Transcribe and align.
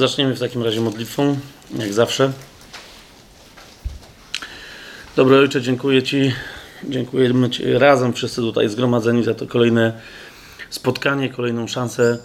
Zaczniemy 0.00 0.34
w 0.34 0.40
takim 0.40 0.62
razie 0.62 0.80
modlitwą, 0.80 1.36
jak 1.78 1.92
zawsze. 1.92 2.32
Dobry 5.16 5.38
Ojcze, 5.38 5.62
dziękuję 5.62 6.02
Ci. 6.02 6.32
Dziękujemy 6.84 7.50
Ci 7.50 7.72
razem, 7.72 8.12
wszyscy 8.12 8.40
tutaj 8.40 8.68
zgromadzeni, 8.68 9.24
za 9.24 9.34
to 9.34 9.46
kolejne 9.46 10.00
spotkanie, 10.70 11.28
kolejną 11.28 11.66
szansę 11.68 12.18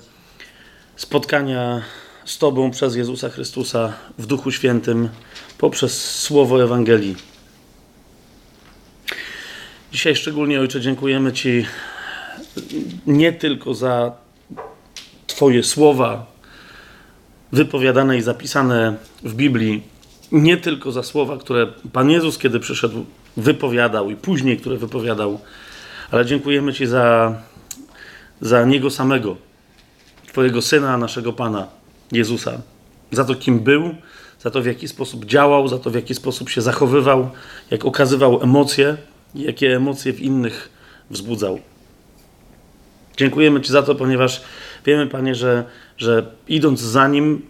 spotkania 0.95 1.81
z 2.25 2.37
Tobą 2.37 2.71
przez 2.71 2.95
Jezusa 2.95 3.29
Chrystusa 3.29 3.93
w 4.17 4.25
Duchu 4.25 4.51
Świętym 4.51 5.09
poprzez 5.57 6.19
Słowo 6.21 6.63
Ewangelii. 6.63 7.15
Dzisiaj 9.91 10.15
szczególnie, 10.15 10.59
Ojcze, 10.59 10.81
dziękujemy 10.81 11.33
Ci 11.33 11.65
nie 13.07 13.33
tylko 13.33 13.73
za 13.73 14.11
Twoje 15.27 15.63
słowa, 15.63 16.34
wypowiadane 17.51 18.17
i 18.17 18.21
zapisane 18.21 18.95
w 19.23 19.33
Biblii, 19.33 19.83
nie 20.31 20.57
tylko 20.57 20.91
za 20.91 21.03
słowa, 21.03 21.37
które 21.37 21.67
Pan 21.93 22.09
Jezus, 22.09 22.37
kiedy 22.37 22.59
przyszedł, 22.59 23.05
wypowiadał 23.37 24.09
i 24.09 24.15
później, 24.15 24.57
które 24.57 24.77
wypowiadał, 24.77 25.39
ale 26.11 26.25
dziękujemy 26.25 26.73
Ci 26.73 26.87
za, 26.87 27.35
za 28.41 28.65
Niego 28.65 28.89
samego, 28.89 29.37
Twojego 30.27 30.61
Syna, 30.61 30.97
naszego 30.97 31.33
Pana, 31.33 31.67
Jezusa. 32.11 32.61
Za 33.11 33.25
to, 33.25 33.35
kim 33.35 33.59
był, 33.59 33.95
za 34.39 34.51
to, 34.51 34.61
w 34.61 34.65
jaki 34.65 34.87
sposób 34.87 35.25
działał, 35.25 35.67
za 35.67 35.79
to, 35.79 35.89
w 35.89 35.95
jaki 35.95 36.15
sposób 36.15 36.49
się 36.49 36.61
zachowywał, 36.61 37.29
jak 37.71 37.85
okazywał 37.85 38.43
emocje, 38.43 38.97
jakie 39.35 39.75
emocje 39.75 40.13
w 40.13 40.21
innych 40.21 40.69
wzbudzał. 41.09 41.59
Dziękujemy 43.17 43.61
Ci 43.61 43.71
za 43.71 43.83
to, 43.83 43.95
ponieważ 43.95 44.41
wiemy, 44.85 45.07
Panie, 45.07 45.35
że, 45.35 45.63
że 45.97 46.31
idąc 46.47 46.79
za 46.79 47.07
Nim, 47.07 47.41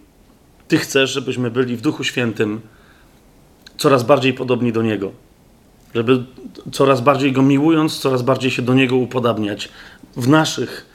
Ty 0.68 0.78
chcesz, 0.78 1.12
żebyśmy 1.12 1.52
byli 1.52 1.78
w 1.78 1.82
Duchu 1.82 2.04
Świętym 2.04 2.62
coraz 3.78 4.04
bardziej 4.04 4.34
podobni 4.34 4.72
do 4.74 4.82
Niego. 4.82 5.12
Żeby 5.96 6.24
coraz 6.72 7.02
bardziej 7.02 7.32
Go 7.32 7.42
miłując, 7.42 8.00
coraz 8.00 8.22
bardziej 8.22 8.52
się 8.52 8.62
do 8.62 8.74
Niego 8.74 8.96
upodabniać 8.96 9.70
w 10.18 10.28
naszych 10.28 10.86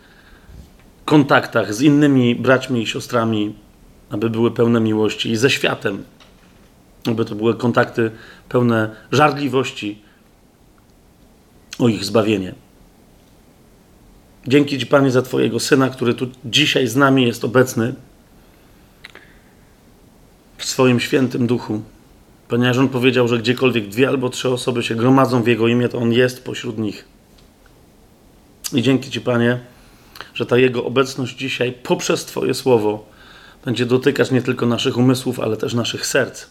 kontaktach 1.05 1.75
z 1.75 1.83
innymi 1.83 2.35
braćmi 2.35 2.83
i 2.83 2.87
siostrami, 2.87 3.55
aby 4.11 4.31
były 4.31 4.51
pełne 4.51 4.81
miłości 4.81 5.31
i 5.31 5.37
ze 5.37 5.51
światem, 5.51 6.05
aby 7.07 7.25
to 7.25 7.35
były 7.35 7.55
kontakty 7.55 8.11
pełne 8.49 8.97
żarliwości 9.13 10.03
o 11.79 11.89
ich 11.89 12.05
zbawienie. 12.05 12.55
Dzięki 14.47 14.79
Ci, 14.79 14.87
Panie, 14.87 15.11
za 15.11 15.23
Twojego 15.23 15.61
Syna, 15.61 15.91
który 15.91 16.15
tu 16.15 16.27
dzisiaj 16.45 16.87
z 16.87 16.97
nami 16.97 17.27
jest 17.27 17.45
obecny 17.45 17.95
w 20.59 20.65
swoim 20.65 21.01
świętym 21.01 21.47
duchu. 21.47 21.83
Ponieważ 22.49 22.79
On 22.79 22.89
powiedział, 22.89 23.29
że 23.29 23.39
gdziekolwiek 23.39 23.89
dwie 23.89 24.09
albo 24.09 24.29
trzy 24.29 24.49
osoby 24.49 24.83
się 24.83 24.95
gromadzą 24.95 25.43
w 25.43 25.47
Jego 25.47 25.69
imię, 25.69 25.89
to 25.89 25.99
On 25.99 26.13
jest 26.13 26.45
pośród 26.45 26.79
nich. 26.79 27.05
I 28.73 28.83
dzięki 28.83 29.11
Ci, 29.11 29.21
Panie, 29.21 29.61
że 30.35 30.47
ta 30.47 30.59
Jego 30.59 30.85
obecność 30.85 31.37
dzisiaj 31.37 31.73
poprzez 31.73 32.25
Twoje 32.25 32.55
słowo 32.55 33.07
będzie 33.65 33.87
dotykać 33.87 34.31
nie 34.31 34.43
tylko 34.43 34.67
naszych 34.67 34.97
umysłów, 34.97 35.41
ale 35.41 35.57
też 35.57 35.75
naszych 35.75 36.07
serc. 36.07 36.47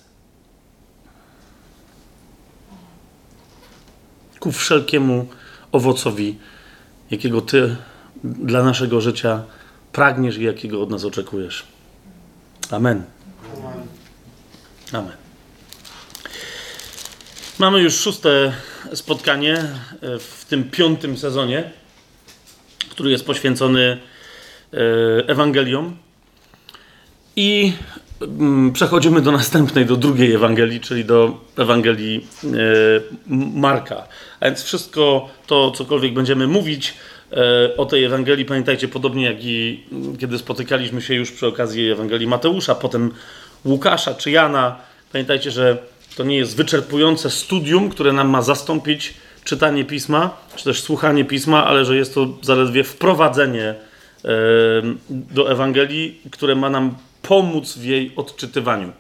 Ku 4.40 4.52
wszelkiemu 4.52 5.28
owocowi, 5.72 6.38
jakiego 7.12 7.42
Ty 7.42 7.76
dla 8.24 8.64
naszego 8.64 9.02
życia 9.02 9.44
pragniesz 9.92 10.38
i 10.38 10.44
jakiego 10.44 10.82
od 10.82 10.90
nas 10.90 11.06
oczekujesz. 11.06 11.68
Amen. 12.72 13.04
Amen. 14.94 15.12
Mamy 17.60 17.82
już 17.82 17.94
szóste 17.94 18.54
spotkanie 18.94 19.66
w 20.20 20.46
tym 20.50 20.72
piątym 20.72 21.18
sezonie, 21.18 21.72
który 22.90 23.12
jest 23.12 23.26
poświęcony 23.26 23.98
Ewangeliom. 25.28 25.98
I 27.36 27.74
przechodzimy 28.74 29.22
do 29.22 29.32
następnej, 29.32 29.86
do 29.86 29.98
drugiej 29.98 30.34
Ewangelii, 30.34 30.80
czyli 30.80 31.06
do 31.06 31.38
Ewangelii 31.58 32.28
Marka. 33.56 34.04
A 34.40 34.46
więc 34.46 34.64
wszystko 34.64 35.30
to, 35.48 35.72
cokolwiek 35.72 36.14
będziemy 36.14 36.48
mówić 36.48 36.94
o 37.78 37.86
tej 37.86 38.04
Ewangelii, 38.04 38.46
pamiętajcie, 38.46 38.88
podobnie 38.88 39.26
jak 39.26 39.38
i 39.40 39.84
kiedy 40.20 40.38
spotykaliśmy 40.38 41.02
się 41.02 41.14
już 41.14 41.32
przy 41.32 41.48
okazji 41.48 41.92
Ewangelii 41.92 42.28
Mateusza, 42.28 42.76
potem 42.76 43.12
Łukasza 43.66 44.14
czy 44.14 44.32
Jana, 44.32 44.76
pamiętajcie, 45.12 45.52
że 45.52 45.78
to 46.16 46.24
nie 46.24 46.38
jest 46.38 46.56
wyczerpujące 46.56 47.30
studium, 47.30 47.90
które 47.90 48.14
nam 48.14 48.30
ma 48.30 48.42
zastąpić 48.42 49.14
czytanie 49.44 49.86
pisma, 49.86 50.38
czy 50.56 50.64
też 50.64 50.82
słuchanie 50.82 51.26
pisma, 51.26 51.66
ale 51.66 51.86
że 51.86 51.96
jest 51.96 52.14
to 52.14 52.28
zaledwie 52.42 52.84
wprowadzenie 52.84 53.76
do 55.10 55.52
Ewangelii, 55.52 56.22
które 56.32 56.56
ma 56.56 56.70
nam 56.70 56.96
pomóc 57.22 57.78
w 57.78 57.86
jej 57.86 58.12
odczytywaniu. 58.16 58.92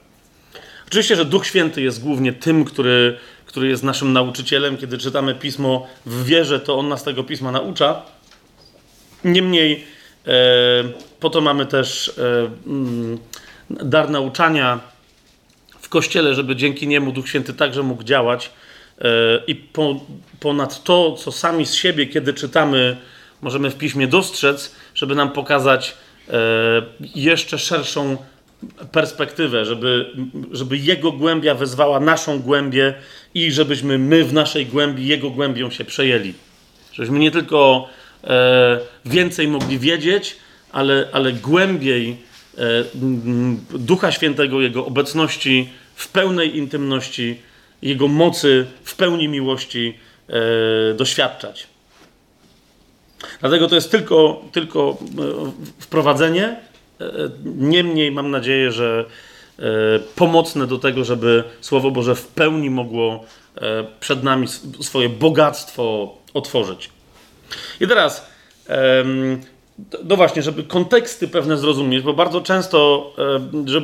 Oczywiście, 0.87 1.15
że 1.15 1.25
Duch 1.25 1.45
Święty 1.45 1.81
jest 1.81 2.03
głównie 2.03 2.33
tym, 2.33 2.65
który, 2.65 3.17
który 3.45 3.67
jest 3.67 3.83
naszym 3.83 4.13
nauczycielem. 4.13 4.77
Kiedy 4.77 4.97
czytamy 4.97 5.35
pismo 5.35 5.87
w 6.05 6.25
wierze, 6.25 6.59
to 6.59 6.77
on 6.77 6.87
nas 6.87 7.03
tego 7.03 7.23
pisma 7.23 7.51
naucza. 7.51 8.01
Niemniej, 9.23 9.83
e, 10.27 10.31
po 11.19 11.29
to 11.29 11.41
mamy 11.41 11.65
też 11.65 12.09
e, 12.17 12.49
dar 13.69 14.09
nauczania 14.09 14.79
w 15.81 15.89
kościele, 15.89 16.35
żeby 16.35 16.55
dzięki 16.55 16.87
niemu 16.87 17.11
Duch 17.11 17.29
Święty 17.29 17.53
także 17.53 17.83
mógł 17.83 18.03
działać. 18.03 18.51
E, 19.01 19.05
I 19.47 19.55
po, 19.55 19.99
ponad 20.39 20.83
to, 20.83 21.13
co 21.13 21.31
sami 21.31 21.65
z 21.65 21.73
siebie, 21.73 22.07
kiedy 22.07 22.33
czytamy, 22.33 22.97
możemy 23.41 23.69
w 23.69 23.75
piśmie 23.75 24.07
dostrzec, 24.07 24.75
żeby 24.95 25.15
nam 25.15 25.31
pokazać 25.31 25.97
jeszcze 27.15 27.59
szerszą 27.59 28.17
perspektywę, 28.91 29.65
żeby, 29.65 30.09
żeby 30.51 30.77
Jego 30.77 31.11
głębia 31.11 31.55
wezwała 31.55 31.99
naszą 31.99 32.39
głębię 32.39 32.93
i 33.33 33.51
żebyśmy 33.51 33.97
my 33.97 34.23
w 34.23 34.33
naszej 34.33 34.65
głębi 34.65 35.07
Jego 35.07 35.29
głębią 35.29 35.69
się 35.69 35.85
przejęli. 35.85 36.33
Żebyśmy 36.93 37.19
nie 37.19 37.31
tylko 37.31 37.89
e, 38.23 38.79
więcej 39.05 39.47
mogli 39.47 39.79
wiedzieć, 39.79 40.37
ale, 40.71 41.07
ale 41.11 41.33
głębiej 41.33 42.17
e, 42.57 42.63
Ducha 43.79 44.11
Świętego, 44.11 44.61
Jego 44.61 44.85
obecności 44.85 45.69
w 45.95 46.07
pełnej 46.07 46.57
intymności, 46.57 47.39
Jego 47.81 48.07
mocy 48.07 48.65
w 48.83 48.95
pełni 48.95 49.27
miłości 49.27 49.93
e, 50.29 50.93
doświadczać. 50.93 51.67
Dlatego 53.39 53.67
to 53.67 53.75
jest 53.75 53.91
tylko, 53.91 54.41
tylko 54.51 54.97
wprowadzenie. 55.79 56.59
Niemniej 57.45 58.11
mam 58.11 58.31
nadzieję, 58.31 58.71
że 58.71 59.05
pomocne 60.15 60.67
do 60.67 60.77
tego, 60.77 61.03
żeby 61.03 61.43
Słowo 61.61 61.91
Boże 61.91 62.15
w 62.15 62.27
pełni 62.27 62.69
mogło 62.69 63.23
przed 63.99 64.23
nami 64.23 64.47
swoje 64.81 65.09
bogactwo 65.09 66.15
otworzyć. 66.33 66.89
I 67.79 67.87
teraz, 67.87 68.27
no 70.03 70.15
właśnie, 70.15 70.41
żeby 70.41 70.63
konteksty 70.63 71.27
pewne 71.27 71.57
zrozumieć, 71.57 72.03
bo 72.03 72.13
bardzo 72.13 72.41
często, 72.41 73.13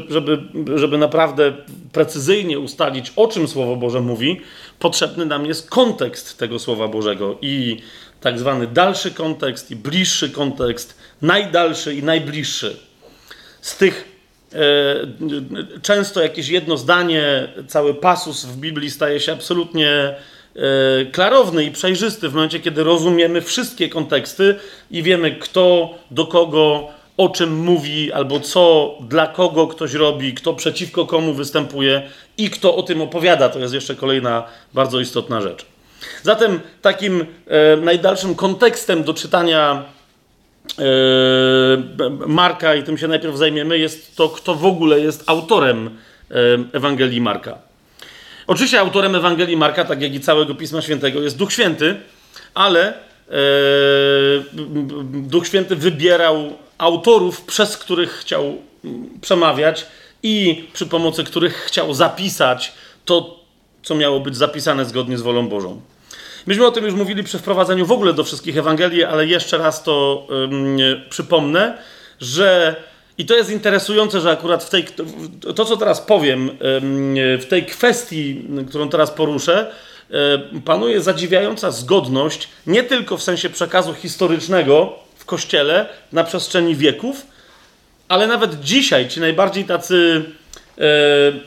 żeby, 0.09 0.43
żeby 0.75 0.97
naprawdę 0.97 1.53
precyzyjnie 1.91 2.59
ustalić, 2.59 3.13
o 3.15 3.27
czym 3.27 3.47
Słowo 3.47 3.75
Boże 3.75 4.01
mówi, 4.01 4.41
potrzebny 4.79 5.25
nam 5.25 5.45
jest 5.45 5.69
kontekst 5.69 6.37
tego 6.37 6.59
Słowa 6.59 6.87
Bożego 6.87 7.37
i 7.41 7.81
tak 8.25 8.39
zwany 8.39 8.67
dalszy 8.67 9.11
kontekst 9.11 9.71
i 9.71 9.75
bliższy 9.75 10.29
kontekst, 10.29 10.97
najdalszy 11.21 11.95
i 11.95 12.03
najbliższy. 12.03 12.77
Z 13.61 13.77
tych 13.77 14.05
e, 14.53 14.59
często 15.81 16.21
jakieś 16.21 16.47
jedno 16.47 16.77
zdanie, 16.77 17.47
cały 17.67 17.93
pasus 17.93 18.45
w 18.45 18.57
Biblii 18.57 18.91
staje 18.91 19.19
się 19.19 19.31
absolutnie 19.31 19.89
e, 19.89 20.15
klarowny 21.11 21.63
i 21.63 21.71
przejrzysty 21.71 22.29
w 22.29 22.33
momencie, 22.33 22.59
kiedy 22.59 22.83
rozumiemy 22.83 23.41
wszystkie 23.41 23.89
konteksty 23.89 24.55
i 24.91 25.03
wiemy, 25.03 25.31
kto 25.31 25.95
do 26.11 26.25
kogo, 26.25 26.87
o 27.17 27.29
czym 27.29 27.55
mówi, 27.55 28.13
albo 28.13 28.39
co 28.39 28.95
dla 29.01 29.27
kogo 29.27 29.67
ktoś 29.67 29.93
robi, 29.93 30.33
kto 30.33 30.53
przeciwko 30.53 31.05
komu 31.05 31.33
występuje 31.33 32.09
i 32.37 32.49
kto 32.49 32.75
o 32.75 32.83
tym 32.83 33.01
opowiada. 33.01 33.49
To 33.49 33.59
jest 33.59 33.73
jeszcze 33.73 33.95
kolejna 33.95 34.43
bardzo 34.73 34.99
istotna 34.99 35.41
rzecz. 35.41 35.74
Zatem 36.23 36.59
takim 36.81 37.25
e, 37.47 37.77
najdalszym 37.77 38.35
kontekstem 38.35 39.03
do 39.03 39.13
czytania 39.13 39.83
e, 40.79 40.83
Marka, 42.27 42.75
i 42.75 42.83
tym 42.83 42.97
się 42.97 43.07
najpierw 43.07 43.37
zajmiemy, 43.37 43.77
jest 43.77 44.15
to, 44.15 44.29
kto 44.29 44.55
w 44.55 44.65
ogóle 44.65 44.99
jest 44.99 45.23
autorem 45.27 45.97
e, 46.31 46.33
Ewangelii 46.73 47.21
Marka. 47.21 47.57
Oczywiście 48.47 48.79
autorem 48.79 49.15
Ewangelii 49.15 49.57
Marka, 49.57 49.85
tak 49.85 50.01
jak 50.01 50.13
i 50.13 50.19
całego 50.19 50.55
Pisma 50.55 50.81
Świętego, 50.81 51.21
jest 51.21 51.37
Duch 51.37 51.53
Święty, 51.53 51.95
ale 52.53 52.93
e, 52.93 52.93
Duch 55.03 55.47
Święty 55.47 55.75
wybierał 55.75 56.53
autorów, 56.77 57.41
przez 57.41 57.77
których 57.77 58.11
chciał 58.11 58.57
mm, 58.85 59.09
przemawiać 59.21 59.85
i 60.23 60.65
przy 60.73 60.85
pomocy 60.85 61.23
których 61.23 61.55
chciał 61.55 61.93
zapisać 61.93 62.73
to, 63.05 63.39
co 63.83 63.95
miało 63.95 64.19
być 64.19 64.37
zapisane 64.37 64.85
zgodnie 64.85 65.17
z 65.17 65.21
wolą 65.21 65.47
Bożą. 65.47 65.81
Myśmy 66.47 66.65
o 66.67 66.71
tym 66.71 66.85
już 66.85 66.93
mówili 66.93 67.23
przy 67.23 67.39
wprowadzeniu 67.39 67.85
w 67.85 67.91
ogóle 67.91 68.13
do 68.13 68.23
wszystkich 68.23 68.57
Ewangelii, 68.57 69.03
ale 69.03 69.25
jeszcze 69.25 69.57
raz 69.57 69.83
to 69.83 70.27
przypomnę, 71.09 71.77
że 72.19 72.75
i 73.17 73.25
to 73.25 73.35
jest 73.35 73.49
interesujące, 73.49 74.21
że 74.21 74.31
akurat 74.31 74.63
w 74.63 74.69
tej, 74.69 74.85
to 75.55 75.65
co 75.65 75.77
teraz 75.77 76.01
powiem, 76.01 76.49
w 77.39 77.45
tej 77.49 77.65
kwestii, 77.65 78.47
którą 78.69 78.89
teraz 78.89 79.11
poruszę, 79.11 79.71
panuje 80.65 81.01
zadziwiająca 81.01 81.71
zgodność 81.71 82.49
nie 82.67 82.83
tylko 82.83 83.17
w 83.17 83.23
sensie 83.23 83.49
przekazu 83.49 83.93
historycznego 83.93 84.93
w 85.15 85.25
kościele 85.25 85.85
na 86.11 86.23
przestrzeni 86.23 86.75
wieków, 86.75 87.25
ale 88.07 88.27
nawet 88.27 88.59
dzisiaj 88.59 89.07
ci 89.07 89.19
najbardziej 89.19 89.63
tacy 89.63 90.23
e, 90.77 90.81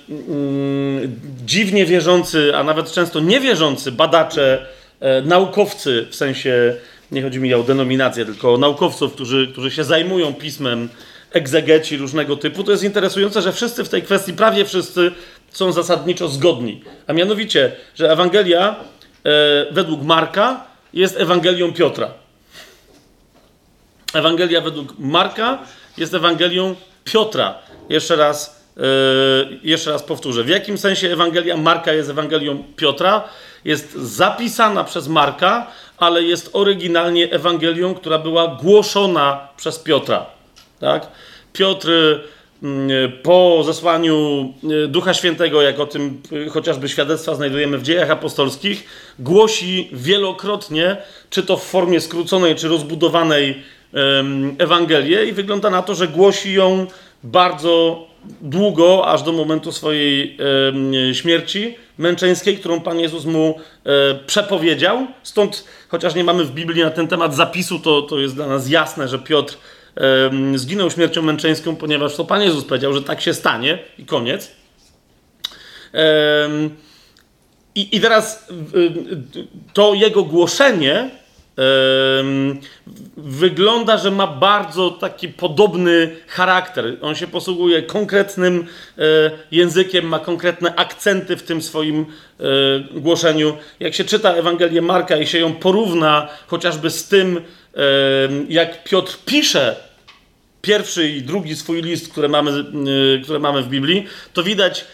mm, 0.09 1.21
dziwnie 1.47 1.87
wierzący, 1.87 2.56
a 2.56 2.65
nawet 2.65 2.93
często 2.93 3.21
niewierzący 3.21 3.93
badacze, 3.93 4.67
naukowcy, 5.25 6.06
w 6.11 6.15
sensie 6.15 6.75
nie 7.12 7.23
chodzi 7.23 7.41
mi 7.41 7.55
o 7.55 7.62
denominację, 7.62 8.25
tylko 8.25 8.55
o 8.55 8.59
naukowców, 8.59 9.12
którzy, 9.12 9.49
którzy 9.53 9.71
się 9.71 9.85
zajmują 9.85 10.35
pismem, 10.35 10.89
egzegeci 11.33 11.97
różnego 11.97 12.37
typu, 12.37 12.65
to 12.65 12.71
jest 12.71 12.85
interesujące, 12.85 13.43
że 13.43 13.53
wszyscy 13.53 13.85
w 13.85 13.89
tej 13.89 14.03
kwestii, 14.03 14.33
prawie 14.33 14.65
wszyscy, 14.65 15.12
są 15.50 15.73
zasadniczo 15.73 16.29
zgodni. 16.29 16.83
A 17.06 17.12
mianowicie, 17.12 17.73
że 17.95 18.12
Ewangelia 18.12 18.77
e, 19.25 19.73
według 19.73 20.03
Marka 20.03 20.65
jest 20.95 21.17
Ewangelią 21.17 21.73
Piotra. 21.73 22.11
Ewangelia 24.15 24.61
według 24.61 24.99
Marka 24.99 25.59
jest 25.99 26.15
Ewangelią 26.15 26.75
Piotra. 27.05 27.59
Jeszcze 27.89 28.17
raz, 28.17 28.49
e, 28.49 28.58
jeszcze 29.63 29.91
raz 29.91 30.03
powtórzę. 30.03 30.45
W 30.45 30.49
jakim 30.49 30.79
sensie 30.79 31.09
Ewangelia 31.09 31.57
Marka 31.57 31.93
jest 31.93 32.11
Ewangelią 32.11 32.65
Piotra? 32.77 33.25
Jest 33.65 33.93
zapisana 33.93 34.85
przez 34.85 35.09
Marka, 35.09 35.67
ale 35.97 36.23
jest 36.23 36.51
oryginalnie 36.53 37.33
Ewangelią, 37.33 37.95
która 37.95 38.19
była 38.19 38.59
głoszona 38.63 39.49
przez 39.57 39.79
Piotra. 39.79 40.27
Tak? 40.81 41.07
Piotr 41.53 41.91
mm, 42.63 43.13
po 43.23 43.63
zesłaniu 43.67 44.49
e, 44.85 44.89
Ducha 44.89 45.15
Świętego, 45.15 45.63
jak 45.63 45.81
o 45.81 45.87
tym 45.87 46.23
e, 46.47 46.51
chociażby 46.51 46.89
świadectwa 46.89 47.35
znajdujemy 47.35 47.79
w 47.79 47.83
dziejach 47.83 48.11
apostolskich, 48.11 48.85
głosi 49.19 49.89
wielokrotnie, 49.93 50.97
czy 51.31 51.43
to 51.43 51.57
w 51.57 51.65
formie 51.65 52.01
skróconej, 52.01 52.55
czy 52.55 52.69
rozbudowanej 52.69 53.63
Ewangelię 54.59 55.25
i 55.25 55.33
wygląda 55.33 55.71
na 55.71 55.83
to, 55.83 55.95
że 55.95 56.09
głosi 56.09 56.53
ją 56.53 56.87
bardzo 57.23 58.08
długo, 58.41 59.06
aż 59.06 59.23
do 59.23 59.32
momentu 59.32 59.73
swojej 59.73 60.37
śmierci 61.12 61.76
męczeńskiej, 61.99 62.59
którą 62.59 62.81
Pan 62.81 63.00
Jezus 63.00 63.25
mu 63.25 63.61
e, 63.85 64.15
przepowiedział. 64.26 65.06
Stąd, 65.23 65.65
chociaż 65.88 66.15
nie 66.15 66.25
mamy 66.25 66.44
w 66.44 66.50
Biblii 66.50 66.82
na 66.82 66.91
ten 66.91 67.09
temat 67.09 67.35
zapisu, 67.35 67.79
to, 67.79 68.03
to 68.03 68.19
jest 68.19 68.35
dla 68.35 68.47
nas 68.47 68.69
jasne, 68.69 69.09
że 69.09 69.19
Piotr 69.19 69.56
zginął 70.55 70.91
śmiercią 70.91 71.23
męczeńską, 71.23 71.76
ponieważ 71.76 72.17
to 72.17 72.25
Pan 72.25 72.43
Jezus 72.43 72.65
powiedział, 72.65 72.93
że 72.93 73.03
tak 73.03 73.20
się 73.20 73.35
stanie 73.35 73.79
i 73.99 74.05
koniec. 74.05 74.53
I, 77.75 77.97
i 77.97 78.00
teraz 78.00 78.49
to 79.73 79.94
jego 79.94 80.25
głoszenie 80.25 81.11
wygląda, 83.17 83.97
że 83.99 84.11
ma 84.11 84.27
bardzo 84.27 84.91
taki 84.91 85.29
podobny 85.29 86.17
charakter. 86.27 86.97
On 87.03 87.15
się 87.15 87.27
posługuje 87.27 87.83
konkretnym 87.83 88.67
e, 88.99 89.03
językiem, 89.51 90.07
ma 90.07 90.19
konkretne 90.19 90.75
akcenty 90.75 91.37
w 91.37 91.43
tym 91.43 91.63
swoim 91.63 92.07
e, 92.41 92.45
głoszeniu. 93.01 93.57
Jak 93.81 93.95
się 93.95 94.05
czyta 94.05 94.33
Ewangelię 94.33 94.83
Marka 94.83 95.17
i 95.17 95.27
się 95.27 95.39
ją 95.39 95.55
porówna 95.55 96.29
chociażby 96.47 96.91
z 96.91 97.09
tym, 97.09 97.41
jak 98.49 98.85
Piotr 98.85 99.19
pisze 99.25 99.77
pierwszy 100.63 101.09
i 101.09 101.23
drugi 101.23 101.57
swój 101.57 101.83
list, 101.83 102.13
które 102.13 102.29
mamy, 102.29 102.51
e, 102.51 103.23
które 103.23 103.39
mamy 103.39 103.63
w 103.63 103.69
Biblii, 103.69 104.07
to 104.33 104.43
widać, 104.43 104.85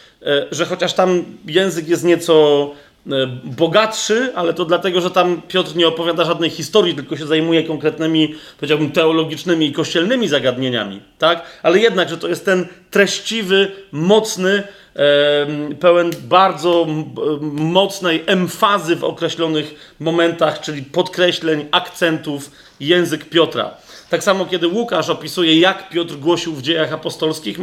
że 0.51 0.65
chociaż 0.65 0.93
tam 0.93 1.25
język 1.47 1.89
jest 1.89 2.05
nieco 2.05 2.71
bogatszy, 3.45 4.33
ale 4.35 4.55
to 4.55 4.65
dlatego, 4.65 5.01
że 5.01 5.11
tam 5.11 5.43
Piotr 5.49 5.77
nie 5.77 5.89
opowiada 5.89 6.25
żadnej 6.25 6.51
historii, 6.51 6.95
tylko 6.95 7.17
się 7.17 7.27
zajmuje 7.27 7.62
konkretnymi, 7.62 8.35
powiedziałbym, 8.59 8.93
teologicznymi 8.93 9.67
i 9.67 9.73
kościelnymi 9.73 10.29
zagadnieniami, 10.29 11.01
tak? 11.19 11.43
Ale 11.62 11.79
jednak, 11.79 12.09
że 12.09 12.19
to 12.19 12.29
jest 12.29 12.45
ten 12.45 12.67
treściwy, 12.91 13.73
mocny, 13.93 14.62
pełen 15.81 16.11
bardzo 16.23 16.87
mocnej 17.53 18.23
emfazy 18.27 18.97
w 18.97 19.05
określonych 19.05 19.95
momentach, 20.01 20.61
czyli 20.61 20.83
podkreśleń, 20.83 21.67
akcentów, 21.71 22.51
język 22.81 23.25
Piotra. 23.25 23.84
Tak 24.15 24.25
samo, 24.25 24.47
kiedy 24.47 24.69
Łukasz 24.69 25.11
opisuje, 25.11 25.61
jak 25.61 25.89
Piotr 25.89 26.15
głosił 26.15 26.55
w 26.55 26.63
dziejach 26.63 26.93
apostolskich, 26.93 27.59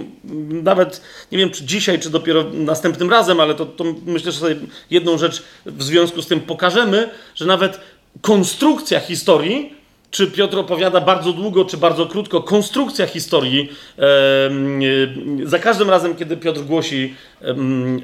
nawet 0.64 1.02
nie 1.32 1.38
wiem, 1.38 1.50
czy 1.50 1.66
dzisiaj, 1.66 2.00
czy 2.00 2.10
dopiero 2.10 2.44
następnym 2.54 3.10
razem, 3.10 3.40
ale 3.40 3.56
to, 3.56 3.66
to 3.66 3.84
myślę, 4.06 4.32
że 4.32 4.40
sobie 4.40 4.56
jedną 4.90 5.18
rzecz 5.18 5.44
w 5.66 5.84
związku 5.84 6.22
z 6.22 6.28
tym 6.28 6.40
pokażemy, 6.40 7.10
że 7.36 7.46
nawet 7.46 7.80
konstrukcja 8.22 9.00
historii, 9.00 9.76
czy 10.10 10.28
Piotr 10.28 10.60
opowiada 10.60 11.02
bardzo 11.02 11.34
długo, 11.34 11.66
czy 11.66 11.78
bardzo 11.78 12.06
krótko, 12.06 12.42
konstrukcja 12.42 13.08
historii, 13.08 13.70
e, 14.00 15.46
za 15.46 15.60
każdym 15.60 15.90
razem, 15.90 16.16
kiedy 16.16 16.38
Piotr 16.38 16.62
głosi 16.62 17.16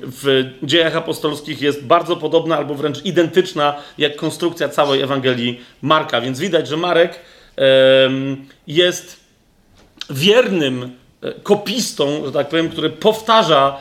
w 0.04 0.50
dziejach 0.64 0.96
apostolskich, 0.96 1.62
jest 1.62 1.84
bardzo 1.84 2.16
podobna 2.16 2.58
albo 2.58 2.76
wręcz 2.76 3.06
identyczna 3.06 3.76
jak 3.98 4.16
konstrukcja 4.16 4.70
całej 4.70 5.02
Ewangelii 5.02 5.62
Marka. 5.82 6.22
Więc 6.22 6.40
widać, 6.40 6.68
że 6.68 6.78
Marek 6.78 7.20
jest 8.68 9.20
wiernym 10.10 10.92
e, 11.22 11.34
kopistą, 11.44 12.26
że 12.26 12.32
tak 12.32 12.50
powiem, 12.50 12.70
który 12.70 12.90
powtarza 12.90 13.78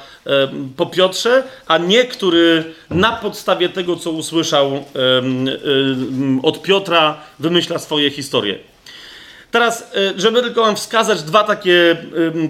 po 0.76 0.86
Piotrze, 0.86 1.42
a 1.66 1.78
nie 1.78 2.04
który 2.04 2.64
na 2.90 3.12
podstawie 3.12 3.68
tego, 3.68 3.96
co 3.96 4.10
usłyszał 4.10 4.84
od 6.42 6.62
Piotra, 6.62 7.18
wymyśla 7.38 7.78
swoje 7.78 8.10
historie. 8.10 8.58
Teraz, 9.50 9.92
e, 9.96 10.20
żeby 10.20 10.42
tylko 10.42 10.60
wam 10.60 10.76
wskazać 10.76 11.22
dwa 11.22 11.44
takie 11.44 11.96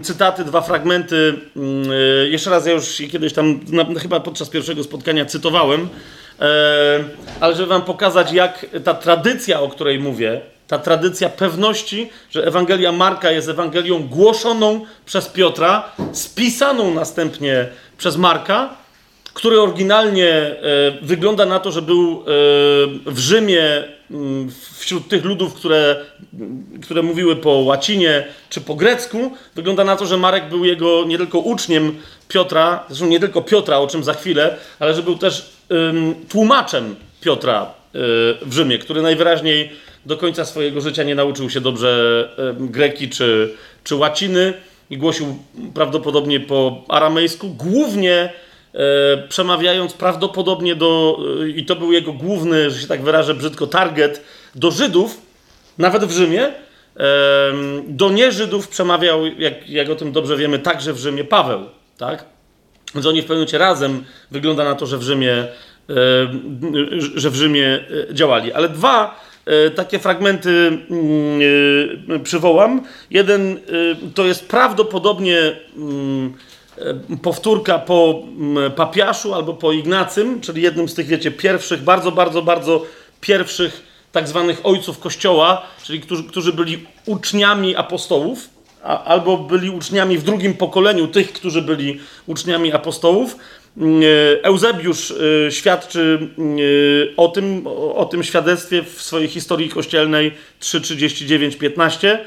cytaty, 0.03 0.45
dwa 0.45 0.61
fragmenty, 0.61 1.35
mm, 1.57 1.91
e, 1.91 2.29
jeszcze 2.29 2.51
raz 2.51 2.67
ja 2.67 2.73
już 2.73 3.03
kiedyś 3.13 3.33
tam, 3.33 3.61
chyba 4.03 4.21
podczas 4.21 4.49
pierwszego 4.49 4.85
spotkania 4.85 5.25
cytowałem, 5.25 5.89
ale 7.41 7.55
żeby 7.55 7.69
wam 7.69 7.83
pokazać, 7.83 8.33
jak 8.33 8.67
ta 8.85 8.95
tradycja, 8.95 9.61
o 9.61 9.69
której 9.69 9.99
mówię, 9.99 10.41
ta 10.69 10.79
tradycja 10.79 11.29
pewności, 11.29 12.09
że 12.31 12.47
Ewangelia 12.47 12.93
Marka 12.93 13.31
jest 13.31 13.49
Ewangelią 13.49 14.09
głoszoną 14.09 14.81
przez 15.05 15.29
Piotra, 15.29 15.93
spisaną 16.13 16.95
następnie 16.95 17.69
przez 17.99 18.17
Marka, 18.17 18.75
który 19.35 19.61
oryginalnie 19.61 20.29
e, 20.29 20.57
wygląda 21.03 21.47
na 21.47 21.61
to, 21.61 21.73
że 21.73 21.83
był 21.83 22.13
e, 22.13 22.25
w 23.07 23.19
Rzymie 23.19 23.85
mm, 24.11 24.51
wśród 24.79 25.09
tych 25.09 25.25
ludów, 25.25 25.55
które, 25.55 25.97
które 26.83 27.03
mówiły 27.03 27.37
po 27.37 27.51
łacinie 27.51 28.27
czy 28.51 28.61
po 28.61 28.75
grecku. 28.75 29.33
Wygląda 29.55 29.85
na 29.85 29.97
to, 29.97 30.07
że 30.07 30.17
Marek 30.17 30.49
był 30.49 30.65
jego 30.65 31.05
nie 31.05 31.19
tylko 31.19 31.39
uczniem 31.39 31.95
Piotra, 32.29 32.85
zresztą 32.89 33.07
nie 33.07 33.21
tylko 33.21 33.43
Piotra, 33.43 33.79
o 33.79 33.87
czym 33.87 34.05
za 34.05 34.15
chwilę, 34.15 34.57
ale 34.79 34.95
że 34.95 35.03
był 35.03 35.19
też 35.19 35.51
tłumaczem 36.29 36.97
Piotra 37.21 37.63
e, 37.63 37.69
w 38.43 38.53
Rzymie, 38.53 38.79
który 38.79 39.03
najwyraźniej 39.03 39.71
do 40.07 40.17
końca 40.17 40.45
swojego 40.45 40.81
życia 40.81 41.03
nie 41.03 41.15
nauczył 41.15 41.51
się 41.51 41.61
dobrze 41.61 42.29
greki 42.59 43.09
czy, 43.09 43.55
czy 43.85 43.95
łaciny 43.95 44.55
i 44.91 44.99
głosił 44.99 45.37
prawdopodobnie 45.75 46.41
po 46.41 46.85
aramejsku, 46.89 47.49
głównie 47.49 48.33
e, 48.75 49.29
przemawiając 49.29 49.93
prawdopodobnie 49.93 50.77
do, 50.77 51.19
e, 51.43 51.49
i 51.49 51.65
to 51.65 51.77
był 51.77 51.93
jego 51.93 52.13
główny, 52.13 52.71
że 52.71 52.81
się 52.81 52.87
tak 52.87 53.03
wyrażę 53.03 53.35
brzydko, 53.35 53.67
target, 53.67 54.23
do 54.55 54.71
Żydów, 54.71 55.21
nawet 55.79 56.05
w 56.05 56.11
Rzymie. 56.11 56.53
Do 57.89 58.11
nieżydów 58.11 58.69
przemawiał, 58.69 59.27
jak, 59.27 59.71
jak 59.71 59.91
o 59.91 59.95
tym 59.95 60.13
dobrze 60.13 60.37
wiemy, 60.37 60.59
także 60.59 60.93
w 60.93 60.99
Rzymie 60.99 61.25
Paweł. 61.25 61.61
Tak? 61.99 62.25
Więc 62.95 63.07
oni 63.07 63.21
w 63.21 63.25
pewnym 63.25 63.39
momencie 63.39 63.59
razem 63.59 64.05
wygląda 64.31 64.65
na 64.65 64.75
to, 64.75 64.87
że 64.87 64.99
w 64.99 65.03
Rzymie, 65.03 65.47
że 67.15 67.31
w 67.31 67.35
Rzymie 67.35 67.85
e, 68.11 68.15
działali. 68.15 68.53
Ale 68.53 68.69
dwa 68.69 69.21
takie 69.75 69.99
fragmenty 69.99 70.51
mm, 70.51 71.41
e, 72.11 72.19
przywołam. 72.19 72.83
Jeden 73.11 73.53
e, 73.53 73.57
to 74.15 74.27
jest 74.27 74.49
prawdopodobnie 74.49 75.39
mm, 75.77 76.35
powtórka 77.23 77.79
po 77.79 78.23
mm, 78.39 78.73
papiaszu 78.73 79.35
albo 79.35 79.55
po 79.55 79.73
Ignacym, 79.73 80.41
czyli 80.41 80.63
jednym 80.63 80.89
z 80.89 80.95
tych, 80.95 81.07
wiecie, 81.07 81.31
pierwszych, 81.31 81.83
bardzo, 81.83 82.13
bardzo, 82.13 82.43
bardzo 82.43 82.87
pierwszych 83.21 83.83
tak 84.13 84.29
zwanych 84.29 84.67
ojców 84.67 84.99
Kościoła, 84.99 85.63
czyli 85.83 86.01
którzy, 86.01 86.25
którzy 86.25 86.53
byli 86.53 86.87
uczniami 87.07 87.77
apostołów, 87.77 88.49
a, 88.83 89.05
albo 89.05 89.37
byli 89.37 89.71
uczniami 89.71 90.19
w 90.19 90.23
drugim 90.23 90.55
pokoleniu 90.55 91.09
tych, 91.09 91.33
którzy 91.33 91.63
byli 91.63 92.01
uczniami 92.27 92.73
apostołów. 92.73 93.37
Eusebiusz 94.43 95.15
świadczy 95.51 96.29
o 97.17 97.29
tym, 97.29 97.67
o 97.95 98.05
tym 98.11 98.25
świadectwie 98.25 98.83
w 98.83 99.03
swojej 99.03 99.29
historii 99.29 99.69
kościelnej 99.69 100.35
3.39.15. 100.61 102.19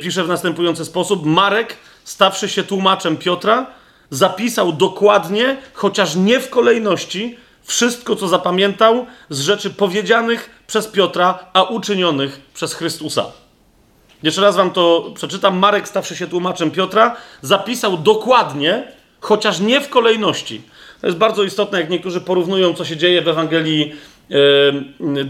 Pisze 0.00 0.24
w 0.24 0.28
następujący 0.28 0.84
sposób: 0.84 1.26
Marek, 1.26 1.76
stawszy 2.04 2.48
się 2.48 2.62
tłumaczem 2.62 3.16
Piotra, 3.16 3.66
zapisał 4.10 4.72
dokładnie, 4.72 5.56
chociaż 5.72 6.16
nie 6.16 6.40
w 6.40 6.50
kolejności, 6.50 7.36
wszystko, 7.62 8.16
co 8.16 8.28
zapamiętał 8.28 9.06
z 9.30 9.40
rzeczy 9.40 9.70
powiedzianych 9.70 10.50
przez 10.66 10.86
Piotra, 10.86 11.38
a 11.52 11.62
uczynionych 11.62 12.40
przez 12.54 12.74
Chrystusa. 12.74 13.26
Jeszcze 14.22 14.40
raz 14.40 14.56
wam 14.56 14.70
to 14.70 15.12
przeczytam. 15.14 15.58
Marek, 15.58 15.88
stawszy 15.88 16.16
się 16.16 16.26
tłumaczem 16.26 16.70
Piotra, 16.70 17.16
zapisał 17.42 17.98
dokładnie, 17.98 18.97
chociaż 19.20 19.60
nie 19.60 19.80
w 19.80 19.88
kolejności. 19.88 20.62
To 21.00 21.06
jest 21.06 21.18
bardzo 21.18 21.44
istotne, 21.44 21.80
jak 21.80 21.90
niektórzy 21.90 22.20
porównują, 22.20 22.74
co 22.74 22.84
się 22.84 22.96
dzieje 22.96 23.22
w 23.22 23.28
Ewangelii, 23.28 23.94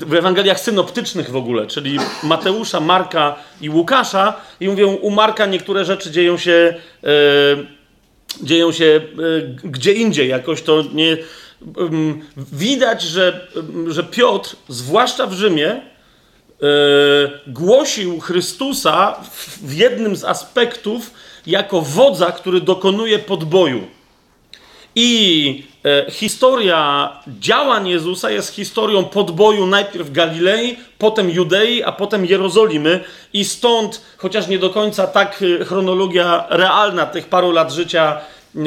w 0.06 0.14
Ewangeliach 0.14 0.60
synoptycznych 0.60 1.30
w 1.30 1.36
ogóle, 1.36 1.66
czyli 1.66 1.98
Mateusza, 2.22 2.80
Marka 2.80 3.36
i 3.60 3.70
Łukasza, 3.70 4.34
i 4.60 4.68
mówią, 4.68 4.92
u 4.94 5.10
Marka 5.10 5.46
niektóre 5.46 5.84
rzeczy 5.84 6.10
dzieją 6.10 6.38
się, 6.38 6.74
dzieją 8.42 8.72
się 8.72 9.00
gdzie 9.64 9.92
indziej, 9.92 10.28
jakoś 10.28 10.62
to 10.62 10.84
nie. 10.92 11.16
Widać, 12.52 13.02
że, 13.02 13.48
że 13.86 14.04
Piotr, 14.04 14.56
zwłaszcza 14.68 15.26
w 15.26 15.32
Rzymie, 15.32 15.80
głosił 17.46 18.20
Chrystusa 18.20 19.16
w 19.62 19.74
jednym 19.74 20.16
z 20.16 20.24
aspektów 20.24 21.10
jako 21.48 21.80
wodza, 21.80 22.32
który 22.32 22.60
dokonuje 22.60 23.18
podboju. 23.18 23.80
I 24.94 25.62
e, 25.84 26.10
historia 26.10 27.12
działań 27.40 27.88
Jezusa 27.88 28.30
jest 28.30 28.54
historią 28.54 29.04
podboju 29.04 29.66
najpierw 29.66 30.12
Galilei, 30.12 30.76
potem 30.98 31.30
Judei, 31.30 31.82
a 31.82 31.92
potem 31.92 32.26
Jerozolimy. 32.26 33.04
I 33.32 33.44
stąd, 33.44 34.02
chociaż 34.16 34.48
nie 34.48 34.58
do 34.58 34.70
końca 34.70 35.06
tak 35.06 35.42
e, 35.42 35.64
chronologia 35.64 36.46
realna 36.50 37.06
tych 37.06 37.26
paru 37.26 37.50
lat 37.50 37.72
życia 37.72 38.20
e, 38.56 38.60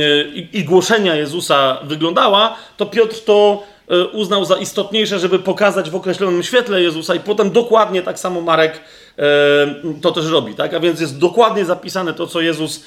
i, 0.53 0.63
głoszenia 0.63 1.15
Jezusa 1.15 1.77
wyglądała, 1.83 2.57
to 2.77 2.85
Piotr 2.85 3.19
to 3.25 3.63
e, 3.87 4.05
uznał 4.07 4.45
za 4.45 4.57
istotniejsze, 4.57 5.19
żeby 5.19 5.39
pokazać 5.39 5.89
w 5.89 5.95
określonym 5.95 6.43
świetle 6.43 6.81
Jezusa, 6.81 7.15
i 7.15 7.19
potem 7.19 7.51
dokładnie 7.51 8.01
tak 8.01 8.19
samo 8.19 8.41
Marek 8.41 8.81
to 10.01 10.11
też 10.11 10.25
robi, 10.25 10.55
tak? 10.55 10.73
A 10.73 10.79
więc 10.79 10.99
jest 10.99 11.17
dokładnie 11.17 11.65
zapisane 11.65 12.13
to, 12.13 12.27
co 12.27 12.41
Jezus, 12.41 12.83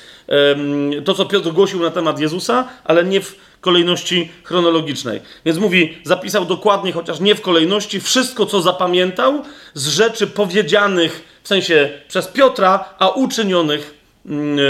to, 1.04 1.14
co 1.14 1.24
Piotr 1.24 1.50
głosił 1.50 1.80
na 1.80 1.90
temat 1.90 2.20
Jezusa, 2.20 2.68
ale 2.84 3.04
nie 3.04 3.20
w 3.20 3.36
kolejności 3.64 4.30
chronologicznej. 4.42 5.20
Więc 5.44 5.58
mówi, 5.58 5.98
zapisał 6.04 6.44
dokładnie, 6.44 6.92
chociaż 6.92 7.20
nie 7.20 7.34
w 7.34 7.40
kolejności, 7.40 8.00
wszystko, 8.00 8.46
co 8.46 8.62
zapamiętał 8.62 9.42
z 9.74 9.88
rzeczy 9.88 10.26
powiedzianych, 10.26 11.40
w 11.42 11.48
sensie 11.48 11.90
przez 12.08 12.26
Piotra, 12.26 12.84
a 12.98 13.08
uczynionych 13.08 13.94
mm, 14.26 14.58
e, 14.58 14.62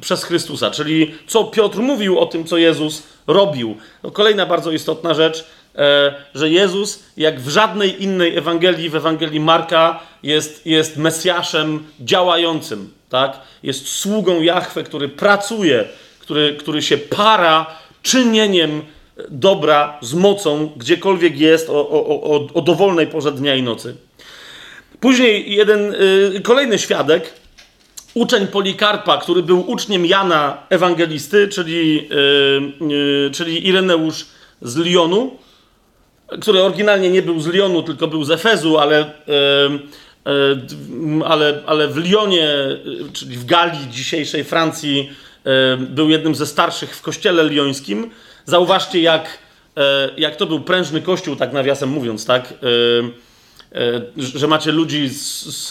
przez 0.00 0.24
Chrystusa. 0.24 0.70
Czyli 0.70 1.14
co 1.26 1.44
Piotr 1.44 1.78
mówił 1.78 2.18
o 2.18 2.26
tym, 2.26 2.44
co 2.44 2.56
Jezus 2.56 3.02
robił. 3.26 3.76
No, 4.02 4.10
kolejna 4.10 4.46
bardzo 4.46 4.70
istotna 4.70 5.14
rzecz, 5.14 5.46
że 6.34 6.50
Jezus, 6.50 7.02
jak 7.16 7.40
w 7.40 7.48
żadnej 7.48 8.02
innej 8.02 8.36
Ewangelii, 8.36 8.90
w 8.90 8.96
Ewangelii 8.96 9.40
Marka, 9.40 10.00
jest, 10.22 10.66
jest 10.66 10.96
Mesjaszem 10.96 11.84
działającym, 12.00 12.90
tak? 13.08 13.40
Jest 13.62 13.88
sługą 13.88 14.42
Jahwe, 14.42 14.82
który 14.82 15.08
pracuje, 15.08 15.84
który, 16.18 16.56
który 16.56 16.82
się 16.82 16.98
para 16.98 17.66
czynieniem 18.02 18.82
dobra 19.28 19.98
z 20.02 20.14
mocą, 20.14 20.72
gdziekolwiek 20.76 21.38
jest, 21.38 21.70
o, 21.70 21.88
o, 21.88 22.22
o, 22.22 22.48
o 22.54 22.60
dowolnej 22.60 23.06
porze 23.06 23.32
dnia 23.32 23.54
i 23.54 23.62
nocy. 23.62 23.96
Później 25.00 25.54
jeden, 25.54 25.94
y, 26.34 26.40
kolejny 26.42 26.78
świadek, 26.78 27.32
uczeń 28.14 28.46
Polikarpa, 28.46 29.18
który 29.18 29.42
był 29.42 29.70
uczniem 29.70 30.06
Jana 30.06 30.58
Ewangelisty, 30.68 31.48
czyli, 31.48 32.08
y, 32.80 33.26
y, 33.26 33.30
czyli 33.30 33.68
Ireneusz 33.68 34.26
z 34.62 34.76
Lyonu, 34.76 35.36
który 36.40 36.62
oryginalnie 36.62 37.10
nie 37.10 37.22
był 37.22 37.40
z 37.40 37.46
Lyonu, 37.46 37.82
tylko 37.82 38.08
był 38.08 38.24
z 38.24 38.30
Efezu, 38.30 38.78
ale, 38.78 39.12
ale, 41.24 41.62
ale 41.66 41.88
w 41.88 41.96
Lyonie, 41.96 42.48
czyli 43.12 43.36
w 43.36 43.44
Galii 43.44 43.88
dzisiejszej 43.90 44.44
Francji, 44.44 45.10
był 45.78 46.10
jednym 46.10 46.34
ze 46.34 46.46
starszych 46.46 46.96
w 46.96 47.02
kościele 47.02 47.44
liońskim. 47.44 48.10
Zauważcie, 48.44 49.02
jak, 49.02 49.38
e, 49.76 50.10
jak 50.16 50.36
to 50.36 50.46
był 50.46 50.60
prężny 50.60 51.02
kościół, 51.02 51.36
tak 51.36 51.52
nawiasem 51.52 51.88
mówiąc, 51.88 52.26
tak? 52.26 52.54
E, 53.74 54.02
że 54.16 54.48
macie 54.48 54.72
ludzi 54.72 55.08
z, 55.08 55.44
z, 55.44 55.68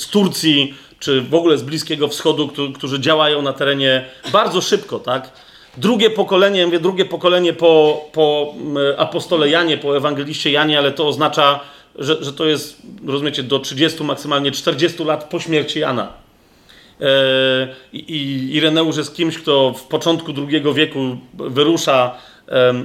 z 0.00 0.08
Turcji, 0.08 0.74
czy 0.98 1.20
w 1.20 1.34
ogóle 1.34 1.58
z 1.58 1.62
Bliskiego 1.62 2.08
Wschodu, 2.08 2.50
którzy 2.74 3.00
działają 3.00 3.42
na 3.42 3.52
terenie 3.52 4.04
bardzo 4.32 4.60
szybko, 4.60 4.98
tak? 4.98 5.30
Drugie 5.78 6.10
pokolenie, 6.10 6.66
mówię 6.66 6.80
drugie 6.80 7.04
pokolenie 7.04 7.52
po, 7.52 8.04
po 8.12 8.54
apostole 8.96 9.48
Janie, 9.48 9.78
po 9.78 9.96
ewangeliście 9.96 10.50
Janie, 10.50 10.78
ale 10.78 10.92
to 10.92 11.08
oznacza, 11.08 11.60
że, 11.98 12.24
że 12.24 12.32
to 12.32 12.46
jest, 12.46 12.82
rozumiecie, 13.06 13.42
do 13.42 13.58
30, 13.58 14.04
maksymalnie 14.04 14.52
40 14.52 15.04
lat 15.04 15.24
po 15.24 15.40
śmierci 15.40 15.80
Jana. 15.80 16.12
E, 17.00 17.04
I 17.92 18.48
Ireneusz 18.52 18.96
jest 18.96 19.16
kimś, 19.16 19.38
kto 19.38 19.72
w 19.72 19.82
początku 19.82 20.32
II 20.50 20.74
wieku 20.74 21.16
wyrusza 21.34 22.14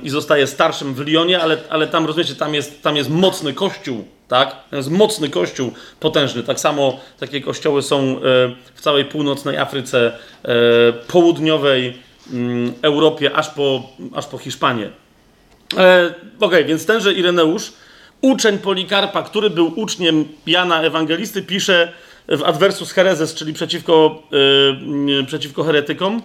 i 0.03 0.09
zostaje 0.09 0.47
starszym 0.47 0.93
w 0.93 1.07
Lyonie, 1.07 1.41
ale, 1.41 1.57
ale 1.69 1.87
tam, 1.87 2.05
rozumiecie, 2.05 2.35
tam 2.35 2.53
jest, 2.53 2.81
tam 2.81 2.95
jest 2.95 3.09
mocny 3.09 3.53
kościół, 3.53 4.05
tak? 4.27 4.49
Tam 4.69 4.77
jest 4.77 4.91
mocny 4.91 5.29
kościół, 5.29 5.71
potężny. 5.99 6.43
Tak 6.43 6.59
samo 6.59 6.99
takie 7.19 7.41
kościoły 7.41 7.81
są 7.81 7.97
e, 7.97 8.19
w 8.73 8.81
całej 8.81 9.05
północnej 9.05 9.57
Afryce 9.57 10.11
e, 10.43 10.93
Południowej, 10.93 11.97
Europie, 12.81 13.35
aż 13.35 13.49
po, 13.49 13.89
aż 14.15 14.27
po 14.27 14.37
Hiszpanię. 14.37 14.89
E, 15.77 16.13
okay, 16.39 16.65
więc 16.65 16.85
tenże 16.85 17.13
Ireneusz, 17.13 17.73
uczeń 18.21 18.57
Polikarpa, 18.57 19.23
który 19.23 19.49
był 19.49 19.79
uczniem 19.79 20.25
Jana 20.45 20.81
Ewangelisty, 20.81 21.41
pisze 21.41 21.93
w 22.27 22.43
Adversus 22.43 22.91
Herezes, 22.91 23.33
czyli 23.33 23.53
przeciwko, 23.53 24.23
yy, 25.07 25.23
przeciwko 25.23 25.63
heretykom, 25.63 26.21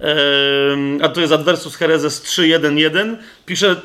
yy, 0.00 0.06
a 1.02 1.08
to 1.08 1.20
jest 1.20 1.32
Adversus 1.32 1.76
Herezes 1.76 2.22
3.1.1, 2.22 3.16
pisze, 3.46 3.76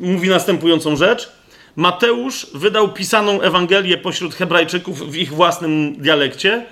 mówi 0.00 0.28
następującą 0.28 0.96
rzecz. 0.96 1.32
Mateusz 1.76 2.46
wydał 2.54 2.92
pisaną 2.92 3.40
Ewangelię 3.40 3.98
pośród 3.98 4.34
Hebrajczyków 4.34 5.10
w 5.10 5.16
ich 5.16 5.32
własnym 5.32 5.96
dialekcie, 5.96 6.66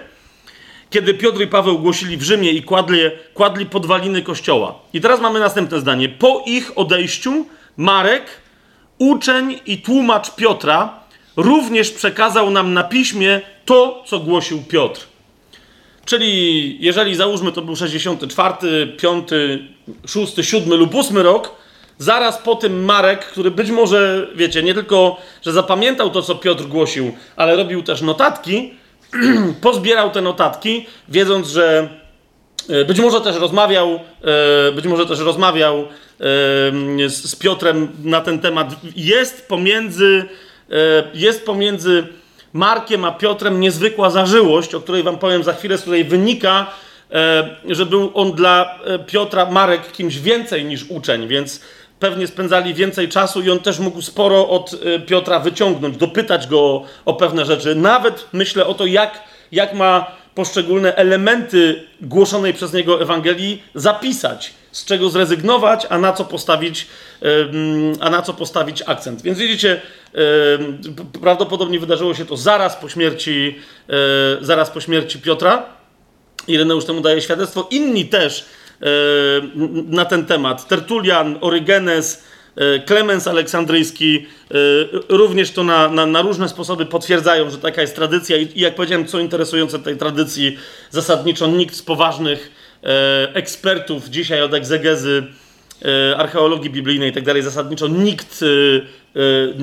kiedy 0.90 1.14
Piotr 1.14 1.40
i 1.40 1.46
Paweł 1.46 1.78
głosili 1.78 2.16
w 2.16 2.22
Rzymie 2.22 2.50
i 2.50 2.62
kładli, 2.62 2.98
kładli 3.34 3.66
podwaliny 3.66 4.22
kościoła. 4.22 4.78
I 4.92 5.00
teraz 5.00 5.20
mamy 5.20 5.40
następne 5.40 5.80
zdanie. 5.80 6.08
Po 6.08 6.44
ich 6.46 6.78
odejściu 6.78 7.46
Marek, 7.76 8.24
uczeń 8.98 9.60
i 9.66 9.78
tłumacz 9.78 10.34
Piotra, 10.34 11.00
również 11.36 11.90
przekazał 11.90 12.50
nam 12.50 12.74
na 12.74 12.84
piśmie 12.84 13.40
to, 13.64 14.04
co 14.06 14.20
głosił 14.20 14.62
Piotr. 14.62 15.06
Czyli 16.04 16.76
jeżeli 16.80 17.14
załóżmy 17.14 17.52
to 17.52 17.62
był 17.62 17.76
64, 17.76 18.86
5, 18.86 19.28
6, 20.06 20.34
7 20.40 20.78
lub 20.78 20.94
8 20.94 21.18
rok, 21.18 21.59
zaraz 22.00 22.38
po 22.38 22.56
tym 22.56 22.84
Marek, 22.84 23.26
który 23.26 23.50
być 23.50 23.70
może, 23.70 24.26
wiecie, 24.34 24.62
nie 24.62 24.74
tylko, 24.74 25.16
że 25.42 25.52
zapamiętał 25.52 26.10
to, 26.10 26.22
co 26.22 26.34
Piotr 26.34 26.64
głosił, 26.64 27.12
ale 27.36 27.56
robił 27.56 27.82
też 27.82 28.02
notatki, 28.02 28.74
pozbierał 29.60 30.10
te 30.10 30.20
notatki, 30.20 30.86
wiedząc, 31.08 31.48
że 31.48 31.88
e, 32.68 32.84
być 32.84 33.00
może 33.00 33.20
też 33.20 33.36
rozmawiał, 33.36 34.00
e, 34.68 34.72
być 34.72 34.86
może 34.86 35.06
też 35.06 35.18
rozmawiał 35.18 35.78
e, 35.78 35.86
z 37.08 37.36
Piotrem 37.36 37.88
na 38.04 38.20
ten 38.20 38.38
temat. 38.38 38.68
Jest 38.96 39.48
pomiędzy, 39.48 40.24
jest 41.14 41.46
pomiędzy 41.46 42.06
Markiem 42.52 43.04
a 43.04 43.12
Piotrem 43.12 43.60
niezwykła 43.60 44.10
zażyłość, 44.10 44.74
o 44.74 44.80
której 44.80 45.02
wam 45.02 45.18
powiem 45.18 45.42
za 45.42 45.52
chwilę, 45.52 45.78
z 45.78 45.82
której 45.82 46.04
wynika, 46.04 46.66
że 47.68 47.86
był 47.86 48.10
on 48.14 48.32
dla 48.32 48.78
Piotra, 49.06 49.46
Marek, 49.46 49.92
kimś 49.92 50.18
więcej 50.18 50.64
niż 50.64 50.84
uczeń, 50.88 51.28
więc 51.28 51.60
pewnie 52.00 52.26
spędzali 52.26 52.74
więcej 52.74 53.08
czasu 53.08 53.42
i 53.42 53.50
on 53.50 53.58
też 53.58 53.78
mógł 53.78 54.02
sporo 54.02 54.48
od 54.48 54.72
y, 54.72 55.00
Piotra 55.00 55.40
wyciągnąć, 55.40 55.96
dopytać 55.96 56.46
go 56.46 56.82
o 57.04 57.14
pewne 57.14 57.44
rzeczy. 57.44 57.74
Nawet 57.74 58.26
myślę 58.32 58.66
o 58.66 58.74
to, 58.74 58.86
jak, 58.86 59.20
jak 59.52 59.74
ma 59.74 60.06
poszczególne 60.34 60.96
elementy 60.96 61.82
głoszonej 62.00 62.54
przez 62.54 62.72
niego 62.72 63.02
Ewangelii 63.02 63.62
zapisać, 63.74 64.54
z 64.72 64.84
czego 64.84 65.10
zrezygnować, 65.10 65.86
a 65.88 65.98
na 65.98 66.12
co 66.12 66.24
postawić, 66.24 66.86
a 68.00 68.10
na 68.10 68.22
co 68.22 68.34
postawić 68.34 68.82
akcent. 68.86 69.22
Więc 69.22 69.38
widzicie, 69.38 69.80
prawdopodobnie 71.22 71.80
wydarzyło 71.80 72.14
się 72.14 72.24
to 72.26 72.36
zaraz 72.36 72.76
po 72.76 72.88
śmierci, 72.88 73.58
y, 74.40 74.44
zaraz 74.44 74.70
po 74.70 74.80
śmierci 74.80 75.18
Piotra. 75.18 75.62
Ireneusz 76.48 76.84
temu 76.84 77.00
daje 77.00 77.20
świadectwo. 77.20 77.68
Inni 77.70 78.06
też 78.06 78.44
na 79.86 80.04
ten 80.04 80.26
temat. 80.26 80.68
Tertulian, 80.68 81.38
Orygenes, 81.40 82.24
e, 82.56 82.78
Klemens 82.78 83.26
Aleksandryjski 83.26 84.26
e, 84.50 84.54
również 85.08 85.50
to 85.50 85.64
na, 85.64 85.88
na, 85.88 86.06
na, 86.06 86.22
różne 86.22 86.48
sposoby 86.48 86.86
potwierdzają, 86.86 87.50
że 87.50 87.58
taka 87.58 87.80
jest 87.80 87.96
tradycja 87.96 88.36
i, 88.36 88.60
jak 88.60 88.74
powiedziałem, 88.74 89.06
co 89.06 89.18
interesujące 89.18 89.78
tej 89.78 89.96
tradycji, 89.96 90.58
zasadniczo 90.90 91.46
nikt 91.46 91.74
z 91.74 91.82
poważnych 91.82 92.60
ekspertów 93.34 94.08
dzisiaj 94.08 94.42
od 94.42 94.54
egzegezy, 94.54 95.22
archeologii 96.16 96.70
biblijnej 96.70 97.10
i 97.10 97.12
tak 97.12 97.24
dalej, 97.24 97.42
zasadniczo 97.42 97.88
nikt, 97.88 98.40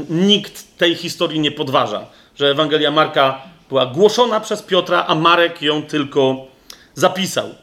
nikt 0.10 0.77
tej 0.77 0.95
historii 0.95 1.39
nie 1.39 1.51
podważa, 1.51 2.06
że 2.36 2.51
Ewangelia 2.51 2.91
Marka 2.91 3.41
była 3.69 3.86
głoszona 3.86 4.39
przez 4.39 4.62
Piotra, 4.62 5.06
a 5.08 5.15
Marek 5.15 5.62
ją 5.62 5.84
tylko 5.84 6.47
zapisał. 6.93 7.56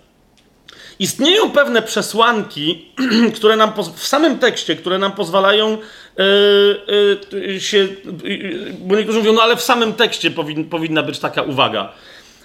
Istnieją 0.98 1.50
pewne 1.50 1.82
przesłanki, 1.82 2.88
które 3.36 3.56
nam 3.56 3.72
w 3.96 4.06
samym 4.06 4.38
tekście, 4.38 4.76
które 4.76 4.98
nam 4.98 5.12
pozwalają 5.12 5.78
yy, 6.18 7.40
yy, 7.40 7.60
się. 7.60 7.78
Yy, 8.24 8.74
bo 8.78 8.96
niektórzy 8.96 9.18
mówią, 9.18 9.32
no 9.32 9.42
ale 9.42 9.56
w 9.56 9.62
samym 9.62 9.92
tekście 9.92 10.30
powin, 10.30 10.64
powinna 10.64 11.02
być 11.02 11.18
taka 11.18 11.42
uwaga. 11.42 11.92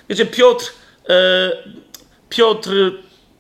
Wiecie, 0.10 0.26
Piotr. 0.26 0.74
Piotr 2.30 2.72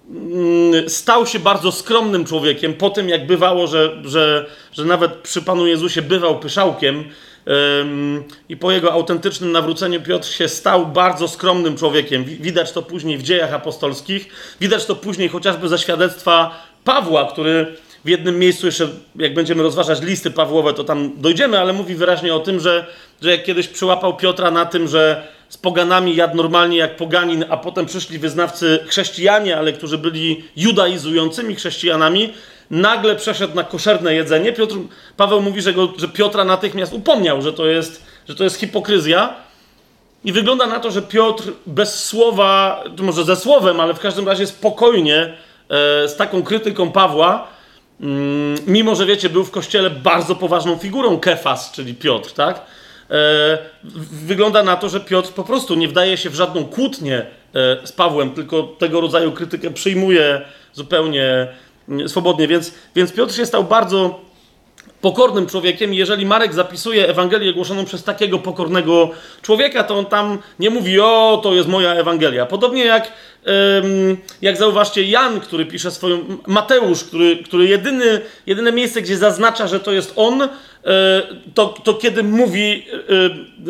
mm, 0.10 0.90
stał 0.90 1.26
się 1.28 1.40
bardzo 1.40 1.72
skromnym 1.72 2.26
człowiekiem 2.26 2.74
po 2.74 2.90
tym, 2.90 3.10
jak 3.10 3.28
bywało, 3.28 3.68
że, 3.68 4.02
że, 4.04 4.46
że 4.72 4.86
nawet 4.86 5.14
przy 5.14 5.42
Panu 5.42 5.68
Jezusie 5.68 6.02
bywał 6.02 6.40
pyszałkiem 6.40 7.10
i 8.50 8.58
po 8.58 8.72
jego 8.72 8.94
autentycznym 8.94 9.52
nawróceniu 9.52 10.02
Piotr 10.02 10.28
się 10.28 10.48
stał 10.48 10.88
bardzo 10.88 11.28
skromnym 11.28 11.78
człowiekiem. 11.78 12.24
Widać 12.24 12.72
to 12.72 12.82
później 12.82 13.18
w 13.18 13.24
dziejach 13.24 13.54
apostolskich, 13.54 14.30
widać 14.62 14.86
to 14.86 14.96
później 14.96 15.30
chociażby 15.30 15.70
ze 15.70 15.78
świadectwa 15.78 16.64
Pawła, 16.84 17.32
który 17.32 17.76
w 18.06 18.10
jednym 18.10 18.40
miejscu 18.40 18.66
jeszcze, 18.66 18.88
jak 19.16 19.34
będziemy 19.34 19.64
rozważać 19.64 20.02
listy 20.02 20.32
Pawłowe, 20.32 20.74
to 20.74 20.84
tam 20.84 21.12
dojdziemy, 21.18 21.60
ale 21.60 21.74
mówi 21.74 21.96
wyraźnie 21.96 22.34
o 22.34 22.40
tym, 22.40 22.60
że, 22.60 22.86
że 23.22 23.32
jak 23.32 23.44
kiedyś 23.44 23.68
przyłapał 23.68 24.18
Piotra 24.18 24.52
na 24.52 24.66
tym, 24.66 24.88
że 24.88 25.28
z 25.50 25.58
poganami 25.58 26.16
jadł 26.16 26.38
normalnie 26.38 26.78
jak 26.78 26.96
poganin, 26.96 27.46
a 27.50 27.58
potem 27.58 27.86
przyszli 27.86 28.20
wyznawcy 28.20 28.80
chrześcijanie, 28.88 29.58
ale 29.58 29.74
którzy 29.74 29.98
byli 29.98 30.44
judaizującymi 30.56 31.56
chrześcijanami, 31.56 32.34
nagle 32.72 33.16
przeszedł 33.16 33.56
na 33.56 33.64
koszerne 33.64 34.14
jedzenie. 34.14 34.54
Piotr, 34.54 34.76
Paweł 35.18 35.42
mówi, 35.42 35.62
że, 35.62 35.74
go, 35.74 35.94
że 35.98 36.08
Piotra 36.08 36.44
natychmiast 36.44 36.94
upomniał, 36.94 37.42
że 37.42 37.54
to, 37.54 37.66
jest, 37.66 38.04
że 38.28 38.36
to 38.36 38.44
jest 38.44 38.56
hipokryzja. 38.56 39.36
I 40.24 40.32
wygląda 40.32 40.68
na 40.68 40.80
to, 40.80 40.92
że 40.92 41.02
Piotr 41.02 41.44
bez 41.66 42.06
słowa, 42.06 42.84
może 43.00 43.24
ze 43.24 43.36
słowem, 43.36 43.80
ale 43.80 43.94
w 43.94 44.00
każdym 44.00 44.28
razie 44.28 44.48
spokojnie, 44.48 45.24
e, 45.24 46.08
z 46.08 46.16
taką 46.16 46.44
krytyką 46.44 46.92
Pawła, 46.92 47.48
mm, 48.02 48.58
mimo 48.68 48.96
że 48.96 49.06
wiecie, 49.06 49.30
był 49.30 49.44
w 49.44 49.52
kościele 49.52 49.90
bardzo 49.90 50.36
poważną 50.36 50.78
figurą 50.78 51.20
Kefas, 51.20 51.72
czyli 51.72 51.94
Piotr, 51.94 52.32
tak? 52.32 52.62
E, 53.12 53.58
wygląda 54.12 54.64
na 54.64 54.76
to, 54.76 54.90
że 54.90 55.00
Piotr 55.00 55.30
po 55.30 55.44
prostu 55.44 55.76
nie 55.76 55.88
wdaje 55.88 56.18
się 56.18 56.30
w 56.30 56.36
żadną 56.36 56.66
kłótnię 56.66 57.18
e, 57.18 57.88
z 57.88 57.92
Pawłem, 57.92 58.32
tylko 58.32 58.64
tego 58.64 59.02
rodzaju 59.02 59.32
krytykę 59.32 59.72
przyjmuje 59.72 60.42
zupełnie 60.74 61.48
swobodnie. 62.08 62.48
Więc, 62.48 62.74
więc 62.96 63.12
Piotr 63.14 63.36
się 63.36 63.46
stał 63.46 63.64
bardzo 63.64 64.30
pokornym 65.02 65.48
człowiekiem. 65.48 65.94
Jeżeli 65.94 66.26
Marek 66.26 66.54
zapisuje 66.54 67.08
Ewangelię 67.08 67.54
głoszoną 67.54 67.86
przez 67.86 68.04
takiego 68.04 68.40
pokornego 68.40 69.10
człowieka, 69.42 69.84
to 69.84 69.98
on 69.98 70.06
tam 70.06 70.38
nie 70.60 70.70
mówi, 70.70 71.00
o, 71.00 71.40
to 71.44 71.54
jest 71.54 71.68
moja 71.68 71.94
Ewangelia. 71.94 72.46
Podobnie 72.46 72.86
jak, 72.86 73.12
jak 74.42 74.58
zauważcie, 74.58 75.04
Jan, 75.04 75.40
który 75.40 75.66
pisze 75.66 75.92
swoją, 75.92 76.20
Mateusz, 76.48 77.04
który, 77.04 77.38
który 77.38 77.68
jedyny, 77.68 78.22
jedyne 78.46 78.72
miejsce, 78.72 79.02
gdzie 79.02 79.18
zaznacza, 79.18 79.68
że 79.68 79.80
to 79.80 79.92
jest 79.92 80.14
on, 80.16 80.50
to, 81.54 81.68
to 81.68 81.94
kiedy 81.94 82.24
mówi, 82.24 82.86
e, 83.10 83.26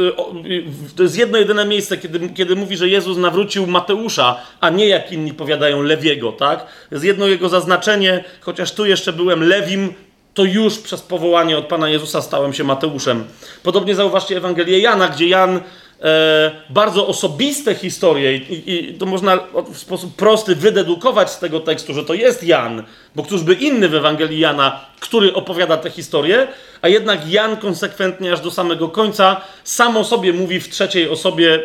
e, 0.05 0.95
to 0.95 1.03
jest 1.03 1.17
jedno 1.17 1.37
jedyne 1.37 1.65
miejsce, 1.65 1.97
kiedy, 1.97 2.29
kiedy 2.29 2.55
mówi, 2.55 2.77
że 2.77 2.89
Jezus 2.89 3.17
nawrócił 3.17 3.67
Mateusza, 3.67 4.41
a 4.61 4.69
nie 4.69 4.87
jak 4.87 5.11
inni 5.11 5.33
powiadają 5.33 5.81
Lewiego, 5.81 6.31
tak? 6.31 6.65
Jest 6.91 7.03
jedno 7.03 7.27
jego 7.27 7.49
zaznaczenie, 7.49 8.23
chociaż 8.41 8.71
tu 8.71 8.85
jeszcze 8.85 9.13
byłem 9.13 9.43
Lewim, 9.43 9.93
to 10.33 10.43
już 10.43 10.77
przez 10.77 11.01
powołanie 11.01 11.57
od 11.57 11.65
Pana 11.65 11.89
Jezusa 11.89 12.21
stałem 12.21 12.53
się 12.53 12.63
Mateuszem. 12.63 13.25
Podobnie 13.63 13.95
zauważcie 13.95 14.37
Ewangelię 14.37 14.79
Jana, 14.79 15.07
gdzie 15.07 15.27
Jan 15.27 15.59
e, 16.01 16.51
bardzo 16.69 17.07
osobiste 17.07 17.75
historie 17.75 18.35
i, 18.37 18.73
i, 18.73 18.93
to 18.93 19.05
można 19.05 19.39
w 19.73 19.77
sposób 19.77 20.15
prosty 20.15 20.55
wydedukować 20.55 21.31
z 21.31 21.39
tego 21.39 21.59
tekstu, 21.59 21.93
że 21.93 22.03
to 22.03 22.13
jest 22.13 22.43
Jan, 22.43 22.83
bo 23.15 23.23
któż 23.23 23.43
by 23.43 23.53
inny 23.53 23.89
w 23.89 23.95
Ewangelii 23.95 24.39
Jana, 24.39 24.85
który 24.99 25.33
opowiada 25.33 25.77
tę 25.77 25.89
historię, 25.89 26.47
a 26.81 26.87
jednak 26.87 27.29
Jan 27.29 27.57
konsekwentnie 27.57 28.33
aż 28.33 28.41
do 28.41 28.51
samego 28.51 28.89
końca 28.89 29.41
sam 29.63 29.97
o 29.97 30.03
sobie 30.03 30.33
mówi 30.33 30.59
w 30.59 30.69
trzeciej 30.69 31.09
osobie 31.09 31.53
e, 31.55 31.59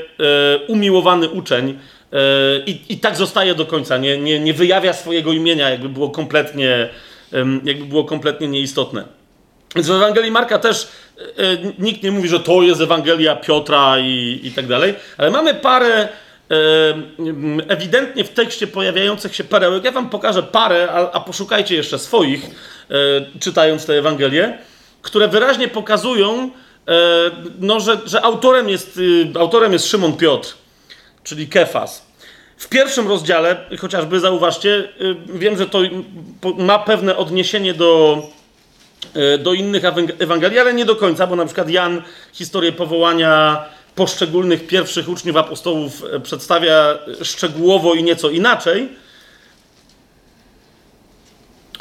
umiłowany 0.66 1.28
uczeń 1.28 1.78
e, 2.12 2.18
i, 2.66 2.92
i, 2.92 2.98
tak 2.98 3.16
zostaje 3.16 3.54
do 3.54 3.66
końca, 3.66 3.98
nie, 3.98 4.18
nie, 4.18 4.40
nie 4.40 4.54
wyjawia 4.54 4.92
swojego 4.92 5.32
imienia, 5.32 5.70
jakby 5.70 5.88
było 5.88 6.10
kompletnie 6.10 6.88
jakby 7.64 7.84
było 7.84 8.04
kompletnie 8.04 8.48
nieistotne. 8.48 9.04
Więc 9.74 9.88
w 9.88 9.90
Ewangelii 9.90 10.30
Marka 10.30 10.58
też 10.58 10.88
e, 11.18 11.42
e, 11.42 11.56
nikt 11.78 12.02
nie 12.02 12.10
mówi, 12.10 12.28
że 12.28 12.40
to 12.40 12.62
jest 12.62 12.80
Ewangelia 12.80 13.36
Piotra 13.36 13.98
i, 13.98 14.40
i 14.42 14.52
tak 14.52 14.66
dalej, 14.66 14.94
ale 15.16 15.30
mamy 15.30 15.54
parę 15.54 15.94
e, 15.94 16.08
ewidentnie 17.68 18.24
w 18.24 18.28
tekście 18.28 18.66
pojawiających 18.66 19.34
się 19.36 19.44
perełek. 19.44 19.84
Ja 19.84 19.92
wam 19.92 20.10
pokażę 20.10 20.42
parę, 20.42 20.88
a, 20.90 21.12
a 21.12 21.20
poszukajcie 21.20 21.74
jeszcze 21.74 21.98
swoich, 21.98 22.50
czytając 23.40 23.86
tę 23.86 23.92
Ewangelię, 23.92 24.58
które 25.02 25.28
wyraźnie 25.28 25.68
pokazują, 25.68 26.50
no, 27.60 27.80
że, 27.80 27.98
że 28.06 28.22
autorem, 28.22 28.68
jest, 28.68 29.00
autorem 29.38 29.72
jest 29.72 29.86
Szymon 29.86 30.16
Piotr, 30.16 30.54
czyli 31.22 31.48
Kefas. 31.48 32.06
W 32.56 32.68
pierwszym 32.68 33.08
rozdziale, 33.08 33.56
chociażby 33.78 34.20
zauważcie, 34.20 34.88
y, 35.00 35.16
wiem, 35.34 35.56
że 35.56 35.66
to 35.66 35.80
ma 36.58 36.78
pewne 36.78 37.16
odniesienie 37.16 37.74
do, 37.74 38.22
y, 38.22 38.43
do 39.38 39.52
innych 39.52 39.82
Ewangelii, 40.18 40.58
ale 40.58 40.74
nie 40.74 40.84
do 40.84 40.96
końca, 40.96 41.26
bo 41.26 41.36
na 41.36 41.44
przykład 41.44 41.70
Jan 41.70 42.02
historię 42.32 42.72
powołania 42.72 43.64
poszczególnych 43.94 44.66
pierwszych 44.66 45.08
uczniów 45.08 45.36
apostołów 45.36 46.04
e, 46.12 46.20
przedstawia 46.20 46.98
szczegółowo 47.22 47.94
i 47.94 48.02
nieco 48.02 48.30
inaczej. 48.30 48.88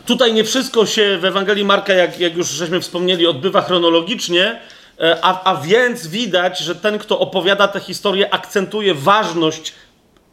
Tutaj 0.05 0.33
nie 0.33 0.43
wszystko 0.43 0.85
się 0.85 1.17
w 1.17 1.25
Ewangelii 1.25 1.65
Marka, 1.65 1.93
jak, 1.93 2.19
jak 2.19 2.35
już 2.35 2.47
żeśmy 2.47 2.81
wspomnieli, 2.81 3.27
odbywa 3.27 3.61
chronologicznie, 3.61 4.59
e, 4.99 5.17
a, 5.21 5.43
a 5.43 5.61
więc 5.61 6.07
widać, 6.07 6.59
że 6.59 6.75
ten, 6.75 6.99
kto 6.99 7.19
opowiada 7.19 7.67
tę 7.67 7.79
historię, 7.79 8.33
akcentuje 8.33 8.93
ważność, 8.93 9.73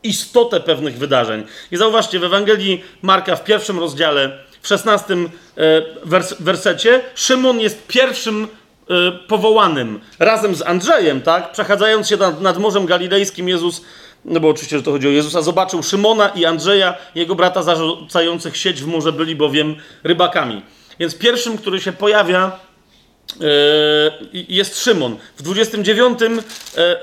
istotę 0.02 0.60
pewnych 0.60 0.98
wydarzeń. 0.98 1.44
I 1.70 1.76
zauważcie, 1.76 2.18
w 2.18 2.24
Ewangelii 2.24 2.84
Marka 3.02 3.36
w 3.36 3.44
pierwszym 3.44 3.78
rozdziale, 3.78 4.38
w 4.62 4.68
szesnastym 4.68 5.30
e, 5.56 5.82
wers 6.04 6.34
wersecie, 6.40 7.00
Szymon 7.14 7.60
jest 7.60 7.86
pierwszym 7.86 8.48
e, 8.90 9.12
powołanym 9.12 10.00
razem 10.18 10.54
z 10.54 10.62
Andrzejem, 10.62 11.20
tak? 11.20 11.52
Przechadzając 11.52 12.08
się 12.08 12.16
nad, 12.16 12.40
nad 12.40 12.58
Morzem 12.58 12.86
Galilejskim, 12.86 13.48
Jezus 13.48 13.82
no 14.24 14.40
bo 14.40 14.48
oczywiście, 14.48 14.76
że 14.76 14.82
to 14.82 14.90
chodzi 14.90 15.08
o 15.08 15.10
Jezusa, 15.10 15.42
zobaczył 15.42 15.82
Szymona 15.82 16.28
i 16.28 16.44
Andrzeja, 16.44 16.94
jego 17.14 17.34
brata 17.34 17.62
zarzucających 17.62 18.56
sieć 18.56 18.82
w 18.82 18.86
morze, 18.86 19.12
byli 19.12 19.36
bowiem 19.36 19.76
rybakami. 20.04 20.62
Więc 20.98 21.18
pierwszym, 21.18 21.58
który 21.58 21.80
się 21.80 21.92
pojawia, 21.92 22.58
yy, 23.40 24.44
jest 24.48 24.82
Szymon. 24.82 25.16
W 25.36 25.42
29 25.42 26.20
yy, 26.20 26.28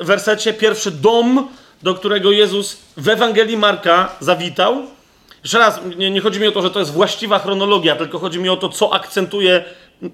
wersecie 0.02 0.54
pierwszy 0.54 0.92
dom, 0.92 1.48
do 1.84 1.96
którego 1.96 2.32
Jezus 2.32 2.78
w 2.98 3.10
Ewangelii 3.10 3.58
Marka 3.58 4.16
zawitał. 4.20 4.97
Jeszcze 5.48 5.60
raz, 5.60 5.80
nie, 5.98 6.12
nie 6.12 6.22
chodzi 6.22 6.40
mi 6.40 6.48
o 6.48 6.52
to, 6.52 6.62
że 6.62 6.70
to 6.70 6.80
jest 6.80 6.92
właściwa 6.92 7.40
chronologia, 7.40 7.96
tylko 7.96 8.20
chodzi 8.20 8.40
mi 8.40 8.50
o 8.50 8.58
to, 8.58 8.70
co 8.70 8.94
akcentuje 8.94 9.64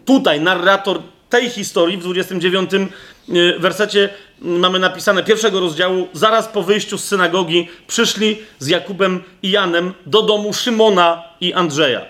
tutaj 0.06 0.42
narrator 0.42 1.00
tej 1.30 1.50
historii 1.50 1.98
w 1.98 2.02
29 2.02 2.72
y, 2.74 3.60
wersecie 3.60 4.10
mamy 4.40 4.80
napisane 4.80 5.24
pierwszego 5.24 5.60
rozdziału, 5.60 6.08
zaraz 6.14 6.48
po 6.48 6.64
wyjściu 6.64 6.98
z 6.98 7.04
synagogi 7.04 7.68
przyszli 7.88 8.38
z 8.60 8.68
Jakubem 8.68 9.24
i 9.44 9.52
Janem 9.52 9.94
do 10.06 10.22
domu 10.22 10.54
Szymona 10.54 11.24
i 11.42 11.54
Andrzeja. 11.54 12.02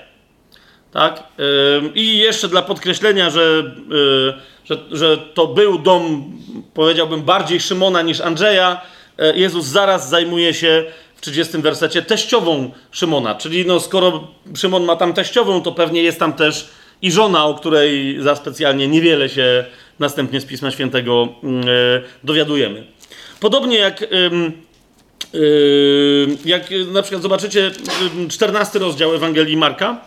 Tak? 0.92 1.24
I 1.96 2.18
jeszcze 2.18 2.48
dla 2.48 2.62
podkreślenia, 2.62 3.30
że, 3.30 3.64
y, 3.92 4.34
że, 4.66 4.78
że 4.92 5.18
to 5.18 5.48
był 5.48 5.80
dom, 5.80 6.34
powiedziałbym, 6.74 7.22
bardziej 7.22 7.60
Szymona 7.60 8.02
niż 8.02 8.22
Andrzeja, 8.22 8.82
Jezus 9.36 9.66
zaraz 9.66 10.10
zajmuje 10.10 10.54
się 10.54 10.84
30 11.24 11.58
wersecie 11.58 12.02
teściową 12.02 12.72
Szymona. 12.92 13.36
Czyli 13.36 13.66
no, 13.66 13.80
skoro 13.80 14.28
Szymon 14.56 14.84
ma 14.84 14.96
tam 14.96 15.14
teściową, 15.14 15.62
to 15.62 15.72
pewnie 15.72 16.04
jest 16.04 16.20
tam 16.20 16.34
też 16.34 16.70
i 17.02 17.12
żona, 17.12 17.46
o 17.46 17.54
której 17.54 18.18
za 18.22 18.36
specjalnie 18.36 18.88
niewiele 18.88 19.30
się 19.30 19.66
następnie 20.00 20.42
z 20.42 20.46
Pisma 20.46 20.72
Świętego 20.72 21.28
e, 21.44 22.02
dowiadujemy. 22.24 22.88
Podobnie 23.40 23.78
jak, 23.78 24.04
e, 24.04 24.08
jak 26.46 26.70
na 26.92 27.02
przykład 27.02 27.22
zobaczycie 27.22 27.72
14 28.30 28.80
rozdział 28.80 29.16
Ewangelii 29.16 29.58
Marka, 29.58 30.02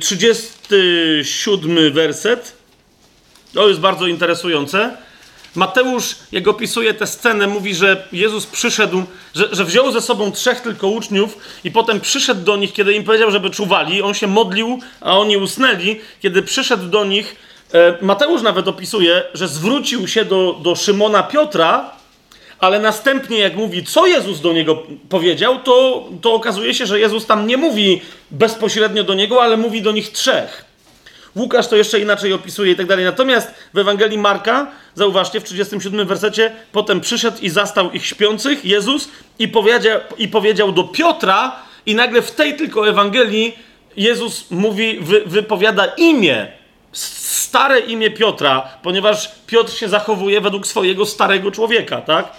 37 0.00 1.92
werset. 1.92 2.56
To 3.54 3.68
jest 3.68 3.80
bardzo 3.80 4.06
interesujące. 4.06 4.96
Mateusz, 5.54 6.16
jak 6.32 6.48
opisuje 6.48 6.94
tę 6.94 7.06
scenę, 7.06 7.46
mówi, 7.46 7.74
że 7.74 8.08
Jezus 8.12 8.46
przyszedł, 8.46 9.02
że, 9.34 9.48
że 9.52 9.64
wziął 9.64 9.92
ze 9.92 10.00
sobą 10.00 10.32
trzech 10.32 10.60
tylko 10.60 10.88
uczniów 10.88 11.38
i 11.64 11.70
potem 11.70 12.00
przyszedł 12.00 12.44
do 12.44 12.56
nich, 12.56 12.72
kiedy 12.72 12.92
im 12.92 13.04
powiedział, 13.04 13.30
żeby 13.30 13.50
czuwali. 13.50 14.02
On 14.02 14.14
się 14.14 14.26
modlił, 14.26 14.78
a 15.00 15.18
oni 15.18 15.36
usnęli. 15.36 16.00
Kiedy 16.22 16.42
przyszedł 16.42 16.86
do 16.86 17.04
nich, 17.04 17.36
e, 17.72 17.98
Mateusz 18.00 18.42
nawet 18.42 18.68
opisuje, 18.68 19.22
że 19.34 19.48
zwrócił 19.48 20.08
się 20.08 20.24
do, 20.24 20.58
do 20.62 20.76
Szymona 20.76 21.22
Piotra, 21.22 21.90
ale 22.58 22.78
następnie, 22.80 23.38
jak 23.38 23.56
mówi, 23.56 23.84
co 23.84 24.06
Jezus 24.06 24.40
do 24.40 24.52
niego 24.52 24.82
powiedział, 25.08 25.58
to, 25.58 26.08
to 26.20 26.34
okazuje 26.34 26.74
się, 26.74 26.86
że 26.86 27.00
Jezus 27.00 27.26
tam 27.26 27.46
nie 27.46 27.56
mówi 27.56 28.00
bezpośrednio 28.30 29.04
do 29.04 29.14
niego, 29.14 29.42
ale 29.42 29.56
mówi 29.56 29.82
do 29.82 29.92
nich 29.92 30.12
trzech. 30.12 30.69
Łukasz 31.36 31.68
to 31.68 31.76
jeszcze 31.76 32.00
inaczej 32.00 32.32
opisuje 32.32 32.72
i 32.72 32.76
tak 32.76 32.86
dalej. 32.86 33.04
Natomiast 33.04 33.54
w 33.74 33.78
Ewangelii 33.78 34.18
Marka, 34.18 34.66
zauważcie, 34.94 35.40
w 35.40 35.44
37 35.44 36.06
wersecie, 36.06 36.52
potem 36.72 37.00
przyszedł 37.00 37.38
i 37.42 37.50
zastał 37.50 37.92
ich 37.92 38.06
śpiących, 38.06 38.64
Jezus, 38.64 39.08
i 39.38 39.48
powiedział, 39.48 40.00
i 40.18 40.28
powiedział 40.28 40.72
do 40.72 40.84
Piotra, 40.84 41.56
i 41.86 41.94
nagle 41.94 42.22
w 42.22 42.30
tej 42.30 42.56
tylko 42.56 42.88
Ewangelii 42.88 43.58
Jezus 43.96 44.50
mówi, 44.50 44.98
wy, 45.00 45.22
wypowiada 45.26 45.86
imię, 45.86 46.52
stare 46.92 47.80
imię 47.80 48.10
Piotra, 48.10 48.68
ponieważ 48.82 49.30
Piotr 49.46 49.72
się 49.72 49.88
zachowuje 49.88 50.40
według 50.40 50.66
swojego 50.66 51.06
starego 51.06 51.50
człowieka, 51.50 52.00
tak? 52.00 52.32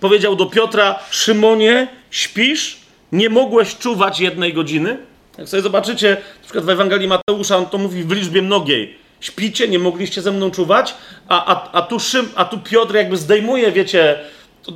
Powiedział 0.00 0.36
do 0.36 0.46
Piotra, 0.46 0.98
Szymonie, 1.10 1.88
śpisz? 2.10 2.76
Nie 3.12 3.30
mogłeś 3.30 3.76
czuwać 3.76 4.20
jednej 4.20 4.52
godziny? 4.52 4.98
Jak 5.38 5.48
sobie 5.48 5.62
zobaczycie, 5.62 6.10
na 6.10 6.42
przykład 6.42 6.64
w 6.64 6.68
Ewangelii 6.68 7.08
Mateusza, 7.08 7.56
on 7.56 7.66
to 7.66 7.78
mówi 7.78 8.04
w 8.04 8.12
liczbie 8.12 8.42
mnogiej. 8.42 8.98
Śpicie, 9.20 9.68
nie 9.68 9.78
mogliście 9.78 10.22
ze 10.22 10.32
mną 10.32 10.50
czuwać, 10.50 10.94
a, 11.28 11.54
a, 11.54 11.72
a, 11.72 11.82
tu, 11.82 12.00
Szym, 12.00 12.28
a 12.34 12.44
tu 12.44 12.58
Piotr 12.58 12.94
jakby 12.94 13.16
zdejmuje, 13.16 13.72
wiecie, 13.72 14.18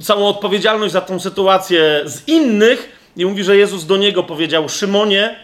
całą 0.03 0.27
odpowiedzialność 0.27 0.92
za 0.92 1.01
tą 1.01 1.21
sytuację 1.21 2.01
z 2.05 2.29
innych 2.29 2.88
i 3.16 3.27
mówi, 3.27 3.44
że 3.44 3.57
Jezus 3.57 3.87
do 3.87 3.97
niego 3.97 4.23
powiedział, 4.23 4.68
Szymonie, 4.68 5.37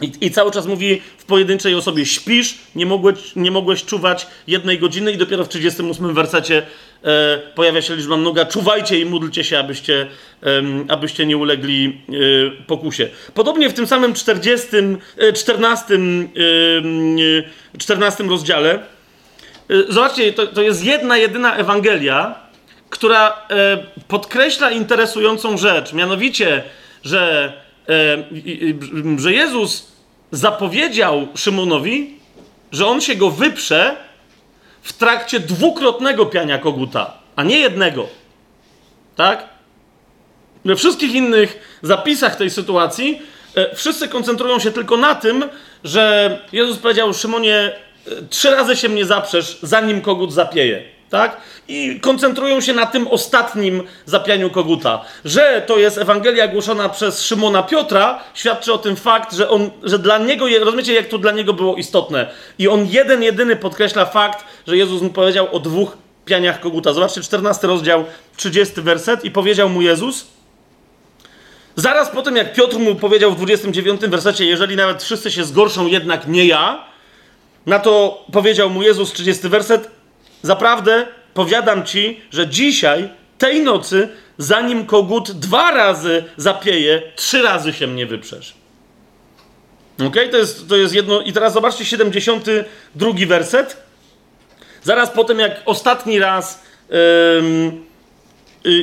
i, 0.00 0.12
I, 0.20 0.30
cały 0.30 0.50
czas 0.50 0.66
mówi 0.66 1.02
w 1.18 1.24
pojedynczej 1.24 1.74
osobie: 1.74 2.06
śpisz, 2.06 2.58
nie 2.74 2.86
mogłeś, 2.86 3.36
nie 3.36 3.50
mogłeś 3.50 3.84
czuwać 3.84 4.26
jednej 4.46 4.78
godziny, 4.78 5.12
i 5.12 5.16
dopiero 5.16 5.44
w 5.44 5.48
38 5.48 6.14
wersecie 6.14 6.62
pojawia 7.54 7.82
się 7.82 7.96
liczba 7.96 8.16
mnoga: 8.16 8.44
czuwajcie 8.44 9.00
i 9.00 9.04
módlcie 9.04 9.44
się, 9.44 9.58
abyście, 9.58 10.06
e, 10.42 10.62
abyście 10.88 11.26
nie 11.26 11.36
ulegli 11.36 12.00
e, 12.08 12.66
pokusie. 12.66 13.08
Podobnie 13.34 13.68
w 13.68 13.74
tym 13.74 13.86
samym 13.86 14.14
40, 14.14 14.68
14, 15.34 15.98
14 17.78 18.24
rozdziale, 18.24 18.74
e, 18.74 19.92
zobaczcie, 19.92 20.32
to, 20.32 20.46
to 20.46 20.62
jest 20.62 20.84
jedna, 20.84 21.16
jedyna 21.16 21.56
Ewangelia, 21.56 22.34
która 22.90 23.46
e, 23.50 23.78
podkreśla 24.08 24.70
interesującą 24.70 25.58
rzecz, 25.58 25.92
mianowicie, 25.92 26.62
że 27.02 27.52
E, 27.90 28.24
że 29.18 29.32
Jezus 29.32 29.92
zapowiedział 30.32 31.28
Szymonowi, 31.34 32.14
że 32.72 32.86
on 32.86 33.00
się 33.00 33.14
go 33.14 33.30
wyprze 33.30 33.96
w 34.82 34.92
trakcie 34.92 35.40
dwukrotnego 35.40 36.26
piania 36.26 36.58
koguta, 36.58 37.12
a 37.36 37.42
nie 37.42 37.58
jednego. 37.58 38.08
Tak? 39.16 39.48
We 40.64 40.76
wszystkich 40.76 41.14
innych 41.14 41.78
zapisach 41.82 42.36
tej 42.36 42.50
sytuacji 42.50 43.22
e, 43.54 43.74
wszyscy 43.74 44.08
koncentrują 44.08 44.58
się 44.58 44.70
tylko 44.70 44.96
na 44.96 45.14
tym, 45.14 45.44
że 45.84 46.38
Jezus 46.52 46.78
powiedział 46.78 47.14
Szymonie, 47.14 47.56
e, 47.56 48.10
trzy 48.30 48.50
razy 48.50 48.76
się 48.76 48.88
mnie 48.88 49.04
zaprzesz, 49.04 49.58
zanim 49.62 50.00
kogut 50.00 50.32
zapieje 50.32 50.99
tak? 51.10 51.36
I 51.68 52.00
koncentrują 52.00 52.60
się 52.60 52.72
na 52.72 52.86
tym 52.86 53.08
ostatnim 53.08 53.82
zapianiu 54.06 54.50
koguta. 54.50 55.04
Że 55.24 55.62
to 55.66 55.78
jest 55.78 55.98
Ewangelia 55.98 56.48
głoszona 56.48 56.88
przez 56.88 57.22
Szymona 57.22 57.62
Piotra, 57.62 58.20
świadczy 58.34 58.72
o 58.72 58.78
tym 58.78 58.96
fakt, 58.96 59.34
że, 59.34 59.48
on, 59.48 59.70
że 59.82 59.98
dla 59.98 60.18
niego, 60.18 60.46
rozumiecie, 60.60 60.94
jak 60.94 61.08
to 61.08 61.18
dla 61.18 61.32
niego 61.32 61.52
było 61.52 61.76
istotne. 61.76 62.30
I 62.58 62.68
on 62.68 62.86
jeden, 62.86 63.22
jedyny 63.22 63.56
podkreśla 63.56 64.04
fakt, 64.04 64.44
że 64.66 64.76
Jezus 64.76 65.02
mu 65.02 65.10
powiedział 65.10 65.48
o 65.52 65.60
dwóch 65.60 65.96
pianiach 66.24 66.60
koguta. 66.60 66.92
Zobaczcie, 66.92 67.22
14 67.22 67.66
rozdział, 67.66 68.04
30 68.36 68.82
werset. 68.82 69.24
I 69.24 69.30
powiedział 69.30 69.68
mu 69.68 69.82
Jezus, 69.82 70.26
zaraz 71.76 72.10
po 72.10 72.22
tym, 72.22 72.36
jak 72.36 72.52
Piotr 72.52 72.78
mu 72.78 72.94
powiedział 72.94 73.32
w 73.32 73.36
29 73.36 74.00
wersecie, 74.00 74.44
jeżeli 74.44 74.76
nawet 74.76 75.02
wszyscy 75.02 75.30
się 75.30 75.44
zgorszą, 75.44 75.86
jednak 75.86 76.28
nie 76.28 76.44
ja, 76.46 76.84
na 77.66 77.78
to 77.78 78.24
powiedział 78.32 78.70
mu 78.70 78.82
Jezus, 78.82 79.12
30 79.12 79.48
werset, 79.48 79.99
Zaprawdę 80.42 81.06
powiadam 81.34 81.86
ci, 81.86 82.20
że 82.30 82.48
dzisiaj, 82.48 83.08
tej 83.38 83.62
nocy, 83.62 84.08
zanim 84.38 84.86
kogut 84.86 85.30
dwa 85.30 85.70
razy 85.70 86.24
zapieje, 86.36 87.02
trzy 87.16 87.42
razy 87.42 87.72
się 87.72 87.86
mnie 87.86 88.06
wyprzesz. 88.06 88.54
Ok? 90.06 90.16
To 90.30 90.36
jest, 90.36 90.68
to 90.68 90.76
jest 90.76 90.94
jedno. 90.94 91.20
I 91.20 91.32
teraz 91.32 91.52
zobaczcie 91.52 91.84
72 91.84 93.10
werset. 93.26 93.76
Zaraz 94.82 95.10
po 95.10 95.24
tym, 95.24 95.38
jak 95.38 95.62
ostatni 95.64 96.18
raz. 96.18 96.62
Yy, 96.90 97.72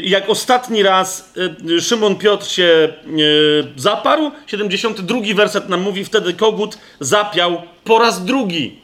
jak 0.03 0.29
ostatni 0.29 0.83
raz 0.83 1.33
yy, 1.65 1.81
Szymon 1.81 2.15
Piotr 2.15 2.47
się 2.47 2.93
yy, 3.15 3.67
zaparł, 3.75 4.31
72 4.47 5.19
werset 5.35 5.69
nam 5.69 5.81
mówi, 5.81 6.05
wtedy 6.05 6.33
kogut 6.33 6.77
zapiał 6.99 7.61
po 7.83 7.99
raz 7.99 8.25
drugi. 8.25 8.81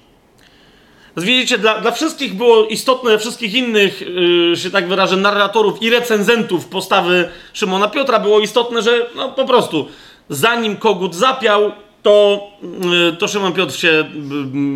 Widzicie, 1.18 1.58
dla, 1.58 1.82
dla 1.82 1.92
wszystkich 1.92 2.34
było 2.34 2.66
istotne, 2.66 3.10
dla 3.10 3.20
wszystkich 3.20 3.54
innych, 3.54 4.02
yy, 4.02 4.58
się 4.58 4.72
tak 4.72 4.88
wyrażę, 4.88 5.18
narratorów 5.18 5.82
i 5.82 5.90
recenzentów 5.90 6.66
postawy 6.66 7.30
Szymona 7.54 7.88
Piotra 7.88 8.20
było 8.20 8.40
istotne, 8.40 8.82
że 8.82 9.06
no, 9.16 9.30
po 9.30 9.46
prostu 9.46 9.88
zanim 10.30 10.78
kogut 10.78 11.16
zapiał, 11.16 11.72
to, 12.04 12.48
yy, 12.92 13.14
to 13.14 13.28
Szymon 13.28 13.54
Piotr 13.54 13.76
się, 13.76 14.10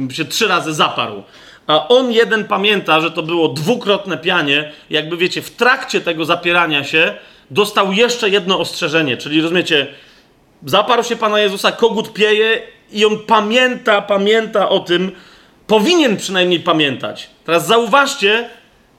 yy, 0.08 0.14
się 0.14 0.26
trzy 0.26 0.48
razy 0.48 0.74
zaparł. 0.74 1.24
A 1.68 1.88
on 1.88 2.12
jeden 2.12 2.46
pamięta, 2.46 3.02
że 3.02 3.12
to 3.12 3.24
było 3.24 3.48
dwukrotne 3.48 4.18
pianie, 4.18 4.72
jakby 4.90 5.18
wiecie, 5.18 5.42
w 5.42 5.52
trakcie 5.52 6.02
tego 6.02 6.26
zapierania 6.26 6.84
się 6.84 7.14
dostał 7.52 7.94
jeszcze 7.94 8.30
jedno 8.30 8.60
ostrzeżenie, 8.60 9.18
czyli 9.18 9.42
rozumiecie, 9.42 9.88
zaparł 10.66 11.04
się 11.04 11.16
Pana 11.16 11.40
Jezusa, 11.40 11.72
kogut 11.72 12.14
pieje 12.14 12.62
i 12.92 13.06
on 13.06 13.20
pamięta, 13.20 14.02
pamięta 14.02 14.70
o 14.70 14.80
tym, 14.80 15.12
powinien 15.68 16.18
przynajmniej 16.18 16.60
pamiętać. 16.60 17.30
Teraz 17.46 17.68
zauważcie, 17.68 18.50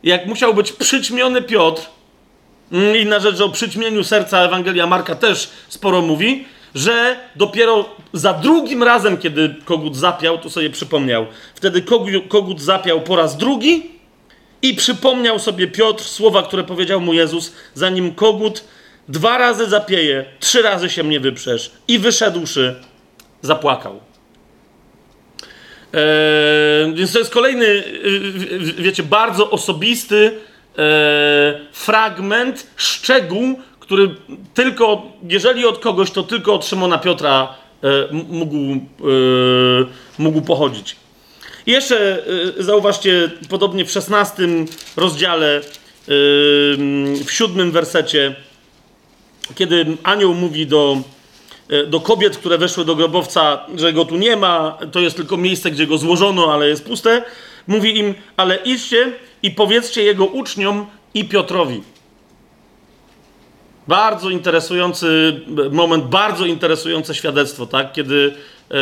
jak 0.02 0.26
musiał 0.26 0.54
być 0.54 0.72
przyćmiony 0.72 1.42
Piotr, 1.42 1.82
mm, 2.72 2.96
inna 2.96 3.20
rzecz, 3.20 3.40
o 3.40 3.48
przyćmieniu 3.48 4.04
serca 4.04 4.38
Ewangelia 4.38 4.86
Marka 4.86 5.14
też 5.14 5.50
sporo 5.68 6.02
mówi, 6.02 6.44
że 6.74 7.16
dopiero 7.36 7.88
za 8.12 8.32
drugim 8.32 8.82
razem, 8.82 9.16
kiedy 9.16 9.54
kogut 9.64 9.96
zapiał, 9.96 10.38
to 10.38 10.50
sobie 10.50 10.70
przypomniał. 10.70 11.26
Wtedy 11.54 11.82
kogut 12.28 12.60
zapiał 12.60 13.00
po 13.00 13.16
raz 13.16 13.36
drugi 13.36 13.90
i 14.62 14.74
przypomniał 14.74 15.38
sobie 15.38 15.66
Piotr 15.66 16.04
słowa, 16.04 16.42
które 16.42 16.64
powiedział 16.64 17.00
mu 17.00 17.12
Jezus, 17.12 17.52
zanim 17.74 18.14
kogut 18.14 18.64
dwa 19.08 19.38
razy 19.38 19.68
zapieje, 19.68 20.24
trzy 20.40 20.62
razy 20.62 20.90
się 20.90 21.02
mnie 21.02 21.20
wyprzesz. 21.20 21.70
I 21.88 21.98
wyszedłszy, 21.98 22.74
zapłakał. 23.42 24.07
Eee, 25.92 26.94
więc 26.94 27.12
to 27.12 27.18
jest 27.18 27.30
kolejny, 27.30 27.66
y, 27.66 28.74
wiecie, 28.78 29.02
bardzo 29.02 29.50
osobisty 29.50 30.32
e, 30.78 31.60
fragment, 31.72 32.66
szczegół, 32.76 33.58
który 33.80 34.14
tylko, 34.54 35.02
jeżeli 35.28 35.66
od 35.66 35.78
kogoś, 35.78 36.10
to 36.10 36.22
tylko 36.22 36.54
od 36.54 36.66
Szymona 36.66 36.98
Piotra 36.98 37.54
e, 37.82 37.88
mógł, 38.12 38.56
e, 38.56 38.78
mógł 40.18 40.40
pochodzić. 40.40 40.96
I 41.66 41.72
jeszcze 41.72 42.22
e, 42.58 42.62
zauważcie, 42.62 43.30
podobnie 43.48 43.84
w 43.84 43.90
szesnastym 43.90 44.66
rozdziale, 44.96 45.60
w 47.26 47.30
siódmym 47.30 47.70
wersecie, 47.70 48.36
kiedy 49.54 49.86
anioł 50.02 50.34
mówi 50.34 50.66
do, 50.66 50.96
do 51.86 52.00
kobiet, 52.00 52.36
które 52.36 52.58
weszły 52.58 52.84
do 52.84 52.96
grobowca, 52.96 53.66
że 53.76 53.92
go 53.92 54.04
tu 54.04 54.16
nie 54.16 54.36
ma, 54.36 54.78
to 54.92 55.00
jest 55.00 55.16
tylko 55.16 55.36
miejsce, 55.36 55.70
gdzie 55.70 55.86
go 55.86 55.98
złożono, 55.98 56.52
ale 56.52 56.68
jest 56.68 56.84
puste, 56.84 57.22
mówi 57.66 57.98
im, 57.98 58.14
ale 58.36 58.56
idźcie 58.56 59.12
i 59.42 59.50
powiedzcie 59.50 60.02
jego 60.02 60.26
uczniom 60.26 60.86
i 61.14 61.24
Piotrowi. 61.24 61.82
Bardzo 63.88 64.30
interesujący 64.30 65.40
moment, 65.70 66.04
bardzo 66.04 66.46
interesujące 66.46 67.14
świadectwo, 67.14 67.66
tak? 67.66 67.92
kiedy 67.92 68.34
e, 68.70 68.74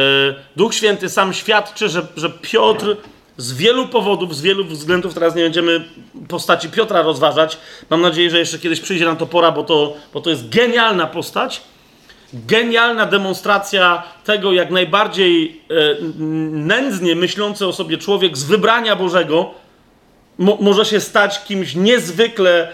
Duch 0.57 0.75
Święty 0.75 1.09
sam 1.09 1.33
świadczy, 1.33 1.89
że, 1.89 2.07
że 2.17 2.31
Piotr 2.31 2.97
z 3.37 3.53
wielu 3.53 3.89
powodów, 3.89 4.37
z 4.37 4.41
wielu 4.41 4.65
względów, 4.65 5.15
teraz 5.15 5.35
nie 5.35 5.43
będziemy 5.43 5.85
postaci 6.29 6.69
Piotra 6.69 7.03
rozważać. 7.03 7.59
Mam 7.91 8.01
nadzieję, 8.01 8.31
że 8.31 8.39
jeszcze 8.39 8.59
kiedyś 8.59 8.81
przyjdzie 8.81 9.05
na 9.05 9.17
to 9.17 9.27
pora, 9.27 9.53
bo 9.53 9.65
to, 9.65 9.97
bo 10.15 10.21
to 10.21 10.31
jest 10.31 10.49
genialna 10.49 11.07
postać. 11.07 11.63
Genialna 12.47 13.07
demonstracja 13.07 14.03
tego, 14.25 14.53
jak 14.53 14.71
najbardziej 14.71 15.61
e, 15.71 15.75
nędznie 16.51 17.17
myślący 17.17 17.67
o 17.67 17.73
sobie 17.73 17.99
człowiek 17.99 18.37
z 18.37 18.45
wybrania 18.45 18.97
Bożego 18.97 19.51
mo, 20.39 20.59
może 20.61 20.85
się 20.85 21.01
stać 21.01 21.45
kimś 21.45 21.75
niezwykle. 21.75 22.69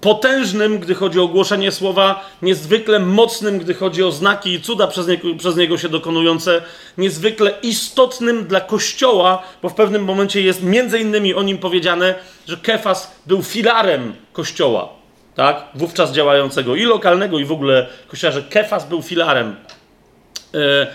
Potężnym, 0.00 0.78
gdy 0.78 0.94
chodzi 0.94 1.20
o 1.20 1.28
głoszenie 1.28 1.72
słowa, 1.72 2.30
niezwykle 2.42 2.98
mocnym, 2.98 3.58
gdy 3.58 3.74
chodzi 3.74 4.02
o 4.02 4.12
znaki 4.12 4.52
i 4.52 4.60
cuda 4.60 4.86
przez 4.86 5.06
niego, 5.06 5.28
przez 5.38 5.56
niego 5.56 5.78
się 5.78 5.88
dokonujące, 5.88 6.62
niezwykle 6.98 7.54
istotnym 7.62 8.44
dla 8.44 8.60
Kościoła, 8.60 9.42
bo 9.62 9.68
w 9.68 9.74
pewnym 9.74 10.04
momencie 10.04 10.42
jest 10.42 10.62
między 10.62 10.98
innymi 10.98 11.34
o 11.34 11.42
nim 11.42 11.58
powiedziane, 11.58 12.14
że 12.46 12.56
Kefas 12.56 13.16
był 13.26 13.42
filarem 13.42 14.14
Kościoła, 14.32 14.88
tak? 15.36 15.64
Wówczas 15.74 16.12
działającego 16.12 16.76
i 16.76 16.82
lokalnego, 16.82 17.38
i 17.38 17.44
w 17.44 17.52
ogóle 17.52 17.86
Kościoła, 18.08 18.32
że 18.32 18.42
Kefas 18.42 18.88
był 18.88 19.02
filarem. 19.02 19.56
E, 20.54 20.86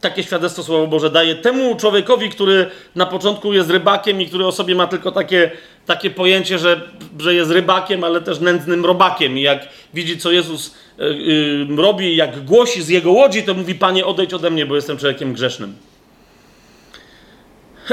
takie 0.00 0.22
świadectwo 0.22 0.62
Słowo 0.62 0.86
Boże 0.86 1.10
daje 1.10 1.34
temu 1.34 1.76
człowiekowi, 1.76 2.30
który 2.30 2.66
na 2.94 3.06
początku 3.06 3.52
jest 3.52 3.70
rybakiem 3.70 4.20
i 4.20 4.26
który 4.26 4.46
o 4.46 4.52
sobie 4.52 4.74
ma 4.74 4.86
tylko 4.86 5.12
takie, 5.12 5.50
takie 5.86 6.10
pojęcie, 6.10 6.58
że, 6.58 6.80
że 7.18 7.34
jest 7.34 7.50
rybakiem, 7.50 8.04
ale 8.04 8.20
też 8.20 8.40
nędznym 8.40 8.84
robakiem. 8.84 9.38
I 9.38 9.42
jak 9.42 9.68
widzi, 9.94 10.18
co 10.18 10.32
Jezus 10.32 10.74
y, 11.00 11.04
y, 11.04 11.76
robi, 11.76 12.16
jak 12.16 12.44
głosi 12.44 12.82
z 12.82 12.88
jego 12.88 13.12
łodzi, 13.12 13.42
to 13.42 13.54
mówi: 13.54 13.74
Panie, 13.74 14.06
odejdź 14.06 14.34
ode 14.34 14.50
mnie, 14.50 14.66
bo 14.66 14.76
jestem 14.76 14.98
człowiekiem 14.98 15.32
grzesznym. 15.32 15.74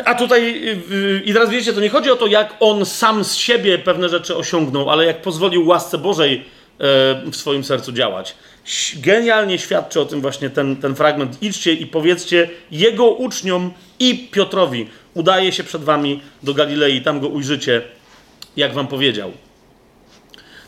A 0.05 0.15
tutaj, 0.15 0.67
y, 0.91 1.21
i 1.25 1.33
teraz 1.33 1.49
wiecie, 1.49 1.73
to 1.73 1.81
nie 1.81 1.89
chodzi 1.89 2.11
o 2.11 2.15
to, 2.15 2.27
jak 2.27 2.55
on 2.59 2.85
sam 2.85 3.23
z 3.23 3.35
siebie 3.35 3.77
pewne 3.77 4.09
rzeczy 4.09 4.35
osiągnął, 4.35 4.89
ale 4.89 5.05
jak 5.05 5.21
pozwolił 5.21 5.67
łasce 5.67 5.97
Bożej 5.97 6.57
w 7.31 7.35
swoim 7.35 7.63
sercu 7.63 7.91
działać 7.91 8.35
genialnie 8.95 9.59
świadczy 9.59 10.01
o 10.01 10.05
tym 10.05 10.21
właśnie 10.21 10.49
ten, 10.49 10.75
ten 10.75 10.95
fragment. 10.95 11.43
Idźcie 11.43 11.73
i 11.73 11.85
powiedzcie 11.85 12.49
jego 12.71 13.09
uczniom 13.09 13.73
i 13.99 14.27
Piotrowi. 14.31 14.87
Udaje 15.13 15.51
się 15.51 15.63
przed 15.63 15.83
wami 15.83 16.21
do 16.43 16.53
Galilei, 16.53 17.01
tam 17.01 17.19
go 17.19 17.27
ujrzycie, 17.27 17.81
jak 18.57 18.73
wam 18.73 18.87
powiedział. 18.87 19.31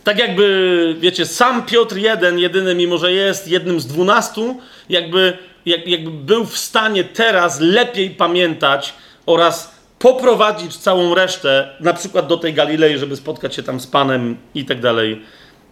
Tak 0.04 0.20
jakby, 0.20 0.96
wiecie, 1.00 1.26
sam 1.26 1.66
Piotr 1.66 1.98
jeden, 1.98 2.40
jedyny, 2.40 2.76
mimo 2.76 2.98
że 2.98 3.14
jest 3.14 3.48
jednym 3.48 3.80
z 3.80 3.88
dwunastu, 3.88 4.62
jakby, 4.90 5.38
jak, 5.66 5.88
jakby 5.88 6.12
był 6.12 6.46
w 6.46 6.58
stanie 6.58 7.04
teraz 7.04 7.60
lepiej 7.60 8.10
pamiętać 8.10 8.94
oraz 9.34 9.72
poprowadzić 10.00 10.78
całą 10.78 11.16
resztę, 11.16 11.70
na 11.80 11.94
przykład 11.94 12.28
do 12.28 12.38
tej 12.38 12.54
Galilei, 12.54 12.98
żeby 12.98 13.16
spotkać 13.16 13.56
się 13.56 13.64
tam 13.64 13.80
z 13.80 13.88
Panem 13.88 14.38
i 14.56 14.66
tak 14.66 14.80
dalej, 14.80 15.22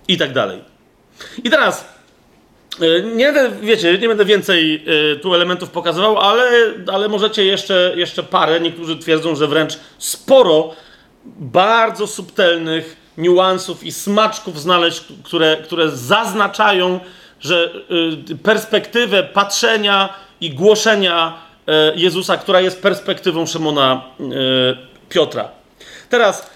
i 0.07 0.17
tak 0.17 0.33
dalej. 0.33 0.61
I 1.43 1.49
teraz 1.49 1.97
E, 2.81 3.01
nie 3.01 3.33
będę, 3.33 3.51
wiecie, 3.61 3.97
nie 3.97 4.07
będę 4.07 4.25
więcej 4.25 4.85
e, 5.13 5.15
tu 5.15 5.33
elementów 5.33 5.69
pokazywał, 5.69 6.17
ale, 6.17 6.49
ale 6.93 7.09
możecie 7.09 7.45
jeszcze, 7.45 7.93
jeszcze 7.95 8.23
parę. 8.23 8.59
Niektórzy 8.59 8.97
twierdzą, 8.97 9.35
że 9.35 9.47
wręcz 9.47 9.79
sporo 9.97 10.73
bardzo 11.25 12.07
subtelnych 12.07 12.97
niuansów 13.17 13.83
i 13.83 13.91
smaczków 13.91 14.61
znaleźć, 14.61 15.03
które, 15.23 15.57
które 15.57 15.89
zaznaczają, 15.89 16.99
że 17.39 17.71
e, 18.31 18.35
perspektywę 18.35 19.23
patrzenia 19.23 20.13
i 20.41 20.49
głoszenia 20.49 21.46
Jezusa, 21.95 22.37
która 22.37 22.61
jest 22.61 22.81
perspektywą 22.81 23.45
Szymona 23.45 24.01
Piotra. 25.09 25.49
Teraz 26.09 26.49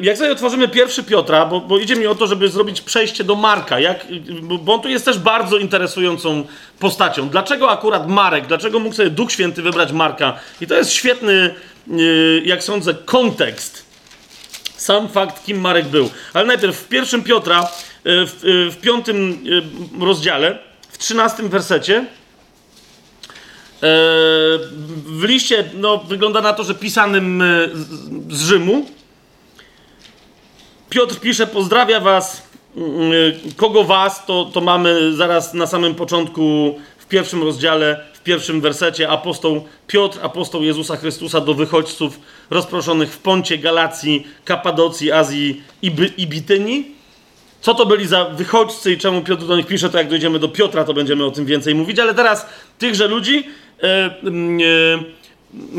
jak 0.00 0.18
sobie 0.18 0.32
otworzymy 0.32 0.68
pierwszy 0.68 1.04
Piotra, 1.04 1.46
bo, 1.46 1.60
bo, 1.60 1.78
idzie 1.78 1.96
mi 1.96 2.06
o 2.06 2.14
to, 2.14 2.26
żeby 2.26 2.48
zrobić 2.48 2.80
przejście 2.80 3.24
do 3.24 3.34
Marka, 3.34 3.80
jak, 3.80 4.06
bo 4.40 4.74
on 4.74 4.80
tu 4.80 4.88
jest 4.88 5.04
też 5.04 5.18
bardzo 5.18 5.56
interesującą 5.56 6.46
postacią. 6.78 7.28
Dlaczego 7.28 7.70
akurat 7.70 8.08
Marek? 8.08 8.46
Dlaczego 8.46 8.78
mógł 8.78 8.94
sobie 8.94 9.10
Duch 9.10 9.32
Święty 9.32 9.62
wybrać 9.62 9.92
Marka? 9.92 10.38
I 10.60 10.66
to 10.66 10.74
jest 10.74 10.92
świetny, 10.92 11.54
jak 12.44 12.64
sądzę, 12.64 12.94
kontekst. 12.94 13.86
Sam 14.76 15.08
fakt, 15.08 15.44
kim 15.44 15.60
Marek 15.60 15.86
był. 15.86 16.10
Ale 16.34 16.46
najpierw 16.46 16.76
w 16.76 16.88
pierwszym 16.88 17.22
Piotra, 17.22 17.68
w, 18.04 18.68
w 18.72 18.80
piątym 18.80 19.44
rozdziale, 20.00 20.58
w 20.88 20.98
trzynastym 20.98 21.48
wersecie, 21.48 22.06
w 23.80 25.22
liście, 25.22 25.64
no, 25.74 25.98
wygląda 25.98 26.40
na 26.40 26.52
to, 26.52 26.64
że 26.64 26.74
pisanym 26.74 27.42
z 28.30 28.40
Rzymu, 28.40 28.86
Piotr 30.90 31.20
pisze, 31.20 31.46
pozdrawia 31.46 32.00
was. 32.00 32.42
Mm, 32.76 33.12
y, 33.12 33.40
kogo 33.56 33.84
was, 33.84 34.26
to, 34.26 34.44
to 34.44 34.60
mamy 34.60 35.12
zaraz 35.12 35.54
na 35.54 35.66
samym 35.66 35.94
początku, 35.94 36.74
w 36.98 37.06
pierwszym 37.06 37.42
rozdziale, 37.42 38.04
w 38.14 38.22
pierwszym 38.22 38.60
wersecie, 38.60 39.08
apostoł 39.08 39.64
Piotr, 39.86 40.18
apostoł 40.22 40.62
Jezusa 40.62 40.96
Chrystusa 40.96 41.40
do 41.40 41.54
wychodźców 41.54 42.20
rozproszonych 42.50 43.12
w 43.12 43.18
Poncie, 43.18 43.58
Galacji, 43.58 44.26
Kapadocji, 44.44 45.12
Azji 45.12 45.62
i, 45.82 45.90
By, 45.90 46.06
i 46.16 46.26
Bityni. 46.26 46.84
Co 47.60 47.74
to 47.74 47.86
byli 47.86 48.06
za 48.06 48.24
wychodźcy 48.24 48.92
i 48.92 48.98
czemu 48.98 49.22
Piotr 49.22 49.46
do 49.46 49.56
nich 49.56 49.66
pisze, 49.66 49.90
to 49.90 49.98
jak 49.98 50.08
dojdziemy 50.08 50.38
do 50.38 50.48
Piotra, 50.48 50.84
to 50.84 50.94
będziemy 50.94 51.24
o 51.24 51.30
tym 51.30 51.46
więcej 51.46 51.74
mówić, 51.74 51.98
ale 51.98 52.14
teraz 52.14 52.46
tychże 52.78 53.08
ludzi 53.08 53.44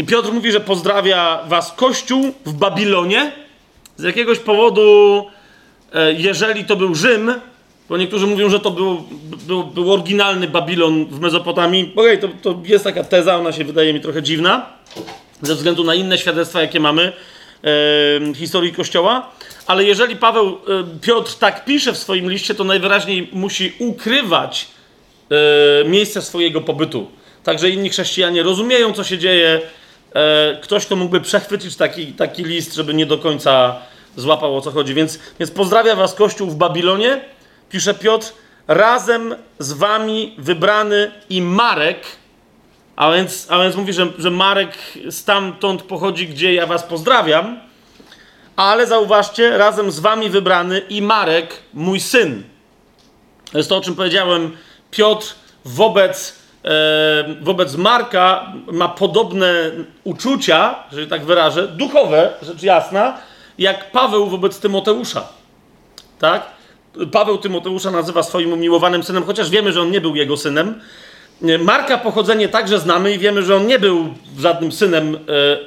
Piotr 0.08 0.32
mówi, 0.32 0.52
że 0.52 0.60
pozdrawia 0.60 1.44
was 1.48 1.72
Kościół 1.72 2.34
w 2.46 2.54
Babilonie, 2.54 3.32
z 3.98 4.04
jakiegoś 4.04 4.40
powodu, 4.40 5.26
e, 5.94 6.14
jeżeli 6.14 6.66
to 6.66 6.76
był 6.76 6.96
Rzym, 6.96 7.34
bo 7.90 7.98
niektórzy 7.98 8.28
mówią, 8.28 8.50
że 8.50 8.60
to 8.60 8.72
był, 8.72 9.04
był, 9.48 9.64
był 9.64 9.94
oryginalny 9.94 10.48
Babilon 10.48 11.06
w 11.06 11.20
Mezopotamii. 11.20 11.94
Okej, 11.96 12.18
okay, 12.18 12.30
to, 12.42 12.54
to 12.54 12.62
jest 12.66 12.84
taka 12.84 13.04
teza, 13.04 13.38
ona 13.38 13.52
się 13.52 13.64
wydaje 13.64 13.94
mi 13.94 14.02
trochę 14.02 14.24
dziwna, 14.24 14.66
ze 15.42 15.56
względu 15.56 15.84
na 15.84 15.96
inne 15.96 16.18
świadectwa, 16.18 16.62
jakie 16.62 16.80
mamy 16.80 17.12
e, 17.64 18.34
historii 18.36 18.74
Kościoła. 18.74 19.32
Ale 19.68 19.84
jeżeli 19.84 20.16
Paweł, 20.16 20.48
e, 20.48 21.00
Piotr 21.02 21.36
tak 21.36 21.66
pisze 21.66 21.94
w 21.94 21.98
swoim 21.98 22.30
liście, 22.30 22.56
to 22.56 22.64
najwyraźniej 22.64 23.30
musi 23.32 23.74
ukrywać 23.80 24.68
e, 25.32 25.90
miejsce 25.90 26.22
swojego 26.22 26.62
pobytu. 26.62 27.08
Także 27.48 27.70
inni 27.70 27.90
chrześcijanie 27.90 28.44
rozumieją, 28.44 28.94
co 28.94 29.04
się 29.04 29.18
dzieje, 29.18 29.62
e, 30.14 30.60
ktoś, 30.62 30.86
kto 30.86 30.96
mógłby 30.96 31.22
przechwycić 31.22 31.76
taki, 31.76 32.14
taki 32.14 32.44
list, 32.44 32.76
żeby 32.76 32.94
nie 32.94 33.06
do 33.06 33.18
końca 33.18 33.76
złapał 34.16 34.58
o 34.58 34.62
co 34.62 34.72
chodzi. 34.72 34.94
Więc, 34.94 35.20
więc 35.40 35.52
pozdrawia 35.52 35.96
was 35.96 36.14
Kościół 36.14 36.50
w 36.50 36.56
Babilonie, 36.56 37.22
pisze 37.70 37.94
Piotr, 37.94 38.34
razem 38.68 39.36
z 39.60 39.74
wami 39.74 40.36
wybrany 40.38 41.12
i 41.30 41.42
Marek, 41.42 42.04
a 42.96 43.12
więc, 43.12 43.48
a 43.50 43.64
więc 43.64 43.76
mówi, 43.76 43.94
że, 43.94 44.08
że 44.18 44.32
Marek 44.32 44.78
stamtąd 45.10 45.82
pochodzi, 45.82 46.28
gdzie 46.28 46.54
ja 46.54 46.66
was 46.66 46.84
pozdrawiam, 46.84 47.60
ale 48.56 48.88
zauważcie, 48.88 49.58
razem 49.58 49.92
z 49.92 50.00
wami 50.00 50.30
wybrany 50.30 50.80
i 50.90 51.02
Marek, 51.02 51.54
mój 51.74 52.00
syn. 52.00 52.44
To 53.52 53.58
jest 53.58 53.70
to, 53.70 53.78
o 53.78 53.82
czym 53.82 53.96
powiedziałem. 53.96 54.58
Piotr 54.92 55.36
wobec, 55.66 56.37
wobec 57.42 57.76
Marka 57.76 58.54
ma 58.72 58.88
podobne 58.88 59.72
uczucia, 60.04 60.76
że 60.92 61.08
tak 61.08 61.26
wyrażę, 61.26 61.68
duchowe, 61.68 62.34
rzecz 62.42 62.64
jasna, 62.64 63.18
jak 63.58 63.92
Paweł 63.92 64.28
wobec 64.28 64.60
Tymoteusza. 64.60 65.28
Tak? 66.20 66.46
Paweł 67.12 67.38
Tymoteusza 67.38 67.92
nazywa 67.92 68.24
swoim 68.24 68.54
umiłowanym 68.54 69.04
synem, 69.04 69.24
chociaż 69.24 69.50
wiemy, 69.50 69.72
że 69.72 69.82
on 69.82 69.92
nie 69.92 70.02
był 70.02 70.16
jego 70.16 70.38
synem. 70.38 70.82
Marka 71.60 71.98
pochodzenie 71.98 72.50
także 72.50 72.80
znamy 72.80 73.14
i 73.14 73.20
wiemy, 73.20 73.44
że 73.44 73.56
on 73.56 73.68
nie 73.68 73.80
był 73.80 74.14
żadnym 74.40 74.72
synem 74.72 75.16
e, 75.16 75.20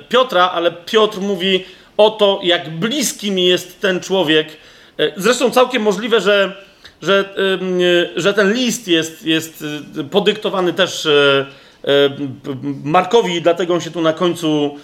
Piotra, 0.09 0.51
ale 0.51 0.73
Piotr 0.73 1.21
mówi 1.21 1.65
o 1.97 2.11
to, 2.11 2.41
jak 2.43 2.71
bliski 2.71 3.31
mi 3.31 3.47
jest 3.47 3.81
ten 3.81 4.01
człowiek. 4.01 4.49
E, 4.99 5.13
zresztą 5.17 5.51
całkiem 5.51 5.83
możliwe, 5.83 6.21
że, 6.21 6.57
że, 7.03 7.35
że 8.17 8.35
ten 8.35 8.53
list 8.53 8.89
jest, 8.89 9.27
jest 9.27 9.65
e, 9.99 10.05
podyktowany 10.05 10.73
też 10.73 11.09
Markowi, 12.85 13.35
i 13.35 13.43
dlatego 13.43 13.75
on 13.75 13.81
się 13.81 13.91
tu 13.91 14.01
na 14.01 14.13
końcu, 14.13 14.77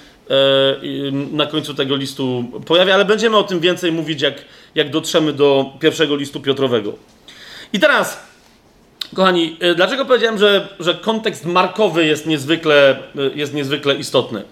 na 1.33 1.47
końcu 1.47 1.75
tego 1.75 1.97
listu 1.97 2.45
pojawia, 2.67 2.95
ale 2.95 3.05
będziemy 3.05 3.37
o 3.37 3.43
tym 3.43 3.61
więcej 3.61 3.93
mówić, 3.93 4.23
jak, 4.23 4.35
jak 4.75 4.91
dotrzemy 4.91 5.33
do 5.33 5.73
pierwszego 5.81 6.17
listu 6.17 6.41
Piotrowego. 6.41 6.93
I 7.73 7.81
teraz 7.81 8.27
Kochani, 9.15 9.57
y, 9.63 9.75
dlaczego 9.75 10.05
powiedziałem, 10.05 10.39
że, 10.39 10.69
że 10.81 10.95
kontekst 10.95 11.47
markowy 11.47 12.07
jest 12.07 12.27
niezwykle, 12.27 12.99
y, 13.17 13.31
jest 13.35 13.55
niezwykle 13.55 13.95
istotny? 13.95 14.43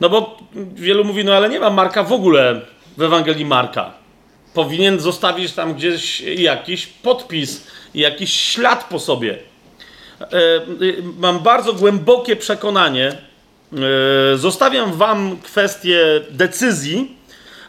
No 0.00 0.08
bo 0.08 0.38
wielu 0.74 1.04
mówi, 1.04 1.24
no 1.24 1.34
ale 1.34 1.48
nie 1.48 1.60
ma 1.60 1.70
Marka 1.70 2.02
w 2.02 2.12
ogóle 2.12 2.60
w 2.96 3.02
Ewangelii 3.02 3.44
Marka. 3.44 3.92
Powinien 4.54 5.00
zostawić 5.00 5.52
tam 5.52 5.74
gdzieś 5.74 6.20
jakiś 6.20 6.86
podpis, 6.86 7.66
jakiś 7.94 8.34
ślad 8.34 8.84
po 8.84 8.98
sobie. 8.98 9.38
Y, 10.82 11.02
mam 11.18 11.38
bardzo 11.38 11.72
głębokie 11.72 12.36
przekonanie, 12.36 13.16
zostawiam 14.34 14.92
wam 14.92 15.36
kwestię 15.42 16.00
decyzji, 16.30 17.16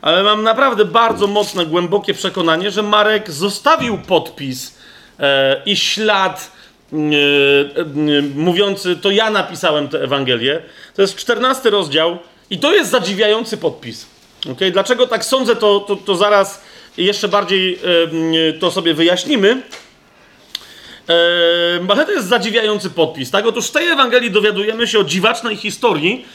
ale 0.01 0.23
mam 0.23 0.43
naprawdę 0.43 0.85
bardzo 0.85 1.27
mocne, 1.27 1.65
głębokie 1.65 2.13
przekonanie, 2.13 2.71
że 2.71 2.83
Marek 2.83 3.31
zostawił 3.31 3.97
podpis 3.97 4.81
E, 5.21 5.61
i 5.65 5.75
ślad 5.75 6.51
e, 6.93 6.95
e, 6.97 7.85
mówiący, 8.35 8.95
to 8.95 9.11
ja 9.11 9.29
napisałem 9.29 9.87
tę 9.87 10.03
Ewangelię. 10.03 10.61
To 10.95 11.01
jest 11.01 11.15
14 11.15 11.69
rozdział 11.69 12.17
i 12.49 12.59
to 12.59 12.73
jest 12.73 12.91
zadziwiający 12.91 13.57
podpis. 13.57 14.05
Okay? 14.51 14.71
Dlaczego 14.71 15.07
tak 15.07 15.25
sądzę, 15.25 15.55
to, 15.55 15.79
to, 15.79 15.95
to 15.95 16.15
zaraz 16.15 16.61
jeszcze 16.97 17.27
bardziej 17.27 17.79
to 18.59 18.71
sobie 18.71 18.93
wyjaśnimy. 18.93 19.61
Ale 21.89 22.05
to 22.05 22.11
jest 22.11 22.27
zadziwiający 22.27 22.89
podpis. 22.89 23.31
Tak? 23.31 23.45
Otóż 23.45 23.67
w 23.67 23.71
tej 23.71 23.87
Ewangelii 23.87 24.31
dowiadujemy 24.31 24.87
się 24.87 24.99
o 24.99 25.03
dziwacznej 25.03 25.57
historii, 25.57 26.25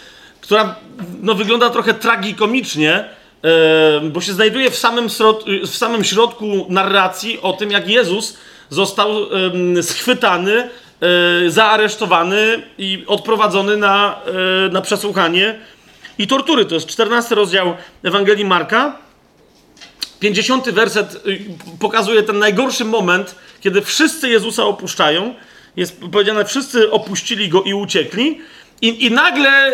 która 0.41 0.77
no, 1.23 1.35
wygląda 1.35 1.71
trochę 1.71 1.95
tragikomicznie, 1.95 3.09
bo 4.03 4.21
się 4.21 4.33
znajduje 4.33 4.71
w 4.71 4.77
samym, 4.77 5.09
w 5.67 5.77
samym 5.77 6.05
środku 6.05 6.67
narracji 6.69 7.41
o 7.41 7.53
tym, 7.53 7.71
jak 7.71 7.89
Jezus 7.89 8.37
został 8.71 9.27
schwytany, 9.83 10.71
e, 11.01 11.51
zaaresztowany 11.51 12.63
i 12.79 13.05
odprowadzony 13.07 13.77
na, 13.77 14.21
e, 14.67 14.73
na 14.73 14.81
przesłuchanie 14.81 15.59
i 16.19 16.27
tortury. 16.27 16.65
To 16.65 16.75
jest 16.75 16.87
14 16.87 17.35
rozdział 17.35 17.77
Ewangelii 18.03 18.45
Marka. 18.45 18.99
50 20.21 20.71
werset 20.71 21.27
y, 21.27 21.41
pokazuje 21.79 22.23
ten 22.23 22.39
najgorszy 22.39 22.85
moment, 22.85 23.35
kiedy 23.61 23.83
wszyscy 23.83 24.29
Jezusa 24.29 24.65
opuszczają. 24.65 25.35
Jest 25.77 26.01
powiedziane, 26.13 26.45
wszyscy 26.45 26.91
opuścili 26.91 27.49
go 27.49 27.63
i 27.63 27.75
uciekli. 27.75 28.41
I, 28.83 29.07
I 29.07 29.11
nagle 29.11 29.73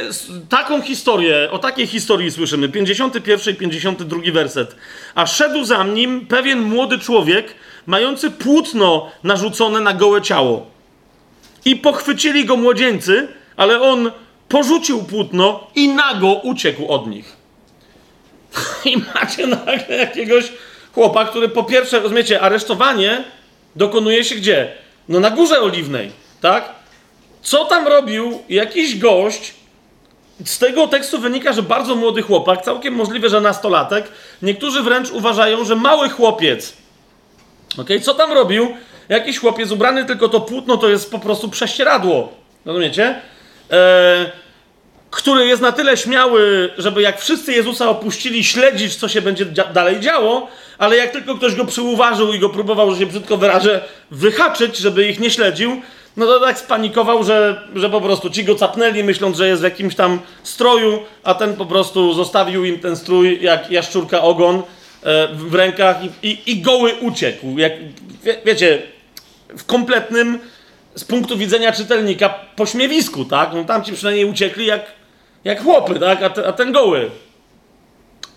taką 0.48 0.82
historię, 0.82 1.48
o 1.50 1.58
takiej 1.58 1.86
historii 1.86 2.30
słyszymy. 2.30 2.68
51 2.68 3.54
i 3.54 3.56
52 3.56 4.18
werset. 4.32 4.76
A 5.14 5.26
szedł 5.26 5.64
za 5.64 5.84
nim 5.84 6.26
pewien 6.26 6.60
młody 6.60 6.98
człowiek, 6.98 7.54
mający 7.86 8.30
płótno 8.30 9.10
narzucone 9.22 9.80
na 9.80 9.92
gołe 9.92 10.22
ciało. 10.22 10.66
I 11.64 11.76
pochwycili 11.76 12.44
go 12.44 12.56
młodzieńcy, 12.56 13.28
ale 13.56 13.80
on 13.80 14.10
porzucił 14.48 15.02
płótno 15.02 15.66
i 15.74 15.88
nago 15.88 16.32
uciekł 16.32 16.86
od 16.88 17.06
nich. 17.06 17.41
I 18.84 18.96
macie 19.14 19.46
nagle 19.46 19.96
jakiegoś 19.96 20.52
chłopa, 20.94 21.24
który 21.24 21.48
po 21.48 21.64
pierwsze, 21.64 22.00
rozumiecie, 22.00 22.40
aresztowanie 22.40 23.24
dokonuje 23.76 24.24
się 24.24 24.34
gdzie? 24.34 24.72
No 25.08 25.20
na 25.20 25.30
Górze 25.30 25.60
Oliwnej, 25.60 26.10
tak? 26.40 26.68
Co 27.42 27.64
tam 27.64 27.88
robił 27.88 28.42
jakiś 28.48 28.98
gość? 28.98 29.54
Z 30.44 30.58
tego 30.58 30.86
tekstu 30.86 31.18
wynika, 31.18 31.52
że 31.52 31.62
bardzo 31.62 31.94
młody 31.94 32.22
chłopak, 32.22 32.62
całkiem 32.62 32.94
możliwe, 32.94 33.28
że 33.28 33.40
nastolatek. 33.40 34.08
Niektórzy 34.42 34.82
wręcz 34.82 35.10
uważają, 35.10 35.64
że 35.64 35.76
mały 35.76 36.08
chłopiec. 36.08 36.76
Ok, 37.78 37.88
co 38.02 38.14
tam 38.14 38.32
robił? 38.32 38.76
Jakiś 39.08 39.38
chłopiec 39.38 39.70
ubrany, 39.70 40.04
tylko 40.04 40.28
to 40.28 40.40
płótno 40.40 40.76
to 40.76 40.88
jest 40.88 41.10
po 41.10 41.18
prostu 41.18 41.48
prześcieradło. 41.48 42.32
Rozumiecie? 42.64 43.20
Eee, 43.70 44.26
który 45.12 45.46
jest 45.46 45.62
na 45.62 45.72
tyle 45.72 45.96
śmiały, 45.96 46.70
żeby 46.78 47.02
jak 47.02 47.20
wszyscy 47.20 47.52
Jezusa 47.52 47.88
opuścili, 47.88 48.44
śledzić, 48.44 48.96
co 48.96 49.08
się 49.08 49.22
będzie 49.22 49.44
dalej 49.46 50.00
działo, 50.00 50.48
ale 50.78 50.96
jak 50.96 51.10
tylko 51.10 51.34
ktoś 51.34 51.54
go 51.54 51.64
przyuważył 51.64 52.32
i 52.32 52.38
go 52.38 52.48
próbował, 52.48 52.90
że 52.90 52.98
się 52.98 53.06
brzydko 53.06 53.36
wyrażę, 53.36 53.84
wyhaczyć, 54.10 54.76
żeby 54.76 55.08
ich 55.08 55.20
nie 55.20 55.30
śledził, 55.30 55.82
no 56.16 56.26
to 56.26 56.40
tak 56.40 56.58
spanikował, 56.58 57.24
że, 57.24 57.68
że 57.74 57.90
po 57.90 58.00
prostu 58.00 58.30
ci 58.30 58.44
go 58.44 58.54
capnęli, 58.54 59.04
myśląc, 59.04 59.36
że 59.36 59.48
jest 59.48 59.60
w 59.60 59.64
jakimś 59.64 59.94
tam 59.94 60.20
stroju, 60.42 61.02
a 61.24 61.34
ten 61.34 61.56
po 61.56 61.66
prostu 61.66 62.14
zostawił 62.14 62.64
im 62.64 62.78
ten 62.78 62.96
strój 62.96 63.38
jak 63.42 63.70
jaszczurka 63.70 64.22
ogon 64.22 64.62
e, 65.02 65.28
w 65.34 65.54
rękach 65.54 65.96
i, 66.04 66.28
i, 66.28 66.50
i 66.50 66.60
goły 66.60 66.94
uciekł. 67.00 67.58
Jak, 67.58 67.72
wie, 68.22 68.36
wiecie, 68.44 68.82
w 69.48 69.64
kompletnym 69.64 70.38
z 70.94 71.04
punktu 71.04 71.38
widzenia 71.38 71.72
czytelnika 71.72 72.28
pośmiewisku, 72.56 73.24
tak? 73.24 73.50
No 73.54 73.64
tam 73.64 73.84
ci 73.84 73.92
przynajmniej 73.92 74.24
uciekli 74.24 74.66
jak, 74.66 75.01
jak 75.44 75.62
chłopy, 75.62 76.00
tak? 76.00 76.22
A, 76.22 76.46
a 76.46 76.52
ten 76.52 76.72
goły. 76.72 77.10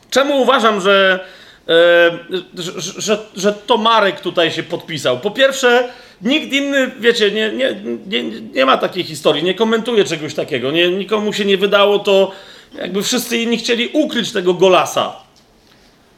Czemu 0.10 0.42
uważam, 0.42 0.82
że, 0.82 1.26
e, 1.68 2.12
że, 2.54 3.02
że, 3.02 3.18
że 3.36 3.54
to 3.54 3.78
Marek 3.78 4.20
tutaj 4.20 4.52
się 4.52 4.64
podpisał? 4.64 5.20
Po 5.20 5.32
pierwsze, 5.32 5.90
Nikt 6.22 6.54
inny, 6.54 6.92
wiecie, 7.00 7.32
nie, 7.32 7.52
nie, 7.52 7.76
nie, 8.08 8.24
nie 8.54 8.66
ma 8.66 8.78
takiej 8.78 9.04
historii, 9.04 9.44
nie 9.44 9.54
komentuje 9.54 10.04
czegoś 10.04 10.34
takiego. 10.34 10.72
Nie, 10.72 10.90
nikomu 10.90 11.34
się 11.34 11.46
nie 11.46 11.58
wydało 11.58 12.00
to, 12.00 12.32
jakby 12.74 13.04
wszyscy 13.04 13.38
inni 13.38 13.58
chcieli 13.58 13.90
ukryć 13.94 14.32
tego 14.32 14.54
golasa. 14.54 15.16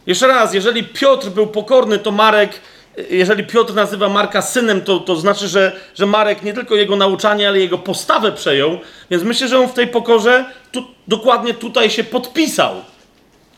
Jeszcze 0.07 0.27
raz, 0.27 0.53
jeżeli 0.53 0.83
Piotr 0.83 1.29
był 1.29 1.47
pokorny, 1.47 1.99
to 1.99 2.11
Marek, 2.11 2.61
jeżeli 3.09 3.43
Piotr 3.43 3.73
nazywa 3.73 4.09
Marka 4.09 4.41
synem, 4.41 4.81
to, 4.81 4.99
to 4.99 5.15
znaczy, 5.15 5.47
że, 5.47 5.71
że 5.95 6.05
Marek 6.05 6.43
nie 6.43 6.53
tylko 6.53 6.75
jego 6.75 6.95
nauczanie, 6.95 7.47
ale 7.47 7.59
jego 7.59 7.77
postawę 7.77 8.31
przejął. 8.31 8.79
Więc 9.11 9.23
myślę, 9.23 9.47
że 9.47 9.59
on 9.59 9.67
w 9.67 9.73
tej 9.73 9.87
pokorze 9.87 10.45
tu, 10.71 10.83
dokładnie 11.07 11.53
tutaj 11.53 11.89
się 11.89 12.03
podpisał. 12.03 12.75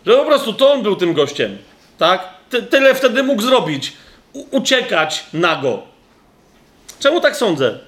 Że 0.06 0.14
po 0.14 0.26
prostu 0.26 0.54
to 0.54 0.74
on 0.74 0.84
był 0.84 0.96
tym 0.96 1.14
gościem. 1.14 1.58
Tak? 1.98 2.30
Ty, 2.50 2.64
tyle 2.64 2.96
wtedy 2.96 3.24
mógł 3.24 3.42
zrobić. 3.42 3.94
U, 4.34 4.58
uciekać 4.58 5.26
nago. 5.34 5.84
Czemu 7.00 7.22
tak 7.22 7.38
sądzę? 7.38 7.80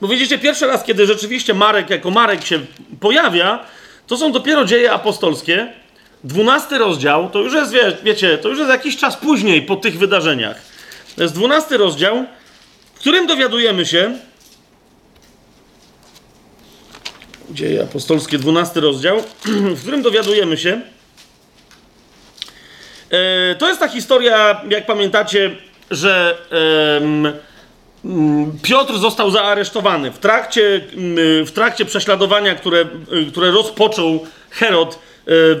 Bo 0.00 0.08
widzicie, 0.08 0.38
pierwszy 0.38 0.66
raz, 0.66 0.84
kiedy 0.84 1.06
rzeczywiście 1.06 1.54
Marek 1.54 1.90
jako 1.90 2.10
Marek 2.10 2.44
się 2.44 2.60
pojawia, 3.00 3.64
to 4.06 4.16
są 4.16 4.32
dopiero 4.32 4.64
dzieje 4.64 4.92
apostolskie. 4.92 5.72
Dwunasty 6.24 6.78
rozdział, 6.78 7.30
to 7.30 7.38
już 7.38 7.54
jest, 7.54 7.72
wie, 7.72 7.96
wiecie, 8.02 8.38
to 8.38 8.48
już 8.48 8.58
jest 8.58 8.70
jakiś 8.70 8.96
czas 8.96 9.16
później 9.16 9.62
po 9.62 9.76
tych 9.76 9.98
wydarzeniach. 9.98 10.56
To 11.16 11.22
jest 11.22 11.34
dwunasty 11.34 11.76
rozdział, 11.76 12.24
w 12.94 12.98
którym 12.98 13.26
dowiadujemy 13.26 13.86
się, 13.86 14.18
Dzieje 17.50 17.82
apostolskie, 17.82 18.38
dwunasty 18.38 18.80
rozdział, 18.80 19.22
w 19.76 19.80
którym 19.80 20.02
dowiadujemy 20.02 20.56
się, 20.56 20.80
e, 23.10 23.54
to 23.54 23.68
jest 23.68 23.80
ta 23.80 23.88
historia, 23.88 24.60
jak 24.70 24.86
pamiętacie, 24.86 25.56
że 25.90 26.38
mm, 27.00 27.32
Piotr 28.62 28.98
został 28.98 29.30
zaaresztowany 29.30 30.10
w 30.10 30.18
trakcie, 30.18 30.80
mm, 30.96 31.46
w 31.46 31.52
trakcie 31.52 31.84
prześladowania, 31.84 32.54
które, 32.54 32.84
które 33.30 33.50
rozpoczął 33.50 34.26
Herod 34.50 34.98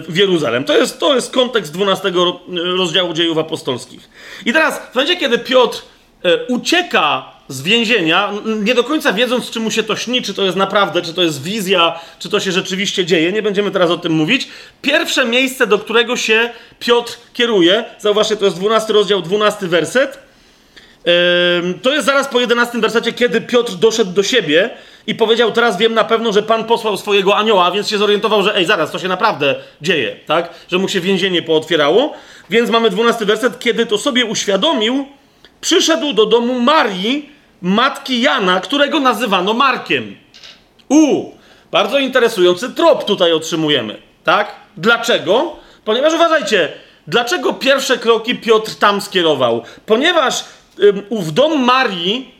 w 0.08 0.16
Jeruzalem. 0.16 0.64
To 0.64 0.78
jest, 0.78 0.98
to 0.98 1.14
jest 1.14 1.32
kontekst 1.32 1.72
12 1.72 2.12
rozdziału 2.76 3.12
dziejów 3.12 3.38
apostolskich. 3.38 4.08
I 4.46 4.52
teraz, 4.52 4.80
w 4.92 4.94
momencie, 4.94 5.16
kiedy 5.16 5.38
Piotr 5.38 5.82
ucieka 6.48 7.32
z 7.48 7.62
więzienia, 7.62 8.32
nie 8.62 8.74
do 8.74 8.84
końca 8.84 9.12
wiedząc, 9.12 9.50
czy 9.50 9.60
mu 9.60 9.70
się 9.70 9.82
to 9.82 9.96
śni, 9.96 10.22
czy 10.22 10.34
to 10.34 10.44
jest 10.44 10.56
naprawdę, 10.56 11.02
czy 11.02 11.14
to 11.14 11.22
jest 11.22 11.42
wizja, 11.42 12.00
czy 12.18 12.28
to 12.28 12.40
się 12.40 12.52
rzeczywiście 12.52 13.04
dzieje. 13.04 13.32
Nie 13.32 13.42
będziemy 13.42 13.70
teraz 13.70 13.90
o 13.90 13.98
tym 13.98 14.12
mówić. 14.12 14.48
Pierwsze 14.82 15.24
miejsce, 15.24 15.66
do 15.66 15.78
którego 15.78 16.16
się 16.16 16.50
Piotr 16.78 17.18
kieruje, 17.32 17.84
zauważcie, 17.98 18.36
to 18.36 18.44
jest 18.44 18.56
12 18.56 18.92
rozdział, 18.92 19.22
12 19.22 19.66
werset. 19.66 20.18
To 21.82 21.92
jest 21.92 22.06
zaraz 22.06 22.28
po 22.28 22.40
11 22.40 22.78
wersecie, 22.78 23.12
kiedy 23.12 23.40
Piotr 23.40 23.72
doszedł 23.72 24.12
do 24.12 24.22
siebie 24.22 24.70
i 25.08 25.14
powiedział: 25.14 25.52
Teraz 25.52 25.78
wiem 25.78 25.94
na 25.94 26.04
pewno, 26.04 26.32
że 26.32 26.42
Pan 26.42 26.64
posłał 26.64 26.96
swojego 26.96 27.36
anioła, 27.36 27.70
więc 27.70 27.88
się 27.88 27.98
zorientował, 27.98 28.42
że 28.42 28.56
ej, 28.56 28.66
zaraz, 28.66 28.90
to 28.90 28.98
się 28.98 29.08
naprawdę 29.08 29.54
dzieje, 29.82 30.16
tak? 30.26 30.50
Że 30.68 30.78
mu 30.78 30.88
się 30.88 31.00
więzienie 31.00 31.42
pootwierało. 31.42 32.12
Więc 32.50 32.70
mamy 32.70 32.90
12 32.90 33.24
werset, 33.24 33.58
kiedy 33.58 33.86
to 33.86 33.98
sobie 33.98 34.24
uświadomił, 34.24 35.06
przyszedł 35.60 36.12
do 36.12 36.26
domu 36.26 36.60
Marii, 36.60 37.30
matki 37.62 38.20
Jana, 38.20 38.60
którego 38.60 39.00
nazywano 39.00 39.54
Markiem. 39.54 40.16
U, 40.88 41.30
bardzo 41.70 41.98
interesujący 41.98 42.74
trop 42.74 43.04
tutaj 43.04 43.32
otrzymujemy, 43.32 44.02
tak? 44.24 44.54
Dlaczego? 44.76 45.56
Ponieważ 45.84 46.14
uważajcie, 46.14 46.72
dlaczego 47.06 47.52
pierwsze 47.52 47.98
kroki 47.98 48.34
Piotr 48.34 48.74
tam 48.74 49.00
skierował? 49.00 49.62
Ponieważ 49.86 50.44
ym, 50.82 51.02
w 51.10 51.30
dom 51.30 51.64
Marii, 51.64 52.37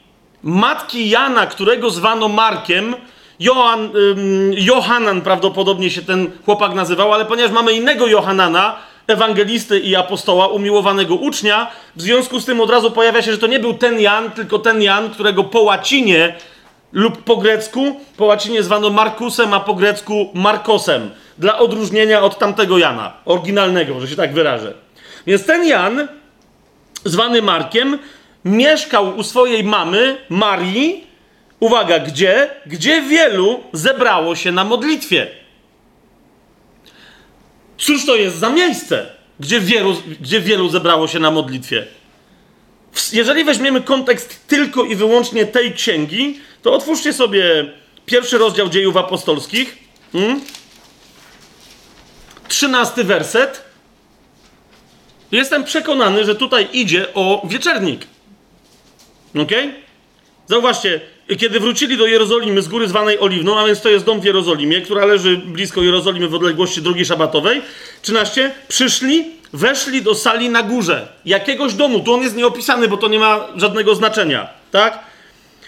matki 0.49 1.11
Jana, 1.11 1.47
którego 1.47 1.91
zwano 1.91 2.29
Markiem, 2.29 2.95
Johan, 3.41 3.91
Johanan 4.51 5.21
prawdopodobnie 5.21 5.91
się 5.91 6.03
ten 6.03 6.31
chłopak 6.45 6.75
nazywał, 6.75 7.13
ale 7.13 7.25
ponieważ 7.25 7.53
mamy 7.53 7.73
innego 7.73 8.07
Johanana, 8.07 8.77
ewangelisty 9.07 9.79
i 9.79 9.97
apostoła, 9.97 10.47
umiłowanego 10.47 11.15
ucznia. 11.15 11.71
W 11.97 12.03
związku 12.03 12.41
z 12.41 12.45
tym 12.45 12.61
od 12.61 12.71
razu 12.71 12.91
pojawia 12.91 13.23
się, 13.23 13.33
że 13.33 13.39
to 13.39 13.47
nie 13.47 13.59
był 13.59 13.75
ten 13.75 14.01
Jan, 14.01 14.31
tylko 14.31 14.59
ten 14.59 14.83
Jan, 14.83 15.11
którego 15.11 15.45
po 15.45 15.61
łacinie 15.61 16.35
lub 16.93 17.23
po 17.23 17.37
grecku, 17.37 18.01
po 18.17 18.25
łacinie 18.25 18.63
zwano 18.63 18.91
Markusem, 18.91 19.55
a 19.55 19.61
po 19.61 19.75
grecku 19.75 20.31
Markosem, 20.35 21.11
dla 21.39 21.59
odróżnienia 21.59 22.23
od 22.23 22.39
tamtego 22.39 22.79
Jana, 22.79 23.13
oryginalnego, 23.25 24.01
że 24.01 24.09
się 24.09 24.17
tak 24.17 24.33
wyrażę. 24.33 24.75
Więc 25.27 25.47
ten 25.47 25.65
Jan, 25.65 26.09
zwany 27.05 27.43
Markiem, 27.43 27.99
mieszkał 28.49 29.17
u 29.17 29.23
swojej 29.23 29.65
mamy, 29.65 30.17
Marii, 30.29 31.07
uwaga, 31.61 31.99
gdzie? 31.99 32.51
Gdzie 32.67 33.03
wielu 33.03 33.61
zebrało 33.73 34.37
się 34.37 34.53
na 34.53 34.65
modlitwie. 34.65 35.27
Cóż 37.79 38.07
to 38.07 38.17
jest 38.17 38.37
za 38.37 38.51
miejsce, 38.51 39.07
gdzie 39.41 39.61
wielu, 39.61 39.97
gdzie 40.21 40.41
wielu 40.41 40.69
zebrało 40.69 41.09
się 41.09 41.19
na 41.19 41.31
modlitwie? 41.31 41.87
Jeżeli 43.13 43.45
weźmiemy 43.45 43.81
kontekst 43.81 44.47
tylko 44.47 44.85
i 44.85 44.97
wyłącznie 44.97 45.47
tej 45.47 45.73
księgi, 45.73 46.41
to 46.63 46.73
otwórzcie 46.73 47.13
sobie 47.13 47.73
pierwszy 48.07 48.39
rozdział 48.39 48.69
dziejów 48.69 48.97
apostolskich. 48.97 49.79
Hmm? 50.13 50.41
Trzynasty 52.49 53.05
werset. 53.05 53.65
Jestem 55.33 55.65
przekonany, 55.65 56.25
że 56.25 56.35
tutaj 56.35 56.69
idzie 56.73 57.15
o 57.15 57.43
wieczernik. 57.45 58.07
Ok? 59.37 59.53
Zauważcie, 60.47 61.01
kiedy 61.39 61.61
wrócili 61.61 61.97
do 61.97 62.07
Jerozolimy 62.07 62.63
z 62.63 62.69
góry 62.69 62.89
zwanej 62.89 63.21
Oliwną, 63.21 63.59
a 63.59 63.67
więc 63.67 63.81
to 63.81 63.89
jest 63.89 64.05
dom 64.05 64.21
w 64.21 64.25
Jerozolimie, 64.25 64.81
która 64.81 65.05
leży 65.05 65.37
blisko 65.37 65.83
Jerozolimy 65.83 66.29
w 66.29 66.35
odległości 66.35 66.83
drogi 66.83 67.05
szabatowej, 67.05 67.63
13, 68.03 68.51
przyszli, 68.69 69.25
weszli 69.53 70.03
do 70.03 70.15
sali 70.15 70.51
na 70.51 70.63
górze 70.63 71.09
jakiegoś 71.25 71.75
domu, 71.75 72.01
tu 72.01 72.15
on 72.15 72.23
jest 72.23 72.37
nieopisany, 72.37 72.89
bo 72.89 72.97
to 72.97 73.09
nie 73.09 73.19
ma 73.19 73.49
żadnego 73.57 73.95
znaczenia, 73.95 74.49
tak? 74.71 74.99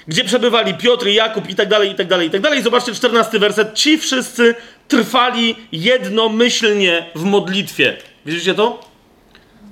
Gdzie 0.06 0.24
przebywali 0.24 0.74
Piotr, 0.74 1.06
Jakub 1.06 1.50
i 1.50 1.54
tak 1.54 1.68
dalej, 1.68 1.90
i 1.90 1.94
tak 1.94 2.08
dalej, 2.08 2.28
i 2.28 2.30
tak 2.30 2.40
dalej. 2.40 2.62
Zobaczcie 2.62 2.94
14 2.94 3.38
werset. 3.38 3.74
Ci 3.74 3.98
wszyscy 3.98 4.54
trwali 4.88 5.56
jednomyślnie 5.72 7.06
w 7.14 7.24
modlitwie. 7.24 7.96
Widzicie 8.26 8.54
to? 8.54 8.89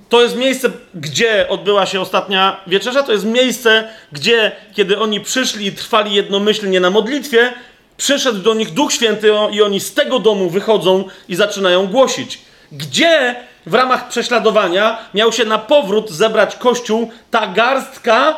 To 0.09 0.22
jest 0.22 0.36
miejsce, 0.36 0.70
gdzie 0.94 1.48
odbyła 1.48 1.86
się 1.86 2.00
ostatnia 2.00 2.61
wieczerza. 2.66 3.02
To 3.02 3.12
jest 3.12 3.24
miejsce, 3.24 3.88
gdzie, 4.12 4.52
kiedy 4.74 4.98
oni 4.98 5.20
przyszli 5.20 5.66
i 5.66 5.72
trwali 5.72 6.14
jednomyślnie 6.14 6.80
na 6.80 6.90
modlitwie, 6.90 7.52
przyszedł 7.96 8.38
do 8.38 8.54
nich 8.54 8.70
Duch 8.70 8.92
Święty 8.92 9.32
i 9.52 9.62
oni 9.62 9.80
z 9.80 9.94
tego 9.94 10.18
domu 10.18 10.50
wychodzą 10.50 11.04
i 11.28 11.34
zaczynają 11.34 11.86
głosić. 11.86 12.38
Gdzie 12.72 13.36
w 13.66 13.74
ramach 13.74 14.09
prześladowania 14.09 14.98
miał 15.14 15.32
się 15.32 15.44
na 15.44 15.59
powrót 15.59 16.11
zebrać 16.11 16.56
Kościół 16.56 17.11
ta 17.30 17.46
garstka, 17.46 18.36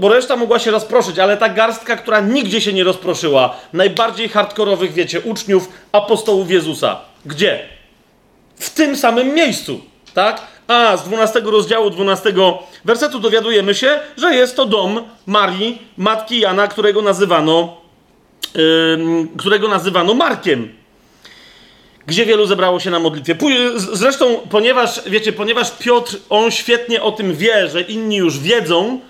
bo, 0.00 0.08
reszta 0.08 0.36
mogła 0.36 0.58
się 0.58 0.70
rozproszyć, 0.70 1.18
ale 1.18 1.36
ta 1.36 1.48
garstka, 1.48 1.96
która 1.96 2.20
nigdzie 2.20 2.60
się 2.60 2.72
nie 2.72 2.84
rozproszyła, 2.84 3.56
najbardziej 3.72 4.28
hardkorowych, 4.28 4.92
wiecie, 4.92 5.20
uczniów 5.20 5.68
apostołów 5.92 6.50
Jezusa. 6.50 7.00
Gdzie? 7.26 7.68
W 8.56 8.70
tym 8.70 8.96
samym 8.96 9.34
miejscu 9.34 9.80
tak? 10.16 10.40
A 10.68 10.96
z 10.96 11.04
12 11.04 11.40
rozdziału 11.40 11.90
12 11.90 12.32
wersetu 12.84 13.20
dowiadujemy 13.20 13.74
się, 13.74 14.00
że 14.16 14.34
jest 14.34 14.56
to 14.56 14.66
dom 14.66 15.02
Marii, 15.26 15.82
matki 15.96 16.40
Jana, 16.40 16.68
którego 16.68 17.02
nazywano, 17.02 17.76
yy, 18.54 18.98
którego 19.38 19.68
nazywano 19.68 20.14
Markiem. 20.14 20.72
Gdzie 22.06 22.26
wielu 22.26 22.46
zebrało 22.46 22.80
się 22.80 22.90
na 22.90 22.98
modlitwie. 22.98 23.36
Zresztą, 23.76 24.40
ponieważ, 24.50 25.00
wiecie, 25.06 25.32
ponieważ 25.32 25.70
Piotr, 25.70 26.16
on 26.30 26.50
świetnie 26.50 27.02
o 27.02 27.12
tym 27.12 27.34
wie, 27.34 27.68
że 27.68 27.82
inni 27.82 28.16
już 28.16 28.38
wiedzą, 28.38 29.00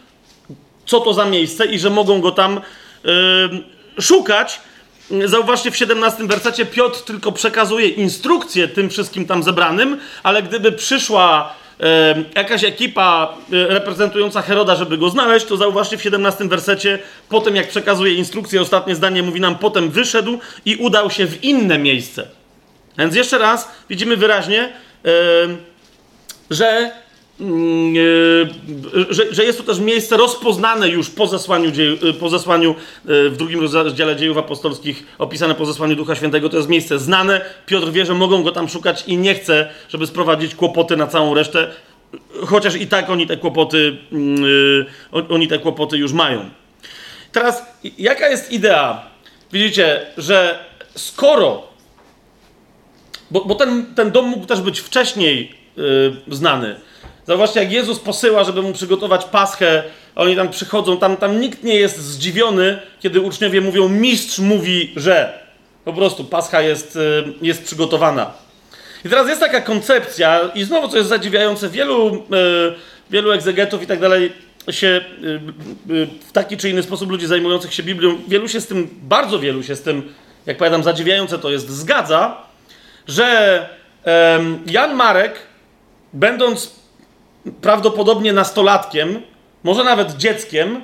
co 0.86 1.00
to 1.00 1.14
za 1.14 1.24
miejsce 1.24 1.66
i 1.66 1.78
że 1.78 1.90
mogą 1.90 2.20
go 2.20 2.30
tam 2.30 2.60
yy, 3.04 4.02
szukać, 4.02 4.60
Zauważcie, 5.24 5.70
w 5.70 5.76
17 5.76 6.26
wersecie 6.26 6.66
Piotr 6.66 7.00
tylko 7.00 7.32
przekazuje 7.32 7.88
instrukcje 7.88 8.68
tym 8.68 8.90
wszystkim 8.90 9.26
tam 9.26 9.42
zebranym, 9.42 10.00
ale 10.22 10.42
gdyby 10.42 10.72
przyszła 10.72 11.54
e, 11.80 12.24
jakaś 12.34 12.64
ekipa 12.64 13.34
e, 13.52 13.66
reprezentująca 13.66 14.42
Heroda, 14.42 14.76
żeby 14.76 14.98
go 14.98 15.10
znaleźć, 15.10 15.46
to 15.46 15.56
zauważcie 15.56 15.98
w 15.98 16.02
17 16.02 16.48
wersecie, 16.48 16.98
po 17.28 17.40
tym 17.40 17.56
jak 17.56 17.68
przekazuje 17.68 18.14
instrukcje, 18.14 18.60
ostatnie 18.60 18.94
zdanie 18.94 19.22
mówi 19.22 19.40
nam, 19.40 19.58
potem 19.58 19.90
wyszedł 19.90 20.38
i 20.64 20.76
udał 20.76 21.10
się 21.10 21.26
w 21.26 21.44
inne 21.44 21.78
miejsce. 21.78 22.26
Więc 22.98 23.16
jeszcze 23.16 23.38
raz 23.38 23.68
widzimy 23.90 24.16
wyraźnie, 24.16 24.60
e, 24.62 25.10
że 26.50 26.90
że, 29.10 29.34
że, 29.34 29.44
jest 29.44 29.58
to 29.58 29.64
też 29.64 29.78
miejsce 29.78 30.16
rozpoznane 30.16 30.88
już 30.88 31.10
po 31.10 31.26
zesłaniu, 31.26 31.72
e, 32.10 32.12
po 32.12 32.28
zesłaniu 32.28 32.70
e, 32.70 33.28
w 33.28 33.36
drugim 33.36 33.60
rozdziale 33.60 34.16
dziejów 34.16 34.38
apostolskich, 34.38 35.06
opisane 35.18 35.54
po 35.54 35.66
zesłaniu 35.66 35.96
Ducha 35.96 36.14
Świętego. 36.14 36.48
To 36.48 36.56
jest 36.56 36.68
miejsce 36.68 36.98
znane. 36.98 37.40
Piotr 37.66 37.90
wie, 37.90 38.06
że 38.06 38.14
mogą 38.14 38.42
go 38.42 38.52
tam 38.52 38.68
szukać 38.68 39.04
i 39.06 39.16
nie 39.16 39.34
chce, 39.34 39.68
żeby 39.88 40.06
sprowadzić 40.06 40.54
kłopoty 40.54 40.96
na 40.96 41.06
całą 41.06 41.34
resztę, 41.34 41.70
chociaż 42.46 42.76
i 42.76 42.86
tak 42.86 43.10
oni 43.10 43.26
te 43.26 43.36
kłopoty, 43.36 43.96
mm, 44.12 44.44
oni 45.28 45.48
te 45.48 45.58
kłopoty 45.58 45.96
już 45.96 46.12
mają. 46.12 46.50
Teraz, 47.32 47.62
jaka 47.98 48.28
jest 48.28 48.52
idea? 48.52 49.02
Widzicie, 49.52 50.06
że 50.16 50.64
skoro, 50.94 51.62
bo, 53.30 53.44
bo 53.44 53.54
ten, 53.54 53.94
ten 53.94 54.10
dom 54.10 54.26
mógł 54.26 54.46
też 54.46 54.60
być 54.60 54.80
wcześniej 54.80 55.54
znany, 56.28 56.76
Zauważcie, 57.26 57.60
jak 57.60 57.72
Jezus 57.72 57.98
posyła, 57.98 58.44
żeby 58.44 58.62
mu 58.62 58.72
przygotować 58.72 59.24
paschę, 59.24 59.82
oni 60.16 60.36
tam 60.36 60.48
przychodzą, 60.48 60.98
tam, 60.98 61.16
tam 61.16 61.40
nikt 61.40 61.62
nie 61.62 61.74
jest 61.74 61.98
zdziwiony, 61.98 62.78
kiedy 63.00 63.20
uczniowie 63.20 63.60
mówią, 63.60 63.88
mistrz 63.88 64.38
mówi, 64.38 64.92
że 64.96 65.46
po 65.84 65.92
prostu 65.92 66.24
pascha 66.24 66.62
jest, 66.62 66.96
y, 66.96 67.24
jest 67.42 67.64
przygotowana. 67.64 68.32
I 69.04 69.08
teraz 69.08 69.28
jest 69.28 69.40
taka 69.40 69.60
koncepcja, 69.60 70.40
i 70.54 70.64
znowu 70.64 70.88
co 70.88 70.96
jest 70.96 71.08
zadziwiające, 71.08 71.68
wielu, 71.68 72.14
y, 72.14 72.18
wielu 73.10 73.32
egzegetów 73.32 73.82
i 73.82 73.86
tak 73.86 74.00
dalej 74.00 74.32
się 74.70 75.00
y, 75.24 76.06
w 76.28 76.32
taki 76.32 76.56
czy 76.56 76.70
inny 76.70 76.82
sposób 76.82 77.10
ludzi 77.10 77.26
zajmujących 77.26 77.74
się 77.74 77.82
Biblią, 77.82 78.18
wielu 78.28 78.48
się 78.48 78.60
z 78.60 78.66
tym, 78.66 78.88
bardzo 79.02 79.38
wielu 79.38 79.62
się 79.62 79.76
z 79.76 79.82
tym, 79.82 80.14
jak 80.46 80.56
powiadam, 80.56 80.82
zadziwiające 80.82 81.38
to 81.38 81.50
jest, 81.50 81.70
zgadza, 81.70 82.36
że 83.08 83.68
Jan 84.66 84.94
Marek, 84.94 85.38
będąc 86.12 86.76
prawdopodobnie 87.60 88.32
nastolatkiem, 88.32 89.22
może 89.64 89.84
nawet 89.84 90.16
dzieckiem, 90.16 90.80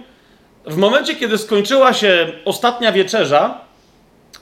w 0.66 0.76
momencie, 0.76 1.14
kiedy 1.14 1.38
skończyła 1.38 1.92
się 1.92 2.32
ostatnia 2.44 2.92
wieczerza, 2.92 3.60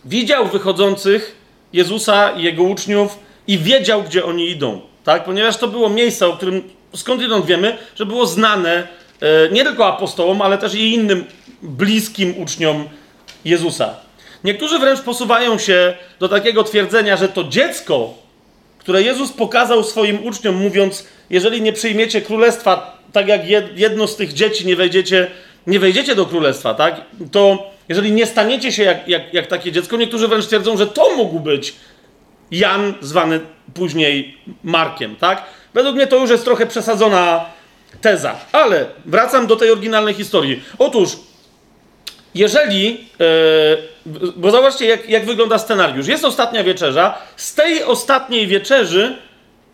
widział 0.05 0.47
wychodzących 0.47 1.37
Jezusa 1.73 2.31
i 2.31 2.43
jego 2.43 2.63
uczniów 2.63 3.19
i 3.47 3.59
wiedział, 3.59 4.03
gdzie 4.03 4.25
oni 4.25 4.51
idą. 4.51 4.81
Tak? 5.05 5.25
Ponieważ 5.25 5.57
to 5.57 5.69
było 5.69 5.89
miejsce, 5.89 6.27
o 6.27 6.33
którym 6.33 6.63
skądinąd 6.95 7.47
wiemy, 7.47 7.79
że 7.97 8.07
było 8.07 8.27
znane 8.27 8.89
nie 9.53 9.65
tylko 9.65 9.87
apostołom, 9.87 10.43
ale 10.43 10.59
też 10.59 10.75
i 10.75 10.95
innym 10.95 11.25
bliskim 11.63 12.43
uczniom 12.43 12.89
Jezusa. 13.45 13.95
Niektórzy 14.45 14.79
wręcz 14.79 15.01
posuwają 15.01 15.59
się 15.59 15.97
do 16.19 16.29
takiego 16.29 16.65
twierdzenia, 16.65 17.17
że 17.17 17.29
to 17.29 17.45
dziecko, 17.45 18.15
które 18.81 19.03
Jezus 19.03 19.33
pokazał 19.33 19.85
swoim 19.85 20.27
uczniom, 20.27 20.55
mówiąc: 20.55 21.07
Jeżeli 21.31 21.63
nie 21.63 21.73
przyjmiecie 21.73 22.21
królestwa, 22.21 22.99
tak 23.13 23.29
jak 23.29 23.41
jedno 23.77 24.07
z 24.07 24.17
tych 24.17 24.33
dzieci, 24.33 24.67
nie 24.67 24.77
wejdziecie, 24.77 25.31
nie 25.67 25.81
wejdziecie 25.81 26.15
do 26.15 26.27
królestwa, 26.27 26.75
tak? 26.75 27.01
To 27.33 27.71
jeżeli 27.89 28.13
nie 28.13 28.27
staniecie 28.27 28.73
się 28.73 28.83
jak, 28.83 29.09
jak, 29.09 29.35
jak 29.35 29.47
takie 29.47 29.73
dziecko, 29.73 29.97
niektórzy 29.97 30.29
wręcz 30.29 30.47
twierdzą, 30.47 30.77
że 30.77 30.87
to 30.87 31.17
mógł 31.17 31.41
być 31.41 31.75
Jan, 32.51 32.95
zwany 33.01 33.41
później 33.75 34.39
Markiem, 34.65 35.17
tak? 35.17 35.43
Według 35.75 35.97
mnie 35.97 36.07
to 36.07 36.17
już 36.17 36.31
jest 36.31 36.45
trochę 36.45 36.67
przesadzona 36.67 37.45
teza. 38.01 38.35
Ale 38.53 38.87
wracam 39.07 39.47
do 39.47 39.57
tej 39.57 39.71
oryginalnej 39.71 40.15
historii. 40.15 40.63
Otóż, 40.79 41.17
jeżeli. 42.35 42.91
Yy, 43.19 43.90
bo 44.37 44.51
zobaczcie, 44.51 44.87
jak, 44.87 45.09
jak 45.09 45.27
wygląda 45.27 45.59
scenariusz. 45.59 46.07
Jest 46.07 46.25
ostatnia 46.25 46.65
wieczerza. 46.65 47.19
Z 47.37 47.55
tej 47.55 47.85
ostatniej 47.85 48.47
wieczerzy 48.47 49.17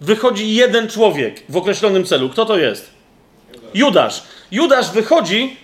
wychodzi 0.00 0.54
jeden 0.54 0.88
człowiek 0.88 1.42
w 1.48 1.56
określonym 1.56 2.04
celu. 2.04 2.28
Kto 2.28 2.44
to 2.44 2.58
jest? 2.58 2.90
Judasz. 3.74 4.22
Judasz 4.50 4.90
wychodzi, 4.90 5.56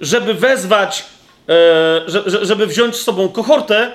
żeby 0.00 0.34
wezwać, 0.34 1.04
e, 1.48 2.02
żeby 2.42 2.66
wziąć 2.66 2.96
z 2.96 3.00
sobą 3.00 3.28
kohortę 3.28 3.92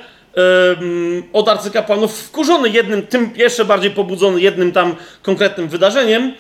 od 1.34 1.50
arcykapłanów, 1.50 2.20
wkurzony 2.20 2.70
jednym, 2.70 3.08
tym 3.08 3.34
jeszcze 3.36 3.66
bardziej 3.66 3.92
pobudzony 3.92 4.42
jednym 4.42 4.72
tam 4.72 4.96
konkretnym 5.22 5.68
wydarzeniem. 5.68 6.34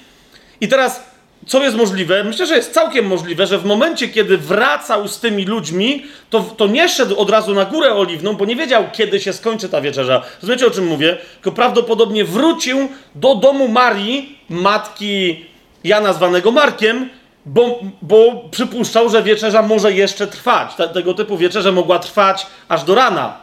I 0.61 0.67
teraz, 0.67 1.03
co 1.45 1.63
jest 1.63 1.75
możliwe? 1.75 2.23
Myślę, 2.23 2.45
że 2.45 2.55
jest 2.55 2.73
całkiem 2.73 3.05
możliwe, 3.07 3.47
że 3.47 3.57
w 3.57 3.65
momencie, 3.65 4.07
kiedy 4.07 4.37
wracał 4.37 5.07
z 5.07 5.19
tymi 5.19 5.45
ludźmi, 5.45 6.03
to, 6.29 6.39
to 6.39 6.67
nie 6.67 6.89
szedł 6.89 7.19
od 7.19 7.29
razu 7.29 7.53
na 7.53 7.65
górę 7.65 7.93
oliwną, 7.93 8.33
bo 8.33 8.45
nie 8.45 8.55
wiedział, 8.55 8.83
kiedy 8.93 9.19
się 9.19 9.33
skończy 9.33 9.69
ta 9.69 9.81
wieczerza. 9.81 10.21
Rozumiecie, 10.41 10.67
o 10.67 10.71
czym 10.71 10.87
mówię? 10.87 11.17
Tylko 11.33 11.51
prawdopodobnie 11.51 12.25
wrócił 12.25 12.87
do 13.15 13.35
domu 13.35 13.67
Marii, 13.67 14.39
matki 14.49 15.45
Jana 15.83 16.13
zwanego 16.13 16.51
Markiem, 16.51 17.09
bo, 17.45 17.79
bo 18.01 18.49
przypuszczał, 18.51 19.09
że 19.09 19.23
wieczerza 19.23 19.61
może 19.61 19.93
jeszcze 19.93 20.27
trwać. 20.27 20.71
tego 20.93 21.13
typu 21.13 21.37
wieczerza 21.37 21.71
mogła 21.71 21.99
trwać 21.99 22.47
aż 22.67 22.83
do 22.83 22.95
rana. 22.95 23.37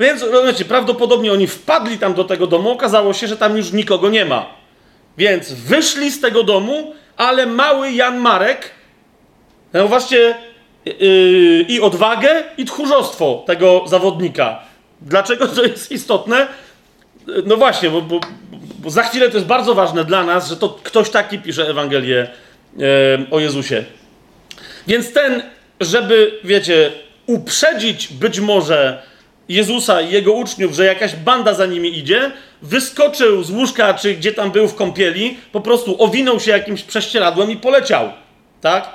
Więc 0.00 0.22
rozumiecie, 0.22 0.64
prawdopodobnie 0.64 1.32
oni 1.32 1.46
wpadli 1.46 1.98
tam 1.98 2.14
do 2.14 2.24
tego 2.24 2.46
domu, 2.46 2.70
okazało 2.70 3.12
się, 3.12 3.26
że 3.26 3.36
tam 3.36 3.56
już 3.56 3.72
nikogo 3.72 4.08
nie 4.08 4.24
ma. 4.24 4.46
Więc 5.18 5.52
wyszli 5.52 6.10
z 6.10 6.20
tego 6.20 6.42
domu, 6.44 6.94
ale 7.18 7.46
mały 7.46 7.92
Jan 7.92 8.18
Marek, 8.18 8.70
zauważcie, 9.72 10.34
yy, 10.84 11.64
i 11.68 11.80
odwagę, 11.80 12.44
i 12.58 12.64
tchórzostwo 12.64 13.44
tego 13.46 13.84
zawodnika. 13.86 14.60
Dlaczego 15.00 15.48
to 15.48 15.62
jest 15.62 15.92
istotne? 15.92 16.46
No 17.46 17.56
właśnie, 17.56 17.90
bo, 17.90 18.02
bo, 18.02 18.20
bo, 18.78 18.90
za 18.90 19.02
chwilę 19.02 19.28
to 19.28 19.36
jest 19.36 19.46
bardzo 19.46 19.74
ważne 19.74 20.04
dla 20.04 20.24
nas, 20.24 20.48
że 20.48 20.56
to 20.56 20.68
ktoś 20.82 21.10
taki 21.10 21.38
pisze 21.38 21.68
Ewangelię 21.68 22.28
yy, 22.76 22.86
o 23.30 23.40
Jezusie. 23.40 23.84
Więc 24.86 25.12
ten, 25.12 25.42
żeby, 25.80 26.40
wiecie, 26.44 26.92
uprzedzić 27.26 28.08
być 28.08 28.40
może 28.40 29.02
Jezusa 29.48 30.00
i 30.00 30.10
jego 30.10 30.32
uczniów, 30.32 30.74
że 30.74 30.84
jakaś 30.84 31.14
banda 31.14 31.54
za 31.54 31.66
nimi 31.66 31.98
idzie, 31.98 32.30
wyskoczył 32.62 33.42
z 33.42 33.50
łóżka, 33.50 33.94
czy 33.94 34.14
gdzie 34.14 34.32
tam 34.32 34.50
był 34.50 34.68
w 34.68 34.74
kąpieli, 34.74 35.36
po 35.52 35.60
prostu 35.60 36.02
owinął 36.02 36.40
się 36.40 36.50
jakimś 36.50 36.82
prześcieradłem 36.82 37.50
i 37.50 37.56
poleciał. 37.56 38.12
Tak? 38.60 38.88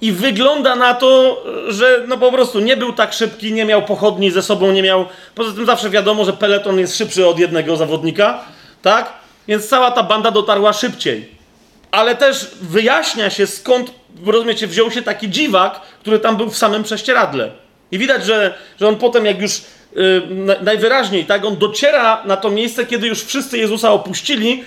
I 0.00 0.12
wygląda 0.12 0.76
na 0.76 0.94
to, 0.94 1.42
że 1.68 2.04
no 2.08 2.18
po 2.18 2.32
prostu 2.32 2.60
nie 2.60 2.76
był 2.76 2.92
tak 2.92 3.12
szybki, 3.12 3.52
nie 3.52 3.64
miał 3.64 3.82
pochodni 3.82 4.30
ze 4.30 4.42
sobą, 4.42 4.72
nie 4.72 4.82
miał. 4.82 5.06
Poza 5.34 5.52
tym 5.52 5.66
zawsze 5.66 5.90
wiadomo, 5.90 6.24
że 6.24 6.32
peleton 6.32 6.78
jest 6.78 6.96
szybszy 6.96 7.26
od 7.26 7.38
jednego 7.38 7.76
zawodnika, 7.76 8.44
tak? 8.82 9.12
Więc 9.48 9.68
cała 9.68 9.90
ta 9.90 10.02
banda 10.02 10.30
dotarła 10.30 10.72
szybciej. 10.72 11.30
Ale 11.90 12.16
też 12.16 12.50
wyjaśnia 12.60 13.30
się 13.30 13.46
skąd, 13.46 13.90
rozumiecie, 14.26 14.66
wziął 14.66 14.90
się 14.90 15.02
taki 15.02 15.30
dziwak, 15.30 15.80
który 16.00 16.18
tam 16.18 16.36
był 16.36 16.50
w 16.50 16.56
samym 16.56 16.82
prześcieradle. 16.82 17.50
I 17.90 17.98
widać, 17.98 18.24
że, 18.24 18.54
że 18.80 18.88
on 18.88 18.96
potem, 18.96 19.26
jak 19.26 19.40
już 19.40 19.60
najwyraźniej, 20.62 21.24
tak? 21.24 21.44
On 21.44 21.56
dociera 21.56 22.22
na 22.24 22.36
to 22.36 22.50
miejsce, 22.50 22.86
kiedy 22.86 23.06
już 23.06 23.24
wszyscy 23.24 23.58
Jezusa 23.58 23.92
opuścili 23.92 24.64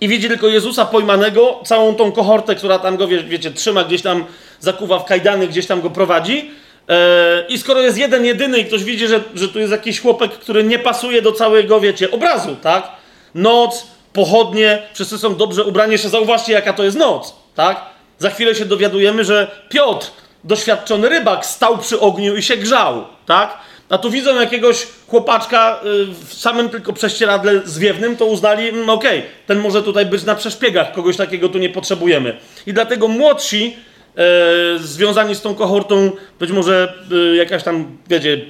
i 0.00 0.08
widzi 0.08 0.28
tylko 0.28 0.48
Jezusa 0.48 0.84
pojmanego, 0.84 1.60
całą 1.64 1.94
tą 1.94 2.12
kohortę, 2.12 2.54
która 2.54 2.78
tam 2.78 2.96
go, 2.96 3.08
wie, 3.08 3.22
wiecie, 3.22 3.50
trzyma, 3.50 3.84
gdzieś 3.84 4.02
tam 4.02 4.24
zakuwa 4.60 4.98
w 4.98 5.04
kajdany, 5.04 5.48
gdzieś 5.48 5.66
tam 5.66 5.80
go 5.80 5.90
prowadzi. 5.90 6.50
E, 6.88 7.44
I 7.48 7.58
skoro 7.58 7.80
jest 7.80 7.98
jeden, 7.98 8.24
jedyny 8.24 8.58
i 8.58 8.64
ktoś 8.64 8.84
widzi, 8.84 9.08
że, 9.08 9.20
że 9.34 9.48
tu 9.48 9.58
jest 9.58 9.72
jakiś 9.72 10.00
chłopek, 10.00 10.32
który 10.32 10.64
nie 10.64 10.78
pasuje 10.78 11.22
do 11.22 11.32
całego, 11.32 11.80
wiecie, 11.80 12.10
obrazu, 12.10 12.56
tak? 12.62 12.88
Noc, 13.34 13.86
pochodnie, 14.12 14.82
wszyscy 14.94 15.18
są 15.18 15.36
dobrze 15.36 15.64
ubrani. 15.64 15.92
Jeszcze 15.92 16.08
zauważcie, 16.08 16.52
jaka 16.52 16.72
to 16.72 16.84
jest 16.84 16.96
noc, 16.96 17.34
tak? 17.54 17.80
Za 18.18 18.30
chwilę 18.30 18.54
się 18.54 18.64
dowiadujemy, 18.64 19.24
że 19.24 19.50
Piotr, 19.68 20.10
doświadczony 20.44 21.08
rybak, 21.08 21.46
stał 21.46 21.78
przy 21.78 22.00
ogniu 22.00 22.36
i 22.36 22.42
się 22.42 22.56
grzał, 22.56 23.04
tak? 23.26 23.58
A 23.88 23.98
tu 23.98 24.10
widzą 24.10 24.40
jakiegoś 24.40 24.86
chłopaczka 25.08 25.80
y, 25.84 26.06
w 26.28 26.34
samym 26.34 26.68
tylko 26.68 26.92
prześcieradle 26.92 27.60
zwiewnym, 27.64 28.16
to 28.16 28.26
uznali, 28.26 28.68
mm, 28.68 28.90
okej, 28.90 29.18
okay, 29.18 29.30
ten 29.46 29.58
może 29.58 29.82
tutaj 29.82 30.06
być 30.06 30.24
na 30.24 30.34
przeszpiegach, 30.34 30.92
kogoś 30.92 31.16
takiego 31.16 31.48
tu 31.48 31.58
nie 31.58 31.68
potrzebujemy. 31.68 32.36
I 32.66 32.72
dlatego 32.72 33.08
młodsi, 33.08 33.76
e, 34.16 34.78
związani 34.78 35.34
z 35.34 35.40
tą 35.40 35.54
kohortą, 35.54 36.10
być 36.40 36.50
może 36.50 36.94
e, 37.32 37.36
jakaś 37.36 37.62
tam, 37.62 37.98
wiecie, 38.08 38.40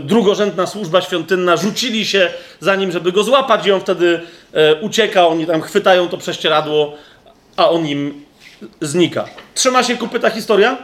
drugorzędna 0.00 0.66
służba 0.66 1.00
świątynna, 1.00 1.56
rzucili 1.56 2.06
się 2.06 2.30
za 2.60 2.76
nim, 2.76 2.92
żeby 2.92 3.12
go 3.12 3.24
złapać 3.24 3.66
i 3.66 3.72
on 3.72 3.80
wtedy 3.80 4.20
e, 4.52 4.74
ucieka, 4.74 5.26
oni 5.26 5.46
tam 5.46 5.60
chwytają 5.60 6.08
to 6.08 6.18
prześcieradło, 6.18 6.94
a 7.56 7.70
on 7.70 7.86
im 7.86 8.24
znika. 8.80 9.24
Trzyma 9.54 9.82
się 9.82 9.96
kupy 9.96 10.20
ta 10.20 10.30
historia? 10.30 10.78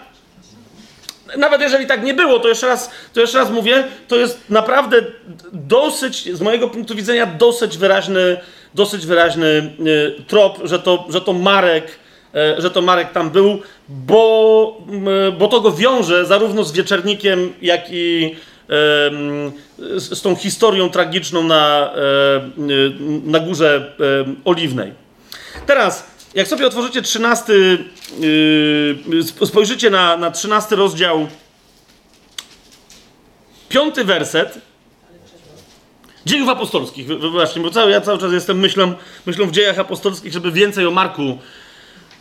Nawet 1.36 1.60
jeżeli 1.60 1.86
tak 1.86 2.02
nie 2.02 2.14
było, 2.14 2.38
to 2.38 2.48
jeszcze 2.48 2.66
raz, 2.66 2.90
to 3.12 3.20
jeszcze 3.20 3.38
raz 3.38 3.50
mówię, 3.50 3.84
to 4.08 4.16
jest 4.16 4.50
naprawdę 4.50 4.96
dosyć, 5.52 6.36
z 6.36 6.40
mojego 6.40 6.68
punktu 6.68 6.94
widzenia, 6.94 7.26
dosyć 7.26 7.78
wyraźny, 7.78 8.36
dosyć 8.74 9.06
wyraźny 9.06 9.46
y, 9.46 10.24
trop, 10.26 10.58
że 10.64 10.78
to, 10.78 11.06
że 11.08 11.20
to 11.20 11.32
Marek, 11.32 11.98
y, 12.58 12.62
że 12.62 12.70
to 12.70 12.82
Marek 12.82 13.12
tam 13.12 13.30
był, 13.30 13.60
bo, 13.88 14.80
y, 15.28 15.32
bo 15.32 15.48
to 15.48 15.60
go 15.60 15.72
wiąże 15.72 16.26
zarówno 16.26 16.64
z 16.64 16.72
wieczernikiem, 16.72 17.52
jak 17.62 17.80
i 17.90 18.36
z, 19.96 20.22
tą 20.22 20.36
historią 20.36 20.90
tragiczną 20.90 21.42
na, 21.42 21.92
na 23.24 23.40
górze 23.40 23.92
oliwnej. 24.44 24.92
Teraz 25.66 26.17
jak 26.38 26.48
sobie 26.48 26.66
otworzycie 26.66 27.02
13, 27.02 27.52
yy, 28.20 29.46
spojrzycie 29.46 29.90
na, 29.90 30.16
na 30.16 30.30
13 30.30 30.76
rozdział, 30.76 31.28
piąty 33.68 34.04
werset, 34.04 34.58
dziejów 36.26 36.48
apostolskich, 36.48 37.06
właśnie, 37.30 37.62
bo 37.62 37.70
cały, 37.70 37.90
ja 37.90 38.00
cały 38.00 38.18
czas 38.18 38.32
jestem 38.32 38.58
myślą, 38.58 38.94
myślą 39.26 39.46
w 39.46 39.50
dziejach 39.50 39.78
apostolskich, 39.78 40.32
żeby 40.32 40.52
więcej 40.52 40.86
o 40.86 40.90
Marku 40.90 41.38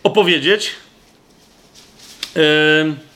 opowiedzieć. 0.03 0.71
Yy, 2.35 3.06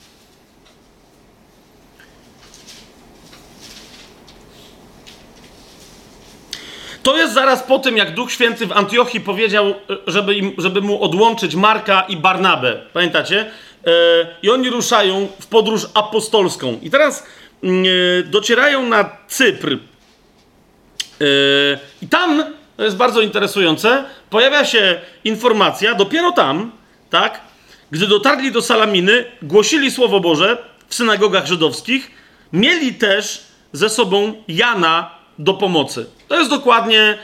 To 7.04 7.18
jest 7.18 7.34
zaraz 7.34 7.64
po 7.64 7.80
tym, 7.80 7.98
jak 7.98 8.14
Duch 8.14 8.32
Święty 8.32 8.68
w 8.68 8.72
Antiochii 8.72 9.22
powiedział, 9.22 9.68
e, 9.70 9.74
żeby, 10.08 10.36
im, 10.36 10.54
żeby 10.58 10.82
mu 10.82 11.04
odłączyć 11.04 11.56
Marka 11.56 12.02
i 12.02 12.18
Barnabę. 12.18 12.82
Pamiętacie? 12.94 13.52
E, 13.86 13.92
I 14.44 14.50
oni 14.50 14.70
ruszają 14.70 15.28
w 15.40 15.48
podróż 15.48 15.88
apostolską. 15.94 16.80
I 16.82 16.90
teraz 16.90 17.28
mm, 17.64 17.86
e, 17.86 18.24
docierają 18.24 18.86
na 18.86 19.10
Cypr. 19.28 19.78
I 22.02 22.08
tam, 22.08 22.44
to 22.78 22.84
jest 22.84 22.96
bardzo 22.96 23.22
interesujące, 23.22 24.04
pojawia 24.30 24.66
się 24.66 25.02
informacja, 25.24 25.96
dopiero 25.96 26.32
tam, 26.32 26.72
tak, 27.10 27.42
gdy 27.92 28.08
dotarli 28.08 28.52
do 28.52 28.62
Salaminy, 28.62 29.26
głosili 29.42 29.92
Słowo 29.92 30.20
Boże 30.20 30.58
w 30.88 30.96
synagogach 30.96 31.46
żydowskich, 31.46 32.12
mieli 32.54 32.94
też 32.94 33.44
ze 33.74 33.90
sobą 33.90 34.44
Jana 34.48 35.21
do 35.44 35.54
pomocy. 35.54 36.06
To 36.28 36.40
jest 36.40 36.50
dokładnie 36.50 37.18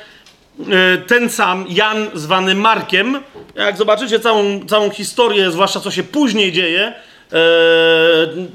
e, 0.59 0.97
ten 0.97 1.29
sam 1.29 1.65
Jan 1.69 2.07
zwany 2.13 2.55
Markiem. 2.55 3.19
Jak 3.55 3.77
zobaczycie 3.77 4.19
całą, 4.19 4.65
całą 4.65 4.89
historię, 4.89 5.51
zwłaszcza 5.51 5.79
co 5.79 5.91
się 5.91 6.03
później 6.03 6.51
dzieje, 6.51 6.81
e, 6.83 7.39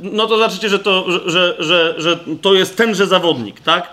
no 0.03 0.27
to 0.27 0.39
zobaczycie, 0.39 0.69
że 0.69 0.79
to, 0.79 1.05
że, 1.31 1.57
że, 1.59 1.95
że 1.99 2.19
to 2.43 2.55
jest 2.55 2.77
tenże 2.77 3.07
zawodnik, 3.07 3.61
tak? 3.61 3.89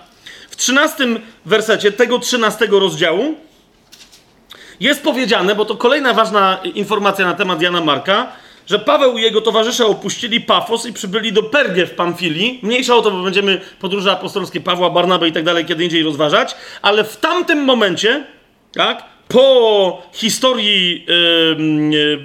W 0.49 0.55
trzynastym 0.55 1.19
wersecie 1.45 1.91
tego 1.91 2.19
trzynastego 2.19 2.79
rozdziału 2.79 3.35
jest 4.79 5.03
powiedziane, 5.03 5.55
bo 5.55 5.65
to 5.65 5.75
kolejna 5.75 6.13
ważna 6.13 6.59
informacja 6.75 7.25
na 7.25 7.33
temat 7.33 7.61
Jana 7.61 7.81
Marka, 7.81 8.31
że 8.69 8.79
Paweł 8.79 9.17
i 9.17 9.21
jego 9.21 9.41
towarzysze 9.41 9.85
opuścili 9.85 10.41
Pafos 10.41 10.85
i 10.85 10.93
przybyli 10.93 11.33
do 11.33 11.43
Pergę 11.43 11.85
w 11.85 11.91
Pamfilii. 11.91 12.59
Mniejsza 12.63 12.95
o 12.95 13.01
to, 13.01 13.11
bo 13.11 13.23
będziemy 13.23 13.61
podróże 13.79 14.11
apostolskie 14.11 14.61
Pawła, 14.61 14.89
Barnaby 14.89 15.27
i 15.27 15.31
tak 15.31 15.43
dalej 15.43 15.65
kiedy 15.65 15.83
indziej 15.83 16.03
rozważać, 16.03 16.55
ale 16.81 17.03
w 17.03 17.17
tamtym 17.17 17.63
momencie, 17.63 18.25
tak, 18.73 19.03
po 19.27 20.01
historii, 20.13 21.05
yy, 21.07 21.57
yy, 21.97 22.19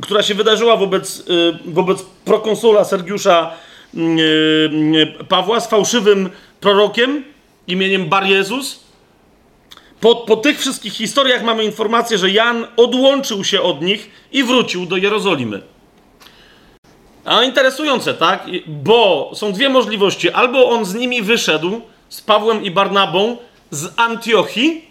która 0.00 0.22
się 0.22 0.34
wydarzyła 0.34 0.76
wobec, 0.76 1.28
yy, 1.28 1.58
wobec 1.64 2.02
prokonsula 2.24 2.84
Sergiusza 2.84 3.50
Pawła 5.28 5.60
z 5.60 5.70
fałszywym 5.70 6.30
prorokiem 6.60 7.24
imieniem 7.66 8.08
Bar 8.08 8.26
Jezus, 8.26 8.81
po, 10.02 10.16
po 10.16 10.36
tych 10.36 10.60
wszystkich 10.60 10.92
historiach 10.92 11.42
mamy 11.42 11.64
informację, 11.64 12.18
że 12.18 12.30
Jan 12.30 12.66
odłączył 12.76 13.44
się 13.44 13.62
od 13.62 13.82
nich 13.82 14.10
i 14.32 14.44
wrócił 14.44 14.86
do 14.86 14.96
Jerozolimy. 14.96 15.62
A 17.24 17.42
interesujące, 17.42 18.14
tak? 18.14 18.46
Bo 18.66 19.30
są 19.34 19.52
dwie 19.52 19.68
możliwości. 19.68 20.30
Albo 20.30 20.70
on 20.70 20.84
z 20.84 20.94
nimi 20.94 21.22
wyszedł, 21.22 21.80
z 22.08 22.20
Pawłem 22.20 22.64
i 22.64 22.70
Barnabą, 22.70 23.36
z 23.70 23.92
Antiochii, 23.96 24.88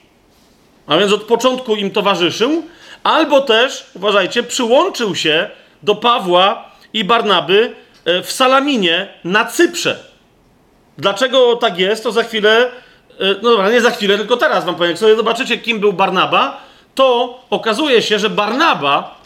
a 0.88 0.97
więc 0.97 1.12
od 1.14 1.24
początku 1.24 1.76
im 1.76 1.91
towarzyszył, 1.91 2.64
albo 3.03 3.41
też, 3.41 3.86
uważajcie, 3.93 4.43
przyłączył 4.43 5.16
się 5.16 5.49
do 5.84 5.95
Pawła 5.95 6.72
i 6.93 7.03
Barnaby 7.03 7.76
e, 8.05 8.24
w 8.24 8.32
Salaminie 8.32 9.14
na 9.24 9.45
Cyprze. 9.45 10.03
Dlaczego 10.97 11.55
tak 11.55 11.80
jest, 11.80 12.03
to 12.03 12.12
za 12.12 12.24
chwilę 12.24 12.72
no 13.41 13.49
dobra, 13.49 13.72
nie 13.72 13.82
za 13.82 13.91
chwilę, 13.91 14.17
tylko 14.17 14.38
teraz 14.38 14.65
wam 14.65 14.76
powiem. 14.76 14.89
Jak 14.89 14.99
sobie 14.99 15.15
zobaczycie, 15.15 15.57
kim 15.57 15.80
był 15.80 15.93
Barnaba, 15.93 16.61
to 16.95 17.39
okazuje 17.49 18.01
się, 18.01 18.19
że 18.19 18.30
Barnaba 18.30 19.22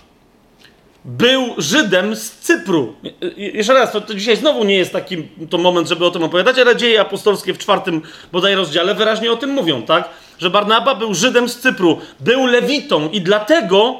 był 1.05 1.55
Żydem 1.57 2.15
z 2.15 2.31
Cypru. 2.31 2.95
Jeszcze 3.37 3.73
raz, 3.73 3.91
to, 3.91 4.01
to, 4.01 4.13
dzisiaj 4.13 4.37
znowu 4.37 4.63
nie 4.63 4.75
jest 4.75 4.91
taki 4.91 5.27
to 5.49 5.57
moment, 5.57 5.89
żeby 5.89 6.05
o 6.05 6.11
tym 6.11 6.23
opowiadać, 6.23 6.59
ale 6.59 6.75
dzieje 6.75 7.01
apostolskie 7.01 7.53
w 7.53 7.57
czwartym 7.57 8.01
bodaj 8.31 8.55
rozdziale 8.55 8.95
wyraźnie 8.95 9.31
o 9.31 9.37
tym 9.37 9.49
mówią, 9.49 9.81
tak? 9.81 10.09
Że 10.39 10.49
Barnaba 10.49 10.95
był 10.95 11.13
Żydem 11.13 11.49
z 11.49 11.59
Cypru, 11.59 11.99
był 12.19 12.45
Lewitą 12.45 13.09
i 13.09 13.21
dlatego, 13.21 13.95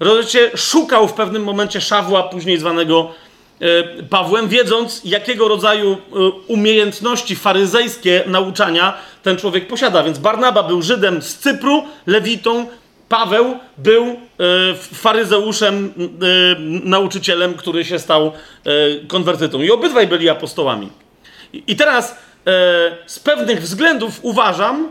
rozumiecie, 0.00 0.50
szukał 0.54 1.08
w 1.08 1.12
pewnym 1.12 1.44
momencie 1.44 1.80
Szawła, 1.80 2.22
później 2.22 2.58
zwanego 2.58 3.08
E, 3.08 3.31
Pawłem, 4.10 4.48
wiedząc, 4.48 5.00
jakiego 5.04 5.48
rodzaju 5.48 5.92
e, 5.92 5.96
umiejętności 6.46 7.36
faryzejskie 7.36 8.22
nauczania 8.26 8.94
ten 9.22 9.36
człowiek 9.36 9.66
posiada. 9.66 10.02
Więc 10.02 10.18
Barnaba 10.18 10.62
był 10.62 10.82
Żydem 10.82 11.22
z 11.22 11.38
Cypru, 11.38 11.84
Lewitą, 12.06 12.66
Paweł 13.08 13.56
był 13.78 14.04
e, 14.04 14.16
faryzeuszem, 14.74 15.92
nauczycielem, 16.84 17.54
który 17.54 17.84
się 17.84 17.98
stał 17.98 18.32
konwertytą. 19.08 19.62
I 19.62 19.70
obydwaj 19.70 20.06
byli 20.06 20.28
apostołami. 20.28 20.88
I 21.52 21.76
teraz 21.76 22.16
z 23.06 23.18
pewnych 23.18 23.62
względów 23.62 24.18
uważam, 24.22 24.88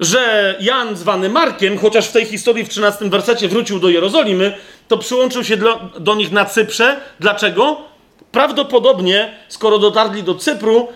że 0.00 0.54
Jan 0.60 0.96
zwany 0.96 1.28
Markiem, 1.28 1.78
chociaż 1.78 2.08
w 2.08 2.12
tej 2.12 2.24
historii 2.24 2.64
w 2.64 2.68
13 2.68 3.10
wersecie 3.10 3.48
wrócił 3.48 3.80
do 3.80 3.88
Jerozolimy, 3.88 4.54
to 4.88 4.98
przyłączył 4.98 5.44
się 5.44 5.56
do, 5.56 5.80
do 6.00 6.14
nich 6.14 6.32
na 6.32 6.44
Cyprze. 6.44 7.00
Dlaczego? 7.20 7.95
Prawdopodobnie, 8.32 9.34
skoro 9.48 9.78
dotarli 9.78 10.22
do 10.22 10.34
Cypru, 10.34 10.88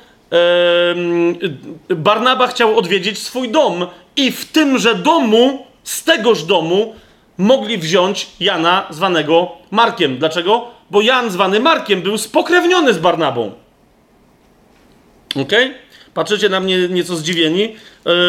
Barnaba 1.88 2.46
chciał 2.46 2.78
odwiedzić 2.78 3.18
swój 3.18 3.48
dom 3.48 3.86
i 4.16 4.32
w 4.32 4.52
tymże 4.52 4.94
domu, 4.94 5.66
z 5.84 6.04
tegoż 6.04 6.44
domu, 6.44 6.94
mogli 7.38 7.78
wziąć 7.78 8.26
Jana 8.40 8.86
zwanego 8.90 9.52
Markiem. 9.70 10.18
Dlaczego? 10.18 10.66
Bo 10.90 11.00
Jan 11.00 11.30
zwany 11.30 11.60
Markiem 11.60 12.02
był 12.02 12.18
spokrewniony 12.18 12.94
z 12.94 12.98
Barnabą. 12.98 13.52
Ok? 15.36 15.52
Patrzycie 16.14 16.48
na 16.48 16.60
mnie 16.60 16.88
nieco 16.88 17.16
zdziwieni. 17.16 17.76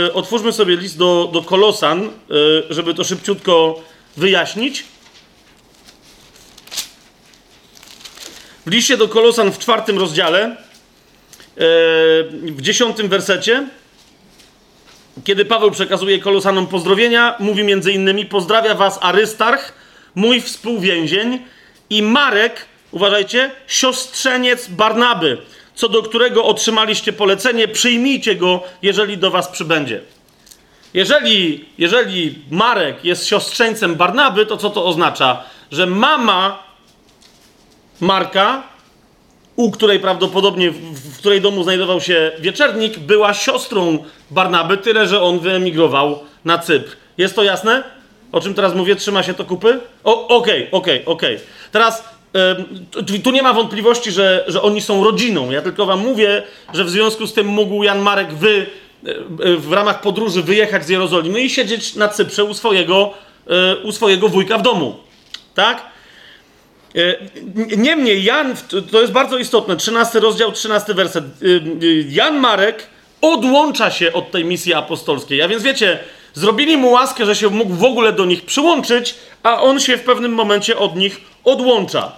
E, 0.08 0.14
otwórzmy 0.14 0.52
sobie 0.52 0.76
list 0.76 0.98
do, 0.98 1.30
do 1.34 1.42
Kolosan, 1.42 2.04
e, 2.04 2.10
żeby 2.70 2.94
to 2.94 3.04
szybciutko 3.04 3.80
wyjaśnić. 4.18 4.86
W 8.72 8.74
liście 8.74 8.98
do 8.98 9.08
Kolosan 9.08 9.52
w 9.52 9.60
czwartym 9.60 10.00
rozdziale, 10.00 10.40
e, 10.46 10.56
w 12.32 12.62
dziesiątym 12.62 13.10
wersecie, 13.10 13.68
kiedy 15.24 15.46
Paweł 15.46 15.72
przekazuje 15.72 16.20
Kolosanom 16.20 16.68
pozdrowienia, 16.68 17.36
mówi 17.40 17.64
między 17.64 17.92
innymi: 17.92 18.26
Pozdrawia 18.26 18.76
was 18.76 19.00
Arystarch, 19.02 19.74
mój 20.16 20.42
współwięzień, 20.42 21.40
i 21.90 22.04
Marek, 22.04 22.66
uważajcie, 22.92 23.52
siostrzeniec 23.68 24.68
Barnaby, 24.68 25.38
co 25.76 25.90
do 25.90 26.04
którego 26.04 26.46
otrzymaliście 26.46 27.14
polecenie, 27.14 27.68
przyjmijcie 27.68 28.36
go, 28.36 28.64
jeżeli 28.82 29.18
do 29.18 29.32
was 29.32 29.48
przybędzie. 29.48 30.02
Jeżeli, 30.94 31.66
jeżeli 31.78 32.36
Marek 32.52 33.06
jest 33.06 33.28
siostrzeńcem 33.28 33.96
Barnaby, 33.96 34.46
to 34.46 34.58
co 34.58 34.70
to 34.70 34.86
oznacza? 34.86 35.44
Że 35.72 35.86
mama 35.86 36.71
Marka, 38.02 38.64
u 39.56 39.72
której 39.72 40.00
prawdopodobnie, 40.00 40.72
w, 40.72 41.18
której 41.18 41.42
domu 41.42 41.64
znajdował 41.64 42.02
się 42.02 42.32
wieczernik, 42.40 43.00
była 43.00 43.34
siostrą 43.34 44.04
Barnaby, 44.32 44.78
tyle 44.78 45.08
że 45.08 45.22
on 45.22 45.40
wyemigrował 45.40 46.20
na 46.46 46.58
Cypr. 46.58 46.98
Jest 47.18 47.36
to 47.36 47.44
jasne? 47.44 47.84
O 48.32 48.42
czym 48.42 48.54
teraz 48.54 48.76
mówię? 48.76 48.96
Trzyma 48.96 49.24
się 49.24 49.34
to 49.34 49.46
kupy? 49.46 49.80
Okej, 50.04 50.68
okej, 50.72 51.06
okej. 51.06 51.40
Teraz 51.72 52.04
tu 53.24 53.32
nie 53.32 53.42
ma 53.42 53.54
wątpliwości, 53.54 54.12
że, 54.12 54.44
że 54.48 54.62
oni 54.62 54.82
są 54.82 55.04
rodziną. 55.04 55.52
Ja 55.52 55.62
tylko 55.62 55.86
wam 55.86 56.00
mówię, 56.00 56.44
że 56.74 56.84
w 56.84 56.90
związku 56.90 57.28
z 57.28 57.34
tym 57.34 57.48
mógł 57.48 57.84
Jan 57.84 58.00
Marek 58.00 58.34
wy 58.34 58.66
e, 59.06 59.10
e, 59.10 59.58
w 59.58 59.74
ramach 59.74 60.02
podróży 60.02 60.44
wyjechać 60.44 60.86
z 60.86 60.90
Jerozolimy 60.90 61.42
i 61.42 61.50
siedzieć 61.50 61.96
na 61.96 62.08
Cyprze 62.08 62.44
u 62.44 62.54
swojego, 62.54 63.14
e, 63.48 63.76
u 63.76 63.92
swojego 63.92 64.30
wujka 64.30 64.58
w 64.58 64.62
domu. 64.62 64.96
Tak? 65.56 65.91
E, 66.96 67.78
niemniej 67.78 68.24
Jan, 68.24 68.56
to 68.92 69.02
jest 69.02 69.14
bardzo 69.14 69.38
istotne, 69.38 69.78
13 69.78 70.20
rozdział, 70.20 70.52
13 70.52 70.94
werset. 70.94 71.26
E, 71.26 71.28
e, 71.28 71.62
Jan 72.10 72.40
Marek 72.40 72.88
odłącza 73.22 73.92
się 73.92 74.14
od 74.14 74.32
tej 74.32 74.46
misji 74.46 74.74
apostolskiej. 74.74 75.42
A 75.42 75.48
więc 75.48 75.64
wiecie, 75.64 76.00
zrobili 76.34 76.78
mu 76.78 76.92
łaskę, 76.92 77.26
że 77.26 77.36
się 77.36 77.50
mógł 77.50 77.74
w 77.74 77.84
ogóle 77.84 78.14
do 78.14 78.26
nich 78.26 78.46
przyłączyć, 78.46 79.16
a 79.44 79.62
on 79.62 79.80
się 79.80 79.98
w 79.98 80.04
pewnym 80.04 80.34
momencie 80.34 80.78
od 80.78 80.96
nich 80.96 81.22
odłącza. 81.44 82.12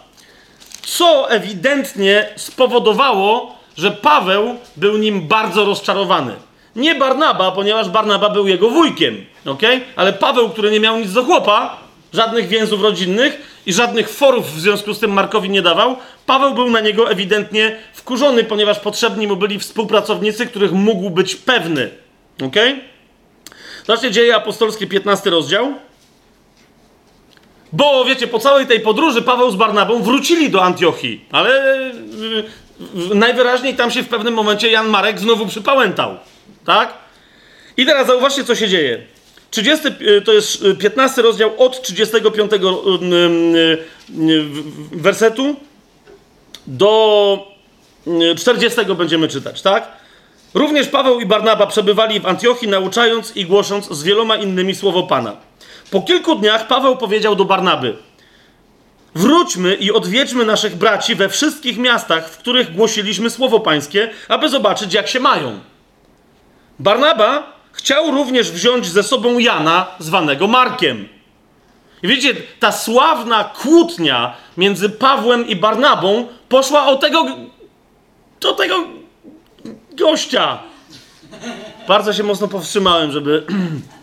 Co 0.82 1.30
ewidentnie 1.30 2.30
spowodowało, 2.36 3.56
że 3.78 3.92
Paweł 3.92 4.56
był 4.78 4.98
nim 4.98 5.28
bardzo 5.28 5.66
rozczarowany. 5.66 6.34
Nie 6.76 6.96
Barnaba, 6.96 7.52
ponieważ 7.52 7.90
Barnaba 7.90 8.30
był 8.30 8.48
jego 8.48 8.70
wujkiem, 8.70 9.26
ok? 9.46 9.62
Ale 9.96 10.14
Paweł, 10.14 10.50
który 10.50 10.72
nie 10.72 10.80
miał 10.80 11.00
nic 11.00 11.14
do 11.14 11.24
chłopa, 11.24 11.83
żadnych 12.14 12.48
więzów 12.48 12.82
rodzinnych 12.82 13.62
i 13.66 13.74
żadnych 13.74 14.10
forów 14.10 14.56
w 14.56 14.60
związku 14.60 14.94
z 14.94 15.00
tym 15.00 15.14
Markowi 15.14 15.50
nie 15.50 15.62
dawał, 15.62 15.98
Paweł 16.26 16.54
był 16.54 16.70
na 16.70 16.80
niego 16.80 17.12
ewidentnie 17.12 17.78
wkurzony, 17.94 18.44
ponieważ 18.44 18.80
potrzebni 18.80 19.28
mu 19.28 19.36
byli 19.36 19.60
współpracownicy, 19.60 20.46
których 20.46 20.72
mógł 20.72 21.10
być 21.10 21.36
pewny. 21.36 21.90
Ok? 22.46 22.56
Zobaczcie 23.86 24.12
dzieje 24.12 24.36
apostolskie, 24.36 24.88
15 24.88 25.30
rozdział. 25.30 25.74
Bo 27.74 28.06
wiecie, 28.06 28.28
po 28.28 28.40
całej 28.40 28.68
tej 28.68 28.80
podróży 28.80 29.22
Paweł 29.22 29.52
z 29.52 29.56
Barnabą 29.56 30.04
wrócili 30.04 30.50
do 30.50 30.64
Antiochii, 30.64 31.26
ale 31.32 31.52
yy, 33.10 33.16
najwyraźniej 33.16 33.76
tam 33.76 33.92
się 33.92 34.04
w 34.04 34.10
pewnym 34.10 34.34
momencie 34.34 34.72
Jan 34.72 34.88
Marek 34.88 35.20
znowu 35.20 35.46
przypałętał. 35.48 36.18
Tak? 36.66 36.94
I 37.78 37.86
teraz 37.86 38.08
zauważcie, 38.08 38.44
co 38.44 38.56
się 38.56 38.68
dzieje. 38.70 39.13
30, 39.54 39.88
y, 40.02 40.22
to 40.22 40.34
jest 40.34 40.64
15 40.80 41.22
y, 41.22 41.24
rozdział 41.24 41.52
od 41.58 41.82
35 41.82 42.52
y, 42.54 42.58
wersetu 44.92 45.56
do 46.68 47.54
40 48.38 48.96
będziemy 48.98 49.28
czytać, 49.28 49.62
tak? 49.62 49.88
Również 50.54 50.88
Paweł 50.88 51.20
i 51.20 51.26
Barnaba 51.26 51.68
przebywali 51.68 52.20
w 52.20 52.26
Antiochii, 52.26 52.68
nauczając 52.68 53.38
i 53.38 53.46
głosząc 53.46 53.90
z 53.90 54.04
wieloma 54.04 54.36
innymi 54.36 54.76
słowo 54.76 55.04
Pana. 55.04 55.38
Po 55.92 56.02
kilku 56.02 56.36
dniach 56.36 56.68
Paweł 56.68 56.98
powiedział 56.98 57.36
do 57.36 57.46
Barnaby: 57.46 57.98
Wróćmy 59.16 59.76
i 59.76 59.92
odwiedźmy 59.92 60.46
naszych 60.46 60.76
braci 60.76 61.16
we 61.16 61.30
wszystkich 61.30 61.78
miastach, 61.78 62.30
w 62.30 62.38
których 62.38 62.76
głosiliśmy 62.76 63.30
słowo 63.30 63.60
Pańskie, 63.60 64.10
aby 64.28 64.50
zobaczyć, 64.50 64.94
jak 64.94 65.08
się 65.08 65.20
mają. 65.20 65.60
Barnaba 66.80 67.53
chciał 67.74 68.12
również 68.12 68.52
wziąć 68.52 68.88
ze 68.88 69.04
sobą 69.04 69.40
Jana, 69.40 69.86
zwanego 70.00 70.48
Markiem. 70.48 71.10
I 72.04 72.08
wiecie, 72.08 72.36
ta 72.60 72.72
sławna 72.72 73.44
kłótnia 73.44 74.36
między 74.58 74.90
Pawłem 74.90 75.48
i 75.48 75.56
Barnabą 75.56 76.28
poszła 76.50 76.86
o 76.86 76.96
tego, 76.96 77.26
do 78.40 78.52
tego 78.52 78.88
gościa. 79.92 80.60
Bardzo 81.88 82.14
się 82.14 82.24
mocno 82.24 82.48
powstrzymałem, 82.48 83.12
żeby. 83.12 83.44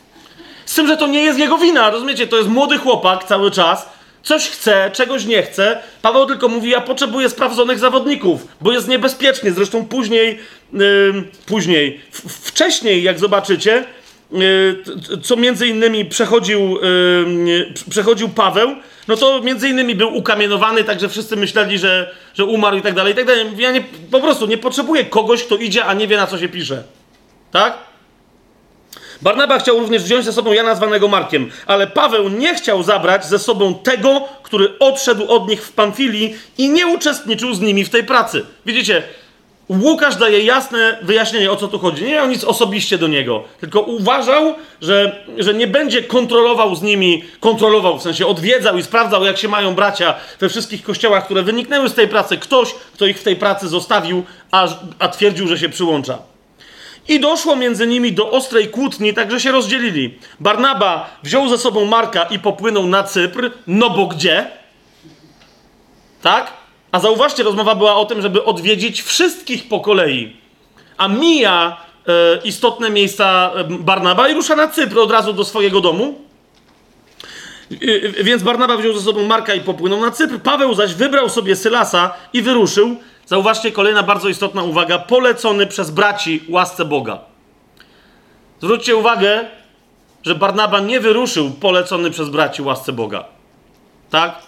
Z 0.66 0.74
tym, 0.74 0.86
że 0.86 0.96
to 0.96 1.06
nie 1.06 1.22
jest 1.22 1.38
jego 1.38 1.58
wina, 1.58 1.90
rozumiecie? 1.90 2.26
To 2.26 2.36
jest 2.36 2.48
młody 2.48 2.78
chłopak 2.78 3.24
cały 3.24 3.50
czas, 3.50 3.88
coś 4.22 4.48
chce, 4.48 4.90
czegoś 4.92 5.24
nie 5.24 5.42
chce. 5.42 5.78
Paweł 6.02 6.26
tylko 6.26 6.48
mówi: 6.48 6.70
Ja 6.70 6.80
potrzebuję 6.80 7.28
sprawdzonych 7.28 7.78
zawodników, 7.78 8.46
bo 8.60 8.72
jest 8.72 8.88
niebezpiecznie. 8.88 9.52
Zresztą 9.52 9.86
później, 9.86 10.38
yy, 10.72 11.24
później, 11.46 12.00
wcześniej, 12.42 13.02
jak 13.02 13.18
zobaczycie, 13.18 13.84
yy, 14.32 14.82
co 15.22 15.36
między 15.36 15.66
innymi 15.66 16.04
przechodził, 16.04 16.78
yy, 17.46 17.74
przechodził 17.90 18.28
Paweł, 18.28 18.76
no 19.08 19.16
to 19.16 19.42
między 19.42 19.68
innymi 19.68 19.94
był 19.94 20.16
ukamienowany, 20.16 20.84
także 20.84 21.08
wszyscy 21.08 21.36
myśleli, 21.36 21.78
że, 21.78 22.14
że 22.34 22.44
umarł 22.44 22.76
i 22.76 22.82
tak 22.82 22.94
dalej, 22.94 23.12
i 23.12 23.16
tak 23.16 23.26
dalej. 23.26 23.46
Ja 23.58 23.72
nie, 23.72 23.84
po 24.10 24.20
prostu 24.20 24.46
nie 24.46 24.58
potrzebuję 24.58 25.04
kogoś, 25.04 25.44
kto 25.44 25.56
idzie, 25.56 25.84
a 25.84 25.94
nie 25.94 26.08
wie 26.08 26.16
na 26.16 26.26
co 26.26 26.38
się 26.38 26.48
pisze. 26.48 26.82
Tak? 27.50 27.89
Barnaba 29.22 29.58
chciał 29.58 29.78
również 29.78 30.02
wziąć 30.02 30.24
ze 30.24 30.32
sobą 30.32 30.52
Jana 30.52 30.74
zwanego 30.74 31.08
Markiem, 31.08 31.50
ale 31.66 31.86
Paweł 31.86 32.28
nie 32.28 32.54
chciał 32.54 32.82
zabrać 32.82 33.26
ze 33.26 33.38
sobą 33.38 33.74
tego, 33.74 34.28
który 34.42 34.78
odszedł 34.78 35.28
od 35.28 35.48
nich 35.48 35.62
w 35.62 35.72
Pamfilii 35.72 36.34
i 36.58 36.70
nie 36.70 36.86
uczestniczył 36.86 37.54
z 37.54 37.60
nimi 37.60 37.84
w 37.84 37.90
tej 37.90 38.04
pracy. 38.04 38.46
Widzicie, 38.66 39.02
Łukasz 39.70 40.16
daje 40.16 40.44
jasne 40.44 40.98
wyjaśnienie, 41.02 41.50
o 41.50 41.56
co 41.56 41.68
tu 41.68 41.78
chodzi. 41.78 42.04
Nie 42.04 42.12
miał 42.12 42.28
nic 42.28 42.44
osobiście 42.44 42.98
do 42.98 43.08
niego, 43.08 43.44
tylko 43.60 43.80
uważał, 43.80 44.54
że, 44.82 45.24
że 45.38 45.54
nie 45.54 45.66
będzie 45.66 46.02
kontrolował 46.02 46.74
z 46.74 46.82
nimi, 46.82 47.24
kontrolował, 47.40 47.98
w 47.98 48.02
sensie 48.02 48.26
odwiedzał 48.26 48.78
i 48.78 48.82
sprawdzał, 48.82 49.24
jak 49.24 49.38
się 49.38 49.48
mają 49.48 49.74
bracia 49.74 50.14
we 50.40 50.48
wszystkich 50.48 50.82
kościołach, 50.82 51.24
które 51.24 51.42
wyniknęły 51.42 51.88
z 51.88 51.94
tej 51.94 52.08
pracy. 52.08 52.38
Ktoś, 52.38 52.74
kto 52.94 53.06
ich 53.06 53.20
w 53.20 53.22
tej 53.22 53.36
pracy 53.36 53.68
zostawił, 53.68 54.24
a, 54.50 54.68
a 54.98 55.08
twierdził, 55.08 55.48
że 55.48 55.58
się 55.58 55.68
przyłącza. 55.68 56.30
I 57.09 57.20
doszło 57.20 57.57
między 57.57 57.86
nimi 57.86 58.12
do 58.12 58.30
ostrej 58.30 58.68
kłótni, 58.68 59.14
także 59.14 59.40
się 59.40 59.53
rozdzielili. 59.53 60.18
Barnaba 60.40 61.11
wziął 61.22 61.48
ze 61.48 61.59
sobą 61.59 61.84
Marka 61.84 62.24
i 62.24 62.38
popłynął 62.38 62.86
na 62.86 63.03
Cypr, 63.03 63.51
no 63.66 63.90
bo 63.90 64.07
gdzie? 64.07 64.46
Tak? 66.22 66.53
A 66.92 67.01
zauważcie, 67.01 67.42
rozmowa 67.42 67.74
była 67.74 67.96
o 67.96 68.05
tym, 68.05 68.22
żeby 68.22 68.44
odwiedzić 68.44 69.03
wszystkich 69.03 69.68
po 69.68 69.80
kolei. 69.80 70.36
A 70.96 71.09
mija 71.09 71.76
e, 72.07 72.38
istotne 72.44 72.90
miejsca 72.90 73.51
e, 73.55 73.64
Barnaba 73.64 74.28
i 74.28 74.34
rusza 74.34 74.57
na 74.57 74.68
Cypr 74.68 74.98
od 74.98 75.11
razu 75.11 75.32
do 75.32 75.44
swojego 75.44 75.80
domu. 75.80 76.20
E, 77.72 78.22
więc 78.22 78.42
Barnaba 78.42 78.76
wziął 78.76 78.92
ze 78.92 79.03
sobą 79.03 79.26
Marka 79.26 79.55
i 79.55 79.61
popłynął 79.61 80.01
na 80.01 80.11
Cypr. 80.11 80.38
Paweł 80.38 80.74
zaś 80.74 80.94
wybrał 80.94 81.28
sobie 81.28 81.57
Sylasa 81.57 82.14
i 82.32 82.42
wyruszył 82.42 82.96
Zauważcie, 83.31 83.72
kolejna 83.72 84.03
bardzo 84.03 84.28
istotna 84.28 84.62
uwaga. 84.62 84.99
Polecony 84.99 85.66
przez 85.66 85.91
braci 85.91 86.43
łasce 86.49 86.85
Boga. 86.85 87.18
Zwróćcie 88.61 88.97
uwagę, 88.97 89.45
że 90.22 90.35
Barnaba 90.35 90.81
nie 90.81 91.01
wyruszył 91.01 91.51
polecony 91.51 92.11
przez 92.11 92.28
braci 92.28 92.62
łasce 92.62 92.93
Boga. 92.93 93.24
Tak? 94.11 94.43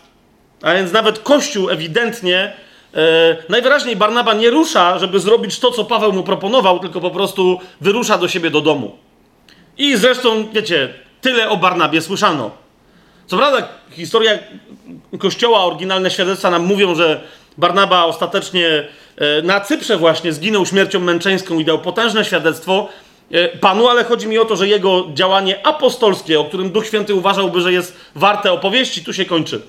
A 0.63 0.75
więc 0.75 0.93
nawet 0.93 1.19
Kościół 1.19 1.71
ewidentnie, 1.71 2.53
e, 2.95 3.37
najwyraźniej 3.49 3.97
Barnaba 3.97 4.35
nie 4.35 4.51
rusza, 4.51 4.99
żeby 4.99 5.21
zrobić 5.21 5.59
to, 5.59 5.71
co 5.71 5.85
Paweł 5.85 6.13
mu 6.13 6.23
proponował, 6.23 6.79
tylko 6.79 7.01
po 7.01 7.11
prostu 7.11 7.61
wyrusza 7.81 8.19
do 8.19 8.29
siebie 8.29 8.51
do 8.51 8.61
domu. 8.61 8.99
I 9.79 9.97
zresztą, 9.97 10.49
wiecie, 10.53 10.95
tyle 11.21 11.49
o 11.49 11.57
Barnabie 11.57 12.01
słyszano. 12.01 12.51
Co 13.27 13.37
prawda, 13.37 13.69
historia 13.91 14.39
Kościoła, 15.19 15.65
oryginalne 15.65 16.11
świadectwa 16.11 16.51
nam 16.51 16.65
mówią, 16.65 16.95
że 16.95 17.21
Barnaba 17.59 18.05
ostatecznie 18.05 18.89
e, 19.17 19.43
na 19.43 19.61
Cyprze 19.61 19.97
właśnie 19.97 20.33
zginął 20.33 20.67
śmiercią 20.67 21.01
męczeńską 21.01 21.59
i 21.59 21.65
dał 21.65 21.79
potężne 21.79 22.25
świadectwo 22.25 22.89
e, 23.31 23.49
Panu, 23.49 23.89
ale 23.89 24.05
chodzi 24.05 24.29
mi 24.29 24.39
o 24.39 24.45
to, 24.45 24.57
że 24.57 24.69
jego 24.69 25.07
działanie 25.15 25.67
apostolskie, 25.67 26.41
o 26.41 26.45
którym 26.45 26.71
Duch 26.71 26.87
Święty 26.87 27.15
uważałby, 27.15 27.61
że 27.61 27.73
jest 27.73 27.97
warte 28.15 28.53
opowieści, 28.53 29.05
tu 29.05 29.13
się 29.13 29.25
kończy. 29.25 29.63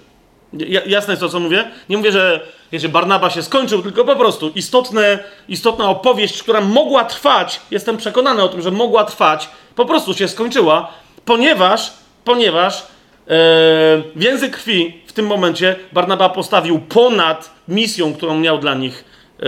Jasne 0.85 1.11
jest 1.11 1.21
to, 1.21 1.29
co 1.29 1.39
mówię? 1.39 1.71
Nie 1.89 1.97
mówię, 1.97 2.11
że 2.11 2.41
wiecie, 2.71 2.89
Barnaba 2.89 3.29
się 3.29 3.43
skończył, 3.43 3.81
tylko 3.81 4.05
po 4.05 4.15
prostu 4.15 4.51
istotne, 4.55 5.19
istotna 5.47 5.89
opowieść, 5.89 6.43
która 6.43 6.61
mogła 6.61 7.05
trwać, 7.05 7.61
jestem 7.71 7.97
przekonany 7.97 8.43
o 8.43 8.49
tym, 8.49 8.61
że 8.61 8.71
mogła 8.71 9.03
trwać, 9.03 9.49
po 9.75 9.85
prostu 9.85 10.13
się 10.13 10.27
skończyła, 10.27 10.91
ponieważ, 11.25 11.93
ponieważ 12.23 12.83
E, 13.29 14.01
więzy 14.15 14.49
krwi 14.49 15.02
w 15.13 15.15
tym 15.15 15.27
momencie 15.27 15.75
Barnaba 15.91 16.29
postawił 16.29 16.79
ponad 16.79 17.51
misją, 17.67 18.13
którą 18.13 18.39
miał 18.39 18.57
dla 18.57 18.73
nich 18.73 19.05
e, 19.39 19.43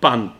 Pan. 0.00 0.30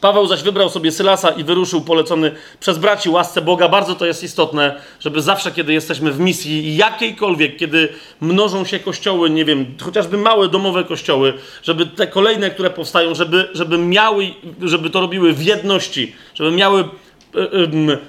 Paweł 0.00 0.26
zaś 0.26 0.42
wybrał 0.42 0.68
sobie 0.68 0.92
Sylasa 0.92 1.30
i 1.30 1.44
wyruszył 1.44 1.80
polecony 1.80 2.32
przez 2.60 2.78
braci 2.78 3.10
łasce 3.10 3.40
Boga. 3.40 3.68
Bardzo 3.68 3.94
to 3.94 4.06
jest 4.06 4.22
istotne, 4.22 4.80
żeby 5.00 5.22
zawsze, 5.22 5.52
kiedy 5.52 5.72
jesteśmy 5.72 6.12
w 6.12 6.20
misji 6.20 6.76
jakiejkolwiek, 6.76 7.56
kiedy 7.56 7.88
mnożą 8.20 8.64
się 8.64 8.78
kościoły, 8.78 9.30
nie 9.30 9.44
wiem, 9.44 9.66
chociażby 9.82 10.16
małe 10.16 10.48
domowe 10.48 10.84
kościoły, 10.84 11.34
żeby 11.62 11.86
te 11.86 12.06
kolejne, 12.06 12.50
które 12.50 12.70
powstają, 12.70 13.14
żeby, 13.14 13.48
żeby 13.52 13.78
miały, 13.78 14.30
żeby 14.62 14.90
to 14.90 15.00
robiły 15.00 15.32
w 15.32 15.42
jedności, 15.42 16.14
żeby 16.34 16.50
miały 16.50 16.80
e, 16.80 16.88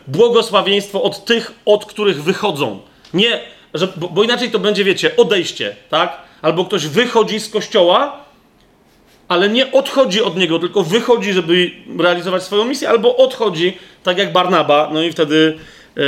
błogosławieństwo 0.07 1.03
od 1.03 1.25
tych, 1.25 1.51
od 1.65 1.85
których 1.85 2.23
wychodzą. 2.23 2.79
Nie 3.13 3.41
że, 3.73 3.87
bo, 3.95 4.09
bo, 4.09 4.23
inaczej 4.23 4.51
to 4.51 4.59
będzie, 4.59 4.83
wiecie, 4.83 5.15
odejście, 5.17 5.75
tak? 5.89 6.17
Albo 6.41 6.65
ktoś 6.65 6.87
wychodzi 6.87 7.39
z 7.39 7.49
kościoła, 7.49 8.25
ale 9.27 9.49
nie 9.49 9.71
odchodzi 9.71 10.21
od 10.21 10.37
niego, 10.37 10.59
tylko 10.59 10.83
wychodzi, 10.83 11.33
żeby 11.33 11.71
realizować 11.99 12.43
swoją 12.43 12.65
misję, 12.65 12.89
albo 12.89 13.17
odchodzi, 13.17 13.77
tak 14.03 14.17
jak 14.17 14.31
Barnaba, 14.31 14.89
no 14.93 15.01
i 15.01 15.11
wtedy, 15.11 15.57
yy, 15.95 16.03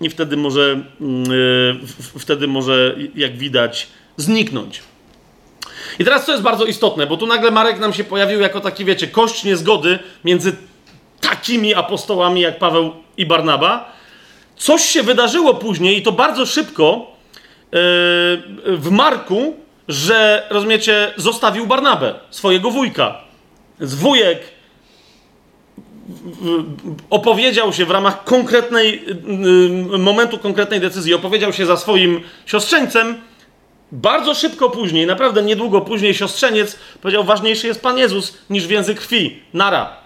i 0.00 0.10
wtedy 0.10 0.36
może, 0.36 0.80
yy, 1.00 1.80
wtedy 2.18 2.46
może, 2.46 2.96
jak 3.14 3.36
widać, 3.36 3.88
zniknąć. 4.16 4.82
I 5.98 6.04
teraz 6.04 6.26
co 6.26 6.32
jest 6.32 6.44
bardzo 6.44 6.64
istotne, 6.64 7.06
bo 7.06 7.16
tu 7.16 7.26
nagle 7.26 7.50
Marek 7.50 7.78
nam 7.78 7.92
się 7.92 8.04
pojawił 8.04 8.40
jako 8.40 8.60
taki, 8.60 8.84
wiecie, 8.84 9.06
kość 9.06 9.44
niezgody 9.44 9.98
między 10.24 10.52
takimi 11.20 11.74
apostołami 11.74 12.40
jak 12.40 12.58
Paweł 12.58 12.92
i 13.16 13.26
Barnaba, 13.26 13.92
Coś 14.56 14.82
się 14.82 15.02
wydarzyło 15.02 15.54
później 15.54 15.98
i 15.98 16.02
to 16.02 16.12
bardzo 16.12 16.46
szybko 16.46 17.06
yy, 17.72 17.78
w 18.76 18.88
Marku, 18.90 19.56
że, 19.88 20.46
rozumiecie, 20.50 21.12
zostawił 21.16 21.66
Barnabę, 21.66 22.14
swojego 22.30 22.70
wujka. 22.70 23.20
Z 23.80 23.94
wujek 23.94 24.38
opowiedział 27.10 27.72
się 27.72 27.86
w 27.86 27.90
ramach 27.90 28.24
konkretnej 28.24 29.02
yy, 29.90 29.98
momentu 29.98 30.38
konkretnej 30.38 30.80
decyzji, 30.80 31.14
opowiedział 31.14 31.52
się 31.52 31.66
za 31.66 31.76
swoim 31.76 32.20
siostrzeńcem. 32.46 33.20
Bardzo 33.92 34.34
szybko 34.34 34.70
później, 34.70 35.06
naprawdę 35.06 35.42
niedługo 35.42 35.80
później, 35.80 36.14
siostrzeniec 36.14 36.78
powiedział: 37.00 37.24
Ważniejszy 37.24 37.66
jest 37.66 37.82
Pan 37.82 37.98
Jezus 37.98 38.38
niż 38.50 38.66
więzy 38.66 38.94
krwi. 38.94 39.42
Nara. 39.54 39.96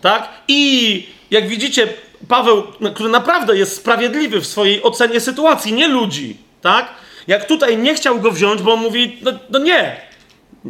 Tak? 0.00 0.28
I 0.48 1.06
jak 1.30 1.48
widzicie, 1.48 1.88
Paweł, 2.28 2.62
który 2.94 3.08
naprawdę 3.08 3.58
jest 3.58 3.76
sprawiedliwy 3.76 4.40
w 4.40 4.46
swojej 4.46 4.82
ocenie 4.82 5.20
sytuacji, 5.20 5.72
nie 5.72 5.88
ludzi, 5.88 6.36
tak? 6.60 6.88
Jak 7.26 7.46
tutaj 7.46 7.78
nie 7.78 7.94
chciał 7.94 8.20
go 8.20 8.30
wziąć, 8.30 8.62
bo 8.62 8.76
mówi, 8.76 9.18
no, 9.22 9.32
no 9.50 9.58
nie, 9.58 9.96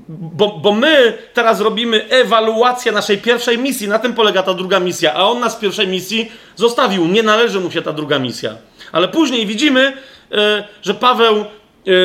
bo, 0.08 0.48
bo, 0.48 0.72
my 0.72 1.18
teraz 1.34 1.60
robimy 1.60 2.08
ewaluację 2.08 2.92
naszej 2.92 3.18
pierwszej 3.18 3.58
misji, 3.58 3.88
na 3.88 3.98
tym 3.98 4.14
polega 4.14 4.42
ta 4.42 4.54
druga 4.54 4.80
misja, 4.80 5.14
a 5.14 5.22
on 5.22 5.40
nas 5.40 5.52
z 5.52 5.56
pierwszej 5.56 5.88
misji 5.88 6.32
zostawił, 6.56 7.06
nie 7.06 7.22
należy 7.22 7.60
mu 7.60 7.70
się 7.70 7.82
ta 7.82 7.92
druga 7.92 8.18
misja. 8.18 8.56
Ale 8.92 9.08
później 9.08 9.46
widzimy, 9.46 9.92
e, 10.32 10.64
że 10.82 10.94
Paweł 10.94 11.36
e, 11.36 11.44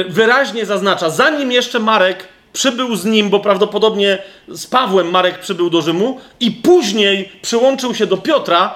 wyraźnie 0.09 0.65
zaznacza, 0.65 1.09
zanim 1.09 1.51
jeszcze 1.51 1.79
Marek 1.79 2.27
przybył 2.53 2.95
z 2.95 3.05
nim, 3.05 3.29
bo 3.29 3.39
prawdopodobnie 3.39 4.17
z 4.47 4.67
Pawłem 4.67 5.11
Marek 5.11 5.39
przybył 5.39 5.69
do 5.69 5.81
Rzymu 5.81 6.19
i 6.39 6.51
później 6.51 7.31
przyłączył 7.41 7.95
się 7.95 8.05
do 8.05 8.17
Piotra, 8.17 8.75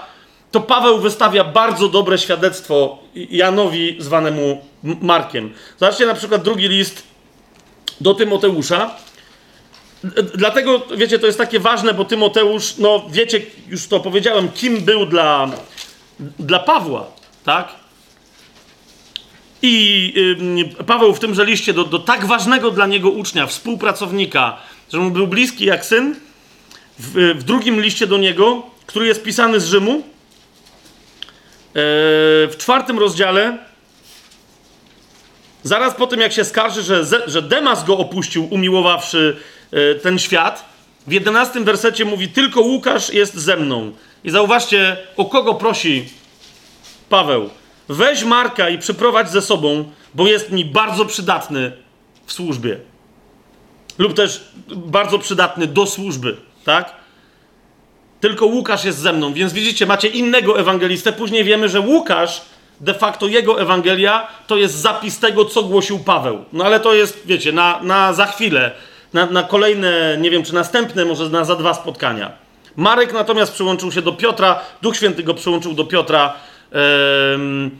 to 0.51 0.61
Paweł 0.61 0.99
wystawia 0.99 1.43
bardzo 1.43 1.87
dobre 1.89 2.17
świadectwo 2.17 2.99
Janowi 3.15 3.95
zwanemu 3.99 4.61
Markiem. 4.83 5.53
Zobaczcie 5.79 6.05
na 6.05 6.13
przykład 6.13 6.43
drugi 6.43 6.67
list 6.67 7.03
do 8.01 8.13
Tymoteusza. 8.13 8.95
Dlatego, 10.35 10.81
wiecie, 10.97 11.19
to 11.19 11.25
jest 11.25 11.37
takie 11.37 11.59
ważne, 11.59 11.93
bo 11.93 12.05
Tymoteusz, 12.05 12.77
no 12.77 13.05
wiecie, 13.09 13.41
już 13.67 13.87
to 13.87 13.99
powiedziałem, 13.99 14.51
kim 14.51 14.81
był 14.81 15.05
dla, 15.05 15.49
dla 16.39 16.59
Pawła, 16.59 17.05
tak? 17.43 17.67
I 19.61 20.13
y, 20.79 20.83
Paweł 20.83 21.13
w 21.13 21.19
tymże 21.19 21.45
liście 21.45 21.73
do, 21.73 21.83
do 21.83 21.99
tak 21.99 22.25
ważnego 22.25 22.71
dla 22.71 22.87
niego 22.87 23.09
ucznia, 23.09 23.47
współpracownika, 23.47 24.57
że 24.93 24.99
mu 24.99 25.11
był 25.11 25.27
bliski 25.27 25.65
jak 25.65 25.85
syn, 25.85 26.15
w, 26.99 27.35
w 27.39 27.43
drugim 27.43 27.81
liście 27.81 28.07
do 28.07 28.17
niego, 28.17 28.63
który 28.85 29.07
jest 29.07 29.23
pisany 29.23 29.59
z 29.59 29.65
Rzymu, 29.65 30.03
w 31.80 32.55
czwartym 32.57 32.99
rozdziale, 32.99 33.57
zaraz 35.63 35.95
po 35.95 36.07
tym 36.07 36.19
jak 36.19 36.34
się 36.34 36.45
skarży, 36.45 36.84
że, 36.84 37.05
że 37.28 37.41
Demas 37.41 37.84
go 37.84 37.97
opuścił, 37.97 38.47
umiłowawszy 38.51 39.38
e, 39.71 39.95
ten 39.95 40.19
świat, 40.19 40.65
w 41.07 41.11
jedenastym 41.11 41.63
wersecie 41.63 42.05
mówi: 42.05 42.28
Tylko 42.28 42.61
Łukasz 42.61 43.13
jest 43.13 43.36
ze 43.36 43.57
mną. 43.57 43.91
I 44.23 44.30
zauważcie, 44.30 44.97
o 45.17 45.25
kogo 45.25 45.53
prosi 45.53 46.09
Paweł. 47.09 47.49
weź 47.89 48.23
Marka 48.23 48.69
i 48.69 48.78
przyprowadź 48.78 49.30
ze 49.30 49.41
sobą, 49.41 49.91
bo 50.13 50.28
jest 50.28 50.51
mi 50.51 50.65
bardzo 50.65 51.05
przydatny 51.05 51.71
w 52.25 52.34
służbie. 52.34 52.78
Lub 53.97 54.13
też 54.13 54.51
bardzo 54.75 55.19
przydatny 55.19 55.67
do 55.67 55.86
służby, 55.86 56.38
tak? 56.63 56.96
Tylko 58.20 58.45
Łukasz 58.45 58.86
jest 58.86 58.99
ze 58.99 59.13
mną, 59.13 59.34
więc 59.34 59.53
widzicie, 59.53 59.86
macie 59.86 60.07
innego 60.07 60.59
ewangelistę. 60.59 61.13
Później 61.13 61.43
wiemy, 61.43 61.70
że 61.70 61.80
Łukasz, 61.80 62.41
de 62.80 62.93
facto 62.93 63.28
jego 63.28 63.61
Ewangelia, 63.61 64.28
to 64.47 64.57
jest 64.57 64.76
zapis 64.76 65.20
tego, 65.20 65.45
co 65.45 65.63
głosił 65.63 65.99
Paweł. 65.99 66.45
No 66.53 66.65
ale 66.65 66.80
to 66.80 66.93
jest, 66.93 67.22
wiecie, 67.26 67.51
na, 67.51 67.80
na 67.84 68.13
za 68.13 68.26
chwilę, 68.26 68.72
na, 69.13 69.26
na 69.26 69.43
kolejne, 69.43 70.18
nie 70.20 70.32
wiem, 70.32 70.43
czy 70.43 70.53
następne, 70.53 71.05
może 71.05 71.30
na 71.30 71.43
za 71.43 71.55
dwa 71.55 71.74
spotkania. 71.74 72.32
Marek 72.76 73.13
natomiast 73.13 73.53
przyłączył 73.53 73.91
się 73.91 74.01
do 74.01 74.11
Piotra, 74.11 74.59
Duch 74.82 74.95
Święty 74.95 75.24
go 75.24 75.34
przyłączył 75.34 75.74
do 75.74 75.86
Piotra. 75.86 76.34
Yy, 76.72 77.72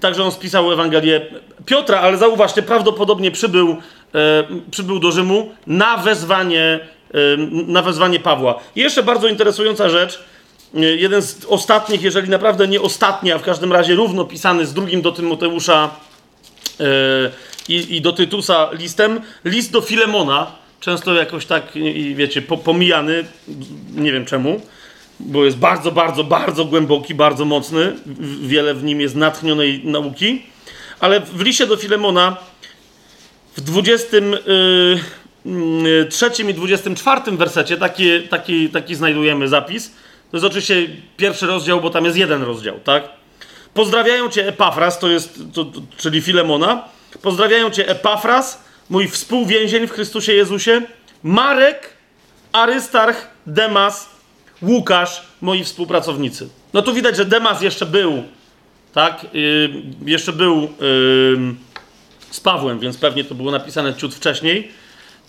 także 0.00 0.24
on 0.24 0.32
spisał 0.32 0.72
Ewangelię 0.72 1.26
Piotra, 1.66 2.00
ale 2.00 2.16
zauważcie, 2.16 2.62
prawdopodobnie 2.62 3.30
przybył, 3.30 3.76
e, 4.14 4.44
przybył 4.70 4.98
do 4.98 5.12
Rzymu 5.12 5.50
na 5.66 5.96
wezwanie 5.96 6.80
na 7.66 7.82
wezwanie 7.82 8.20
Pawła. 8.20 8.60
I 8.76 8.80
jeszcze 8.80 9.02
bardzo 9.02 9.28
interesująca 9.28 9.88
rzecz, 9.88 10.24
jeden 10.74 11.22
z 11.22 11.44
ostatnich, 11.44 12.02
jeżeli 12.02 12.28
naprawdę 12.28 12.68
nie 12.68 12.80
ostatni, 12.80 13.32
a 13.32 13.38
w 13.38 13.42
każdym 13.42 13.72
razie 13.72 13.94
równo 13.94 14.24
pisany 14.24 14.66
z 14.66 14.74
drugim 14.74 15.02
do 15.02 15.12
Tymoteusza 15.12 15.90
i, 17.68 17.96
i 17.96 18.00
do 18.00 18.12
Tytusa 18.12 18.70
listem, 18.72 19.20
list 19.44 19.72
do 19.72 19.80
Filemona, 19.80 20.52
często 20.80 21.14
jakoś 21.14 21.46
tak, 21.46 21.76
i 21.76 22.14
wiecie, 22.14 22.42
pomijany, 22.42 23.24
nie 23.94 24.12
wiem 24.12 24.24
czemu, 24.24 24.60
bo 25.20 25.44
jest 25.44 25.56
bardzo, 25.56 25.92
bardzo, 25.92 26.24
bardzo 26.24 26.64
głęboki, 26.64 27.14
bardzo 27.14 27.44
mocny, 27.44 27.92
wiele 28.42 28.74
w 28.74 28.84
nim 28.84 29.00
jest 29.00 29.14
natchnionej 29.14 29.80
nauki, 29.84 30.42
ale 31.00 31.20
w 31.20 31.40
liście 31.40 31.66
do 31.66 31.76
Filemona 31.76 32.36
w 33.56 33.60
20 33.60 34.16
Mm, 34.16 34.36
trzecim 36.10 36.50
i 36.50 36.54
24 36.54 37.36
wersecie 37.36 37.76
taki, 37.76 38.22
taki, 38.22 38.68
taki 38.68 38.94
znajdujemy 38.94 39.48
zapis. 39.48 39.92
To 40.30 40.36
jest 40.36 40.46
oczywiście 40.46 40.88
pierwszy 41.16 41.46
rozdział, 41.46 41.80
bo 41.80 41.90
tam 41.90 42.04
jest 42.04 42.16
jeden 42.16 42.42
rozdział, 42.42 42.80
tak? 42.84 43.08
Pozdrawiają 43.74 44.28
cię 44.28 44.48
Epafras, 44.48 44.98
to 44.98 45.10
jest, 45.10 45.38
to, 45.54 45.64
to, 45.64 45.80
czyli 45.96 46.20
Filemona. 46.20 46.84
Pozdrawiają 47.22 47.70
cię 47.70 47.88
Epafras, 47.88 48.64
mój 48.90 49.08
współwięzień 49.08 49.86
w 49.86 49.92
Chrystusie 49.92 50.32
Jezusie, 50.32 50.82
Marek, 51.22 51.88
Arystarch, 52.52 53.26
Demas, 53.46 54.08
Łukasz, 54.62 55.22
moi 55.40 55.64
współpracownicy. 55.64 56.48
No 56.72 56.82
tu 56.82 56.94
widać, 56.94 57.16
że 57.16 57.24
Demas 57.24 57.62
jeszcze 57.62 57.86
był, 57.86 58.22
tak? 58.94 59.26
Yy, 59.32 59.70
jeszcze 60.06 60.32
był 60.32 60.60
yy, 60.60 60.68
z 62.30 62.40
Pawłem, 62.40 62.78
więc 62.78 62.96
pewnie 62.96 63.24
to 63.24 63.34
było 63.34 63.50
napisane 63.50 63.94
ciut 63.94 64.14
wcześniej. 64.14 64.68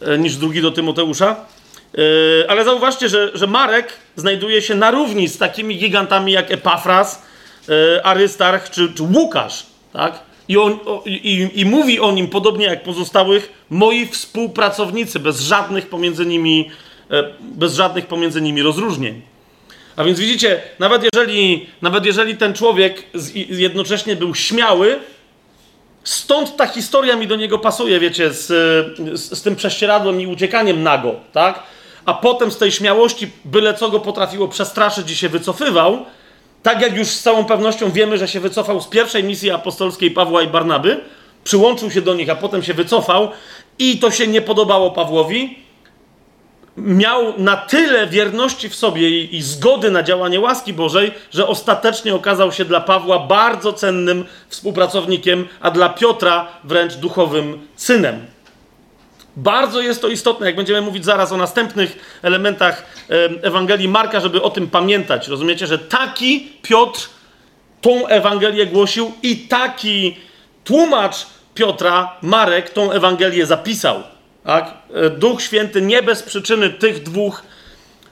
E, 0.02 0.18
niż 0.18 0.36
drugi 0.36 0.62
do 0.62 0.72
Tymoteusza. 0.72 1.36
E, 1.36 2.52
ale 2.52 2.64
zauważcie, 2.64 3.10
że, 3.10 3.32
że 3.34 3.48
Marek 3.48 3.94
znajduje 4.16 4.62
się 4.62 4.76
na 4.76 4.92
równi 4.92 5.28
z 5.28 5.38
takimi 5.38 5.78
gigantami 5.78 6.32
jak 6.32 6.52
Epafras, 6.52 7.22
e, 7.70 8.06
Arystarch 8.06 8.70
czy, 8.70 8.94
czy 8.94 9.04
Łukasz. 9.04 9.66
Tak? 9.94 10.20
I, 10.48 10.58
on, 10.58 10.80
i, 11.06 11.50
I 11.54 11.66
mówi 11.66 12.00
o 12.00 12.12
nim 12.12 12.28
podobnie 12.28 12.66
jak 12.66 12.84
pozostałych 12.84 13.52
moi 13.70 14.08
współpracownicy, 14.08 15.20
bez 15.20 15.42
żadnych 15.42 15.90
pomiędzy 15.90 16.26
nimi, 16.26 16.72
bez 17.40 17.76
żadnych 17.76 18.06
pomiędzy 18.06 18.42
nimi 18.42 18.62
rozróżnień. 18.62 19.22
A 19.96 20.04
więc 20.04 20.20
widzicie, 20.20 20.62
nawet 20.80 21.04
jeżeli, 21.14 21.70
nawet 21.82 22.06
jeżeli 22.06 22.38
ten 22.38 22.54
człowiek 22.54 23.04
jednocześnie 23.50 24.16
był 24.16 24.36
śmiały, 24.36 25.00
Stąd 26.08 26.56
ta 26.56 26.68
historia 26.68 27.16
mi 27.16 27.28
do 27.28 27.36
niego 27.36 27.60
pasuje, 27.60 28.00
wiecie, 28.00 28.34
z, 28.34 28.48
z, 29.20 29.38
z, 29.38 29.42
tym 29.42 29.56
prześcieradłem 29.56 30.22
i 30.22 30.28
uciekaniem 30.28 30.84
nago, 30.84 31.16
tak? 31.34 31.64
A 32.06 32.14
potem 32.14 32.52
z 32.52 32.58
tej 32.58 32.72
śmiałości 32.72 33.32
byle 33.46 33.74
co 33.74 33.90
go 33.90 34.00
potrafiło 34.00 34.48
przestraszyć 34.48 35.12
i 35.12 35.16
się 35.16 35.30
wycofywał, 35.30 36.06
tak 36.64 36.82
jak 36.82 36.98
już 36.98 37.08
z 37.08 37.22
całą 37.22 37.46
pewnością 37.46 37.92
wiemy, 37.92 38.18
że 38.18 38.28
się 38.28 38.40
wycofał 38.40 38.82
z 38.82 38.88
pierwszej 38.88 39.24
misji 39.24 39.52
apostolskiej 39.52 40.12
Pawła 40.12 40.42
i 40.42 40.48
Barnaby, 40.48 41.00
przyłączył 41.44 41.92
się 41.92 42.02
do 42.02 42.14
nich, 42.14 42.30
a 42.30 42.36
potem 42.36 42.64
się 42.64 42.74
wycofał 42.74 43.30
i 43.80 44.00
to 44.00 44.12
się 44.12 44.28
nie 44.28 44.42
podobało 44.42 44.92
Pawłowi, 44.92 45.60
miał 46.78 47.34
na 47.38 47.58
tyle 47.58 48.08
wierności 48.08 48.70
w 48.70 48.76
sobie 48.76 49.10
i, 49.10 49.36
i, 49.36 49.42
zgody 49.42 49.92
na 49.92 50.04
działanie 50.04 50.40
łaski 50.40 50.74
Bożej, 50.74 51.12
że 51.32 51.48
ostatecznie 51.48 52.16
okazał 52.16 52.52
się 52.52 52.66
dla 52.66 52.82
Pawła 52.82 53.20
bardzo 53.20 53.74
cennym 53.74 54.26
współpracownikiem, 54.50 55.48
a 55.62 55.72
dla 55.72 55.90
Piotra 55.90 56.48
wręcz 56.64 56.94
duchowym 56.94 57.68
synem. 57.76 58.26
Bardzo 59.36 59.82
jest 59.82 60.02
to 60.02 60.08
istotne, 60.08 60.46
jak 60.46 60.56
będziemy 60.56 60.82
mówić 60.82 61.06
zaraz 61.06 61.32
o 61.32 61.38
następnych 61.38 62.20
elementach 62.22 62.86
Ewangelii 63.42 63.88
Marka, 63.88 64.20
żeby 64.20 64.42
o 64.42 64.50
tym 64.50 64.68
pamiętać. 64.68 65.28
Rozumiecie, 65.28 65.68
że 65.68 65.80
taki 65.80 66.52
Piotr 66.62 67.10
tą 67.82 68.08
Ewangelię 68.08 68.66
głosił 68.66 69.12
i 69.24 69.38
taki 69.38 70.18
tłumacz 70.64 71.28
Piotra, 71.54 72.16
Marek, 72.22 72.70
tą 72.70 72.92
Ewangelię 72.92 73.46
zapisał. 73.46 74.04
Tak? 74.48 74.74
E, 74.94 75.10
Duch 75.10 75.42
Święty 75.42 75.82
nie 75.82 76.04
bez 76.04 76.24
przyczyny 76.24 76.70
tych 76.70 77.04
dwóch 77.04 77.44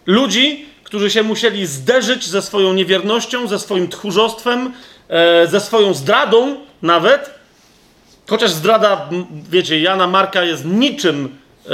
ludzi, 0.05 0.65
którzy 0.83 1.11
się 1.11 1.23
musieli 1.23 1.65
zderzyć 1.65 2.27
ze 2.27 2.41
swoją 2.41 2.73
niewiernością, 2.73 3.47
ze 3.47 3.59
swoim 3.59 3.87
tchórzostwem, 3.87 4.73
e, 5.09 5.47
ze 5.47 5.59
swoją 5.59 5.93
zdradą 5.93 6.57
nawet. 6.81 7.33
Chociaż 8.29 8.51
zdrada, 8.51 9.09
wiecie, 9.49 9.79
Jana 9.79 10.07
Marka 10.07 10.43
jest 10.43 10.65
niczym 10.65 11.37
e, 11.65 11.69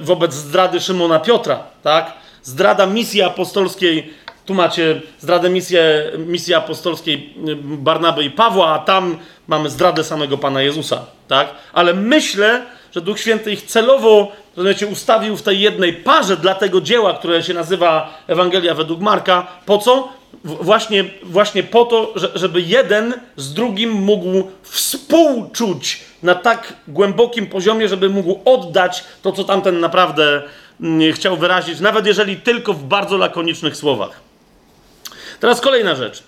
wobec 0.00 0.34
zdrady 0.34 0.80
Szymona 0.80 1.20
Piotra, 1.20 1.64
tak? 1.82 2.12
Zdrada 2.42 2.86
misji 2.86 3.22
apostolskiej, 3.22 4.14
tu 4.46 4.54
macie 4.54 5.00
zdradę 5.18 5.50
misji, 5.50 5.76
misji 6.18 6.54
apostolskiej 6.54 7.34
Barnaby 7.62 8.24
i 8.24 8.30
Pawła, 8.30 8.68
a 8.74 8.78
tam 8.78 9.18
mamy 9.48 9.70
zdradę 9.70 10.04
samego 10.04 10.38
Pana 10.38 10.62
Jezusa, 10.62 11.06
tak? 11.28 11.48
Ale 11.72 11.94
myślę, 11.94 12.66
że 12.94 13.00
Duch 13.00 13.20
Święty 13.20 13.52
ich 13.52 13.62
celowo 13.62 14.32
rozumiecie, 14.56 14.86
ustawił 14.86 15.36
w 15.36 15.42
tej 15.42 15.60
jednej 15.60 15.92
parze 15.92 16.36
dla 16.36 16.54
tego 16.54 16.80
dzieła, 16.80 17.14
które 17.14 17.42
się 17.42 17.54
nazywa 17.54 18.18
Ewangelia 18.26 18.74
według 18.74 19.00
Marka. 19.00 19.46
Po 19.66 19.78
co? 19.78 20.08
Właśnie, 20.44 21.04
właśnie 21.22 21.62
po 21.62 21.84
to, 21.84 22.14
żeby 22.34 22.60
jeden 22.60 23.14
z 23.36 23.54
drugim 23.54 23.90
mógł 23.90 24.50
współczuć 24.62 26.00
na 26.22 26.34
tak 26.34 26.72
głębokim 26.88 27.46
poziomie, 27.46 27.88
żeby 27.88 28.08
mógł 28.08 28.40
oddać 28.44 29.04
to, 29.22 29.32
co 29.32 29.44
tamten 29.44 29.80
naprawdę 29.80 30.42
mm, 30.80 31.12
chciał 31.12 31.36
wyrazić, 31.36 31.80
nawet 31.80 32.06
jeżeli 32.06 32.36
tylko 32.36 32.72
w 32.72 32.84
bardzo 32.84 33.16
lakonicznych 33.16 33.76
słowach. 33.76 34.20
Teraz 35.40 35.60
kolejna 35.60 35.94
rzecz. 35.94 36.22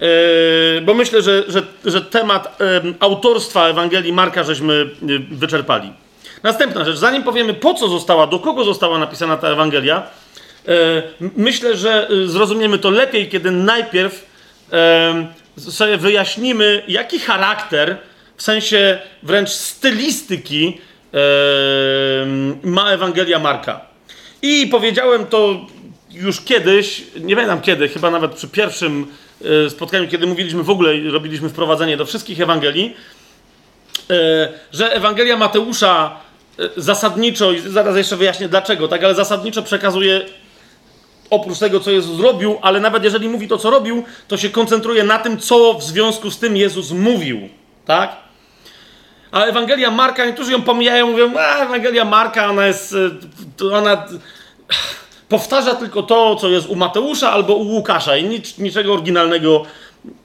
Yy, 0.00 0.80
bo 0.80 0.94
myślę, 0.94 1.22
że, 1.22 1.44
że, 1.48 1.62
że 1.84 2.00
temat 2.00 2.58
autorstwa 3.00 3.68
Ewangelii 3.68 4.12
Marka 4.12 4.44
żeśmy 4.44 4.90
yy, 5.02 5.18
wyczerpali. 5.18 5.92
Następna 6.42 6.84
rzecz, 6.84 6.96
zanim 6.96 7.22
powiemy 7.22 7.54
po 7.54 7.74
co 7.74 7.88
została, 7.88 8.26
do 8.26 8.38
kogo 8.38 8.64
została 8.64 8.98
napisana 8.98 9.36
ta 9.36 9.48
Ewangelia, 9.48 10.02
myślę, 11.36 11.76
że 11.76 12.08
zrozumiemy 12.26 12.78
to 12.78 12.90
lepiej, 12.90 13.28
kiedy 13.28 13.50
najpierw 13.50 14.26
sobie 15.58 15.96
wyjaśnimy, 15.96 16.82
jaki 16.88 17.18
charakter, 17.18 17.96
w 18.36 18.42
sensie 18.42 18.98
wręcz 19.22 19.50
stylistyki, 19.50 20.80
ma 22.62 22.90
Ewangelia 22.90 23.38
Marka. 23.38 23.80
I 24.42 24.66
powiedziałem 24.66 25.26
to 25.26 25.66
już 26.10 26.40
kiedyś, 26.40 27.02
nie 27.20 27.34
pamiętam 27.34 27.60
kiedy, 27.60 27.88
chyba 27.88 28.10
nawet 28.10 28.34
przy 28.34 28.48
pierwszym 28.48 29.06
E, 29.06 29.25
spotkaniu, 29.68 30.08
kiedy 30.08 30.26
mówiliśmy 30.26 30.62
w 30.62 30.70
ogóle, 30.70 30.92
robiliśmy 31.10 31.48
wprowadzenie 31.48 31.96
do 31.96 32.06
wszystkich 32.06 32.40
Ewangelii, 32.40 32.96
e, 34.10 34.48
że 34.72 34.92
Ewangelia 34.92 35.36
Mateusza 35.36 36.20
e, 36.58 36.68
zasadniczo, 36.76 37.52
i 37.52 37.60
zaraz 37.60 37.96
jeszcze 37.96 38.16
wyjaśnię 38.16 38.48
dlaczego, 38.48 38.88
tak, 38.88 39.04
ale 39.04 39.14
zasadniczo 39.14 39.62
przekazuje 39.62 40.26
oprócz 41.30 41.58
tego, 41.58 41.80
co 41.80 41.90
Jezus 41.90 42.16
zrobił, 42.16 42.58
ale 42.62 42.80
nawet 42.80 43.04
jeżeli 43.04 43.28
mówi 43.28 43.48
to, 43.48 43.58
co 43.58 43.70
robił, 43.70 44.04
to 44.28 44.36
się 44.36 44.50
koncentruje 44.50 45.04
na 45.04 45.18
tym, 45.18 45.38
co 45.38 45.74
w 45.74 45.82
związku 45.82 46.30
z 46.30 46.38
tym 46.38 46.56
Jezus 46.56 46.90
mówił, 46.90 47.48
tak? 47.86 48.16
A 49.32 49.44
Ewangelia 49.44 49.90
Marka, 49.90 50.26
niektórzy 50.26 50.52
ją 50.52 50.62
pomijają, 50.62 51.10
mówią, 51.10 51.34
a 51.38 51.64
Ewangelia 51.64 52.04
Marka, 52.04 52.50
ona 52.50 52.66
jest, 52.66 52.94
ona 53.72 54.06
powtarza 55.28 55.74
tylko 55.74 56.02
to, 56.02 56.36
co 56.36 56.48
jest 56.48 56.68
u 56.68 56.76
Mateusza 56.76 57.32
albo 57.32 57.54
u 57.54 57.66
Łukasza 57.68 58.16
i 58.16 58.24
nic, 58.24 58.58
niczego 58.58 58.92
oryginalnego 58.92 59.62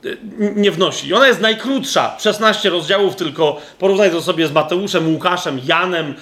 e, 0.06 0.10
nie 0.56 0.72
wnosi. 0.72 1.14
Ona 1.14 1.28
jest 1.28 1.41
najkrótsza, 1.41 2.16
16 2.20 2.70
rozdziałów 2.70 3.16
tylko, 3.16 3.62
porównaj 3.80 4.12
to 4.12 4.22
sobie 4.22 4.47
z 4.47 4.52
Mateuszem, 4.52 5.14
Łukaszem, 5.14 5.62
Janem. 5.66 6.16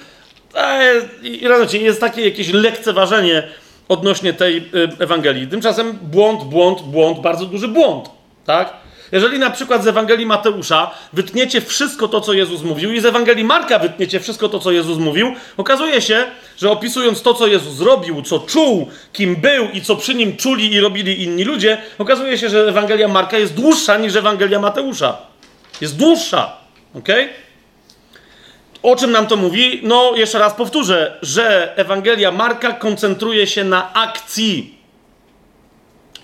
E, 0.54 0.92
I 1.22 1.84
jest 1.84 2.00
takie 2.00 2.24
jakieś 2.24 2.52
lekceważenie 2.52 3.48
odnośnie 3.88 4.32
tej 4.32 4.56
e, 4.56 4.62
Ewangelii. 5.02 5.46
Tymczasem 5.46 5.98
błąd, 6.02 6.44
błąd, 6.44 6.82
błąd, 6.82 7.20
bardzo 7.20 7.46
duży 7.46 7.68
błąd, 7.68 8.10
tak? 8.46 8.72
Jeżeli 9.12 9.38
na 9.38 9.50
przykład 9.50 9.84
z 9.84 9.86
Ewangelii 9.86 10.26
Mateusza 10.26 10.90
wytniecie 11.12 11.60
wszystko 11.60 12.08
to, 12.08 12.20
co 12.20 12.32
Jezus 12.32 12.62
mówił, 12.62 12.92
i 12.92 13.00
z 13.00 13.06
Ewangelii 13.06 13.44
Marka 13.44 13.78
wytniecie 13.78 14.20
wszystko 14.20 14.48
to, 14.48 14.58
co 14.58 14.70
Jezus 14.70 14.98
mówił, 14.98 15.34
okazuje 15.56 16.02
się, 16.02 16.26
że 16.58 16.70
opisując 16.70 17.22
to, 17.22 17.34
co 17.34 17.46
Jezus 17.46 17.74
zrobił, 17.74 18.22
co 18.22 18.38
czuł, 18.38 18.88
kim 19.12 19.36
był 19.36 19.68
i 19.72 19.82
co 19.82 19.96
przy 19.96 20.14
nim 20.14 20.36
czuli 20.36 20.72
i 20.72 20.80
robili 20.80 21.22
inni 21.22 21.44
ludzie, 21.44 21.78
okazuje 21.98 22.38
się, 22.38 22.48
że 22.48 22.68
Ewangelia 22.68 23.08
Marka 23.08 23.38
jest 23.38 23.54
dłuższa 23.54 23.98
niż 23.98 24.16
Ewangelia 24.16 24.58
Mateusza. 24.58 25.16
Jest 25.80 25.96
dłuższa. 25.96 26.56
ok? 26.94 27.08
O 28.82 28.96
czym 28.96 29.12
nam 29.12 29.26
to 29.26 29.36
mówi? 29.36 29.80
No, 29.82 30.12
jeszcze 30.16 30.38
raz 30.38 30.54
powtórzę, 30.54 31.18
że 31.22 31.76
Ewangelia 31.76 32.30
Marka 32.30 32.72
koncentruje 32.72 33.46
się 33.46 33.64
na 33.64 33.92
akcji 33.94 34.79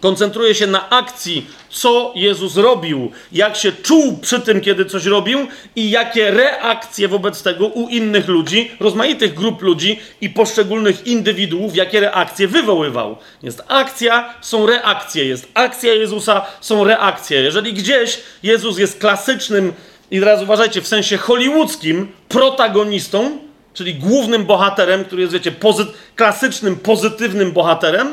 koncentruje 0.00 0.54
się 0.54 0.66
na 0.66 0.90
akcji, 0.90 1.46
co 1.70 2.12
Jezus 2.14 2.56
robił, 2.56 3.10
jak 3.32 3.56
się 3.56 3.72
czuł 3.72 4.18
przy 4.18 4.40
tym, 4.40 4.60
kiedy 4.60 4.84
coś 4.84 5.04
robił 5.04 5.46
i 5.76 5.90
jakie 5.90 6.30
reakcje 6.30 7.08
wobec 7.08 7.42
tego 7.42 7.66
u 7.66 7.88
innych 7.88 8.28
ludzi, 8.28 8.70
rozmaitych 8.80 9.34
grup 9.34 9.62
ludzi 9.62 9.98
i 10.20 10.30
poszczególnych 10.30 11.06
indywiduów, 11.06 11.76
jakie 11.76 12.00
reakcje 12.00 12.48
wywoływał. 12.48 13.16
Jest 13.42 13.62
akcja, 13.68 14.34
są 14.40 14.66
reakcje. 14.66 15.24
Jest 15.24 15.48
akcja 15.54 15.94
Jezusa, 15.94 16.46
są 16.60 16.84
reakcje. 16.84 17.40
Jeżeli 17.40 17.72
gdzieś 17.72 18.18
Jezus 18.42 18.78
jest 18.78 18.98
klasycznym, 19.00 19.72
i 20.10 20.20
teraz 20.20 20.42
uważajcie, 20.42 20.82
w 20.82 20.86
sensie 20.86 21.16
hollywoodzkim, 21.16 22.12
protagonistą, 22.28 23.38
czyli 23.74 23.94
głównym 23.94 24.44
bohaterem, 24.44 25.04
który 25.04 25.22
jest, 25.22 25.34
wiecie, 25.34 25.52
pozy 25.52 25.86
klasycznym, 26.16 26.76
pozytywnym 26.76 27.52
bohaterem, 27.52 28.12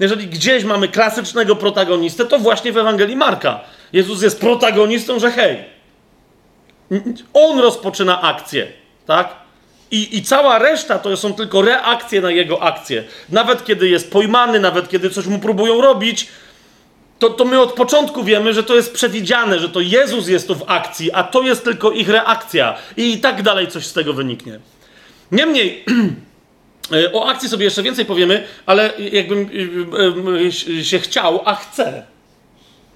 jeżeli 0.00 0.26
gdzieś 0.26 0.64
mamy 0.64 0.88
klasycznego 0.88 1.56
protagonistę, 1.56 2.24
to 2.24 2.38
właśnie 2.38 2.72
w 2.72 2.78
Ewangelii 2.78 3.16
Marka. 3.16 3.60
Jezus 3.92 4.22
jest 4.22 4.40
protagonistą, 4.40 5.18
że 5.18 5.30
hej, 5.30 5.64
on 7.34 7.58
rozpoczyna 7.58 8.22
akcję, 8.22 8.66
tak? 9.06 9.36
I, 9.90 10.16
I 10.16 10.22
cała 10.22 10.58
reszta 10.58 10.98
to 10.98 11.16
są 11.16 11.34
tylko 11.34 11.62
reakcje 11.62 12.20
na 12.20 12.30
jego 12.30 12.62
akcję. 12.62 13.04
Nawet 13.28 13.64
kiedy 13.64 13.88
jest 13.88 14.10
pojmany, 14.10 14.60
nawet 14.60 14.88
kiedy 14.88 15.10
coś 15.10 15.26
mu 15.26 15.38
próbują 15.38 15.80
robić, 15.80 16.28
to, 17.18 17.30
to 17.30 17.44
my 17.44 17.60
od 17.60 17.72
początku 17.72 18.24
wiemy, 18.24 18.52
że 18.52 18.62
to 18.62 18.74
jest 18.74 18.92
przewidziane, 18.92 19.58
że 19.58 19.68
to 19.68 19.80
Jezus 19.80 20.28
jest 20.28 20.48
tu 20.48 20.54
w 20.54 20.64
akcji, 20.66 21.12
a 21.12 21.22
to 21.22 21.42
jest 21.42 21.64
tylko 21.64 21.90
ich 21.90 22.08
reakcja. 22.08 22.76
I, 22.96 23.12
i 23.12 23.18
tak 23.18 23.42
dalej 23.42 23.68
coś 23.68 23.86
z 23.86 23.92
tego 23.92 24.12
wyniknie. 24.12 24.60
Niemniej. 25.32 25.84
E, 26.92 27.12
o 27.12 27.28
akcji 27.28 27.48
sobie 27.48 27.64
jeszcze 27.64 27.82
więcej 27.82 28.04
powiemy, 28.04 28.46
ale 28.66 28.92
jakbym 28.98 29.50
e, 30.68 30.78
e, 30.78 30.84
się 30.84 30.98
chciał, 30.98 31.40
a 31.44 31.54
chcę 31.54 32.06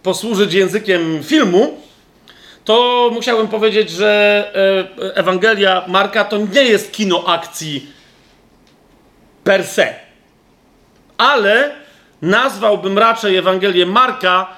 posłużyć 0.03 0.53
językiem 0.53 1.22
filmu, 1.22 1.80
to 2.64 3.11
musiałbym 3.12 3.49
powiedzieć, 3.49 3.91
że 3.91 4.53
Ewangelia 5.14 5.84
Marka 5.86 6.24
to 6.24 6.39
nie 6.39 6.62
jest 6.62 6.93
kino 6.93 7.24
akcji 7.26 7.93
per 9.45 9.64
se. 9.64 9.95
Ale 11.18 11.70
nazwałbym 12.22 12.99
raczej 12.99 13.36
Ewangelię 13.36 13.86
Marka 13.86 14.57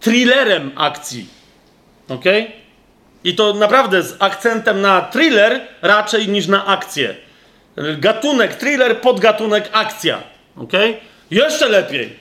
thrillerem 0.00 0.72
akcji. 0.76 1.26
Ok? 2.08 2.24
I 3.24 3.34
to 3.34 3.54
naprawdę 3.54 4.02
z 4.02 4.16
akcentem 4.18 4.80
na 4.80 5.00
thriller 5.00 5.60
raczej 5.82 6.28
niż 6.28 6.46
na 6.46 6.66
akcję. 6.66 7.14
Gatunek, 7.76 8.54
thriller, 8.54 9.00
podgatunek, 9.00 9.68
akcja. 9.72 10.22
Ok? 10.56 10.72
Jeszcze 11.30 11.68
lepiej. 11.68 12.16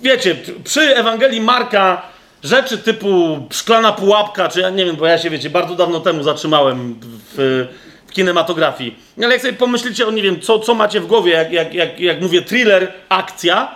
Wiecie, 0.00 0.36
przy 0.64 0.96
Ewangelii 0.96 1.40
Marka 1.40 2.02
rzeczy 2.44 2.78
typu 2.78 3.38
szklana 3.50 3.92
pułapka, 3.92 4.48
czy 4.48 4.60
ja 4.60 4.70
nie 4.70 4.84
wiem, 4.84 4.96
bo 4.96 5.06
ja 5.06 5.18
się, 5.18 5.30
wiecie, 5.30 5.50
bardzo 5.50 5.74
dawno 5.74 6.00
temu 6.00 6.22
zatrzymałem 6.22 7.00
w, 7.02 7.66
w 8.06 8.12
kinematografii. 8.12 8.96
Ale 9.18 9.32
jak 9.32 9.40
sobie 9.40 9.52
pomyślicie 9.52 10.06
o, 10.06 10.10
nie 10.10 10.22
wiem, 10.22 10.40
co, 10.40 10.58
co 10.58 10.74
macie 10.74 11.00
w 11.00 11.06
głowie, 11.06 11.32
jak, 11.32 11.52
jak, 11.52 11.74
jak, 11.74 12.00
jak 12.00 12.20
mówię 12.20 12.42
thriller, 12.42 12.92
akcja, 13.08 13.74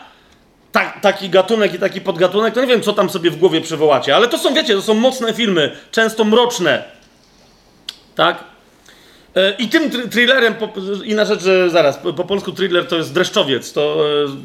ta, 0.73 0.93
taki 1.01 1.31
gatunek 1.31 1.75
i 1.75 1.79
taki 1.79 2.01
podgatunek, 2.01 2.55
to 2.55 2.61
nie 2.61 2.67
wiem, 2.67 2.83
co 2.83 2.93
tam 2.93 3.11
sobie 3.11 3.31
w 3.31 3.37
głowie 3.37 3.61
przywołacie. 3.61 4.17
Ale 4.17 4.29
to 4.29 4.39
są, 4.39 4.55
wiecie, 4.55 4.75
to 4.75 4.83
są 4.83 4.95
mocne 4.95 5.35
filmy, 5.35 5.77
często 5.91 6.25
mroczne. 6.25 6.85
Tak? 8.15 8.52
E, 9.37 9.55
I 9.59 9.69
tym 9.69 9.91
thrillerem, 10.11 10.55
inna 11.05 11.25
rzecz, 11.25 11.43
że 11.43 11.71
zaraz, 11.71 11.99
po 11.99 12.25
polsku 12.25 12.53
thriller 12.53 12.87
to 12.87 12.97
jest 12.97 13.13
dreszczowiec, 13.13 13.73
to 13.73 13.97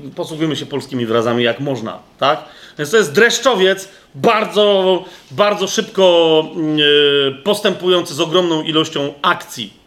e, 0.07 0.11
posługujemy 0.15 0.55
się 0.55 0.65
polskimi 0.65 1.05
wyrazami 1.05 1.43
jak 1.43 1.59
można, 1.59 1.99
tak? 2.19 2.43
Więc 2.77 2.91
to 2.91 2.97
jest 2.97 3.13
dreszczowiec, 3.13 3.89
bardzo, 4.15 5.05
bardzo 5.31 5.67
szybko 5.67 6.43
mm, 6.55 6.77
e, 6.79 7.43
postępujący 7.43 8.13
z 8.13 8.19
ogromną 8.19 8.61
ilością 8.61 9.13
akcji. 9.21 9.77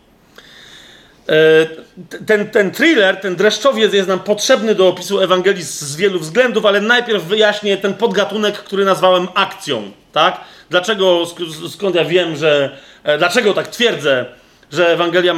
Ten, 2.27 2.51
ten 2.51 2.71
thriller, 2.71 3.17
ten 3.17 3.37
dreszczowiec 3.37 3.93
jest 3.93 4.09
nam 4.09 4.21
potrzebny 4.21 4.75
do 4.75 4.89
opisu 4.89 5.21
Ewangelii 5.21 5.63
z 5.63 5.97
wielu 5.97 6.19
względów, 6.19 6.67
ale 6.67 6.81
najpierw 6.81 7.25
wyjaśnię 7.25 7.77
ten 7.77 7.95
podgatunek, 7.95 8.59
który 8.59 8.85
nazwałem 8.85 9.29
akcją, 9.35 9.91
tak? 10.13 10.41
Dlaczego, 10.71 11.23
skąd 11.69 11.95
ja 11.95 12.05
wiem, 12.05 12.37
że, 12.37 12.77
dlaczego 13.19 13.55
tak 13.55 13.69
twierdzę, 13.69 14.27
że 14.73 14.89
Ewangelia 14.89 15.35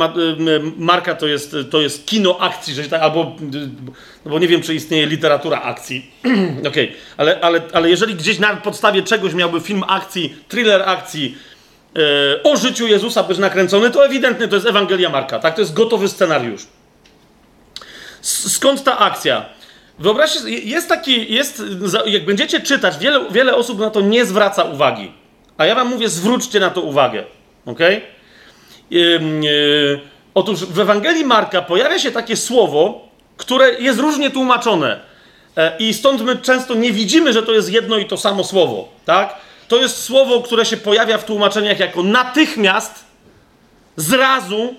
Marka 0.76 1.14
to 1.14 1.26
jest, 1.26 1.56
to 1.70 1.80
jest 1.80 2.06
kino 2.06 2.38
akcji, 2.40 2.74
że 2.74 2.84
tak, 2.84 3.02
albo, 3.02 3.36
no 4.24 4.30
bo 4.30 4.38
nie 4.38 4.48
wiem, 4.48 4.62
czy 4.62 4.74
istnieje 4.74 5.06
literatura 5.06 5.62
akcji. 5.62 6.10
Okej, 6.68 6.88
okay. 6.88 6.92
ale, 7.16 7.40
ale, 7.40 7.62
ale 7.72 7.90
jeżeli 7.90 8.14
gdzieś 8.14 8.38
na 8.38 8.56
podstawie 8.56 9.02
czegoś 9.02 9.34
miałby 9.34 9.60
film 9.60 9.82
akcji, 9.88 10.36
thriller 10.48 10.82
akcji 10.88 11.36
e, 11.96 12.42
o 12.42 12.56
życiu 12.56 12.86
Jezusa 12.86 13.22
być 13.22 13.38
nakręcony, 13.38 13.90
to 13.90 14.06
ewidentnie 14.06 14.48
to 14.48 14.54
jest 14.54 14.66
Ewangelia 14.66 15.08
Marka, 15.08 15.38
tak? 15.38 15.54
To 15.54 15.60
jest 15.60 15.74
gotowy 15.74 16.08
scenariusz. 16.08 16.62
Skąd 18.20 18.84
ta 18.84 18.98
akcja? 18.98 19.44
Wyobraźcie, 19.98 20.50
jest 20.50 20.88
taki, 20.88 21.34
jest, 21.34 21.62
jak 22.06 22.24
będziecie 22.24 22.60
czytać, 22.60 22.98
wiele, 22.98 23.30
wiele 23.30 23.54
osób 23.54 23.78
na 23.78 23.90
to 23.90 24.00
nie 24.00 24.24
zwraca 24.24 24.64
uwagi. 24.64 25.12
A 25.58 25.66
ja 25.66 25.74
wam 25.74 25.88
mówię, 25.88 26.08
zwróćcie 26.08 26.60
na 26.60 26.70
to 26.70 26.80
uwagę. 26.80 27.24
Okej? 27.66 27.96
Okay? 27.96 28.11
Yy, 28.92 30.00
otóż 30.34 30.64
w 30.64 30.80
Ewangelii 30.80 31.24
Marka 31.24 31.62
pojawia 31.62 31.98
się 31.98 32.10
takie 32.10 32.36
słowo, 32.36 33.08
które 33.36 33.80
jest 33.80 33.98
różnie 33.98 34.30
tłumaczone. 34.30 35.00
E, 35.56 35.76
I 35.78 35.94
stąd 35.94 36.22
my 36.22 36.36
często 36.36 36.74
nie 36.74 36.92
widzimy, 36.92 37.32
że 37.32 37.42
to 37.42 37.52
jest 37.52 37.72
jedno 37.72 37.98
i 37.98 38.06
to 38.06 38.16
samo 38.16 38.44
słowo. 38.44 38.88
Tak? 39.04 39.36
To 39.68 39.76
jest 39.76 40.02
słowo, 40.02 40.40
które 40.40 40.66
się 40.66 40.76
pojawia 40.76 41.18
w 41.18 41.24
tłumaczeniach 41.24 41.78
jako 41.78 42.02
natychmiast, 42.02 43.04
zrazu, 43.96 44.74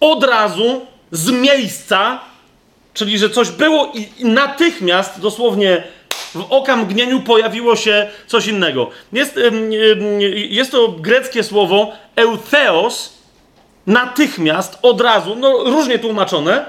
od 0.00 0.24
razu, 0.24 0.86
z 1.10 1.30
miejsca, 1.30 2.20
czyli 2.94 3.18
że 3.18 3.30
coś 3.30 3.50
było 3.50 3.92
i 3.94 4.24
natychmiast, 4.24 5.20
dosłownie 5.20 5.82
w 6.34 6.46
oka 6.50 6.76
mgnieniu 6.76 7.20
pojawiło 7.20 7.76
się 7.76 8.10
coś 8.26 8.46
innego. 8.46 8.90
Jest, 9.12 9.40
jest 10.48 10.70
to 10.70 10.88
greckie 10.88 11.42
słowo 11.42 11.92
eutheos, 12.16 13.21
natychmiast, 13.86 14.78
od 14.82 15.00
razu, 15.00 15.34
no 15.34 15.64
różnie 15.64 15.98
tłumaczone, 15.98 16.64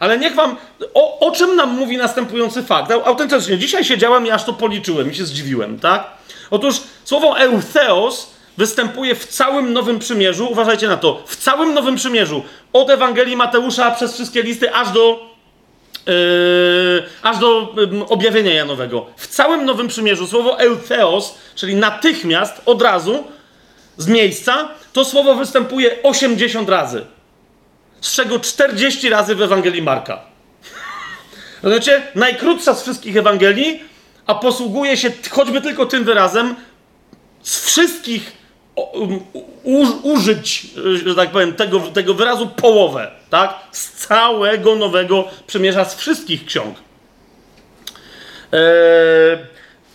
ale 0.00 0.18
niech 0.18 0.34
wam, 0.34 0.56
o, 0.94 1.18
o 1.18 1.30
czym 1.30 1.56
nam 1.56 1.76
mówi 1.76 1.96
następujący 1.96 2.62
fakt? 2.62 2.92
Autentycznie, 3.04 3.58
dzisiaj 3.58 3.84
siedziałem 3.84 4.26
i 4.26 4.30
aż 4.30 4.44
to 4.44 4.52
policzyłem 4.52 5.10
i 5.10 5.14
się 5.14 5.24
zdziwiłem, 5.24 5.78
tak? 5.78 6.06
Otóż 6.50 6.80
słowo 7.04 7.38
eutheos 7.38 8.30
występuje 8.58 9.14
w 9.14 9.26
całym 9.26 9.72
Nowym 9.72 9.98
Przymierzu, 9.98 10.48
uważajcie 10.50 10.88
na 10.88 10.96
to, 10.96 11.22
w 11.26 11.36
całym 11.36 11.74
Nowym 11.74 11.96
Przymierzu, 11.96 12.42
od 12.72 12.90
Ewangelii 12.90 13.36
Mateusza 13.36 13.90
przez 13.90 14.14
wszystkie 14.14 14.42
listy, 14.42 14.74
aż 14.74 14.90
do 14.90 15.32
Yy, 16.06 17.02
aż 17.22 17.38
do 17.38 17.74
yy, 17.92 18.08
objawienia 18.08 18.54
Janowego. 18.54 19.06
W 19.16 19.26
całym 19.26 19.64
Nowym 19.64 19.88
Przymierzu 19.88 20.26
słowo 20.26 20.60
eutheos, 20.60 21.34
czyli 21.54 21.74
natychmiast, 21.74 22.62
od 22.66 22.82
razu, 22.82 23.24
z 23.96 24.06
miejsca, 24.06 24.68
to 24.92 25.04
słowo 25.04 25.34
występuje 25.34 26.02
80 26.02 26.68
razy. 26.68 27.04
Z 28.00 28.14
czego 28.14 28.40
40 28.40 29.08
razy 29.08 29.34
w 29.34 29.42
Ewangelii 29.42 29.82
Marka. 29.82 30.20
Rozumiecie? 31.62 32.02
Najkrótsza 32.14 32.74
z 32.74 32.82
wszystkich 32.82 33.16
Ewangelii, 33.16 33.84
a 34.26 34.34
posługuje 34.34 34.96
się 34.96 35.10
choćby 35.30 35.60
tylko 35.60 35.86
tym 35.86 36.04
wyrazem 36.04 36.54
z 37.42 37.66
wszystkich 37.66 38.32
um, 38.76 39.20
użyć, 40.02 40.66
że 41.06 41.14
tak 41.14 41.30
powiem, 41.30 41.54
tego, 41.54 41.80
tego 41.80 42.14
wyrazu 42.14 42.46
połowę, 42.46 43.10
tak? 43.30 43.54
Z 43.72 43.90
całego 43.90 44.76
Nowego 44.76 45.24
Przymierza, 45.46 45.84
z 45.84 45.94
wszystkich 45.94 46.44
ksiąg. 46.44 46.76
Eee, 48.52 49.38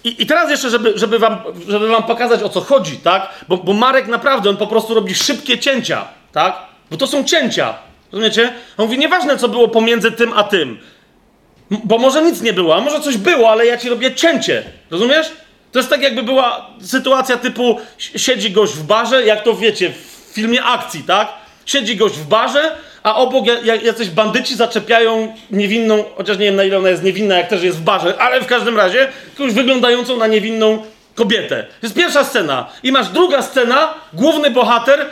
i, 0.07 0.21
I, 0.23 0.25
teraz 0.25 0.49
jeszcze, 0.49 0.69
żeby, 0.69 0.93
żeby, 0.95 1.19
wam, 1.19 1.37
żeby 1.67 1.87
wam 1.87 2.03
pokazać 2.03 2.43
o 2.43 2.49
co 2.49 2.61
chodzi, 2.61 2.97
tak? 2.97 3.29
Bo, 3.47 3.57
bo 3.57 3.73
Marek 3.73 4.07
naprawdę, 4.07 4.49
on 4.49 4.57
po 4.57 4.67
prostu 4.67 4.93
robi 4.93 5.15
szybkie 5.15 5.59
cięcia, 5.59 6.07
tak? 6.31 6.55
Bo 6.91 6.97
to 6.97 7.07
są 7.07 7.23
cięcia, 7.23 7.75
rozumiecie? 8.11 8.53
On 8.77 8.85
mówi, 8.85 8.97
nieważne 8.97 9.37
co 9.37 9.47
było 9.49 9.67
pomiędzy 9.67 10.11
tym 10.11 10.33
a 10.33 10.43
tym, 10.43 10.79
bo 11.71 11.97
może 11.97 12.21
nic 12.21 12.41
nie 12.41 12.53
było, 12.53 12.75
a 12.75 12.81
może 12.81 12.99
coś 12.99 13.17
było, 13.17 13.49
ale 13.51 13.65
ja 13.65 13.77
ci 13.77 13.89
robię 13.89 14.15
cięcie, 14.15 14.63
rozumiesz? 14.91 15.31
To 15.71 15.79
jest 15.79 15.89
tak, 15.89 16.01
jakby 16.01 16.23
była 16.23 16.69
sytuacja 16.81 17.37
typu 17.37 17.79
siedzi 17.97 18.51
gość 18.51 18.73
w 18.73 18.83
barze, 18.83 19.25
jak 19.25 19.43
to 19.43 19.53
wiecie, 19.53 19.89
w 19.89 20.33
filmie 20.33 20.63
akcji, 20.63 21.03
tak? 21.03 21.27
Siedzi 21.65 21.95
gość 21.95 22.15
w 22.15 22.27
barze, 22.27 22.75
a 23.07 23.15
obok 23.15 23.45
jacyś 23.83 24.09
bandyci 24.09 24.55
zaczepiają 24.55 25.33
niewinną, 25.51 26.03
chociaż 26.15 26.37
nie 26.37 26.45
wiem 26.45 26.55
na 26.55 26.63
ile 26.63 26.77
ona 26.77 26.89
jest 26.89 27.03
niewinna, 27.03 27.37
jak 27.37 27.47
też 27.47 27.63
jest 27.63 27.77
w 27.77 27.81
barze, 27.81 28.17
ale 28.17 28.41
w 28.41 28.45
każdym 28.45 28.77
razie 28.77 29.07
jakąś 29.33 29.53
wyglądającą 29.53 30.17
na 30.17 30.27
niewinną 30.27 30.83
kobietę. 31.15 31.63
To 31.63 31.85
jest 31.87 31.95
pierwsza 31.95 32.23
scena. 32.23 32.69
I 32.83 32.91
masz 32.91 33.09
druga 33.09 33.41
scena, 33.41 33.93
główny 34.13 34.51
bohater, 34.51 35.05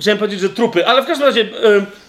chciałem 0.00 0.18
powiedzieć, 0.18 0.40
że 0.40 0.48
trupy, 0.48 0.86
ale 0.86 1.02
w 1.02 1.06
każdym 1.06 1.26
razie 1.26 1.48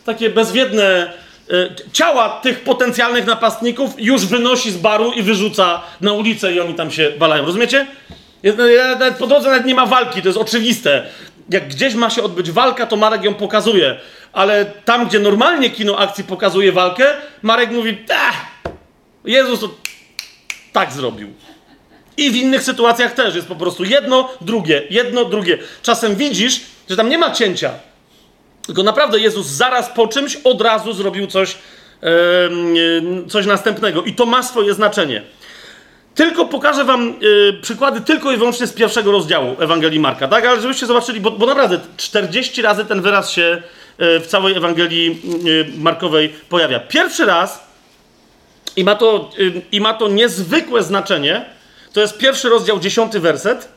takie 0.05 0.29
bezwiedne 0.29 1.13
yy, 1.49 1.75
ciała 1.93 2.29
tych 2.29 2.63
potencjalnych 2.63 3.25
napastników 3.25 3.91
już 3.97 4.25
wynosi 4.25 4.71
z 4.71 4.77
baru 4.77 5.11
i 5.11 5.23
wyrzuca 5.23 5.81
na 6.01 6.13
ulicę 6.13 6.53
i 6.53 6.59
oni 6.59 6.73
tam 6.73 6.91
się 6.91 7.11
balają. 7.19 7.45
Rozumiecie? 7.45 7.88
Po 9.19 9.27
drodze 9.27 9.49
nawet 9.49 9.65
nie 9.65 9.75
ma 9.75 9.85
walki, 9.85 10.21
to 10.21 10.27
jest 10.27 10.39
oczywiste. 10.39 11.03
Jak 11.49 11.67
gdzieś 11.67 11.93
ma 11.93 12.09
się 12.09 12.23
odbyć 12.23 12.51
walka, 12.51 12.85
to 12.85 12.95
Marek 12.95 13.23
ją 13.23 13.33
pokazuje. 13.33 13.99
Ale 14.33 14.65
tam, 14.65 15.07
gdzie 15.07 15.19
normalnie 15.19 15.69
kino 15.69 15.97
akcji 15.97 16.23
pokazuje 16.23 16.71
walkę, 16.71 17.05
Marek 17.41 17.71
mówi, 17.71 17.97
Jezus 19.25 19.59
to 19.59 19.69
tak 20.73 20.91
zrobił. 20.91 21.33
I 22.17 22.31
w 22.31 22.35
innych 22.35 22.63
sytuacjach 22.63 23.13
też 23.13 23.35
jest 23.35 23.47
po 23.47 23.55
prostu 23.55 23.83
jedno, 23.83 24.29
drugie, 24.41 24.83
jedno, 24.89 25.25
drugie. 25.25 25.57
Czasem 25.81 26.15
widzisz, 26.15 26.61
że 26.89 26.95
tam 26.95 27.09
nie 27.09 27.17
ma 27.17 27.31
cięcia. 27.31 27.71
Tylko 28.65 28.83
naprawdę 28.83 29.19
Jezus 29.19 29.47
zaraz 29.47 29.89
po 29.89 30.07
czymś 30.07 30.35
od 30.35 30.61
razu 30.61 30.93
zrobił 30.93 31.27
coś, 31.27 31.57
yy, 32.01 33.27
coś 33.29 33.45
następnego. 33.45 34.03
I 34.03 34.13
to 34.13 34.25
ma 34.25 34.43
swoje 34.43 34.73
znaczenie. 34.73 35.21
Tylko 36.18 36.45
pokażę 36.45 36.84
wam 36.84 37.13
yy, 37.22 37.53
przykłady 37.61 38.01
tylko 38.01 38.32
i 38.32 38.38
wyłącznie 38.38 38.68
z 38.68 38.74
pierwszego 38.74 39.11
rozdziału 39.11 39.55
Ewangelii 39.59 39.99
Marka, 39.99 40.28
tak? 40.28 40.45
Ale 40.45 40.61
żebyście 40.61 40.86
zobaczyli, 40.86 41.20
bo, 41.20 41.32
bo 41.32 41.45
naprawdę 41.45 41.80
40 41.97 42.61
razy 42.61 42.86
ten 42.86 43.01
wyraz 43.01 43.32
się 43.32 43.61
yy, 43.99 44.20
w 44.20 44.28
całej 44.28 44.55
Ewangelii 44.55 45.22
yy, 45.43 45.65
Markowej 45.78 46.30
pojawia. 46.49 46.80
Pierwszy 46.80 47.26
raz 47.26 47.68
i 48.76 48.84
ma 48.84 48.95
to, 48.95 49.30
y, 49.39 49.61
i 49.72 49.82
ma 49.82 49.93
to 49.93 50.07
niezwykłe 50.07 50.84
znaczenie, 50.84 51.45
to 51.93 52.01
jest 52.01 52.18
pierwszy 52.18 52.49
rozdział, 52.49 52.80
dziesiąty 52.80 53.20
werset. 53.20 53.68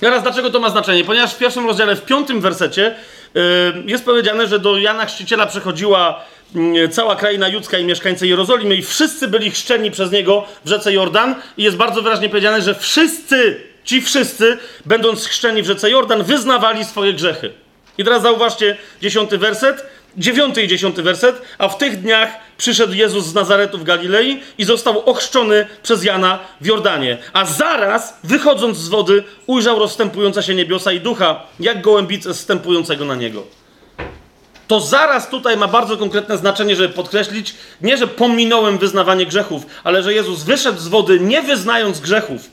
Teraz 0.00 0.22
dlaczego 0.22 0.50
to 0.50 0.60
ma 0.60 0.70
znaczenie? 0.70 1.04
Ponieważ 1.04 1.34
w 1.34 1.38
pierwszym 1.38 1.66
rozdziale, 1.66 1.96
w 1.96 2.04
piątym 2.04 2.40
wersecie 2.40 2.94
jest 3.86 4.04
powiedziane, 4.04 4.46
że 4.46 4.58
do 4.58 4.78
Jana 4.78 5.06
Chrzciciela 5.06 5.46
przechodziła 5.46 6.20
yy, 6.20 6.37
cała 6.90 7.16
kraina 7.16 7.48
judzka 7.48 7.78
i 7.78 7.84
mieszkańcy 7.84 8.26
Jerozolimy 8.26 8.76
i 8.76 8.82
wszyscy 8.82 9.28
byli 9.28 9.50
chrzczeni 9.50 9.90
przez 9.90 10.12
niego 10.12 10.44
w 10.64 10.68
rzece 10.68 10.92
Jordan 10.92 11.34
i 11.56 11.62
jest 11.62 11.76
bardzo 11.76 12.02
wyraźnie 12.02 12.28
powiedziane, 12.28 12.62
że 12.62 12.74
wszyscy, 12.74 13.60
ci 13.84 14.02
wszyscy, 14.02 14.58
będąc 14.86 15.26
chrzczeni 15.26 15.62
w 15.62 15.66
rzece 15.66 15.90
Jordan, 15.90 16.22
wyznawali 16.22 16.84
swoje 16.84 17.12
grzechy. 17.12 17.52
I 17.98 18.04
teraz 18.04 18.22
zauważcie 18.22 18.76
dziesiąty 19.00 19.38
werset 19.38 19.86
dziewiąty 20.16 20.62
i 20.62 20.68
dziesiąty 20.68 21.02
werset, 21.02 21.42
a 21.58 21.68
w 21.68 21.78
tych 21.78 22.00
dniach 22.00 22.28
przyszedł 22.58 22.92
Jezus 22.92 23.26
z 23.26 23.34
Nazaretu 23.34 23.78
w 23.78 23.84
Galilei 23.84 24.40
i 24.58 24.64
został 24.64 25.10
ochrzczony 25.10 25.66
przez 25.82 26.04
Jana 26.04 26.38
w 26.60 26.66
Jordanie. 26.66 27.18
A 27.32 27.44
zaraz, 27.44 28.18
wychodząc 28.24 28.78
z 28.78 28.88
wody, 28.88 29.24
ujrzał 29.46 29.78
rozstępujące 29.78 30.42
się 30.42 30.54
niebiosa 30.54 30.92
i 30.92 31.00
ducha, 31.00 31.42
jak 31.60 31.80
gołębice 31.80 32.34
zstępującego 32.34 33.04
na 33.04 33.14
niego. 33.14 33.57
To 34.68 34.80
zaraz 34.80 35.28
tutaj 35.28 35.56
ma 35.56 35.68
bardzo 35.68 35.96
konkretne 35.96 36.38
znaczenie, 36.38 36.76
żeby 36.76 36.94
podkreślić, 36.94 37.54
nie 37.80 37.96
że 37.96 38.06
pominąłem 38.06 38.78
wyznawanie 38.78 39.26
grzechów, 39.26 39.66
ale 39.84 40.02
że 40.02 40.14
Jezus 40.14 40.42
wyszedł 40.42 40.78
z 40.78 40.88
wody 40.88 41.20
nie 41.20 41.42
wyznając 41.42 42.00
grzechów, 42.00 42.50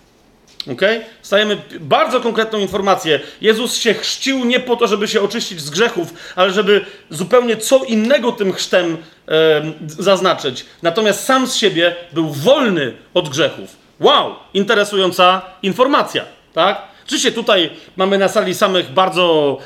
Ok? 0.71 0.81
Stajemy 1.21 1.57
bardzo 1.79 2.21
konkretną 2.21 2.59
informację. 2.59 3.19
Jezus 3.41 3.75
się 3.75 3.93
chrzcił 3.93 4.45
nie 4.45 4.59
po 4.59 4.75
to, 4.75 4.87
żeby 4.87 5.07
się 5.07 5.21
oczyścić 5.21 5.61
z 5.61 5.69
grzechów, 5.69 6.13
ale 6.35 6.51
żeby 6.51 6.85
zupełnie 7.09 7.57
co 7.57 7.83
innego 7.83 8.31
tym 8.31 8.53
chrztem 8.53 8.97
e, 9.27 9.61
zaznaczyć. 9.87 10.65
Natomiast 10.81 11.23
sam 11.23 11.47
z 11.47 11.55
siebie 11.55 11.95
był 12.13 12.29
wolny 12.29 12.93
od 13.13 13.29
grzechów. 13.29 13.75
Wow! 13.99 14.35
Interesująca 14.53 15.41
informacja, 15.61 16.25
tak? 16.53 16.81
Oczywiście 17.05 17.31
tutaj 17.31 17.69
mamy 17.97 18.17
na 18.17 18.29
sali 18.29 18.55
samych 18.55 18.91
bardzo, 18.91 19.57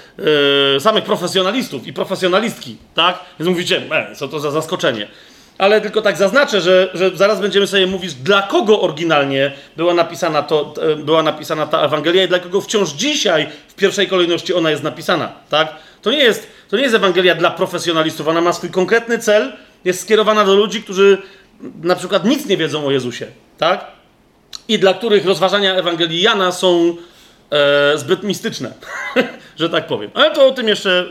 e, 0.76 0.80
samych 0.80 1.04
profesjonalistów 1.04 1.88
i 1.88 1.94
profesjonalistki, 1.94 2.78
tak? 2.96 3.20
Więc 3.40 3.50
mówicie, 3.50 3.82
e, 3.92 4.16
co 4.16 4.28
to 4.28 4.40
za 4.40 4.52
zaskoczenie 4.52 5.08
ale 5.60 5.82
tylko 5.82 6.02
tak 6.02 6.18
zaznaczę, 6.18 6.62
że, 6.62 6.90
że 6.94 7.12
zaraz 7.18 7.42
będziemy 7.42 7.68
sobie 7.68 7.88
mówić, 7.88 8.14
dla 8.14 8.42
kogo 8.42 8.82
oryginalnie 8.82 9.52
była 9.78 9.94
napisana, 9.94 10.44
to, 10.44 10.74
e, 10.82 10.96
była 10.96 11.24
napisana 11.24 11.68
ta 11.68 11.82
Ewangelia 11.82 12.24
i 12.24 12.28
dla 12.28 12.40
kogo 12.40 12.62
wciąż 12.62 12.90
dzisiaj 12.90 13.48
w 13.68 13.74
pierwszej 13.76 14.08
kolejności 14.08 14.54
ona 14.54 14.72
jest 14.72 14.84
napisana. 14.84 15.32
Tak? 15.50 15.76
To, 16.02 16.12
nie 16.12 16.18
jest, 16.18 16.48
to 16.70 16.78
nie 16.78 16.84
jest 16.84 16.96
Ewangelia 16.96 17.36
dla 17.36 17.52
profesjonalistów, 17.52 18.28
ona 18.28 18.42
ma 18.42 18.54
swój 18.54 18.70
konkretny 18.70 19.20
cel, 19.20 19.54
jest 19.86 20.02
skierowana 20.02 20.46
do 20.46 20.56
ludzi, 20.56 20.84
którzy 20.84 21.18
na 21.84 21.96
przykład 21.96 22.26
nic 22.26 22.46
nie 22.46 22.58
wiedzą 22.58 22.86
o 22.86 22.92
Jezusie. 22.92 23.28
Tak? 23.58 23.86
I 24.68 24.80
dla 24.80 24.94
których 24.94 25.26
rozważania 25.26 25.76
Ewangelii 25.76 26.22
Jana 26.22 26.52
są 26.52 26.96
e, 27.52 27.98
zbyt 27.98 28.24
mistyczne, 28.24 28.74
że 29.60 29.70
tak 29.70 29.88
powiem. 29.88 30.12
Ale 30.14 30.36
to 30.36 30.48
o 30.48 30.52
tym 30.52 30.68
jeszcze, 30.68 31.06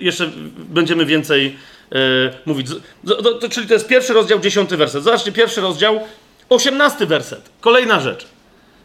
jeszcze 0.00 0.30
będziemy 0.56 1.06
więcej 1.06 1.56
E, 1.94 2.32
mówić. 2.46 2.66
To, 3.06 3.34
to, 3.34 3.48
czyli 3.48 3.66
to 3.66 3.74
jest 3.74 3.88
pierwszy 3.88 4.12
rozdział, 4.12 4.40
dziesiąty 4.40 4.76
werset. 4.76 5.04
Zobaczcie, 5.04 5.32
pierwszy 5.32 5.60
rozdział, 5.60 6.00
osiemnasty 6.48 7.06
werset. 7.06 7.50
Kolejna 7.60 8.00
rzecz. 8.00 8.26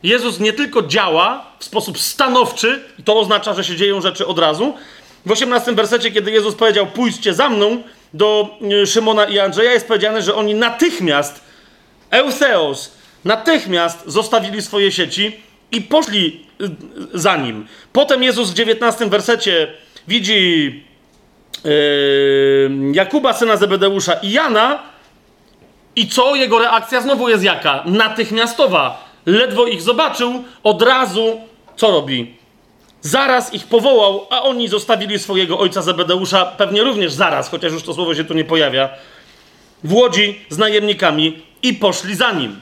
Jezus 0.03 0.39
nie 0.39 0.53
tylko 0.53 0.81
działa 0.81 1.45
w 1.59 1.65
sposób 1.65 1.99
stanowczy, 1.99 2.83
to 3.05 3.19
oznacza, 3.19 3.53
że 3.53 3.63
się 3.63 3.75
dzieją 3.75 4.01
rzeczy 4.01 4.27
od 4.27 4.39
razu. 4.39 4.73
W 5.25 5.31
osiemnastym 5.31 5.75
wersecie, 5.75 6.11
kiedy 6.11 6.31
Jezus 6.31 6.55
powiedział, 6.55 6.87
pójdźcie 6.87 7.33
za 7.33 7.49
mną, 7.49 7.83
do 8.13 8.49
e, 8.81 8.85
Szymona 8.87 9.25
i 9.25 9.39
Andrzeja 9.39 9.71
jest 9.71 9.87
powiedziane, 9.87 10.21
że 10.21 10.35
oni 10.35 10.55
natychmiast, 10.55 11.41
eutheos, 12.11 12.91
natychmiast 13.25 14.03
zostawili 14.05 14.61
swoje 14.61 14.91
sieci 14.91 15.41
i 15.71 15.81
poszli 15.81 16.44
za 17.13 17.37
nim. 17.37 17.67
Potem 17.93 18.23
Jezus 18.23 18.51
w 18.51 18.53
dziewiętnastym 18.53 19.09
wersecie 19.09 19.67
widzi 20.07 20.65
yy, 21.63 21.71
Jakuba, 22.93 23.33
syna 23.33 23.57
Zebedeusza 23.57 24.13
i 24.13 24.31
Jana. 24.31 24.83
I 25.95 26.07
co? 26.07 26.35
Jego 26.35 26.59
reakcja 26.59 27.01
znowu 27.01 27.29
jest 27.29 27.43
jaka? 27.43 27.83
Natychmiastowa. 27.85 29.05
Ledwo 29.25 29.67
ich 29.67 29.81
zobaczył, 29.81 30.43
od 30.63 30.81
razu 30.81 31.41
co 31.75 31.91
robi? 31.91 32.35
Zaraz 33.01 33.53
ich 33.53 33.67
powołał, 33.67 34.27
a 34.29 34.41
oni 34.41 34.67
zostawili 34.67 35.19
swojego 35.19 35.59
ojca 35.59 35.81
Zebedeusza, 35.81 36.45
pewnie 36.45 36.83
również 36.83 37.13
zaraz, 37.13 37.49
chociaż 37.49 37.73
już 37.73 37.83
to 37.83 37.93
słowo 37.93 38.15
się 38.15 38.23
tu 38.23 38.33
nie 38.33 38.45
pojawia, 38.45 38.89
w 39.83 39.93
łodzi 39.93 40.45
z 40.49 40.57
najemnikami 40.57 41.43
i 41.63 41.73
poszli 41.73 42.15
za 42.15 42.31
nim. 42.31 42.59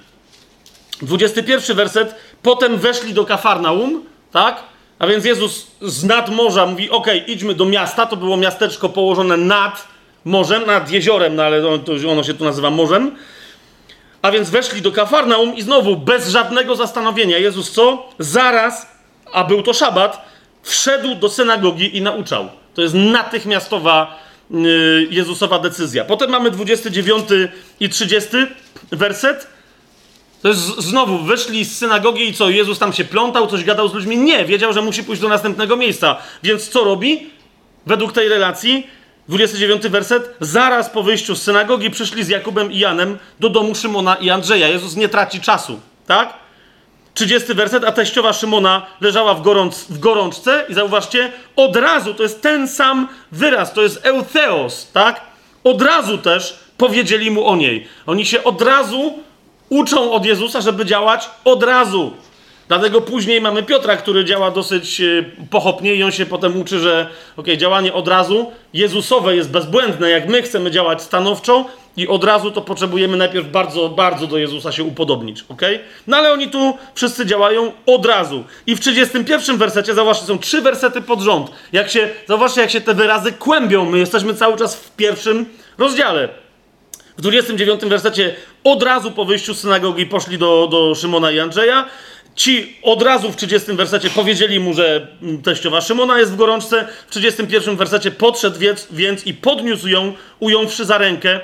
21 1.02 1.78
werset. 1.78 2.16
Potem 2.44 2.78
weszli 2.78 3.14
do 3.14 3.26
Kafarnaum, 3.26 4.04
tak? 4.32 4.64
A 5.00 5.08
więc 5.08 5.26
Jezus 5.26 5.68
z 5.82 6.04
nad 6.04 6.30
morza 6.30 6.66
mówi: 6.66 6.90
OK, 6.90 7.08
idźmy 7.28 7.54
do 7.54 7.66
miasta. 7.66 8.06
To 8.06 8.18
było 8.18 8.38
miasteczko 8.38 8.90
położone 8.90 9.38
nad 9.38 9.88
morzem, 10.26 10.66
nad 10.66 10.92
jeziorem, 10.92 11.36
no 11.36 11.44
ale 11.44 11.68
ono, 12.12 12.24
się 12.24 12.34
tu 12.34 12.44
nazywa 12.44 12.70
morzem. 12.70 13.16
A 14.22 14.32
więc 14.32 14.50
weszli 14.50 14.82
do 14.82 14.92
Kafarnaum 14.92 15.56
i 15.56 15.62
znowu 15.62 15.96
bez 15.96 16.30
żadnego 16.30 16.76
zastanowienia 16.76 17.38
Jezus 17.38 17.72
co? 17.72 18.10
Zaraz, 18.20 18.88
a 19.34 19.44
był 19.44 19.64
to 19.64 19.74
szabat, 19.74 20.30
wszedł 20.62 21.16
do 21.16 21.30
synagogi 21.30 21.98
i 21.98 22.02
nauczał. 22.02 22.50
To 22.74 22.82
jest 22.82 22.96
natychmiastowa 22.96 24.20
yy, 24.52 25.08
Jezusowa 25.10 25.60
decyzja. 25.60 26.06
Potem 26.06 26.30
mamy 26.30 26.52
29 26.52 27.26
i 27.80 27.90
30 27.90 28.30
werset. 28.92 29.53
To 30.44 30.48
jest 30.48 30.62
znowu, 30.62 31.18
wyszli 31.18 31.66
z 31.66 31.78
synagogi 31.78 32.30
i 32.30 32.34
co? 32.34 32.50
Jezus 32.50 32.80
tam 32.80 32.94
się 32.94 33.04
plątał, 33.04 33.48
coś 33.48 33.64
gadał 33.64 33.88
z 33.90 33.94
ludźmi? 33.94 34.18
Nie, 34.18 34.46
wiedział, 34.46 34.74
że 34.74 34.82
musi 34.82 35.04
pójść 35.04 35.22
do 35.22 35.30
następnego 35.30 35.76
miejsca. 35.78 36.18
Więc 36.44 36.70
co 36.70 36.84
robi? 36.84 37.30
Według 37.86 38.12
tej 38.12 38.30
relacji, 38.30 38.88
29 39.30 39.88
werset, 39.88 40.36
zaraz 40.40 40.90
po 40.90 41.04
wyjściu 41.04 41.36
z 41.36 41.42
synagogi 41.42 41.90
przyszli 41.90 42.24
z 42.24 42.30
Jakubem 42.30 42.72
i 42.72 42.80
Janem 42.80 43.18
do 43.40 43.50
domu 43.50 43.76
Szymona 43.76 44.16
i 44.16 44.30
Andrzeja. 44.30 44.68
Jezus 44.68 44.96
nie 44.96 45.10
traci 45.10 45.42
czasu, 45.42 45.80
tak? 46.08 46.34
30 47.14 47.54
werset, 47.54 47.84
a 47.84 47.92
teściowa 47.92 48.34
Szymona 48.34 48.86
leżała 49.02 49.34
w, 49.34 49.42
gorąc, 49.42 49.86
w 49.90 50.00
gorączce 50.00 50.66
i 50.70 50.74
zauważcie, 50.74 51.32
od 51.56 51.76
razu, 51.76 52.14
to 52.14 52.24
jest 52.24 52.42
ten 52.42 52.68
sam 52.68 53.08
wyraz, 53.32 53.74
to 53.74 53.82
jest 53.82 54.06
eutheos, 54.06 54.92
tak? 54.92 55.22
Od 55.64 55.82
razu 55.82 56.18
też 56.18 56.60
powiedzieli 56.78 57.32
mu 57.32 57.48
o 57.48 57.56
niej. 57.56 57.88
Oni 58.06 58.26
się 58.26 58.44
od 58.44 58.62
razu 58.62 59.20
uczą 59.74 60.12
od 60.12 60.26
Jezusa, 60.26 60.62
żeby 60.62 60.86
działać 60.86 61.30
od 61.46 61.64
razu. 61.64 62.12
Dlatego 62.68 63.02
później 63.02 63.42
mamy 63.42 63.64
Piotra, 63.64 63.98
który 63.98 64.26
działa 64.26 64.52
dosyć 64.52 65.02
e, 65.02 65.24
pochopnie 65.50 65.96
i 65.96 66.04
on 66.04 66.12
się 66.12 66.26
potem 66.26 66.62
uczy, 66.62 66.80
że 66.80 67.10
ok, 67.38 67.48
działanie 67.58 67.94
od 67.94 68.08
razu 68.08 68.52
Jezusowe 68.74 69.36
jest 69.36 69.52
bezbłędne. 69.52 70.10
Jak 70.10 70.30
my 70.30 70.42
chcemy 70.42 70.72
działać 70.72 71.02
stanowczo 71.02 71.66
i 71.98 72.08
od 72.08 72.24
razu, 72.24 72.52
to 72.52 72.62
potrzebujemy 72.62 73.18
najpierw 73.18 73.52
bardzo, 73.52 73.90
bardzo 73.90 74.28
do 74.28 74.38
Jezusa 74.38 74.72
się 74.72 74.84
upodobnić. 74.84 75.46
ok? 75.50 75.62
No 76.08 76.18
ale 76.18 76.34
oni 76.34 76.48
tu 76.48 76.78
wszyscy 76.96 77.26
działają 77.26 77.72
od 77.86 78.06
razu. 78.06 78.44
I 78.68 78.76
w 78.76 78.80
31 78.80 79.58
wersecie, 79.58 79.94
zauważcie, 79.94 80.26
są 80.26 80.40
trzy 80.40 80.62
wersety 80.62 81.02
pod 81.02 81.22
rząd. 81.22 81.52
Jak 81.72 81.90
się, 81.90 82.10
zauważcie, 82.28 82.62
jak 82.62 82.72
się 82.72 82.82
te 82.82 82.94
wyrazy 82.94 83.32
kłębią. 83.32 83.86
My 83.86 83.98
jesteśmy 83.98 84.34
cały 84.34 84.58
czas 84.58 84.76
w 84.76 84.96
pierwszym 84.96 85.46
rozdziale. 85.78 86.43
W 87.18 87.22
29 87.22 87.82
wersecie 87.82 88.36
od 88.64 88.84
razu 88.84 89.12
po 89.12 89.26
wyjściu 89.26 89.54
z 89.54 89.60
synagogi 89.60 90.06
poszli 90.06 90.38
do, 90.38 90.68
do 90.72 90.96
Szymona 90.96 91.32
i 91.32 91.40
Andrzeja. 91.40 91.86
Ci 92.36 92.78
od 92.84 93.02
razu 93.02 93.32
w 93.32 93.36
30 93.36 93.74
wersecie 93.74 94.10
powiedzieli 94.10 94.60
mu, 94.60 94.74
że 94.74 95.08
teściowa 95.44 95.82
Szymona 95.82 96.20
jest 96.20 96.32
w 96.32 96.36
gorączce. 96.36 96.88
W 97.08 97.12
31 97.12 97.76
wersecie 97.76 98.12
podszedł 98.12 98.60
więc, 98.60 98.88
więc 98.92 99.26
i 99.26 99.34
podniósł 99.34 99.88
ją, 99.88 100.14
ująwszy 100.40 100.86
za 100.86 100.98
rękę. 100.98 101.40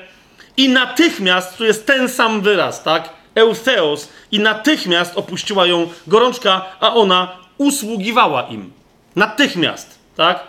I 0.58 0.70
natychmiast, 0.70 1.58
tu 1.58 1.66
jest 1.66 1.86
ten 1.86 2.10
sam 2.10 2.42
wyraz, 2.42 2.84
tak? 2.84 3.10
Eutheos. 3.36 4.10
I 4.32 4.40
natychmiast 4.40 5.18
opuściła 5.18 5.68
ją 5.68 5.90
gorączka, 6.08 6.66
a 6.80 6.94
ona 6.94 7.38
usługiwała 7.58 8.42
im. 8.42 8.72
Natychmiast, 9.16 10.00
tak? 10.16 10.44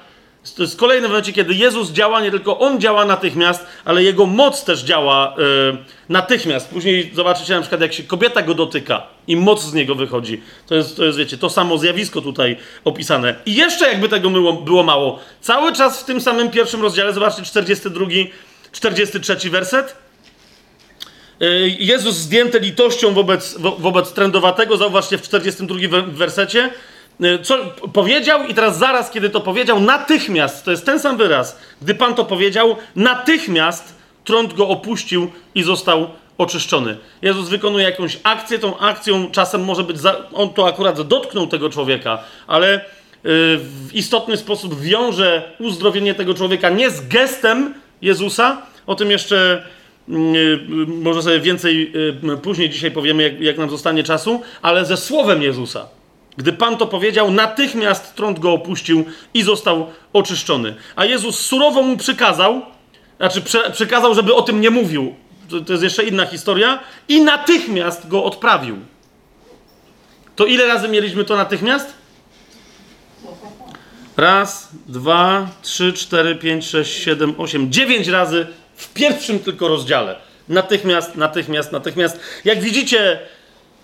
To 0.56 0.62
jest 0.62 0.76
kolejny 0.76 1.08
momencie, 1.08 1.32
kiedy 1.32 1.54
Jezus 1.54 1.90
działa, 1.90 2.20
nie 2.20 2.30
tylko 2.30 2.58
On 2.58 2.80
działa 2.80 3.04
natychmiast, 3.04 3.66
ale 3.84 4.02
Jego 4.02 4.26
moc 4.26 4.64
też 4.64 4.82
działa 4.82 5.34
yy, 5.38 5.76
natychmiast. 6.08 6.68
Później 6.68 7.10
zobaczycie 7.14 7.54
na 7.54 7.60
przykład, 7.60 7.80
jak 7.80 7.92
się 7.92 8.02
kobieta 8.02 8.42
go 8.42 8.54
dotyka 8.54 9.06
i 9.26 9.36
moc 9.36 9.62
z 9.62 9.74
niego 9.74 9.94
wychodzi. 9.94 10.42
To 10.66 10.74
jest, 10.74 10.96
to 10.96 11.04
jest 11.04 11.18
wiecie, 11.18 11.38
to 11.38 11.50
samo 11.50 11.78
zjawisko 11.78 12.20
tutaj 12.20 12.56
opisane. 12.84 13.34
I 13.46 13.54
jeszcze 13.54 13.88
jakby 13.88 14.08
tego 14.08 14.30
było, 14.30 14.52
było 14.52 14.82
mało, 14.82 15.18
cały 15.40 15.72
czas 15.72 16.00
w 16.00 16.04
tym 16.04 16.20
samym 16.20 16.50
pierwszym 16.50 16.82
rozdziale, 16.82 17.12
zobaczcie 17.12 17.42
42, 17.42 18.06
43 18.72 19.50
werset. 19.50 19.96
Yy, 21.40 21.70
Jezus 21.70 22.14
zdjęty 22.14 22.60
litością 22.60 23.14
wobec, 23.14 23.58
wo, 23.58 23.76
wobec 23.76 24.12
trędowatego, 24.12 24.76
zauważcie 24.76 25.18
w 25.18 25.22
42 25.22 25.76
wersecie, 26.06 26.70
co 27.42 27.58
powiedział 27.92 28.46
i 28.46 28.54
teraz 28.54 28.78
zaraz, 28.78 29.10
kiedy 29.10 29.30
to 29.30 29.40
powiedział, 29.40 29.80
natychmiast, 29.80 30.64
to 30.64 30.70
jest 30.70 30.86
ten 30.86 31.00
sam 31.00 31.16
wyraz, 31.16 31.58
gdy 31.82 31.94
Pan 31.94 32.14
to 32.14 32.24
powiedział, 32.24 32.76
natychmiast 32.96 33.94
trąd 34.24 34.54
go 34.54 34.68
opuścił 34.68 35.30
i 35.54 35.62
został 35.62 36.10
oczyszczony. 36.38 36.96
Jezus 37.22 37.48
wykonuje 37.48 37.84
jakąś 37.84 38.18
akcję, 38.22 38.58
tą 38.58 38.78
akcją 38.78 39.30
czasem 39.30 39.64
może 39.64 39.84
być, 39.84 39.98
za, 39.98 40.16
on 40.32 40.50
to 40.50 40.68
akurat 40.68 41.00
dotknął 41.00 41.46
tego 41.46 41.70
człowieka, 41.70 42.18
ale 42.46 42.78
y, 42.78 42.80
w 43.58 43.90
istotny 43.92 44.36
sposób 44.36 44.80
wiąże 44.80 45.52
uzdrowienie 45.58 46.14
tego 46.14 46.34
człowieka 46.34 46.70
nie 46.70 46.90
z 46.90 47.08
gestem 47.08 47.74
Jezusa, 48.02 48.62
o 48.86 48.94
tym 48.94 49.10
jeszcze 49.10 49.62
y, 50.08 50.12
może 50.86 51.22
sobie 51.22 51.40
więcej 51.40 51.92
później 52.42 52.70
dzisiaj 52.70 52.90
powiemy, 52.90 53.22
jak, 53.22 53.40
jak 53.40 53.58
nam 53.58 53.70
zostanie 53.70 54.02
czasu, 54.02 54.42
ale 54.62 54.84
ze 54.84 54.96
słowem 54.96 55.42
Jezusa. 55.42 55.99
Gdy 56.36 56.52
Pan 56.52 56.76
to 56.76 56.86
powiedział, 56.86 57.30
natychmiast 57.30 58.14
trąd 58.14 58.38
go 58.38 58.52
opuścił 58.52 59.04
i 59.34 59.42
został 59.42 59.86
oczyszczony. 60.12 60.74
A 60.96 61.04
Jezus 61.04 61.38
surowo 61.38 61.82
mu 61.82 61.96
przykazał, 61.96 62.62
znaczy 63.16 63.40
prze, 63.40 63.70
przykazał, 63.70 64.14
żeby 64.14 64.34
o 64.34 64.42
tym 64.42 64.60
nie 64.60 64.70
mówił. 64.70 65.14
To, 65.50 65.60
to 65.60 65.72
jest 65.72 65.84
jeszcze 65.84 66.04
inna 66.04 66.26
historia. 66.26 66.80
I 67.08 67.20
natychmiast 67.20 68.08
go 68.08 68.24
odprawił. 68.24 68.76
To 70.36 70.46
ile 70.46 70.66
razy 70.66 70.88
mieliśmy 70.88 71.24
to 71.24 71.36
natychmiast? 71.36 71.94
Raz, 74.16 74.68
dwa, 74.86 75.48
trzy, 75.62 75.92
cztery, 75.92 76.34
pięć, 76.34 76.66
sześć, 76.66 77.02
siedem, 77.04 77.34
osiem, 77.38 77.72
dziewięć 77.72 78.08
razy 78.08 78.46
w 78.76 78.92
pierwszym 78.92 79.38
tylko 79.38 79.68
rozdziale. 79.68 80.16
Natychmiast, 80.48 81.16
natychmiast, 81.16 81.72
natychmiast. 81.72 82.20
Jak 82.44 82.60
widzicie, 82.60 83.18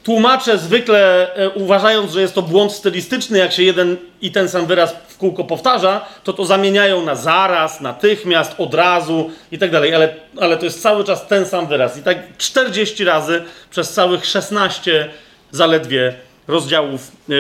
Tłumacze 0.07 0.59
zwykle 0.59 1.35
e, 1.35 1.51
uważając, 1.51 2.13
że 2.13 2.21
jest 2.21 2.35
to 2.35 2.43
błąd 2.43 2.73
stylistyczny, 2.73 3.39
jak 3.39 3.53
się 3.53 3.63
jeden 3.63 3.97
i 4.21 4.31
ten 4.31 4.49
sam 4.49 4.67
wyraz 4.67 4.95
w 5.09 5.17
kółko 5.17 5.45
powtarza, 5.45 6.07
to 6.25 6.33
to 6.33 6.45
zamieniają 6.45 7.05
na 7.05 7.15
zaraz, 7.15 7.81
natychmiast, 7.81 8.55
od 8.59 8.75
razu 8.75 9.31
i 9.53 9.59
tak 9.59 9.71
dalej, 9.71 9.95
ale, 9.95 10.15
ale 10.41 10.57
to 10.57 10.65
jest 10.65 10.83
cały 10.83 11.05
czas 11.05 11.27
ten 11.27 11.47
sam 11.47 11.67
wyraz. 11.67 11.99
I 11.99 12.03
tak 12.03 12.19
40 12.39 13.05
razy 13.05 13.43
przez 13.71 13.93
całych 13.93 14.27
16 14.27 15.09
zaledwie 15.51 16.15
rozdziałów 16.49 17.13
yy, 17.29 17.37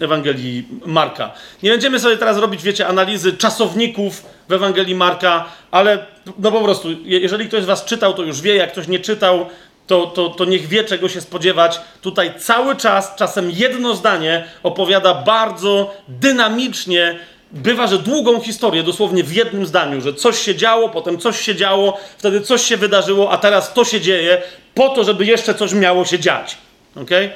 Ewangelii 0.00 0.68
Marka. 0.86 1.32
Nie 1.62 1.70
będziemy 1.70 2.00
sobie 2.00 2.16
teraz 2.16 2.38
robić, 2.38 2.62
wiecie, 2.62 2.86
analizy 2.86 3.32
czasowników 3.32 4.24
w 4.48 4.52
Ewangelii 4.52 4.94
Marka, 4.94 5.44
ale 5.70 6.06
no 6.38 6.52
po 6.52 6.60
prostu, 6.60 6.88
jeżeli 7.04 7.48
ktoś 7.48 7.62
z 7.62 7.66
Was 7.66 7.84
czytał, 7.84 8.14
to 8.14 8.22
już 8.22 8.40
wie, 8.40 8.56
jak 8.56 8.72
ktoś 8.72 8.88
nie 8.88 8.98
czytał, 8.98 9.46
to, 9.86 10.06
to, 10.06 10.28
to 10.28 10.44
niech 10.44 10.68
wie, 10.68 10.84
czego 10.84 11.08
się 11.08 11.20
spodziewać. 11.20 11.80
Tutaj 12.00 12.32
cały 12.38 12.76
czas, 12.76 13.12
czasem 13.16 13.50
jedno 13.50 13.94
zdanie 13.94 14.44
opowiada 14.62 15.14
bardzo 15.14 15.94
dynamicznie, 16.08 17.18
bywa, 17.54 17.86
że 17.86 17.98
długą 17.98 18.40
historię, 18.40 18.82
dosłownie 18.82 19.24
w 19.24 19.32
jednym 19.32 19.66
zdaniu, 19.66 20.00
że 20.00 20.14
coś 20.14 20.38
się 20.38 20.54
działo, 20.54 20.88
potem 20.88 21.18
coś 21.18 21.40
się 21.40 21.54
działo, 21.54 21.98
wtedy 22.18 22.40
coś 22.40 22.62
się 22.62 22.76
wydarzyło, 22.76 23.30
a 23.30 23.38
teraz 23.38 23.72
to 23.72 23.84
się 23.84 24.00
dzieje, 24.00 24.42
po 24.74 24.88
to, 24.88 25.04
żeby 25.04 25.26
jeszcze 25.26 25.54
coś 25.54 25.72
miało 25.72 26.04
się 26.04 26.18
dziać. 26.18 26.58
Okay? 26.96 27.30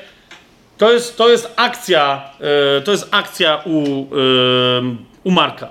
To, 0.79 0.93
jest, 0.93 1.17
to 1.17 1.29
jest 1.29 1.53
akcja, 1.57 2.31
yy, 2.77 2.83
to 2.83 2.93
jest 2.93 3.09
akcja 3.11 3.63
u, 3.65 3.81
yy, 3.81 4.97
u 5.25 5.31
Marka. 5.31 5.69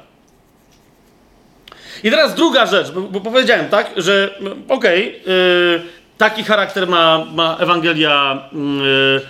I 2.03 2.11
teraz 2.11 2.35
druga 2.35 2.65
rzecz, 2.65 2.91
bo, 2.91 3.01
bo 3.01 3.21
powiedziałem, 3.21 3.69
tak, 3.69 3.91
że 3.97 4.35
okej, 4.69 5.21
okay, 5.21 5.33
yy, 5.33 5.81
Taki 6.17 6.43
charakter 6.43 6.87
ma, 6.87 7.25
ma 7.25 7.57
Ewangelia 7.59 8.49
yy, 8.51 9.21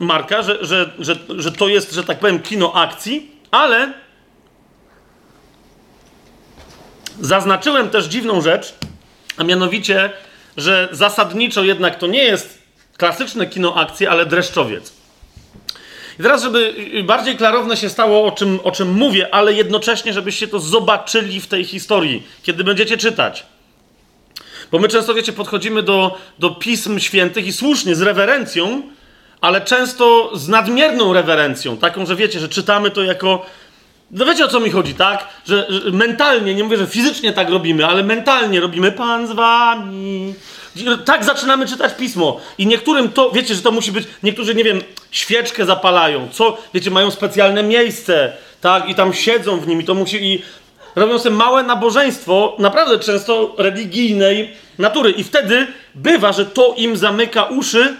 Marka, 0.00 0.42
że, 0.42 0.64
że, 0.64 0.90
że, 0.98 1.16
że 1.28 1.52
to 1.52 1.68
jest, 1.68 1.92
że 1.92 2.04
tak 2.04 2.18
powiem, 2.18 2.42
kino 2.42 2.72
akcji, 2.74 3.30
ale 3.50 3.92
zaznaczyłem 7.20 7.90
też 7.90 8.06
dziwną 8.06 8.40
rzecz, 8.40 8.74
a 9.36 9.44
mianowicie, 9.44 10.10
że 10.56 10.88
zasadniczo 10.92 11.64
jednak 11.64 11.98
to 11.98 12.06
nie 12.06 12.24
jest 12.24 12.58
klasyczne 12.96 13.46
kino 13.46 13.74
akcji, 13.74 14.06
ale 14.06 14.26
dreszczowiec. 14.26 14.92
I 16.18 16.22
teraz, 16.22 16.42
żeby 16.42 16.74
bardziej 17.04 17.36
klarowne 17.36 17.76
się 17.76 17.88
stało, 17.88 18.24
o 18.24 18.32
czym, 18.32 18.60
o 18.64 18.70
czym 18.70 18.92
mówię, 18.92 19.34
ale 19.34 19.52
jednocześnie, 19.52 20.12
żebyście 20.12 20.48
to 20.48 20.60
zobaczyli 20.60 21.40
w 21.40 21.46
tej 21.46 21.64
historii, 21.64 22.26
kiedy 22.42 22.64
będziecie 22.64 22.96
czytać. 22.96 23.46
Bo 24.72 24.78
my 24.78 24.88
często, 24.88 25.14
wiecie, 25.14 25.32
podchodzimy 25.32 25.82
do, 25.82 26.18
do 26.38 26.50
pism 26.50 26.98
świętych 26.98 27.46
i 27.46 27.52
słusznie, 27.52 27.94
z 27.94 28.02
rewerencją, 28.02 28.82
ale 29.40 29.60
często 29.60 30.30
z 30.34 30.48
nadmierną 30.48 31.12
rewerencją, 31.12 31.76
taką, 31.76 32.06
że 32.06 32.16
wiecie, 32.16 32.40
że 32.40 32.48
czytamy 32.48 32.90
to 32.90 33.02
jako. 33.02 33.46
No 34.10 34.26
wiecie 34.26 34.44
o 34.44 34.48
co 34.48 34.60
mi 34.60 34.70
chodzi, 34.70 34.94
tak? 34.94 35.28
Że, 35.46 35.66
że 35.68 35.90
mentalnie, 35.90 36.54
nie 36.54 36.64
mówię, 36.64 36.76
że 36.76 36.86
fizycznie 36.86 37.32
tak 37.32 37.50
robimy, 37.50 37.86
ale 37.86 38.02
mentalnie 38.02 38.60
robimy 38.60 38.92
Pan 38.92 39.26
z 39.26 39.32
wami. 39.32 40.34
Tak 41.04 41.24
zaczynamy 41.24 41.66
czytać 41.66 41.94
pismo. 41.94 42.40
I 42.58 42.66
niektórym 42.66 43.08
to, 43.08 43.30
wiecie, 43.30 43.54
że 43.54 43.62
to 43.62 43.70
musi 43.70 43.92
być, 43.92 44.06
niektórzy, 44.22 44.54
nie 44.54 44.64
wiem, 44.64 44.80
świeczkę 45.10 45.64
zapalają, 45.64 46.28
co, 46.32 46.58
wiecie, 46.74 46.90
mają 46.90 47.10
specjalne 47.10 47.62
miejsce, 47.62 48.32
tak, 48.60 48.88
i 48.88 48.94
tam 48.94 49.14
siedzą 49.14 49.60
w 49.60 49.66
nim 49.66 49.80
i 49.80 49.84
to 49.84 49.94
musi, 49.94 50.24
i 50.24 50.42
robią 50.96 51.18
sobie 51.18 51.36
małe 51.36 51.62
nabożeństwo, 51.62 52.56
naprawdę 52.58 52.98
często 52.98 53.54
religijnej 53.58 54.52
natury. 54.78 55.10
I 55.10 55.24
wtedy 55.24 55.66
bywa, 55.94 56.32
że 56.32 56.46
to 56.46 56.74
im 56.76 56.96
zamyka 56.96 57.44
uszy 57.44 57.96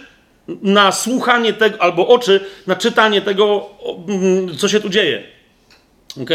na 0.62 0.92
słuchanie 0.92 1.52
tego, 1.52 1.82
albo 1.82 2.08
oczy 2.08 2.40
na 2.66 2.76
czytanie 2.76 3.22
tego, 3.22 3.66
mm, 4.08 4.56
co 4.56 4.68
się 4.68 4.80
tu 4.80 4.88
dzieje. 4.88 5.22
Ok? 6.22 6.30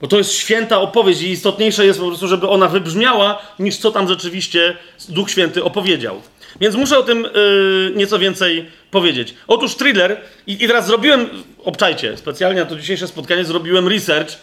Bo 0.00 0.08
to 0.08 0.18
jest 0.18 0.32
święta 0.32 0.80
opowieść 0.80 1.22
i 1.22 1.30
istotniejsze 1.30 1.86
jest 1.86 2.00
po 2.00 2.06
prostu, 2.06 2.28
żeby 2.28 2.48
ona 2.48 2.68
wybrzmiała, 2.68 3.42
niż 3.58 3.76
co 3.76 3.90
tam 3.90 4.08
rzeczywiście 4.08 4.76
Duch 5.08 5.30
Święty 5.30 5.64
opowiedział. 5.64 6.22
Więc 6.60 6.74
muszę 6.74 6.98
o 6.98 7.02
tym 7.02 7.22
yy, 7.22 7.92
nieco 7.94 8.18
więcej 8.18 8.70
powiedzieć. 8.90 9.34
Otóż 9.48 9.74
thriller, 9.74 10.20
i, 10.46 10.64
i 10.64 10.68
teraz 10.68 10.86
zrobiłem, 10.86 11.28
obczajcie, 11.64 12.16
specjalnie 12.16 12.60
na 12.60 12.66
to 12.66 12.76
dzisiejsze 12.76 13.08
spotkanie 13.08 13.44
zrobiłem 13.44 13.88
research, 13.88 14.38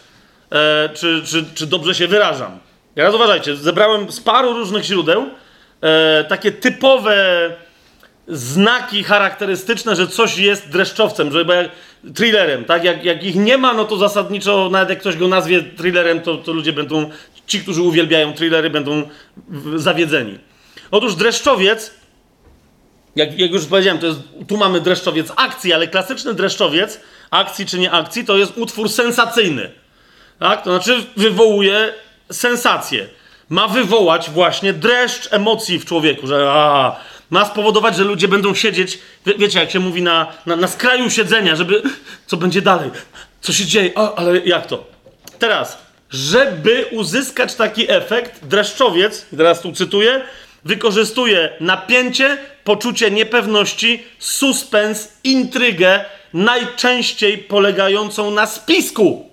e, 0.51 0.89
czy, 0.93 1.21
czy, 1.25 1.45
czy 1.55 1.67
dobrze 1.67 1.95
się 1.95 2.07
wyrażam. 2.07 2.59
Teraz 2.95 3.15
uważajcie, 3.15 3.55
zebrałem 3.55 4.11
z 4.11 4.19
paru 4.19 4.53
różnych 4.53 4.83
źródeł 4.83 5.25
e, 5.81 6.23
takie 6.23 6.51
typowe 6.51 7.49
znaki 8.27 9.03
charakterystyczne, 9.03 9.95
że 9.95 10.07
coś 10.07 10.37
jest 10.37 10.69
dreszczowcem, 10.69 11.31
że 11.31 11.43
jak, 11.43 11.71
thrillerem, 12.15 12.65
tak? 12.65 12.83
Jak, 12.83 13.05
jak 13.05 13.23
ich 13.23 13.35
nie 13.35 13.57
ma, 13.57 13.73
no 13.73 13.85
to 13.85 13.97
zasadniczo, 13.97 14.69
nawet 14.71 14.89
jak 14.89 14.99
ktoś 14.99 15.17
go 15.17 15.27
nazwie 15.27 15.63
thrillerem, 15.63 16.21
to, 16.21 16.37
to 16.37 16.53
ludzie 16.53 16.73
będą, 16.73 17.09
ci, 17.47 17.59
którzy 17.59 17.81
uwielbiają 17.81 18.33
thrillery, 18.33 18.69
będą 18.69 19.09
zawiedzeni. 19.75 20.39
Otóż 20.91 21.15
dreszczowiec 21.15 21.99
Jak, 23.15 23.39
jak 23.39 23.51
już 23.51 23.65
powiedziałem, 23.65 23.99
to 23.99 24.07
jest, 24.07 24.19
tu 24.47 24.57
mamy 24.57 24.81
dreszczowiec 24.81 25.31
akcji, 25.35 25.73
ale 25.73 25.87
klasyczny 25.87 26.33
dreszczowiec, 26.33 26.99
akcji 27.31 27.65
czy 27.65 27.79
nie 27.79 27.91
akcji, 27.91 28.25
to 28.25 28.37
jest 28.37 28.57
utwór 28.57 28.89
sensacyjny. 28.89 29.71
Tak? 30.39 30.63
To 30.63 30.69
znaczy 30.69 31.05
wywołuje 31.17 31.93
sensację. 32.31 33.07
Ma 33.49 33.67
wywołać 33.67 34.29
właśnie 34.29 34.73
dreszcz 34.73 35.33
emocji 35.33 35.79
w 35.79 35.85
człowieku, 35.85 36.27
że 36.27 36.51
a, 36.51 36.95
ma 37.29 37.45
spowodować, 37.45 37.95
że 37.95 38.03
ludzie 38.03 38.27
będą 38.27 38.55
siedzieć, 38.55 38.99
wie, 39.25 39.33
wiecie, 39.37 39.59
jak 39.59 39.71
się 39.71 39.79
mówi, 39.79 40.01
na, 40.01 40.27
na, 40.45 40.55
na 40.55 40.67
skraju 40.67 41.09
siedzenia, 41.09 41.55
żeby 41.55 41.81
co 42.27 42.37
będzie 42.37 42.61
dalej, 42.61 42.91
co 43.41 43.53
się 43.53 43.65
dzieje, 43.65 43.97
ale 43.97 44.39
jak 44.39 44.67
to? 44.67 44.85
Teraz, 45.39 45.77
żeby 46.09 46.85
uzyskać 46.91 47.55
taki 47.55 47.91
efekt, 47.91 48.45
dreszczowiec, 48.45 49.25
teraz 49.37 49.61
tu 49.61 49.71
cytuję, 49.71 50.21
wykorzystuje 50.65 51.49
napięcie, 51.59 52.37
poczucie 52.63 53.11
niepewności, 53.11 54.03
suspens, 54.19 55.11
intrygę, 55.23 56.05
najczęściej 56.33 57.37
polegającą 57.37 58.31
na 58.31 58.47
spisku. 58.47 59.28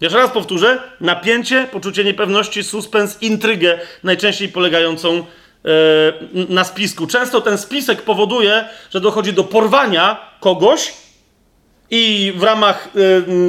Jeszcze 0.00 0.18
raz 0.18 0.30
powtórzę: 0.30 0.78
napięcie, 1.00 1.68
poczucie 1.72 2.04
niepewności, 2.04 2.64
suspens, 2.64 3.22
intrygę, 3.22 3.78
najczęściej 4.04 4.48
polegającą 4.48 5.16
e, 5.16 5.22
na 6.48 6.64
spisku. 6.64 7.06
Często 7.06 7.40
ten 7.40 7.58
spisek 7.58 8.02
powoduje, 8.02 8.64
że 8.90 9.00
dochodzi 9.00 9.32
do 9.32 9.44
porwania 9.44 10.16
kogoś. 10.40 10.92
I 11.92 12.32
w 12.36 12.42
ramach, 12.42 12.88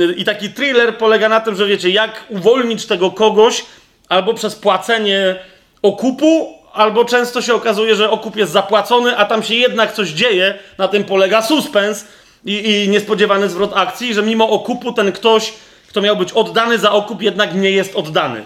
e, 0.10 0.14
i 0.14 0.26
taki 0.26 0.50
thriller 0.50 0.98
polega 0.98 1.30
na 1.30 1.40
tym, 1.40 1.56
że 1.56 1.66
wiecie, 1.66 1.90
jak 1.90 2.24
uwolnić 2.30 2.86
tego 2.86 3.12
kogoś, 3.12 3.66
albo 4.10 4.34
przez 4.34 4.56
płacenie 4.56 5.36
okupu, 5.82 6.58
albo 6.74 7.06
często 7.06 7.42
się 7.42 7.54
okazuje, 7.54 7.96
że 7.96 8.10
okup 8.10 8.36
jest 8.36 8.52
zapłacony, 8.52 9.18
a 9.18 9.26
tam 9.26 9.44
się 9.44 9.56
jednak 9.56 9.94
coś 9.94 10.10
dzieje, 10.10 10.60
na 10.78 10.88
tym 10.88 11.04
polega 11.04 11.42
suspens 11.42 12.06
i, 12.46 12.84
i 12.86 12.90
niespodziewany 12.90 13.50
zwrot 13.50 13.72
akcji, 13.76 14.14
że 14.14 14.24
mimo 14.24 14.50
okupu 14.50 14.94
ten 14.94 15.12
ktoś, 15.12 15.54
kto 15.92 16.02
miał 16.02 16.18
być 16.18 16.32
oddany 16.32 16.78
za 16.78 16.92
okup, 16.92 17.22
jednak 17.22 17.56
nie 17.56 17.72
jest 17.72 17.96
oddany. 17.96 18.42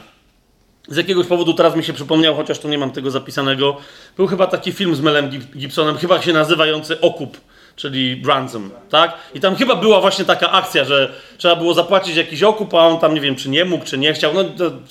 Z 0.87 0.97
jakiegoś 0.97 1.27
powodu 1.27 1.53
teraz 1.53 1.75
mi 1.75 1.83
się 1.83 1.93
przypomniał, 1.93 2.35
chociaż 2.35 2.59
tu 2.59 2.67
nie 2.67 2.77
mam 2.77 2.91
tego 2.91 3.11
zapisanego. 3.11 3.77
Był 4.17 4.27
chyba 4.27 4.47
taki 4.47 4.71
film 4.71 4.95
z 4.95 5.01
Melem 5.01 5.29
Gibsonem, 5.29 5.97
chyba 5.97 6.21
się 6.21 6.33
nazywający 6.33 7.01
Okup, 7.01 7.37
czyli 7.75 8.23
Ransom, 8.25 8.71
tak? 8.89 9.13
I 9.33 9.39
tam 9.39 9.55
chyba 9.55 9.75
była 9.75 10.01
właśnie 10.01 10.25
taka 10.25 10.51
akcja, 10.51 10.85
że 10.85 11.13
trzeba 11.37 11.55
było 11.55 11.73
zapłacić 11.73 12.15
jakiś 12.15 12.43
okup, 12.43 12.73
a 12.73 12.87
on 12.87 12.99
tam 12.99 13.13
nie 13.13 13.21
wiem, 13.21 13.35
czy 13.35 13.49
nie 13.49 13.65
mógł, 13.65 13.85
czy 13.85 13.97
nie 13.97 14.13
chciał, 14.13 14.33
no 14.33 14.43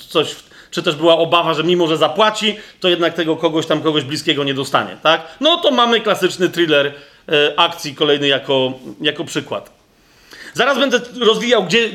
coś 0.09 0.37
czy 0.71 0.83
też 0.83 0.95
była 0.95 1.19
obawa, 1.19 1.55
że 1.55 1.65
mimo, 1.65 1.87
że 1.87 1.97
zapłaci, 1.97 2.57
to 2.81 2.89
jednak 2.89 3.15
tego 3.15 3.37
kogoś 3.37 3.67
tam, 3.67 3.83
kogoś 3.83 4.05
bliskiego 4.05 4.45
nie 4.45 4.55
dostanie, 4.55 4.97
tak? 5.03 5.37
No 5.41 5.57
to 5.57 5.71
mamy 5.71 6.01
klasyczny 6.01 6.49
thriller 6.49 6.87
e, 7.29 7.59
akcji 7.59 7.95
kolejny 7.95 8.29
jako, 8.29 8.73
jako 9.01 9.25
przykład. 9.25 9.84
Zaraz 10.55 10.79
będę 10.79 11.01
rozwijał, 11.21 11.65
gdzie, 11.65 11.89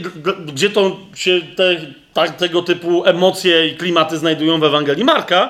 gdzie 0.45 0.69
to 0.69 0.97
się 1.15 1.41
te, 1.55 1.77
tego 2.37 2.61
typu 2.61 3.05
emocje 3.05 3.67
i 3.67 3.75
klimaty 3.75 4.17
znajdują 4.17 4.59
w 4.59 4.63
Ewangelii 4.63 5.03
Marka, 5.03 5.49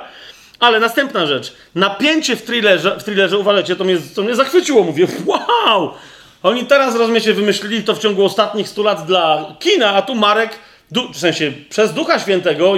ale 0.59 0.79
następna 0.79 1.25
rzecz. 1.25 1.53
Napięcie 1.75 2.35
w 2.35 2.41
thrillerze, 2.41 2.99
w 2.99 3.03
thrillerze 3.03 3.37
uważajcie, 3.37 3.75
to 3.75 3.83
mnie, 3.83 3.97
to 4.15 4.21
mnie 4.21 4.35
zachwyciło. 4.35 4.83
Mówię, 4.83 5.07
wow! 5.25 5.91
Oni 6.43 6.65
teraz, 6.65 6.95
rozumiecie, 6.95 7.33
wymyślili 7.33 7.83
to 7.83 7.95
w 7.95 7.99
ciągu 7.99 8.25
ostatnich 8.25 8.69
100 8.69 8.83
lat 8.83 9.05
dla 9.05 9.55
kina, 9.59 9.93
a 9.93 10.01
tu 10.01 10.15
Marek, 10.15 10.59
w 11.13 11.17
sensie 11.17 11.51
przez 11.69 11.93
Ducha 11.93 12.19
Świętego 12.19 12.73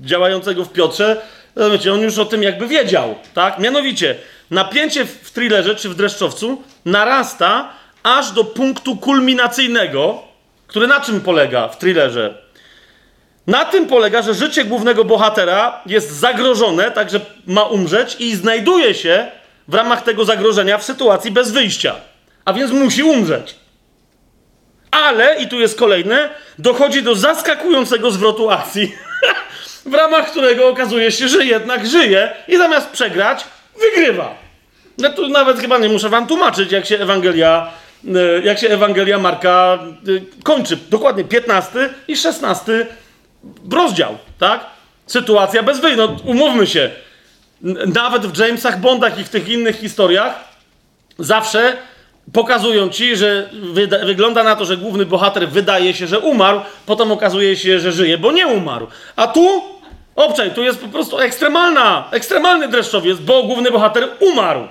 działającego 0.00 0.64
w 0.64 0.72
Piotrze, 0.72 1.22
rozumiecie, 1.56 1.92
on 1.92 2.00
już 2.00 2.18
o 2.18 2.24
tym 2.24 2.42
jakby 2.42 2.66
wiedział, 2.66 3.14
tak? 3.34 3.58
Mianowicie, 3.58 4.16
napięcie 4.50 5.04
w 5.04 5.30
thrillerze 5.30 5.74
czy 5.74 5.88
w 5.88 5.94
dreszczowcu 5.94 6.62
narasta 6.84 7.72
aż 8.06 8.30
do 8.30 8.44
punktu 8.44 8.96
kulminacyjnego, 8.96 10.22
który 10.66 10.86
na 10.86 11.00
czym 11.00 11.20
polega 11.20 11.68
w 11.68 11.78
thrillerze? 11.78 12.34
Na 13.46 13.64
tym 13.64 13.86
polega, 13.86 14.22
że 14.22 14.34
życie 14.34 14.64
głównego 14.64 15.04
bohatera 15.04 15.80
jest 15.86 16.10
zagrożone, 16.10 16.90
także 16.90 17.20
ma 17.46 17.62
umrzeć 17.62 18.16
i 18.18 18.36
znajduje 18.36 18.94
się 18.94 19.26
w 19.68 19.74
ramach 19.74 20.02
tego 20.02 20.24
zagrożenia 20.24 20.78
w 20.78 20.84
sytuacji 20.84 21.30
bez 21.30 21.50
wyjścia. 21.50 21.94
A 22.44 22.52
więc 22.52 22.72
musi 22.72 23.02
umrzeć. 23.02 23.56
Ale, 24.90 25.36
i 25.36 25.48
tu 25.48 25.60
jest 25.60 25.78
kolejne, 25.78 26.30
dochodzi 26.58 27.02
do 27.02 27.14
zaskakującego 27.14 28.10
zwrotu 28.10 28.50
akcji, 28.50 28.94
w 29.92 29.94
ramach 29.94 30.30
którego 30.30 30.68
okazuje 30.68 31.12
się, 31.12 31.28
że 31.28 31.44
jednak 31.44 31.86
żyje 31.86 32.32
i 32.48 32.56
zamiast 32.56 32.90
przegrać, 32.90 33.44
wygrywa. 33.80 34.34
No 34.98 35.10
tu 35.10 35.28
nawet 35.28 35.60
chyba 35.60 35.78
nie 35.78 35.88
muszę 35.88 36.08
wam 36.08 36.26
tłumaczyć, 36.26 36.72
jak 36.72 36.86
się 36.86 36.98
Ewangelia, 36.98 37.70
jak 38.44 38.58
się 38.58 38.68
Ewangelia 38.68 39.18
Marka 39.18 39.78
e, 39.82 40.42
kończy. 40.42 40.78
Dokładnie 40.90 41.24
15 41.24 41.90
i 42.08 42.16
16 42.16 42.86
rozdział, 43.72 44.18
tak? 44.38 44.66
Sytuacja 45.06 45.62
bez 45.62 45.80
wyjścia. 45.80 46.02
No, 46.06 46.16
umówmy 46.24 46.66
się. 46.66 46.90
Nawet 47.94 48.26
w 48.26 48.38
Jamesach 48.38 48.80
Bondach 48.80 49.18
i 49.18 49.24
w 49.24 49.28
tych 49.28 49.48
innych 49.48 49.80
historiach 49.80 50.44
zawsze 51.18 51.76
pokazują 52.32 52.88
ci, 52.88 53.16
że 53.16 53.50
wygląda 54.04 54.42
na 54.42 54.56
to, 54.56 54.64
że 54.64 54.76
główny 54.76 55.06
bohater 55.06 55.48
wydaje 55.48 55.94
się, 55.94 56.06
że 56.06 56.18
umarł, 56.18 56.60
potem 56.86 57.12
okazuje 57.12 57.56
się, 57.56 57.80
że 57.80 57.92
żyje, 57.92 58.18
bo 58.18 58.32
nie 58.32 58.46
umarł. 58.46 58.86
A 59.16 59.26
tu, 59.26 59.62
obczaj, 60.16 60.50
tu 60.50 60.62
jest 60.62 60.80
po 60.80 60.88
prostu 60.88 61.18
ekstremalna, 61.18 62.08
ekstremalny 62.10 62.68
dreszczowiec, 62.68 63.18
bo 63.18 63.42
główny 63.42 63.70
bohater 63.70 64.08
umarł. 64.20 64.68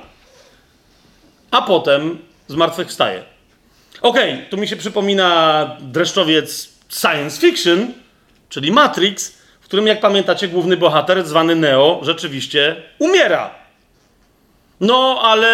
A 1.52 1.62
potem 1.62 2.18
zmartwychwstaje. 2.48 3.24
Okej, 4.02 4.34
okay, 4.34 4.46
tu 4.50 4.58
mi 4.58 4.68
się 4.68 4.76
przypomina 4.76 5.70
dreszczowiec 5.80 6.70
science 6.90 7.42
fiction, 7.42 7.94
czyli 8.50 8.72
Matrix, 8.72 9.38
w 9.62 9.66
którym, 9.66 9.88
jak 9.88 10.00
pamiętacie, 10.00 10.48
główny 10.48 10.78
bohater, 10.78 11.26
zwany 11.26 11.56
Neo, 11.56 12.00
rzeczywiście 12.04 12.76
umiera. 13.00 13.56
No, 14.80 15.20
ale 15.22 15.52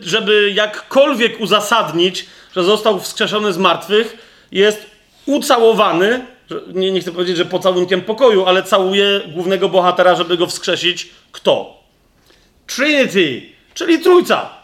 żeby 0.00 0.50
jakkolwiek 0.54 1.40
uzasadnić, 1.40 2.26
że 2.56 2.64
został 2.64 3.00
wskrzeszony 3.00 3.52
z 3.52 3.58
martwych, 3.58 4.16
jest 4.52 4.86
ucałowany, 5.26 6.26
nie, 6.74 6.92
nie 6.92 7.00
chcę 7.00 7.12
powiedzieć, 7.12 7.36
że 7.36 7.44
pocałunkiem 7.44 8.00
pokoju, 8.00 8.46
ale 8.46 8.62
całuje 8.62 9.20
głównego 9.34 9.68
bohatera, 9.68 10.14
żeby 10.14 10.36
go 10.36 10.46
wskrzesić. 10.46 11.08
Kto? 11.32 11.82
Trinity, 12.66 13.42
czyli 13.74 13.98
trójca. 13.98 14.57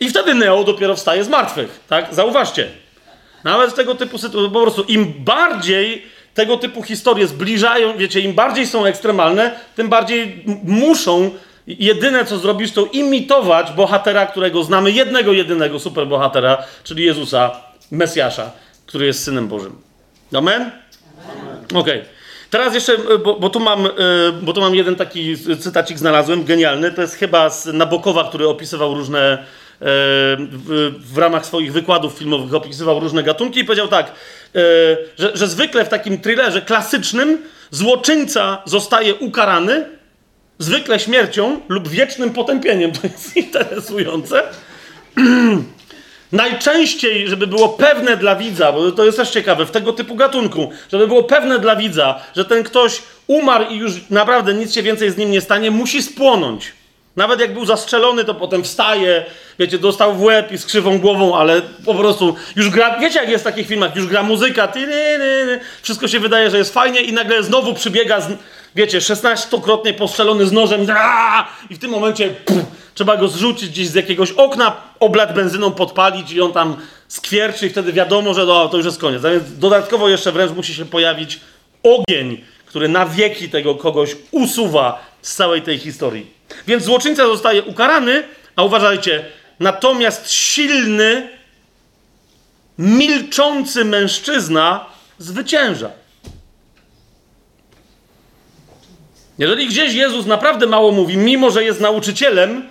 I 0.00 0.08
wtedy 0.08 0.34
Neo 0.34 0.64
dopiero 0.64 0.96
wstaje 0.96 1.24
z 1.24 1.28
martwych, 1.28 1.80
tak? 1.88 2.14
Zauważcie. 2.14 2.68
Nawet 3.44 3.74
tego 3.74 3.94
typu 3.94 4.18
sytuacje, 4.18 4.50
po 4.50 4.62
prostu 4.62 4.82
im 4.82 5.14
bardziej 5.18 6.06
tego 6.34 6.56
typu 6.56 6.82
historie 6.82 7.26
zbliżają, 7.26 7.96
wiecie, 7.96 8.20
im 8.20 8.32
bardziej 8.32 8.66
są 8.66 8.84
ekstremalne, 8.84 9.54
tym 9.76 9.88
bardziej 9.88 10.44
muszą 10.64 11.30
jedyne 11.66 12.24
co 12.24 12.38
zrobisz, 12.38 12.72
to 12.72 12.86
imitować 12.92 13.72
bohatera, 13.72 14.26
którego 14.26 14.64
znamy, 14.64 14.90
jednego, 14.90 15.32
jedynego 15.32 15.80
superbohatera, 15.80 16.64
czyli 16.84 17.04
Jezusa, 17.04 17.50
Mesjasza, 17.90 18.50
który 18.86 19.06
jest 19.06 19.24
Synem 19.24 19.48
Bożym. 19.48 19.76
Amen? 20.32 20.70
Okej. 21.64 21.80
Okay. 21.80 22.04
Teraz 22.50 22.74
jeszcze, 22.74 22.98
bo, 23.24 23.34
bo, 23.34 23.50
tu 23.50 23.60
mam, 23.60 23.86
e, 23.86 23.90
bo 24.42 24.52
tu 24.52 24.60
mam 24.60 24.74
jeden 24.74 24.96
taki 24.96 25.36
cytacik 25.60 25.98
znalazłem, 25.98 26.44
genialny. 26.44 26.92
To 26.92 27.02
jest 27.02 27.14
chyba 27.14 27.50
z 27.50 27.66
Nabokowa, 27.66 28.24
który 28.24 28.48
opisywał 28.48 28.94
różne, 28.94 29.20
e, 29.20 29.44
w, 29.80 31.18
ramach 31.18 31.46
swoich 31.46 31.72
wykładów 31.72 32.12
filmowych 32.12 32.54
opisywał 32.54 33.00
różne 33.00 33.22
gatunki 33.22 33.60
i 33.60 33.64
powiedział 33.64 33.88
tak, 33.88 34.06
e, 34.06 34.60
że, 35.18 35.36
że 35.36 35.48
zwykle 35.48 35.84
w 35.84 35.88
takim 35.88 36.20
thrillerze 36.20 36.62
klasycznym 36.62 37.38
złoczyńca 37.70 38.62
zostaje 38.64 39.14
ukarany, 39.14 39.84
zwykle 40.58 41.00
śmiercią 41.00 41.60
lub 41.68 41.88
wiecznym 41.88 42.30
potępieniem. 42.30 42.92
To 43.00 43.06
jest 43.06 43.36
interesujące. 43.36 44.42
Najczęściej, 46.32 47.28
żeby 47.28 47.46
było 47.46 47.68
pewne 47.68 48.16
dla 48.16 48.36
widza, 48.36 48.72
bo 48.72 48.92
to 48.92 49.04
jest 49.04 49.18
też 49.18 49.30
ciekawe, 49.30 49.66
w 49.66 49.70
tego 49.70 49.92
typu 49.92 50.14
gatunku, 50.14 50.70
żeby 50.92 51.06
było 51.06 51.24
pewne 51.24 51.58
dla 51.58 51.76
widza, 51.76 52.20
że 52.36 52.44
ten 52.44 52.62
ktoś 52.62 53.02
umarł 53.26 53.64
i 53.70 53.76
już 53.76 53.92
naprawdę 54.10 54.54
nic 54.54 54.74
się 54.74 54.82
więcej 54.82 55.10
z 55.10 55.16
nim 55.16 55.30
nie 55.30 55.40
stanie, 55.40 55.70
musi 55.70 56.02
spłonąć. 56.02 56.72
Nawet 57.16 57.40
jak 57.40 57.54
był 57.54 57.66
zastrzelony, 57.66 58.24
to 58.24 58.34
potem 58.34 58.64
wstaje, 58.64 59.24
wiecie, 59.58 59.78
dostał 59.78 60.14
w 60.14 60.22
łeb 60.22 60.52
i 60.52 60.58
z 60.58 60.66
krzywą 60.66 60.98
głową, 60.98 61.36
ale 61.36 61.62
po 61.84 61.94
prostu 61.94 62.36
już 62.56 62.70
gra, 62.70 62.98
wiecie 63.00 63.20
jak 63.20 63.28
jest 63.28 63.44
w 63.44 63.46
takich 63.46 63.66
filmach, 63.66 63.96
już 63.96 64.06
gra 64.06 64.22
muzyka, 64.22 64.68
ty, 64.68 64.80
ty, 64.86 65.18
ty, 65.18 65.60
wszystko 65.82 66.08
się 66.08 66.20
wydaje, 66.20 66.50
że 66.50 66.58
jest 66.58 66.74
fajnie 66.74 67.00
i 67.00 67.12
nagle 67.12 67.42
znowu 67.42 67.74
przybiega 67.74 68.20
z, 68.20 68.32
wiecie, 68.74 68.98
16-krotnie 68.98 69.92
postrzelony 69.92 70.46
z 70.46 70.52
nożem 70.52 70.86
i 71.70 71.74
w 71.74 71.78
tym 71.78 71.90
momencie 71.90 72.34
trzeba 72.94 73.16
go 73.16 73.28
zrzucić 73.28 73.70
gdzieś 73.70 73.88
z 73.88 73.94
jakiegoś 73.94 74.32
okna, 74.32 74.76
oblać 75.00 75.32
benzyną, 75.32 75.70
podpalić 75.70 76.32
i 76.32 76.40
on 76.40 76.52
tam 76.52 76.76
skwierczy 77.08 77.66
i 77.66 77.70
wtedy 77.70 77.92
wiadomo, 77.92 78.34
że 78.34 78.46
no, 78.46 78.68
to 78.68 78.76
już 78.76 78.86
jest 78.86 79.00
koniec. 79.00 79.22
Więc 79.22 79.58
dodatkowo 79.58 80.08
jeszcze 80.08 80.32
wręcz 80.32 80.52
musi 80.52 80.74
się 80.74 80.84
pojawić 80.84 81.40
ogień, 81.82 82.44
który 82.66 82.88
na 82.88 83.06
wieki 83.06 83.48
tego 83.48 83.74
kogoś 83.74 84.16
usuwa 84.30 85.04
z 85.22 85.34
całej 85.34 85.62
tej 85.62 85.78
historii. 85.78 86.33
Więc 86.66 86.84
złoczyńca 86.84 87.26
zostaje 87.26 87.62
ukarany, 87.62 88.22
a 88.56 88.62
uważajcie, 88.62 89.24
natomiast 89.60 90.32
silny, 90.32 91.28
milczący 92.78 93.84
mężczyzna 93.84 94.86
zwycięża. 95.18 95.90
Jeżeli 99.38 99.66
gdzieś 99.66 99.94
Jezus 99.94 100.26
naprawdę 100.26 100.66
mało 100.66 100.92
mówi, 100.92 101.16
mimo 101.16 101.50
że 101.50 101.64
jest 101.64 101.80
nauczycielem 101.80 102.68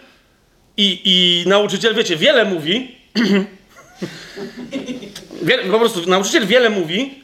i, 0.78 1.02
i 1.06 1.44
nauczyciel, 1.49 1.95
wiecie, 1.95 2.18
wiele 2.18 2.45
mówi, 2.45 2.95
po 5.72 5.80
prostu 5.80 6.10
nauczyciel 6.10 6.48
wiele 6.48 6.70
mówi, 6.70 7.24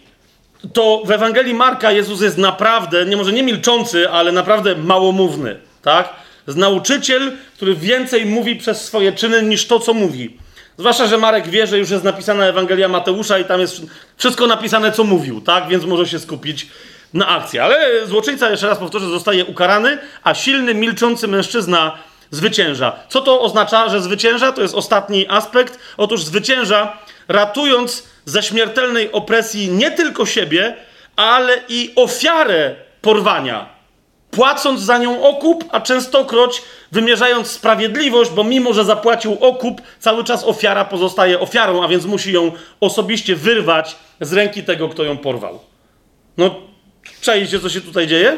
to 0.74 1.02
w 1.06 1.12
Ewangelii 1.12 1.54
Marka 1.54 1.92
Jezus 1.92 2.22
jest 2.22 2.38
naprawdę, 2.38 3.06
nie 3.06 3.18
może 3.18 3.32
nie 3.32 3.44
milczący, 3.44 4.10
ale 4.10 4.32
naprawdę 4.32 4.76
małomówny, 4.76 5.60
tak? 5.82 6.14
Jest 6.50 6.60
nauczyciel, 6.60 7.32
który 7.54 7.76
więcej 7.76 8.26
mówi 8.26 8.56
przez 8.56 8.86
swoje 8.86 9.12
czyny 9.12 9.44
niż 9.44 9.68
to, 9.68 9.80
co 9.80 9.94
mówi. 9.94 10.38
Zwłaszcza, 10.78 11.08
że 11.08 11.18
Marek 11.18 11.48
wie, 11.48 11.68
że 11.68 11.78
już 11.80 11.90
jest 11.90 12.04
napisana 12.04 12.46
Ewangelia 12.46 12.88
Mateusza 12.88 13.40
i 13.40 13.46
tam 13.46 13.60
jest 13.60 13.82
wszystko 14.18 14.48
napisane, 14.48 14.92
co 14.92 15.04
mówił, 15.04 15.42
tak? 15.42 15.68
Więc 15.68 15.86
może 15.86 16.08
się 16.08 16.20
skupić 16.20 16.68
na 17.14 17.28
akcji. 17.28 17.60
Ale 17.60 18.08
złoczyńca, 18.08 18.50
jeszcze 18.50 18.68
raz 18.68 18.78
powtórzę, 18.78 19.08
zostaje 19.08 19.46
ukarany, 19.46 19.98
a 20.24 20.34
silny, 20.34 20.74
milczący 20.74 21.28
mężczyzna 21.28 21.98
zwycięża. 22.32 22.94
Co 23.10 23.22
to 23.22 23.42
oznacza, 23.42 23.90
że 23.90 24.02
zwycięża? 24.02 24.52
To 24.52 24.62
jest 24.62 24.76
ostatni 24.76 25.26
aspekt. 25.28 25.80
Otóż 25.98 26.24
zwycięża, 26.24 26.98
ratując 27.28 28.04
ze 28.26 28.44
śmiertelnej 28.44 29.12
opresji 29.12 29.68
nie 29.68 29.92
tylko 29.92 30.26
siebie, 30.26 30.76
ale 31.16 31.58
i 31.70 31.94
ofiarę 31.96 32.76
porwania. 33.02 33.79
Płacąc 34.32 34.82
za 34.82 34.98
nią 34.98 35.24
okup, 35.24 35.64
a 35.72 35.82
częstokroć 35.82 36.62
wymierzając 36.92 37.48
sprawiedliwość, 37.48 38.32
bo 38.32 38.44
mimo, 38.44 38.74
że 38.74 38.86
zapłacił 38.86 39.38
okup, 39.42 39.82
cały 40.00 40.24
czas 40.24 40.44
ofiara 40.44 40.86
pozostaje 40.86 41.40
ofiarą, 41.40 41.84
a 41.84 41.88
więc 41.88 42.06
musi 42.06 42.32
ją 42.32 42.52
osobiście 42.80 43.36
wyrwać 43.36 43.96
z 44.22 44.34
ręki 44.34 44.64
tego, 44.64 44.90
kto 44.90 45.04
ją 45.04 45.18
porwał. 45.18 45.60
No, 46.38 46.56
czajcie, 47.22 47.60
co 47.60 47.70
się 47.70 47.82
tutaj 47.82 48.08
dzieje? 48.08 48.38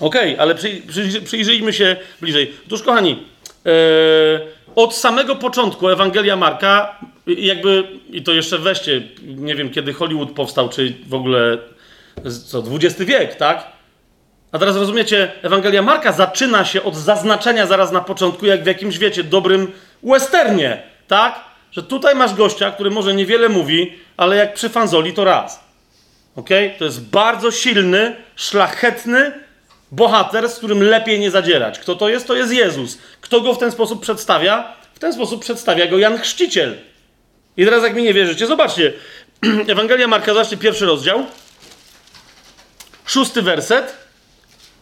Okej, 0.00 0.32
okay, 0.32 0.40
ale 0.40 0.54
przy, 0.54 0.82
przy, 0.88 1.22
przyjrzyjmy 1.22 1.72
się 1.72 1.96
bliżej. 2.20 2.52
Otóż, 2.66 2.82
kochani, 2.82 3.18
yy, 3.64 3.72
od 4.76 4.96
samego 4.96 5.36
początku 5.36 5.88
Ewangelia 5.88 6.36
Marka, 6.36 6.98
jakby, 7.26 7.84
i 8.10 8.22
to 8.22 8.32
jeszcze 8.32 8.58
weźcie, 8.58 9.02
nie 9.26 9.54
wiem 9.54 9.70
kiedy 9.70 9.92
Hollywood 9.92 10.30
powstał, 10.30 10.68
czy 10.68 10.94
w 11.06 11.14
ogóle, 11.14 11.58
co, 12.48 12.62
XX 12.76 13.00
wiek, 13.00 13.34
tak? 13.34 13.66
A 14.52 14.58
teraz 14.58 14.76
rozumiecie, 14.76 15.32
Ewangelia 15.42 15.82
Marka 15.82 16.12
zaczyna 16.12 16.64
się 16.64 16.82
od 16.82 16.96
zaznaczenia 16.96 17.66
zaraz 17.66 17.92
na 17.92 18.00
początku, 18.00 18.46
jak 18.46 18.62
w 18.62 18.66
jakimś, 18.66 18.98
wiecie, 18.98 19.24
dobrym 19.24 19.72
westernie, 20.02 20.82
tak? 21.08 21.40
Że 21.72 21.82
tutaj 21.82 22.14
masz 22.14 22.34
gościa, 22.34 22.70
który 22.70 22.90
może 22.90 23.14
niewiele 23.14 23.48
mówi, 23.48 23.92
ale 24.16 24.36
jak 24.36 24.54
przy 24.54 24.68
fanzoli 24.68 25.12
to 25.12 25.24
raz. 25.24 25.64
Ok? 26.36 26.48
To 26.78 26.84
jest 26.84 27.00
bardzo 27.00 27.50
silny, 27.50 28.16
szlachetny 28.36 29.32
bohater, 29.92 30.48
z 30.48 30.56
którym 30.56 30.82
lepiej 30.82 31.20
nie 31.20 31.30
zadzierać. 31.30 31.78
Kto 31.78 31.94
to 31.94 32.08
jest? 32.08 32.26
To 32.26 32.34
jest 32.34 32.52
Jezus. 32.52 32.98
Kto 33.20 33.40
go 33.40 33.54
w 33.54 33.58
ten 33.58 33.72
sposób 33.72 34.02
przedstawia? 34.02 34.72
W 34.94 34.98
ten 34.98 35.12
sposób 35.12 35.40
przedstawia 35.42 35.86
go 35.86 35.98
Jan 35.98 36.18
Chrzciciel. 36.18 36.76
I 37.56 37.64
teraz, 37.64 37.82
jak 37.82 37.94
mi 37.94 38.02
nie 38.02 38.14
wierzycie, 38.14 38.46
zobaczcie. 38.46 38.92
Ewangelia 39.68 40.08
Marka, 40.08 40.34
zobaczcie 40.34 40.56
pierwszy 40.56 40.86
rozdział. 40.86 41.26
Szósty 43.10 43.42
werset. 43.42 43.96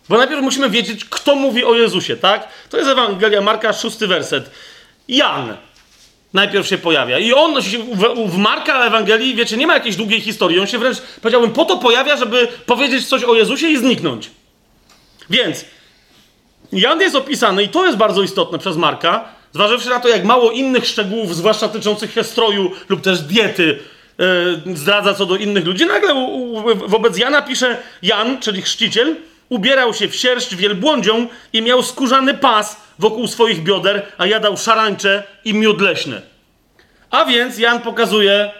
Bo 0.08 0.18
najpierw 0.18 0.42
musimy 0.42 0.70
wiedzieć, 0.70 1.04
kto 1.04 1.34
mówi 1.34 1.64
o 1.64 1.74
Jezusie, 1.74 2.16
tak? 2.16 2.48
To 2.70 2.76
jest 2.76 2.90
Ewangelia 2.90 3.40
Marka, 3.40 3.72
szósty 3.72 4.06
werset. 4.06 4.50
Jan 5.08 5.56
najpierw 6.34 6.66
się 6.66 6.78
pojawia. 6.78 7.18
I 7.18 7.32
on 7.32 7.60
w, 8.26 8.36
Marka 8.36 8.86
Ewangelii, 8.86 9.34
wiecie, 9.34 9.56
nie 9.56 9.66
ma 9.66 9.74
jakiejś 9.74 9.96
długiej 9.96 10.20
historii. 10.20 10.60
On 10.60 10.66
się 10.66 10.78
wręcz, 10.78 10.98
powiedziałbym, 11.22 11.52
po 11.52 11.64
to 11.64 11.76
pojawia, 11.76 12.16
żeby 12.16 12.48
powiedzieć 12.66 13.06
coś 13.06 13.24
o 13.24 13.34
Jezusie 13.34 13.66
i 13.66 13.76
zniknąć. 13.76 14.30
Więc 15.30 15.64
Jan 16.72 17.00
jest 17.00 17.16
opisany, 17.16 17.62
i 17.62 17.68
to 17.68 17.86
jest 17.86 17.98
bardzo 17.98 18.22
istotne 18.22 18.58
przez 18.58 18.76
Marka, 18.76 19.24
zważywszy 19.52 19.88
na 19.88 20.00
to, 20.00 20.08
jak 20.08 20.24
mało 20.24 20.50
innych 20.50 20.86
szczegółów, 20.86 21.36
zwłaszcza 21.36 21.68
tyczących 21.68 22.12
się 22.12 22.24
stroju 22.24 22.72
lub 22.88 23.00
też 23.00 23.20
diety, 23.20 23.78
zdradza 24.74 25.14
co 25.14 25.26
do 25.26 25.36
innych 25.36 25.66
ludzi. 25.66 25.86
Nagle 25.86 26.14
wobec 26.74 27.18
Jana 27.18 27.42
pisze 27.42 27.76
Jan, 28.02 28.40
czyli 28.40 28.62
chrzciciel, 28.62 29.16
ubierał 29.48 29.94
się 29.94 30.08
w 30.08 30.16
sierść 30.16 30.56
wielbłądzią 30.56 31.26
i 31.52 31.62
miał 31.62 31.82
skórzany 31.82 32.34
pas 32.34 32.76
wokół 32.98 33.26
swoich 33.26 33.62
bioder, 33.62 34.06
a 34.18 34.26
jadał 34.26 34.56
szarańcze 34.56 35.22
i 35.44 35.54
miód 35.54 35.80
leśny. 35.80 36.22
A 37.10 37.24
więc 37.24 37.58
Jan 37.58 37.80
pokazuje, 37.80 38.50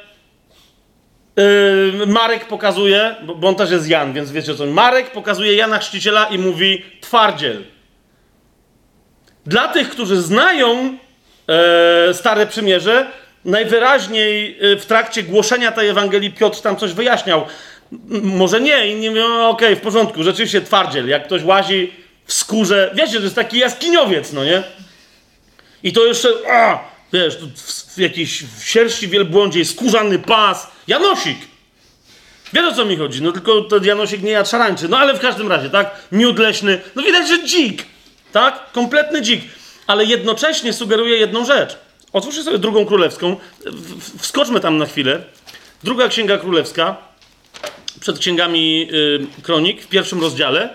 yy, 1.36 2.06
Marek 2.06 2.44
pokazuje, 2.44 3.16
bo, 3.22 3.35
bo, 3.35 3.48
on 3.48 3.55
też 3.55 3.70
jest 3.70 3.89
Jan, 3.89 4.12
więc 4.12 4.32
wiecie 4.32 4.55
co. 4.55 4.66
Marek 4.66 5.10
pokazuje 5.10 5.55
Jana 5.55 5.78
Chrzciciela 5.78 6.24
i 6.24 6.39
mówi 6.39 6.85
twardziel. 7.01 7.64
Dla 9.47 9.68
tych, 9.68 9.90
którzy 9.90 10.22
znają 10.22 10.98
yy, 12.06 12.14
Stare 12.14 12.47
Przymierze, 12.47 13.06
najwyraźniej 13.44 14.56
yy, 14.60 14.77
w 14.77 14.86
trakcie 14.86 15.23
głoszenia 15.23 15.73
tej 15.73 15.89
Ewangelii 15.89 16.31
Piotr 16.31 16.60
tam 16.60 16.77
coś 16.77 16.93
wyjaśniał. 16.93 17.47
Może 18.23 18.60
nie, 18.60 18.89
inni 18.89 19.10
mówią, 19.10 19.24
okej, 19.24 19.69
okay, 19.69 19.77
w 19.77 19.81
porządku, 19.81 20.23
rzeczywiście 20.23 20.60
twardziel. 20.60 21.09
Jak 21.09 21.24
ktoś 21.24 21.43
łazi 21.43 21.93
w 22.24 22.32
skórze, 22.32 22.90
wiecie, 22.94 23.16
to 23.16 23.23
jest 23.23 23.35
taki 23.35 23.59
jaskiniowiec, 23.59 24.32
no 24.32 24.44
nie? 24.44 24.62
I 25.82 25.93
to 25.93 26.06
jeszcze, 26.06 26.28
a, 26.52 26.78
wiesz, 27.12 27.36
w, 27.36 27.94
w 27.94 27.98
jakiejś 27.98 28.44
w 28.44 28.65
sierści 28.65 29.09
wielbłądziej, 29.09 29.65
skórzany 29.65 30.19
pas, 30.19 30.70
Janosik. 30.86 31.39
Wiesz 32.52 32.65
o 32.65 32.74
co 32.74 32.85
mi 32.85 32.97
chodzi, 32.97 33.23
no 33.23 33.32
tylko 33.32 33.62
ten 33.62 33.85
Janosik 33.85 34.23
nie 34.23 34.31
jadł 34.31 34.48
szarańczy, 34.48 34.89
no 34.89 34.98
ale 34.98 35.15
w 35.15 35.20
każdym 35.20 35.48
razie, 35.48 35.70
tak? 35.70 35.90
Miód 36.12 36.39
leśny, 36.39 36.81
no 36.94 37.02
widać, 37.02 37.28
że 37.28 37.43
dzik, 37.43 37.86
tak? 38.32 38.73
Kompletny 38.73 39.23
dzik, 39.23 39.44
ale 39.86 40.05
jednocześnie 40.05 40.73
sugeruje 40.73 41.16
jedną 41.16 41.44
rzecz. 41.44 41.78
Otwórzcie 42.12 42.43
sobie 42.43 42.59
drugą 42.59 42.86
królewską, 42.86 43.36
wskoczmy 44.18 44.60
tam 44.60 44.78
na 44.78 44.86
chwilę. 44.86 45.24
Druga 45.85 46.09
księga 46.09 46.39
królewska, 46.39 46.97
przed 48.01 48.18
księgami 48.18 48.89
y, 48.93 49.43
kronik, 49.43 49.82
w 49.82 49.89
pierwszym 49.89 50.20
rozdziale. 50.20 50.74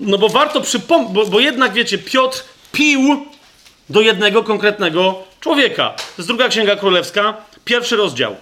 No 0.00 0.18
bo 0.18 0.28
warto 0.28 0.60
przypomnieć, 0.60 1.12
bo, 1.12 1.26
bo 1.26 1.40
jednak 1.40 1.72
wiecie, 1.72 1.98
Piotr 1.98 2.44
pił 2.72 3.26
do 3.90 4.00
jednego 4.00 4.42
konkretnego 4.42 5.22
człowieka. 5.40 5.90
To 5.90 6.02
jest 6.18 6.28
druga 6.28 6.48
księga 6.48 6.76
królewska, 6.76 7.36
pierwszy 7.64 7.96
rozdział. 7.96 8.36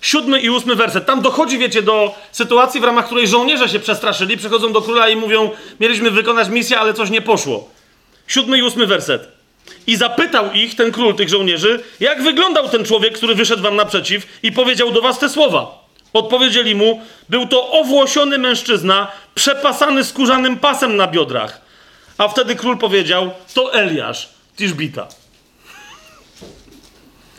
Siódmy 0.00 0.40
i 0.40 0.50
ósmy 0.50 0.74
werset. 0.74 1.06
Tam 1.06 1.22
dochodzi, 1.22 1.58
wiecie, 1.58 1.82
do 1.82 2.14
sytuacji, 2.32 2.80
w 2.80 2.84
ramach 2.84 3.06
której 3.06 3.28
żołnierze 3.28 3.68
się 3.68 3.78
przestraszyli, 3.78 4.36
przychodzą 4.36 4.72
do 4.72 4.82
króla 4.82 5.08
i 5.08 5.16
mówią: 5.16 5.50
Mieliśmy 5.80 6.10
wykonać 6.10 6.48
misję, 6.48 6.78
ale 6.78 6.94
coś 6.94 7.10
nie 7.10 7.22
poszło. 7.22 7.77
Siódmy 8.28 8.58
i 8.58 8.62
ósmy 8.62 8.86
werset. 8.86 9.28
I 9.86 9.96
zapytał 9.96 10.52
ich, 10.52 10.74
ten 10.74 10.92
król 10.92 11.14
tych 11.14 11.28
żołnierzy, 11.28 11.82
jak 12.00 12.22
wyglądał 12.22 12.68
ten 12.68 12.84
człowiek, 12.84 13.14
który 13.14 13.34
wyszedł 13.34 13.62
wam 13.62 13.76
naprzeciw 13.76 14.26
i 14.42 14.52
powiedział 14.52 14.90
do 14.90 15.02
was 15.02 15.18
te 15.18 15.28
słowa. 15.28 15.84
Odpowiedzieli 16.12 16.74
mu, 16.74 17.00
był 17.28 17.46
to 17.46 17.70
owłosiony 17.70 18.38
mężczyzna, 18.38 19.10
przepasany 19.34 20.04
skórzanym 20.04 20.56
pasem 20.56 20.96
na 20.96 21.06
biodrach. 21.06 21.60
A 22.18 22.28
wtedy 22.28 22.56
król 22.56 22.78
powiedział, 22.78 23.30
to 23.54 23.74
Eliasz, 23.74 24.28
Tiszbita. 24.56 25.08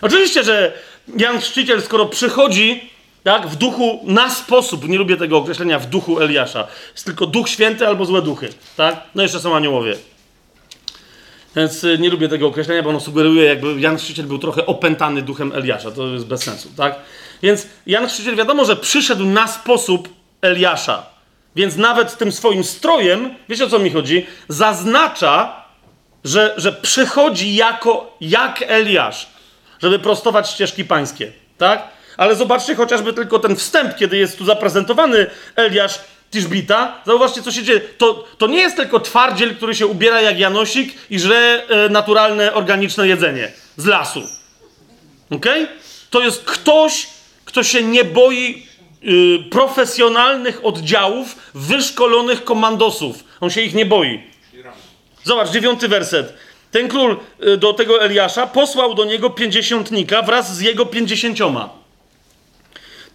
Oczywiście, 0.02 0.44
że 0.44 0.74
Jan 1.18 1.40
Chrzciciel, 1.40 1.82
skoro 1.82 2.06
przychodzi 2.06 2.90
tak, 3.24 3.48
w 3.48 3.56
duchu 3.56 4.00
na 4.04 4.30
sposób, 4.30 4.88
nie 4.88 4.98
lubię 4.98 5.18
tego 5.18 5.38
określenia, 5.38 5.80
w 5.80 5.86
duchu 5.86 6.20
Eliasza, 6.20 6.68
jest 6.94 7.06
tylko 7.06 7.26
duch 7.26 7.50
święty 7.50 7.88
albo 7.88 8.06
złe 8.06 8.22
duchy, 8.22 8.50
tak? 8.78 9.02
No 9.16 9.24
jeszcze 9.24 9.40
są 9.40 9.56
aniołowie. 9.56 9.96
Więc 11.60 11.84
y, 11.84 11.98
nie 12.00 12.10
lubię 12.10 12.30
tego 12.30 12.48
określenia, 12.48 12.84
bo 12.84 12.90
ono 12.90 13.00
sugeruje, 13.00 13.46
jakby 13.46 13.80
Jan 13.80 13.98
Chrzciciel 13.98 14.26
był 14.26 14.40
trochę 14.40 14.66
opętany 14.66 15.22
duchem 15.22 15.52
Eliasza. 15.56 15.92
To 15.92 16.08
jest 16.08 16.26
bez 16.26 16.44
sensu, 16.44 16.70
tak? 16.78 16.96
Więc 17.42 17.68
Jan 17.86 18.08
Chrzciciel 18.08 18.36
wiadomo, 18.36 18.66
że 18.66 18.76
przyszedł 18.76 19.26
na 19.26 19.48
sposób 19.48 20.10
Eliasza. 20.42 21.06
Więc 21.56 21.78
nawet 21.78 22.18
tym 22.18 22.32
swoim 22.32 22.64
strojem, 22.64 23.36
wiecie 23.50 23.66
o 23.66 23.70
co 23.70 23.80
mi 23.80 23.90
chodzi, 23.90 24.26
zaznacza, 24.48 25.66
że, 26.24 26.54
że 26.58 26.72
przychodzi 26.72 27.56
jako 27.56 28.18
jak 28.22 28.62
Eliasz, 28.68 29.30
żeby 29.82 30.00
prostować 30.00 30.50
ścieżki 30.50 30.86
pańskie, 30.86 31.32
tak? 31.58 31.88
Ale 32.18 32.36
zobaczcie 32.36 32.76
chociażby 32.76 33.14
tylko 33.14 33.40
ten 33.40 33.56
wstęp, 33.56 33.96
kiedy 33.96 34.18
jest 34.18 34.38
tu 34.38 34.46
zaprezentowany 34.46 35.28
Eliasz 35.56 36.00
Tiszbita. 36.32 37.02
Zauważcie, 37.06 37.42
co 37.42 37.52
się 37.52 37.64
dzieje. 37.64 37.80
To, 37.80 38.26
to 38.38 38.48
nie 38.48 38.58
jest 38.58 38.76
tylko 38.76 39.00
twardziel, 39.00 39.56
który 39.56 39.76
się 39.76 39.88
ubiera 39.88 40.22
jak 40.22 40.40
Janosik 40.40 40.94
i 41.10 41.20
żre 41.20 41.64
e, 41.68 41.90
naturalne, 41.90 42.54
organiczne 42.54 43.08
jedzenie 43.08 43.52
z 43.78 43.86
lasu. 43.86 44.22
ok? 45.30 45.46
To 46.10 46.22
jest 46.22 46.44
ktoś, 46.44 47.08
kto 47.46 47.64
się 47.64 47.84
nie 47.84 48.04
boi 48.04 48.64
yy, 49.02 49.44
profesjonalnych 49.52 50.66
oddziałów, 50.66 51.36
wyszkolonych 51.54 52.44
komandosów. 52.44 53.24
On 53.40 53.50
się 53.50 53.62
ich 53.62 53.74
nie 53.74 53.86
boi. 53.86 54.24
Zobacz, 55.24 55.50
dziewiąty 55.50 55.88
werset. 55.88 56.34
Ten 56.72 56.88
król 56.88 57.18
y, 57.44 57.58
do 57.58 57.74
tego 57.74 58.02
Eliasza 58.04 58.48
posłał 58.48 58.94
do 58.96 59.06
niego 59.06 59.30
pięćdziesiątnika 59.30 60.22
wraz 60.22 60.56
z 60.56 60.62
jego 60.62 60.86
pięćdziesięcioma. 60.86 61.79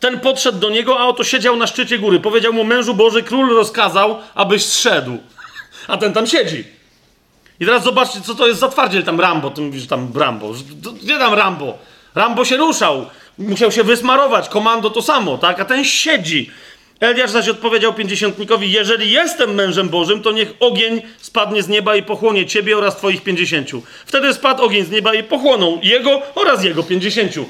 Ten 0.05 0.21
podszedł 0.21 0.59
do 0.59 0.71
niego, 0.71 1.01
a 1.01 1.07
oto 1.07 1.25
siedział 1.25 1.57
na 1.57 1.67
szczycie 1.67 1.99
góry. 1.99 2.21
Powiedział 2.21 2.53
mu, 2.53 2.65
mężu 2.65 2.95
Boży, 2.95 3.23
król 3.23 3.55
rozkazał, 3.55 4.19
abyś 4.35 4.65
zszedł. 4.65 5.19
A 5.89 5.97
ten 5.97 6.13
tam 6.13 6.27
siedzi. 6.27 6.65
I 7.61 7.65
teraz 7.65 7.85
zobaczcie, 7.85 8.21
co 8.21 8.35
to 8.35 8.47
jest 8.47 8.61
za 8.61 8.69
twardziel 8.69 9.03
tam 9.03 9.21
Rambo. 9.21 9.51
Ty 9.51 9.61
mówisz 9.61 9.87
tam 9.87 10.13
Rambo. 10.15 10.53
Gdzie 11.03 11.19
tam 11.19 11.35
Rambo? 11.35 11.79
Rambo 12.15 12.45
się 12.45 12.57
ruszał. 12.57 13.07
Musiał 13.39 13.73
się 13.73 13.85
wysmarować. 13.85 14.49
Komando 14.49 14.91
to 14.91 15.03
samo, 15.03 15.39
tak? 15.39 15.61
A 15.61 15.65
ten 15.65 15.85
siedzi. 15.85 16.51
Eliasz 17.01 17.31
zaś 17.31 17.49
odpowiedział 17.49 17.95
pięćdziesiątnikowi, 17.95 18.73
jeżeli 18.73 19.11
jestem 19.11 19.55
mężem 19.55 19.89
Bożym, 19.89 20.23
to 20.23 20.33
niech 20.33 20.55
ogień 20.61 21.03
spadnie 21.21 21.63
z 21.63 21.69
nieba 21.69 21.97
i 21.97 22.03
pochłonie 22.03 22.47
ciebie 22.47 22.79
oraz 22.79 22.97
twoich 22.97 23.23
pięćdziesięciu. 23.23 23.83
Wtedy 24.07 24.35
spadł 24.35 24.65
ogień 24.65 24.85
z 24.85 24.91
nieba 24.91 25.15
i 25.15 25.23
pochłonął 25.23 25.81
jego 25.83 26.23
oraz 26.35 26.65
jego 26.65 26.83
pięćdziesięciu. 26.83 27.47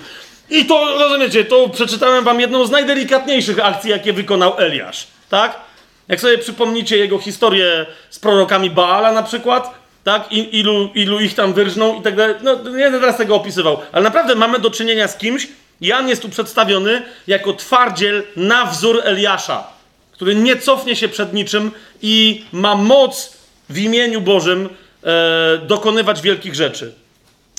I 0.51 0.65
to, 0.65 0.99
rozumiecie, 0.99 1.45
to 1.45 1.69
przeczytałem 1.69 2.25
wam 2.25 2.41
jedną 2.41 2.67
z 2.67 2.71
najdelikatniejszych 2.71 3.65
akcji, 3.65 3.91
jakie 3.91 4.13
wykonał 4.13 4.59
Eliasz, 4.59 5.07
tak? 5.31 5.61
Jak 6.09 6.21
sobie 6.21 6.39
przypomnicie 6.39 6.97
jego 6.97 7.19
historię 7.19 7.87
z 8.11 8.19
prorokami 8.19 8.71
Baala 8.71 9.13
na 9.13 9.23
przykład, 9.23 9.75
tak? 10.05 10.33
I, 10.33 10.59
ilu, 10.59 10.91
ilu 10.95 11.21
ich 11.21 11.35
tam 11.35 11.53
wyrżnął 11.53 12.01
i 12.01 12.03
tak 12.03 12.17
dalej. 12.17 12.37
No, 12.43 12.55
nie 12.55 12.85
będę 12.85 13.01
teraz 13.01 13.17
tego 13.17 13.35
opisywał, 13.35 13.79
ale 13.93 14.05
naprawdę 14.05 14.35
mamy 14.35 14.59
do 14.59 14.71
czynienia 14.71 15.09
z 15.09 15.17
kimś, 15.17 15.49
Jan 15.81 16.09
jest 16.09 16.23
tu 16.23 16.29
przedstawiony 16.29 17.03
jako 17.27 17.53
twardziel 17.53 18.23
na 18.37 18.67
wzór 18.67 19.01
Eliasza, 19.05 19.67
który 20.13 20.35
nie 20.35 20.57
cofnie 20.57 20.97
się 20.97 21.09
przed 21.09 21.33
niczym 21.33 21.71
i 22.03 22.45
ma 22.53 22.75
moc 22.75 23.37
w 23.69 23.79
imieniu 23.79 24.21
Bożym 24.21 24.69
e, 25.05 25.59
dokonywać 25.59 26.23
wielkich 26.23 26.55
rzeczy. 26.55 26.95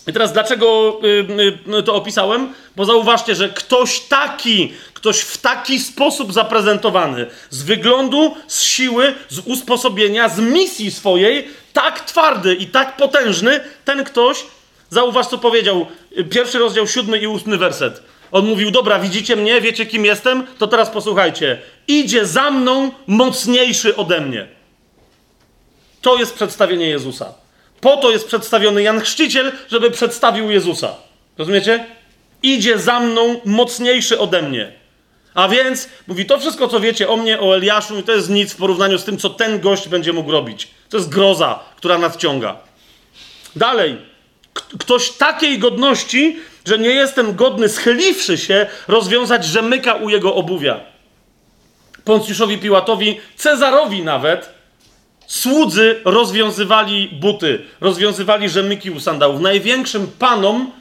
I 0.07 0.13
teraz 0.13 0.33
dlaczego 0.33 0.99
y, 1.03 1.77
y, 1.79 1.83
to 1.83 1.95
opisałem? 1.95 2.53
Bo 2.75 2.85
zauważcie, 2.85 3.35
że 3.35 3.49
ktoś 3.49 3.99
taki, 3.99 4.73
ktoś 4.93 5.19
w 5.19 5.37
taki 5.37 5.79
sposób 5.79 6.33
zaprezentowany, 6.33 7.25
z 7.49 7.63
wyglądu, 7.63 8.35
z 8.47 8.63
siły, 8.63 9.13
z 9.29 9.39
usposobienia, 9.39 10.29
z 10.29 10.39
misji 10.39 10.91
swojej, 10.91 11.47
tak 11.73 12.05
twardy 12.05 12.55
i 12.55 12.67
tak 12.67 12.97
potężny, 12.97 13.59
ten 13.85 14.03
ktoś, 14.03 14.45
zauważ 14.89 15.27
co 15.27 15.37
powiedział, 15.37 15.85
pierwszy 16.29 16.59
rozdział, 16.59 16.87
siódmy 16.87 17.17
i 17.17 17.27
ósmy 17.27 17.57
werset. 17.57 18.03
On 18.31 18.45
mówił, 18.45 18.71
dobra, 18.71 18.99
widzicie 18.99 19.35
mnie, 19.35 19.61
wiecie 19.61 19.85
kim 19.85 20.05
jestem, 20.05 20.47
to 20.57 20.67
teraz 20.67 20.89
posłuchajcie. 20.89 21.61
Idzie 21.87 22.25
za 22.25 22.51
mną 22.51 22.91
mocniejszy 23.07 23.95
ode 23.95 24.21
mnie. 24.21 24.47
To 26.01 26.17
jest 26.17 26.35
przedstawienie 26.35 26.89
Jezusa. 26.89 27.44
Po 27.81 27.97
to 27.97 28.11
jest 28.11 28.27
przedstawiony 28.27 28.83
Jan 28.83 29.01
Chrzciciel, 29.01 29.51
żeby 29.71 29.91
przedstawił 29.91 30.51
Jezusa. 30.51 30.95
Rozumiecie? 31.37 31.85
Idzie 32.43 32.79
za 32.79 32.99
mną 32.99 33.41
mocniejszy 33.45 34.19
ode 34.19 34.41
mnie. 34.41 34.71
A 35.33 35.47
więc 35.47 35.89
mówi 36.07 36.25
to 36.25 36.39
wszystko, 36.39 36.67
co 36.67 36.79
wiecie 36.79 37.09
o 37.09 37.17
mnie, 37.17 37.39
o 37.39 37.55
Eliaszu, 37.55 37.99
i 37.99 38.03
to 38.03 38.11
jest 38.11 38.29
nic 38.29 38.53
w 38.53 38.57
porównaniu 38.57 38.97
z 38.97 39.03
tym, 39.03 39.17
co 39.17 39.29
ten 39.29 39.59
gość 39.59 39.87
będzie 39.87 40.13
mógł 40.13 40.31
robić. 40.31 40.67
To 40.89 40.97
jest 40.97 41.09
groza, 41.09 41.59
która 41.77 41.97
nadciąga. 41.97 42.55
Dalej. 43.55 43.97
Ktoś 44.79 45.11
takiej 45.11 45.59
godności, 45.59 46.39
że 46.65 46.79
nie 46.79 46.89
jestem 46.89 47.35
godny, 47.35 47.69
schyliwszy 47.69 48.37
się, 48.37 48.67
rozwiązać 48.87 49.45
rzemyka 49.45 49.93
u 49.93 50.09
jego 50.09 50.35
obuwia. 50.35 50.79
Poncjuszowi 52.03 52.57
Piłatowi, 52.57 53.19
Cezarowi 53.35 54.03
nawet, 54.03 54.54
słudzy 55.27 56.01
rozwiązywali 56.05 57.07
buty, 57.07 57.61
rozwiązywali 57.81 58.49
rzemyki 58.49 58.91
u 58.91 58.99
sandałów. 58.99 59.41
Największym 59.41 60.07
panom, 60.19 60.71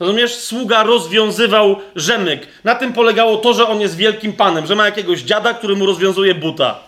rozumiesz, 0.00 0.34
sługa 0.34 0.82
rozwiązywał 0.82 1.76
rzemyk. 1.96 2.46
Na 2.64 2.74
tym 2.74 2.92
polegało 2.92 3.36
to, 3.36 3.54
że 3.54 3.68
on 3.68 3.80
jest 3.80 3.96
wielkim 3.96 4.32
panem, 4.32 4.66
że 4.66 4.76
ma 4.76 4.86
jakiegoś 4.86 5.20
dziada, 5.20 5.54
który 5.54 5.76
mu 5.76 5.86
rozwiązuje 5.86 6.34
buta. 6.34 6.78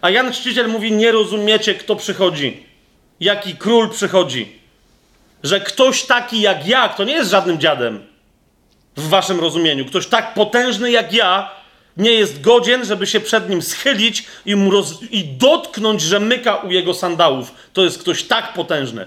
A 0.00 0.10
Jan 0.10 0.32
Chrzciciel 0.32 0.68
mówi, 0.68 0.92
nie 0.92 1.12
rozumiecie, 1.12 1.74
kto 1.74 1.96
przychodzi. 1.96 2.66
Jaki 3.20 3.56
król 3.56 3.90
przychodzi. 3.90 4.58
Że 5.42 5.60
ktoś 5.60 6.02
taki 6.02 6.40
jak 6.40 6.66
ja, 6.66 6.88
to 6.88 7.04
nie 7.04 7.12
jest 7.12 7.30
żadnym 7.30 7.60
dziadem 7.60 8.04
w 8.96 9.08
waszym 9.08 9.40
rozumieniu. 9.40 9.86
Ktoś 9.86 10.06
tak 10.06 10.34
potężny 10.34 10.90
jak 10.90 11.12
ja 11.12 11.50
nie 11.98 12.12
jest 12.12 12.40
godzien, 12.40 12.84
żeby 12.84 13.06
się 13.06 13.20
przed 13.20 13.50
nim 13.50 13.62
schylić 13.62 14.24
i, 14.46 14.56
mu 14.56 14.70
roz... 14.70 15.02
i 15.10 15.24
dotknąć 15.24 16.02
rzemyka 16.02 16.56
u 16.56 16.70
jego 16.70 16.94
sandałów. 16.94 17.54
To 17.72 17.84
jest 17.84 17.98
ktoś 17.98 18.22
tak 18.22 18.52
potężny. 18.52 19.06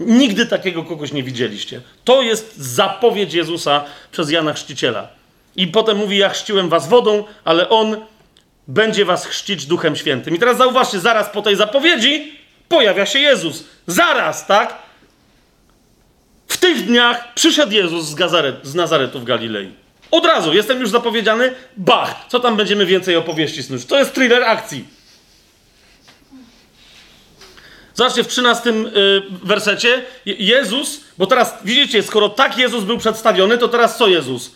Nigdy 0.00 0.46
takiego 0.46 0.84
kogoś 0.84 1.12
nie 1.12 1.22
widzieliście. 1.22 1.80
To 2.04 2.22
jest 2.22 2.56
zapowiedź 2.56 3.34
Jezusa 3.34 3.84
przez 4.12 4.30
Jana 4.30 4.52
Chrzciciela. 4.52 5.08
I 5.56 5.66
potem 5.66 5.96
mówi: 5.96 6.16
Ja 6.16 6.28
chrzciłem 6.28 6.68
was 6.68 6.88
wodą, 6.88 7.24
ale 7.44 7.68
on 7.68 7.96
będzie 8.68 9.04
was 9.04 9.26
chrzcić 9.26 9.66
Duchem 9.66 9.96
Świętym. 9.96 10.36
I 10.36 10.38
teraz 10.38 10.58
zauważcie, 10.58 11.00
zaraz 11.00 11.28
po 11.28 11.42
tej 11.42 11.56
zapowiedzi 11.56 12.32
pojawia 12.68 13.06
się 13.06 13.18
Jezus. 13.18 13.64
Zaraz, 13.86 14.46
tak? 14.46 14.78
W 16.48 16.56
tych 16.56 16.86
dniach 16.86 17.34
przyszedł 17.34 17.72
Jezus 17.72 18.04
z, 18.04 18.16
z 18.62 18.74
Nazaretu 18.74 19.20
w 19.20 19.24
Galilei. 19.24 19.72
Od 20.10 20.26
razu, 20.26 20.54
jestem 20.54 20.80
już 20.80 20.90
zapowiedziany, 20.90 21.54
bach, 21.76 22.24
co 22.28 22.40
tam 22.40 22.56
będziemy 22.56 22.86
więcej 22.86 23.16
opowieści 23.16 23.62
snuć. 23.62 23.84
To 23.84 23.98
jest 23.98 24.14
thriller 24.14 24.44
akcji. 24.44 24.84
Zobaczcie, 27.94 28.24
w 28.24 28.28
13 28.28 28.70
y, 28.70 28.74
wersecie 29.44 30.02
Jezus, 30.26 31.00
bo 31.18 31.26
teraz 31.26 31.54
widzicie, 31.64 32.02
skoro 32.02 32.28
tak 32.28 32.58
Jezus 32.58 32.84
był 32.84 32.98
przedstawiony, 32.98 33.58
to 33.58 33.68
teraz 33.68 33.98
co 33.98 34.08
Jezus? 34.08 34.50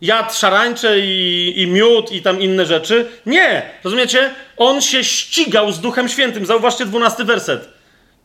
Jadł 0.00 0.34
szarańcze 0.34 1.00
i, 1.00 1.52
i 1.56 1.66
miód 1.66 2.12
i 2.12 2.22
tam 2.22 2.40
inne 2.40 2.66
rzeczy? 2.66 3.06
Nie! 3.26 3.62
Rozumiecie? 3.84 4.30
On 4.56 4.80
się 4.80 5.04
ścigał 5.04 5.72
z 5.72 5.80
Duchem 5.80 6.08
Świętym. 6.08 6.46
Zauważcie 6.46 6.86
12 6.86 7.24
werset. 7.24 7.68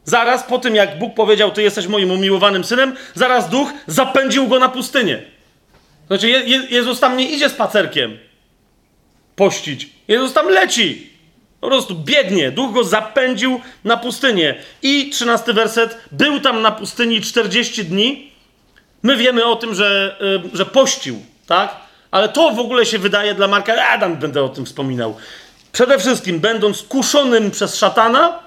Zaraz 0.05 0.43
po 0.43 0.59
tym, 0.59 0.75
jak 0.75 0.99
Bóg 0.99 1.15
powiedział, 1.15 1.51
ty 1.51 1.61
jesteś 1.63 1.87
moim 1.87 2.11
umiłowanym 2.11 2.63
synem, 2.63 2.95
zaraz 3.13 3.49
Duch 3.49 3.69
zapędził 3.87 4.47
go 4.47 4.59
na 4.59 4.69
pustynię. 4.69 5.32
Znaczy, 6.07 6.29
Je 6.29 6.39
Je 6.39 6.67
Jezus 6.69 6.99
tam 6.99 7.17
nie 7.17 7.29
idzie 7.29 7.49
spacerkiem 7.49 8.17
pościć. 9.35 9.89
Jezus 10.07 10.33
tam 10.33 10.49
leci. 10.49 11.09
Po 11.61 11.67
prostu 11.67 11.95
biegnie. 11.95 12.51
Duch 12.51 12.73
go 12.73 12.83
zapędził 12.83 13.61
na 13.83 13.97
pustynię. 13.97 14.55
I 14.81 15.09
trzynasty 15.09 15.53
werset. 15.53 15.97
Był 16.11 16.39
tam 16.39 16.61
na 16.61 16.71
pustyni 16.71 17.21
40 17.21 17.85
dni. 17.85 18.31
My 19.03 19.17
wiemy 19.17 19.45
o 19.45 19.55
tym, 19.55 19.75
że, 19.75 20.17
yy, 20.43 20.57
że 20.57 20.65
pościł, 20.65 21.21
tak? 21.47 21.75
Ale 22.11 22.29
to 22.29 22.51
w 22.51 22.59
ogóle 22.59 22.85
się 22.85 22.99
wydaje 22.99 23.35
dla 23.35 23.47
Marka. 23.47 23.87
Adam 23.87 24.15
będę 24.15 24.43
o 24.43 24.49
tym 24.49 24.65
wspominał. 24.65 25.15
Przede 25.71 25.99
wszystkim, 25.99 26.39
będąc 26.39 26.81
kuszonym 26.81 27.51
przez 27.51 27.75
szatana, 27.75 28.39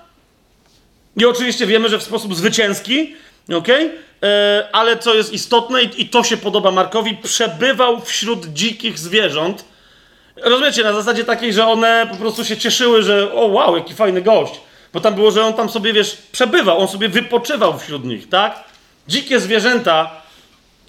i 1.17 1.25
oczywiście 1.25 1.67
wiemy, 1.67 1.89
że 1.89 1.99
w 1.99 2.03
sposób 2.03 2.35
zwycięski, 2.35 3.15
okej? 3.49 3.87
Okay? 3.87 3.99
E, 4.23 4.69
ale 4.73 4.97
co 4.97 5.15
jest 5.15 5.33
istotne 5.33 5.83
i 5.83 6.09
to 6.09 6.23
się 6.23 6.37
podoba 6.37 6.71
Markowi, 6.71 7.17
przebywał 7.17 8.01
wśród 8.01 8.47
dzikich 8.47 8.99
zwierząt. 8.99 9.65
Rozumiecie, 10.37 10.85
na 10.85 10.93
zasadzie 10.93 11.25
takiej, 11.25 11.53
że 11.53 11.67
one 11.67 12.07
po 12.11 12.17
prostu 12.17 12.45
się 12.45 12.57
cieszyły, 12.57 13.03
że 13.03 13.33
o 13.33 13.47
wow, 13.47 13.77
jaki 13.77 13.95
fajny 13.95 14.23
gość. 14.23 14.61
Bo 14.93 15.01
tam 15.01 15.15
było, 15.15 15.31
że 15.31 15.45
on 15.45 15.55
tam 15.55 15.71
sobie, 15.71 15.93
wiesz, 15.93 16.17
przebywał, 16.33 16.79
on 16.79 16.89
sobie 16.89 17.09
wypoczywał 17.09 17.79
wśród 17.79 18.05
nich, 18.05 18.29
tak? 18.29 18.65
Dzikie 19.09 19.41
zwierzęta 19.41 20.11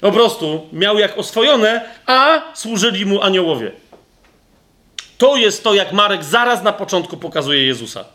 po 0.02 0.12
prostu 0.12 0.70
miał 0.74 1.00
jak 1.00 1.18
oswojone, 1.18 1.90
a 2.06 2.42
służyli 2.54 3.06
mu 3.06 3.22
aniołowie. 3.22 3.72
To 5.18 5.36
jest 5.36 5.64
to, 5.64 5.74
jak 5.74 5.94
Marek 5.94 6.24
zaraz 6.24 6.64
na 6.64 6.74
początku 6.74 7.18
pokazuje 7.18 7.66
Jezusa. 7.66 8.06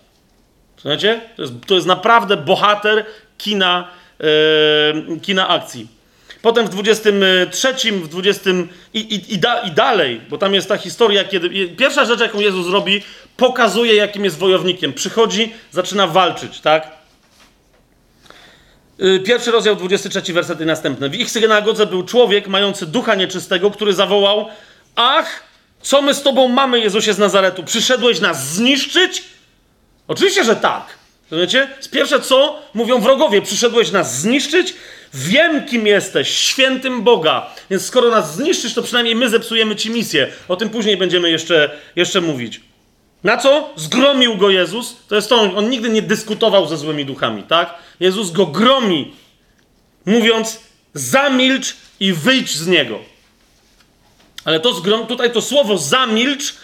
Słuchajcie? 0.76 1.20
To 1.36 1.43
jest, 1.43 1.55
to 1.66 1.74
jest 1.74 1.86
naprawdę 1.86 2.36
bohater 2.36 3.06
kina 3.39 3.89
kina 5.23 5.49
akcji. 5.49 5.89
Potem 6.43 6.66
w 6.66 6.70
23, 6.70 7.74
w 7.93 8.09
20 8.09 8.51
i, 8.94 9.01
i, 9.01 9.35
i, 9.35 9.39
da, 9.39 9.61
i 9.61 9.70
dalej, 9.70 10.20
bo 10.31 10.39
tam 10.39 10.55
jest 10.55 10.69
ta 10.69 10.77
historia, 10.77 11.24
kiedy 11.24 11.69
pierwsza 11.69 12.05
rzecz, 12.05 12.20
jaką 12.20 12.40
Jezus 12.40 12.73
robi, 12.73 13.03
pokazuje, 13.36 13.94
jakim 13.94 14.24
jest 14.24 14.39
wojownikiem. 14.39 14.93
Przychodzi, 14.93 15.53
zaczyna 15.70 16.07
walczyć, 16.07 16.61
tak? 16.61 16.90
Yy, 18.99 19.20
pierwszy 19.20 19.51
rozdział, 19.51 19.77
23 19.77 20.32
werset 20.32 20.61
i 20.61 20.65
następny. 20.65 21.09
W 21.09 21.15
ich 21.15 21.31
synagodze 21.31 21.86
był 21.86 22.03
człowiek 22.03 22.49
mający 22.49 22.86
ducha 22.86 23.15
nieczystego, 23.15 23.70
który 23.70 23.93
zawołał: 23.93 24.49
Ach, 24.97 25.43
co 25.82 26.03
my 26.03 26.15
z 26.15 26.23
tobą 26.23 26.49
mamy, 26.49 26.81
Jezusie 26.81 27.12
z 27.12 27.19
Nazaretu? 27.19 27.65
Przyszedłeś 27.65 28.20
nas 28.20 28.49
zniszczyć? 28.49 29.24
Oczywiście, 30.09 30.44
że 30.44 30.57
tak. 30.57 31.01
Rozumiecie? 31.32 31.68
Z 31.80 31.88
pierwsze 31.88 32.20
co 32.20 32.62
mówią 32.74 33.00
wrogowie, 33.00 33.42
przyszedłeś 33.42 33.90
nas 33.90 34.20
zniszczyć, 34.20 34.74
wiem 35.14 35.66
kim 35.66 35.86
jesteś, 35.86 36.28
świętym 36.28 37.02
Boga, 37.02 37.50
więc 37.70 37.84
skoro 37.84 38.10
nas 38.10 38.34
zniszczysz, 38.36 38.74
to 38.74 38.82
przynajmniej 38.82 39.14
my 39.14 39.30
zepsujemy 39.30 39.76
ci 39.76 39.90
misję. 39.90 40.28
O 40.48 40.56
tym 40.56 40.70
później 40.70 40.96
będziemy 40.96 41.30
jeszcze, 41.30 41.70
jeszcze 41.96 42.20
mówić. 42.20 42.60
Na 43.24 43.36
co? 43.36 43.70
Zgromił 43.76 44.36
go 44.36 44.50
Jezus. 44.50 44.96
To 45.09 45.16
jest 45.16 45.28
to, 45.28 45.40
on, 45.40 45.59
on 45.59 45.70
nigdy 45.70 45.88
nie 45.88 46.02
dyskutował 46.02 46.68
ze 46.68 46.76
złymi 46.76 47.04
duchami, 47.04 47.42
tak? 47.42 47.74
Jezus 48.00 48.30
go 48.30 48.46
gromi, 48.46 49.14
mówiąc 50.06 50.60
zamilcz 50.94 51.76
i 52.00 52.12
wyjdź 52.12 52.56
z 52.56 52.66
niego. 52.66 52.98
Ale 54.44 54.60
to 54.60 54.74
zgrom, 54.74 55.06
tutaj 55.06 55.32
to 55.32 55.42
słowo 55.42 55.78
zamilcz 55.78 56.54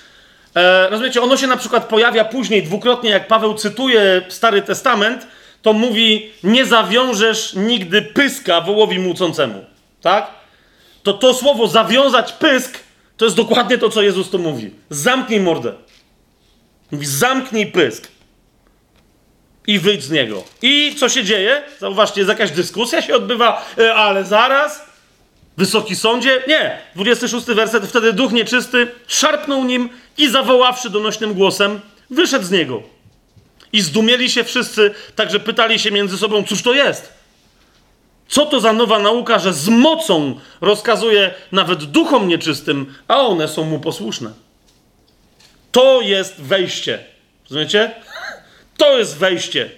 E, 0.59 0.89
rozumiecie, 0.91 1.23
ono 1.23 1.37
się 1.37 1.47
na 1.47 1.57
przykład 1.57 1.85
pojawia 1.85 2.25
później 2.25 2.63
dwukrotnie, 2.63 3.11
jak 3.11 3.29
Paweł 3.29 3.55
cytuje 3.55 4.23
Stary 4.29 4.63
Testament, 4.63 5.27
to 5.63 5.73
mówi, 5.73 6.33
nie 6.43 6.67
zawiążesz 6.67 7.55
nigdy 7.55 8.03
pyska 8.03 8.61
wołowi 8.61 8.99
młócącemu. 8.99 9.65
Tak? 10.01 10.31
To 11.03 11.13
to 11.13 11.35
słowo 11.35 11.69
zawiązać 11.69 12.33
pysk, 12.33 12.79
to 13.17 13.25
jest 13.25 13.37
dokładnie 13.37 13.79
to, 13.79 13.89
co 13.89 14.03
Jezus 14.03 14.31
tu 14.31 14.39
mówi. 14.39 14.71
Zamknij 14.91 15.41
mordę. 15.41 15.73
Mówi, 16.91 17.07
zamknij 17.07 17.67
pysk. 17.67 18.09
I 19.67 19.79
wyjdź 19.79 20.03
z 20.03 20.11
niego. 20.11 20.45
I 20.63 20.95
co 20.99 21.09
się 21.09 21.25
dzieje? 21.25 21.63
Zauważcie, 21.79 22.21
jest 22.21 22.29
jakaś 22.29 22.51
dyskusja 22.51 23.03
się 23.03 23.15
odbywa, 23.15 23.67
e, 23.79 23.95
ale 23.95 24.25
zaraz 24.25 24.89
Wysoki 25.59 25.97
sądzie? 25.97 26.43
Nie. 26.49 26.79
26 26.95 27.47
werset. 27.47 27.87
Wtedy 27.87 28.13
duch 28.13 28.33
nieczysty 28.33 28.89
szarpnął 29.07 29.65
nim 29.65 29.89
i 30.19 30.31
zawoławszy 30.31 30.90
donośnym 30.90 31.35
głosem, 31.35 31.81
wyszedł 32.11 32.45
z 32.45 32.51
niego. 32.51 32.82
I 33.73 33.81
zdumieli 33.81 34.31
się 34.31 34.45
wszyscy, 34.45 34.95
także 35.16 35.40
pytali 35.40 35.78
się 35.78 35.90
między 35.90 36.19
sobą, 36.19 36.45
cóż 36.45 36.62
to 36.62 36.73
jest? 36.73 37.12
Co 38.28 38.47
to 38.47 38.61
za 38.61 38.73
nowa 38.73 38.99
nauka, 38.99 39.39
że 39.39 39.53
z 39.53 39.69
mocą 39.69 40.40
rozkazuje 40.61 41.35
nawet 41.53 41.85
duchom 41.85 42.28
nieczystym, 42.28 42.95
a 43.09 43.20
one 43.20 43.49
są 43.49 43.65
mu 43.65 43.81
posłuszne? 43.81 44.32
To 45.73 46.01
jest 46.01 46.40
wejście. 46.40 47.05
Rozumiecie? 47.45 47.90
To 48.77 48.99
jest 48.99 49.16
wejście. 49.16 49.70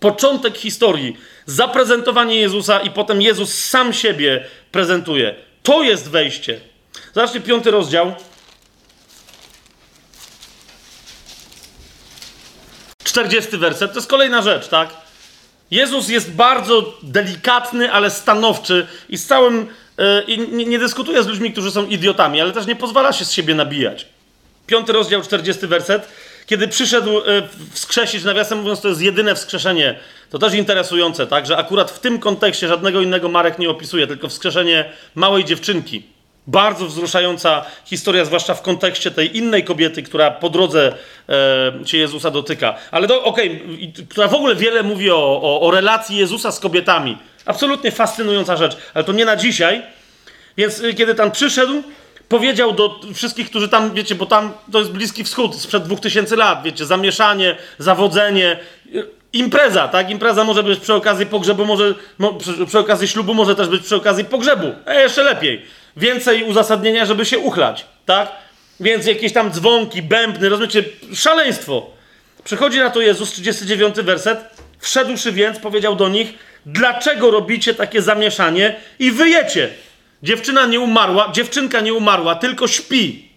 Początek 0.00 0.58
historii 0.58 1.16
zaprezentowanie 1.46 2.36
Jezusa 2.36 2.80
i 2.80 2.90
potem 2.90 3.22
Jezus 3.22 3.54
sam 3.54 3.92
siebie 3.92 4.44
prezentuje. 4.72 5.34
To 5.62 5.82
jest 5.82 6.10
wejście. 6.10 6.60
Zobaczcie, 7.14 7.40
piąty 7.40 7.70
rozdział. 7.70 8.14
Czterdziesty 13.12 13.58
werset. 13.58 13.92
To 13.92 13.98
jest 13.98 14.10
kolejna 14.10 14.42
rzecz, 14.42 14.68
tak? 14.68 14.88
Jezus 15.70 16.08
jest 16.08 16.32
bardzo 16.32 16.98
delikatny, 17.02 17.92
ale 17.92 18.10
stanowczy 18.10 18.86
i 19.08 19.18
z 19.18 19.26
całym. 19.26 19.68
Yy, 20.28 20.36
nie, 20.36 20.64
nie 20.64 20.78
dyskutuje 20.78 21.22
z 21.22 21.26
ludźmi, 21.26 21.52
którzy 21.52 21.70
są 21.70 21.86
idiotami, 21.86 22.40
ale 22.40 22.52
też 22.52 22.66
nie 22.66 22.76
pozwala 22.76 23.12
się 23.12 23.24
z 23.24 23.32
siebie 23.32 23.54
nabijać. 23.54 24.06
Piąty 24.66 24.92
rozdział, 24.92 25.22
czterdziesty 25.22 25.68
werset 25.68 26.08
kiedy 26.46 26.68
przyszedł 26.68 27.18
e, 27.18 27.22
wskrzesić, 27.70 28.24
nawiasem 28.24 28.58
mówiąc, 28.58 28.80
to 28.80 28.88
jest 28.88 29.00
jedyne 29.00 29.34
wskrzeszenie, 29.34 29.98
to 30.30 30.38
też 30.38 30.54
interesujące, 30.54 31.26
tak, 31.26 31.46
że 31.46 31.56
akurat 31.56 31.90
w 31.90 31.98
tym 31.98 32.18
kontekście 32.18 32.68
żadnego 32.68 33.00
innego 33.00 33.28
Marek 33.28 33.58
nie 33.58 33.70
opisuje, 33.70 34.06
tylko 34.06 34.28
wskrzeszenie 34.28 34.92
małej 35.14 35.44
dziewczynki. 35.44 36.02
Bardzo 36.46 36.86
wzruszająca 36.86 37.64
historia, 37.84 38.24
zwłaszcza 38.24 38.54
w 38.54 38.62
kontekście 38.62 39.10
tej 39.10 39.36
innej 39.36 39.64
kobiety, 39.64 40.02
która 40.02 40.30
po 40.30 40.50
drodze 40.50 40.94
e, 41.28 41.86
się 41.86 41.98
Jezusa 41.98 42.30
dotyka. 42.30 42.74
Ale 42.90 43.08
to, 43.08 43.24
okej, 43.24 43.62
okay, 43.62 44.06
która 44.08 44.28
w 44.28 44.34
ogóle 44.34 44.54
wiele 44.54 44.82
mówi 44.82 45.10
o, 45.10 45.40
o, 45.42 45.60
o 45.60 45.70
relacji 45.70 46.16
Jezusa 46.16 46.52
z 46.52 46.60
kobietami. 46.60 47.18
Absolutnie 47.46 47.90
fascynująca 47.90 48.56
rzecz, 48.56 48.76
ale 48.94 49.04
to 49.04 49.12
nie 49.12 49.24
na 49.24 49.36
dzisiaj. 49.36 49.82
Więc 50.56 50.80
y, 50.80 50.94
kiedy 50.94 51.14
tam 51.14 51.30
przyszedł, 51.30 51.82
powiedział 52.28 52.72
do 52.72 53.00
wszystkich, 53.14 53.50
którzy 53.50 53.68
tam, 53.68 53.94
wiecie, 53.94 54.14
bo 54.14 54.26
tam 54.26 54.52
to 54.72 54.78
jest 54.78 54.90
Bliski 54.90 55.24
Wschód 55.24 55.54
sprzed 55.54 55.84
dwóch 55.84 56.00
tysięcy 56.00 56.36
lat, 56.36 56.62
wiecie, 56.62 56.86
zamieszanie, 56.86 57.56
zawodzenie, 57.78 58.58
impreza, 59.32 59.88
tak? 59.88 60.10
Impreza 60.10 60.44
może 60.44 60.62
być 60.62 60.80
przy 60.80 60.94
okazji 60.94 61.26
pogrzebu, 61.26 61.64
może 61.64 61.94
mo, 62.18 62.34
przy, 62.34 62.66
przy, 62.66 62.78
okazji 62.78 63.08
ślubu, 63.08 63.34
może 63.34 63.56
też 63.56 63.68
być 63.68 63.82
przy 63.82 63.96
okazji 63.96 64.24
pogrzebu. 64.24 64.72
E, 64.86 65.02
jeszcze 65.02 65.22
lepiej. 65.22 65.62
Więcej 65.96 66.44
uzasadnienia, 66.44 67.06
żeby 67.06 67.24
się 67.24 67.38
uchlać, 67.38 67.86
tak? 68.06 68.32
Więc 68.80 69.06
jakieś 69.06 69.32
tam 69.32 69.52
dzwonki, 69.52 70.02
bębny, 70.02 70.48
rozumiecie, 70.48 70.84
szaleństwo. 71.14 71.90
Przychodzi 72.44 72.78
na 72.78 72.90
to 72.90 73.00
Jezus, 73.00 73.32
39 73.32 73.96
werset. 73.96 74.38
Wszedłszy 74.78 75.32
więc, 75.32 75.58
powiedział 75.58 75.96
do 75.96 76.08
nich, 76.08 76.34
dlaczego 76.66 77.30
robicie 77.30 77.74
takie 77.74 78.02
zamieszanie 78.02 78.76
i 78.98 79.10
wyjecie? 79.10 79.68
Dziewczyna 80.22 80.66
nie 80.66 80.80
umarła, 80.80 81.32
dziewczynka 81.32 81.80
nie 81.80 81.94
umarła, 81.94 82.34
tylko 82.34 82.68
śpi. 82.68 83.31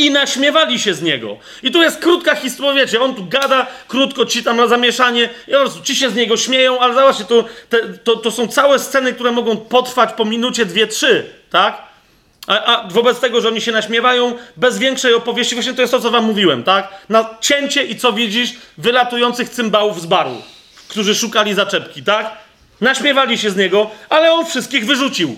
I 0.00 0.10
naśmiewali 0.10 0.78
się 0.78 0.94
z 0.94 1.02
niego. 1.02 1.36
I 1.62 1.70
tu 1.70 1.82
jest 1.82 1.98
krótka 1.98 2.34
historia, 2.34 2.84
wiecie, 2.84 3.00
on 3.00 3.14
tu 3.14 3.26
gada, 3.26 3.66
krótko 3.88 4.26
ci 4.26 4.44
tam 4.44 4.56
na 4.56 4.66
zamieszanie, 4.66 5.28
i 5.48 5.50
prostu 5.50 5.82
ci 5.82 5.96
się 5.96 6.10
z 6.10 6.14
niego 6.14 6.36
śmieją, 6.36 6.80
ale 6.80 6.94
zobaczcie, 6.94 7.24
to, 7.24 7.44
te, 7.68 7.78
to, 7.88 8.16
to 8.16 8.30
są 8.30 8.48
całe 8.48 8.78
sceny, 8.78 9.12
które 9.12 9.32
mogą 9.32 9.56
potrwać 9.56 10.12
po 10.12 10.24
minucie, 10.24 10.66
dwie, 10.66 10.86
trzy, 10.86 11.26
tak? 11.50 11.82
A, 12.46 12.64
a, 12.64 12.88
wobec 12.88 13.20
tego, 13.20 13.40
że 13.40 13.48
oni 13.48 13.60
się 13.60 13.72
naśmiewają, 13.72 14.36
bez 14.56 14.78
większej 14.78 15.14
opowieści, 15.14 15.54
właśnie 15.54 15.74
to 15.74 15.80
jest 15.80 15.92
to, 15.92 16.00
co 16.00 16.10
wam 16.10 16.24
mówiłem, 16.24 16.62
tak? 16.62 16.88
Na 17.08 17.30
cięcie 17.40 17.82
i 17.82 17.96
co 17.96 18.12
widzisz? 18.12 18.50
Wylatujących 18.78 19.48
cymbałów 19.48 20.00
z 20.00 20.06
baru, 20.06 20.42
którzy 20.88 21.14
szukali 21.14 21.54
zaczepki, 21.54 22.02
tak? 22.02 22.36
Naśmiewali 22.80 23.38
się 23.38 23.50
z 23.50 23.56
niego, 23.56 23.90
ale 24.08 24.32
on 24.32 24.46
wszystkich 24.46 24.86
wyrzucił. 24.86 25.36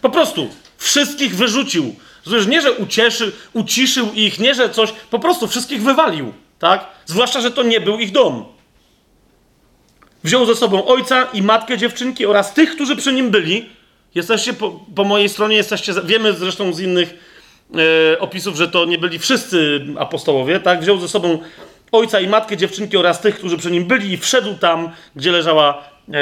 Po 0.00 0.10
prostu 0.10 0.48
wszystkich 0.78 1.36
wyrzucił. 1.36 1.94
Zresztą 2.24 2.50
nie, 2.50 2.62
że 2.62 2.72
ucieszy, 2.72 3.32
uciszył 3.52 4.12
ich, 4.14 4.38
nie, 4.38 4.54
że 4.54 4.70
coś, 4.70 4.92
po 5.10 5.18
prostu 5.18 5.48
wszystkich 5.48 5.82
wywalił, 5.82 6.32
tak? 6.58 6.86
Zwłaszcza, 7.06 7.40
że 7.40 7.50
to 7.50 7.62
nie 7.62 7.80
był 7.80 7.98
ich 7.98 8.12
dom. 8.12 8.44
Wziął 10.24 10.46
ze 10.46 10.54
sobą 10.54 10.86
ojca 10.86 11.24
i 11.24 11.42
matkę 11.42 11.78
dziewczynki 11.78 12.26
oraz 12.26 12.54
tych, 12.54 12.74
którzy 12.74 12.96
przy 12.96 13.12
nim 13.12 13.30
byli. 13.30 13.68
Jesteście 14.14 14.52
po, 14.52 14.80
po 14.94 15.04
mojej 15.04 15.28
stronie, 15.28 15.56
jesteście, 15.56 15.92
wiemy 16.04 16.32
zresztą 16.32 16.72
z 16.72 16.80
innych 16.80 17.14
e, 18.14 18.18
opisów, 18.18 18.56
że 18.56 18.68
to 18.68 18.84
nie 18.84 18.98
byli 18.98 19.18
wszyscy 19.18 19.86
apostołowie, 19.98 20.60
tak? 20.60 20.80
Wziął 20.80 20.98
ze 20.98 21.08
sobą 21.08 21.38
ojca 21.92 22.20
i 22.20 22.28
matkę 22.28 22.56
dziewczynki 22.56 22.96
oraz 22.96 23.20
tych, 23.20 23.38
którzy 23.38 23.56
przy 23.56 23.70
nim 23.70 23.84
byli 23.84 24.12
i 24.12 24.16
wszedł 24.16 24.54
tam, 24.54 24.90
gdzie 25.16 25.32
leżała 25.32 25.93
e, 26.08 26.14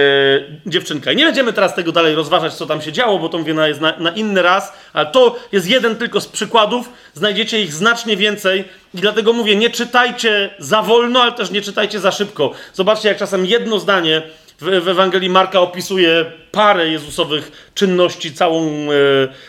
dziewczynka. 0.67 1.13
I 1.13 1.17
nie 1.17 1.25
będziemy 1.25 1.53
teraz 1.53 1.75
tego 1.75 1.93
dalej 1.93 2.15
rozważać, 2.15 2.55
co 2.55 2.67
tam 2.67 2.83
się 2.83 2.93
działo, 2.93 3.19
bo 3.19 3.29
to 3.29 3.39
jest 3.67 3.81
na, 3.81 3.99
na, 3.99 4.11
inny 4.11 4.43
raz, 4.43 4.73
ale 4.93 5.07
to 5.07 5.37
jest 5.53 5.69
jeden 5.69 5.97
tylko 5.97 6.21
z 6.21 6.29
przykładów. 6.29 6.89
Znajdziecie 7.15 7.63
ich 7.63 7.73
znacznie 7.73 8.17
więcej 8.17 8.65
i 8.95 8.99
dlatego 8.99 9.33
mówię, 9.33 9.57
nie 9.57 9.71
czytajcie 9.71 10.51
za 10.59 10.83
wolno, 10.83 11.23
ale 11.23 11.33
też 11.33 11.51
nie 11.51 11.63
czytajcie 11.63 12.01
za 12.01 12.13
szybko. 12.13 12.53
Zobaczcie, 12.73 13.09
jak 13.09 13.19
czasem 13.19 13.47
jedno 13.47 13.79
zdanie 13.79 14.23
w, 14.61 14.85
w 14.85 14.89
Ewangelii 14.89 15.31
Marka 15.31 15.61
opisuje 15.61 16.25
parę 16.53 16.89
Jezusowych 16.89 17.71
czynności, 17.75 18.33
całą, 18.33 18.63
e, 18.63 18.89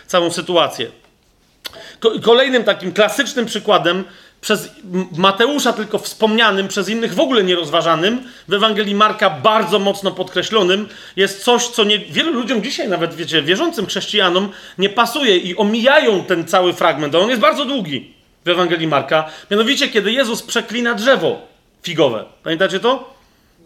całą 0.08 0.32
sytuację. 0.32 0.92
Kolejnym 2.22 2.64
takim 2.64 2.94
klasycznym 2.94 3.46
przykładem 3.46 4.04
przez 4.44 4.70
Mateusza 5.18 5.74
tylko 5.74 6.00
wspomnianym, 6.00 6.68
przez 6.68 6.90
innych 6.90 7.14
w 7.14 7.20
ogóle 7.20 7.44
nierozważanym, 7.44 8.24
w 8.48 8.54
Ewangelii 8.54 8.96
Marka 8.96 9.30
bardzo 9.30 9.80
mocno 9.80 10.12
podkreślonym, 10.12 10.88
jest 11.16 11.44
coś, 11.44 11.68
co 11.68 11.84
nie, 11.84 12.00
wielu 12.00 12.34
ludziom 12.34 12.64
dzisiaj, 12.64 12.90
nawet 12.90 13.16
wiecie, 13.16 13.42
wierzącym 13.42 13.86
chrześcijanom, 13.86 14.50
nie 14.78 14.90
pasuje 14.90 15.38
i 15.38 15.58
omijają 15.58 16.24
ten 16.24 16.48
cały 16.48 16.74
fragment. 16.74 17.16
On 17.16 17.30
jest 17.30 17.42
bardzo 17.42 17.66
długi 17.66 18.14
w 18.46 18.50
Ewangelii 18.50 18.88
Marka. 18.88 19.30
Mianowicie, 19.52 19.88
kiedy 19.88 20.12
Jezus 20.12 20.44
przeklina 20.44 20.94
drzewo 20.94 21.48
figowe. 21.84 22.26
Pamiętacie 22.44 22.80
to? 22.80 23.14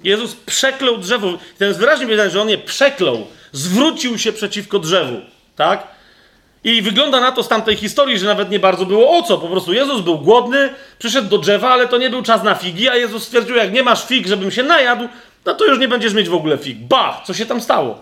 Jezus 0.04 0.36
przeklął 0.36 0.98
drzewo. 0.98 1.38
Ten 1.58 1.68
jest 1.68 1.80
wyraźnie 1.80 2.06
powiedziane, 2.06 2.30
że 2.30 2.42
on 2.42 2.50
je 2.50 2.58
przeklął. 2.58 3.28
Zwrócił 3.52 4.18
się 4.18 4.34
przeciwko 4.34 4.80
drzewu. 4.80 5.22
Tak? 5.56 5.97
I 6.68 6.82
wygląda 6.82 7.20
na 7.20 7.32
to 7.32 7.44
z 7.44 7.48
tamtej 7.48 7.76
historii, 7.76 8.20
że 8.20 8.26
nawet 8.26 8.50
nie 8.50 8.60
bardzo 8.60 8.86
było 8.86 9.18
o 9.18 9.24
co. 9.24 9.38
Po 9.38 9.48
prostu 9.48 9.74
Jezus 9.74 10.02
był 10.02 10.20
głodny, 10.20 10.70
przyszedł 11.00 11.30
do 11.30 11.38
drzewa, 11.38 11.70
ale 11.70 11.88
to 11.88 11.98
nie 11.98 12.10
był 12.10 12.24
czas 12.24 12.44
na 12.44 12.56
figi, 12.56 12.90
a 12.90 12.96
Jezus 12.96 13.24
stwierdził, 13.24 13.56
jak 13.56 13.74
nie 13.74 13.84
masz 13.84 14.06
fig, 14.06 14.28
żebym 14.28 14.52
się 14.52 14.64
najadł, 14.64 15.08
no 15.46 15.54
to 15.54 15.66
już 15.66 15.80
nie 15.80 15.88
będziesz 15.88 16.14
mieć 16.14 16.30
w 16.30 16.34
ogóle 16.34 16.58
fig. 16.58 16.78
Ba! 16.78 17.22
Co 17.26 17.34
się 17.34 17.46
tam 17.46 17.62
stało? 17.62 18.00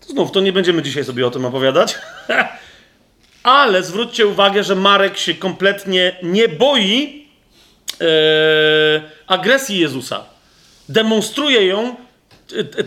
Znów, 0.00 0.32
to 0.32 0.40
nie 0.40 0.52
będziemy 0.52 0.82
dzisiaj 0.82 1.04
sobie 1.04 1.26
o 1.26 1.30
tym 1.30 1.44
opowiadać. 1.44 1.98
ale 3.42 3.82
zwróćcie 3.82 4.26
uwagę, 4.26 4.64
że 4.64 4.76
Marek 4.76 5.18
się 5.18 5.34
kompletnie 5.34 6.16
nie 6.22 6.48
boi 6.48 7.26
ee, 8.00 8.06
agresji 9.26 9.78
Jezusa. 9.78 10.24
Demonstruje 10.88 11.66
ją 11.66 11.96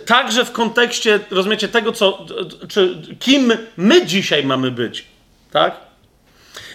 także 0.06 0.45
w 0.45 0.52
kontekście, 0.52 1.19
rozumiecie, 1.31 1.68
tego, 1.68 1.91
co, 1.91 2.26
czy, 2.68 3.02
kim 3.19 3.53
my 3.77 4.06
dzisiaj 4.06 4.45
mamy 4.45 4.72
być, 4.72 5.06
tak? 5.52 5.76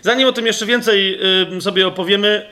Zanim 0.03 0.29
o 0.29 0.33
tym 0.33 0.47
jeszcze 0.47 0.67
więcej 0.67 1.19
y, 1.57 1.61
sobie 1.61 1.87
opowiemy, 1.87 2.51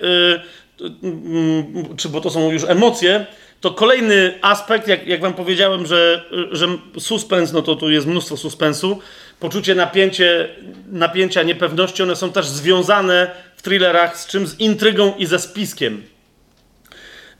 mm, 1.02 1.96
czy 1.96 2.08
bo 2.08 2.20
to 2.20 2.30
są 2.30 2.52
już 2.52 2.64
emocje, 2.64 3.26
to 3.60 3.70
kolejny 3.70 4.38
aspekt, 4.42 4.88
jak, 4.88 5.06
jak 5.06 5.20
wam 5.20 5.34
powiedziałem, 5.34 5.86
że, 5.86 6.24
że 6.52 6.68
suspens, 6.98 7.52
no 7.52 7.62
to 7.62 7.76
tu 7.76 7.90
jest 7.90 8.06
mnóstwo 8.06 8.36
suspensu, 8.36 8.98
poczucie 9.40 9.74
napięcie, 9.74 10.48
napięcia, 10.86 11.42
niepewności, 11.42 12.02
one 12.02 12.16
są 12.16 12.32
też 12.32 12.46
związane 12.46 13.30
w 13.56 13.62
thrillerach 13.62 14.18
z 14.18 14.26
czym? 14.26 14.46
Z 14.46 14.60
intrygą 14.60 15.14
i 15.18 15.26
ze 15.26 15.38
spiskiem. 15.38 16.02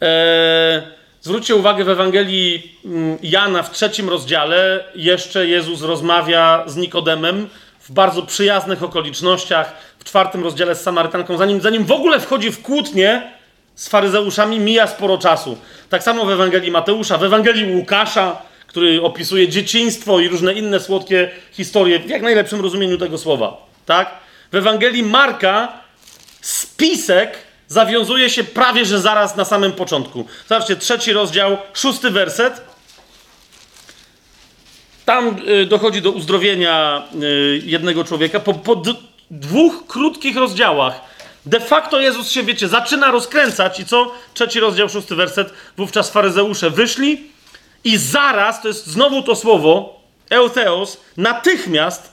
Eee, 0.01 0.83
zwróćcie 1.21 1.55
uwagę, 1.55 1.85
w 1.85 1.89
Ewangelii 1.89 2.77
mm, 2.85 3.19
Jana 3.23 3.63
w 3.63 3.71
trzecim 3.71 4.09
rozdziale 4.09 4.85
jeszcze 4.95 5.47
Jezus 5.47 5.83
rozmawia 5.83 6.65
z 6.67 6.77
Nikodemem 6.77 7.49
w 7.81 7.93
bardzo 7.93 8.23
przyjaznych 8.23 8.83
okolicznościach, 8.83 9.73
w 9.99 10.05
czwartym 10.05 10.45
rozdziale 10.45 10.75
z 10.75 10.81
Samarytanką, 10.81 11.37
zanim, 11.37 11.61
zanim 11.61 11.85
w 11.85 11.93
ogóle 11.93 12.21
wchodzi 12.21 12.51
w 12.51 12.63
kłótnię 12.63 13.33
z 13.75 13.89
faryzeuszami, 13.89 14.61
mija 14.61 14.87
sporo 14.87 15.19
czasu. 15.19 15.59
Tak 15.89 16.03
samo 16.03 16.25
w 16.25 16.31
Ewangelii 16.31 16.71
Mateusza, 16.71 17.19
w 17.19 17.25
Ewangelii 17.25 17.77
Łukasza, 17.77 18.43
który 18.67 19.03
opisuje 19.03 19.49
dzieciństwo 19.49 20.21
i 20.21 20.29
różne 20.29 20.53
inne 20.53 20.81
słodkie 20.81 21.31
historie 21.53 21.99
w 21.99 22.11
jak 22.11 22.23
najlepszym 22.23 22.61
rozumieniu 22.61 22.99
tego 22.99 23.19
słowa. 23.19 23.67
Tak? 23.87 24.11
W 24.53 24.55
Ewangelii 24.55 25.03
Marka 25.03 25.73
spisek 26.41 27.39
zawiązuje 27.71 28.31
się 28.31 28.45
prawie 28.45 28.85
że 28.85 29.01
zaraz 29.01 29.37
na 29.37 29.45
samym 29.45 29.73
początku. 29.73 30.27
Zobaczcie, 30.49 30.77
trzeci 30.77 31.13
rozdział, 31.13 31.59
szósty 31.75 32.11
werset. 32.11 32.61
Tam 35.05 35.37
y, 35.49 35.67
dochodzi 35.67 36.03
do 36.03 36.11
uzdrowienia 36.11 37.03
y, 37.23 37.63
jednego 37.65 38.05
człowieka. 38.05 38.41
Po, 38.41 38.55
po 38.55 38.83
dwóch 39.31 39.87
krótkich 39.87 40.37
rozdziałach 40.37 41.11
de 41.47 41.61
facto 41.61 42.01
Jezus 42.01 42.31
się, 42.31 42.43
wiecie, 42.43 42.69
zaczyna 42.69 43.11
rozkręcać 43.11 43.81
i 43.81 43.85
co? 43.85 44.13
Trzeci 44.35 44.61
rozdział, 44.61 44.89
szósty 44.89 45.15
werset. 45.15 45.53
Wówczas 45.77 46.11
faryzeusze 46.11 46.71
wyszli 46.71 47.31
i 47.85 47.97
zaraz, 47.97 48.63
to 48.63 48.69
jest 48.69 48.87
znowu 48.87 49.23
to 49.23 49.37
słowo, 49.37 50.01
eutheos, 50.31 51.01
natychmiast 51.17 52.13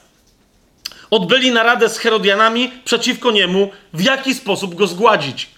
odbyli 1.10 1.52
naradę 1.52 1.88
z 1.88 1.98
Herodianami 1.98 2.72
przeciwko 2.84 3.30
niemu, 3.30 3.70
w 3.92 4.02
jaki 4.02 4.34
sposób 4.34 4.74
go 4.74 4.86
zgładzić. 4.86 5.50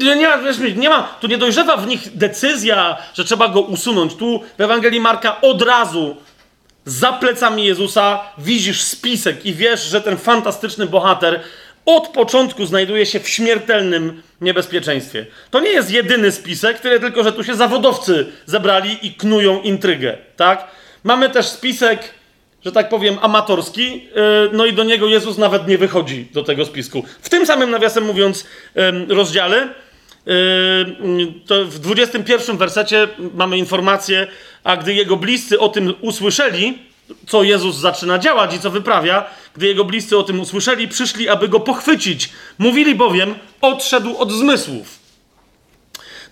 Nie 0.00 0.26
ma, 0.28 0.36
nie 0.76 0.88
ma, 0.88 1.02
tu 1.02 1.26
nie 1.26 1.38
dojrzewa 1.38 1.76
w 1.76 1.86
nich 1.86 2.16
decyzja, 2.16 2.96
że 3.14 3.24
trzeba 3.24 3.48
go 3.48 3.60
usunąć. 3.60 4.14
Tu 4.14 4.42
w 4.58 4.60
Ewangelii 4.60 5.00
Marka 5.00 5.40
od 5.40 5.62
razu 5.62 6.16
za 6.84 7.12
plecami 7.12 7.64
Jezusa 7.64 8.20
widzisz 8.38 8.82
spisek 8.82 9.46
i 9.46 9.54
wiesz, 9.54 9.84
że 9.84 10.00
ten 10.00 10.16
fantastyczny 10.16 10.86
bohater 10.86 11.40
od 11.86 12.08
początku 12.08 12.66
znajduje 12.66 13.06
się 13.06 13.20
w 13.20 13.28
śmiertelnym 13.28 14.22
niebezpieczeństwie. 14.40 15.26
To 15.50 15.60
nie 15.60 15.70
jest 15.70 15.90
jedyny 15.90 16.32
spisek, 16.32 16.80
tyle 16.80 17.00
tylko, 17.00 17.24
że 17.24 17.32
tu 17.32 17.44
się 17.44 17.54
zawodowcy 17.54 18.26
zebrali 18.46 19.06
i 19.06 19.14
knują 19.14 19.62
intrygę, 19.62 20.18
tak? 20.36 20.68
Mamy 21.04 21.30
też 21.30 21.46
spisek, 21.46 22.14
że 22.64 22.72
tak 22.72 22.88
powiem, 22.88 23.18
amatorski, 23.22 23.94
yy, 23.94 24.00
no 24.52 24.66
i 24.66 24.72
do 24.72 24.84
niego 24.84 25.06
Jezus 25.06 25.38
nawet 25.38 25.68
nie 25.68 25.78
wychodzi 25.78 26.26
do 26.32 26.42
tego 26.42 26.64
spisku. 26.64 27.04
W 27.22 27.28
tym 27.28 27.46
samym, 27.46 27.70
nawiasem 27.70 28.04
mówiąc, 28.04 28.46
rozdziale, 29.08 29.68
yy, 30.26 30.34
to 31.46 31.64
w 31.64 31.78
21 31.78 32.56
wersecie 32.56 33.08
mamy 33.34 33.58
informację, 33.58 34.26
a 34.64 34.76
gdy 34.76 34.94
jego 34.94 35.16
bliscy 35.16 35.60
o 35.60 35.68
tym 35.68 35.94
usłyszeli, 36.00 36.78
co 37.26 37.42
Jezus 37.42 37.76
zaczyna 37.76 38.18
działać 38.18 38.54
i 38.54 38.60
co 38.60 38.70
wyprawia, 38.70 39.24
gdy 39.56 39.66
jego 39.66 39.84
bliscy 39.84 40.18
o 40.18 40.22
tym 40.22 40.40
usłyszeli, 40.40 40.88
przyszli, 40.88 41.28
aby 41.28 41.48
go 41.48 41.60
pochwycić. 41.60 42.32
Mówili 42.58 42.94
bowiem, 42.94 43.34
odszedł 43.60 44.16
od 44.16 44.32
zmysłów. 44.32 45.03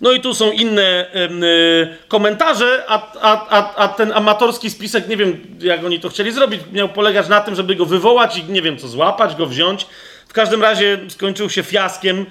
No 0.03 0.13
i 0.13 0.21
tu 0.21 0.35
są 0.35 0.53
inne 0.53 1.07
y, 1.15 2.09
komentarze, 2.09 2.85
a, 2.87 3.13
a, 3.21 3.49
a, 3.49 3.75
a, 3.75 3.89
ten 3.89 4.13
amatorski 4.13 4.71
spisek, 4.71 5.09
nie 5.09 5.17
wiem 5.17 5.47
jak 5.61 5.85
oni 5.85 6.01
to 6.01 6.09
chcieli 6.09 6.33
zrobić, 6.33 6.61
miał 6.73 6.89
polegać 6.89 7.29
na 7.29 7.41
tym, 7.41 7.55
żeby 7.55 7.75
go 7.75 7.87
wywołać 7.87 8.37
i 8.37 8.45
nie 8.45 8.63
wiem 8.63 8.79
co, 8.79 8.89
złapać, 8.89 9.37
go 9.37 9.47
wziąć. 9.47 9.87
W 10.29 10.33
każdym 10.33 10.63
razie 10.63 10.99
skończył 11.09 11.51
się 11.51 11.63
fiaskiem. 11.63 12.27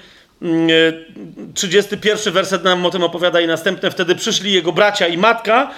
Y, 0.70 1.06
31 1.54 2.34
werset 2.34 2.64
nam 2.64 2.86
o 2.86 2.90
tym 2.90 3.04
opowiada 3.04 3.42
i 3.42 3.48
następne. 3.48 3.92
Wtedy 3.92 4.16
przyszli 4.16 4.54
jego 4.54 4.72
bracia 4.72 5.08
i 5.08 5.18
matka, 5.18 5.72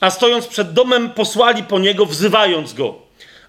a 0.00 0.10
stojąc 0.10 0.46
przed 0.46 0.72
domem 0.72 1.10
posłali 1.10 1.62
po 1.62 1.78
niego, 1.78 2.06
wzywając 2.06 2.72
go. 2.74 2.94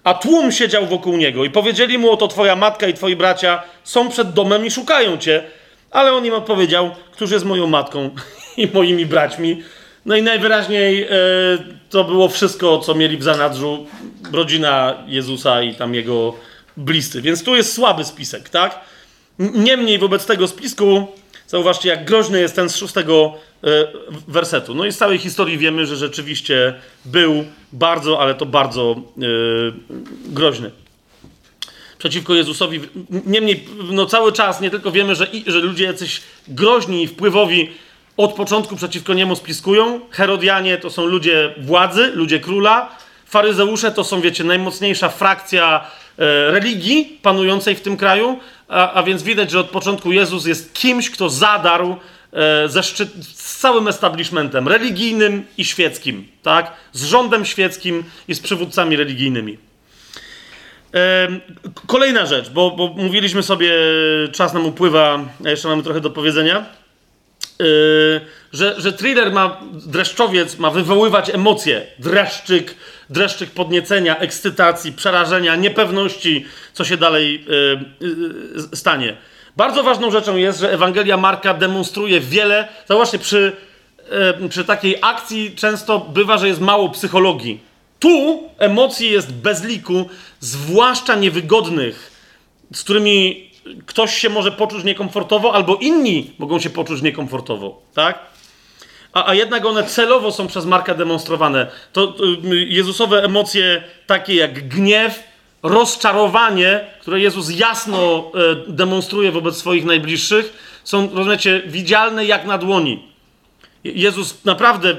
A 0.04 0.14
tłum 0.14 0.52
siedział 0.52 0.86
wokół 0.86 1.16
niego 1.16 1.44
i 1.44 1.50
powiedzieli 1.50 1.98
mu, 1.98 2.10
oto 2.10 2.28
twoja 2.28 2.56
matka 2.56 2.86
i 2.86 2.94
twoi 2.94 3.16
bracia 3.16 3.62
są 3.84 4.08
przed 4.08 4.32
domem 4.32 4.66
i 4.66 4.70
szukają 4.70 5.18
cię. 5.18 5.44
Ale 5.90 6.12
on 6.12 6.26
im 6.26 6.34
odpowiedział, 6.34 6.90
któż 7.12 7.30
jest 7.30 7.44
moją 7.44 7.66
matką 7.66 8.10
i 8.56 8.68
moimi 8.74 9.06
braćmi. 9.06 9.62
No 10.06 10.16
i 10.16 10.22
najwyraźniej 10.22 11.02
e, 11.02 11.08
to 11.90 12.04
było 12.04 12.28
wszystko, 12.28 12.78
co 12.78 12.94
mieli 12.94 13.16
w 13.16 13.22
zanadrzu 13.22 13.86
rodzina 14.32 15.04
Jezusa 15.06 15.62
i 15.62 15.74
tam 15.74 15.94
jego 15.94 16.34
bliscy. 16.76 17.22
Więc 17.22 17.44
tu 17.44 17.56
jest 17.56 17.72
słaby 17.72 18.04
spisek, 18.04 18.48
tak? 18.48 18.80
Niemniej 19.38 19.98
wobec 19.98 20.26
tego 20.26 20.48
spisku, 20.48 21.06
zauważcie, 21.46 21.88
jak 21.88 22.04
groźny 22.04 22.40
jest 22.40 22.56
ten 22.56 22.68
z 22.68 22.76
szóstego 22.76 23.34
E, 23.64 23.86
wersetu. 24.28 24.74
No 24.74 24.84
i 24.84 24.92
z 24.92 24.96
całej 24.96 25.18
historii 25.18 25.58
wiemy, 25.58 25.86
że 25.86 25.96
rzeczywiście 25.96 26.74
był 27.04 27.44
bardzo, 27.72 28.20
ale 28.20 28.34
to 28.34 28.46
bardzo 28.46 28.96
yy, 29.16 29.72
groźny. 30.26 30.70
Przeciwko 32.00 32.34
Jezusowi. 32.34 32.80
Niemniej, 33.26 33.64
no 33.90 34.06
cały 34.06 34.32
czas 34.32 34.60
nie 34.60 34.70
tylko 34.70 34.90
wiemy, 34.90 35.14
że, 35.14 35.26
że 35.46 35.58
ludzie 35.58 35.84
jacyś 35.84 36.22
groźni 36.48 37.02
i 37.02 37.06
wpływowi 37.06 37.70
od 38.16 38.32
początku 38.32 38.76
przeciwko 38.76 39.14
niemu 39.14 39.36
spiskują. 39.36 40.00
Herodianie 40.10 40.78
to 40.78 40.90
są 40.90 41.06
ludzie 41.06 41.54
władzy, 41.58 42.12
ludzie 42.14 42.40
króla. 42.40 42.96
Faryzeusze 43.26 43.92
to 43.92 44.04
są, 44.04 44.20
wiecie, 44.20 44.44
najmocniejsza 44.44 45.08
frakcja 45.08 45.86
e, 46.18 46.50
religii 46.50 47.18
panującej 47.22 47.74
w 47.74 47.80
tym 47.80 47.96
kraju. 47.96 48.38
A, 48.68 48.92
a 48.92 49.02
więc 49.02 49.22
widać, 49.22 49.50
że 49.50 49.60
od 49.60 49.70
początku 49.70 50.12
Jezus 50.12 50.46
jest 50.46 50.74
kimś, 50.74 51.10
kto 51.10 51.30
zadarł 51.30 51.96
E, 52.32 52.68
ze 52.68 52.82
szczyt, 52.82 53.10
z 53.24 53.58
całym 53.58 53.88
establishmentem 53.88 54.68
religijnym 54.68 55.46
i 55.58 55.64
świeckim, 55.64 56.28
tak? 56.42 56.72
Z 56.92 57.04
rządem 57.04 57.44
świeckim 57.44 58.04
i 58.28 58.34
z 58.34 58.40
przywódcami 58.40 58.96
religijnymi. 58.96 59.58
Kolejna 61.86 62.26
rzecz, 62.26 62.50
bo, 62.50 62.70
bo 62.70 62.86
mówiliśmy 62.86 63.42
sobie, 63.42 63.72
czas 64.32 64.52
nam 64.54 64.66
upływa, 64.66 65.20
a 65.44 65.48
jeszcze 65.48 65.68
mamy 65.68 65.82
trochę 65.82 66.00
do 66.00 66.10
powiedzenia, 66.10 66.56
e, 67.60 67.64
że, 68.52 68.74
że 68.78 68.92
thriller 68.92 69.32
ma, 69.32 69.60
dreszczowiec 69.72 70.58
ma 70.58 70.70
wywoływać 70.70 71.30
emocje, 71.30 71.86
dreszczyk, 71.98 72.74
dreszczyk 73.10 73.50
podniecenia, 73.50 74.18
ekscytacji, 74.18 74.92
przerażenia, 74.92 75.56
niepewności, 75.56 76.46
co 76.72 76.84
się 76.84 76.96
dalej 76.96 77.44
stanie. 78.74 79.16
Bardzo 79.56 79.82
ważną 79.82 80.10
rzeczą 80.10 80.36
jest, 80.36 80.60
że 80.60 80.72
Ewangelia 80.72 81.16
Marka 81.16 81.54
demonstruje 81.54 82.20
wiele. 82.20 82.68
Zobaczcie, 82.88 83.18
przy, 83.18 83.52
e, 84.10 84.48
przy 84.48 84.64
takiej 84.64 84.96
akcji 85.02 85.54
często 85.56 85.98
bywa, 85.98 86.38
że 86.38 86.48
jest 86.48 86.60
mało 86.60 86.88
psychologii. 86.88 87.69
Tu 88.00 88.48
emocji 88.58 89.10
jest 89.10 89.32
bez 89.32 89.64
liku, 89.64 90.08
zwłaszcza 90.40 91.14
niewygodnych, 91.14 92.10
z 92.74 92.82
którymi 92.82 93.50
ktoś 93.86 94.14
się 94.14 94.28
może 94.28 94.52
poczuć 94.52 94.84
niekomfortowo, 94.84 95.54
albo 95.54 95.76
inni 95.76 96.30
mogą 96.38 96.58
się 96.58 96.70
poczuć 96.70 97.02
niekomfortowo, 97.02 97.82
tak? 97.94 98.18
A, 99.12 99.28
a 99.28 99.34
jednak 99.34 99.66
one 99.66 99.84
celowo 99.84 100.32
są 100.32 100.46
przez 100.46 100.66
Marka 100.66 100.94
demonstrowane. 100.94 101.66
To, 101.92 102.06
to 102.06 102.24
Jezusowe 102.52 103.24
emocje, 103.24 103.82
takie 104.06 104.34
jak 104.34 104.68
gniew, 104.68 105.22
rozczarowanie, 105.62 106.86
które 107.00 107.20
Jezus 107.20 107.58
jasno 107.58 108.32
e, 108.68 108.72
demonstruje 108.72 109.32
wobec 109.32 109.56
swoich 109.56 109.84
najbliższych, 109.84 110.52
są, 110.84 111.14
rozumiecie, 111.14 111.62
widzialne 111.66 112.24
jak 112.24 112.46
na 112.46 112.58
dłoni. 112.58 113.02
Jezus 113.84 114.44
naprawdę 114.44 114.96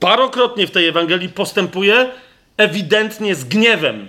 parokrotnie 0.00 0.66
w 0.66 0.70
tej 0.70 0.88
Ewangelii 0.88 1.28
postępuje 1.28 2.10
ewidentnie 2.56 3.34
z 3.34 3.44
gniewem. 3.44 4.08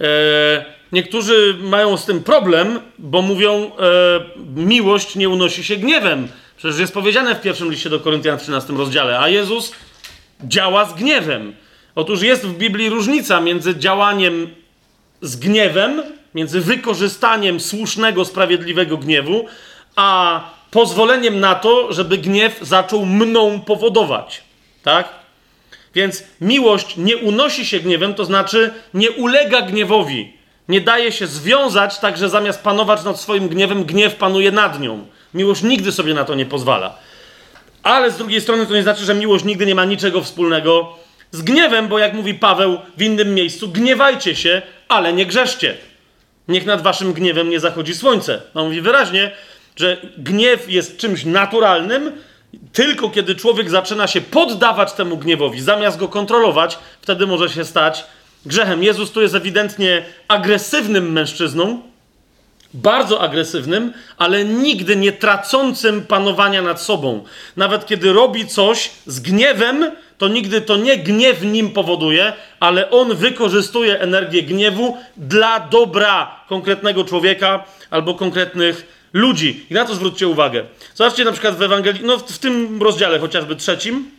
E, 0.00 0.64
niektórzy 0.92 1.56
mają 1.60 1.96
z 1.96 2.04
tym 2.04 2.22
problem, 2.22 2.80
bo 2.98 3.22
mówią, 3.22 3.52
e, 3.52 3.70
miłość 4.56 5.16
nie 5.16 5.28
unosi 5.28 5.64
się 5.64 5.76
gniewem. 5.76 6.28
Przecież 6.56 6.78
jest 6.78 6.94
powiedziane 6.94 7.34
w 7.34 7.40
pierwszym 7.40 7.70
liście 7.70 7.90
do 7.90 8.00
Koryntian 8.00 8.38
w 8.38 8.42
13 8.42 8.72
rozdziale, 8.72 9.18
a 9.18 9.28
Jezus 9.28 9.72
działa 10.44 10.84
z 10.84 10.94
gniewem. 10.94 11.54
Otóż 11.94 12.22
jest 12.22 12.46
w 12.46 12.58
Biblii 12.58 12.90
różnica 12.90 13.40
między 13.40 13.76
działaniem 13.76 14.50
z 15.22 15.36
gniewem, 15.36 16.02
między 16.34 16.60
wykorzystaniem 16.60 17.60
słusznego, 17.60 18.24
sprawiedliwego 18.24 18.96
gniewu, 18.96 19.46
a 19.96 20.40
pozwoleniem 20.70 21.40
na 21.40 21.54
to, 21.54 21.92
żeby 21.92 22.18
gniew 22.18 22.58
zaczął 22.62 23.06
mną 23.06 23.60
powodować. 23.60 24.42
Tak? 24.82 25.08
Więc 25.94 26.24
miłość 26.40 26.96
nie 26.96 27.16
unosi 27.16 27.66
się 27.66 27.80
gniewem, 27.80 28.14
to 28.14 28.24
znaczy 28.24 28.72
nie 28.94 29.10
ulega 29.10 29.62
gniewowi. 29.62 30.32
Nie 30.68 30.80
daje 30.80 31.12
się 31.12 31.26
związać 31.26 31.98
tak, 31.98 32.16
że 32.16 32.28
zamiast 32.28 32.62
panować 32.62 33.04
nad 33.04 33.20
swoim 33.20 33.48
gniewem, 33.48 33.84
gniew 33.84 34.14
panuje 34.14 34.52
nad 34.52 34.80
nią. 34.80 35.06
Miłość 35.34 35.62
nigdy 35.62 35.92
sobie 35.92 36.14
na 36.14 36.24
to 36.24 36.34
nie 36.34 36.46
pozwala. 36.46 36.98
Ale 37.82 38.10
z 38.10 38.16
drugiej 38.16 38.40
strony 38.40 38.66
to 38.66 38.74
nie 38.74 38.82
znaczy, 38.82 39.04
że 39.04 39.14
miłość 39.14 39.44
nigdy 39.44 39.66
nie 39.66 39.74
ma 39.74 39.84
niczego 39.84 40.22
wspólnego 40.22 40.96
z 41.30 41.42
gniewem, 41.42 41.88
bo 41.88 41.98
jak 41.98 42.12
mówi 42.12 42.34
Paweł 42.34 42.78
w 42.96 43.02
innym 43.02 43.34
miejscu, 43.34 43.68
gniewajcie 43.68 44.36
się, 44.36 44.62
ale 44.88 45.12
nie 45.12 45.26
grzeszcie. 45.26 45.76
Niech 46.48 46.66
nad 46.66 46.82
waszym 46.82 47.12
gniewem 47.12 47.50
nie 47.50 47.60
zachodzi 47.60 47.94
słońce. 47.94 48.42
On 48.54 48.64
mówi 48.64 48.80
wyraźnie, 48.80 49.30
że 49.80 49.96
gniew 50.18 50.70
jest 50.70 50.96
czymś 50.96 51.24
naturalnym, 51.24 52.12
tylko 52.72 53.10
kiedy 53.10 53.34
człowiek 53.34 53.70
zaczyna 53.70 54.06
się 54.06 54.20
poddawać 54.20 54.92
temu 54.92 55.16
gniewowi, 55.16 55.60
zamiast 55.60 55.98
go 55.98 56.08
kontrolować, 56.08 56.78
wtedy 57.00 57.26
może 57.26 57.48
się 57.48 57.64
stać 57.64 58.04
grzechem. 58.46 58.82
Jezus 58.82 59.10
tu 59.10 59.22
jest 59.22 59.34
ewidentnie 59.34 60.04
agresywnym 60.28 61.12
mężczyzną, 61.12 61.82
bardzo 62.74 63.20
agresywnym, 63.20 63.92
ale 64.18 64.44
nigdy 64.44 64.96
nie 64.96 65.12
tracącym 65.12 66.02
panowania 66.02 66.62
nad 66.62 66.82
sobą. 66.82 67.24
Nawet 67.56 67.86
kiedy 67.86 68.12
robi 68.12 68.46
coś 68.46 68.90
z 69.06 69.20
gniewem, 69.20 69.90
to 70.18 70.28
nigdy 70.28 70.60
to 70.60 70.76
nie 70.76 70.96
gniew 70.96 71.42
nim 71.42 71.70
powoduje, 71.70 72.32
ale 72.60 72.90
on 72.90 73.14
wykorzystuje 73.14 74.00
energię 74.00 74.42
gniewu 74.42 74.96
dla 75.16 75.60
dobra 75.60 76.44
konkretnego 76.48 77.04
człowieka 77.04 77.64
albo 77.90 78.14
konkretnych 78.14 78.99
ludzi. 79.12 79.66
I 79.70 79.74
na 79.74 79.84
to 79.84 79.94
zwróćcie 79.94 80.28
uwagę. 80.28 80.64
Zobaczcie 80.94 81.24
na 81.24 81.32
przykład 81.32 81.56
w 81.56 81.62
Ewangelii, 81.62 82.04
no 82.04 82.18
w, 82.18 82.32
w 82.32 82.38
tym 82.38 82.82
rozdziale 82.82 83.18
chociażby 83.18 83.56
trzecim, 83.56 84.10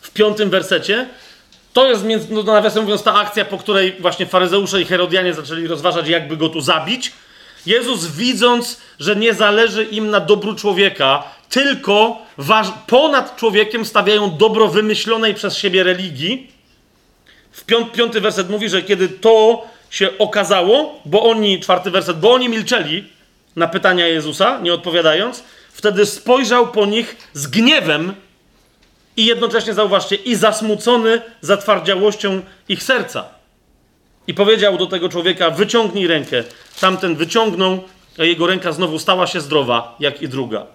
w 0.00 0.10
piątym 0.10 0.50
wersecie, 0.50 1.08
to 1.72 1.88
jest, 1.88 2.04
no, 2.30 2.42
nawiasem 2.42 2.82
mówiąc, 2.82 3.02
ta 3.02 3.14
akcja, 3.14 3.44
po 3.44 3.58
której 3.58 3.96
właśnie 4.00 4.26
faryzeusze 4.26 4.82
i 4.82 4.84
herodianie 4.84 5.34
zaczęli 5.34 5.66
rozważać, 5.66 6.08
jakby 6.08 6.36
go 6.36 6.48
tu 6.48 6.60
zabić. 6.60 7.12
Jezus, 7.66 8.06
widząc, 8.06 8.80
że 8.98 9.16
nie 9.16 9.34
zależy 9.34 9.84
im 9.84 10.10
na 10.10 10.20
dobru 10.20 10.54
człowieka, 10.54 11.22
tylko 11.48 12.22
ponad 12.86 13.36
człowiekiem 13.36 13.84
stawiają 13.84 14.36
dobro 14.36 14.68
wymyślonej 14.68 15.34
przez 15.34 15.56
siebie 15.56 15.82
religii. 15.82 16.50
W 17.52 17.64
piąt, 17.64 17.92
piąty 17.92 18.20
werset 18.20 18.50
mówi, 18.50 18.68
że 18.68 18.82
kiedy 18.82 19.08
to 19.08 19.66
się 19.90 20.18
okazało, 20.18 21.00
bo 21.04 21.22
oni, 21.22 21.60
czwarty 21.60 21.90
werset, 21.90 22.18
bo 22.18 22.32
oni 22.32 22.48
milczeli 22.48 23.04
na 23.56 23.68
pytania 23.68 24.06
Jezusa, 24.08 24.60
nie 24.60 24.74
odpowiadając, 24.74 25.44
wtedy 25.72 26.06
spojrzał 26.06 26.66
po 26.66 26.86
nich 26.86 27.16
z 27.32 27.46
gniewem 27.46 28.14
i 29.16 29.26
jednocześnie, 29.26 29.74
zauważcie, 29.74 30.16
i 30.16 30.34
zasmucony 30.34 31.22
zatwardziałością 31.40 32.42
ich 32.68 32.82
serca. 32.82 33.24
I 34.26 34.34
powiedział 34.34 34.78
do 34.78 34.86
tego 34.86 35.08
człowieka: 35.08 35.50
Wyciągnij 35.50 36.06
rękę. 36.06 36.44
Tamten 36.80 37.16
wyciągnął, 37.16 37.84
a 38.18 38.24
jego 38.24 38.46
ręka 38.46 38.72
znowu 38.72 38.98
stała 38.98 39.26
się 39.26 39.40
zdrowa, 39.40 39.96
jak 40.00 40.22
i 40.22 40.28
druga. 40.28 40.66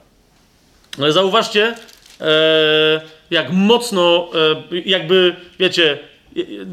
Ale 0.97 1.11
zauważcie, 1.11 1.75
e, 2.21 3.01
jak 3.31 3.51
mocno, 3.51 4.29
e, 4.71 4.79
jakby, 4.85 5.35
wiecie, 5.59 5.99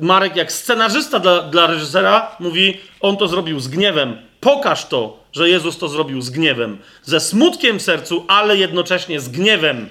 Marek, 0.01 0.37
jak 0.37 0.53
scenarzysta 0.53 1.19
dla, 1.19 1.43
dla 1.43 1.67
reżysera, 1.67 2.37
mówi: 2.41 2.81
On 3.01 3.17
to 3.17 3.29
zrobił 3.29 3.61
z 3.61 3.69
gniewem. 3.69 4.17
Pokaż 4.41 4.87
to, 4.87 5.26
że 5.37 5.49
Jezus 5.49 5.79
to 5.79 5.89
zrobił 5.89 6.23
z 6.23 6.31
gniewem. 6.31 6.79
Ze 7.03 7.21
smutkiem 7.21 7.79
w 7.79 7.83
sercu, 7.83 8.25
ale 8.29 8.57
jednocześnie 8.57 9.21
z 9.21 9.29
gniewem. 9.29 9.89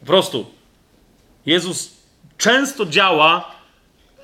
Po 0.00 0.06
prostu. 0.06 0.46
Jezus 1.46 1.90
często 2.38 2.86
działa 2.86 3.54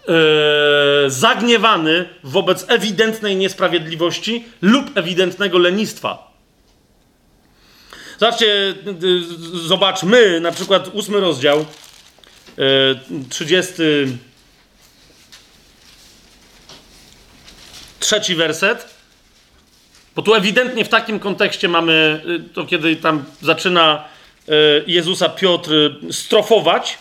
e, 0.08 1.10
zagniewany 1.10 2.08
wobec 2.24 2.64
ewidentnej 2.68 3.36
niesprawiedliwości 3.36 4.44
lub 4.62 4.96
ewidentnego 4.96 5.58
lenistwa. 5.58 6.32
Zobaczcie, 8.20 8.74
zobaczmy 9.52 10.40
na 10.40 10.52
przykład 10.52 10.88
ósmy 10.92 11.20
rozdział, 11.20 11.66
trzydziesty 13.30 14.08
trzeci 18.00 18.34
werset. 18.34 18.97
Bo 20.18 20.22
tu 20.22 20.34
ewidentnie 20.34 20.84
w 20.84 20.88
takim 20.88 21.20
kontekście 21.20 21.68
mamy 21.68 22.20
y, 22.50 22.54
to, 22.54 22.64
kiedy 22.64 22.96
tam 22.96 23.24
zaczyna 23.40 24.04
y, 24.48 24.84
Jezusa 24.86 25.28
Piotr 25.28 25.70
strofować. 26.10 26.98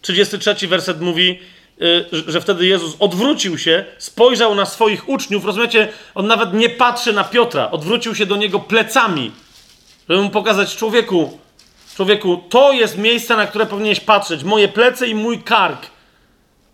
33 0.00 0.68
werset 0.68 1.00
mówi, 1.00 1.38
y, 1.82 2.04
że 2.26 2.40
wtedy 2.40 2.66
Jezus 2.66 2.96
odwrócił 2.98 3.58
się, 3.58 3.84
spojrzał 3.98 4.54
na 4.54 4.66
swoich 4.66 5.08
uczniów. 5.08 5.44
Rozumiecie, 5.44 5.88
on 6.14 6.26
nawet 6.26 6.54
nie 6.54 6.70
patrzy 6.70 7.12
na 7.12 7.24
Piotra, 7.24 7.70
odwrócił 7.70 8.14
się 8.14 8.26
do 8.26 8.36
niego 8.36 8.60
plecami, 8.60 9.32
żeby 10.08 10.22
mu 10.22 10.30
pokazać 10.30 10.76
człowieku, 10.76 11.38
człowieku, 11.96 12.42
to 12.48 12.72
jest 12.72 12.98
miejsce, 12.98 13.36
na 13.36 13.46
które 13.46 13.66
powinieneś 13.66 14.00
patrzeć. 14.00 14.44
Moje 14.44 14.68
plecy 14.68 15.06
i 15.06 15.14
mój 15.14 15.42
kark. 15.42 15.86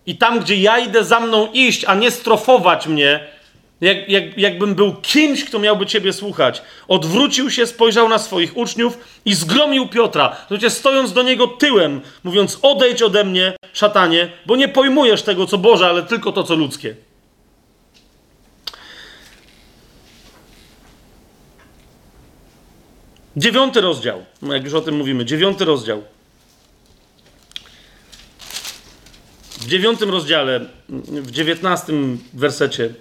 I 0.05 0.17
tam, 0.17 0.39
gdzie 0.39 0.55
ja 0.55 0.79
idę 0.79 1.03
za 1.03 1.19
mną 1.19 1.47
iść, 1.53 1.85
a 1.85 1.95
nie 1.95 2.11
strofować 2.11 2.87
mnie, 2.87 3.40
jak, 3.81 4.09
jak, 4.09 4.37
jakbym 4.37 4.75
był 4.75 4.93
kimś, 4.93 5.45
kto 5.45 5.59
miałby 5.59 5.85
Ciebie 5.85 6.13
słuchać. 6.13 6.61
Odwrócił 6.87 7.49
się, 7.49 7.67
spojrzał 7.67 8.09
na 8.09 8.19
swoich 8.19 8.57
uczniów 8.57 8.97
i 9.25 9.33
zgromił 9.33 9.87
Piotra. 9.87 10.35
Słuchajcie, 10.39 10.69
stojąc 10.69 11.13
do 11.13 11.23
niego 11.23 11.47
tyłem, 11.47 12.01
mówiąc: 12.23 12.59
Odejdź 12.61 13.01
ode 13.01 13.23
mnie, 13.23 13.53
szatanie, 13.73 14.31
bo 14.45 14.55
nie 14.55 14.67
pojmujesz 14.67 15.23
tego, 15.23 15.45
co 15.45 15.57
Boże, 15.57 15.87
ale 15.87 16.03
tylko 16.03 16.31
to, 16.31 16.43
co 16.43 16.55
ludzkie. 16.55 16.95
Dziewiąty 23.37 23.81
rozdział, 23.81 24.25
no 24.41 24.53
jak 24.53 24.63
już 24.63 24.73
o 24.73 24.81
tym 24.81 24.95
mówimy, 24.95 25.25
dziewiąty 25.25 25.65
rozdział. 25.65 26.03
W 29.59 29.67
dziewiątym 29.67 30.09
rozdziale, 30.09 30.65
w 30.89 31.31
dziewiętnastym 31.31 32.19
wersecie 32.33 32.93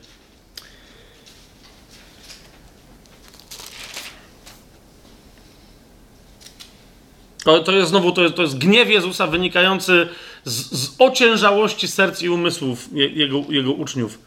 To, 7.44 7.60
to 7.60 7.72
jest 7.72 7.90
znowu 7.90 8.12
to 8.12 8.22
jest, 8.22 8.34
to 8.34 8.42
jest 8.42 8.58
gniew 8.58 8.90
Jezusa 8.90 9.26
wynikający 9.26 10.08
z, 10.44 10.72
z 10.72 10.94
ociężałości 10.98 11.88
serc 11.88 12.22
i 12.22 12.28
umysłów 12.28 12.88
jego, 12.92 13.42
jego 13.48 13.72
uczniów. 13.72 14.18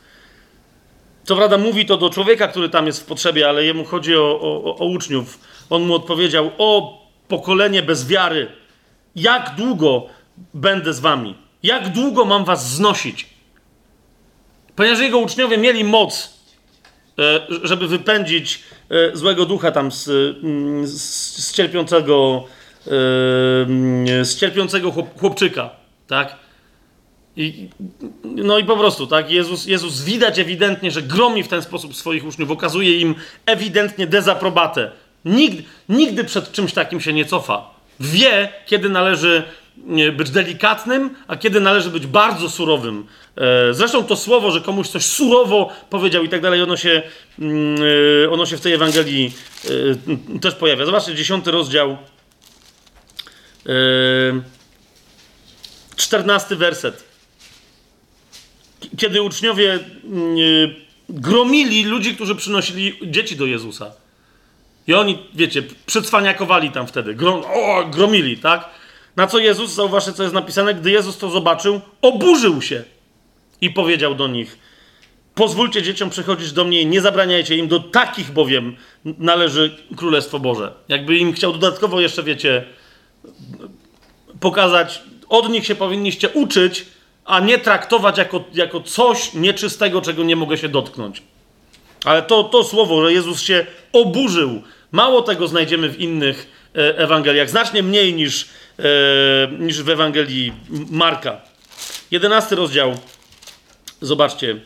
Co 1.24 1.36
prawda 1.36 1.58
mówi 1.58 1.86
to 1.86 1.98
do 1.98 2.10
człowieka, 2.10 2.48
który 2.48 2.70
tam 2.70 2.86
jest 2.86 3.02
w 3.02 3.06
potrzebie, 3.06 3.50
ale 3.50 3.66
jemu 3.66 3.86
chodzi 3.86 4.16
o, 4.16 4.40
o, 4.42 4.78
o 4.78 4.86
uczniów. 4.86 5.40
On 5.70 5.84
mu 5.84 5.96
odpowiedział: 5.96 6.52
O 6.58 7.02
pokolenie 7.28 7.82
bez 7.82 8.08
wiary, 8.08 8.52
jak 9.16 9.56
długo 9.58 10.06
będę 10.54 10.94
z 10.94 11.00
wami? 11.00 11.36
Jak 11.64 11.90
długo 11.92 12.26
mam 12.26 12.46
was 12.46 12.72
znosić? 12.72 13.30
Ponieważ 14.76 15.00
jego 15.00 15.18
uczniowie 15.18 15.58
mieli 15.58 15.84
moc, 15.84 16.38
e, 17.20 17.48
żeby 17.64 17.88
wypędzić 17.88 18.64
e, 18.90 19.18
złego 19.18 19.46
ducha 19.46 19.72
tam 19.72 19.92
z, 19.92 20.08
mm, 20.44 20.88
z, 20.88 21.02
z 21.48 21.54
cierpiącego 21.54 22.46
z 22.86 24.36
cierpiącego 24.40 24.92
chłop, 24.92 25.20
chłopczyka, 25.20 25.70
tak? 26.08 26.36
I, 27.36 27.70
no 28.24 28.58
i 28.58 28.66
po 28.66 28.78
prostu, 28.78 29.08
tak? 29.08 29.32
Jezus, 29.32 29.66
Jezus 29.66 30.02
widać 30.02 30.40
ewidentnie, 30.40 30.92
że 30.92 31.02
gromi 31.02 31.44
w 31.44 31.48
ten 31.48 31.62
sposób 31.62 31.96
swoich 31.96 32.26
uczniów, 32.26 32.52
okazuje 32.52 33.00
im 33.00 33.16
ewidentnie 33.46 34.08
dezaprobatę. 34.08 34.92
Nigdy, 35.26 35.64
nigdy 35.90 36.24
przed 36.24 36.52
czymś 36.52 36.74
takim 36.74 37.02
się 37.02 37.14
nie 37.14 37.26
cofa. 37.26 37.70
Wie, 38.00 38.50
kiedy 38.66 38.90
należy 38.90 39.44
być 40.14 40.30
delikatnym, 40.30 41.16
a 41.28 41.36
kiedy 41.36 41.60
należy 41.60 41.90
być 41.90 42.08
bardzo 42.08 42.50
surowym. 42.50 43.06
E, 43.38 43.74
zresztą 43.74 44.04
to 44.04 44.16
słowo, 44.16 44.52
że 44.52 44.62
komuś 44.62 44.88
coś 44.88 45.06
surowo 45.06 45.70
powiedział 45.90 46.24
i 46.24 46.30
tak 46.30 46.42
dalej, 46.42 46.62
ono 46.62 46.78
się, 46.78 47.02
mm, 47.40 47.76
e, 48.26 48.32
ono 48.32 48.46
się 48.46 48.58
w 48.58 48.62
tej 48.62 48.74
Ewangelii 48.74 49.34
e, 50.36 50.40
też 50.40 50.56
pojawia. 50.56 50.86
Zobaczcie, 50.86 51.16
dziesiąty 51.16 51.52
rozdział, 51.52 51.98
Czternasty 55.96 56.56
werset. 56.56 57.04
Kiedy 58.98 59.22
uczniowie 59.22 59.80
yy, 60.36 60.76
gromili 61.10 61.86
ludzi, 61.86 62.16
którzy 62.16 62.36
przynosili 62.36 63.00
dzieci 63.12 63.36
do 63.36 63.46
Jezusa. 63.46 63.92
I 64.88 64.94
oni, 64.94 65.20
wiecie, 65.34 65.64
przycwaniakowali 65.86 66.72
tam 66.72 66.88
wtedy. 66.88 67.14
Grom, 67.14 67.44
o, 67.46 67.86
gromili, 67.86 68.38
tak? 68.38 68.70
Na 69.16 69.28
co 69.28 69.40
Jezus, 69.40 69.72
zauważcie, 69.72 70.14
co 70.14 70.24
jest 70.24 70.36
napisane, 70.36 70.74
gdy 70.74 70.92
Jezus 70.92 71.18
to 71.18 71.30
zobaczył, 71.30 71.82
oburzył 72.02 72.62
się 72.62 72.84
i 73.62 73.70
powiedział 73.70 74.16
do 74.16 74.28
nich: 74.28 74.58
Pozwólcie 75.36 75.82
dzieciom 75.82 76.10
przychodzić 76.10 76.52
do 76.52 76.66
mnie 76.66 76.86
nie 76.86 77.02
zabraniajcie 77.02 77.58
im, 77.58 77.68
do 77.68 77.80
takich 77.80 78.32
bowiem 78.32 78.76
należy 79.06 79.78
Królestwo 79.96 80.40
Boże. 80.40 80.74
Jakby 80.88 81.18
im 81.18 81.34
chciał 81.34 81.54
dodatkowo 81.54 82.02
jeszcze, 82.02 82.24
wiecie, 82.24 82.66
pokazać, 84.40 85.02
od 85.30 85.50
nich 85.50 85.66
się 85.66 85.76
powinniście 85.76 86.30
uczyć, 86.30 86.86
a 87.26 87.40
nie 87.40 87.60
traktować 87.60 88.18
jako, 88.18 88.44
jako 88.54 88.82
coś 88.82 89.34
nieczystego, 89.34 90.02
czego 90.02 90.24
nie 90.24 90.36
mogę 90.36 90.58
się 90.58 90.70
dotknąć. 90.70 91.24
Ale 92.06 92.22
to, 92.22 92.44
to 92.44 92.64
słowo, 92.64 93.06
że 93.06 93.14
Jezus 93.14 93.42
się 93.42 93.66
oburzył, 93.94 94.62
mało 94.92 95.22
tego 95.22 95.48
znajdziemy 95.48 95.90
w 95.90 96.00
innych 96.00 96.70
e, 96.76 96.98
Ewangeliach, 96.98 97.50
znacznie 97.50 97.84
mniej 97.84 98.14
niż, 98.14 98.50
e, 98.80 98.84
niż 99.60 99.84
w 99.84 99.90
Ewangelii 99.90 100.54
Marka. 100.90 101.42
Jedenasty 102.12 102.56
rozdział. 102.56 102.98
Zobaczcie. 104.02 104.60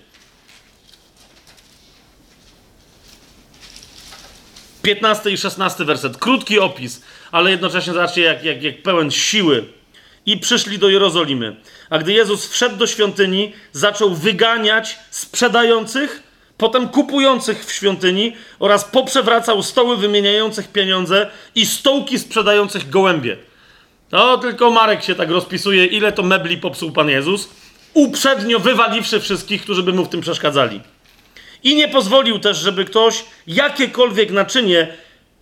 15 4.81 5.31
i 5.31 5.37
16 5.37 5.85
werset. 5.85 6.17
Krótki 6.17 6.59
opis, 6.59 7.01
ale 7.31 7.51
jednocześnie 7.51 7.93
zobaczcie, 7.93 8.21
jak, 8.21 8.43
jak, 8.43 8.63
jak 8.63 8.83
pełen 8.83 9.11
siły. 9.11 9.65
I 10.25 10.37
przyszli 10.37 10.79
do 10.79 10.89
Jerozolimy. 10.89 11.55
A 11.89 11.97
gdy 11.97 12.13
Jezus 12.13 12.47
wszedł 12.47 12.75
do 12.75 12.87
świątyni, 12.87 13.53
zaczął 13.71 14.15
wyganiać 14.15 14.99
sprzedających, 15.11 16.23
potem 16.57 16.89
kupujących 16.89 17.65
w 17.65 17.71
świątyni 17.71 18.33
oraz 18.59 18.85
poprzewracał 18.85 19.63
stoły 19.63 19.97
wymieniających 19.97 20.67
pieniądze 20.71 21.29
i 21.55 21.65
stołki 21.65 22.19
sprzedających 22.19 22.89
gołębie. 22.89 23.37
No, 24.11 24.37
tylko 24.37 24.71
Marek 24.71 25.03
się 25.03 25.15
tak 25.15 25.29
rozpisuje, 25.29 25.85
ile 25.85 26.11
to 26.11 26.23
mebli 26.23 26.57
popsuł 26.57 26.91
Pan 26.91 27.09
Jezus, 27.09 27.49
uprzednio 27.93 28.59
wywaliwszy 28.59 29.19
wszystkich, 29.19 29.61
którzy 29.61 29.83
by 29.83 29.93
mu 29.93 30.05
w 30.05 30.09
tym 30.09 30.21
przeszkadzali. 30.21 30.81
I 31.63 31.75
nie 31.75 31.87
pozwolił 31.87 32.39
też, 32.39 32.57
żeby 32.57 32.85
ktoś 32.85 33.25
jakiekolwiek 33.47 34.31
naczynie 34.31 34.87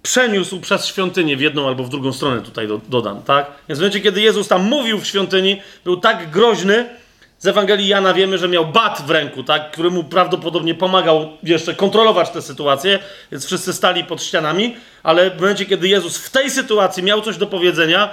przeniósł 0.06 0.60
przez 0.60 0.86
świątynię 0.86 1.38
w 1.38 1.42
jedną 1.42 1.68
albo 1.68 1.84
w 1.84 1.90
drugą 1.90 2.14
stronę, 2.14 2.42
tutaj 2.42 2.68
do, 2.68 2.82
dodam, 2.90 3.22
tak? 3.22 3.46
Więc 3.70 3.80
w 3.80 3.82
momencie, 3.82 4.00
kiedy 4.00 4.22
Jezus 4.22 4.48
tam 4.48 4.64
mówił 4.64 5.00
w 5.00 5.08
świątyni, 5.08 5.62
był 5.84 5.98
tak 5.98 6.32
groźny, 6.32 6.90
z 7.40 7.48
Ewangelii 7.48 7.88
Jana 7.88 8.14
wiemy, 8.14 8.38
że 8.38 8.48
miał 8.48 8.66
bat 8.66 9.02
w 9.08 9.10
ręku, 9.10 9.44
tak? 9.44 9.72
który 9.72 9.92
mu 9.92 10.04
prawdopodobnie 10.04 10.76
pomagał 10.76 11.30
jeszcze 11.44 11.74
kontrolować 11.74 12.30
tę 12.30 12.42
sytuację, 12.42 13.00
więc 13.32 13.46
wszyscy 13.46 13.74
stali 13.74 14.04
pod 14.04 14.24
ścianami, 14.24 14.76
ale 15.04 15.32
w 15.32 15.42
momencie, 15.42 15.66
kiedy 15.66 15.88
Jezus 15.88 16.18
w 16.18 16.30
tej 16.30 16.50
sytuacji 16.50 17.04
miał 17.04 17.22
coś 17.22 17.38
do 17.38 17.48
powiedzenia, 17.48 18.10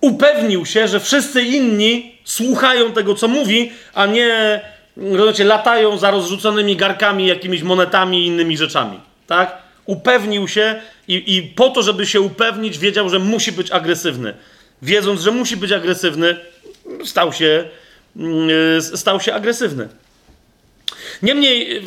upewnił 0.00 0.66
się, 0.66 0.88
że 0.88 1.00
wszyscy 1.00 1.42
inni 1.42 2.14
słuchają 2.24 2.92
tego, 2.92 3.14
co 3.14 3.28
mówi, 3.28 3.72
a 3.94 4.06
nie 4.06 4.60
rozumiecie, 4.96 5.44
latają 5.44 5.98
za 5.98 6.10
rozrzuconymi 6.10 6.76
garkami, 6.76 7.26
jakimiś 7.26 7.62
monetami 7.62 8.22
i 8.22 8.26
innymi 8.26 8.56
rzeczami. 8.56 9.00
Tak? 9.26 9.69
Upewnił 9.90 10.48
się 10.48 10.80
i, 11.08 11.36
i 11.36 11.42
po 11.42 11.70
to, 11.70 11.82
żeby 11.82 12.06
się 12.06 12.20
upewnić, 12.20 12.78
wiedział, 12.78 13.08
że 13.08 13.18
musi 13.18 13.52
być 13.52 13.70
agresywny. 13.70 14.34
Wiedząc, 14.82 15.20
że 15.20 15.30
musi 15.30 15.56
być 15.56 15.72
agresywny, 15.72 16.36
stał 17.04 17.32
się, 17.32 17.68
mm, 18.16 18.82
stał 18.82 19.20
się 19.20 19.34
agresywny. 19.34 19.88
Niemniej, 21.22 21.82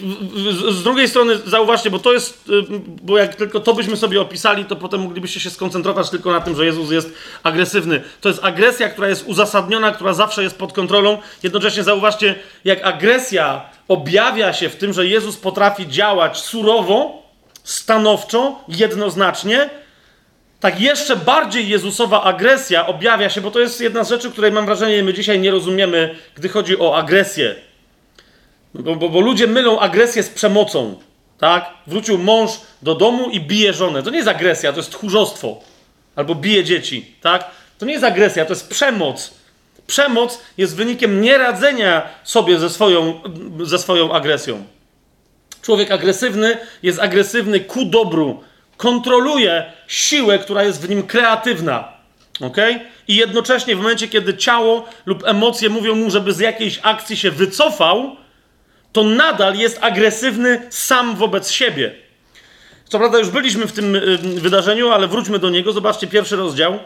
z 0.69 0.83
drugiej 0.83 1.07
strony, 1.07 1.37
zauważcie, 1.37 1.91
bo 1.91 1.99
to 1.99 2.13
jest, 2.13 2.49
y, 2.49 2.63
bo 3.01 3.17
jak 3.17 3.35
tylko 3.35 3.59
to 3.59 3.73
byśmy 3.73 3.97
sobie 3.97 4.21
opisali, 4.21 4.65
to 4.65 4.75
potem 4.75 5.01
moglibyście 5.01 5.39
się 5.39 5.49
skoncentrować 5.49 6.09
tylko 6.09 6.31
na 6.31 6.41
tym, 6.41 6.55
że 6.55 6.65
Jezus 6.65 6.91
jest 6.91 7.13
agresywny. 7.43 8.01
To 8.21 8.29
jest 8.29 8.43
agresja, 8.43 8.89
która 8.89 9.09
jest 9.09 9.27
uzasadniona, 9.27 9.91
która 9.91 10.13
zawsze 10.13 10.43
jest 10.43 10.57
pod 10.57 10.73
kontrolą. 10.73 11.17
Jednocześnie 11.43 11.83
zauważcie, 11.83 12.35
jak 12.65 12.85
agresja 12.85 13.69
objawia 13.87 14.53
się 14.53 14.69
w 14.69 14.75
tym, 14.75 14.93
że 14.93 15.07
Jezus 15.07 15.37
potrafi 15.37 15.87
działać 15.87 16.37
surowo, 16.37 17.22
stanowczo, 17.63 18.63
jednoznacznie, 18.67 19.69
tak 20.59 20.81
jeszcze 20.81 21.15
bardziej 21.15 21.69
Jezusowa 21.69 22.23
agresja 22.23 22.87
objawia 22.87 23.29
się, 23.29 23.41
bo 23.41 23.51
to 23.51 23.59
jest 23.59 23.81
jedna 23.81 24.03
z 24.03 24.09
rzeczy, 24.09 24.31
której 24.31 24.51
mam 24.51 24.65
wrażenie, 24.65 25.03
my 25.03 25.13
dzisiaj 25.13 25.39
nie 25.39 25.51
rozumiemy, 25.51 26.15
gdy 26.35 26.49
chodzi 26.49 26.79
o 26.79 26.97
agresję. 26.97 27.55
Bo, 28.73 28.95
bo, 28.95 29.09
bo, 29.09 29.19
ludzie 29.19 29.47
mylą 29.47 29.79
agresję 29.79 30.23
z 30.23 30.29
przemocą. 30.29 30.99
Tak? 31.37 31.69
Wrócił 31.87 32.17
mąż 32.17 32.51
do 32.81 32.95
domu 32.95 33.29
i 33.29 33.41
bije 33.41 33.73
żonę. 33.73 34.03
To 34.03 34.09
nie 34.09 34.17
jest 34.17 34.29
agresja, 34.29 34.73
to 34.73 34.79
jest 34.79 34.91
tchórzostwo. 34.91 35.59
Albo 36.15 36.35
bije 36.35 36.63
dzieci. 36.63 37.15
Tak? 37.21 37.51
To 37.77 37.85
nie 37.85 37.93
jest 37.93 38.05
agresja, 38.05 38.45
to 38.45 38.53
jest 38.53 38.69
przemoc. 38.69 39.33
Przemoc 39.87 40.39
jest 40.57 40.75
wynikiem 40.75 41.21
nieradzenia 41.21 42.09
sobie 42.23 42.59
ze 42.59 42.69
swoją, 42.69 43.21
ze 43.63 43.79
swoją 43.79 44.13
agresją. 44.13 44.63
Człowiek 45.63 45.91
agresywny 45.91 46.57
jest 46.83 46.99
agresywny 46.99 47.59
ku 47.59 47.85
dobru. 47.85 48.43
Kontroluje 48.77 49.73
siłę, 49.87 50.39
która 50.39 50.63
jest 50.63 50.81
w 50.81 50.89
nim 50.89 51.03
kreatywna. 51.03 51.93
ok? 52.41 52.57
I 53.07 53.15
jednocześnie 53.15 53.75
w 53.75 53.79
momencie, 53.79 54.07
kiedy 54.07 54.37
ciało 54.37 54.85
lub 55.05 55.27
emocje 55.27 55.69
mówią 55.69 55.95
mu, 55.95 56.11
żeby 56.11 56.33
z 56.33 56.39
jakiejś 56.39 56.79
akcji 56.83 57.17
się 57.17 57.31
wycofał, 57.31 58.15
to 58.91 59.03
nadal 59.03 59.55
jest 59.55 59.77
agresywny 59.81 60.67
sam 60.69 61.15
wobec 61.15 61.51
siebie. 61.51 61.91
Co 62.85 62.99
prawda, 62.99 63.19
już 63.19 63.29
byliśmy 63.29 63.67
w 63.67 63.71
tym 63.71 63.97
wydarzeniu, 64.23 64.89
ale 64.89 65.07
wróćmy 65.07 65.39
do 65.39 65.49
niego. 65.49 65.73
Zobaczcie 65.73 66.07
pierwszy 66.07 66.35
rozdział, 66.35 66.79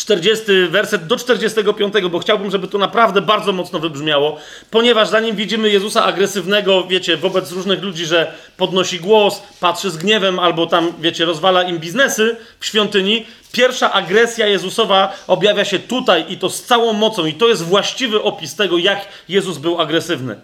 40 0.00 0.44
werset 0.68 1.06
do 1.06 1.16
45, 1.16 1.94
bo 2.10 2.18
chciałbym, 2.18 2.50
żeby 2.50 2.68
to 2.68 2.78
naprawdę 2.78 3.22
bardzo 3.22 3.52
mocno 3.52 3.78
wybrzmiało, 3.78 4.38
ponieważ 4.70 5.08
zanim 5.08 5.36
widzimy 5.36 5.70
Jezusa 5.70 6.04
agresywnego, 6.04 6.84
wiecie, 6.84 7.16
wobec 7.16 7.52
różnych 7.52 7.82
ludzi, 7.82 8.06
że 8.06 8.32
podnosi 8.56 9.00
głos, 9.00 9.42
patrzy 9.60 9.90
z 9.90 9.96
gniewem 9.96 10.38
albo 10.38 10.66
tam, 10.66 10.92
wiecie, 11.00 11.24
rozwala 11.24 11.62
im 11.62 11.78
biznesy 11.78 12.36
w 12.60 12.66
świątyni, 12.66 13.26
pierwsza 13.52 13.92
agresja 13.92 14.46
Jezusowa 14.46 15.16
objawia 15.26 15.64
się 15.64 15.78
tutaj 15.78 16.24
i 16.28 16.38
to 16.38 16.50
z 16.50 16.62
całą 16.62 16.92
mocą, 16.92 17.26
i 17.26 17.34
to 17.34 17.48
jest 17.48 17.62
właściwy 17.62 18.22
opis 18.22 18.54
tego, 18.54 18.78
jak 18.78 19.08
Jezus 19.28 19.58
był 19.58 19.80
agresywny. 19.80 20.40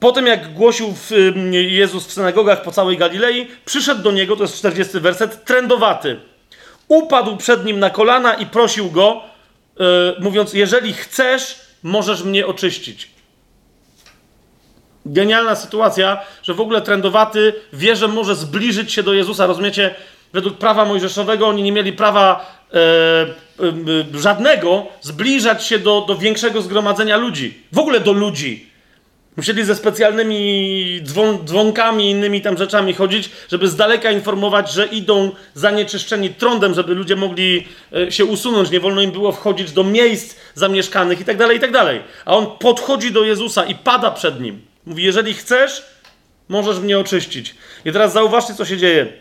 Potem, 0.00 0.26
jak 0.26 0.54
głosił 0.54 0.94
Jezus 1.52 2.06
w 2.06 2.12
synagogach 2.12 2.62
po 2.62 2.72
całej 2.72 2.96
Galilei, 2.96 3.46
przyszedł 3.64 4.02
do 4.02 4.12
niego, 4.12 4.36
to 4.36 4.42
jest 4.42 4.56
40 4.56 5.00
werset, 5.00 5.44
trędowaty. 5.44 6.33
Upadł 6.88 7.36
przed 7.36 7.64
nim 7.64 7.78
na 7.78 7.90
kolana 7.90 8.34
i 8.34 8.46
prosił 8.46 8.90
go, 8.90 9.20
yy, 9.78 9.86
mówiąc: 10.20 10.54
Jeżeli 10.54 10.92
chcesz, 10.92 11.60
możesz 11.82 12.22
mnie 12.22 12.46
oczyścić. 12.46 13.10
Genialna 15.06 15.56
sytuacja, 15.56 16.20
że 16.42 16.54
w 16.54 16.60
ogóle 16.60 16.82
trędowaty 16.82 17.54
wie, 17.72 17.96
że 17.96 18.08
może 18.08 18.34
zbliżyć 18.34 18.92
się 18.92 19.02
do 19.02 19.12
Jezusa. 19.12 19.46
Rozumiecie? 19.46 19.94
Według 20.32 20.58
prawa 20.58 20.84
mojżeszowego 20.84 21.48
oni 21.48 21.62
nie 21.62 21.72
mieli 21.72 21.92
prawa 21.92 22.54
e, 22.72 22.76
e, 22.76 24.18
żadnego 24.20 24.86
zbliżać 25.00 25.64
się 25.64 25.78
do, 25.78 26.04
do 26.08 26.16
większego 26.16 26.62
zgromadzenia 26.62 27.16
ludzi. 27.16 27.62
W 27.72 27.78
ogóle 27.78 28.00
do 28.00 28.12
ludzi. 28.12 28.73
Musieli 29.36 29.64
ze 29.64 29.74
specjalnymi 29.74 31.00
dzwon, 31.02 31.38
dzwonkami 31.46 32.06
i 32.06 32.10
innymi 32.10 32.42
tam 32.42 32.58
rzeczami 32.58 32.94
chodzić, 32.94 33.30
żeby 33.50 33.68
z 33.68 33.76
daleka 33.76 34.10
informować, 34.10 34.72
że 34.72 34.86
idą 34.86 35.30
zanieczyszczeni 35.54 36.30
trądem, 36.30 36.74
żeby 36.74 36.94
ludzie 36.94 37.16
mogli 37.16 37.66
e, 37.92 38.12
się 38.12 38.24
usunąć. 38.24 38.70
Nie 38.70 38.80
wolno 38.80 39.02
im 39.02 39.10
było 39.10 39.32
wchodzić 39.32 39.72
do 39.72 39.84
miejsc 39.84 40.36
zamieszkanych 40.54 41.20
i 41.20 41.24
tak 41.24 41.36
dalej, 41.36 41.56
i 41.56 41.60
tak. 41.60 41.72
A 42.24 42.36
on 42.36 42.46
podchodzi 42.58 43.12
do 43.12 43.24
Jezusa 43.24 43.64
i 43.64 43.74
pada 43.74 44.10
przed 44.10 44.40
nim. 44.40 44.60
Mówi, 44.86 45.02
jeżeli 45.02 45.34
chcesz, 45.34 45.84
możesz 46.48 46.78
mnie 46.78 46.98
oczyścić. 46.98 47.54
I 47.84 47.92
teraz 47.92 48.12
zauważcie, 48.12 48.54
co 48.54 48.64
się 48.64 48.76
dzieje. 48.76 49.12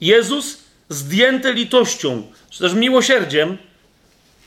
Jezus 0.00 0.58
zdjęty 0.88 1.52
litością, 1.52 2.22
czy 2.50 2.58
też 2.58 2.74
miłosierdziem, 2.74 3.58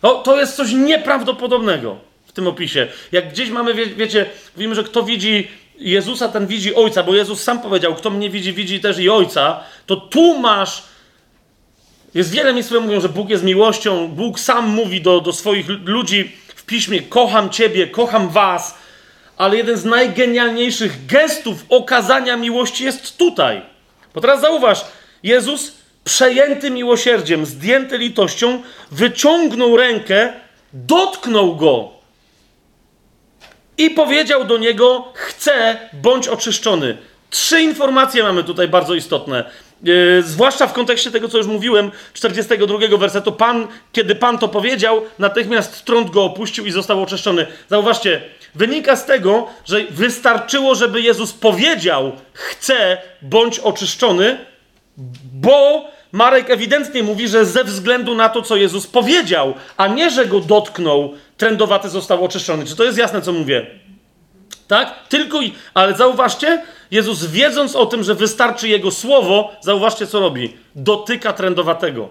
to, 0.01 0.15
to 0.15 0.39
jest 0.39 0.55
coś 0.55 0.71
nieprawdopodobnego 0.71 2.08
w 2.29 2.33
tym 2.33 2.47
opisie. 2.47 2.87
Jak 3.11 3.29
gdzieś 3.29 3.49
mamy, 3.49 3.73
wie, 3.73 3.85
wiecie, 3.85 4.25
mówimy, 4.55 4.75
że 4.75 4.83
kto 4.83 5.03
widzi 5.03 5.47
Jezusa, 5.79 6.29
ten 6.29 6.47
widzi 6.47 6.75
Ojca, 6.75 7.03
bo 7.03 7.15
Jezus 7.15 7.43
sam 7.43 7.61
powiedział, 7.61 7.95
kto 7.95 8.09
mnie 8.09 8.29
widzi, 8.29 8.53
widzi 8.53 8.79
też 8.79 8.99
i 8.99 9.09
Ojca, 9.09 9.63
to 9.85 9.95
tu 9.95 10.39
masz 10.39 10.83
jest 12.13 12.31
wiele 12.31 12.53
miejsc, 12.53 12.69
które 12.69 12.81
mówią, 12.81 13.01
że 13.01 13.09
Bóg 13.09 13.29
jest 13.29 13.43
miłością. 13.43 14.07
Bóg 14.07 14.39
sam 14.39 14.69
mówi 14.69 15.01
do, 15.01 15.21
do 15.21 15.33
swoich 15.33 15.67
ludzi 15.85 16.31
w 16.55 16.65
piśmie: 16.65 17.01
Kocham 17.01 17.49
Ciebie, 17.49 17.87
kocham 17.87 18.29
Was. 18.29 18.77
Ale 19.37 19.57
jeden 19.57 19.77
z 19.77 19.85
najgenialniejszych 19.85 21.05
gestów 21.05 21.65
okazania 21.69 22.37
miłości 22.37 22.83
jest 22.83 23.17
tutaj. 23.17 23.61
Bo 24.13 24.21
teraz 24.21 24.41
zauważ, 24.41 24.85
Jezus, 25.23 25.75
przejęty 26.03 26.71
miłosierdziem, 26.71 27.45
zdjęty 27.45 27.97
litością, 27.97 28.61
wyciągnął 28.91 29.77
rękę, 29.77 30.33
dotknął 30.73 31.55
go 31.55 31.98
i 33.79 33.89
powiedział 33.89 34.45
do 34.45 34.57
niego: 34.57 35.11
Chcę, 35.13 35.77
bądź 35.93 36.27
oczyszczony. 36.27 36.97
Trzy 37.29 37.61
informacje 37.61 38.23
mamy 38.23 38.43
tutaj 38.43 38.67
bardzo 38.67 38.95
istotne. 38.95 39.51
Yy, 39.83 40.23
zwłaszcza 40.23 40.67
w 40.67 40.73
kontekście 40.73 41.11
tego, 41.11 41.27
co 41.27 41.37
już 41.37 41.47
mówiłem, 41.47 41.91
42 42.13 42.97
wersetu. 42.97 43.31
Pan, 43.31 43.67
kiedy 43.91 44.15
Pan 44.15 44.37
to 44.37 44.47
powiedział, 44.47 45.01
natychmiast 45.19 45.85
trąd 45.85 46.09
go 46.09 46.23
opuścił 46.23 46.65
i 46.65 46.71
został 46.71 47.03
oczyszczony. 47.03 47.47
Zauważcie, 47.69 48.21
wynika 48.55 48.95
z 48.95 49.05
tego, 49.05 49.47
że 49.65 49.83
wystarczyło, 49.89 50.75
żeby 50.75 51.01
Jezus 51.01 51.33
powiedział: 51.33 52.11
Chcę, 52.33 52.97
bądź 53.21 53.59
oczyszczony, 53.59 54.37
bo 55.33 55.85
Marek 56.11 56.49
ewidentnie 56.49 57.03
mówi, 57.03 57.27
że 57.27 57.45
ze 57.45 57.63
względu 57.63 58.15
na 58.15 58.29
to, 58.29 58.41
co 58.41 58.55
Jezus 58.55 58.87
powiedział, 58.87 59.53
a 59.77 59.87
nie, 59.87 60.09
że 60.09 60.25
go 60.25 60.39
dotknął, 60.39 61.13
trędowaty 61.39 61.89
został 61.89 62.25
oczyszczony. 62.25 62.65
Czy 62.65 62.75
to 62.75 62.83
jest 62.83 62.97
jasne, 62.97 63.21
co 63.21 63.33
mówię? 63.33 63.67
Tak? 64.67 65.07
Tylko 65.07 65.41
i. 65.41 65.53
Ale 65.73 65.95
zauważcie, 65.95 66.63
Jezus 66.91 67.25
wiedząc 67.25 67.75
o 67.75 67.85
tym, 67.85 68.03
że 68.03 68.15
wystarczy 68.15 68.67
jego 68.67 68.91
słowo, 68.91 69.51
zauważcie, 69.61 70.07
co 70.07 70.19
robi. 70.19 70.57
Dotyka 70.75 71.33
trędowatego. 71.33 72.09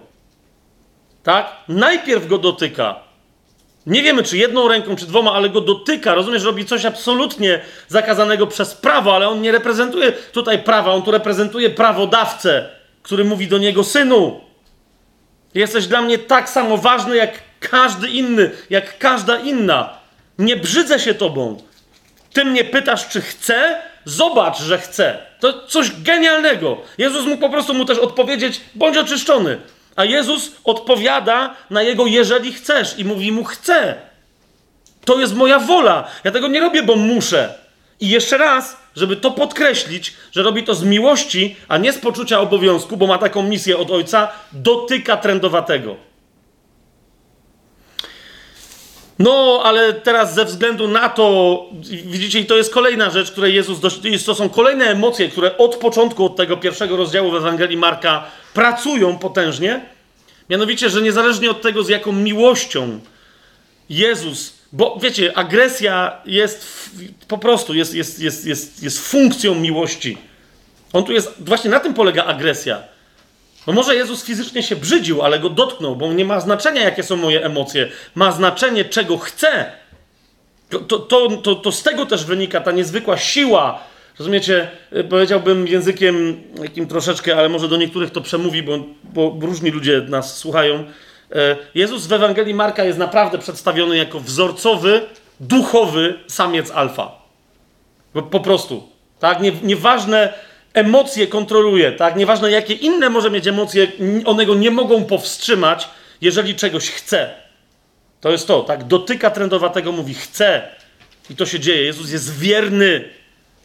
Tak? 1.22 1.56
Najpierw 1.68 2.26
go 2.26 2.38
dotyka. 2.38 3.00
Nie 3.86 4.02
wiemy, 4.02 4.22
czy 4.22 4.36
jedną 4.36 4.68
ręką, 4.68 4.96
czy 4.96 5.06
dwoma, 5.06 5.32
ale 5.32 5.50
go 5.50 5.60
dotyka. 5.60 6.14
Rozumiesz, 6.14 6.44
robi 6.44 6.64
coś 6.64 6.84
absolutnie 6.84 7.60
zakazanego 7.88 8.46
przez 8.46 8.74
prawo, 8.74 9.14
ale 9.14 9.28
on 9.28 9.42
nie 9.42 9.52
reprezentuje 9.52 10.12
tutaj 10.12 10.58
prawa, 10.62 10.92
on 10.92 11.02
tu 11.02 11.10
reprezentuje 11.10 11.70
prawodawcę, 11.70 12.68
który 13.02 13.24
mówi 13.24 13.48
do 13.48 13.58
niego: 13.58 13.84
Synu, 13.84 14.40
jesteś 15.54 15.86
dla 15.86 16.02
mnie 16.02 16.18
tak 16.18 16.50
samo 16.50 16.76
ważny 16.76 17.16
jak 17.16 17.47
każdy 17.60 18.08
inny, 18.08 18.50
jak 18.70 18.98
każda 18.98 19.36
inna. 19.36 19.98
Nie 20.38 20.56
brzydzę 20.56 21.00
się 21.00 21.14
tobą. 21.14 21.62
Ty 22.32 22.44
mnie 22.44 22.64
pytasz, 22.64 23.08
czy 23.08 23.20
chcę? 23.20 23.82
Zobacz, 24.04 24.58
że 24.58 24.78
chcę. 24.78 25.18
To 25.40 25.66
coś 25.66 26.02
genialnego. 26.02 26.78
Jezus 26.98 27.26
mógł 27.26 27.40
po 27.40 27.50
prostu 27.50 27.74
mu 27.74 27.84
też 27.84 27.98
odpowiedzieć: 27.98 28.60
bądź 28.74 28.96
oczyszczony. 28.96 29.58
A 29.96 30.04
Jezus 30.04 30.52
odpowiada 30.64 31.54
na 31.70 31.82
jego 31.82 32.06
jeżeli 32.06 32.52
chcesz 32.52 32.98
i 32.98 33.04
mówi 33.04 33.32
mu 33.32 33.44
chcę. 33.44 33.94
To 35.04 35.20
jest 35.20 35.34
moja 35.34 35.58
wola. 35.58 36.08
Ja 36.24 36.30
tego 36.30 36.48
nie 36.48 36.60
robię, 36.60 36.82
bo 36.82 36.96
muszę. 36.96 37.54
I 38.00 38.08
jeszcze 38.08 38.38
raz, 38.38 38.76
żeby 38.96 39.16
to 39.16 39.30
podkreślić, 39.30 40.14
że 40.32 40.42
robi 40.42 40.64
to 40.64 40.74
z 40.74 40.82
miłości, 40.82 41.56
a 41.68 41.78
nie 41.78 41.92
z 41.92 41.98
poczucia 41.98 42.40
obowiązku, 42.40 42.96
bo 42.96 43.06
ma 43.06 43.18
taką 43.18 43.42
misję 43.42 43.78
od 43.78 43.90
ojca, 43.90 44.28
dotyka 44.52 45.16
trędowatego. 45.16 46.07
No, 49.18 49.60
ale 49.64 49.92
teraz 49.92 50.34
ze 50.34 50.44
względu 50.44 50.88
na 50.88 51.08
to, 51.08 51.66
widzicie, 52.04 52.40
i 52.40 52.46
to 52.46 52.56
jest 52.56 52.72
kolejna 52.72 53.10
rzecz, 53.10 53.30
której 53.30 53.54
Jezus, 53.54 53.80
dość, 53.80 54.24
to 54.26 54.34
są 54.34 54.48
kolejne 54.48 54.84
emocje, 54.84 55.28
które 55.28 55.58
od 55.58 55.76
początku, 55.76 56.24
od 56.24 56.36
tego 56.36 56.56
pierwszego 56.56 56.96
rozdziału 56.96 57.30
w 57.30 57.34
Ewangelii 57.34 57.76
Marka 57.76 58.24
pracują 58.54 59.18
potężnie. 59.18 59.80
Mianowicie, 60.50 60.90
że 60.90 61.02
niezależnie 61.02 61.50
od 61.50 61.62
tego, 61.62 61.82
z 61.82 61.88
jaką 61.88 62.12
miłością 62.12 63.00
Jezus, 63.90 64.52
bo 64.72 64.98
wiecie, 65.02 65.36
agresja 65.36 66.20
jest 66.26 66.90
po 67.28 67.38
prostu, 67.38 67.74
jest, 67.74 67.94
jest, 67.94 68.20
jest, 68.20 68.46
jest, 68.46 68.82
jest 68.82 68.98
funkcją 68.98 69.54
miłości. 69.54 70.18
On 70.92 71.04
tu 71.04 71.12
jest, 71.12 71.34
właśnie 71.38 71.70
na 71.70 71.80
tym 71.80 71.94
polega 71.94 72.24
agresja. 72.24 72.82
No 73.68 73.74
może 73.74 73.96
Jezus 73.96 74.24
fizycznie 74.24 74.62
się 74.62 74.76
brzydził, 74.76 75.22
ale 75.22 75.38
go 75.38 75.50
dotknął, 75.50 75.96
bo 75.96 76.12
nie 76.12 76.24
ma 76.24 76.40
znaczenia, 76.40 76.82
jakie 76.82 77.02
są 77.02 77.16
moje 77.16 77.44
emocje. 77.44 77.88
Ma 78.14 78.32
znaczenie, 78.32 78.84
czego 78.84 79.18
chcę. 79.18 79.72
To, 80.68 80.98
to, 80.98 81.28
to, 81.42 81.54
to, 81.54 81.72
z 81.72 81.82
tego 81.82 82.06
też 82.06 82.24
wynika 82.24 82.60
ta 82.60 82.72
niezwykła 82.72 83.16
siła. 83.16 83.78
Rozumiecie, 84.18 84.68
y, 84.96 85.04
powiedziałbym 85.04 85.66
językiem 85.66 86.42
jakim 86.62 86.86
troszeczkę, 86.86 87.36
ale 87.36 87.48
może 87.48 87.68
do 87.68 87.76
niektórych 87.76 88.10
to 88.10 88.20
przemówi, 88.20 88.62
bo, 88.62 88.78
bo 89.04 89.36
różni 89.40 89.70
ludzie 89.70 90.00
nas 90.08 90.38
słuchają. 90.38 90.84
E, 91.32 91.56
Jezus 91.74 92.06
w 92.06 92.12
Ewangelii 92.12 92.54
Marka 92.54 92.84
jest 92.84 92.98
naprawdę 92.98 93.38
przedstawiony 93.38 93.96
jako 93.96 94.20
wzorcowy, 94.20 95.00
duchowy 95.40 96.14
samiec 96.26 96.70
alfa. 96.70 97.12
Po, 98.30 98.40
prostu. 98.40 98.88
Tak? 99.18 99.40
Nie, 99.40 99.52
nieważne, 99.62 100.32
emocje 100.74 101.26
kontroluje, 101.26 101.92
tak? 101.92 102.16
Nieważne 102.16 102.50
jakie 102.50 102.74
inne 102.74 103.10
może 103.10 103.30
mieć 103.30 103.46
emocje, 103.46 103.86
one 104.24 104.46
go 104.46 104.54
nie 104.54 104.70
mogą 104.70 105.04
powstrzymać, 105.04 105.88
jeżeli 106.20 106.54
czegoś 106.54 106.90
chce. 106.90 107.30
To 108.20 108.30
jest 108.30 108.46
to, 108.46 108.62
tak? 108.62 108.84
Dotyka 108.84 109.30
trendowatego, 109.30 109.92
mówi 109.92 110.14
chce. 110.14 110.68
I 111.30 111.36
to 111.36 111.46
się 111.46 111.60
dzieje. 111.60 111.82
Jezus 111.82 112.10
jest 112.10 112.38
wierny, 112.38 113.08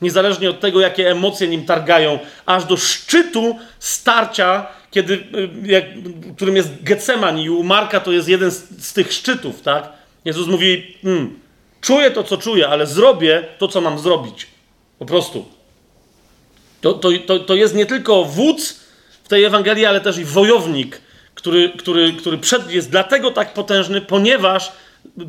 niezależnie 0.02 0.50
od 0.50 0.60
tego, 0.60 0.82
jakie 0.82 1.12
emocje 1.12 1.48
nim 1.48 1.66
targają, 1.66 2.20
aż 2.46 2.66
do 2.66 2.78
szczytu 2.78 3.60
starcia, 3.80 4.68
kiedy, 4.92 5.14
y, 5.14 5.50
jak, 5.66 5.86
którym 6.36 6.56
jest 6.56 6.84
Getsemani 6.84 7.44
i 7.44 7.50
u 7.50 7.64
Marka 7.64 8.00
to 8.00 8.12
jest 8.12 8.28
jeden 8.28 8.52
z, 8.52 8.86
z 8.88 8.94
tych 8.94 9.14
szczytów, 9.14 9.62
tak? 9.62 9.90
Jezus 10.26 10.48
mówi, 10.48 10.98
hmm, 11.04 11.40
czuję 11.82 12.12
to, 12.12 12.24
co 12.24 12.38
czuję, 12.38 12.68
ale 12.68 12.88
zrobię 12.88 13.44
to, 13.58 13.68
co 13.68 13.82
mam 13.82 14.00
zrobić. 14.00 14.48
Po 15.00 15.06
prostu. 15.06 15.53
To, 16.84 16.94
to, 16.94 17.10
to, 17.26 17.40
to 17.40 17.56
jest 17.56 17.76
nie 17.76 17.86
tylko 17.86 18.26
wódz 18.26 18.80
w 19.24 19.28
tej 19.28 19.44
Ewangelii, 19.44 19.86
ale 19.86 20.02
też 20.02 20.18
i 20.18 20.26
wojownik, 20.26 21.02
który, 21.36 21.72
który, 21.78 22.14
który 22.14 22.38
przed, 22.38 22.72
jest 22.72 22.90
dlatego 22.90 23.32
tak 23.32 23.54
potężny, 23.54 24.02
ponieważ, 24.02 24.72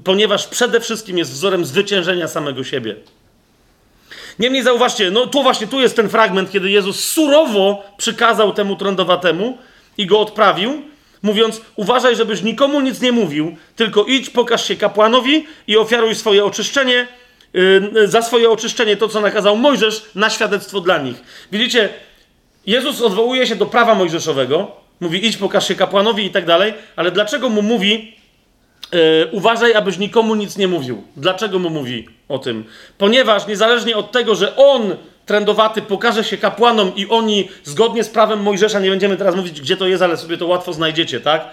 ponieważ 0.04 0.46
przede 0.46 0.80
wszystkim 0.80 1.18
jest 1.18 1.32
wzorem 1.32 1.64
zwyciężenia 1.64 2.28
samego 2.28 2.64
siebie. 2.64 2.96
Niemniej 4.38 4.62
zauważcie, 4.62 5.10
no 5.10 5.26
tu 5.26 5.42
właśnie, 5.42 5.66
tu 5.66 5.80
jest 5.80 5.96
ten 5.96 6.08
fragment, 6.08 6.50
kiedy 6.50 6.70
Jezus 6.70 7.00
surowo 7.04 7.82
przykazał 7.96 8.52
temu 8.52 8.76
trądowatemu 8.76 9.58
i 9.98 10.06
go 10.06 10.20
odprawił, 10.20 10.82
mówiąc, 11.22 11.60
uważaj, 11.76 12.16
żebyś 12.16 12.42
nikomu 12.42 12.80
nic 12.80 13.00
nie 13.00 13.12
mówił, 13.12 13.56
tylko 13.76 14.04
idź, 14.04 14.30
pokaż 14.30 14.68
się 14.68 14.76
kapłanowi 14.76 15.46
i 15.66 15.76
ofiaruj 15.76 16.14
swoje 16.14 16.44
oczyszczenie, 16.44 17.08
za 18.04 18.22
swoje 18.22 18.50
oczyszczenie 18.50 18.96
to, 18.96 19.08
co 19.08 19.20
nakazał 19.20 19.56
Mojżesz, 19.56 20.04
na 20.14 20.30
świadectwo 20.30 20.80
dla 20.80 20.98
nich. 20.98 21.16
Widzicie, 21.52 21.88
Jezus 22.66 23.02
odwołuje 23.02 23.46
się 23.46 23.56
do 23.56 23.66
prawa 23.66 23.94
mojżeszowego, 23.94 24.70
mówi 25.00 25.26
idź, 25.26 25.36
pokaż 25.36 25.68
się 25.68 25.74
kapłanowi 25.74 26.24
i 26.24 26.30
tak 26.30 26.46
dalej, 26.46 26.74
ale 26.96 27.10
dlaczego 27.10 27.48
mu 27.48 27.62
mówi 27.62 28.16
yy, 28.92 28.98
uważaj, 29.32 29.74
abyś 29.74 29.98
nikomu 29.98 30.34
nic 30.34 30.56
nie 30.56 30.68
mówił? 30.68 31.02
Dlaczego 31.16 31.58
mu 31.58 31.70
mówi 31.70 32.08
o 32.28 32.38
tym? 32.38 32.64
Ponieważ 32.98 33.46
niezależnie 33.46 33.96
od 33.96 34.12
tego, 34.12 34.34
że 34.34 34.56
on 34.56 34.96
trendowaty 35.26 35.82
pokaże 35.82 36.24
się 36.24 36.36
kapłanom 36.36 36.92
i 36.96 37.08
oni 37.08 37.48
zgodnie 37.64 38.04
z 38.04 38.08
prawem 38.08 38.42
Mojżesza, 38.42 38.80
nie 38.80 38.90
będziemy 38.90 39.16
teraz 39.16 39.34
mówić, 39.34 39.60
gdzie 39.60 39.76
to 39.76 39.86
jest, 39.86 40.02
ale 40.02 40.16
sobie 40.16 40.36
to 40.36 40.46
łatwo 40.46 40.72
znajdziecie, 40.72 41.20
tak? 41.20 41.50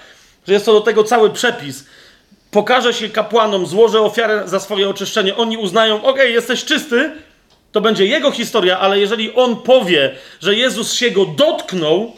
Że 0.47 0.53
jest 0.53 0.65
to 0.65 0.73
do 0.73 0.81
tego 0.81 1.03
cały 1.03 1.29
przepis, 1.29 1.85
pokaże 2.51 2.93
się 2.93 3.09
kapłanom, 3.09 3.65
złożę 3.65 4.01
ofiarę 4.01 4.41
za 4.45 4.59
swoje 4.59 4.89
oczyszczenie, 4.89 5.35
oni 5.35 5.57
uznają, 5.57 6.03
ok, 6.03 6.17
jesteś 6.17 6.65
czysty, 6.65 7.11
to 7.71 7.81
będzie 7.81 8.05
jego 8.05 8.31
historia, 8.31 8.79
ale 8.79 8.99
jeżeli 8.99 9.33
on 9.33 9.55
powie, 9.55 10.15
że 10.41 10.55
Jezus 10.55 10.93
się 10.93 11.11
go 11.11 11.25
dotknął, 11.25 12.13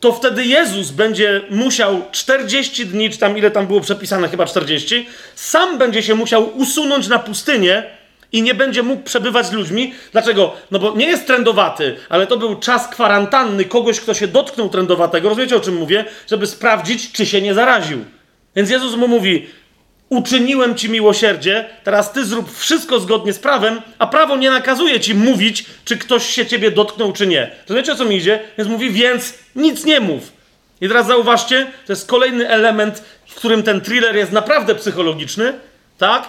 to 0.00 0.12
wtedy 0.12 0.44
Jezus 0.44 0.90
będzie 0.90 1.40
musiał 1.50 2.02
40 2.12 2.86
dni, 2.86 3.10
czy 3.10 3.18
tam 3.18 3.38
ile 3.38 3.50
tam 3.50 3.66
było 3.66 3.80
przepisane, 3.80 4.28
chyba 4.28 4.46
40, 4.46 5.06
sam 5.34 5.78
będzie 5.78 6.02
się 6.02 6.14
musiał 6.14 6.58
usunąć 6.58 7.08
na 7.08 7.18
pustynię 7.18 7.82
i 8.32 8.42
nie 8.42 8.54
będzie 8.54 8.82
mógł 8.82 9.02
przebywać 9.02 9.46
z 9.46 9.52
ludźmi. 9.52 9.94
Dlaczego? 10.12 10.52
No 10.70 10.78
bo 10.78 10.94
nie 10.96 11.06
jest 11.06 11.26
trendowaty, 11.26 11.96
ale 12.08 12.26
to 12.26 12.36
był 12.36 12.56
czas 12.56 12.88
kwarantanny 12.88 13.64
kogoś, 13.64 14.00
kto 14.00 14.14
się 14.14 14.28
dotknął 14.28 14.68
trendowatego. 14.68 15.28
Rozumiecie 15.28 15.56
o 15.56 15.60
czym 15.60 15.76
mówię? 15.76 16.04
Żeby 16.30 16.46
sprawdzić, 16.46 17.12
czy 17.12 17.26
się 17.26 17.42
nie 17.42 17.54
zaraził. 17.54 18.04
Więc 18.58 18.70
Jezus 18.70 18.96
mu 18.96 19.08
mówi: 19.08 19.46
Uczyniłem 20.08 20.74
ci 20.74 20.90
miłosierdzie, 20.90 21.64
teraz 21.84 22.12
ty 22.12 22.24
zrób 22.24 22.56
wszystko 22.56 23.00
zgodnie 23.00 23.32
z 23.32 23.38
prawem, 23.38 23.80
a 23.98 24.06
prawo 24.06 24.36
nie 24.36 24.50
nakazuje 24.50 25.00
ci 25.00 25.14
mówić, 25.14 25.64
czy 25.84 25.96
ktoś 25.96 26.26
się 26.26 26.46
ciebie 26.46 26.70
dotknął, 26.70 27.12
czy 27.12 27.26
nie. 27.26 27.50
To 27.66 27.74
wiecie 27.74 27.92
o 27.92 27.94
co 27.94 28.04
mi 28.04 28.16
idzie? 28.16 28.40
Więc 28.58 28.70
mówi: 28.70 28.90
Więc 28.90 29.34
nic 29.56 29.84
nie 29.84 30.00
mów. 30.00 30.32
I 30.80 30.88
teraz 30.88 31.06
zauważcie, 31.06 31.66
to 31.86 31.92
jest 31.92 32.08
kolejny 32.08 32.48
element, 32.48 33.02
w 33.26 33.34
którym 33.34 33.62
ten 33.62 33.80
thriller 33.80 34.16
jest 34.16 34.32
naprawdę 34.32 34.74
psychologiczny, 34.74 35.52
tak? 35.98 36.28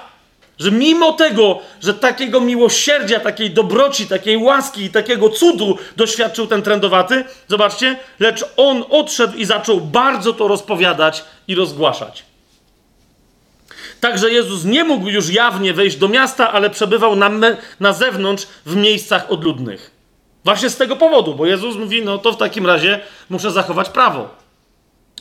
Że 0.60 0.72
mimo 0.72 1.14
tego, 1.14 1.60
że 1.82 1.94
takiego 1.94 2.42
miłosierdzia, 2.42 3.20
takiej 3.20 3.52
dobroci, 3.52 4.08
takiej 4.08 4.38
łaski 4.38 4.84
i 4.84 4.90
takiego 4.90 5.30
cudu 5.30 5.78
doświadczył 5.98 6.48
ten 6.48 6.62
trendowaty, 6.62 7.24
zobaczcie, 7.48 7.98
lecz 8.20 8.46
on 8.58 8.84
odszedł 8.90 9.38
i 9.38 9.46
zaczął 9.46 9.82
bardzo 9.82 10.34
to 10.34 10.48
rozpowiadać 10.48 11.24
i 11.48 11.56
rozgłaszać. 11.56 12.24
Także 14.00 14.32
Jezus 14.32 14.66
nie 14.66 14.84
mógł 14.84 15.08
już 15.08 15.30
jawnie 15.30 15.74
wejść 15.74 15.98
do 15.98 16.08
miasta, 16.08 16.52
ale 16.52 16.70
przebywał 16.70 17.16
na, 17.16 17.32
na 17.80 17.94
zewnątrz 17.94 18.48
w 18.66 18.76
miejscach 18.76 19.32
odludnych. 19.32 19.92
Właśnie 20.46 20.70
z 20.70 20.78
tego 20.78 20.96
powodu, 20.96 21.36
bo 21.36 21.46
Jezus 21.46 21.76
mówi: 21.76 22.02
No 22.04 22.18
to 22.18 22.32
w 22.32 22.38
takim 22.38 22.66
razie 22.66 23.00
muszę 23.30 23.52
zachować 23.52 23.90
prawo. 23.90 24.30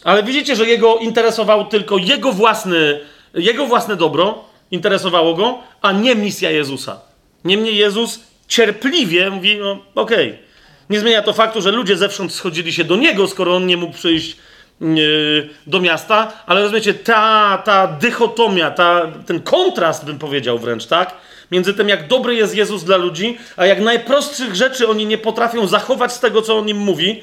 Ale 0.05 0.23
widzicie, 0.23 0.57
że 0.57 0.67
jego 0.67 0.97
interesował 0.97 1.67
tylko 1.67 1.99
jego 1.99 2.33
własny, 2.33 3.01
jego 3.35 3.67
własne 3.67 3.97
dobro, 3.97 4.45
interesowało 4.71 5.35
go, 5.35 5.59
a 5.83 5.93
nie 5.93 6.15
misja 6.15 6.51
Jezusa. 6.51 7.01
Niemniej 7.45 7.77
Jezus 7.77 8.21
cierpliwie 8.49 9.31
mówi: 9.31 9.57
No 9.57 9.71
okej. 9.95 10.29
Okay. 10.29 10.49
Nie 10.91 11.01
zmienia 11.01 11.23
to 11.23 11.33
faktu, 11.33 11.63
że 11.63 11.71
ludzie 11.71 11.97
zewsząd 11.97 12.33
schodzili 12.33 12.73
się 12.73 12.85
do 12.85 12.97
niego, 12.97 13.29
skoro 13.29 13.57
on 13.57 13.67
nie 13.67 13.77
mógł 13.77 13.93
przyjść 13.93 14.37
yy, 14.81 15.49
do 15.67 15.81
miasta, 15.81 16.33
ale 16.47 16.61
rozumiecie, 16.61 16.95
ta, 16.95 17.63
ta 17.65 17.87
dychotomia, 17.87 18.71
ta, 18.71 19.13
ten 19.27 19.41
kontrast, 19.41 20.05
bym 20.05 20.19
powiedział 20.19 20.59
wręcz, 20.59 20.87
tak? 20.87 21.15
Między 21.51 21.75
tym, 21.75 21.89
jak 21.89 22.09
dobry 22.09 22.35
jest 22.35 22.55
Jezus 22.55 22.85
dla 22.85 22.97
ludzi, 22.97 23.39
a 23.57 23.67
jak 23.67 23.81
najprostszych 23.81 24.55
rzeczy 24.55 24.89
oni 24.89 25.07
nie 25.07 25.19
potrafią 25.19 25.67
zachować 25.67 26.13
z 26.13 26.21
tego, 26.21 26.43
co 26.43 26.59
on 26.59 26.69
im 26.69 26.79
mówi, 26.79 27.23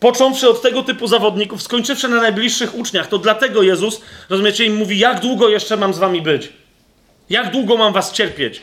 Począwszy 0.00 0.48
od 0.48 0.62
tego 0.62 0.82
typu 0.82 1.06
zawodników, 1.06 1.62
skończywszy 1.62 2.08
na 2.08 2.20
najbliższych 2.20 2.74
uczniach. 2.74 3.06
To 3.06 3.18
dlatego 3.18 3.62
Jezus, 3.62 4.00
rozumiecie, 4.30 4.64
im 4.64 4.76
mówi, 4.76 4.98
jak 4.98 5.20
długo 5.20 5.48
jeszcze 5.48 5.76
mam 5.76 5.94
z 5.94 5.98
wami 5.98 6.22
być? 6.22 6.52
Jak 7.30 7.50
długo 7.50 7.76
mam 7.76 7.92
was 7.92 8.12
cierpieć? 8.12 8.62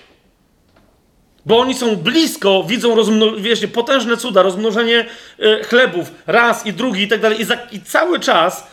Bo 1.45 1.59
oni 1.59 1.73
są 1.73 1.95
blisko, 1.95 2.63
widzą 2.67 2.95
rozmno- 2.95 3.41
wiecie, 3.41 3.67
potężne 3.67 4.17
cuda, 4.17 4.41
rozmnożenie 4.41 5.05
e, 5.39 5.63
chlebów, 5.63 6.11
raz 6.27 6.65
i 6.65 6.73
drugi 6.73 7.03
i 7.03 7.07
tak 7.07 7.21
dalej. 7.21 7.41
I, 7.41 7.45
za, 7.45 7.57
i 7.71 7.81
cały 7.81 8.19
czas 8.19 8.67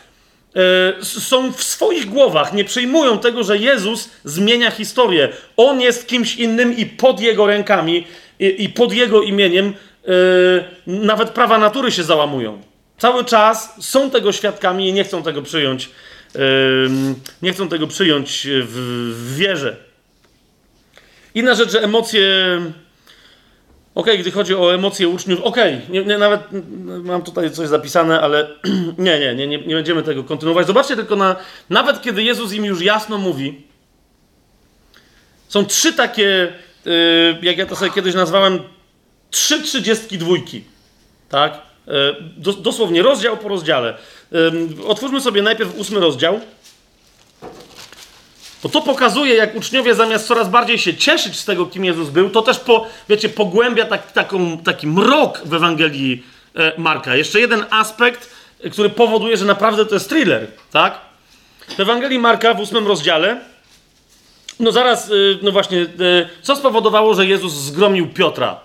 e, 1.01 1.05
są 1.05 1.53
w 1.53 1.63
swoich 1.63 2.07
głowach, 2.07 2.53
nie 2.53 2.65
przyjmują 2.65 3.19
tego, 3.19 3.45
że 3.45 3.59
Jezus 3.59 4.11
zmienia 4.25 4.71
historię. 4.71 5.29
On 5.57 5.81
jest 5.81 6.07
kimś 6.09 6.37
innym 6.37 6.77
i 6.77 6.87
pod 6.87 7.21
jego 7.21 7.47
rękami 7.47 8.07
i, 8.39 8.65
i 8.65 8.69
pod 8.69 8.93
jego 8.93 9.23
imieniem 9.23 9.75
e, 10.07 10.11
nawet 10.87 11.31
prawa 11.31 11.59
natury 11.59 11.93
się 11.93 12.03
załamują. 12.05 12.61
Cały 12.99 13.25
czas 13.25 13.75
są 13.81 14.11
tego 14.11 14.33
świadkami 14.33 14.89
i 14.89 14.93
nie 14.93 15.05
chcą 15.05 15.23
tego 15.23 15.43
przyjąć. 15.43 15.91
Nie 17.43 17.53
chcą 17.53 17.69
tego 17.69 17.87
przyjąć 17.87 18.47
w, 18.51 19.35
wierze. 19.37 19.77
Inna 21.35 21.55
rzecz, 21.55 21.71
że 21.71 21.83
emocje. 21.83 22.27
Okej, 23.95 24.19
gdy 24.19 24.31
chodzi 24.31 24.55
o 24.55 24.75
emocje 24.75 25.09
uczniów, 25.09 25.41
okej, 25.41 25.81
nie, 25.89 26.19
nawet 26.19 26.53
mm, 26.53 27.05
mam 27.05 27.23
tutaj 27.23 27.51
coś 27.51 27.69
zapisane, 27.69 28.21
ale 28.21 28.49
nie, 28.99 29.19
nie, 29.19 29.35
nie, 29.35 29.59
nie, 29.59 29.75
będziemy 29.75 30.03
tego 30.03 30.25
kontynuować. 30.25 30.67
Zobaczcie 30.67 30.97
tylko 30.97 31.17
na. 31.17 31.37
Nawet 31.71 32.03
kiedy 32.03 32.23
Jezus 32.23 32.53
im 32.53 32.65
już 32.65 32.83
jasno 32.83 33.19
mówi, 33.19 33.63
są 35.49 35.65
trzy 35.67 35.93
takie, 35.93 36.53
yy, 36.85 37.39
jak 37.43 37.59
ja 37.59 37.67
to 37.67 37.77
sobie 37.77 37.91
kiedyś 37.91 38.15
nazwałem, 38.15 38.59
trzy 39.31 39.63
trzydziestki 39.63 40.19
dwójki. 40.19 40.65
Tak? 41.29 41.70
Dos, 42.37 42.63
dosłownie 42.63 43.03
rozdział 43.03 43.37
po 43.37 43.49
rozdziale. 43.49 43.95
Yy, 44.33 44.87
otwórzmy 44.87 45.21
sobie 45.21 45.43
najpierw 45.43 45.79
ósmy 45.79 46.01
rozdział. 46.01 46.41
Bo 48.63 48.69
to 48.69 48.83
pokazuje, 48.83 49.35
jak 49.35 49.57
uczniowie 49.57 49.95
zamiast 49.95 50.27
coraz 50.27 50.49
bardziej 50.49 50.79
się 50.79 50.95
cieszyć 50.95 51.39
z 51.39 51.45
tego, 51.45 51.67
kim 51.67 51.85
Jezus 51.85 52.09
był, 52.09 52.31
to 52.31 52.43
też, 52.43 52.59
po, 52.59 52.87
wiecie, 53.09 53.29
pogłębia 53.29 53.85
tak, 53.85 54.13
taką, 54.13 54.59
taki 54.59 54.87
mrok 54.87 55.41
w 55.45 55.55
Ewangelii 55.55 56.25
e, 56.57 56.73
Marka. 56.79 57.17
Jeszcze 57.17 57.41
jeden 57.41 57.65
aspekt, 57.71 58.31
e, 58.61 58.71
który 58.71 58.91
powoduje, 58.91 59.37
że 59.37 59.45
naprawdę 59.45 59.87
to 59.87 59.95
jest 59.95 60.09
thriller, 60.09 60.47
tak? 60.71 60.99
W 61.77 61.81
Ewangelii 61.81 62.19
Marka 62.19 62.55
w 62.55 62.61
ósmym 62.61 62.87
rozdziale, 62.87 63.41
no 64.61 64.73
zaraz, 64.73 65.11
e, 65.11 65.13
no 65.43 65.53
właśnie, 65.53 65.81
e, 65.81 65.87
co 66.43 66.57
spowodowało, 66.57 67.15
że 67.15 67.27
Jezus 67.27 67.53
zgromił 67.53 68.09
Piotra? 68.09 68.61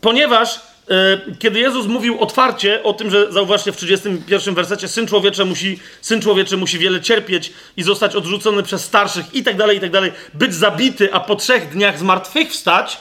Ponieważ 0.00 0.60
E, 0.60 0.77
kiedy 1.38 1.60
Jezus 1.60 1.86
mówił 1.86 2.20
otwarcie 2.20 2.82
o 2.82 2.92
tym, 2.92 3.10
że 3.10 3.32
zauważcie 3.32 3.72
w 3.72 3.76
31 3.76 4.54
wersecie, 4.54 4.88
syn 4.88 5.06
człowieczy 5.06 5.44
musi, 5.44 5.80
syn 6.00 6.20
człowieczy 6.20 6.56
musi 6.56 6.78
wiele 6.78 7.00
cierpieć 7.00 7.52
i 7.76 7.82
zostać 7.82 8.16
odrzucony 8.16 8.62
przez 8.62 8.84
starszych 8.84 9.34
i 9.34 9.42
tak 9.42 9.56
dalej, 9.56 9.76
i 9.76 9.80
tak 9.80 9.90
dalej, 9.90 10.12
być 10.34 10.54
zabity, 10.54 11.14
a 11.14 11.20
po 11.20 11.36
trzech 11.36 11.68
dniach 11.68 11.98
zmartwychwstać. 11.98 12.98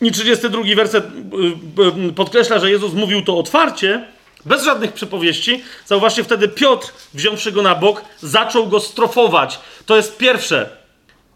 I 0.00 0.12
32 0.12 0.62
werset 0.76 1.04
y, 1.04 2.08
y, 2.08 2.12
podkreśla, 2.12 2.58
że 2.58 2.70
Jezus 2.70 2.92
mówił 2.92 3.22
to 3.22 3.38
otwarcie, 3.38 4.04
bez 4.44 4.64
żadnych 4.64 4.92
przypowieści. 4.92 5.64
Zauważcie, 5.86 6.24
wtedy 6.24 6.48
Piotr, 6.48 6.92
wziąwszy 7.14 7.52
go 7.52 7.62
na 7.62 7.74
bok, 7.74 8.02
zaczął 8.20 8.66
go 8.66 8.80
strofować. 8.80 9.60
To 9.86 9.96
jest 9.96 10.16
pierwsze. 10.16 10.81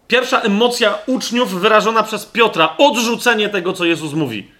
Pierwsza 0.07 0.41
emocja 0.41 0.97
uczniów 1.05 1.61
wyrażona 1.61 2.03
przez 2.03 2.25
Piotra 2.25 2.75
odrzucenie 2.77 3.49
tego, 3.49 3.73
co 3.73 3.85
Jezus 3.85 4.13
mówi. 4.13 4.51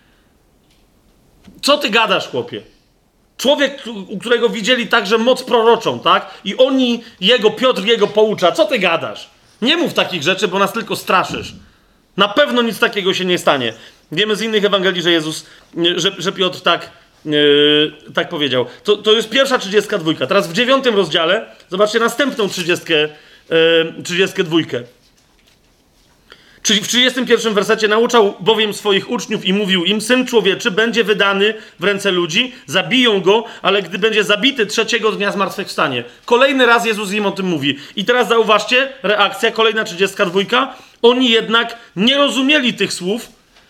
Co 1.61 1.77
ty 1.77 1.89
gadasz, 1.89 2.27
chłopie? 2.27 2.61
Człowiek, 3.37 3.83
u 4.07 4.17
którego 4.19 4.49
widzieli 4.49 4.87
także 4.87 5.17
moc 5.17 5.43
proroczą, 5.43 5.99
tak? 5.99 6.29
I 6.45 6.57
oni, 6.57 7.03
jego, 7.21 7.51
Piotr 7.51 7.85
jego 7.85 8.07
poucza. 8.07 8.51
Co 8.51 8.65
ty 8.65 8.79
gadasz? 8.79 9.29
Nie 9.61 9.77
mów 9.77 9.93
takich 9.93 10.23
rzeczy, 10.23 10.47
bo 10.47 10.59
nas 10.59 10.73
tylko 10.73 10.95
straszysz. 10.95 11.55
Na 12.17 12.27
pewno 12.27 12.61
nic 12.61 12.79
takiego 12.79 13.13
się 13.13 13.25
nie 13.25 13.37
stanie. 13.37 13.73
Wiemy 14.11 14.35
z 14.35 14.41
innych 14.41 14.65
Ewangelii, 14.65 15.01
że 15.01 15.11
Jezus, 15.11 15.45
że, 15.95 16.11
że 16.17 16.31
Piotr 16.31 16.61
tak, 16.61 16.91
yy, 17.25 17.93
tak 18.13 18.29
powiedział. 18.29 18.65
To, 18.83 18.97
to 18.97 19.11
jest 19.11 19.29
pierwsza 19.29 19.57
32. 19.57 20.27
Teraz 20.27 20.47
w 20.47 20.53
dziewiątym 20.53 20.95
rozdziale 20.95 21.45
zobaczcie 21.69 21.99
następną 21.99 22.49
30, 22.49 22.85
yy, 22.93 24.03
32. 24.03 24.57
Czyli 26.67 26.81
w 26.81 26.87
31 26.87 27.53
wersecie 27.53 27.87
nauczał 27.87 28.35
bowiem 28.39 28.73
swoich 28.73 29.09
uczniów 29.09 29.45
i 29.45 29.53
mówił 29.53 29.85
im: 29.85 30.01
Syn 30.01 30.25
człowieczy 30.25 30.71
będzie 30.71 31.03
wydany 31.03 31.53
w 31.79 31.83
ręce 31.83 32.11
ludzi, 32.11 32.55
zabiją 32.65 33.21
go, 33.21 33.43
ale 33.61 33.81
gdy 33.81 33.99
będzie 33.99 34.23
zabity, 34.23 34.65
trzeciego 34.65 35.11
dnia 35.11 35.31
zmartwychwstanie. 35.31 36.03
Kolejny 36.25 36.65
raz 36.65 36.85
Jezus 36.85 37.11
im 37.11 37.25
o 37.25 37.31
tym 37.31 37.45
mówi. 37.45 37.77
I 37.95 38.05
teraz 38.05 38.27
zauważcie, 38.27 38.93
reakcja, 39.03 39.51
kolejna 39.51 39.83
32. 39.83 40.75
Oni 41.01 41.29
jednak 41.29 41.77
nie 41.95 42.17
rozumieli 42.17 42.73
tych 42.73 42.93
słów, 42.93 43.27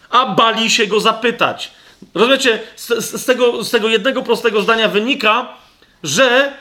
a 0.10 0.26
bali 0.26 0.70
się 0.70 0.88
go 0.88 1.00
zapytać. 1.00 1.72
Rozumiecie, 2.14 2.60
z, 2.76 2.88
z, 3.22 3.26
tego, 3.26 3.64
z 3.64 3.72
tego 3.72 3.88
jednego 3.88 4.24
prostego 4.24 4.62
zdania 4.62 4.88
wynika, 4.88 5.54
że 6.04 6.54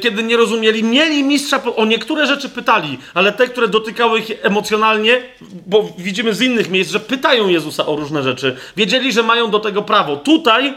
kiedy 0.00 0.22
nie 0.22 0.36
rozumieli, 0.36 0.84
mieli 0.84 1.24
mistrza, 1.24 1.62
o 1.76 1.84
niektóre 1.84 2.26
rzeczy 2.26 2.48
pytali, 2.48 2.98
ale 3.14 3.32
te, 3.32 3.46
które 3.46 3.68
dotykały 3.68 4.18
ich 4.18 4.30
emocjonalnie, 4.42 5.22
bo 5.66 5.92
widzimy 5.98 6.34
z 6.34 6.40
innych 6.40 6.70
miejsc, 6.70 6.90
że 6.90 7.00
pytają 7.00 7.48
Jezusa 7.48 7.86
o 7.86 7.96
różne 7.96 8.22
rzeczy, 8.22 8.56
wiedzieli, 8.76 9.12
że 9.12 9.22
mają 9.22 9.50
do 9.50 9.60
tego 9.60 9.82
prawo. 9.82 10.16
Tutaj 10.16 10.74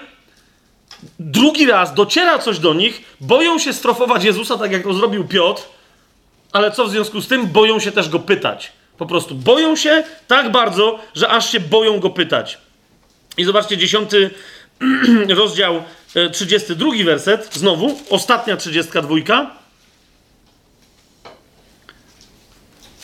drugi 1.19 1.65
raz 1.65 1.93
dociera 1.93 2.39
coś 2.39 2.59
do 2.59 2.73
nich, 2.73 3.15
boją 3.21 3.59
się 3.59 3.73
strofować 3.73 4.23
Jezusa, 4.23 4.57
tak 4.57 4.71
jak 4.71 4.83
to 4.83 4.93
zrobił 4.93 5.27
Piotr, 5.27 5.63
ale 6.51 6.71
co 6.71 6.85
w 6.85 6.89
związku 6.89 7.21
z 7.21 7.27
tym? 7.27 7.47
Boją 7.47 7.79
się 7.79 7.91
też 7.91 8.09
go 8.09 8.19
pytać. 8.19 8.71
Po 8.97 9.05
prostu 9.05 9.35
boją 9.35 9.75
się 9.75 10.03
tak 10.27 10.51
bardzo, 10.51 10.99
że 11.15 11.29
aż 11.29 11.51
się 11.51 11.59
boją 11.59 11.99
go 11.99 12.09
pytać. 12.09 12.57
I 13.37 13.43
zobaczcie, 13.43 13.77
dziesiąty 13.77 14.29
rozdział 15.29 15.83
32 16.31 16.95
e, 16.95 17.03
werset, 17.03 17.49
znowu, 17.53 17.99
ostatnia 18.09 18.57
32. 18.57 19.15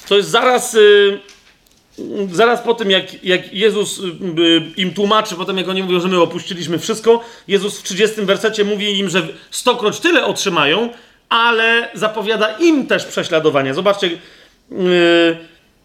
To 0.07 0.17
jest 0.17 0.29
zaraz, 0.29 0.75
y, 0.75 1.19
zaraz 2.31 2.61
po 2.61 2.73
tym, 2.73 2.91
jak, 2.91 3.23
jak 3.23 3.53
Jezus 3.53 3.99
y, 3.99 4.03
im 4.77 4.93
tłumaczy, 4.93 5.35
potem 5.35 5.57
jak 5.57 5.69
oni 5.69 5.83
mówią, 5.83 5.99
że 5.99 6.07
my 6.07 6.21
opuściliśmy 6.21 6.79
wszystko, 6.79 7.23
Jezus 7.47 7.79
w 7.79 7.83
30 7.83 8.21
wersecie 8.21 8.63
mówi 8.63 8.99
im, 8.99 9.09
że 9.09 9.27
stokroć 9.51 9.99
tyle 9.99 10.25
otrzymają, 10.25 10.89
ale 11.29 11.89
zapowiada 11.93 12.57
im 12.57 12.87
też 12.87 13.05
prześladowanie. 13.05 13.73
Zobaczcie, 13.73 14.09
yy, 14.71 15.37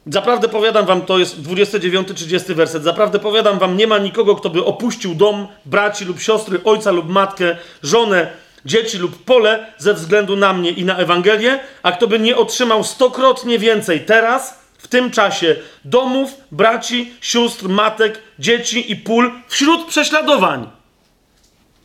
Zaprawdę 0.06 0.48
powiadam 0.48 0.86
wam, 0.86 1.02
to 1.02 1.18
jest 1.18 1.42
29-30 1.42 2.54
werset. 2.54 2.82
Zaprawdę 2.82 3.18
powiadam 3.18 3.58
wam, 3.58 3.76
nie 3.76 3.86
ma 3.86 3.98
nikogo, 3.98 4.36
kto 4.36 4.50
by 4.50 4.64
opuścił 4.64 5.14
dom, 5.14 5.46
braci 5.64 6.04
lub 6.04 6.20
siostry, 6.20 6.60
ojca 6.64 6.90
lub 6.90 7.08
matkę, 7.08 7.56
żonę, 7.82 8.26
dzieci 8.64 8.98
lub 8.98 9.24
pole 9.24 9.72
ze 9.78 9.94
względu 9.94 10.36
na 10.36 10.52
mnie 10.52 10.70
i 10.70 10.84
na 10.84 10.96
Ewangelię, 10.96 11.60
a 11.82 11.92
kto 11.92 12.06
by 12.06 12.18
nie 12.18 12.36
otrzymał 12.36 12.84
stokrotnie 12.84 13.58
więcej 13.58 14.00
teraz, 14.00 14.66
w 14.78 14.88
tym 14.88 15.10
czasie, 15.10 15.56
domów, 15.84 16.30
braci, 16.52 17.12
sióstr, 17.20 17.68
matek, 17.68 18.22
dzieci 18.38 18.92
i 18.92 18.96
pól 18.96 19.32
wśród 19.48 19.86
prześladowań, 19.86 20.70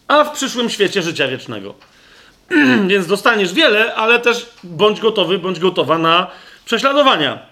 a 0.07 0.23
w 0.23 0.31
przyszłym 0.31 0.69
świecie 0.69 1.02
życia 1.02 1.27
wiecznego. 1.27 1.73
Więc 2.88 3.07
dostaniesz 3.07 3.53
wiele, 3.53 3.95
ale 3.95 4.19
też 4.19 4.49
bądź 4.64 4.99
gotowy, 4.99 5.39
bądź 5.39 5.60
gotowa 5.60 5.98
na 5.98 6.27
prześladowania. 6.65 7.51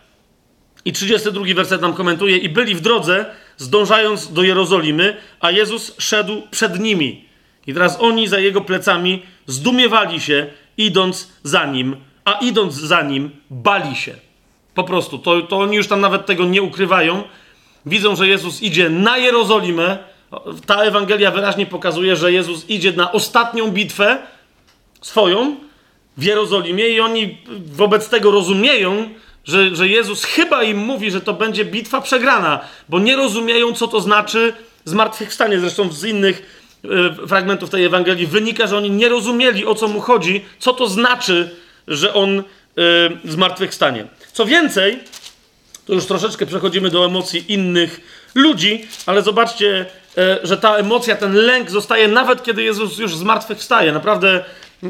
I 0.90 0.94
32 0.94 1.54
werset 1.56 1.82
nam 1.82 1.94
komentuje: 1.94 2.38
I 2.38 2.50
byli 2.50 2.76
w 2.76 2.82
drodze, 2.82 3.26
zdążając 3.58 4.34
do 4.34 4.44
Jerozolimy, 4.44 5.18
a 5.40 5.52
Jezus 5.52 5.96
szedł 5.98 6.42
przed 6.52 6.80
nimi. 6.80 7.26
I 7.68 7.74
teraz 7.74 7.98
oni 8.00 8.28
za 8.28 8.40
jego 8.40 8.62
plecami 8.62 9.22
zdumiewali 9.48 10.22
się, 10.22 10.48
idąc 10.78 11.30
za 11.44 11.66
nim, 11.66 11.96
a 12.26 12.34
idąc 12.34 12.74
za 12.74 13.02
nim, 13.02 13.32
bali 13.50 13.96
się. 13.96 14.16
Po 14.74 14.84
prostu, 14.84 15.20
to, 15.20 15.42
to 15.42 15.58
oni 15.58 15.76
już 15.76 15.88
tam 15.88 16.02
nawet 16.02 16.26
tego 16.26 16.46
nie 16.46 16.62
ukrywają. 16.62 17.24
Widzą, 17.86 18.16
że 18.16 18.28
Jezus 18.28 18.62
idzie 18.62 18.90
na 18.90 19.18
Jerozolimę. 19.18 19.98
Ta 20.66 20.84
Ewangelia 20.84 21.32
wyraźnie 21.32 21.66
pokazuje, 21.66 22.16
że 22.16 22.32
Jezus 22.32 22.70
idzie 22.70 22.92
na 22.92 23.12
ostatnią 23.12 23.72
bitwę 23.72 24.18
swoją 25.02 25.56
w 26.18 26.24
Jerozolimie, 26.24 26.90
i 26.90 27.00
oni 27.00 27.38
wobec 27.66 28.10
tego 28.10 28.32
rozumieją, 28.32 29.10
że, 29.50 29.76
że 29.76 29.88
Jezus 29.88 30.24
chyba 30.24 30.64
im 30.64 30.78
mówi, 30.78 31.12
że 31.12 31.22
to 31.22 31.34
będzie 31.34 31.66
bitwa 31.66 32.02
przegrana, 32.02 32.60
bo 32.90 33.00
nie 33.00 33.16
rozumieją, 33.16 33.74
co 33.74 33.88
to 33.88 34.02
znaczy 34.02 34.54
zmartwychwstanie. 34.86 35.60
Zresztą 35.60 35.92
z 35.92 36.04
innych 36.04 36.62
y, 37.24 37.28
fragmentów 37.28 37.70
tej 37.70 37.86
Ewangelii 37.86 38.28
wynika, 38.28 38.68
że 38.68 38.78
oni 38.78 38.92
nie 38.92 39.10
rozumieli, 39.10 39.66
o 39.66 39.76
co 39.76 39.88
mu 39.88 40.02
chodzi, 40.02 40.46
co 40.60 40.74
to 40.74 40.88
znaczy, 40.88 41.56
że 41.88 42.14
on 42.14 42.40
y, 42.40 42.44
zmartwychwstanie. 43.26 44.08
Co 44.34 44.46
więcej, 44.46 45.00
to 45.86 45.94
już 45.94 46.06
troszeczkę 46.06 46.46
przechodzimy 46.46 46.90
do 46.90 47.06
emocji 47.06 47.54
innych 47.54 48.02
ludzi, 48.36 48.88
ale 49.06 49.22
zobaczcie, 49.22 49.86
e, 50.18 50.40
że 50.44 50.58
ta 50.58 50.76
emocja, 50.76 51.16
ten 51.16 51.34
lęk 51.34 51.72
zostaje 51.72 52.08
nawet 52.08 52.44
kiedy 52.44 52.64
Jezus 52.64 52.98
już 52.98 53.16
zmartwychwstaje. 53.16 53.92
Naprawdę 53.92 54.46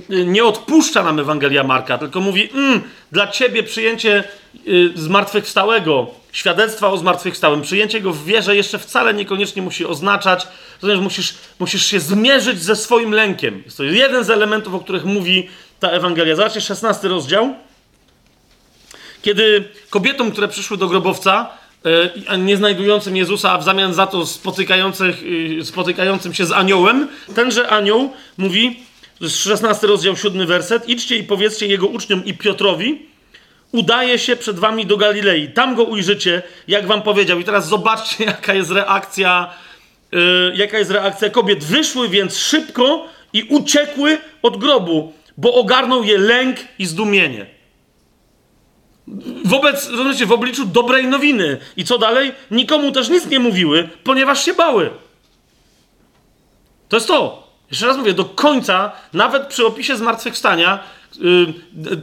nie 0.10 0.44
odpuszcza 0.44 1.04
nam 1.04 1.20
Ewangelia 1.20 1.64
Marka, 1.64 1.98
tylko 1.98 2.22
mówi, 2.22 2.50
mm, 2.54 2.82
dla 3.12 3.28
ciebie 3.28 3.64
przyjęcie 3.64 4.24
y, 4.68 4.92
zmartwychwstałego, 4.96 6.08
świadectwa 6.32 6.88
o 6.92 6.98
zmartwychwstałym, 6.98 7.62
przyjęcie 7.62 8.02
go 8.02 8.14
w 8.14 8.26
wierze 8.26 8.56
jeszcze 8.56 8.80
wcale 8.80 9.14
niekoniecznie 9.14 9.62
musi 9.62 9.86
oznaczać, 9.86 10.48
że 10.84 10.98
musisz, 10.98 11.34
musisz 11.60 11.86
się 11.86 12.00
zmierzyć 12.00 12.62
ze 12.62 12.76
swoim 12.76 13.12
lękiem. 13.12 13.62
Jest 13.66 13.78
to 13.78 13.84
jeden 13.84 14.24
z 14.24 14.30
elementów, 14.30 14.74
o 14.74 14.80
których 14.80 15.06
mówi 15.06 15.50
ta 15.80 15.90
Ewangelia. 15.90 16.36
Zobaczcie, 16.36 16.62
16 16.62 17.08
rozdział. 17.08 17.56
Kiedy 19.22 19.70
kobietom, 19.90 20.32
które 20.32 20.48
przyszły 20.48 20.78
do 20.78 20.88
grobowca, 20.88 21.50
y, 22.34 22.38
nie 22.38 22.58
znajdującym 22.58 23.18
Jezusa, 23.18 23.52
a 23.52 23.58
w 23.58 23.64
zamian 23.64 23.94
za 23.94 24.08
to 24.08 24.26
spotykających, 24.26 25.24
y, 25.24 25.66
spotykającym 25.66 26.34
się 26.34 26.46
z 26.46 26.52
aniołem, 26.52 27.08
tenże 27.36 27.70
anioł 27.70 28.14
mówi, 28.38 28.89
to 29.20 29.26
jest 29.26 29.38
16 29.38 29.88
rozdział, 29.88 30.16
7 30.16 30.48
werset. 30.48 30.90
Idźcie 30.90 31.18
i 31.18 31.24
powiedzcie 31.24 31.68
jego 31.68 31.88
uczniom 31.88 32.26
i 32.26 32.34
Piotrowi, 32.34 33.08
udaje 33.72 34.20
się 34.20 34.36
przed 34.36 34.60
wami 34.60 34.86
do 34.86 34.98
Galilei. 34.98 35.48
Tam 35.48 35.76
go 35.76 35.84
ujrzycie, 35.84 36.42
jak 36.68 36.88
wam 36.88 37.02
powiedział. 37.02 37.40
I 37.40 37.44
teraz 37.44 37.68
zobaczcie, 37.68 38.24
jaka 38.34 38.54
jest 38.54 38.72
reakcja, 38.72 39.54
yy, 40.12 40.54
jaka 40.56 40.80
jest 40.80 40.92
reakcja 40.92 41.30
kobiet. 41.30 41.64
Wyszły 41.64 42.10
więc 42.10 42.38
szybko 42.38 43.08
i 43.34 43.44
uciekły 43.44 44.18
od 44.42 44.58
grobu, 44.58 45.14
bo 45.38 45.54
ogarnął 45.54 46.04
je 46.04 46.18
lęk 46.18 46.58
i 46.80 46.86
zdumienie. 46.86 47.46
Wobec, 49.46 49.90
rozumiecie, 49.90 50.26
w 50.26 50.32
obliczu 50.32 50.66
dobrej 50.66 51.08
nowiny. 51.08 51.58
I 51.78 51.86
co 51.86 51.98
dalej? 51.98 52.32
Nikomu 52.52 52.92
też 52.92 53.10
nic 53.10 53.26
nie 53.26 53.40
mówiły, 53.40 53.90
ponieważ 54.04 54.46
się 54.46 54.54
bały. 54.54 54.90
To 56.90 56.98
jest 56.98 57.08
to. 57.08 57.49
Jeszcze 57.72 57.88
raz 57.88 57.98
mówię, 57.98 58.14
do 58.14 58.26
końca, 58.26 58.92
nawet 59.14 59.48
przy 59.48 59.66
opisie 59.66 59.98
zmartwychwstania, 59.98 60.80
yy, 61.20 61.54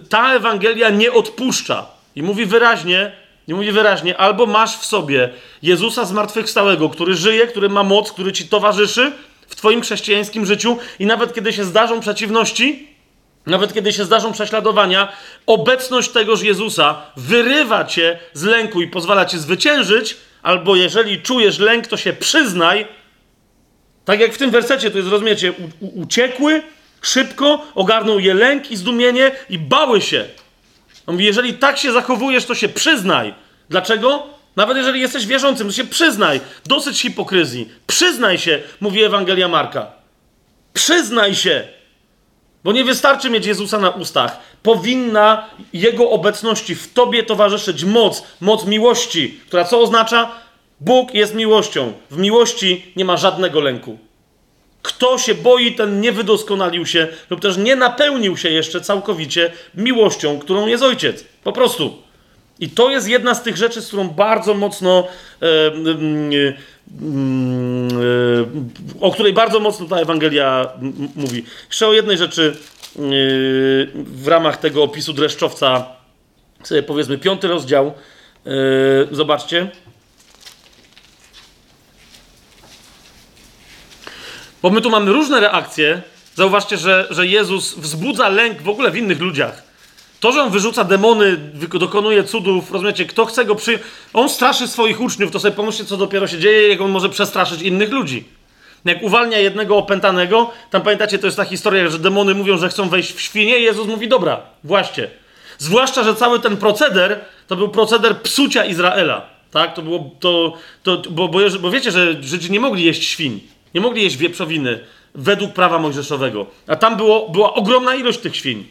ta 0.09 0.35
Ewangelia 0.35 0.91
nie 0.91 1.13
odpuszcza. 1.13 1.87
I 2.17 2.23
mówi 2.23 2.47
wyraźnie, 2.47 3.13
nie 3.49 3.55
mówi 3.55 3.73
wyraźnie, 3.73 4.17
albo 4.17 4.47
masz 4.47 4.79
w 4.79 4.87
sobie 4.87 5.31
Jezusa 5.63 6.05
zmartwychwstałego, 6.05 6.89
który 6.89 7.15
żyje, 7.15 7.47
który 7.47 7.69
ma 7.69 7.83
moc, 7.83 8.13
który 8.13 8.33
ci 8.33 8.49
towarzyszy 8.49 9.13
w 9.49 9.57
twoim 9.57 9.81
chrześcijańskim 9.81 10.47
życiu 10.47 10.79
i 10.99 11.07
nawet 11.07 11.35
kiedy 11.35 11.53
się 11.53 11.65
zdarzą 11.65 12.01
przeciwności, 12.01 12.89
nawet 13.47 13.75
kiedy 13.75 13.93
się 13.93 14.05
zdarzą 14.05 14.33
prześladowania, 14.33 15.13
obecność 15.47 16.11
tegoż 16.11 16.43
Jezusa 16.43 17.03
wyrywa 17.17 17.85
cię 17.85 18.19
z 18.33 18.43
lęku 18.43 18.83
i 18.83 18.89
pozwala 18.89 19.25
ci 19.25 19.39
zwyciężyć, 19.39 20.17
albo 20.43 20.77
jeżeli 20.77 21.23
czujesz 21.23 21.59
lęk, 21.59 21.87
to 21.87 21.97
się 21.97 22.13
przyznaj, 22.13 22.87
tak 24.07 24.21
jak 24.21 24.33
w 24.33 24.39
tym 24.39 24.51
wersecie, 24.51 24.91
to 24.91 24.99
jest, 24.99 25.11
rozumiecie, 25.11 25.53
u, 25.81 26.01
uciekły 26.01 26.63
szybko, 27.03 27.67
ogarnął 27.75 28.21
je 28.21 28.35
lęk 28.35 28.71
i 28.71 28.77
zdumienie 28.77 29.33
i 29.51 29.59
bały 29.59 30.01
się. 30.01 30.25
On 31.07 31.15
mówi, 31.15 31.25
jeżeli 31.25 31.55
tak 31.55 31.79
się 31.79 31.93
zachowujesz, 31.93 32.45
to 32.45 32.55
się 32.55 32.69
przyznaj. 32.69 33.35
Dlaczego? 33.69 34.27
Nawet 34.57 34.77
jeżeli 34.77 35.01
jesteś 35.01 35.27
wierzącym, 35.27 35.67
to 35.67 35.73
się 35.73 35.85
przyznaj. 35.85 36.41
Dosyć 36.67 37.01
hipokryzji. 37.01 37.69
Przyznaj 37.87 38.39
się, 38.39 38.63
mówi 38.81 39.03
Ewangelia 39.03 39.49
Marka. 39.49 39.87
Przyznaj 40.73 41.35
się. 41.35 41.69
Bo 42.65 42.73
nie 42.73 42.85
wystarczy 42.85 43.31
mieć 43.31 43.47
Jezusa 43.47 43.79
na 43.79 43.91
ustach. 43.91 44.39
Powinna 44.63 45.51
Jego 45.73 46.11
obecności 46.11 46.75
w 46.75 46.93
Tobie 46.93 47.23
towarzyszyć 47.23 47.85
moc, 47.85 48.23
moc 48.41 48.65
miłości, 48.65 49.41
która 49.47 49.65
co 49.65 49.81
oznacza? 49.81 50.31
Bóg 50.81 51.15
jest 51.15 51.35
miłością. 51.35 51.93
W 52.11 52.19
miłości 52.19 52.93
nie 52.97 53.05
ma 53.05 53.17
żadnego 53.17 53.61
lęku. 53.61 53.99
Kto 54.83 55.19
się 55.19 55.35
boi, 55.35 55.75
ten 55.75 56.01
nie 56.01 56.13
wydoskonalił 56.13 56.87
się 56.87 57.09
lub 57.31 57.41
też 57.41 57.57
nie 57.57 57.77
napełnił 57.77 58.37
się 58.37 58.49
jeszcze 58.49 58.81
całkowicie 58.81 59.53
miłością, 59.75 60.39
którą 60.39 60.67
jest 60.67 60.83
ojciec. 60.83 61.25
Po 61.45 61.53
prostu. 61.53 62.03
I 62.61 62.71
to 62.71 62.91
jest 62.91 63.09
jedna 63.09 63.35
z 63.35 63.43
tych 63.43 63.57
rzeczy, 63.57 63.83
z 63.83 63.87
którą 63.87 64.09
bardzo 64.09 64.55
mocno, 64.55 65.09
e, 65.43 65.47
e, 65.47 65.71
e, 65.71 66.55
o 69.01 69.11
której 69.11 69.33
bardzo 69.33 69.61
mocno 69.61 69.87
ta 69.87 69.97
Ewangelia 69.97 70.73
mówi. 71.17 71.45
Jeszcze 71.69 71.89
o 71.89 71.93
jednej 71.93 72.19
rzeczy 72.19 72.57
e, 72.57 73.01
w 73.95 74.29
ramach 74.29 74.57
tego 74.57 74.83
opisu 74.83 75.13
dreszczowca, 75.13 75.87
sobie 76.63 76.83
powiedzmy 76.83 77.19
piąty 77.19 77.49
rozdział. 77.49 77.93
E, 78.47 78.51
zobaczcie. 79.11 79.71
Bo 84.67 84.71
my 84.71 84.81
tu 84.81 84.91
mamy 84.91 85.13
różne 85.13 85.41
reakcje. 85.41 86.03
Zauważcie, 86.35 86.77
że, 86.77 87.07
że 87.11 87.27
Jezus 87.27 87.75
wzbudza 87.75 88.29
lęk 88.29 88.63
w 88.63 88.69
ogóle 88.69 88.91
w 88.91 88.97
innych 88.97 89.21
ludziach. 89.21 89.63
To, 90.21 90.33
że 90.33 90.43
on 90.43 90.51
wyrzuca 90.51 90.85
demony, 90.85 91.37
dokonuje 91.79 92.25
cudów, 92.25 92.73
rozumiecie, 92.73 93.05
kto 93.05 93.27
chce 93.27 93.45
go 93.45 93.55
przyjąć. 93.55 93.83
On 94.13 94.29
straszy 94.29 94.69
swoich 94.69 95.01
uczniów, 95.01 95.31
to 95.31 95.41
sobie 95.41 95.57
pomyślcie, 95.57 95.85
co 95.85 95.97
dopiero 95.97 96.27
się 96.27 96.39
dzieje, 96.39 96.69
jak 96.69 96.81
on 96.81 96.91
może 96.91 97.09
przestraszyć 97.09 97.63
innych 97.63 97.91
ludzi. 97.91 98.25
Jak 98.85 99.03
uwalnia 99.03 99.39
jednego 99.39 99.77
opętanego, 99.77 100.51
tam 100.71 100.83
pamiętacie, 100.83 101.19
to 101.19 101.27
jest 101.27 101.37
ta 101.37 101.45
historia, 101.45 101.89
że 101.89 101.99
demony 101.99 102.35
mówią, 102.35 102.59
że 102.59 102.69
chcą 102.69 102.89
wejść 102.89 103.13
w 103.13 103.21
świnie, 103.21 103.59
i 103.59 103.63
Jezus 103.63 103.87
mówi, 103.87 104.09
dobra, 104.09 104.41
właśnie. 104.65 105.11
Zwłaszcza, 105.59 106.05
że 106.05 106.15
cały 106.15 106.41
ten 106.41 106.57
proceder 106.57 107.21
to 107.47 107.57
był 107.57 107.69
proceder 107.69 108.23
psucia 108.23 108.65
Izraela. 108.65 109.27
Tak? 109.51 109.75
To 109.75 109.83
było, 109.83 110.11
to, 110.21 110.53
to, 110.83 111.03
bo, 111.11 111.29
bo, 111.29 111.39
bo 111.61 111.71
wiecie, 111.71 111.91
że 111.91 112.23
Żydzi 112.23 112.51
nie 112.51 112.61
mogli 112.61 112.85
jeść 112.85 113.05
świń. 113.05 113.56
Nie 113.75 113.81
mogli 113.81 114.03
jeść 114.03 114.17
wieprzowiny 114.17 114.81
według 115.15 115.53
prawa 115.53 115.79
mojżeszowego. 115.79 116.47
A 116.67 116.77
tam 116.77 116.97
było, 116.97 117.29
była 117.29 117.55
ogromna 117.55 117.95
ilość 117.95 118.19
tych 118.19 118.37
świń. 118.37 118.67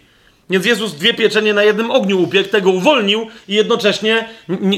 Więc 0.50 0.66
Jezus 0.66 0.94
dwie 0.94 1.14
pieczenie 1.14 1.54
na 1.54 1.64
jednym 1.64 1.92
ogniu 1.92 2.24
upiekł, 2.24 2.50
tego 2.50 2.70
uwolnił 2.72 3.28
i 3.48 3.54
jednocześnie 3.54 4.30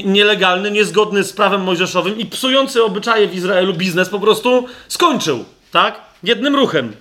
nielegalny, 0.04 0.70
niezgodny 0.70 1.24
z 1.24 1.32
prawem 1.32 1.62
mojżeszowym 1.62 2.18
i 2.18 2.26
psujący 2.26 2.84
obyczaje 2.84 3.28
w 3.28 3.34
Izraelu 3.34 3.74
biznes 3.74 4.08
po 4.08 4.20
prostu 4.20 4.66
skończył. 4.88 5.44
Tak? 5.70 6.00
Jednym 6.22 6.56
ruchem. 6.56 6.92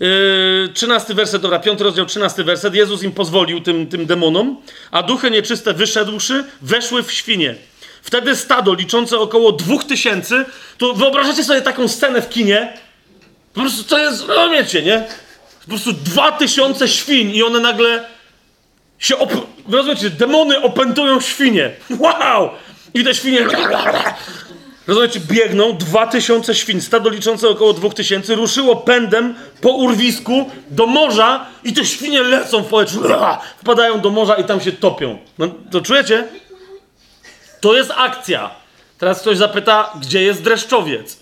Yy, 0.00 0.68
13 0.74 1.14
werset, 1.14 1.42
dobra, 1.42 1.58
5 1.58 1.80
rozdział, 1.80 2.06
13 2.06 2.44
werset. 2.44 2.74
Jezus 2.74 3.02
im 3.02 3.12
pozwolił 3.12 3.60
tym, 3.60 3.86
tym 3.86 4.06
demonom, 4.06 4.56
a 4.90 5.02
duchy 5.02 5.30
nieczyste 5.30 5.74
wyszedłszy, 5.74 6.44
weszły 6.62 7.02
w 7.02 7.12
świnie. 7.12 7.54
Wtedy 8.04 8.36
stado 8.36 8.74
liczące 8.74 9.18
około 9.18 9.52
2000, 9.52 10.44
to 10.78 10.94
wyobrażacie 10.94 11.44
sobie 11.44 11.62
taką 11.62 11.88
scenę 11.88 12.22
w 12.22 12.28
kinie? 12.28 12.72
Po 13.54 13.60
prostu 13.60 13.84
to 13.84 13.98
jest, 13.98 14.28
rozumiecie, 14.28 14.82
nie? 14.82 15.06
Po 15.62 15.68
prostu 15.68 15.92
2000 15.92 16.88
świń 16.88 17.30
i 17.30 17.42
one 17.42 17.60
nagle 17.60 18.04
się, 18.98 19.18
op... 19.18 19.32
rozumiecie, 19.70 20.10
demony 20.10 20.62
opętują 20.62 21.20
świnie. 21.20 21.70
Wow! 21.98 22.50
I 22.94 23.04
te 23.04 23.14
świnie, 23.14 23.46
rozumiecie, 24.86 25.20
biegną, 25.20 25.76
2000 25.76 26.54
świń, 26.54 26.80
stado 26.80 27.10
liczące 27.10 27.48
około 27.48 27.72
2000, 27.72 28.34
ruszyło 28.34 28.76
pędem 28.76 29.34
po 29.60 29.70
urwisku 29.70 30.50
do 30.70 30.86
morza 30.86 31.46
i 31.64 31.72
te 31.72 31.84
świnie 31.84 32.22
lecą 32.22 32.62
w 32.62 32.66
powietrzu, 32.66 33.02
wpadają 33.56 34.00
do 34.00 34.10
morza 34.10 34.34
i 34.34 34.44
tam 34.44 34.60
się 34.60 34.72
topią. 34.72 35.18
No, 35.38 35.48
to 35.70 35.80
czujecie? 35.80 36.28
To 37.64 37.74
jest 37.74 37.92
akcja. 37.96 38.50
Teraz 38.98 39.20
ktoś 39.20 39.36
zapyta, 39.36 39.92
gdzie 40.00 40.22
jest 40.22 40.42
dreszczowiec? 40.42 41.18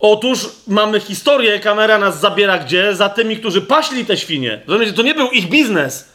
Otóż 0.00 0.48
mamy 0.66 1.00
historię, 1.00 1.60
kamera 1.60 1.98
nas 1.98 2.20
zabiera 2.20 2.58
gdzie? 2.58 2.94
Za 2.96 3.08
tymi, 3.08 3.36
którzy 3.36 3.62
paśli 3.62 4.06
te 4.06 4.16
świnie. 4.16 4.60
Rozumiecie, 4.66 4.92
to 4.92 5.02
nie 5.02 5.14
był 5.14 5.30
ich 5.30 5.48
biznes. 5.48 6.08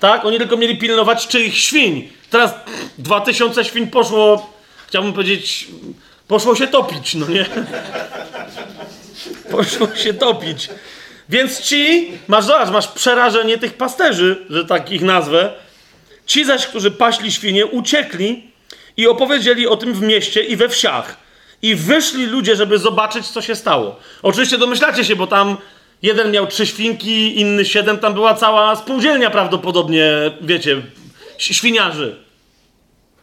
Tak? 0.00 0.24
Oni 0.24 0.38
tylko 0.38 0.56
mieli 0.56 0.78
pilnować 0.78 1.26
czyich 1.26 1.58
świń. 1.58 2.08
Teraz 2.30 2.54
dwa 2.98 3.20
tysiące 3.20 3.64
świń 3.64 3.86
poszło, 3.86 4.50
chciałbym 4.88 5.12
powiedzieć, 5.12 5.68
poszło 6.28 6.56
się 6.56 6.66
topić, 6.66 7.14
no 7.14 7.28
nie? 7.28 7.46
Poszło 9.50 9.94
się 9.94 10.14
topić. 10.14 10.68
Więc 11.28 11.60
ci, 11.60 12.12
masz, 12.28 12.44
zobacz, 12.44 12.70
masz 12.70 12.88
przerażenie 12.88 13.58
tych 13.58 13.74
pasterzy, 13.74 14.46
że 14.50 14.64
tak 14.64 14.90
ich 14.90 15.02
nazwę, 15.02 15.65
Ci 16.26 16.44
zaś, 16.44 16.66
którzy 16.66 16.90
paśli 16.90 17.32
świnie, 17.32 17.66
uciekli 17.66 18.50
i 18.96 19.06
opowiedzieli 19.06 19.66
o 19.66 19.76
tym 19.76 19.94
w 19.94 20.02
mieście 20.02 20.42
i 20.42 20.56
we 20.56 20.68
wsiach. 20.68 21.16
I 21.62 21.74
wyszli 21.74 22.26
ludzie, 22.26 22.56
żeby 22.56 22.78
zobaczyć, 22.78 23.26
co 23.26 23.42
się 23.42 23.54
stało. 23.54 24.00
Oczywiście 24.22 24.58
domyślacie 24.58 25.04
się, 25.04 25.16
bo 25.16 25.26
tam 25.26 25.56
jeden 26.02 26.30
miał 26.30 26.46
trzy 26.46 26.66
świnki, 26.66 27.40
inny 27.40 27.64
siedem, 27.64 27.98
tam 27.98 28.14
była 28.14 28.34
cała 28.34 28.76
spółdzielnia 28.76 29.30
prawdopodobnie, 29.30 30.10
wiecie, 30.40 30.82
świniarzy. 31.38 32.16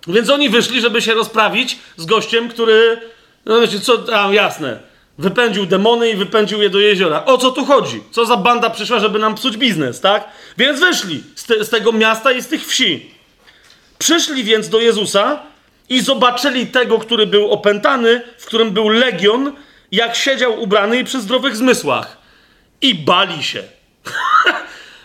Więc 0.07 0.29
oni 0.29 0.49
wyszli, 0.49 0.81
żeby 0.81 1.01
się 1.01 1.13
rozprawić 1.13 1.77
z 1.97 2.05
gościem, 2.05 2.49
który, 2.49 3.01
no 3.45 3.61
wiecie, 3.61 3.79
co, 3.79 4.03
a 4.13 4.33
jasne, 4.33 4.79
wypędził 5.17 5.65
demony 5.65 6.09
i 6.09 6.15
wypędził 6.15 6.61
je 6.61 6.69
do 6.69 6.79
jeziora. 6.79 7.25
O 7.25 7.37
co 7.37 7.51
tu 7.51 7.65
chodzi? 7.65 8.03
Co 8.11 8.25
za 8.25 8.37
banda 8.37 8.69
przyszła, 8.69 8.99
żeby 8.99 9.19
nam 9.19 9.35
psuć 9.35 9.57
biznes, 9.57 10.01
tak? 10.01 10.29
Więc 10.57 10.79
wyszli 10.79 11.23
z, 11.35 11.43
te, 11.45 11.65
z 11.65 11.69
tego 11.69 11.91
miasta 11.91 12.31
i 12.31 12.41
z 12.41 12.47
tych 12.47 12.65
wsi. 12.65 13.11
Przyszli 13.97 14.43
więc 14.43 14.69
do 14.69 14.79
Jezusa 14.79 15.39
i 15.89 16.01
zobaczyli 16.01 16.67
tego, 16.67 16.99
który 16.99 17.27
był 17.27 17.51
opętany, 17.51 18.21
w 18.37 18.45
którym 18.45 18.71
był 18.71 18.89
legion, 18.89 19.53
jak 19.91 20.15
siedział 20.15 20.61
ubrany 20.61 20.99
i 20.99 21.03
przy 21.03 21.21
zdrowych 21.21 21.55
zmysłach. 21.55 22.17
I 22.81 22.95
bali 22.95 23.43
się. 23.43 23.63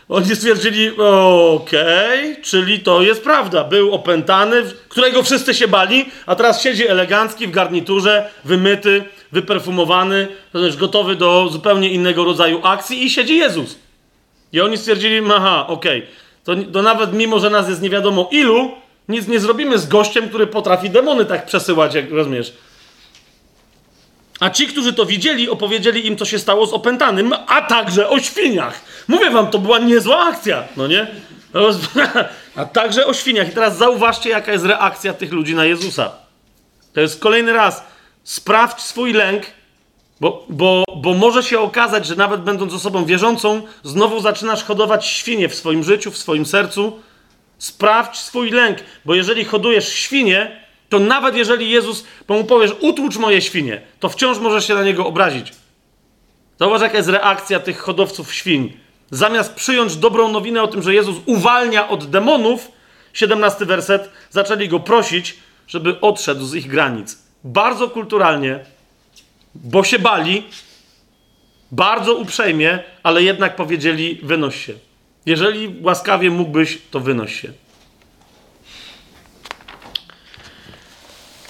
Oni 0.09 0.37
stwierdzili, 0.37 0.91
okej, 0.91 2.33
okay, 2.33 2.43
czyli 2.43 2.81
to 2.81 3.03
jest 3.03 3.25
prawda. 3.25 3.65
Był 3.65 3.95
opętany, 3.95 4.63
którego 4.89 5.23
wszyscy 5.23 5.55
się 5.55 5.69
bali, 5.69 6.11
a 6.27 6.35
teraz 6.35 6.63
siedzi 6.63 6.89
elegancki 6.89 7.47
w 7.47 7.51
garniturze, 7.51 8.31
wymyty, 8.45 9.05
wyperfumowany, 9.33 10.29
to 10.53 10.59
znaczy 10.59 10.77
gotowy 10.77 11.17
do 11.17 11.49
zupełnie 11.49 11.91
innego 11.91 12.25
rodzaju 12.25 12.61
akcji 12.63 13.05
i 13.05 13.11
siedzi 13.11 13.37
Jezus. 13.37 13.79
I 14.53 14.61
oni 14.61 14.79
stwierdzili, 14.79 15.21
aha, 15.35 15.67
okej, 15.67 15.99
okay. 15.99 16.65
to, 16.65 16.73
to 16.73 16.83
nawet 16.83 17.13
mimo, 17.13 17.39
że 17.39 17.51
nas 17.51 17.69
jest 17.69 17.83
nie 17.83 17.91
wiadomo 17.91 18.29
ilu, 18.33 18.71
nic 19.09 19.29
nie 19.29 19.41
zrobimy 19.41 19.79
z 19.79 19.87
gościem, 19.87 20.29
który 20.29 20.47
potrafi 20.47 20.91
demony 20.91 21.25
tak 21.25 21.47
przesyłać, 21.47 21.95
jak 21.95 22.11
rozumiesz. 22.11 22.53
A 24.41 24.51
ci, 24.51 24.67
którzy 24.67 24.93
to 24.93 25.07
widzieli, 25.07 25.51
opowiedzieli 25.51 26.07
im, 26.07 26.17
co 26.17 26.25
się 26.25 26.39
stało 26.39 26.67
z 26.67 26.73
opętanym, 26.73 27.35
a 27.47 27.63
także 27.63 28.09
o 28.09 28.21
świniach. 28.21 28.81
Mówię 29.09 29.31
wam, 29.31 29.51
to 29.51 29.59
była 29.59 29.79
niezła 29.79 30.19
akcja, 30.19 30.65
no 30.77 30.87
nie? 30.87 31.07
A 32.57 32.65
także 32.65 33.07
o 33.07 33.15
świniach. 33.15 33.49
I 33.49 33.53
teraz 33.53 33.77
zauważcie, 33.77 34.31
jaka 34.31 34.53
jest 34.53 34.65
reakcja 34.65 35.15
tych 35.15 35.33
ludzi 35.33 35.55
na 35.55 35.65
Jezusa. 35.65 36.13
To 36.93 37.01
jest 37.01 37.21
kolejny 37.21 37.53
raz. 37.53 37.83
Sprawdź 38.29 38.81
swój 38.81 39.13
lęk, 39.13 39.43
bo, 40.21 40.47
bo, 40.49 40.85
bo 40.97 41.15
może 41.15 41.43
się 41.43 41.61
okazać, 41.61 42.07
że 42.07 42.17
nawet 42.17 42.41
będąc 42.41 42.75
osobą 42.75 43.05
wierzącą, 43.05 43.63
znowu 43.83 44.21
zaczynasz 44.21 44.65
hodować 44.65 45.07
świnie 45.07 45.49
w 45.49 45.55
swoim 45.55 45.85
życiu, 45.85 46.11
w 46.11 46.19
swoim 46.19 46.47
sercu. 46.47 47.01
Sprawdź 47.59 48.19
swój 48.19 48.51
lęk, 48.51 48.79
bo 49.05 49.15
jeżeli 49.15 49.45
hodujesz 49.45 49.89
świnie, 49.93 50.65
to 50.89 50.99
nawet 50.99 51.37
jeżeli 51.37 51.71
Jezus, 51.71 52.05
bo 52.27 52.35
mu 52.35 52.45
powiesz, 52.45 52.71
utłucz 52.81 53.17
moje 53.17 53.43
świnie, 53.43 53.81
to 54.01 54.09
wciąż 54.09 54.39
możesz 54.39 54.67
się 54.67 54.75
na 54.75 54.83
niego 54.83 55.07
obrazić. 55.07 55.53
Zauważ, 56.59 56.83
jaka 56.83 56.97
jest 56.97 57.09
reakcja 57.09 57.61
tych 57.61 57.79
hodowców 57.79 58.35
świń. 58.35 58.73
Zamiast 59.11 59.55
przyjąć 59.55 59.97
dobrą 59.97 60.29
nowinę 60.29 60.63
o 60.63 60.69
tym, 60.69 60.83
że 60.83 60.95
Jezus 60.95 61.17
uwalnia 61.27 61.89
od 61.89 62.11
demonów, 62.11 62.69
17 63.13 63.67
werset, 63.67 64.11
zaczęli 64.31 64.69
go 64.69 64.81
prosić, 64.81 65.37
żeby 65.69 66.01
odszedł 66.01 66.45
z 66.45 66.55
ich 66.55 66.67
granic. 66.67 67.28
Bardzo 67.45 67.91
kulturalnie, 67.91 68.61
bo 69.55 69.85
się 69.85 69.99
bali, 69.99 70.45
bardzo 71.73 72.15
uprzejmie, 72.15 72.79
ale 73.03 73.23
jednak 73.23 73.57
powiedzieli: 73.57 74.21
wynoś 74.23 74.67
się. 74.67 74.75
Jeżeli 75.27 75.83
łaskawie 75.83 76.31
mógłbyś, 76.31 76.79
to 76.91 77.01
wynoś 77.01 77.41
się. 77.41 77.53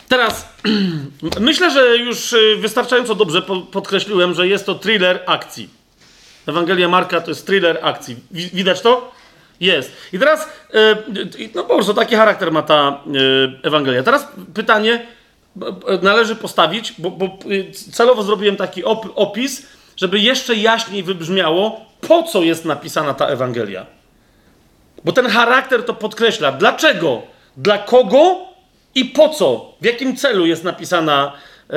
Teraz 0.09 0.49
myślę, 1.41 1.71
że 1.71 1.97
już 1.97 2.33
y, 2.33 2.57
wystarczająco 2.59 3.15
dobrze 3.15 3.43
podkreśliłem, 3.73 4.35
że 4.35 4.49
jest 4.49 4.67
to 4.67 4.75
thriller 4.75 5.23
akcji. 5.27 5.69
Ewangelia 6.47 6.89
Marka 6.89 7.21
to 7.21 7.31
jest 7.31 7.47
thriller 7.47 7.79
akcji. 7.83 8.17
Widać 8.31 8.81
to? 8.81 9.13
Jest. 9.61 9.93
I 10.13 10.19
teraz, 10.19 10.49
y, 11.39 11.51
no 11.55 11.65
po 11.65 11.75
prostu 11.75 11.95
taki 11.95 12.17
charakter 12.17 12.53
ma 12.53 12.63
ta 12.63 13.01
y, 13.63 13.67
Ewangelia. 13.67 14.03
Teraz 14.03 14.29
pytanie 14.55 15.07
należy 16.03 16.37
postawić, 16.37 16.95
bo, 16.99 17.11
bo 17.11 17.39
celowo 17.93 18.23
zrobiłem 18.23 18.57
taki 18.57 18.85
opis, 19.15 19.67
żeby 19.97 20.19
jeszcze 20.19 20.55
jaśniej 20.55 21.03
wybrzmiało, 21.03 21.81
po 22.01 22.23
co 22.23 22.43
jest 22.43 22.65
napisana 22.65 23.15
ta 23.15 23.27
Ewangelia. 23.27 23.87
Bo 25.05 25.13
ten 25.13 25.27
charakter 25.27 25.85
to 25.85 25.95
podkreśla. 25.95 26.53
Dlaczego? 26.53 27.23
Dla 27.57 27.79
kogo 27.79 28.37
i 28.95 29.05
po 29.05 29.29
co, 29.29 29.75
w 29.81 29.85
jakim 29.85 30.17
celu 30.17 30.47
jest 30.47 30.65
napisana 30.65 31.33
e, 31.71 31.75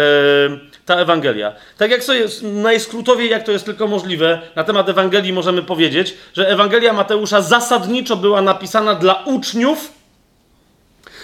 ta 0.85 0.95
Ewangelia. 0.95 1.55
Tak 1.77 1.91
jak 1.91 2.03
sobie 2.03 2.25
najskrótowiej, 2.41 3.29
jak 3.29 3.43
to 3.43 3.51
jest 3.51 3.65
tylko 3.65 3.87
możliwe, 3.87 4.41
na 4.55 4.63
temat 4.63 4.89
Ewangelii 4.89 5.33
możemy 5.33 5.63
powiedzieć, 5.63 6.13
że 6.33 6.49
Ewangelia 6.49 6.93
Mateusza 6.93 7.41
zasadniczo 7.41 8.15
była 8.15 8.41
napisana 8.41 8.95
dla 8.95 9.23
uczniów, 9.25 10.00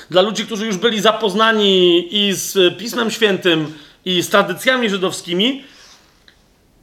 dla 0.10 0.22
ludzi, 0.22 0.46
którzy 0.46 0.66
już 0.66 0.78
byli 0.78 1.02
zapoznani 1.02 2.08
i 2.16 2.34
z 2.34 2.78
Pismem 2.78 3.12
Świętym, 3.12 3.74
i 4.08 4.22
z 4.22 4.30
tradycjami 4.30 4.90
żydowskimi. 4.90 5.64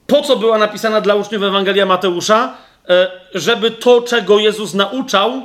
Po 0.07 0.23
co 0.23 0.37
była 0.37 0.59
napisana 0.59 1.01
dla 1.01 1.15
uczniów 1.15 1.43
Ewangelia 1.43 1.87
Mateusza? 1.87 2.57
E, 2.89 3.11
żeby 3.35 3.71
to, 3.71 4.03
czego 4.03 4.39
Jezus 4.39 4.75
nauczał, 4.75 5.43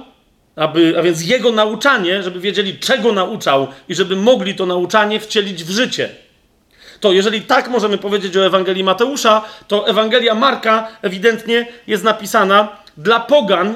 aby, 0.56 0.96
a 1.00 1.02
więc 1.02 1.26
jego 1.26 1.52
nauczanie, 1.52 2.24
żeby 2.24 2.40
wiedzieli, 2.40 2.80
czego 2.80 3.12
nauczał 3.12 3.68
i 3.90 3.96
żeby 3.96 4.16
mogli 4.16 4.56
to 4.56 4.66
nauczanie 4.66 5.20
wcielić 5.20 5.64
w 5.64 5.70
życie. 5.70 6.10
To 7.00 7.12
jeżeli 7.12 7.42
tak 7.42 7.70
możemy 7.70 7.98
powiedzieć 7.98 8.38
o 8.38 8.46
Ewangelii 8.46 8.84
Mateusza, 8.84 9.42
to 9.68 9.88
Ewangelia 9.88 10.36
Marka 10.36 10.88
ewidentnie 11.02 11.68
jest 11.88 12.04
napisana 12.04 12.68
dla 12.98 13.20
pogan, 13.20 13.76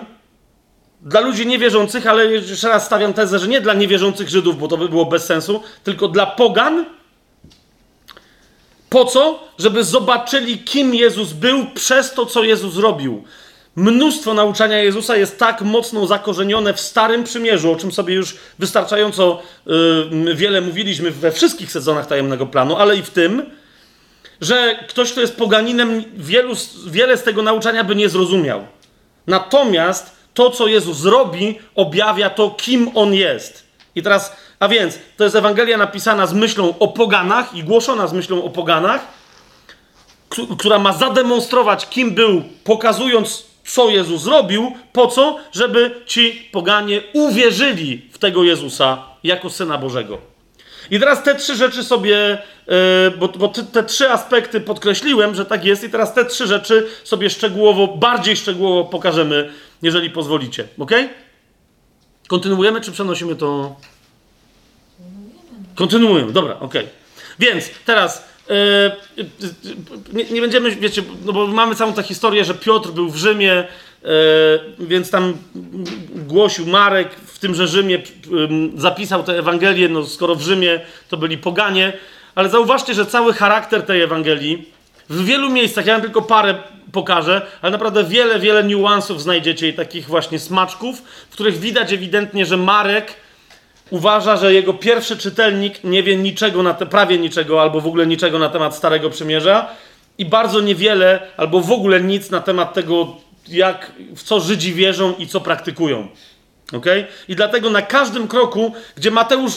dla 1.04 1.20
ludzi 1.20 1.48
niewierzących, 1.48 2.08
ale 2.08 2.26
jeszcze 2.26 2.70
raz 2.70 2.86
stawiam 2.86 3.14
tezę, 3.14 3.40
że 3.40 3.48
nie 3.48 3.62
dla 3.62 3.74
niewierzących 3.74 4.30
Żydów, 4.30 4.60
bo 4.60 4.68
to 4.68 4.78
by 4.78 4.90
było 4.90 5.06
bez 5.06 5.26
sensu, 5.26 5.64
tylko 5.84 6.08
dla 6.08 6.26
pogan. 6.26 6.86
Po 8.90 9.06
co? 9.06 9.40
Żeby 9.60 9.84
zobaczyli, 9.84 10.58
kim 10.58 10.96
Jezus 10.96 11.34
był 11.34 11.66
przez 11.76 12.14
to, 12.14 12.26
co 12.26 12.44
Jezus 12.44 12.78
robił. 12.78 13.24
Mnóstwo 13.76 14.34
nauczania 14.34 14.78
Jezusa 14.78 15.18
jest 15.18 15.40
tak 15.40 15.62
mocno 15.62 16.08
zakorzenione 16.08 16.74
w 16.74 16.80
Starym 16.80 17.24
Przymierzu, 17.24 17.72
o 17.72 17.76
czym 17.76 17.92
sobie 17.92 18.14
już 18.14 18.36
wystarczająco 18.60 19.42
yy, 19.66 20.36
wiele 20.36 20.62
mówiliśmy 20.62 21.12
we 21.12 21.32
wszystkich 21.32 21.72
sezonach 21.72 22.06
tajemnego 22.06 22.46
planu, 22.46 22.76
ale 22.76 22.98
i 22.98 23.02
w 23.02 23.10
tym, 23.10 23.46
że 24.42 24.76
ktoś, 24.90 25.12
kto 25.12 25.22
jest 25.22 25.36
poganinem, 25.36 26.04
wielu, 26.18 26.54
wiele 26.88 27.18
z 27.18 27.24
tego 27.24 27.42
nauczania 27.42 27.84
by 27.84 27.96
nie 27.96 28.10
zrozumiał. 28.10 28.68
Natomiast 29.28 30.23
to, 30.34 30.50
co 30.50 30.68
Jezus 30.68 30.98
zrobi, 30.98 31.60
objawia 31.76 32.30
to, 32.30 32.50
kim 32.50 32.92
On 32.96 33.14
jest. 33.14 33.64
I 33.96 34.04
teraz, 34.04 34.36
a 34.60 34.68
więc, 34.68 35.00
to 35.18 35.24
jest 35.24 35.36
Ewangelia 35.36 35.78
napisana 35.78 36.28
z 36.28 36.34
myślą 36.34 36.74
o 36.80 36.88
poganach 36.88 37.54
i 37.54 37.64
głoszona 37.64 38.08
z 38.08 38.14
myślą 38.14 38.44
o 38.44 38.50
poganach, 38.50 39.08
która 40.58 40.80
ma 40.80 40.94
zademonstrować, 40.94 41.90
kim 41.90 42.12
był, 42.12 42.44
pokazując 42.64 43.46
co 43.66 43.90
Jezus 43.90 44.22
zrobił, 44.22 44.72
po 44.94 45.08
co? 45.08 45.40
Żeby 45.52 46.02
ci 46.06 46.50
poganie 46.52 47.02
uwierzyli 47.14 48.10
w 48.12 48.18
tego 48.18 48.44
Jezusa 48.44 49.04
jako 49.24 49.50
Syna 49.50 49.78
Bożego. 49.78 50.34
I 50.92 51.00
teraz 51.00 51.24
te 51.24 51.36
trzy 51.36 51.56
rzeczy 51.56 51.84
sobie, 51.84 52.38
yy, 52.68 52.74
bo, 53.18 53.28
bo 53.28 53.48
te, 53.48 53.64
te, 53.64 53.84
trzy 53.84 54.10
aspekty 54.10 54.62
podkreśliłem, 54.62 55.36
że 55.36 55.46
tak 55.46 55.66
jest, 55.66 55.84
i 55.84 55.90
teraz 55.90 56.14
te 56.14 56.26
trzy 56.26 56.48
rzeczy 56.48 56.88
sobie 57.04 57.30
szczegółowo, 57.30 57.88
bardziej 57.88 58.38
szczegółowo 58.38 58.90
pokażemy, 58.90 59.50
jeżeli 59.84 60.10
pozwolicie. 60.10 60.68
Ok? 60.80 60.92
Kontynuujemy, 62.28 62.82
czy 62.82 62.92
przenosimy 62.92 63.36
to? 63.36 63.76
Kontynuujemy, 65.76 66.32
dobra, 66.32 66.60
ok. 66.60 66.74
Więc 67.40 67.70
teraz 67.86 68.34
E, 68.50 68.92
nie, 70.14 70.24
nie, 70.24 70.42
będziemy, 70.42 70.72
wiecie, 70.72 71.04
no 71.26 71.34
bo 71.34 71.48
mamy 71.48 71.76
całą 71.76 71.94
tę 71.94 72.04
historię, 72.04 72.46
że 72.46 72.54
Piotr 72.54 72.90
był 72.90 73.10
w 73.10 73.16
Rzymie, 73.16 73.52
e, 73.54 73.68
więc 74.80 75.12
tam 75.12 75.34
głosił 76.16 76.68
Marek 76.68 77.16
w 77.16 77.40
tymże 77.40 77.68
Rzymie, 77.68 78.02
zapisał 78.76 79.24
tę 79.24 79.40
Ewangelię, 79.40 79.90
no 79.90 80.06
skoro 80.06 80.36
w 80.36 80.42
Rzymie 80.42 80.82
to 81.10 81.18
byli 81.18 81.38
poganie, 81.38 81.94
ale 82.36 82.50
zauważcie, 82.50 82.94
że 82.94 83.06
cały 83.06 83.34
charakter 83.34 83.82
tej 83.84 84.02
Ewangelii 84.02 84.70
w 85.10 85.26
wielu 85.26 85.50
miejscach, 85.50 85.86
ja 85.86 86.02
tylko 86.02 86.22
parę 86.22 86.56
pokażę, 86.92 87.42
ale 87.62 87.72
naprawdę 87.72 88.04
wiele, 88.04 88.40
wiele 88.40 88.64
niuansów 88.64 89.22
znajdziecie 89.22 89.68
i 89.68 89.74
takich 89.74 90.08
właśnie 90.08 90.40
smaczków, 90.40 91.02
w 91.30 91.34
których 91.34 91.60
widać 91.60 91.94
ewidentnie, 91.94 92.46
że 92.46 92.58
Marek 92.58 93.14
uważa, 93.90 94.38
że 94.38 94.54
jego 94.54 94.74
pierwszy 94.74 95.18
czytelnik 95.18 95.84
nie 95.84 96.04
wie 96.04 96.18
niczego, 96.18 96.64
na 96.64 96.74
te, 96.74 96.86
prawie 96.86 97.18
niczego, 97.18 97.62
albo 97.62 97.82
w 97.82 97.88
ogóle 97.88 98.08
niczego 98.08 98.40
na 98.40 98.50
temat 98.50 98.76
Starego 98.76 99.10
Przymierza 99.10 99.70
i 100.18 100.26
bardzo 100.26 100.62
niewiele, 100.62 101.20
albo 101.38 101.62
w 101.62 101.72
ogóle 101.72 102.02
nic 102.02 102.30
na 102.32 102.42
temat 102.42 102.74
tego, 102.74 103.18
jak, 103.48 103.92
w 104.16 104.24
co 104.24 104.40
Żydzi 104.40 104.74
wierzą 104.74 105.14
i 105.20 105.28
co 105.28 105.42
praktykują. 105.42 106.08
Okay? 106.74 107.06
I 107.28 107.36
dlatego 107.36 107.70
na 107.70 107.82
każdym 107.82 108.28
kroku, 108.28 108.74
gdzie 108.96 109.12
Mateusz 109.12 109.54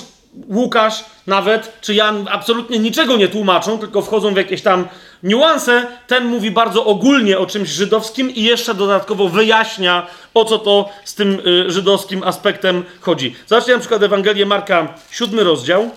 Łukasz 0.49 1.05
nawet, 1.27 1.79
czy 1.81 1.95
Jan 1.95 2.29
absolutnie 2.31 2.79
niczego 2.79 3.17
nie 3.17 3.29
tłumaczą, 3.29 3.79
tylko 3.79 4.03
wchodzą 4.03 4.35
w 4.35 4.37
jakieś 4.37 4.63
tam 4.63 4.89
niuanse, 5.23 5.87
ten 6.07 6.25
mówi 6.27 6.51
bardzo 6.51 6.85
ogólnie 6.85 7.39
o 7.39 7.47
czymś 7.47 7.69
żydowskim 7.69 8.31
i 8.31 8.43
jeszcze 8.43 8.75
dodatkowo 8.75 9.29
wyjaśnia, 9.29 10.07
o 10.35 10.45
co 10.45 10.59
to 10.59 10.89
z 11.05 11.15
tym 11.15 11.41
y, 11.47 11.71
żydowskim 11.71 12.23
aspektem 12.23 12.85
chodzi. 13.01 13.37
Zobaczcie 13.47 13.73
na 13.73 13.79
przykład 13.79 14.03
Ewangelię 14.03 14.47
Marka, 14.47 14.95
siódmy 15.11 15.45
rozdział. 15.45 15.91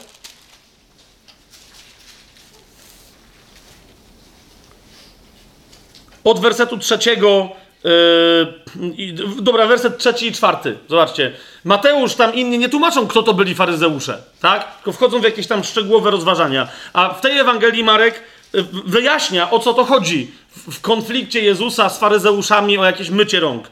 Od 6.24 6.40
wersetu 6.40 6.78
trzeciego 6.78 7.50
Yy, 7.84 9.14
dobra, 9.42 9.68
werset 9.68 9.98
trzeci 9.98 10.28
i 10.28 10.32
czwarty. 10.32 10.78
Zobaczcie. 10.90 11.32
Mateusz, 11.64 12.16
tam 12.16 12.36
inni 12.36 12.58
nie 12.58 12.70
tłumaczą, 12.70 13.08
kto 13.08 13.24
to 13.24 13.34
byli 13.34 13.56
faryzeusze, 13.56 14.22
tak? 14.42 14.76
Tylko 14.76 14.92
wchodzą 14.92 15.20
w 15.20 15.24
jakieś 15.24 15.48
tam 15.48 15.64
szczegółowe 15.64 16.12
rozważania. 16.12 16.68
A 16.94 17.14
w 17.14 17.22
tej 17.22 17.38
Ewangelii 17.38 17.84
Marek 17.84 18.24
y, 18.56 18.64
wyjaśnia, 18.86 19.52
o 19.52 19.60
co 19.60 19.74
to 19.74 19.86
chodzi 19.86 20.32
w 20.72 20.82
konflikcie 20.82 21.42
Jezusa 21.42 21.90
z 21.90 22.00
faryzeuszami 22.00 22.78
o 22.78 22.86
jakieś 22.86 23.10
mycie 23.10 23.40
rąk. 23.40 23.68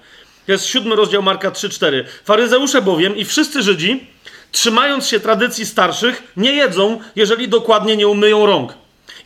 Jest 0.48 0.66
siódmy 0.66 0.96
rozdział 0.96 1.24
Marka 1.24 1.52
3-4. 1.52 2.04
Faryzeusze 2.24 2.82
bowiem 2.82 3.18
i 3.18 3.26
wszyscy 3.26 3.64
Żydzi, 3.64 4.08
trzymając 4.52 5.08
się 5.08 5.20
tradycji 5.20 5.66
starszych, 5.66 6.24
nie 6.38 6.54
jedzą, 6.54 7.00
jeżeli 7.16 7.48
dokładnie 7.48 7.98
nie 7.98 8.08
umyją 8.08 8.46
rąk 8.46 8.74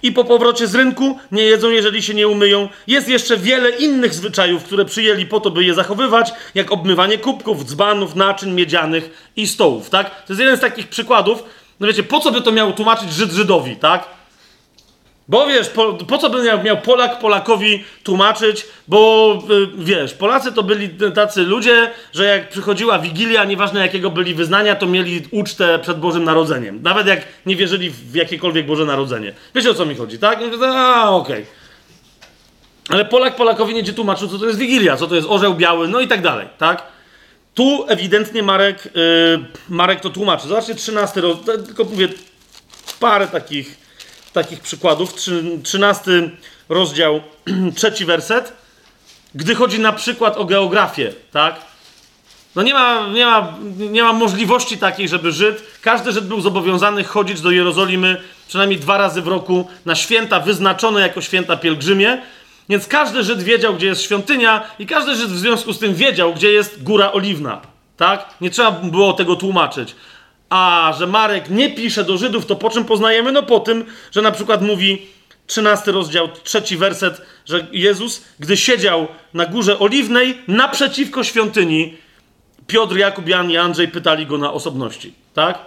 i 0.03 0.11
po 0.11 0.23
powrocie 0.23 0.67
z 0.67 0.75
rynku 0.75 1.19
nie 1.31 1.43
jedzą, 1.43 1.69
jeżeli 1.69 2.03
się 2.03 2.13
nie 2.13 2.27
umyją. 2.27 2.69
Jest 2.87 3.09
jeszcze 3.09 3.37
wiele 3.37 3.69
innych 3.69 4.13
zwyczajów, 4.13 4.63
które 4.63 4.85
przyjęli 4.85 5.25
po 5.25 5.39
to, 5.39 5.51
by 5.51 5.63
je 5.63 5.73
zachowywać, 5.73 6.31
jak 6.55 6.71
obmywanie 6.71 7.17
kubków, 7.17 7.65
dzbanów, 7.65 8.15
naczyń 8.15 8.51
miedzianych 8.51 9.31
i 9.35 9.47
stołów, 9.47 9.89
tak? 9.89 10.09
To 10.09 10.33
jest 10.33 10.39
jeden 10.39 10.57
z 10.57 10.61
takich 10.61 10.87
przykładów. 10.87 11.43
No 11.79 11.87
wiecie, 11.87 12.03
po 12.03 12.19
co 12.19 12.31
by 12.31 12.41
to 12.41 12.51
miał 12.51 12.73
tłumaczyć 12.73 13.13
Żyd 13.13 13.31
Żydowi, 13.31 13.75
tak? 13.75 14.20
Bo 15.27 15.47
wiesz, 15.47 15.69
po, 15.69 15.93
po 15.93 16.17
co 16.17 16.29
by 16.29 16.43
miał, 16.63 16.77
Polak 16.77 17.19
Polakowi 17.19 17.83
tłumaczyć, 18.03 18.65
bo 18.87 19.33
y, 19.51 19.67
wiesz, 19.83 20.13
Polacy 20.13 20.51
to 20.51 20.63
byli 20.63 20.89
tacy 21.15 21.43
ludzie, 21.43 21.91
że 22.13 22.25
jak 22.25 22.49
przychodziła 22.49 22.99
Wigilia, 22.99 23.43
nieważne 23.43 23.79
jakiego 23.79 24.09
byli 24.09 24.33
wyznania, 24.35 24.75
to 24.75 24.85
mieli 24.85 25.23
ucztę 25.31 25.79
przed 25.79 25.99
Bożym 25.99 26.23
Narodzeniem. 26.23 26.81
Nawet 26.81 27.07
jak 27.07 27.21
nie 27.45 27.55
wierzyli 27.55 27.89
w 27.89 28.15
jakiekolwiek 28.15 28.65
Boże 28.65 28.85
Narodzenie. 28.85 29.33
Wiecie 29.55 29.71
o 29.71 29.73
co 29.73 29.85
mi 29.85 29.95
chodzi, 29.95 30.19
tak? 30.19 30.39
A, 30.63 31.09
okej. 31.09 31.41
Okay. 31.41 31.61
Ale 32.89 33.05
Polak 33.05 33.35
Polakowi 33.35 33.73
nie 33.73 33.93
tłumaczył, 33.93 34.27
co 34.27 34.39
to 34.39 34.45
jest 34.45 34.59
Wigilia, 34.59 34.97
co 34.97 35.07
to 35.07 35.15
jest 35.15 35.27
orzeł 35.29 35.53
biały, 35.53 35.87
no 35.87 35.99
i 35.99 36.07
tak 36.07 36.21
dalej, 36.21 36.47
tak? 36.57 36.83
Tu 37.53 37.85
ewidentnie 37.87 38.43
Marek, 38.43 38.85
yy, 38.85 39.45
Marek 39.69 39.99
to 39.99 40.09
tłumaczy. 40.09 40.47
Zobaczcie, 40.47 40.75
13 40.75 41.21
rok, 41.21 41.39
tylko 41.65 41.83
mówię 41.83 42.07
parę 42.99 43.27
takich 43.27 43.80
takich 44.33 44.59
przykładów. 44.59 45.13
13 45.63 46.29
rozdział, 46.69 47.21
trzeci 47.75 48.05
werset. 48.05 48.53
Gdy 49.35 49.55
chodzi 49.55 49.79
na 49.79 49.93
przykład 49.93 50.37
o 50.37 50.45
geografię, 50.45 51.13
tak? 51.31 51.55
No 52.55 52.61
nie 52.61 52.73
ma, 52.73 53.07
nie, 53.07 53.25
ma, 53.25 53.53
nie 53.77 54.03
ma 54.03 54.13
możliwości 54.13 54.77
takiej, 54.77 55.07
żeby 55.07 55.31
Żyd, 55.31 55.63
każdy 55.81 56.11
Żyd 56.11 56.27
był 56.27 56.41
zobowiązany 56.41 57.03
chodzić 57.03 57.41
do 57.41 57.51
Jerozolimy 57.51 58.21
przynajmniej 58.47 58.79
dwa 58.79 58.97
razy 58.97 59.21
w 59.21 59.27
roku 59.27 59.67
na 59.85 59.95
święta 59.95 60.39
wyznaczone 60.39 61.01
jako 61.01 61.21
święta 61.21 61.57
pielgrzymie, 61.57 62.21
więc 62.69 62.87
każdy 62.87 63.23
Żyd 63.23 63.43
wiedział, 63.43 63.75
gdzie 63.75 63.87
jest 63.87 64.01
świątynia 64.01 64.63
i 64.79 64.85
każdy 64.85 65.15
Żyd 65.15 65.29
w 65.29 65.39
związku 65.39 65.73
z 65.73 65.79
tym 65.79 65.95
wiedział, 65.95 66.33
gdzie 66.33 66.51
jest 66.51 66.83
Góra 66.83 67.11
Oliwna, 67.11 67.61
tak? 67.97 68.25
Nie 68.41 68.49
trzeba 68.49 68.71
było 68.71 69.13
tego 69.13 69.35
tłumaczyć. 69.35 69.95
A 70.51 70.93
że 70.99 71.07
Marek 71.07 71.49
nie 71.49 71.69
pisze 71.69 72.03
do 72.03 72.17
Żydów, 72.17 72.45
to 72.45 72.55
po 72.55 72.69
czym 72.69 72.85
poznajemy? 72.85 73.31
No 73.31 73.43
po 73.43 73.59
tym, 73.59 73.85
że 74.11 74.21
na 74.21 74.31
przykład 74.31 74.61
mówi 74.61 75.07
13 75.47 75.91
rozdział, 75.91 76.29
trzeci 76.43 76.77
werset, 76.77 77.21
że 77.45 77.67
Jezus, 77.71 78.23
gdy 78.39 78.57
siedział 78.57 79.07
na 79.33 79.45
górze 79.45 79.79
oliwnej 79.79 80.37
naprzeciwko 80.47 81.23
świątyni, 81.23 81.97
Piotr, 82.67 82.97
Jakub, 82.97 83.27
Jan 83.27 83.51
i 83.51 83.57
Andrzej 83.57 83.87
pytali 83.87 84.25
go 84.25 84.37
na 84.37 84.53
osobności. 84.53 85.13
Tak? 85.33 85.59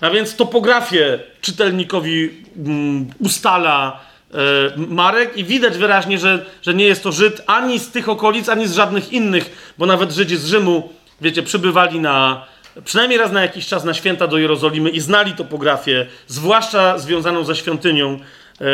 A 0.00 0.10
więc 0.10 0.36
topografię 0.36 1.18
czytelnikowi 1.40 2.30
um, 2.56 3.10
ustala 3.18 4.00
e, 4.30 4.36
Marek 4.76 5.36
i 5.36 5.44
widać 5.44 5.78
wyraźnie, 5.78 6.18
że, 6.18 6.46
że 6.62 6.74
nie 6.74 6.84
jest 6.84 7.02
to 7.02 7.12
Żyd 7.12 7.42
ani 7.46 7.78
z 7.78 7.90
tych 7.90 8.08
okolic, 8.08 8.48
ani 8.48 8.68
z 8.68 8.74
żadnych 8.74 9.12
innych, 9.12 9.74
bo 9.78 9.86
nawet 9.86 10.12
Żydzi 10.12 10.36
z 10.36 10.46
Rzymu, 10.46 10.92
wiecie, 11.20 11.42
przybywali 11.42 12.00
na, 12.00 12.46
przynajmniej 12.84 13.18
raz 13.18 13.32
na 13.32 13.42
jakiś 13.42 13.66
czas 13.66 13.84
na 13.84 13.94
święta 13.94 14.26
do 14.26 14.38
Jerozolimy 14.38 14.90
i 14.90 15.00
znali 15.00 15.32
topografię, 15.32 16.06
zwłaszcza 16.26 16.98
związaną 16.98 17.44
ze 17.44 17.56
świątynią 17.56 18.18
yy, 18.60 18.66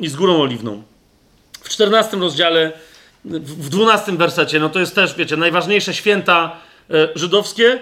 i 0.00 0.08
z 0.08 0.16
Górą 0.16 0.40
Oliwną. 0.40 0.82
W 1.60 1.68
14 1.68 2.16
rozdziale, 2.16 2.72
w 3.24 3.68
12 3.68 4.12
wersecie, 4.12 4.60
no 4.60 4.68
to 4.68 4.80
jest 4.80 4.94
też, 4.94 5.14
wiecie, 5.14 5.36
najważniejsze 5.36 5.94
święta 5.94 6.56
yy, 6.88 7.08
żydowskie. 7.14 7.78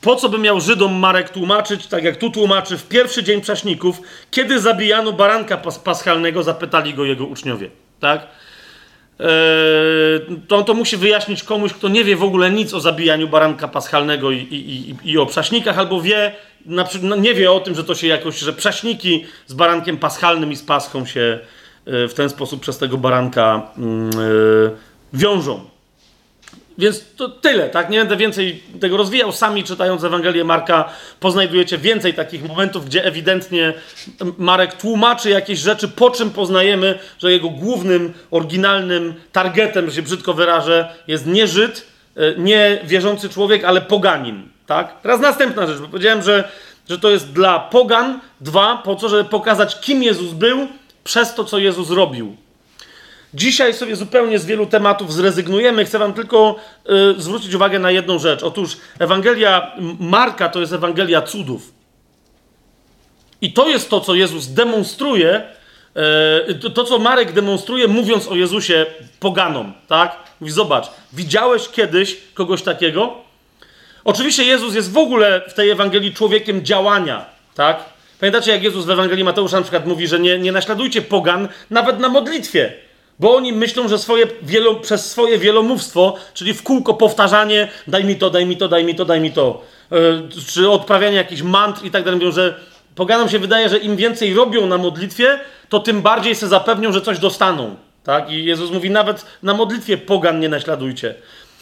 Po 0.00 0.16
co 0.16 0.28
by 0.28 0.38
miał 0.38 0.60
Żydom 0.60 0.94
Marek 0.94 1.30
tłumaczyć, 1.30 1.86
tak 1.86 2.04
jak 2.04 2.16
tu 2.16 2.30
tłumaczy, 2.30 2.78
w 2.78 2.88
pierwszy 2.88 3.22
dzień 3.22 3.40
prześników, 3.40 4.00
kiedy 4.30 4.60
zabijano 4.60 5.12
baranka 5.12 5.56
pas 5.56 5.78
paschalnego, 5.78 6.42
zapytali 6.42 6.94
go 6.94 7.04
jego 7.04 7.24
uczniowie, 7.24 7.70
tak? 8.00 8.26
Eee, 9.20 9.26
to, 10.48 10.62
to 10.62 10.74
musi 10.74 10.96
wyjaśnić 10.96 11.42
komuś, 11.42 11.72
kto 11.72 11.88
nie 11.88 12.04
wie 12.04 12.16
w 12.16 12.22
ogóle 12.22 12.50
nic 12.50 12.74
o 12.74 12.80
zabijaniu 12.80 13.28
baranka 13.28 13.68
paschalnego 13.68 14.30
i, 14.30 14.38
i, 14.38 14.90
i, 14.90 15.12
i 15.12 15.18
o 15.18 15.26
prześnikach, 15.26 15.78
albo 15.78 16.02
wie, 16.02 16.32
na, 16.66 16.84
no, 17.02 17.16
nie 17.16 17.34
wie 17.34 17.52
o 17.52 17.60
tym, 17.60 17.74
że 17.74 17.84
to 17.84 17.94
się 17.94 18.06
jakoś, 18.06 18.38
że 18.38 18.52
prześniki 18.52 19.24
z 19.46 19.54
barankiem 19.54 19.96
paschalnym 19.96 20.52
i 20.52 20.56
z 20.56 20.62
paschą 20.62 21.06
się 21.06 21.38
e, 21.86 22.08
w 22.08 22.14
ten 22.14 22.28
sposób 22.28 22.60
przez 22.60 22.78
tego 22.78 22.98
baranka 22.98 23.70
yy, 23.76 24.70
wiążą. 25.12 25.71
Więc 26.78 27.04
to 27.16 27.28
tyle, 27.28 27.68
tak? 27.68 27.90
Nie 27.90 27.98
będę 27.98 28.16
więcej 28.16 28.62
tego 28.80 28.96
rozwijał. 28.96 29.32
Sami 29.32 29.64
czytając 29.64 30.04
Ewangelię 30.04 30.44
Marka, 30.44 30.88
poznajdujecie 31.20 31.78
więcej 31.78 32.14
takich 32.14 32.48
momentów, 32.48 32.86
gdzie 32.86 33.04
ewidentnie 33.04 33.72
Marek 34.38 34.72
tłumaczy 34.72 35.30
jakieś 35.30 35.58
rzeczy, 35.58 35.88
po 35.88 36.10
czym 36.10 36.30
poznajemy, 36.30 36.98
że 37.18 37.32
jego 37.32 37.50
głównym, 37.50 38.12
oryginalnym 38.30 39.14
targetem, 39.32 39.90
że 39.90 39.96
się 39.96 40.02
brzydko 40.02 40.34
wyrażę, 40.34 40.88
jest 41.06 41.26
nie 41.26 41.46
Żyd, 41.46 41.86
e, 42.16 42.34
nie 42.38 42.78
wierzący 42.84 43.28
człowiek, 43.28 43.64
ale 43.64 43.80
poganin, 43.80 44.48
tak? 44.66 45.00
Teraz 45.02 45.20
następna 45.20 45.66
rzecz, 45.66 45.78
bo 45.78 45.88
powiedziałem, 45.88 46.22
że, 46.22 46.48
że 46.88 46.98
to 46.98 47.10
jest 47.10 47.32
dla 47.32 47.60
pogan, 47.60 48.20
dwa, 48.40 48.82
po 48.84 48.96
co, 48.96 49.08
żeby 49.08 49.24
pokazać, 49.24 49.80
kim 49.80 50.02
Jezus 50.02 50.32
był 50.32 50.68
przez 51.04 51.34
to, 51.34 51.44
co 51.44 51.58
Jezus 51.58 51.90
robił. 51.90 52.36
Dzisiaj 53.34 53.74
sobie 53.74 53.96
zupełnie 53.96 54.38
z 54.38 54.46
wielu 54.46 54.66
tematów 54.66 55.12
zrezygnujemy. 55.12 55.84
Chcę 55.84 55.98
Wam 55.98 56.12
tylko 56.12 56.56
y, 57.18 57.22
zwrócić 57.22 57.54
uwagę 57.54 57.78
na 57.78 57.90
jedną 57.90 58.18
rzecz. 58.18 58.42
Otóż 58.42 58.76
Ewangelia 58.98 59.72
Marka 60.00 60.48
to 60.48 60.60
jest 60.60 60.72
Ewangelia 60.72 61.22
cudów. 61.22 61.72
I 63.40 63.52
to 63.52 63.68
jest 63.68 63.90
to, 63.90 64.00
co 64.00 64.14
Jezus 64.14 64.46
demonstruje, 64.46 65.42
y, 66.64 66.70
to, 66.70 66.84
co 66.84 66.98
Marek 66.98 67.32
demonstruje, 67.32 67.88
mówiąc 67.88 68.28
o 68.28 68.34
Jezusie 68.34 68.86
poganom. 69.20 69.72
Tak? 69.88 70.16
Mówi, 70.40 70.52
zobacz, 70.52 70.86
widziałeś 71.12 71.68
kiedyś 71.68 72.16
kogoś 72.34 72.62
takiego? 72.62 73.14
Oczywiście 74.04 74.44
Jezus 74.44 74.74
jest 74.74 74.92
w 74.92 74.98
ogóle 74.98 75.42
w 75.48 75.54
tej 75.54 75.70
Ewangelii 75.70 76.14
człowiekiem 76.14 76.64
działania. 76.64 77.26
Tak? 77.54 77.84
Pamiętacie, 78.20 78.52
jak 78.52 78.62
Jezus 78.62 78.84
w 78.84 78.90
Ewangelii 78.90 79.24
Mateusza 79.24 79.56
na 79.56 79.62
przykład 79.62 79.86
mówi, 79.86 80.06
że 80.06 80.20
nie, 80.20 80.38
nie 80.38 80.52
naśladujcie 80.52 81.02
pogan 81.02 81.48
nawet 81.70 81.98
na 81.98 82.08
modlitwie. 82.08 82.72
Bo 83.22 83.36
oni 83.36 83.52
myślą, 83.52 83.88
że 83.88 83.98
swoje 83.98 84.26
wielo, 84.42 84.74
przez 84.74 85.10
swoje 85.10 85.38
wielomówstwo, 85.38 86.16
czyli 86.34 86.54
w 86.54 86.62
kółko 86.62 86.94
powtarzanie, 86.94 87.68
daj 87.86 88.04
mi 88.04 88.16
to, 88.16 88.30
daj 88.30 88.46
mi 88.46 88.56
to, 88.56 88.68
daj 88.68 88.84
mi 88.84 88.94
to, 88.94 89.04
daj 89.04 89.20
mi 89.20 89.32
to, 89.32 89.62
yy, 89.90 90.28
czy 90.46 90.70
odprawianie 90.70 91.16
jakichś 91.16 91.42
mantr 91.42 91.84
i 91.84 91.90
tak 91.90 92.04
dalej, 92.04 92.20
mówią, 92.20 92.32
że 92.32 92.60
poganom 92.94 93.28
się 93.28 93.38
wydaje, 93.38 93.68
że 93.68 93.78
im 93.78 93.96
więcej 93.96 94.34
robią 94.34 94.66
na 94.66 94.78
modlitwie, 94.78 95.38
to 95.68 95.80
tym 95.80 96.02
bardziej 96.02 96.34
się 96.34 96.46
zapewnią, 96.46 96.92
że 96.92 97.00
coś 97.00 97.18
dostaną. 97.18 97.76
Tak? 98.04 98.30
I 98.30 98.44
Jezus 98.44 98.70
mówi, 98.70 98.90
nawet 98.90 99.26
na 99.42 99.54
modlitwie 99.54 99.98
pogan 99.98 100.40
nie 100.40 100.48
naśladujcie. 100.48 101.14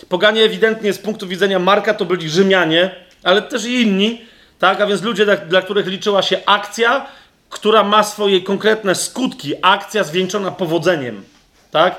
Poganie 0.08 0.42
ewidentnie 0.42 0.92
z 0.92 0.98
punktu 0.98 1.26
widzenia 1.26 1.58
Marka 1.58 1.94
to 1.94 2.04
byli 2.04 2.30
Rzymianie, 2.30 2.90
ale 3.22 3.42
też 3.42 3.64
i 3.64 3.82
inni, 3.82 4.20
tak? 4.58 4.80
a 4.80 4.86
więc 4.86 5.02
ludzie, 5.02 5.24
dla, 5.24 5.36
dla 5.36 5.62
których 5.62 5.86
liczyła 5.86 6.22
się 6.22 6.40
akcja, 6.46 7.06
która 7.50 7.82
ma 7.82 8.02
swoje 8.02 8.40
konkretne 8.40 8.94
skutki, 8.94 9.54
akcja 9.62 10.04
zwieńczona 10.04 10.50
powodzeniem. 10.50 11.24
Tak? 11.70 11.94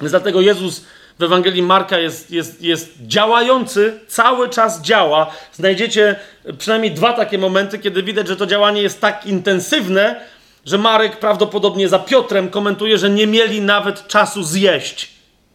Więc 0.00 0.10
dlatego 0.10 0.40
Jezus 0.40 0.84
w 1.18 1.22
Ewangelii 1.22 1.62
Marka 1.62 1.98
jest, 1.98 2.30
jest, 2.30 2.62
jest 2.62 2.92
działający, 3.00 4.00
cały 4.08 4.48
czas 4.48 4.82
działa. 4.82 5.32
Znajdziecie 5.52 6.16
przynajmniej 6.58 6.90
dwa 6.90 7.12
takie 7.12 7.38
momenty, 7.38 7.78
kiedy 7.78 8.02
widać, 8.02 8.28
że 8.28 8.36
to 8.36 8.46
działanie 8.46 8.82
jest 8.82 9.00
tak 9.00 9.26
intensywne, 9.26 10.20
że 10.66 10.78
Marek 10.78 11.18
prawdopodobnie 11.18 11.88
za 11.88 11.98
Piotrem 11.98 12.50
komentuje, 12.50 12.98
że 12.98 13.10
nie 13.10 13.26
mieli 13.26 13.60
nawet 13.60 14.08
czasu 14.08 14.42
zjeść. 14.42 15.10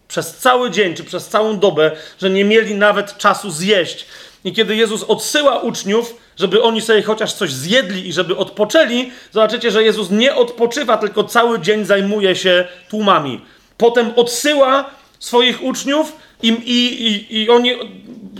Przez 0.07 0.37
cały 0.37 0.71
dzień, 0.71 0.93
czy 0.93 1.03
przez 1.03 1.27
całą 1.27 1.59
dobę, 1.59 1.91
że 2.21 2.29
nie 2.29 2.45
mieli 2.45 2.75
nawet 2.75 3.17
czasu 3.17 3.51
zjeść. 3.51 4.05
I 4.43 4.53
kiedy 4.53 4.75
Jezus 4.75 5.03
odsyła 5.03 5.59
uczniów, 5.59 6.15
żeby 6.37 6.63
oni 6.63 6.81
sobie 6.81 7.01
chociaż 7.01 7.33
coś 7.33 7.53
zjedli 7.53 8.07
i 8.07 8.13
żeby 8.13 8.37
odpoczęli, 8.37 9.11
zobaczycie, 9.31 9.71
że 9.71 9.83
Jezus 9.83 10.11
nie 10.11 10.35
odpoczywa, 10.35 10.97
tylko 10.97 11.23
cały 11.23 11.59
dzień 11.59 11.85
zajmuje 11.85 12.35
się 12.35 12.67
tłumami. 12.89 13.41
Potem 13.77 14.11
odsyła 14.15 14.89
swoich 15.19 15.63
uczniów 15.63 16.15
i, 16.41 16.47
i, 16.47 17.07
i, 17.07 17.43
i 17.43 17.49
oni, 17.49 17.71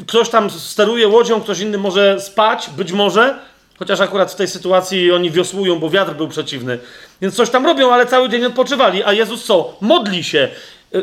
ktoś 0.08 0.30
tam 0.30 0.50
steruje 0.50 1.08
łodzią, 1.08 1.42
ktoś 1.42 1.60
inny 1.60 1.78
może 1.78 2.22
spać, 2.22 2.70
być 2.78 2.92
może, 2.92 3.40
chociaż 3.80 4.02
akurat 4.02 4.32
w 4.32 4.36
tej 4.36 4.48
sytuacji 4.48 5.12
oni 5.12 5.32
wiosłują, 5.32 5.80
bo 5.80 5.90
wiatr 5.90 6.14
był 6.14 6.28
przeciwny. 6.28 6.80
Więc 7.22 7.36
coś 7.36 7.50
tam 7.50 7.66
robią, 7.66 7.94
ale 7.94 8.06
cały 8.06 8.30
dzień 8.30 8.46
odpoczywali. 8.46 9.04
A 9.04 9.14
Jezus 9.14 9.44
co? 9.44 9.78
Modli 9.82 10.24
się. 10.24 10.50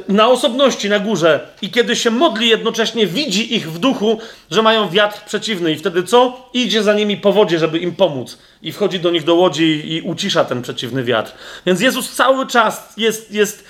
Na 0.08 0.28
osobności 0.28 0.88
na 0.88 0.98
górze 0.98 1.48
i 1.62 1.70
kiedy 1.70 1.96
się 1.96 2.10
modli, 2.10 2.48
jednocześnie 2.48 3.06
widzi 3.06 3.56
ich 3.56 3.72
w 3.72 3.78
duchu, 3.78 4.18
że 4.50 4.62
mają 4.62 4.88
wiatr 4.88 5.24
przeciwny 5.26 5.72
i 5.72 5.76
wtedy 5.76 6.02
co? 6.02 6.50
Idzie 6.54 6.82
za 6.82 6.94
nimi 6.94 7.16
po 7.16 7.32
wodzie, 7.32 7.58
żeby 7.58 7.78
im 7.78 7.94
pomóc 7.94 8.38
i 8.62 8.72
wchodzi 8.72 9.00
do 9.00 9.10
nich 9.10 9.24
do 9.24 9.34
łodzi 9.34 9.94
i 9.94 10.00
ucisza 10.00 10.44
ten 10.44 10.62
przeciwny 10.62 11.04
wiatr. 11.04 11.32
Więc 11.66 11.80
Jezus 11.80 12.14
cały 12.14 12.46
czas 12.46 12.92
jest, 12.96 13.32
jest 13.32 13.64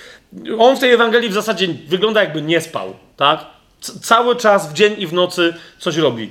on 0.59 0.77
w 0.77 0.79
tej 0.79 0.91
Ewangelii 0.91 1.29
w 1.29 1.33
zasadzie 1.33 1.67
wygląda 1.87 2.21
jakby 2.21 2.41
nie 2.41 2.61
spał, 2.61 2.93
tak? 3.17 3.45
Cały 4.01 4.35
czas 4.35 4.69
w 4.69 4.73
dzień 4.73 4.95
i 4.97 5.07
w 5.07 5.13
nocy 5.13 5.53
coś 5.79 5.97
robi. 5.97 6.29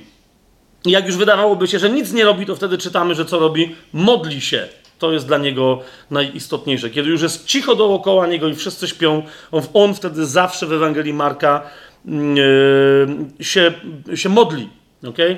I 0.85 0.91
jak 0.91 1.05
już 1.05 1.17
wydawałoby 1.17 1.67
się, 1.67 1.79
że 1.79 1.89
nic 1.89 2.13
nie 2.13 2.25
robi, 2.25 2.45
to 2.45 2.55
wtedy 2.55 2.77
czytamy, 2.77 3.15
że 3.15 3.25
co 3.25 3.39
robi? 3.39 3.75
Modli 3.93 4.41
się. 4.41 4.67
To 5.03 5.11
jest 5.11 5.27
dla 5.27 5.37
niego 5.37 5.79
najistotniejsze. 6.11 6.89
Kiedy 6.89 7.09
już 7.09 7.21
jest 7.21 7.45
cicho 7.45 7.75
dookoła 7.75 8.27
niego 8.27 8.47
i 8.47 8.55
wszyscy 8.55 8.87
śpią, 8.87 9.23
on, 9.51 9.63
on 9.73 9.93
wtedy 9.93 10.25
zawsze 10.25 10.67
w 10.67 10.73
Ewangelii 10.73 11.13
Marka 11.13 11.61
yy, 12.05 13.43
się, 13.45 13.73
się 14.15 14.29
modli. 14.29 14.69
Okay? 15.07 15.37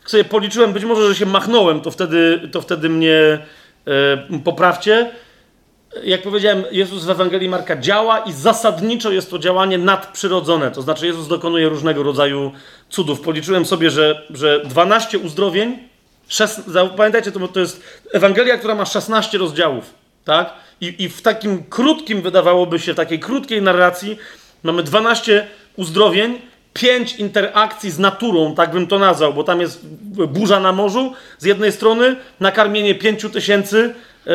Jak 0.00 0.10
sobie 0.10 0.24
policzyłem, 0.24 0.72
być 0.72 0.84
może, 0.84 1.08
że 1.08 1.14
się 1.14 1.26
machnąłem, 1.26 1.80
to 1.80 1.90
wtedy, 1.90 2.48
to 2.52 2.60
wtedy 2.60 2.88
mnie 2.88 3.38
yy, 4.30 4.38
poprawcie. 4.44 5.10
Jak 6.04 6.22
powiedziałem, 6.22 6.64
Jezus 6.70 7.04
w 7.04 7.10
Ewangelii 7.10 7.48
Marka 7.48 7.76
działa 7.76 8.18
i 8.18 8.32
zasadniczo 8.32 9.10
jest 9.10 9.30
to 9.30 9.38
działanie 9.38 9.78
nadprzyrodzone. 9.78 10.70
To 10.70 10.82
znaczy, 10.82 11.06
Jezus 11.06 11.28
dokonuje 11.28 11.68
różnego 11.68 12.02
rodzaju 12.02 12.52
cudów. 12.88 13.20
Policzyłem 13.20 13.66
sobie, 13.66 13.90
że, 13.90 14.26
że 14.30 14.62
12 14.64 15.18
uzdrowień 15.18 15.91
Pamiętajcie, 16.96 17.32
to, 17.32 17.48
to 17.48 17.60
jest 17.60 17.82
Ewangelia, 18.12 18.58
która 18.58 18.74
ma 18.74 18.84
16 18.84 19.38
rozdziałów, 19.38 19.94
tak? 20.24 20.52
I, 20.80 20.94
I 20.98 21.08
w 21.08 21.22
takim 21.22 21.64
krótkim, 21.64 22.22
wydawałoby 22.22 22.78
się, 22.78 22.94
takiej 22.94 23.20
krótkiej 23.20 23.62
narracji 23.62 24.18
mamy 24.62 24.82
12 24.82 25.46
uzdrowień, 25.76 26.38
5 26.72 27.16
interakcji 27.16 27.90
z 27.90 27.98
naturą, 27.98 28.54
tak 28.54 28.72
bym 28.72 28.86
to 28.86 28.98
nazwał, 28.98 29.34
bo 29.34 29.44
tam 29.44 29.60
jest 29.60 29.86
burza 30.28 30.60
na 30.60 30.72
morzu 30.72 31.12
z 31.38 31.44
jednej 31.44 31.72
strony, 31.72 32.16
nakarmienie 32.40 32.94
5 32.94 33.26
tysięcy 33.32 33.94
yy, 34.26 34.32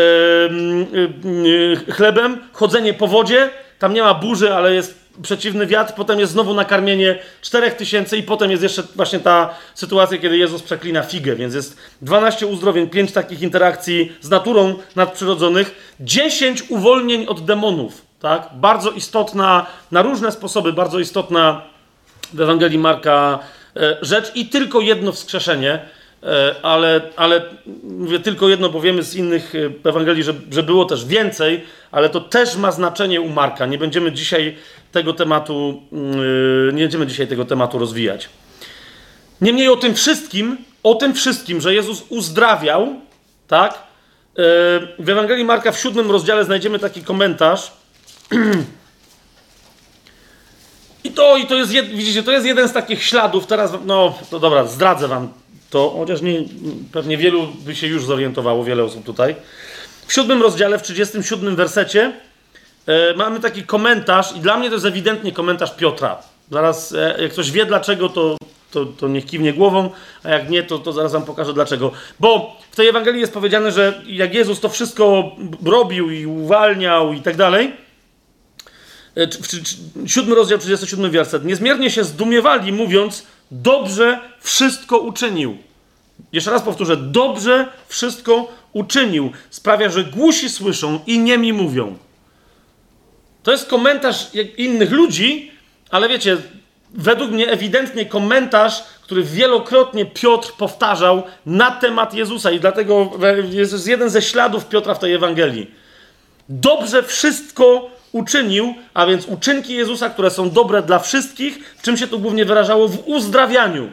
yy, 1.43 1.93
chlebem, 1.93 2.37
chodzenie 2.53 2.93
po 2.93 3.07
wodzie, 3.07 3.49
tam 3.79 3.93
nie 3.93 4.01
ma 4.01 4.13
burzy, 4.13 4.53
ale 4.53 4.73
jest 4.73 5.06
przeciwny 5.21 5.67
wiatr, 5.67 5.93
potem 5.93 6.19
jest 6.19 6.31
znowu 6.31 6.53
nakarmienie 6.53 7.19
4000 7.41 8.17
i 8.17 8.23
potem 8.23 8.51
jest 8.51 8.63
jeszcze 8.63 8.83
właśnie 8.95 9.19
ta 9.19 9.55
sytuacja, 9.75 10.17
kiedy 10.17 10.37
Jezus 10.37 10.61
przeklina 10.61 11.03
figę, 11.03 11.35
więc 11.35 11.53
jest 11.53 11.77
12 12.01 12.47
uzdrowień, 12.47 12.89
5 12.89 13.11
takich 13.11 13.41
interakcji 13.41 14.11
z 14.21 14.29
naturą 14.29 14.75
nadprzyrodzonych, 14.95 15.95
10 15.99 16.63
uwolnień 16.69 17.25
od 17.25 17.45
demonów, 17.45 18.01
tak? 18.19 18.49
Bardzo 18.53 18.91
istotna, 18.91 19.65
na 19.91 20.01
różne 20.01 20.31
sposoby, 20.31 20.73
bardzo 20.73 20.99
istotna 20.99 21.61
w 22.33 22.41
Ewangelii 22.41 22.79
Marka 22.79 23.39
e, 23.75 23.97
rzecz 24.01 24.31
i 24.35 24.45
tylko 24.45 24.81
jedno 24.81 25.11
wskrzeszenie, 25.11 25.79
ale, 26.63 27.01
ale 27.15 27.41
mówię 27.83 28.19
tylko 28.19 28.49
jedno, 28.49 28.69
bo 28.69 28.81
wiemy 28.81 29.03
z 29.03 29.15
innych 29.15 29.53
e, 29.55 29.89
Ewangelii, 29.89 30.23
że, 30.23 30.33
że 30.51 30.63
było 30.63 30.85
też 30.85 31.05
więcej, 31.05 31.65
ale 31.91 32.09
to 32.09 32.21
też 32.21 32.55
ma 32.55 32.71
znaczenie 32.71 33.21
u 33.21 33.29
Marka. 33.29 33.65
Nie 33.65 33.77
będziemy 33.77 34.11
dzisiaj 34.11 34.57
tego 34.91 35.13
tematu, 35.13 35.81
yy, 35.91 36.73
nie 36.73 36.81
będziemy 36.81 37.07
dzisiaj 37.07 37.27
tego 37.27 37.45
tematu 37.45 37.79
rozwijać. 37.79 38.29
Niemniej 39.41 39.69
o 39.69 39.75
tym 39.75 39.95
wszystkim, 39.95 40.57
o 40.83 40.95
tym 40.95 41.13
wszystkim, 41.13 41.61
że 41.61 41.73
Jezus 41.73 42.03
uzdrawiał, 42.09 42.95
tak? 43.47 43.87
W 44.99 45.09
Ewangelii 45.09 45.45
Marka 45.45 45.71
w 45.71 45.79
siódmym 45.79 46.11
rozdziale 46.11 46.45
znajdziemy 46.45 46.79
taki 46.79 47.03
komentarz. 47.03 47.71
I 51.03 51.11
to, 51.11 51.37
i 51.37 51.47
to 51.47 51.55
jest, 51.55 51.71
widzicie, 51.71 52.23
to 52.23 52.31
jest 52.31 52.45
jeden 52.45 52.69
z 52.69 52.73
takich 52.73 53.03
śladów. 53.03 53.47
Teraz, 53.47 53.71
no, 53.85 54.19
to 54.29 54.39
dobra, 54.39 54.65
zdradzę 54.65 55.07
wam 55.07 55.29
to, 55.69 55.95
chociaż 55.97 56.21
nie, 56.21 56.43
pewnie 56.91 57.17
wielu 57.17 57.47
by 57.47 57.75
się 57.75 57.87
już 57.87 58.05
zorientowało, 58.05 58.63
wiele 58.63 58.83
osób 58.83 59.05
tutaj. 59.05 59.35
W 60.07 60.13
siódmym 60.13 60.41
rozdziale, 60.41 60.79
w 60.79 60.81
37 60.81 61.55
wersecie, 61.55 62.13
e, 62.87 63.13
mamy 63.13 63.39
taki 63.39 63.63
komentarz, 63.63 64.35
i 64.35 64.39
dla 64.39 64.57
mnie 64.57 64.69
to 64.69 64.73
jest 64.75 64.85
ewidentnie 64.85 65.31
komentarz 65.31 65.75
Piotra. 65.75 66.17
Zaraz, 66.51 66.91
e, 66.91 67.15
jak 67.19 67.31
ktoś 67.31 67.51
wie 67.51 67.65
dlaczego, 67.65 68.09
to, 68.09 68.37
to, 68.71 68.85
to 68.85 69.07
niech 69.07 69.25
kiwnie 69.25 69.53
głową, 69.53 69.89
a 70.23 70.29
jak 70.29 70.49
nie, 70.49 70.63
to, 70.63 70.79
to 70.79 70.93
zaraz 70.93 71.11
wam 71.11 71.23
pokażę 71.23 71.53
dlaczego. 71.53 71.91
Bo 72.19 72.57
w 72.71 72.75
tej 72.75 72.87
Ewangelii 72.87 73.21
jest 73.21 73.33
powiedziane, 73.33 73.71
że 73.71 74.01
jak 74.07 74.33
Jezus 74.33 74.59
to 74.59 74.69
wszystko 74.69 75.35
robił 75.65 76.11
i 76.11 76.25
uwalniał 76.25 77.13
i 77.13 77.21
tak 77.21 77.35
dalej, 77.35 77.73
e, 79.17 79.27
siódmy 80.07 80.35
rozdział, 80.35 80.59
37 80.59 81.11
werset, 81.11 81.45
niezmiernie 81.45 81.89
się 81.89 82.03
zdumiewali, 82.03 82.71
mówiąc, 82.71 83.23
dobrze 83.51 84.19
wszystko 84.39 84.97
uczynił. 84.97 85.57
Jeszcze 86.31 86.51
raz 86.51 86.61
powtórzę, 86.61 86.97
dobrze 86.97 87.67
wszystko 87.87 88.53
uczynił. 88.73 89.31
Sprawia, 89.49 89.89
że 89.89 90.03
głusi 90.03 90.49
słyszą 90.49 90.99
i 91.07 91.19
niemi 91.19 91.53
mówią. 91.53 91.97
To 93.43 93.51
jest 93.51 93.69
komentarz 93.69 94.27
innych 94.57 94.91
ludzi, 94.91 95.51
ale 95.89 96.09
wiecie, 96.09 96.37
według 96.93 97.31
mnie 97.31 97.51
ewidentnie 97.51 98.05
komentarz, 98.05 98.83
który 99.01 99.23
wielokrotnie 99.23 100.05
Piotr 100.05 100.53
powtarzał 100.57 101.23
na 101.45 101.71
temat 101.71 102.13
Jezusa 102.13 102.51
i 102.51 102.59
dlatego 102.59 103.11
jest 103.49 103.87
jeden 103.87 104.09
ze 104.09 104.21
śladów 104.21 104.65
Piotra 104.65 104.93
w 104.93 104.99
tej 104.99 105.13
Ewangelii. 105.13 105.71
Dobrze 106.49 107.03
wszystko 107.03 107.89
uczynił, 108.11 108.73
a 108.93 109.05
więc 109.05 109.25
uczynki 109.25 109.73
Jezusa, 109.73 110.09
które 110.09 110.29
są 110.29 110.49
dobre 110.49 110.81
dla 110.81 110.99
wszystkich, 110.99 111.75
czym 111.81 111.97
się 111.97 112.07
to 112.07 112.17
głównie 112.17 112.45
wyrażało? 112.45 112.87
W 112.87 113.07
uzdrawianiu. 113.07 113.91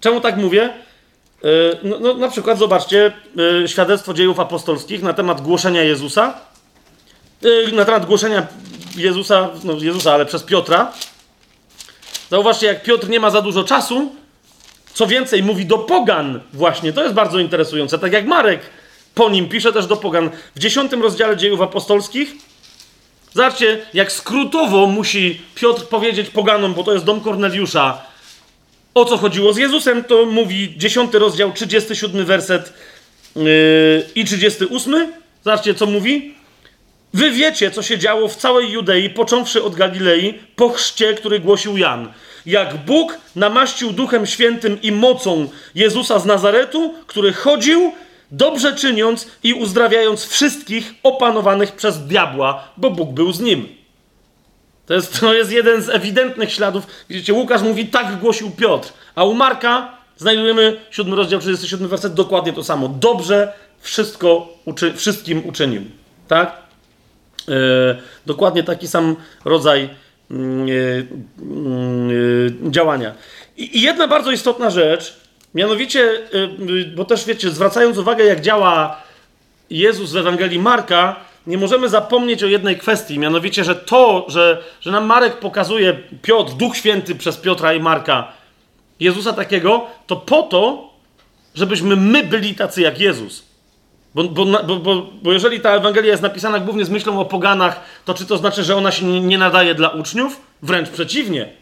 Czemu 0.00 0.20
tak 0.20 0.36
mówię? 0.36 0.62
E, 0.64 1.48
no, 1.82 1.98
no, 2.00 2.14
na 2.14 2.28
przykład 2.28 2.58
zobaczcie 2.58 3.12
e, 3.62 3.68
świadectwo 3.68 4.14
dziejów 4.14 4.40
apostolskich 4.40 5.02
na 5.02 5.12
temat 5.12 5.40
głoszenia 5.40 5.82
Jezusa. 5.82 6.34
E, 7.68 7.72
na 7.72 7.84
temat 7.84 8.06
głoszenia 8.06 8.46
Jezusa, 8.96 9.48
no 9.64 9.72
Jezusa, 9.80 10.12
ale 10.12 10.26
przez 10.26 10.42
Piotra. 10.42 10.92
Zauważcie, 12.30 12.66
jak 12.66 12.82
Piotr 12.82 13.08
nie 13.08 13.20
ma 13.20 13.30
za 13.30 13.42
dużo 13.42 13.64
czasu, 13.64 14.12
co 14.94 15.06
więcej, 15.06 15.42
mówi 15.42 15.66
do 15.66 15.78
pogan 15.78 16.40
właśnie. 16.52 16.92
To 16.92 17.02
jest 17.02 17.14
bardzo 17.14 17.38
interesujące. 17.38 17.98
Tak 17.98 18.12
jak 18.12 18.26
Marek 18.26 18.60
po 19.14 19.30
nim 19.30 19.48
pisze 19.48 19.72
też 19.72 19.86
do 19.86 19.96
pogan. 19.96 20.30
W 20.56 20.58
dziesiątym 20.58 21.02
rozdziale 21.02 21.36
dziejów 21.36 21.60
apostolskich 21.60 22.34
Zobaczcie, 23.34 23.86
jak 23.94 24.12
skrótowo 24.12 24.86
musi 24.86 25.40
Piotr 25.54 25.84
powiedzieć 25.84 26.30
poganom, 26.30 26.74
bo 26.74 26.84
to 26.84 26.92
jest 26.92 27.04
dom 27.04 27.20
Korneliusza, 27.20 28.02
o 28.94 29.04
co 29.04 29.16
chodziło 29.16 29.52
z 29.52 29.56
Jezusem, 29.56 30.04
to 30.04 30.26
mówi 30.26 30.74
10 30.76 31.14
rozdział, 31.14 31.52
37 31.52 32.24
werset 32.24 32.72
yy, 33.36 33.42
i 34.14 34.24
38. 34.24 35.12
Zobaczcie, 35.44 35.74
co 35.74 35.86
mówi. 35.86 36.34
Wy 37.14 37.30
wiecie, 37.30 37.70
co 37.70 37.82
się 37.82 37.98
działo 37.98 38.28
w 38.28 38.36
całej 38.36 38.70
Judei, 38.70 39.10
począwszy 39.10 39.62
od 39.62 39.74
Galilei, 39.74 40.34
po 40.56 40.68
chrzcie, 40.68 41.14
który 41.14 41.40
głosił 41.40 41.76
Jan. 41.76 42.12
Jak 42.46 42.76
Bóg 42.76 43.18
namaścił 43.36 43.92
Duchem 43.92 44.26
Świętym 44.26 44.82
i 44.82 44.92
mocą 44.92 45.48
Jezusa 45.74 46.18
z 46.18 46.26
Nazaretu, 46.26 46.94
który 47.06 47.32
chodził, 47.32 47.92
dobrze 48.32 48.76
czyniąc 48.76 49.26
i 49.42 49.54
uzdrawiając 49.54 50.24
wszystkich 50.26 50.94
opanowanych 51.02 51.72
przez 51.72 52.06
diabła, 52.06 52.68
bo 52.76 52.90
Bóg 52.90 53.10
był 53.10 53.32
z 53.32 53.40
nim. 53.40 53.68
To 54.86 54.94
jest, 54.94 55.20
to 55.20 55.34
jest 55.34 55.52
jeden 55.52 55.82
z 55.82 55.88
ewidentnych 55.88 56.52
śladów. 56.52 56.86
Widzicie, 57.08 57.34
Łukasz 57.34 57.62
mówi, 57.62 57.86
tak 57.86 58.18
głosił 58.18 58.50
Piotr, 58.50 58.92
a 59.14 59.24
u 59.24 59.34
Marka 59.34 59.96
znajdujemy 60.16 60.80
7 60.90 61.14
rozdział 61.14 61.40
37 61.40 61.88
werset, 61.88 62.14
dokładnie 62.14 62.52
to 62.52 62.64
samo. 62.64 62.88
Dobrze 62.88 63.52
wszystko 63.80 64.48
uczy, 64.64 64.92
wszystkim 64.92 65.46
uczynił. 65.46 65.82
Tak? 66.28 66.56
E, 67.48 67.52
dokładnie 68.26 68.62
taki 68.62 68.88
sam 68.88 69.16
rodzaj 69.44 69.90
mm, 70.30 70.66
e, 70.68 70.72
e, 70.72 72.70
działania. 72.70 73.14
I, 73.56 73.78
I 73.78 73.80
jedna 73.80 74.08
bardzo 74.08 74.30
istotna 74.30 74.70
rzecz, 74.70 75.20
mianowicie, 75.54 76.20
bo 76.96 77.04
też 77.04 77.24
wiecie, 77.24 77.50
zwracając 77.50 77.98
uwagę, 77.98 78.24
jak 78.24 78.40
działa 78.40 78.96
Jezus 79.70 80.12
w 80.12 80.16
Ewangelii 80.16 80.58
Marka, 80.58 81.16
nie 81.46 81.58
możemy 81.58 81.88
zapomnieć 81.88 82.42
o 82.42 82.46
jednej 82.46 82.78
kwestii, 82.78 83.18
mianowicie, 83.18 83.64
że 83.64 83.74
to, 83.74 84.26
że, 84.28 84.62
że 84.80 84.90
nam 84.90 85.04
Marek 85.06 85.38
pokazuje 85.38 85.98
Piotr, 86.22 86.52
Duch 86.52 86.76
Święty 86.76 87.14
przez 87.14 87.36
Piotra 87.36 87.72
i 87.72 87.80
Marka, 87.80 88.32
Jezusa 89.00 89.32
takiego, 89.32 89.86
to 90.06 90.16
po 90.16 90.42
to, 90.42 90.90
żebyśmy 91.54 91.96
my 91.96 92.24
byli 92.24 92.54
tacy 92.54 92.80
jak 92.80 93.00
Jezus. 93.00 93.50
Bo, 94.14 94.24
bo, 94.24 94.44
bo, 94.64 95.06
bo 95.22 95.32
jeżeli 95.32 95.60
ta 95.60 95.70
Ewangelia 95.70 96.10
jest 96.10 96.22
napisana 96.22 96.58
głównie 96.58 96.84
z 96.84 96.90
myślą 96.90 97.20
o 97.20 97.24
poganach, 97.24 97.80
to 98.04 98.14
czy 98.14 98.26
to 98.26 98.36
znaczy, 98.36 98.64
że 98.64 98.76
ona 98.76 98.92
się 98.92 99.04
nie 99.06 99.38
nadaje 99.38 99.74
dla 99.74 99.88
uczniów? 99.88 100.40
Wręcz 100.62 100.88
przeciwnie. 100.88 101.59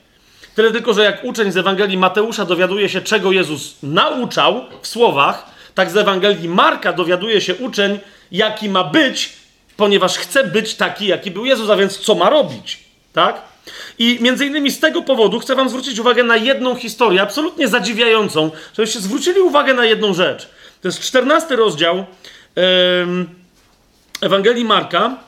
Tyle 0.58 0.72
tylko, 0.72 0.94
że 0.94 1.04
jak 1.04 1.24
uczeń 1.24 1.52
z 1.52 1.56
Ewangelii 1.56 1.98
Mateusza 1.98 2.44
dowiaduje 2.44 2.88
się, 2.88 3.00
czego 3.00 3.32
Jezus 3.32 3.76
nauczał 3.82 4.64
w 4.82 4.86
słowach, 4.88 5.46
tak 5.74 5.90
z 5.90 5.96
Ewangelii 5.96 6.48
Marka 6.48 6.92
dowiaduje 6.92 7.40
się 7.40 7.54
uczeń, 7.54 7.98
jaki 8.32 8.68
ma 8.68 8.84
być 8.84 9.32
ponieważ 9.76 10.18
chce 10.18 10.44
być 10.44 10.74
taki, 10.74 11.06
jaki 11.06 11.30
był 11.30 11.44
Jezus, 11.44 11.70
a 11.70 11.76
więc 11.76 11.98
co 11.98 12.14
ma 12.14 12.30
robić, 12.30 12.78
tak? 13.12 13.42
I 13.98 14.18
między 14.20 14.46
innymi 14.46 14.70
z 14.70 14.80
tego 14.80 15.02
powodu 15.02 15.38
chcę 15.38 15.54
wam 15.54 15.68
zwrócić 15.68 15.98
uwagę 15.98 16.24
na 16.24 16.36
jedną 16.36 16.74
historię, 16.74 17.22
absolutnie 17.22 17.68
zadziwiającą, 17.68 18.50
żebyście 18.76 19.00
zwrócili 19.00 19.40
uwagę 19.40 19.74
na 19.74 19.84
jedną 19.84 20.14
rzecz. 20.14 20.48
To 20.82 20.88
jest 20.88 21.00
czternasty 21.00 21.56
rozdział 21.56 21.96
yy, 21.96 22.62
Ewangelii 24.20 24.64
Marka. 24.64 25.27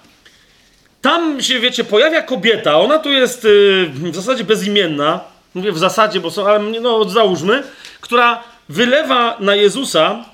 Tam 1.00 1.42
się, 1.42 1.60
wiecie, 1.60 1.84
pojawia 1.84 2.22
kobieta, 2.22 2.80
ona 2.80 2.98
tu 2.98 3.10
jest 3.10 3.44
yy, 3.44 4.10
w 4.12 4.16
zasadzie 4.16 4.44
bezimienna, 4.44 5.20
mówię 5.54 5.72
w 5.72 5.78
zasadzie, 5.78 6.20
bo 6.20 6.30
są, 6.30 6.46
ale 6.46 6.58
no 6.58 7.04
załóżmy, 7.04 7.62
która 8.00 8.42
wylewa 8.68 9.36
na 9.40 9.54
Jezusa 9.54 10.24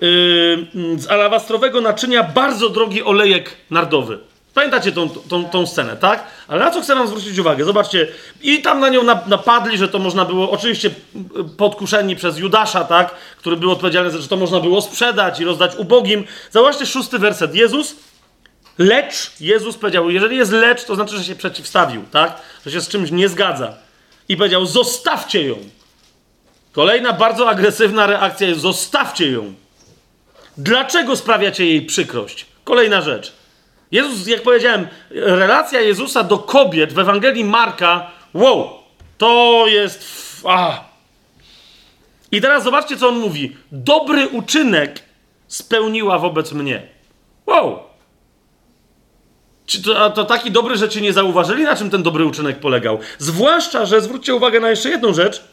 yy, 0.00 0.08
z 0.98 1.10
alabastrowego 1.10 1.80
naczynia 1.80 2.22
bardzo 2.22 2.68
drogi 2.68 3.02
olejek 3.02 3.50
nardowy. 3.70 4.18
Pamiętacie 4.54 4.92
tą, 4.92 5.08
tą, 5.08 5.44
tą 5.44 5.66
scenę, 5.66 5.96
tak? 5.96 6.24
Ale 6.48 6.64
na 6.64 6.70
co 6.70 6.80
chcę 6.80 6.94
wam 6.94 7.08
zwrócić 7.08 7.38
uwagę? 7.38 7.64
Zobaczcie, 7.64 8.08
i 8.42 8.62
tam 8.62 8.80
na 8.80 8.88
nią 8.88 9.02
napadli, 9.26 9.78
że 9.78 9.88
to 9.88 9.98
można 9.98 10.24
było, 10.24 10.50
oczywiście 10.50 10.90
podkuszeni 11.56 12.16
przez 12.16 12.38
Judasza, 12.38 12.84
tak? 12.84 13.10
Który 13.36 13.56
był 13.56 13.70
odpowiedzialny, 13.70 14.10
że 14.10 14.28
to 14.28 14.36
można 14.36 14.60
było 14.60 14.82
sprzedać 14.82 15.40
i 15.40 15.44
rozdać 15.44 15.76
ubogim. 15.76 16.24
Zobaczcie 16.50 16.86
szósty 16.86 17.18
werset. 17.18 17.54
Jezus, 17.54 17.96
lecz, 18.78 19.32
Jezus 19.40 19.76
powiedział, 19.76 20.10
jeżeli 20.10 20.36
jest 20.36 20.52
lecz, 20.52 20.84
to 20.84 20.94
znaczy, 20.94 21.16
że 21.16 21.24
się 21.24 21.36
przeciwstawił, 21.36 22.04
tak? 22.10 22.42
Że 22.66 22.72
się 22.72 22.80
z 22.80 22.88
czymś 22.88 23.10
nie 23.10 23.28
zgadza. 23.28 23.74
I 24.28 24.36
powiedział, 24.36 24.66
zostawcie 24.66 25.46
ją. 25.46 25.56
Kolejna 26.72 27.12
bardzo 27.12 27.50
agresywna 27.50 28.06
reakcja 28.06 28.48
jest, 28.48 28.60
zostawcie 28.60 29.30
ją. 29.30 29.54
Dlaczego 30.58 31.16
sprawiacie 31.16 31.66
jej 31.66 31.82
przykrość? 31.82 32.46
Kolejna 32.64 33.00
rzecz. 33.00 33.32
Jezus, 33.90 34.26
jak 34.26 34.42
powiedziałem, 34.42 34.88
relacja 35.10 35.80
Jezusa 35.80 36.22
do 36.22 36.38
kobiet 36.38 36.92
w 36.92 36.98
Ewangelii 36.98 37.44
Marka, 37.44 38.10
wow, 38.34 38.70
to 39.18 39.64
jest. 39.66 40.04
A. 40.44 40.84
I 42.32 42.40
teraz 42.40 42.64
zobaczcie, 42.64 42.96
co 42.96 43.08
on 43.08 43.18
mówi. 43.18 43.56
Dobry 43.72 44.28
uczynek 44.28 45.02
spełniła 45.48 46.18
wobec 46.18 46.52
mnie. 46.52 46.82
Wow. 47.46 47.93
Czy 49.66 49.82
to, 49.82 50.10
to 50.10 50.24
taki 50.24 50.50
dobry, 50.50 50.88
cię 50.88 51.00
nie 51.00 51.12
zauważyli, 51.12 51.62
na 51.62 51.76
czym 51.76 51.90
ten 51.90 52.02
dobry 52.02 52.24
uczynek 52.24 52.60
polegał? 52.60 52.98
Zwłaszcza, 53.18 53.86
że 53.86 54.00
zwróćcie 54.00 54.34
uwagę 54.34 54.60
na 54.60 54.70
jeszcze 54.70 54.90
jedną 54.90 55.14
rzecz. 55.14 55.44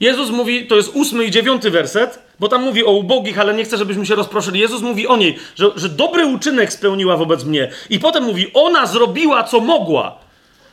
Jezus 0.00 0.30
mówi, 0.30 0.66
to 0.66 0.76
jest 0.76 0.90
ósmy 0.94 1.24
i 1.24 1.30
dziewiąty 1.30 1.70
werset, 1.70 2.22
bo 2.40 2.48
tam 2.48 2.62
mówi 2.62 2.84
o 2.84 2.90
ubogich, 2.90 3.38
ale 3.38 3.54
nie 3.54 3.64
chcę, 3.64 3.76
żebyśmy 3.76 4.06
się 4.06 4.14
rozproszyli. 4.14 4.60
Jezus 4.60 4.82
mówi 4.82 5.06
o 5.06 5.16
niej, 5.16 5.38
że, 5.56 5.70
że 5.76 5.88
dobry 5.88 6.26
uczynek 6.26 6.72
spełniła 6.72 7.16
wobec 7.16 7.44
mnie. 7.44 7.70
I 7.90 7.98
potem 7.98 8.24
mówi, 8.24 8.50
ona 8.54 8.86
zrobiła, 8.86 9.44
co 9.44 9.60
mogła. 9.60 10.18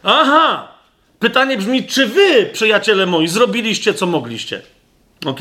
Aha! 0.03 0.67
Pytanie 1.19 1.58
brzmi, 1.58 1.84
czy 1.84 2.08
wy, 2.08 2.50
przyjaciele 2.53 3.06
moi, 3.06 3.27
zrobiliście, 3.27 3.93
co 3.93 4.06
mogliście? 4.06 4.61
Ok? 5.25 5.40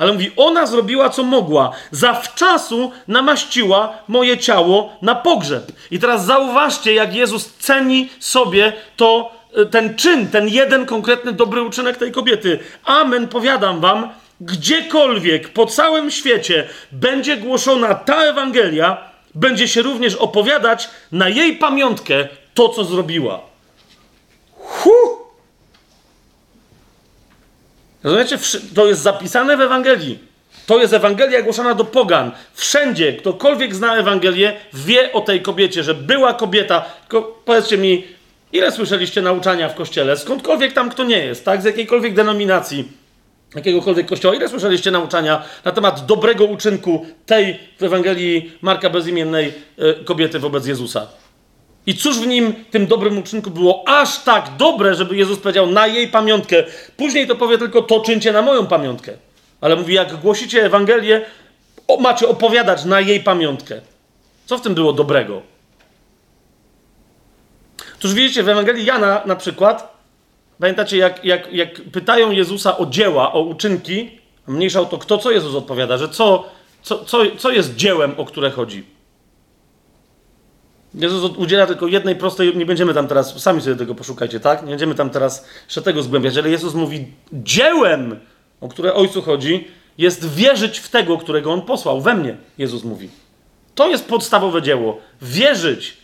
Ale 0.00 0.12
mówi, 0.12 0.32
ona 0.36 0.66
zrobiła, 0.66 1.10
co 1.10 1.22
mogła. 1.22 1.72
Zawczasu 1.90 2.92
namaściła 3.08 3.98
moje 4.08 4.38
ciało 4.38 4.96
na 5.02 5.14
pogrzeb. 5.14 5.72
I 5.90 5.98
teraz 5.98 6.24
zauważcie, 6.24 6.94
jak 6.94 7.14
Jezus 7.14 7.54
ceni 7.58 8.08
sobie 8.18 8.72
to, 8.96 9.32
e, 9.56 9.66
ten 9.66 9.96
czyn, 9.96 10.28
ten 10.28 10.48
jeden 10.48 10.86
konkretny 10.86 11.32
dobry 11.32 11.62
uczynek 11.62 11.96
tej 11.96 12.12
kobiety. 12.12 12.58
Amen, 12.84 13.28
powiadam 13.28 13.80
wam, 13.80 14.08
gdziekolwiek 14.40 15.48
po 15.48 15.66
całym 15.66 16.10
świecie 16.10 16.68
będzie 16.92 17.36
głoszona 17.36 17.94
ta 17.94 18.22
Ewangelia, 18.22 18.96
będzie 19.34 19.68
się 19.68 19.82
również 19.82 20.14
opowiadać 20.14 20.90
na 21.12 21.28
jej 21.28 21.56
pamiątkę 21.56 22.28
to, 22.54 22.68
co 22.68 22.84
zrobiła. 22.84 23.40
Huh! 24.58 25.19
Rozumiecie? 28.04 28.38
To 28.74 28.86
jest 28.86 29.02
zapisane 29.02 29.56
w 29.56 29.60
Ewangelii. 29.60 30.18
To 30.66 30.80
jest 30.80 30.92
Ewangelia 30.92 31.42
głoszona 31.42 31.74
do 31.74 31.84
pogan. 31.84 32.30
Wszędzie, 32.54 33.12
ktokolwiek 33.12 33.74
zna 33.74 33.96
Ewangelię, 33.96 34.56
wie 34.74 35.12
o 35.12 35.20
tej 35.20 35.42
kobiecie, 35.42 35.82
że 35.82 35.94
była 35.94 36.34
kobieta. 36.34 36.84
Tylko 37.00 37.22
powiedzcie 37.44 37.78
mi, 37.78 38.04
ile 38.52 38.72
słyszeliście 38.72 39.22
nauczania 39.22 39.68
w 39.68 39.74
kościele? 39.74 40.16
Skądkolwiek 40.16 40.72
tam 40.72 40.90
kto 40.90 41.04
nie 41.04 41.18
jest, 41.18 41.44
tak? 41.44 41.62
Z 41.62 41.64
jakiejkolwiek 41.64 42.14
denominacji 42.14 42.88
jakiegokolwiek 43.54 44.06
kościoła. 44.06 44.34
Ile 44.34 44.48
słyszeliście 44.48 44.90
nauczania 44.90 45.42
na 45.64 45.72
temat 45.72 46.06
dobrego 46.06 46.44
uczynku 46.44 47.06
tej 47.26 47.58
w 47.78 47.82
Ewangelii 47.82 48.52
Marka 48.62 48.90
Bezimiennej 48.90 49.52
e, 49.78 49.94
kobiety 50.04 50.38
wobec 50.38 50.66
Jezusa? 50.66 51.06
I 51.90 51.94
cóż 51.94 52.18
w 52.18 52.26
nim, 52.26 52.64
tym 52.70 52.86
dobrym 52.86 53.18
uczynku 53.18 53.50
było 53.50 53.84
aż 53.86 54.18
tak 54.18 54.56
dobre, 54.56 54.94
żeby 54.94 55.16
Jezus 55.16 55.38
powiedział 55.38 55.66
na 55.66 55.86
jej 55.86 56.08
pamiątkę. 56.08 56.64
Później 56.96 57.26
to 57.26 57.36
powie 57.36 57.58
tylko 57.58 57.82
to 57.82 58.00
czyńcie 58.00 58.32
na 58.32 58.42
moją 58.42 58.66
pamiątkę. 58.66 59.12
Ale 59.60 59.76
mówi, 59.76 59.94
jak 59.94 60.16
głosicie 60.16 60.64
Ewangelię, 60.64 61.24
macie 62.00 62.28
opowiadać 62.28 62.84
na 62.84 63.00
jej 63.00 63.20
pamiątkę. 63.20 63.80
Co 64.46 64.58
w 64.58 64.60
tym 64.60 64.74
było 64.74 64.92
dobrego? 64.92 65.42
Otóż 67.98 68.14
widzicie, 68.14 68.42
w 68.42 68.48
Ewangelii 68.48 68.84
Jana 68.84 69.22
na 69.26 69.36
przykład 69.36 70.00
Pamiętacie, 70.60 70.96
jak, 70.96 71.24
jak, 71.24 71.52
jak 71.52 71.74
pytają 71.74 72.30
Jezusa 72.30 72.78
o 72.78 72.86
dzieła, 72.86 73.32
o 73.32 73.40
uczynki, 73.40 74.10
mniejsza 74.46 74.80
o 74.80 74.84
to, 74.84 74.98
kto 74.98 75.18
co 75.18 75.30
Jezus 75.30 75.54
odpowiada, 75.54 75.98
że 75.98 76.08
co, 76.08 76.44
co, 76.82 77.04
co, 77.04 77.18
co 77.38 77.50
jest 77.50 77.76
dziełem, 77.76 78.14
o 78.16 78.24
które 78.24 78.50
chodzi. 78.50 78.84
Jezus 80.94 81.36
udziela 81.36 81.66
tylko 81.66 81.86
jednej 81.86 82.16
prostej, 82.16 82.56
nie 82.56 82.66
będziemy 82.66 82.94
tam 82.94 83.08
teraz, 83.08 83.42
sami 83.42 83.60
sobie 83.60 83.76
tego 83.76 83.94
poszukajcie, 83.94 84.40
tak? 84.40 84.62
Nie 84.62 84.70
będziemy 84.70 84.94
tam 84.94 85.10
teraz 85.10 85.46
jeszcze 85.64 85.82
tego 85.82 86.02
zgłębiać, 86.02 86.36
ale 86.36 86.50
Jezus 86.50 86.74
mówi, 86.74 87.06
dziełem, 87.32 88.20
o 88.60 88.68
które 88.68 88.94
Ojcu 88.94 89.22
chodzi, 89.22 89.68
jest 89.98 90.34
wierzyć 90.34 90.78
w 90.78 90.88
tego, 90.88 91.18
którego 91.18 91.52
On 91.52 91.62
posłał. 91.62 92.00
We 92.00 92.14
mnie, 92.14 92.36
Jezus 92.58 92.84
mówi. 92.84 93.08
To 93.74 93.88
jest 93.88 94.08
podstawowe 94.08 94.62
dzieło. 94.62 94.98
Wierzyć. 95.22 95.96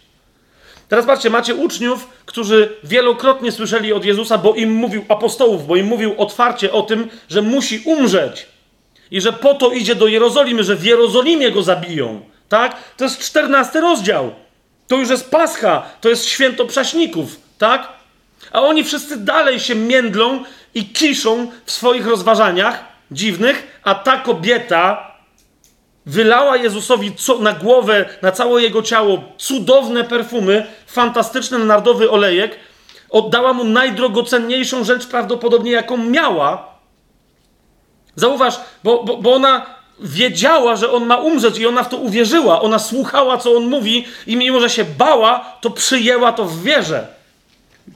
Teraz 0.89 1.07
patrzcie, 1.07 1.31
macie 1.31 1.55
uczniów, 1.55 2.09
którzy 2.27 2.77
wielokrotnie 2.85 3.53
słyszeli 3.53 3.93
od 3.93 4.05
Jezusa, 4.05 4.39
bo 4.39 4.55
im 4.55 4.73
mówił, 4.73 5.05
apostołów, 5.09 5.67
bo 5.67 5.77
im 5.77 5.87
mówił 5.87 6.15
otwarcie 6.19 6.73
o 6.73 6.83
tym, 6.83 7.09
że 7.29 7.43
musi 7.43 7.83
umrzeć. 7.85 8.47
I 9.11 9.21
że 9.21 9.33
po 9.33 9.55
to 9.55 9.71
idzie 9.71 9.95
do 9.95 10.07
Jerozolimy, 10.07 10.65
że 10.65 10.77
w 10.77 10.85
Jerozolimie 10.85 11.51
go 11.51 11.63
zabiją. 11.63 12.21
Tak? 12.49 12.77
To 12.97 13.05
jest 13.05 13.19
czternasty 13.19 13.81
rozdział. 13.81 14.31
To 14.89 14.97
już 14.97 15.11
jest 15.11 15.31
Pascha, 15.31 15.83
to 16.01 16.09
jest 16.09 16.25
święto 16.25 16.67
prześników, 16.67 17.37
tak? 17.59 17.89
A 18.53 18.63
oni 18.63 18.85
wszyscy 18.85 19.17
dalej 19.17 19.61
się 19.61 19.75
międlą 19.75 20.45
i 20.75 20.85
kiszą 20.85 21.51
w 21.65 21.73
swoich 21.73 22.07
rozważaniach 22.07 22.85
dziwnych, 23.11 23.81
a 23.83 23.95
ta 23.95 24.17
kobieta 24.17 25.13
wylała 26.07 26.57
Jezusowi 26.57 27.13
na 27.41 27.53
głowę, 27.53 28.05
na 28.23 28.33
całe 28.33 28.63
jego 28.63 28.83
ciało 28.83 29.23
cudowne 29.39 30.05
perfumy, 30.05 30.67
fantastyczny 30.87 31.59
nardowy 31.59 32.11
olejek, 32.11 32.59
oddała 33.11 33.53
mu 33.53 33.65
najdrogocenniejszą 33.65 34.85
rzecz 34.85 35.07
prawdopodobnie, 35.07 35.71
jaką 35.71 35.97
miała. 35.97 36.77
Zauważ, 38.17 38.61
bo, 38.85 39.05
bo, 39.05 39.17
bo 39.17 39.35
ona 39.35 39.76
wiedziała, 40.01 40.77
że 40.77 40.93
on 40.93 41.07
ma 41.07 41.17
umrzeć 41.17 41.59
i 41.59 41.67
ona 41.67 41.83
w 41.83 41.89
to 41.89 41.97
uwierzyła. 41.97 42.63
Ona 42.63 42.79
słuchała, 42.79 43.39
co 43.39 43.57
on 43.57 43.67
mówi 43.67 44.05
i 44.27 44.37
mimo, 44.37 44.61
że 44.61 44.71
się 44.71 44.85
bała, 44.85 45.59
to 45.61 45.71
przyjęła 45.71 46.33
to 46.33 46.45
w 46.45 46.63
wierze. 46.63 47.07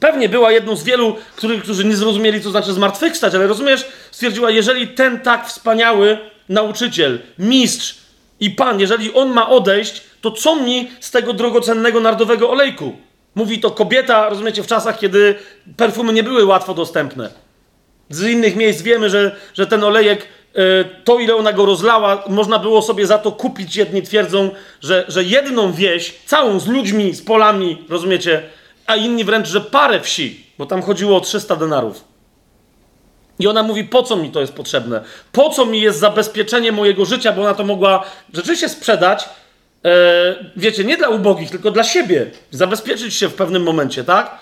Pewnie 0.01 0.29
była 0.29 0.53
jedną 0.53 0.77
z 0.77 0.85
wielu, 0.85 1.17
którzy, 1.37 1.61
którzy 1.61 1.85
nie 1.85 1.97
zrozumieli, 1.97 2.41
co 2.41 2.51
znaczy 2.51 2.73
zmartwychwstać, 2.73 3.35
ale 3.35 3.47
rozumiesz, 3.47 3.87
stwierdziła, 4.11 4.51
jeżeli 4.51 4.89
ten 4.89 5.21
tak 5.21 5.49
wspaniały 5.49 6.19
nauczyciel, 6.49 7.19
mistrz 7.39 7.99
i 8.41 8.51
pan, 8.51 8.81
jeżeli 8.81 9.13
on 9.15 9.31
ma 9.31 9.49
odejść, 9.49 10.03
to 10.21 10.31
co 10.31 10.57
mi 10.57 10.91
z 11.01 11.11
tego 11.11 11.33
drogocennego 11.33 12.01
nardowego 12.01 12.51
olejku? 12.51 12.97
Mówi 13.35 13.59
to 13.59 13.71
kobieta, 13.71 14.29
rozumiecie, 14.29 14.63
w 14.63 14.67
czasach, 14.67 14.99
kiedy 14.99 15.35
perfumy 15.77 16.13
nie 16.13 16.23
były 16.23 16.45
łatwo 16.45 16.75
dostępne. 16.75 17.31
Z 18.11 18.23
innych 18.23 18.57
miejsc 18.57 18.83
wiemy, 18.83 19.11
że, 19.11 19.37
że 19.55 19.67
ten 19.67 19.85
olejek, 19.85 20.27
to 21.05 21.19
ile 21.19 21.37
ona 21.37 21.53
go 21.53 21.67
rozlała, 21.67 22.25
można 22.29 22.59
było 22.59 22.83
sobie 22.83 23.07
za 23.07 23.19
to 23.19 23.33
kupić. 23.33 23.77
Jedni 23.77 24.03
twierdzą, 24.03 24.51
że, 24.81 25.05
że 25.09 25.25
jedną 25.25 25.73
wieś, 25.73 26.15
całą 26.27 26.61
z 26.61 26.67
ludźmi, 26.67 27.15
z 27.15 27.23
polami, 27.23 27.85
rozumiecie, 27.89 28.43
a 28.87 28.97
inni 28.97 29.25
wręcz, 29.25 29.49
że 29.49 29.61
parę 29.61 30.01
wsi, 30.01 30.47
bo 30.59 30.67
tam 30.67 30.83
chodziło 30.83 31.17
o 31.17 31.21
300 31.21 31.57
denarów. 31.57 32.05
I 33.39 33.47
ona 33.47 33.63
mówi, 33.63 33.85
po 33.85 34.03
co 34.03 34.17
mi 34.17 34.31
to 34.31 34.41
jest 34.41 34.53
potrzebne? 34.53 35.05
Po 35.33 35.51
co 35.51 35.67
mi 35.67 35.81
jest 35.81 35.99
zabezpieczenie 35.99 36.73
mojego 36.73 37.05
życia, 37.05 37.33
bo 37.33 37.43
ona 37.43 37.55
to 37.55 37.65
mogła 37.65 38.05
rzeczywiście 38.35 38.69
sprzedać, 38.69 39.29
e, 39.85 39.91
wiecie, 40.57 40.85
nie 40.85 40.97
dla 40.97 41.09
ubogich, 41.09 41.51
tylko 41.51 41.71
dla 41.71 41.85
siebie. 41.85 42.31
Zabezpieczyć 42.51 43.15
się 43.15 43.29
w 43.29 43.35
pewnym 43.35 43.63
momencie, 43.63 44.05
tak? 44.05 44.39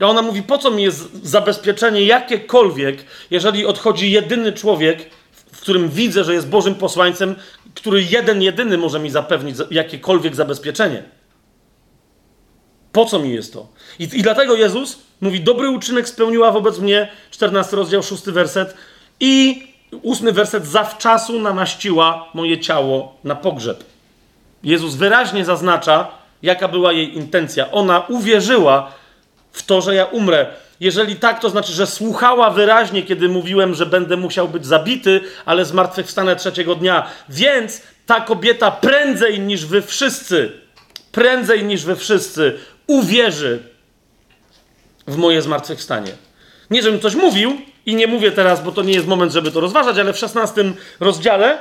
A 0.00 0.06
ona 0.06 0.22
mówi, 0.22 0.42
po 0.42 0.58
co 0.58 0.70
mi 0.70 0.82
jest 0.82 1.26
zabezpieczenie 1.26 2.02
jakiekolwiek, 2.02 3.04
jeżeli 3.30 3.66
odchodzi 3.66 4.10
jedyny 4.10 4.52
człowiek, 4.52 5.10
w 5.58 5.60
którym 5.60 5.88
widzę, 5.88 6.24
że 6.24 6.34
jest 6.34 6.48
Bożym 6.48 6.74
posłańcem, 6.74 7.34
który 7.74 8.02
jeden, 8.02 8.42
jedyny 8.42 8.78
może 8.78 8.98
mi 8.98 9.10
zapewnić 9.10 9.56
jakiekolwiek 9.70 10.34
zabezpieczenie. 10.34 11.02
Po 12.92 13.04
co 13.04 13.18
mi 13.18 13.34
jest 13.34 13.52
to? 13.52 13.66
I, 13.98 14.02
I 14.02 14.22
dlatego 14.22 14.56
Jezus 14.56 14.98
mówi: 15.20 15.40
Dobry 15.40 15.70
uczynek 15.70 16.08
spełniła 16.08 16.52
wobec 16.52 16.78
mnie, 16.78 17.08
14 17.30 17.76
rozdział, 17.76 18.02
6 18.02 18.24
werset, 18.24 18.74
i 19.20 19.62
ósmy 20.02 20.32
werset: 20.32 20.66
Zawczasu 20.66 21.40
namaściła 21.40 22.28
moje 22.34 22.60
ciało 22.60 23.16
na 23.24 23.34
pogrzeb. 23.34 23.84
Jezus 24.62 24.94
wyraźnie 24.94 25.44
zaznacza, 25.44 26.10
jaka 26.42 26.68
była 26.68 26.92
jej 26.92 27.16
intencja. 27.16 27.70
Ona 27.70 28.00
uwierzyła 28.00 28.92
w 29.52 29.62
to, 29.62 29.80
że 29.80 29.94
ja 29.94 30.04
umrę. 30.04 30.46
Jeżeli 30.80 31.16
tak, 31.16 31.40
to 31.40 31.50
znaczy, 31.50 31.72
że 31.72 31.86
słuchała 31.86 32.50
wyraźnie, 32.50 33.02
kiedy 33.02 33.28
mówiłem, 33.28 33.74
że 33.74 33.86
będę 33.86 34.16
musiał 34.16 34.48
być 34.48 34.66
zabity, 34.66 35.20
ale 35.44 35.64
zmartwychwstanę 35.64 36.36
trzeciego 36.36 36.74
dnia. 36.74 37.10
Więc 37.28 37.82
ta 38.06 38.20
kobieta 38.20 38.70
prędzej 38.70 39.40
niż 39.40 39.66
wy 39.66 39.82
wszyscy, 39.82 40.52
prędzej 41.12 41.64
niż 41.64 41.84
wy 41.84 41.96
wszyscy 41.96 42.58
uwierzy 42.86 43.62
w 45.06 45.16
moje 45.16 45.42
zmartwychwstanie. 45.42 46.12
Nie, 46.70 46.82
żebym 46.82 47.00
coś 47.00 47.14
mówił 47.14 47.60
i 47.86 47.94
nie 47.94 48.06
mówię 48.06 48.32
teraz, 48.32 48.62
bo 48.62 48.72
to 48.72 48.82
nie 48.82 48.92
jest 48.92 49.06
moment, 49.06 49.32
żeby 49.32 49.52
to 49.52 49.60
rozważać, 49.60 49.98
ale 49.98 50.12
w 50.12 50.18
16 50.18 50.64
rozdziale 51.00 51.58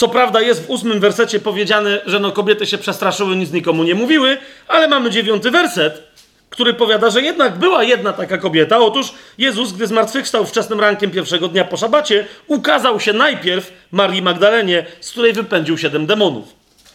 co 0.00 0.08
prawda 0.08 0.40
jest 0.40 0.66
w 0.66 0.70
ósmym 0.70 1.00
wersecie 1.00 1.40
powiedziane, 1.40 2.00
że 2.06 2.20
no 2.20 2.32
kobiety 2.32 2.66
się 2.66 2.78
przestraszyły, 2.78 3.36
nic 3.36 3.52
nikomu 3.52 3.84
nie 3.84 3.94
mówiły, 3.94 4.38
ale 4.68 4.88
mamy 4.88 5.10
dziewiąty 5.10 5.50
werset, 5.50 6.02
który 6.50 6.74
powiada, 6.74 7.10
że 7.10 7.22
jednak 7.22 7.58
była 7.58 7.84
jedna 7.84 8.12
taka 8.12 8.38
kobieta. 8.38 8.78
Otóż 8.78 9.12
Jezus, 9.38 9.72
gdy 9.72 9.86
zmartwychwstał 9.86 10.46
wczesnym 10.46 10.80
rankiem 10.80 11.10
pierwszego 11.10 11.48
dnia 11.48 11.64
po 11.64 11.76
szabacie, 11.76 12.26
ukazał 12.46 13.00
się 13.00 13.12
najpierw 13.12 13.72
Marii 13.92 14.22
Magdalenie, 14.22 14.86
z 15.00 15.10
której 15.10 15.32
wypędził 15.32 15.78
siedem 15.78 16.06
demonów. 16.06 16.48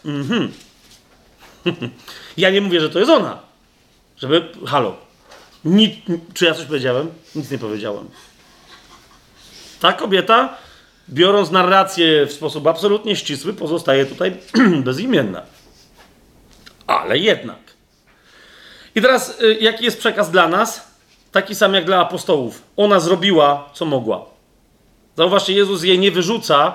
Mhm. 0.04 0.52
ja 2.36 2.50
nie 2.50 2.60
mówię, 2.60 2.80
że 2.80 2.90
to 2.90 2.98
jest 2.98 3.10
ona. 3.10 3.38
Żeby. 4.16 4.48
Halo. 4.66 4.96
Czy 6.34 6.44
ja 6.44 6.54
coś 6.54 6.64
powiedziałem? 6.64 7.10
Nic 7.34 7.50
nie 7.50 7.58
powiedziałem. 7.58 8.08
Ta 9.80 9.92
kobieta 9.92 10.65
biorąc 11.10 11.50
narrację 11.50 12.26
w 12.26 12.32
sposób 12.32 12.66
absolutnie 12.66 13.16
ścisły, 13.16 13.52
pozostaje 13.52 14.06
tutaj 14.06 14.36
bezimienna. 14.84 15.42
Ale 16.86 17.18
jednak. 17.18 17.58
I 18.94 19.02
teraz, 19.02 19.40
y, 19.40 19.58
jaki 19.60 19.84
jest 19.84 19.98
przekaz 19.98 20.30
dla 20.30 20.48
nas? 20.48 20.96
Taki 21.32 21.54
sam 21.54 21.74
jak 21.74 21.84
dla 21.84 22.00
apostołów. 22.00 22.62
Ona 22.76 23.00
zrobiła, 23.00 23.70
co 23.74 23.84
mogła. 23.84 24.26
Zauważcie, 25.16 25.52
Jezus 25.52 25.82
jej 25.82 25.98
nie 25.98 26.10
wyrzuca, 26.10 26.74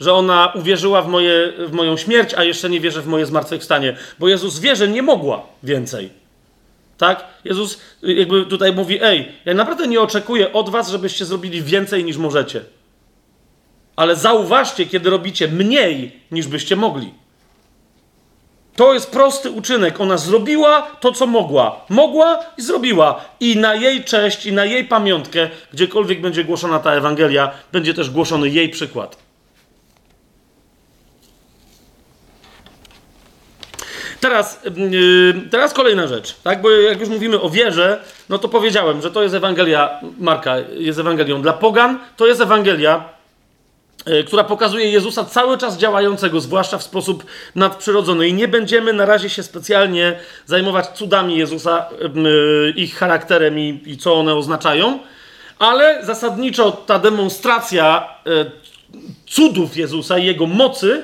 że 0.00 0.14
ona 0.14 0.52
uwierzyła 0.54 1.02
w, 1.02 1.08
moje, 1.08 1.52
w 1.68 1.72
moją 1.72 1.96
śmierć, 1.96 2.34
a 2.34 2.44
jeszcze 2.44 2.70
nie 2.70 2.80
wierzy 2.80 3.02
w 3.02 3.06
moje 3.06 3.26
zmartwychwstanie. 3.26 3.96
Bo 4.18 4.28
Jezus 4.28 4.58
wie, 4.58 4.76
że 4.76 4.88
nie 4.88 5.02
mogła 5.02 5.42
więcej. 5.62 6.10
Tak? 6.98 7.24
Jezus 7.44 7.80
y, 8.04 8.12
jakby 8.12 8.46
tutaj 8.46 8.72
mówi: 8.72 8.98
Ej, 9.02 9.32
ja 9.44 9.54
naprawdę 9.54 9.86
nie 9.86 10.00
oczekuję 10.00 10.52
od 10.52 10.70
was, 10.70 10.90
żebyście 10.90 11.24
zrobili 11.24 11.62
więcej 11.62 12.04
niż 12.04 12.16
możecie. 12.16 12.64
Ale 13.96 14.16
zauważcie, 14.16 14.86
kiedy 14.86 15.10
robicie 15.10 15.48
mniej 15.48 16.20
niż 16.30 16.46
byście 16.46 16.76
mogli. 16.76 17.14
To 18.76 18.94
jest 18.94 19.10
prosty 19.10 19.50
uczynek. 19.50 20.00
Ona 20.00 20.16
zrobiła 20.16 20.82
to, 21.00 21.12
co 21.12 21.26
mogła. 21.26 21.80
Mogła 21.88 22.38
i 22.58 22.62
zrobiła. 22.62 23.24
I 23.40 23.56
na 23.56 23.74
jej 23.74 24.04
cześć, 24.04 24.46
i 24.46 24.52
na 24.52 24.64
jej 24.64 24.84
pamiątkę, 24.84 25.48
gdziekolwiek 25.72 26.20
będzie 26.20 26.44
głoszona 26.44 26.78
ta 26.78 26.92
Ewangelia, 26.92 27.50
będzie 27.72 27.94
też 27.94 28.10
głoszony 28.10 28.48
jej 28.48 28.68
przykład. 28.68 29.16
Teraz, 34.20 34.60
yy, 34.76 35.34
teraz 35.50 35.74
kolejna 35.74 36.06
rzecz, 36.06 36.34
tak? 36.42 36.62
Bo 36.62 36.70
jak 36.70 37.00
już 37.00 37.08
mówimy 37.08 37.40
o 37.40 37.50
wierze, 37.50 38.00
no 38.28 38.38
to 38.38 38.48
powiedziałem, 38.48 39.02
że 39.02 39.10
to 39.10 39.22
jest 39.22 39.34
Ewangelia 39.34 40.00
Marka, 40.18 40.56
jest 40.58 40.98
Ewangelią 40.98 41.42
dla 41.42 41.52
pogan, 41.52 41.98
to 42.16 42.26
jest 42.26 42.40
Ewangelia 42.40 43.04
która 44.26 44.44
pokazuje 44.44 44.90
Jezusa 44.90 45.24
cały 45.24 45.58
czas 45.58 45.78
działającego, 45.78 46.40
zwłaszcza 46.40 46.78
w 46.78 46.82
sposób 46.82 47.24
nadprzyrodzony. 47.54 48.28
I 48.28 48.34
nie 48.34 48.48
będziemy 48.48 48.92
na 48.92 49.06
razie 49.06 49.30
się 49.30 49.42
specjalnie 49.42 50.18
zajmować 50.46 50.86
cudami 50.88 51.38
Jezusa, 51.38 51.88
e, 51.88 52.70
ich 52.70 52.96
charakterem 52.96 53.58
i, 53.58 53.82
i 53.86 53.96
co 53.96 54.14
one 54.14 54.34
oznaczają, 54.34 54.98
ale 55.58 56.06
zasadniczo 56.06 56.72
ta 56.72 56.98
demonstracja 56.98 58.08
e, 58.26 58.50
cudów 59.26 59.76
Jezusa 59.76 60.18
i 60.18 60.26
jego 60.26 60.46
mocy 60.46 61.02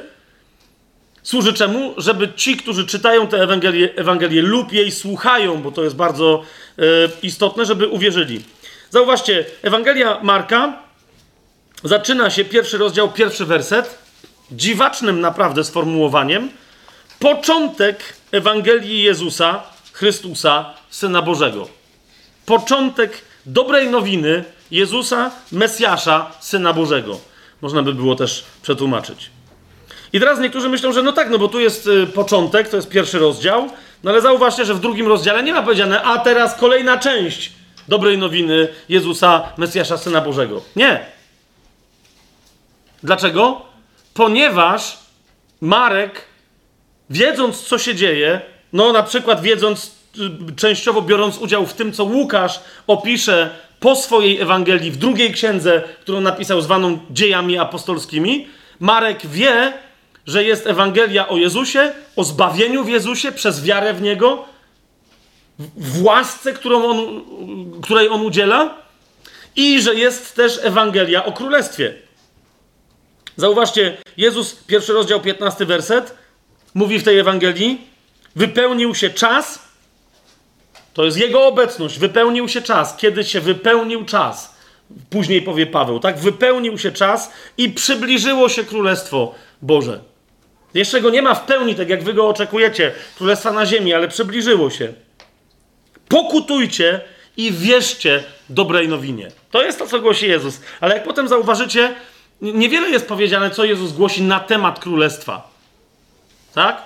służy 1.22 1.52
czemu? 1.52 1.94
Żeby 1.96 2.32
ci, 2.36 2.56
którzy 2.56 2.86
czytają 2.86 3.26
tę 3.26 3.42
Ewangelię, 3.42 3.94
Ewangelię 3.96 4.42
lub 4.42 4.72
jej 4.72 4.90
słuchają, 4.90 5.62
bo 5.62 5.72
to 5.72 5.84
jest 5.84 5.96
bardzo 5.96 6.42
istotne, 7.22 7.64
żeby 7.64 7.88
uwierzyli. 7.88 8.40
Zauważcie, 8.90 9.44
Ewangelia 9.62 10.20
Marka 10.22 10.87
zaczyna 11.84 12.30
się 12.30 12.44
pierwszy 12.44 12.78
rozdział, 12.78 13.12
pierwszy 13.12 13.46
werset, 13.46 13.98
dziwacznym 14.52 15.20
naprawdę 15.20 15.64
sformułowaniem, 15.64 16.50
początek 17.18 18.00
Ewangelii 18.32 19.02
Jezusa, 19.02 19.62
Chrystusa, 19.92 20.74
Syna 20.90 21.22
Bożego. 21.22 21.68
Początek 22.46 23.22
dobrej 23.46 23.90
nowiny 23.90 24.44
Jezusa, 24.70 25.30
Mesjasza, 25.52 26.30
Syna 26.40 26.72
Bożego. 26.72 27.20
Można 27.60 27.82
by 27.82 27.94
było 27.94 28.14
też 28.14 28.44
przetłumaczyć. 28.62 29.30
I 30.12 30.20
teraz 30.20 30.40
niektórzy 30.40 30.68
myślą, 30.68 30.92
że 30.92 31.02
no 31.02 31.12
tak, 31.12 31.30
no 31.30 31.38
bo 31.38 31.48
tu 31.48 31.60
jest 31.60 31.86
y, 31.86 32.06
początek, 32.06 32.68
to 32.68 32.76
jest 32.76 32.88
pierwszy 32.88 33.18
rozdział, 33.18 33.68
no 34.04 34.10
ale 34.10 34.20
zauważcie, 34.20 34.64
że 34.64 34.74
w 34.74 34.80
drugim 34.80 35.08
rozdziale 35.08 35.42
nie 35.42 35.52
ma 35.52 35.62
powiedziane, 35.62 36.02
a 36.02 36.18
teraz 36.18 36.54
kolejna 36.54 36.98
część 36.98 37.52
dobrej 37.88 38.18
nowiny 38.18 38.68
Jezusa, 38.88 39.42
Mesjasza, 39.56 39.98
Syna 39.98 40.20
Bożego. 40.20 40.62
Nie. 40.76 41.17
Dlaczego? 43.02 43.62
Ponieważ 44.14 44.98
Marek, 45.60 46.24
wiedząc, 47.10 47.62
co 47.62 47.78
się 47.78 47.94
dzieje, 47.94 48.40
no 48.72 48.92
na 48.92 49.02
przykład 49.02 49.42
wiedząc, 49.42 49.94
y, 50.50 50.54
częściowo 50.56 51.02
biorąc 51.02 51.38
udział 51.38 51.66
w 51.66 51.74
tym, 51.74 51.92
co 51.92 52.04
Łukasz 52.04 52.60
opisze 52.86 53.50
po 53.80 53.96
swojej 53.96 54.40
Ewangelii 54.40 54.90
w 54.90 54.96
drugiej 54.96 55.32
księdze, 55.32 55.82
którą 56.00 56.20
napisał 56.20 56.60
zwaną 56.60 56.98
dziejami 57.10 57.58
apostolskimi, 57.58 58.48
Marek 58.80 59.26
wie, 59.26 59.72
że 60.26 60.44
jest 60.44 60.66
Ewangelia 60.66 61.28
o 61.28 61.36
Jezusie, 61.36 61.92
o 62.16 62.24
zbawieniu 62.24 62.84
w 62.84 62.88
Jezusie 62.88 63.32
przez 63.32 63.64
wiarę 63.64 63.94
w 63.94 64.02
Niego, 64.02 64.44
w 65.76 66.02
łasce, 66.02 66.54
on, 66.64 67.22
której 67.82 68.08
on 68.08 68.20
udziela, 68.20 68.74
i 69.56 69.82
że 69.82 69.94
jest 69.94 70.36
też 70.36 70.60
Ewangelia 70.62 71.24
o 71.24 71.32
Królestwie. 71.32 72.07
Zauważcie, 73.38 73.96
Jezus, 74.16 74.54
pierwszy 74.54 74.92
rozdział, 74.92 75.20
15 75.20 75.66
werset, 75.66 76.14
mówi 76.74 76.98
w 76.98 77.04
tej 77.04 77.18
Ewangelii, 77.18 77.80
wypełnił 78.36 78.94
się 78.94 79.10
czas, 79.10 79.58
to 80.94 81.04
jest 81.04 81.16
Jego 81.16 81.46
obecność, 81.46 81.98
wypełnił 81.98 82.48
się 82.48 82.62
czas, 82.62 82.96
kiedy 82.96 83.24
się 83.24 83.40
wypełnił 83.40 84.04
czas. 84.04 84.54
Później 85.10 85.42
powie 85.42 85.66
Paweł, 85.66 86.00
tak? 86.00 86.18
Wypełnił 86.18 86.78
się 86.78 86.92
czas 86.92 87.30
i 87.58 87.70
przybliżyło 87.70 88.48
się 88.48 88.64
Królestwo 88.64 89.34
Boże. 89.62 90.00
Jeszcze 90.74 91.00
go 91.00 91.10
nie 91.10 91.22
ma 91.22 91.34
w 91.34 91.46
pełni, 91.46 91.74
tak 91.74 91.88
jak 91.88 92.02
wy 92.02 92.14
go 92.14 92.28
oczekujecie, 92.28 92.92
Królestwa 93.16 93.52
na 93.52 93.66
ziemi, 93.66 93.94
ale 93.94 94.08
przybliżyło 94.08 94.70
się. 94.70 94.92
Pokutujcie 96.08 97.00
i 97.36 97.52
wierzcie 97.52 98.24
dobrej 98.48 98.88
nowinie. 98.88 99.28
To 99.50 99.62
jest 99.62 99.78
to, 99.78 99.86
co 99.86 100.00
głosi 100.00 100.28
Jezus. 100.28 100.60
Ale 100.80 100.94
jak 100.94 101.04
potem 101.04 101.28
zauważycie, 101.28 101.94
Niewiele 102.42 102.90
jest 102.90 103.08
powiedziane, 103.08 103.50
co 103.50 103.64
Jezus 103.64 103.92
głosi 103.92 104.22
na 104.22 104.40
temat 104.40 104.78
królestwa. 104.78 105.50
Tak? 106.54 106.82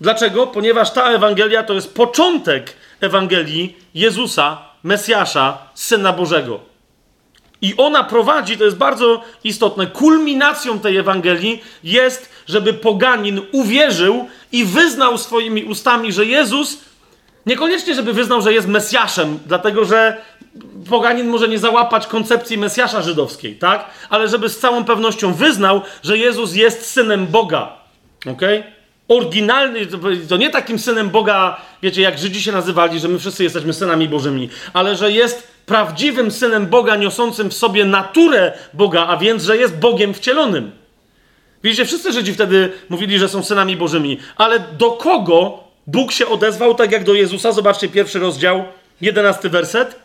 Dlaczego? 0.00 0.46
Ponieważ 0.46 0.92
ta 0.92 1.10
Ewangelia 1.10 1.62
to 1.62 1.74
jest 1.74 1.94
początek 1.94 2.76
Ewangelii 3.00 3.76
Jezusa, 3.94 4.58
Mesjasza, 4.82 5.58
Syna 5.74 6.12
Bożego. 6.12 6.60
I 7.62 7.74
ona 7.76 8.04
prowadzi, 8.04 8.58
to 8.58 8.64
jest 8.64 8.76
bardzo 8.76 9.22
istotne, 9.44 9.86
kulminacją 9.86 10.80
tej 10.80 10.96
Ewangelii 10.96 11.62
jest, 11.84 12.32
żeby 12.46 12.72
poganin 12.72 13.40
uwierzył 13.52 14.28
i 14.52 14.64
wyznał 14.64 15.18
swoimi 15.18 15.64
ustami, 15.64 16.12
że 16.12 16.24
Jezus, 16.24 16.78
niekoniecznie 17.46 17.94
żeby 17.94 18.12
wyznał, 18.12 18.42
że 18.42 18.52
jest 18.52 18.68
Mesjaszem, 18.68 19.38
dlatego 19.46 19.84
że 19.84 20.16
poganin 20.90 21.28
może 21.28 21.48
nie 21.48 21.58
załapać 21.58 22.06
koncepcji 22.06 22.58
Mesjasza 22.58 23.02
żydowskiej, 23.02 23.56
tak? 23.56 23.90
Ale 24.10 24.28
żeby 24.28 24.48
z 24.48 24.58
całą 24.58 24.84
pewnością 24.84 25.32
wyznał, 25.32 25.82
że 26.02 26.18
Jezus 26.18 26.54
jest 26.54 26.86
synem 26.90 27.26
Boga. 27.26 27.72
Ok? 28.26 28.40
Oryginalny, 29.08 29.86
to 30.28 30.36
nie 30.36 30.50
takim 30.50 30.78
synem 30.78 31.10
Boga, 31.10 31.60
wiecie, 31.82 32.02
jak 32.02 32.18
Żydzi 32.18 32.42
się 32.42 32.52
nazywali, 32.52 33.00
że 33.00 33.08
my 33.08 33.18
wszyscy 33.18 33.44
jesteśmy 33.44 33.72
synami 33.72 34.08
Bożymi, 34.08 34.48
ale 34.72 34.96
że 34.96 35.12
jest 35.12 35.48
prawdziwym 35.66 36.30
synem 36.30 36.66
Boga, 36.66 36.96
niosącym 36.96 37.50
w 37.50 37.54
sobie 37.54 37.84
naturę 37.84 38.52
Boga, 38.74 39.06
a 39.06 39.16
więc, 39.16 39.42
że 39.42 39.56
jest 39.56 39.78
Bogiem 39.78 40.14
wcielonym. 40.14 40.72
Widzicie, 41.64 41.84
wszyscy 41.84 42.12
Żydzi 42.12 42.34
wtedy 42.34 42.72
mówili, 42.88 43.18
że 43.18 43.28
są 43.28 43.42
synami 43.42 43.76
Bożymi, 43.76 44.18
ale 44.36 44.60
do 44.60 44.90
kogo 44.90 45.63
Bóg 45.86 46.12
się 46.12 46.26
odezwał, 46.26 46.74
tak 46.74 46.92
jak 46.92 47.04
do 47.04 47.14
Jezusa? 47.14 47.52
Zobaczcie 47.52 47.88
pierwszy 47.88 48.18
rozdział, 48.18 48.64
jedenasty 49.00 49.50
werset. 49.50 49.98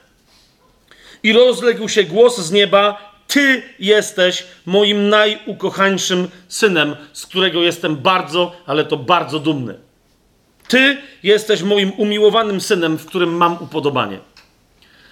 I 1.24 1.34
rozległ 1.34 1.90
się 1.90 2.04
głos 2.04 2.38
z 2.38 2.52
nieba: 2.52 3.12
Ty 3.28 3.62
jesteś 3.80 4.46
moim 4.66 5.10
najukochańszym 5.10 6.28
synem, 6.48 6.96
z 7.14 7.26
którego 7.26 7.64
jestem 7.64 7.96
bardzo, 7.96 8.56
ale 8.66 8.86
to 8.86 8.98
bardzo 8.98 9.40
dumny. 9.40 9.80
Ty 10.68 10.98
jesteś 11.24 11.62
moim 11.62 11.92
umiłowanym 11.98 12.62
synem, 12.62 12.98
w 12.98 13.06
którym 13.06 13.34
mam 13.34 13.58
upodobanie. 13.60 14.20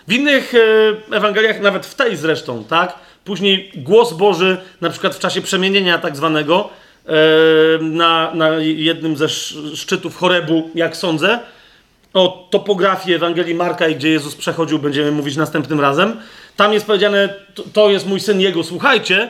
W 0.07 0.13
innych 0.13 0.53
e, 1.11 1.15
Ewangeliach, 1.15 1.61
nawet 1.61 1.85
w 1.85 1.95
tej 1.95 2.17
zresztą, 2.17 2.63
tak? 2.63 2.95
Później 3.23 3.71
głos 3.75 4.13
Boży, 4.13 4.57
na 4.81 4.89
przykład 4.89 5.15
w 5.15 5.19
czasie 5.19 5.41
przemienienia 5.41 5.97
tak 5.97 6.15
zwanego, 6.15 6.69
na, 7.82 8.32
na 8.34 8.50
jednym 8.60 9.18
ze 9.18 9.30
szczytów 9.76 10.18
Chorebu, 10.18 10.69
jak 10.76 10.98
sądzę, 10.98 11.40
o 12.14 12.48
topografii 12.52 13.16
Ewangelii 13.16 13.56
Marka, 13.56 13.90
gdzie 13.90 14.10
Jezus 14.10 14.36
przechodził, 14.36 14.80
będziemy 14.80 15.11
mówić 15.11 15.36
następnym 15.36 15.80
razem. 15.80 16.18
Tam 16.56 16.74
jest 16.74 16.86
powiedziane, 16.86 17.34
to 17.74 17.90
jest 17.90 18.08
mój 18.08 18.19
syn, 18.19 18.42
jego 18.42 18.64
słuchajcie, 18.64 19.30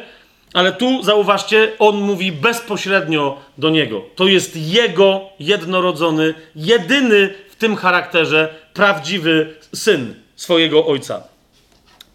ale 0.53 0.71
tu 0.71 1.03
zauważcie, 1.03 1.71
on 1.79 1.95
mówi 1.95 2.31
bezpośrednio 2.31 3.37
do 3.57 3.69
niego. 3.69 4.01
To 4.15 4.27
jest 4.27 4.55
jego 4.55 5.21
jednorodzony, 5.39 6.33
jedyny 6.55 7.33
w 7.49 7.55
tym 7.55 7.75
charakterze 7.75 8.53
prawdziwy 8.73 9.53
syn 9.75 10.15
swojego 10.35 10.85
ojca. 10.85 11.23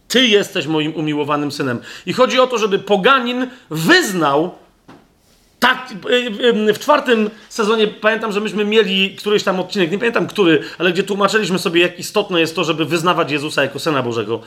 Ty 0.09 0.27
jesteś 0.27 0.67
moim 0.67 0.95
umiłowanym 0.95 1.53
synem. 1.53 1.81
I 2.07 2.13
chodzi 2.13 2.41
o 2.41 2.47
to, 2.47 2.59
żeby 2.59 2.79
poganin 2.79 3.47
wyznał, 3.71 4.55
tak, 5.63 5.95
y, 6.11 6.69
y, 6.71 6.75
w 6.75 6.79
czwartym 6.79 7.31
sezonie 7.49 7.87
pamiętam, 7.87 8.33
że 8.33 8.41
myśmy 8.41 8.65
mieli 8.65 9.17
któryś 9.17 9.43
tam 9.43 9.61
odcinek, 9.61 9.91
nie 9.91 9.99
pamiętam 9.99 10.27
który, 10.27 10.63
ale 10.79 10.93
gdzie 10.93 11.03
tłumaczyliśmy 11.03 11.59
sobie, 11.59 11.81
jak 11.81 11.99
istotne 11.99 12.41
jest 12.41 12.57
to, 12.57 12.65
żeby 12.65 12.85
wyznawać 12.85 13.31
Jezusa 13.31 13.63
jako 13.63 13.79
Syna 13.79 14.03
Bożego. 14.03 14.41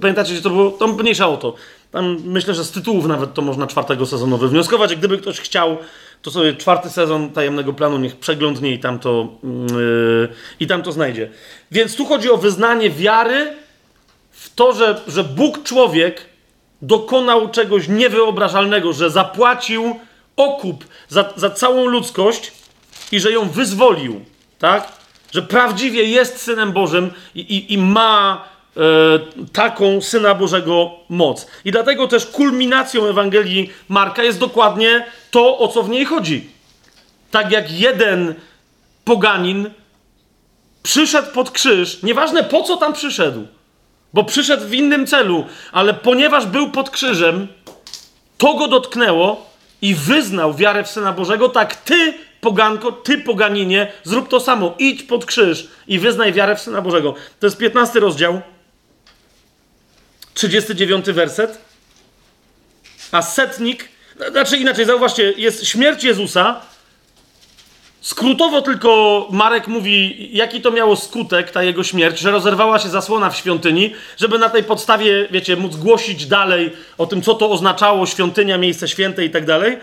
Pamiętacie, 0.00 0.34
że 0.34 0.42
to 0.42 0.50
było, 0.50 0.70
to 0.70 0.86
mniejsza 0.88 1.28
o 1.28 1.36
to. 1.36 1.54
Tam 1.92 2.16
myślę, 2.24 2.54
że 2.54 2.64
z 2.64 2.70
tytułów 2.70 3.06
nawet 3.06 3.34
to 3.34 3.42
można 3.42 3.66
czwartego 3.66 4.06
sezonu 4.06 4.38
wywnioskować. 4.38 4.96
Gdyby 4.96 5.18
ktoś 5.18 5.40
chciał, 5.40 5.76
to 6.22 6.30
sobie 6.30 6.54
czwarty 6.54 6.90
sezon 6.90 7.30
tajemnego 7.30 7.72
planu 7.72 7.98
niech 7.98 8.16
przeglądnie 8.16 8.72
i 8.72 8.78
tam 8.78 8.98
to, 8.98 9.28
yy, 9.42 10.28
i 10.60 10.66
tam 10.66 10.82
to 10.82 10.92
znajdzie. 10.92 11.30
Więc 11.70 11.96
tu 11.96 12.06
chodzi 12.06 12.30
o 12.30 12.36
wyznanie 12.36 12.90
wiary 12.90 13.52
w 14.30 14.54
to, 14.54 14.72
że, 14.72 15.00
że 15.08 15.24
Bóg 15.24 15.62
człowiek 15.62 16.35
dokonał 16.82 17.48
czegoś 17.48 17.88
niewyobrażalnego, 17.88 18.92
że 18.92 19.10
zapłacił 19.10 20.00
okup 20.36 20.84
za, 21.08 21.32
za 21.36 21.50
całą 21.50 21.86
ludzkość 21.86 22.52
i 23.12 23.20
że 23.20 23.32
ją 23.32 23.48
wyzwolił, 23.48 24.20
tak? 24.58 24.92
Że 25.32 25.42
prawdziwie 25.42 26.04
jest 26.04 26.42
Synem 26.42 26.72
Bożym 26.72 27.10
i, 27.34 27.40
i, 27.40 27.72
i 27.72 27.78
ma 27.78 28.44
e, 28.76 28.80
taką 29.52 30.00
Syna 30.00 30.34
Bożego 30.34 30.90
moc. 31.08 31.46
I 31.64 31.72
dlatego 31.72 32.08
też 32.08 32.26
kulminacją 32.26 33.06
Ewangelii 33.06 33.70
Marka 33.88 34.22
jest 34.22 34.38
dokładnie 34.38 35.06
to, 35.30 35.58
o 35.58 35.68
co 35.68 35.82
w 35.82 35.88
niej 35.88 36.04
chodzi. 36.04 36.50
Tak 37.30 37.52
jak 37.52 37.70
jeden 37.70 38.34
poganin 39.04 39.70
przyszedł 40.82 41.32
pod 41.32 41.50
krzyż, 41.50 42.02
nieważne 42.02 42.44
po 42.44 42.62
co 42.62 42.76
tam 42.76 42.92
przyszedł, 42.92 43.46
bo 44.16 44.24
przyszedł 44.24 44.66
w 44.66 44.74
innym 44.74 45.06
celu, 45.06 45.46
ale 45.72 45.94
ponieważ 45.94 46.46
był 46.46 46.70
pod 46.70 46.90
krzyżem, 46.90 47.48
to 48.38 48.54
go 48.54 48.68
dotknęło 48.68 49.50
i 49.82 49.94
wyznał 49.94 50.54
wiarę 50.54 50.84
w 50.84 50.90
Syna 50.90 51.12
Bożego, 51.12 51.48
tak 51.48 51.76
ty, 51.76 52.14
poganko, 52.40 52.92
ty, 52.92 53.18
poganinie, 53.18 53.92
zrób 54.04 54.28
to 54.28 54.40
samo. 54.40 54.74
Idź 54.78 55.02
pod 55.02 55.26
krzyż 55.26 55.68
i 55.88 55.98
wyznaj 55.98 56.32
wiarę 56.32 56.56
w 56.56 56.60
Syna 56.60 56.82
Bożego. 56.82 57.14
To 57.40 57.46
jest 57.46 57.56
15 57.56 58.00
rozdział, 58.00 58.40
39 60.34 61.06
werset. 61.06 61.58
A 63.12 63.22
setnik, 63.22 63.88
znaczy 64.30 64.56
inaczej, 64.56 64.84
zauważcie, 64.84 65.32
jest 65.36 65.66
śmierć 65.66 66.04
Jezusa, 66.04 66.60
Skrótowo 68.06 68.62
tylko 68.62 69.28
Marek 69.30 69.68
mówi, 69.68 70.28
jaki 70.32 70.60
to 70.60 70.70
miało 70.70 70.96
skutek, 70.96 71.50
ta 71.50 71.62
jego 71.62 71.84
śmierć, 71.84 72.18
że 72.18 72.30
rozerwała 72.30 72.78
się 72.78 72.88
zasłona 72.88 73.30
w 73.30 73.36
świątyni, 73.36 73.92
żeby 74.16 74.38
na 74.38 74.48
tej 74.48 74.64
podstawie, 74.64 75.28
wiecie, 75.30 75.56
móc 75.56 75.76
głosić 75.76 76.26
dalej 76.26 76.72
o 76.98 77.06
tym, 77.06 77.22
co 77.22 77.34
to 77.34 77.50
oznaczało 77.50 78.06
świątynia, 78.06 78.58
miejsce 78.58 78.88
święte 78.88 79.24
i 79.24 79.30
tak 79.30 79.44
dalej. 79.44 79.78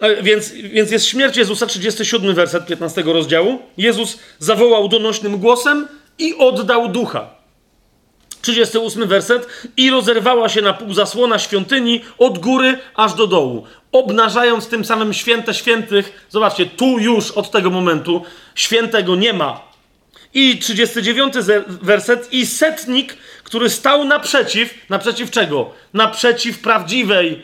E, 0.00 0.22
więc, 0.22 0.52
więc 0.52 0.90
jest 0.90 1.06
śmierć 1.06 1.36
Jezusa, 1.36 1.66
37 1.66 2.34
werset 2.34 2.66
15 2.66 3.02
rozdziału. 3.02 3.58
Jezus 3.76 4.18
zawołał 4.38 4.88
donośnym 4.88 5.38
głosem 5.38 5.88
i 6.18 6.34
oddał 6.38 6.88
ducha. 6.88 7.41
38 8.42 9.08
werset. 9.08 9.46
I 9.76 9.90
rozerwała 9.90 10.48
się 10.48 10.62
na 10.62 10.72
pół 10.72 10.94
zasłona 10.94 11.38
świątyni 11.38 12.04
od 12.18 12.38
góry 12.38 12.78
aż 12.94 13.14
do 13.14 13.26
dołu, 13.26 13.66
obnażając 13.92 14.68
tym 14.68 14.84
samym 14.84 15.14
święte 15.14 15.54
świętych. 15.54 16.26
Zobaczcie, 16.30 16.66
tu 16.66 16.98
już 16.98 17.30
od 17.30 17.50
tego 17.50 17.70
momentu 17.70 18.24
świętego 18.54 19.16
nie 19.16 19.32
ma. 19.32 19.72
I 20.34 20.58
39 20.58 21.34
werset. 21.66 22.32
I 22.32 22.46
setnik, 22.46 23.16
który 23.44 23.70
stał 23.70 24.04
naprzeciw, 24.04 24.74
naprzeciw 24.88 25.30
czego? 25.30 25.70
Naprzeciw 25.94 26.58
prawdziwej 26.58 27.42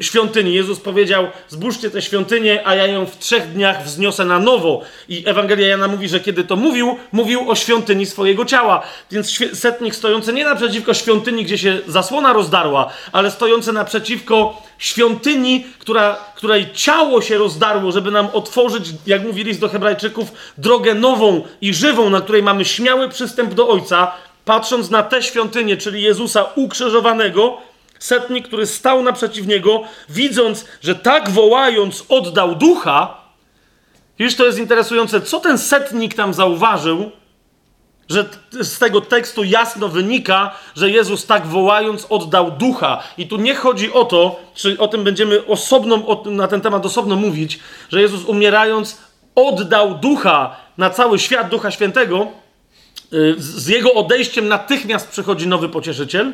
świątyni. 0.00 0.54
Jezus 0.54 0.80
powiedział: 0.80 1.26
Zbóżcie 1.48 1.90
tę 1.90 2.02
świątynię, 2.02 2.62
a 2.64 2.74
ja 2.74 2.86
ją 2.86 3.06
w 3.06 3.18
trzech 3.18 3.52
dniach 3.52 3.84
wzniosę 3.84 4.24
na 4.24 4.38
nowo. 4.38 4.82
I 5.08 5.22
Ewangelia 5.26 5.66
Jana 5.66 5.88
mówi, 5.88 6.08
że 6.08 6.20
kiedy 6.20 6.44
to 6.44 6.56
mówił, 6.56 6.96
mówił 7.12 7.50
o 7.50 7.54
świątyni 7.54 8.06
swojego 8.06 8.44
ciała. 8.44 8.82
Więc 9.10 9.38
setnik 9.52 9.94
stojący 9.94 10.32
nie 10.32 10.44
naprzeciwko 10.44 10.94
świątyni, 10.94 11.44
gdzie 11.44 11.58
się 11.58 11.78
zasłona 11.86 12.32
rozdarła, 12.32 12.92
ale 13.12 13.30
stojący 13.30 13.72
naprzeciwko 13.72 14.62
świątyni, 14.78 15.66
która, 15.78 16.16
której 16.36 16.66
ciało 16.74 17.22
się 17.22 17.38
rozdarło, 17.38 17.92
żeby 17.92 18.10
nam 18.10 18.28
otworzyć, 18.32 18.84
jak 19.06 19.22
mówi 19.22 19.44
list 19.44 19.60
do 19.60 19.68
Hebrajczyków, 19.68 20.32
drogę 20.58 20.94
nową 20.94 21.42
i 21.60 21.74
żywą, 21.74 22.10
na 22.10 22.20
której 22.20 22.42
mamy 22.42 22.64
śmiały 22.64 23.08
przystęp 23.08 23.54
do 23.54 23.68
Ojca. 23.68 24.12
Patrząc 24.44 24.90
na 24.90 25.02
tę 25.02 25.22
świątynię, 25.22 25.76
czyli 25.76 26.02
Jezusa 26.02 26.44
ukrzyżowanego, 26.54 27.58
setnik, 28.02 28.48
który 28.48 28.66
stał 28.66 29.02
naprzeciw 29.02 29.46
niego, 29.46 29.82
widząc, 30.08 30.64
że 30.82 30.94
tak 30.94 31.30
wołając 31.30 32.04
oddał 32.08 32.54
ducha. 32.54 33.22
Wiesz, 34.18 34.36
to 34.36 34.44
jest 34.46 34.58
interesujące, 34.58 35.20
co 35.20 35.40
ten 35.40 35.58
setnik 35.58 36.14
tam 36.14 36.34
zauważył, 36.34 37.10
że 38.08 38.28
z 38.62 38.78
tego 38.78 39.00
tekstu 39.00 39.44
jasno 39.44 39.88
wynika, 39.88 40.54
że 40.74 40.90
Jezus 40.90 41.26
tak 41.26 41.46
wołając 41.46 42.06
oddał 42.08 42.50
ducha. 42.50 43.02
I 43.18 43.26
tu 43.26 43.36
nie 43.36 43.54
chodzi 43.54 43.92
o 43.92 44.04
to, 44.04 44.40
czy 44.54 44.78
o 44.78 44.88
tym 44.88 45.04
będziemy 45.04 45.46
osobno, 45.46 46.22
na 46.24 46.48
ten 46.48 46.60
temat 46.60 46.86
osobno 46.86 47.16
mówić, 47.16 47.58
że 47.92 48.00
Jezus 48.02 48.24
umierając 48.24 48.98
oddał 49.34 49.94
ducha 49.94 50.56
na 50.78 50.90
cały 50.90 51.18
świat, 51.18 51.48
ducha 51.48 51.70
świętego. 51.70 52.26
Y, 53.12 53.34
z 53.38 53.68
jego 53.68 53.94
odejściem 53.94 54.48
natychmiast 54.48 55.08
przychodzi 55.08 55.48
nowy 55.48 55.68
pocieszyciel. 55.68 56.32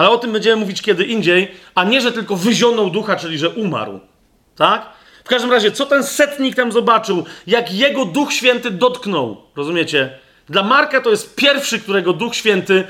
Ale 0.00 0.10
o 0.10 0.18
tym 0.18 0.32
będziemy 0.32 0.56
mówić 0.56 0.82
kiedy 0.82 1.04
indziej, 1.04 1.50
a 1.74 1.84
nie, 1.84 2.00
że 2.00 2.12
tylko 2.12 2.36
wyzionął 2.36 2.90
ducha, 2.90 3.16
czyli 3.16 3.38
że 3.38 3.48
umarł. 3.48 4.00
Tak? 4.56 4.86
W 5.24 5.28
każdym 5.28 5.50
razie, 5.50 5.72
co 5.72 5.86
ten 5.86 6.04
setnik 6.04 6.56
tam 6.56 6.72
zobaczył, 6.72 7.24
jak 7.46 7.72
jego 7.72 8.04
Duch 8.04 8.32
Święty 8.32 8.70
dotknął, 8.70 9.42
rozumiecie? 9.56 10.18
Dla 10.48 10.62
Marka 10.62 11.00
to 11.00 11.10
jest 11.10 11.34
pierwszy, 11.34 11.80
którego 11.80 12.12
Duch 12.12 12.34
Święty, 12.34 12.84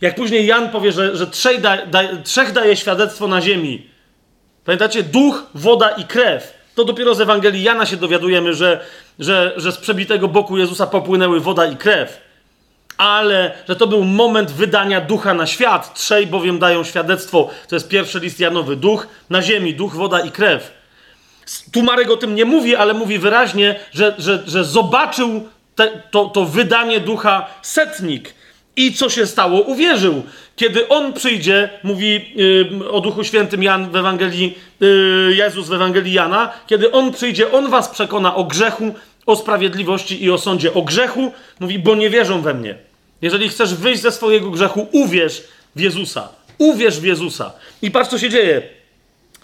jak 0.00 0.14
później 0.14 0.46
Jan 0.46 0.70
powie, 0.70 0.92
że, 0.92 1.16
że 1.16 1.26
trzech, 1.26 1.60
da, 1.60 1.86
da, 1.86 2.02
trzech 2.24 2.52
daje 2.52 2.76
świadectwo 2.76 3.28
na 3.28 3.40
ziemi. 3.40 3.90
Pamiętacie? 4.64 5.02
Duch, 5.02 5.46
woda 5.54 5.90
i 5.90 6.04
krew. 6.04 6.54
To 6.74 6.84
dopiero 6.84 7.14
z 7.14 7.20
Ewangelii 7.20 7.62
Jana 7.62 7.86
się 7.86 7.96
dowiadujemy, 7.96 8.54
że, 8.54 8.84
że, 9.18 9.52
że 9.56 9.72
z 9.72 9.78
przebitego 9.78 10.28
boku 10.28 10.58
Jezusa 10.58 10.86
popłynęły 10.86 11.40
woda 11.40 11.66
i 11.66 11.76
krew 11.76 12.27
ale 12.98 13.54
że 13.68 13.76
to 13.76 13.86
był 13.86 14.04
moment 14.04 14.50
wydania 14.50 15.00
ducha 15.00 15.34
na 15.34 15.46
świat. 15.46 15.94
Trzej 15.94 16.26
bowiem 16.26 16.58
dają 16.58 16.84
świadectwo. 16.84 17.50
To 17.68 17.76
jest 17.76 17.88
pierwszy 17.88 18.20
list 18.20 18.40
Janowy. 18.40 18.76
Duch 18.76 19.06
na 19.30 19.42
ziemi, 19.42 19.74
duch, 19.74 19.94
woda 19.94 20.20
i 20.20 20.30
krew. 20.30 20.72
Tu 21.72 21.82
Marek 21.82 22.10
o 22.10 22.16
tym 22.16 22.34
nie 22.34 22.44
mówi, 22.44 22.76
ale 22.76 22.94
mówi 22.94 23.18
wyraźnie, 23.18 23.80
że, 23.92 24.14
że, 24.18 24.42
że 24.46 24.64
zobaczył 24.64 25.48
te, 25.74 26.02
to, 26.10 26.24
to 26.24 26.44
wydanie 26.44 27.00
ducha 27.00 27.46
setnik. 27.62 28.34
I 28.76 28.92
co 28.92 29.10
się 29.10 29.26
stało? 29.26 29.60
Uwierzył. 29.60 30.22
Kiedy 30.56 30.88
on 30.88 31.12
przyjdzie, 31.12 31.70
mówi 31.82 32.32
yy, 32.80 32.90
o 32.90 33.00
Duchu 33.00 33.24
Świętym 33.24 33.62
Jan 33.62 33.90
w 33.90 33.96
Ewangelii, 33.96 34.58
yy, 34.80 35.34
Jezus 35.34 35.68
w 35.68 35.72
Ewangelii 35.72 36.12
Jana, 36.12 36.52
kiedy 36.66 36.92
on 36.92 37.12
przyjdzie, 37.12 37.52
on 37.52 37.70
was 37.70 37.88
przekona 37.88 38.34
o 38.34 38.44
grzechu, 38.44 38.94
o 39.26 39.36
sprawiedliwości 39.36 40.24
i 40.24 40.30
o 40.30 40.38
sądzie. 40.38 40.74
O 40.74 40.82
grzechu 40.82 41.32
mówi, 41.60 41.78
bo 41.78 41.94
nie 41.94 42.10
wierzą 42.10 42.42
we 42.42 42.54
mnie. 42.54 42.87
Jeżeli 43.22 43.48
chcesz 43.48 43.74
wyjść 43.74 44.02
ze 44.02 44.12
swojego 44.12 44.50
grzechu, 44.50 44.88
uwierz 44.92 45.42
w 45.76 45.80
Jezusa. 45.80 46.28
Uwierz 46.58 47.00
w 47.00 47.04
Jezusa. 47.04 47.52
I 47.82 47.90
patrz, 47.90 48.10
co 48.10 48.18
się 48.18 48.30
dzieje. 48.30 48.62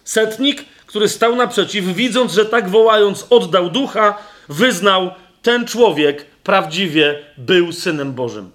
Setnik, 0.04 0.64
który 0.86 1.08
stał 1.08 1.36
naprzeciw, 1.36 1.84
widząc, 1.84 2.32
że 2.32 2.44
tak 2.44 2.68
wołając 2.68 3.26
oddał 3.30 3.70
ducha, 3.70 4.18
wyznał, 4.48 5.10
ten 5.42 5.66
człowiek 5.66 6.26
prawdziwie 6.44 7.18
był 7.38 7.72
Synem 7.72 8.12
Bożym. 8.12 8.50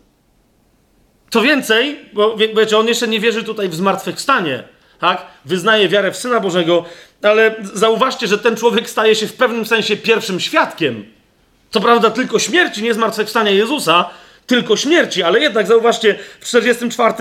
Co 1.30 1.42
więcej, 1.42 2.00
bo 2.14 2.38
wiecie, 2.38 2.78
on 2.78 2.88
jeszcze 2.88 3.08
nie 3.08 3.20
wierzy 3.20 3.44
tutaj 3.44 3.70
w 3.70 3.76
zmartwychwstanie, 3.76 4.64
tak? 5.00 5.26
Wyznaje 5.46 5.90
wiarę 5.90 6.12
w 6.12 6.18
Syna 6.18 6.40
Bożego, 6.40 6.86
ale 7.22 7.56
zauważcie, 7.74 8.28
że 8.28 8.38
ten 8.38 8.56
człowiek 8.56 8.90
staje 8.90 9.16
się 9.16 9.28
w 9.28 9.34
pewnym 9.34 9.66
sensie 9.66 9.98
pierwszym 9.98 10.40
świadkiem. 10.40 11.06
Co 11.72 11.82
prawda 11.82 12.12
tylko 12.12 12.40
śmierci, 12.40 12.84
nie 12.84 12.94
zmartwychwstania 12.94 13.52
Jezusa, 13.52 14.10
tylko 14.50 14.78
śmierci, 14.78 15.24
ale 15.24 15.40
jednak 15.40 15.68
zauważcie, 15.68 16.16
w 16.40 16.46
44 16.46 17.14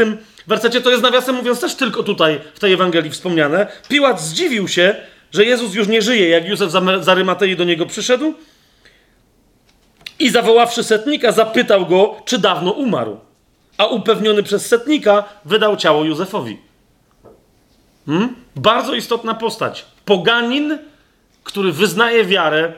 wersecie 0.46 0.80
to 0.80 0.90
jest 0.90 1.02
nawiasem 1.02 1.34
mówiąc 1.36 1.60
też 1.60 1.74
tylko 1.74 2.02
tutaj 2.02 2.40
w 2.54 2.60
tej 2.60 2.72
Ewangelii 2.72 3.10
wspomniane. 3.10 3.66
Piłat 3.88 4.20
zdziwił 4.20 4.68
się, 4.68 4.94
że 5.32 5.44
Jezus 5.44 5.74
już 5.74 5.88
nie 5.88 6.02
żyje, 6.02 6.28
jak 6.28 6.48
Józef 6.48 6.70
z 7.00 7.08
Arymatei 7.08 7.56
do 7.56 7.64
niego 7.64 7.86
przyszedł 7.86 8.34
i 10.18 10.30
zawoławszy 10.30 10.84
setnika, 10.84 11.32
zapytał 11.32 11.86
go, 11.86 12.16
czy 12.24 12.38
dawno 12.38 12.70
umarł. 12.70 13.20
A 13.78 13.86
upewniony 13.86 14.42
przez 14.42 14.66
setnika, 14.66 15.24
wydał 15.44 15.76
ciało 15.76 16.04
Józefowi. 16.04 16.58
Hmm? 18.06 18.36
Bardzo 18.56 18.94
istotna 18.94 19.34
postać. 19.34 19.84
Poganin, 20.04 20.78
który 21.44 21.72
wyznaje 21.72 22.24
wiarę 22.24 22.72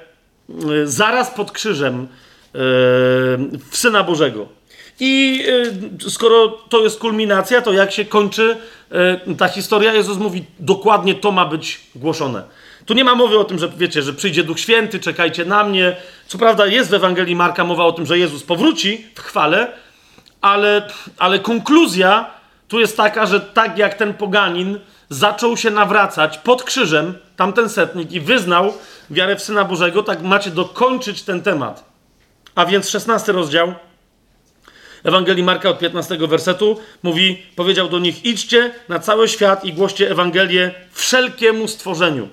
y, 0.65 0.87
zaraz 0.87 1.31
pod 1.31 1.53
krzyżem 1.53 2.09
w 2.53 3.77
Syna 3.77 4.05
Bożego. 4.05 4.49
I 5.01 5.45
y, 6.07 6.11
skoro 6.11 6.49
to 6.49 6.83
jest 6.83 6.99
kulminacja, 6.99 7.62
to 7.62 7.73
jak 7.73 7.93
się 7.93 8.05
kończy 8.05 8.57
ta 9.39 9.49
historia? 9.49 9.95
Jezus 9.95 10.19
mówi, 10.19 10.45
dokładnie 10.59 11.15
to 11.15 11.33
ma 11.33 11.47
być 11.47 11.81
głoszone. 11.95 12.43
Tu 12.87 12.95
nie 12.95 13.05
ma 13.05 13.15
mowy 13.15 13.39
o 13.39 13.45
tym, 13.45 13.59
że 13.59 13.69
wiecie, 13.69 14.03
że 14.03 14.12
przyjdzie 14.12 14.45
Duch 14.45 14.61
Święty, 14.61 15.01
czekajcie 15.01 15.45
na 15.45 15.65
mnie. 15.65 15.97
Co 16.27 16.39
prawda 16.39 16.67
jest 16.67 16.91
w 16.91 16.95
Ewangelii 16.95 17.37
Marka 17.37 17.65
mowa 17.65 17.85
o 17.85 17.93
tym, 17.93 18.07
że 18.07 18.19
Jezus 18.19 18.43
powróci 18.43 19.07
w 19.15 19.20
chwale, 19.20 19.73
ale, 20.41 20.89
ale 21.19 21.39
konkluzja 21.39 22.31
tu 22.69 22.81
jest 22.81 22.97
taka, 22.97 23.27
że 23.27 23.41
tak 23.41 23.79
jak 23.79 23.95
ten 23.95 24.15
poganin 24.15 24.79
zaczął 25.09 25.57
się 25.57 25.70
nawracać 25.70 26.39
pod 26.39 26.62
krzyżem, 26.62 27.15
tamten 27.37 27.69
setnik 27.69 28.12
i 28.12 28.20
wyznał 28.20 28.73
wiarę 29.11 29.37
w 29.37 29.43
Syna 29.43 29.65
Bożego, 29.65 30.03
tak 30.03 30.23
macie 30.23 30.51
dokończyć 30.51 31.23
ten 31.23 31.43
temat. 31.43 31.90
A 32.55 32.67
więc 32.67 32.89
16 32.89 33.33
rozdział 33.33 33.75
Ewangelii 35.05 35.43
Marka 35.43 35.70
od 35.70 35.79
15 35.79 36.17
wersetu 36.17 36.81
mówi, 37.03 37.43
powiedział 37.57 37.89
do 37.89 37.99
nich, 37.99 38.25
idźcie 38.25 38.70
na 38.89 38.99
cały 38.99 39.29
świat 39.29 39.65
i 39.65 39.73
głoście 39.73 40.11
Ewangelię 40.11 40.70
wszelkiemu 40.93 41.69
stworzeniu. 41.69 42.29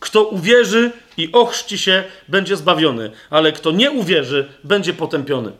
Kto 0.00 0.24
uwierzy 0.24 0.90
i 1.16 1.32
ochrzci 1.32 1.78
się, 1.78 2.04
będzie 2.28 2.56
zbawiony, 2.56 3.10
ale 3.30 3.52
kto 3.52 3.70
nie 3.70 3.90
uwierzy, 3.90 4.48
będzie 4.64 4.92
potępiony. 4.92 5.52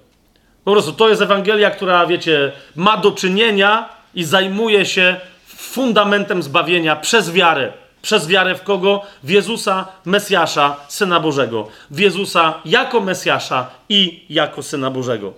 Po 0.64 0.72
prostu 0.72 0.92
to 0.92 1.08
jest 1.08 1.22
Ewangelia, 1.22 1.70
która, 1.70 2.06
wiecie, 2.06 2.52
ma 2.76 2.96
do 2.96 3.12
czynienia 3.12 3.88
i 4.14 4.24
zajmuje 4.24 4.86
się 4.86 5.16
fundamentem 5.46 6.42
zbawienia 6.42 6.96
przez 6.96 7.32
wiarę. 7.32 7.72
Przez 8.06 8.26
wiarę 8.26 8.54
w 8.54 8.62
kogo? 8.62 9.02
W 9.22 9.30
Jezusa, 9.30 9.88
Mesjasza, 10.04 10.76
Syna 10.88 11.20
Bożego. 11.20 11.68
W 11.90 11.98
Jezusa 11.98 12.54
jako 12.64 13.00
Mesjasza 13.00 13.70
i 13.88 14.24
jako 14.30 14.62
Syna 14.62 14.90
Bożego. 14.90 15.34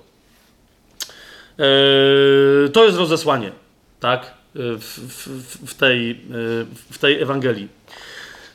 Yy, 1.58 2.70
to 2.72 2.84
jest 2.84 2.98
rozesłanie, 2.98 3.52
tak? 4.00 4.34
W, 4.54 4.98
w, 5.08 5.70
w, 5.70 5.74
tej, 5.74 6.08
yy, 6.08 6.66
w 6.92 6.98
tej 6.98 7.22
Ewangelii. 7.22 7.68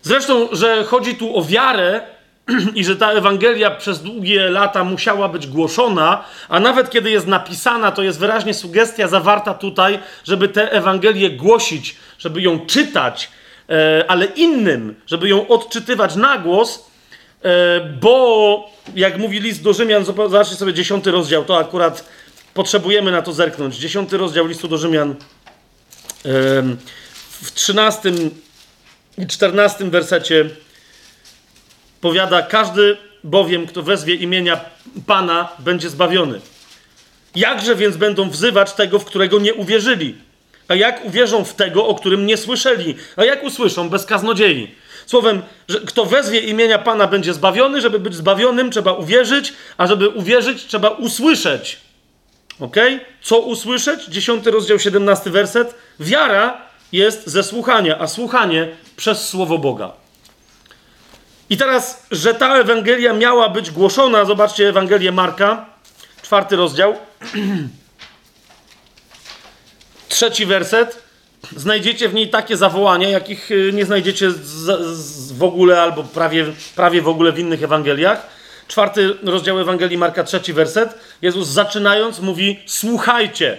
Zresztą, 0.01 0.47
że 0.51 0.83
chodzi 0.83 1.15
tu 1.15 1.37
o 1.37 1.43
wiarę 1.43 2.01
i 2.75 2.83
że 2.83 2.95
ta 2.95 3.11
Ewangelia 3.11 3.71
przez 3.71 4.03
długie 4.03 4.49
lata 4.49 4.83
musiała 4.83 5.29
być 5.29 5.47
głoszona, 5.47 6.23
a 6.49 6.59
nawet 6.59 6.89
kiedy 6.89 7.11
jest 7.11 7.27
napisana, 7.27 7.91
to 7.91 8.03
jest 8.03 8.19
wyraźnie 8.19 8.53
sugestia 8.53 9.07
zawarta 9.07 9.53
tutaj, 9.53 9.99
żeby 10.23 10.47
tę 10.47 10.71
Ewangelię 10.71 11.29
głosić, 11.29 11.95
żeby 12.19 12.41
ją 12.41 12.65
czytać, 12.65 13.29
ale 14.07 14.25
innym, 14.25 14.95
żeby 15.07 15.29
ją 15.29 15.47
odczytywać 15.47 16.15
na 16.15 16.37
głos, 16.37 16.85
e, 17.43 17.79
bo 18.01 18.69
jak 18.95 19.17
mówi 19.17 19.39
list 19.39 19.63
do 19.63 19.73
Rzymian, 19.73 20.05
zobaczcie 20.05 20.55
sobie 20.55 20.73
dziesiąty 20.73 21.11
rozdział, 21.11 21.45
to 21.45 21.57
akurat 21.57 22.09
potrzebujemy 22.53 23.11
na 23.11 23.21
to 23.21 23.33
zerknąć. 23.33 23.75
Dziesiąty 23.75 24.17
rozdział 24.17 24.47
listu 24.47 24.67
do 24.67 24.77
Rzymian 24.77 25.11
e, 25.11 25.15
w 27.41 27.51
trzynastym 27.53 28.29
i 29.17 29.27
czternastym 29.27 29.89
wersecie 29.89 30.49
powiada, 32.01 32.41
każdy 32.41 32.97
bowiem, 33.23 33.67
kto 33.67 33.83
wezwie 33.83 34.15
imienia 34.15 34.59
Pana, 35.07 35.49
będzie 35.59 35.89
zbawiony. 35.89 36.41
Jakże 37.35 37.75
więc 37.75 37.97
będą 37.97 38.29
wzywać 38.29 38.73
tego, 38.73 38.99
w 38.99 39.05
którego 39.05 39.39
nie 39.39 39.53
uwierzyli? 39.53 40.15
A 40.67 40.75
jak 40.75 41.05
uwierzą 41.05 41.45
w 41.45 41.53
tego, 41.53 41.87
o 41.87 41.95
którym 41.95 42.25
nie 42.25 42.37
słyszeli? 42.37 42.95
A 43.15 43.25
jak 43.25 43.43
usłyszą 43.43 43.89
bez 43.89 44.05
kaznodziei? 44.05 44.75
Słowem, 45.05 45.41
że 45.67 45.79
kto 45.79 46.05
wezwie 46.05 46.39
imienia 46.39 46.79
Pana, 46.79 47.07
będzie 47.07 47.33
zbawiony. 47.33 47.81
Żeby 47.81 47.99
być 47.99 48.15
zbawionym, 48.15 48.71
trzeba 48.71 48.93
uwierzyć, 48.93 49.53
a 49.77 49.87
żeby 49.87 50.09
uwierzyć, 50.09 50.65
trzeba 50.65 50.89
usłyszeć. 50.89 51.77
Ok? 52.59 52.75
Co 53.21 53.39
usłyszeć? 53.39 54.05
Dziesiąty 54.05 54.51
rozdział, 54.51 54.79
17 54.79 55.29
werset. 55.29 55.75
Wiara 55.99 56.61
jest 56.91 57.27
ze 57.27 57.43
słuchania, 57.43 57.99
a 57.99 58.07
słuchanie 58.07 58.67
przez 58.95 59.29
słowo 59.29 59.57
Boga. 59.57 59.91
I 61.49 61.57
teraz, 61.57 62.05
że 62.11 62.33
ta 62.33 62.57
Ewangelia 62.57 63.13
miała 63.13 63.49
być 63.49 63.71
głoszona, 63.71 64.25
zobaczcie 64.25 64.69
Ewangelię 64.69 65.11
Marka, 65.11 65.65
czwarty 66.21 66.55
rozdział, 66.55 66.95
trzeci 70.13 70.45
werset. 70.45 71.03
Znajdziecie 71.55 72.09
w 72.09 72.13
niej 72.13 72.29
takie 72.29 72.57
zawołania, 72.57 73.09
jakich 73.09 73.51
y, 73.51 73.71
nie 73.73 73.85
znajdziecie 73.85 74.31
z, 74.31 74.37
z 74.97 75.31
w 75.31 75.43
ogóle 75.43 75.81
albo 75.81 76.03
prawie, 76.03 76.45
prawie 76.75 77.01
w 77.01 77.07
ogóle 77.07 77.31
w 77.31 77.39
innych 77.39 77.63
Ewangeliach. 77.63 78.27
Czwarty 78.67 79.17
rozdział 79.23 79.59
Ewangelii 79.59 79.97
Marka, 79.97 80.23
trzeci 80.23 80.53
werset. 80.53 80.95
Jezus 81.21 81.47
zaczynając 81.47 82.19
mówi: 82.19 82.59
Słuchajcie. 82.65 83.57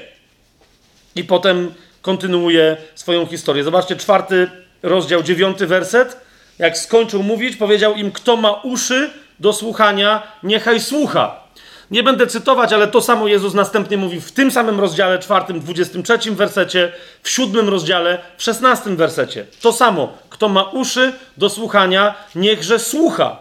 I 1.17 1.25
potem 1.25 1.75
kontynuuje 2.03 2.77
swoją 2.95 3.27
historię. 3.27 3.65
Zobaczcie, 3.65 3.97
czwarty 3.97 4.51
rozdział, 4.83 5.23
dziewiąty 5.23 5.67
werset. 5.67 6.17
Jak 6.59 6.79
skończył 6.79 7.23
mówić, 7.23 7.57
powiedział 7.57 7.95
im: 7.95 8.13
Kto 8.13 8.37
ma 8.37 8.53
uszy 8.53 9.11
do 9.41 9.53
słuchania, 9.53 10.23
niechaj 10.43 10.81
słucha. 10.81 11.44
Nie 11.91 12.03
będę 12.03 12.27
cytować, 12.27 12.73
ale 12.73 12.89
to 12.89 13.01
samo 13.01 13.29
Jezus 13.29 13.55
następnie 13.55 13.97
mówi 13.97 14.21
w 14.21 14.33
tym 14.33 14.51
samym 14.51 14.81
rozdziale, 14.81 15.19
czwartym, 15.19 15.61
dwudziestym 15.61 16.03
trzecim 16.03 16.35
wersecie, 16.35 16.93
w 17.23 17.29
siódmym 17.31 17.69
rozdziale, 17.69 18.19
w 18.37 18.43
szesnastym 18.43 18.97
wersecie. 18.97 19.47
To 19.61 19.73
samo. 19.73 20.19
Kto 20.31 20.49
ma 20.49 20.63
uszy 20.63 21.13
do 21.37 21.51
słuchania, 21.51 22.15
niechże 22.35 22.79
słucha. 22.79 23.39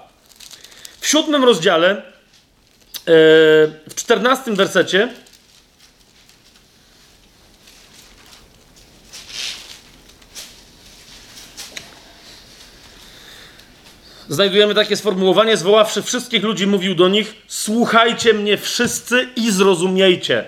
W 1.00 1.08
siódmym 1.08 1.44
rozdziale, 1.44 1.90
e, 1.92 2.02
w 3.90 3.96
czternastym 3.96 4.56
wersecie, 4.56 5.10
znajdujemy 14.30 14.76
takie 14.76 14.98
sformułowanie, 14.98 15.58
zwoławszy 15.58 16.02
wszystkich 16.02 16.44
ludzi, 16.44 16.68
mówił 16.68 16.96
do 16.96 17.08
nich: 17.08 17.36
Słuchajcie 17.48 18.34
mnie 18.34 18.58
wszyscy 18.58 19.28
i 19.36 19.52
zrozumiejcie. 19.52 20.46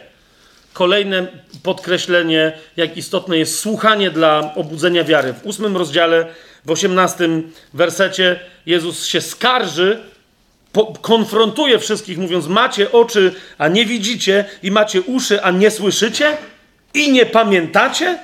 Kolejne 0.74 1.28
podkreślenie, 1.64 2.58
jak 2.78 2.98
istotne 2.98 3.38
jest 3.38 3.60
słuchanie 3.60 4.12
dla 4.12 4.54
obudzenia 4.56 5.04
wiary. 5.04 5.34
W 5.34 5.46
ósmym 5.46 5.78
rozdziale, 5.78 6.28
w 6.66 6.72
osiemnastym 6.72 7.52
wersecie, 7.74 8.40
Jezus 8.66 9.06
się 9.06 9.22
skarży, 9.22 10.00
konfrontuje 11.02 11.80
wszystkich, 11.80 12.18
mówiąc: 12.18 12.48
Macie 12.48 12.92
oczy, 12.92 13.34
a 13.58 13.68
nie 13.68 13.86
widzicie, 13.86 14.46
i 14.64 14.72
macie 14.72 15.02
uszy, 15.02 15.44
a 15.44 15.52
nie 15.52 15.72
słyszycie, 15.72 16.38
i 16.94 17.12
nie 17.12 17.26
pamiętacie? 17.26 18.20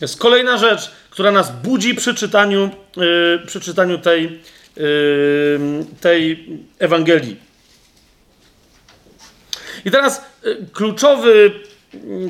Jest 0.00 0.18
kolejna 0.18 0.56
rzecz, 0.56 0.90
która 1.20 1.32
nas 1.32 1.52
budzi 1.62 1.94
przy 1.94 2.14
czytaniu, 2.14 2.70
yy, 2.96 3.42
przy 3.46 3.60
czytaniu 3.60 3.98
tej, 3.98 4.40
yy, 4.76 5.84
tej 6.00 6.48
Ewangelii. 6.78 7.36
I 9.84 9.90
teraz 9.90 10.22
yy, 10.44 10.66
kluczowy, 10.72 11.52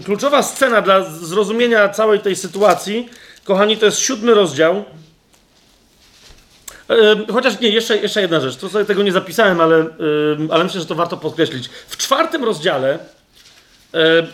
kluczowa 0.05 0.43
scena 0.43 0.83
dla 0.83 1.05
zrozumienia 1.11 1.89
całej 1.89 2.21
tej 2.21 2.37
sytuacji, 2.37 3.09
kochani, 3.45 3.77
to 3.77 3.87
jest 3.87 3.99
siódmy 3.99 4.35
rozdział, 4.35 4.85
chociaż 7.33 7.61
nie, 7.61 7.69
jeszcze, 7.69 7.97
jeszcze 7.97 8.21
jedna 8.21 8.41
rzecz. 8.41 8.57
To 8.57 8.69
sobie 8.69 8.85
tego 8.85 9.03
nie 9.03 9.13
zapisałem, 9.13 9.61
ale, 9.61 9.87
ale 10.51 10.65
myślę, 10.65 10.81
że 10.81 10.87
to 10.87 10.95
warto 10.95 11.17
podkreślić. 11.17 11.69
W 11.89 11.97
czwartym 11.97 12.45
rozdziale 12.45 12.99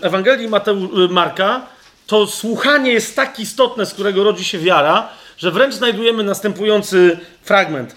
Ewangelii 0.02 0.48
Mateu, 0.48 0.76
Marka 1.10 1.75
to 2.06 2.26
słuchanie 2.26 2.92
jest 2.92 3.16
tak 3.16 3.40
istotne, 3.40 3.86
z 3.86 3.94
którego 3.94 4.24
rodzi 4.24 4.44
się 4.44 4.58
wiara, 4.58 5.08
że 5.38 5.50
wręcz 5.50 5.74
znajdujemy 5.74 6.24
następujący 6.24 7.18
fragment. 7.42 7.96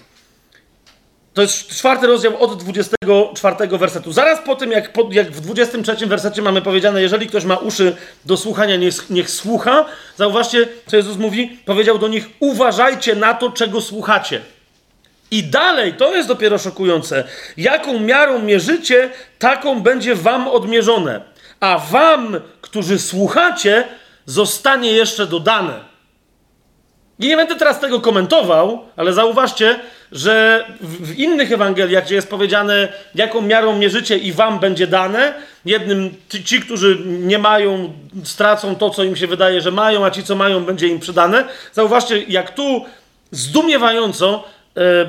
To 1.34 1.42
jest 1.42 1.68
czwarty 1.68 2.06
rozdział 2.06 2.42
od 2.42 2.62
24 2.62 3.78
wersetu. 3.78 4.12
Zaraz 4.12 4.40
po 4.46 4.56
tym, 4.56 4.72
jak, 4.72 4.92
jak 5.10 5.30
w 5.30 5.40
23 5.40 6.06
wersecie 6.06 6.42
mamy 6.42 6.62
powiedziane, 6.62 7.02
jeżeli 7.02 7.26
ktoś 7.26 7.44
ma 7.44 7.56
uszy 7.56 7.96
do 8.24 8.36
słuchania, 8.36 8.76
niech, 8.76 9.10
niech 9.10 9.30
słucha. 9.30 9.84
Zauważcie, 10.16 10.68
co 10.86 10.96
Jezus 10.96 11.16
mówi. 11.16 11.58
Powiedział 11.64 11.98
do 11.98 12.08
nich, 12.08 12.28
uważajcie 12.40 13.14
na 13.14 13.34
to, 13.34 13.50
czego 13.50 13.80
słuchacie. 13.80 14.40
I 15.30 15.44
dalej, 15.44 15.94
to 15.94 16.14
jest 16.14 16.28
dopiero 16.28 16.58
szokujące. 16.58 17.24
Jaką 17.56 18.00
miarą 18.00 18.42
mierzycie, 18.42 19.10
taką 19.38 19.80
będzie 19.80 20.14
wam 20.14 20.48
odmierzone. 20.48 21.20
A 21.60 21.78
wam, 21.78 22.40
którzy 22.60 22.98
słuchacie, 22.98 23.84
zostanie 24.26 24.92
jeszcze 24.92 25.26
dodane. 25.26 25.90
I 27.18 27.28
nie 27.28 27.36
będę 27.36 27.56
teraz 27.56 27.80
tego 27.80 28.00
komentował, 28.00 28.84
ale 28.96 29.12
zauważcie, 29.12 29.80
że 30.12 30.64
w 30.80 31.18
innych 31.18 31.52
Ewangeliach, 31.52 32.04
gdzie 32.04 32.14
jest 32.14 32.30
powiedziane, 32.30 32.88
jaką 33.14 33.42
miarą 33.42 33.78
mierzycie 33.78 34.18
i 34.18 34.32
wam 34.32 34.58
będzie 34.58 34.86
dane, 34.86 35.34
jednym 35.64 36.14
ci, 36.44 36.60
którzy 36.60 36.98
nie 37.04 37.38
mają, 37.38 37.92
stracą 38.24 38.76
to, 38.76 38.90
co 38.90 39.04
im 39.04 39.16
się 39.16 39.26
wydaje, 39.26 39.60
że 39.60 39.70
mają, 39.70 40.04
a 40.04 40.10
ci, 40.10 40.24
co 40.24 40.36
mają, 40.36 40.64
będzie 40.64 40.88
im 40.88 41.00
przydane. 41.00 41.44
Zauważcie, 41.72 42.22
jak 42.28 42.54
tu 42.54 42.84
zdumiewająco 43.30 44.44
e, 44.76 44.80
e, 44.80 45.08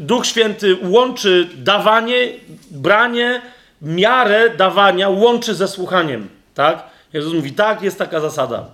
Duch 0.00 0.26
Święty 0.26 0.76
łączy 0.82 1.48
dawanie, 1.56 2.28
branie, 2.70 3.40
miarę 3.82 4.50
dawania 4.50 5.08
łączy 5.08 5.54
ze 5.54 5.68
słuchaniem. 5.68 6.28
Tak? 6.54 6.84
Jezus 7.12 7.32
mówi, 7.32 7.52
tak, 7.52 7.82
jest 7.82 7.98
taka 7.98 8.20
zasada. 8.20 8.66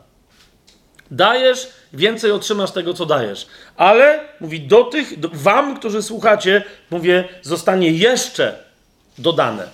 Dajesz, 1.10 1.68
więcej 1.92 2.31
otrzymasz 2.31 2.70
tego, 2.70 2.94
co 2.94 3.07
dajesz. 3.07 3.47
Ale, 3.76 4.20
mówi, 4.41 4.60
do 4.60 4.84
tych, 4.84 5.20
do, 5.20 5.28
wam, 5.33 5.76
którzy 5.76 6.02
słuchacie, 6.02 6.62
mówię, 6.91 7.28
zostanie 7.42 7.91
jeszcze 7.91 8.58
dodane. 9.18 9.68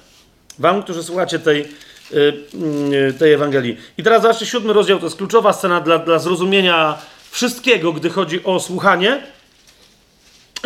Wam, 0.59 0.83
którzy 0.83 1.03
słuchacie 1.03 1.39
tej, 1.39 1.69
yy, 2.11 3.15
tej 3.19 3.33
Ewangelii. 3.33 3.77
I 3.99 4.03
teraz 4.03 4.23
zobaczcie, 4.23 4.47
siódmy 4.47 4.73
rozdział 4.73 4.99
to 4.99 5.07
jest 5.07 5.17
kluczowa 5.17 5.53
scena 5.53 5.81
dla, 5.81 5.99
dla 5.99 6.19
zrozumienia 6.19 6.99
wszystkiego, 7.31 7.93
gdy 7.93 8.11
chodzi 8.11 8.45
o 8.45 8.61
słuchanie. 8.61 9.23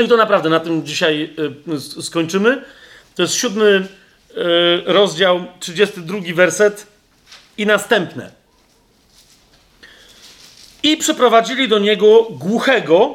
I 0.04 0.08
to 0.08 0.16
naprawdę 0.16 0.50
na 0.50 0.60
tym 0.60 0.86
dzisiaj 0.86 1.34
yy, 1.66 1.80
skończymy. 2.02 2.64
To 3.14 3.22
jest 3.22 3.34
siódmy 3.34 3.70
yy, 3.70 4.03
rozdział, 4.86 5.44
32 5.60 6.18
werset 6.34 6.86
i 7.58 7.66
następne. 7.66 8.30
I 10.82 10.96
przyprowadzili 10.96 11.68
do 11.68 11.78
niego 11.78 12.22
głuchego. 12.30 13.14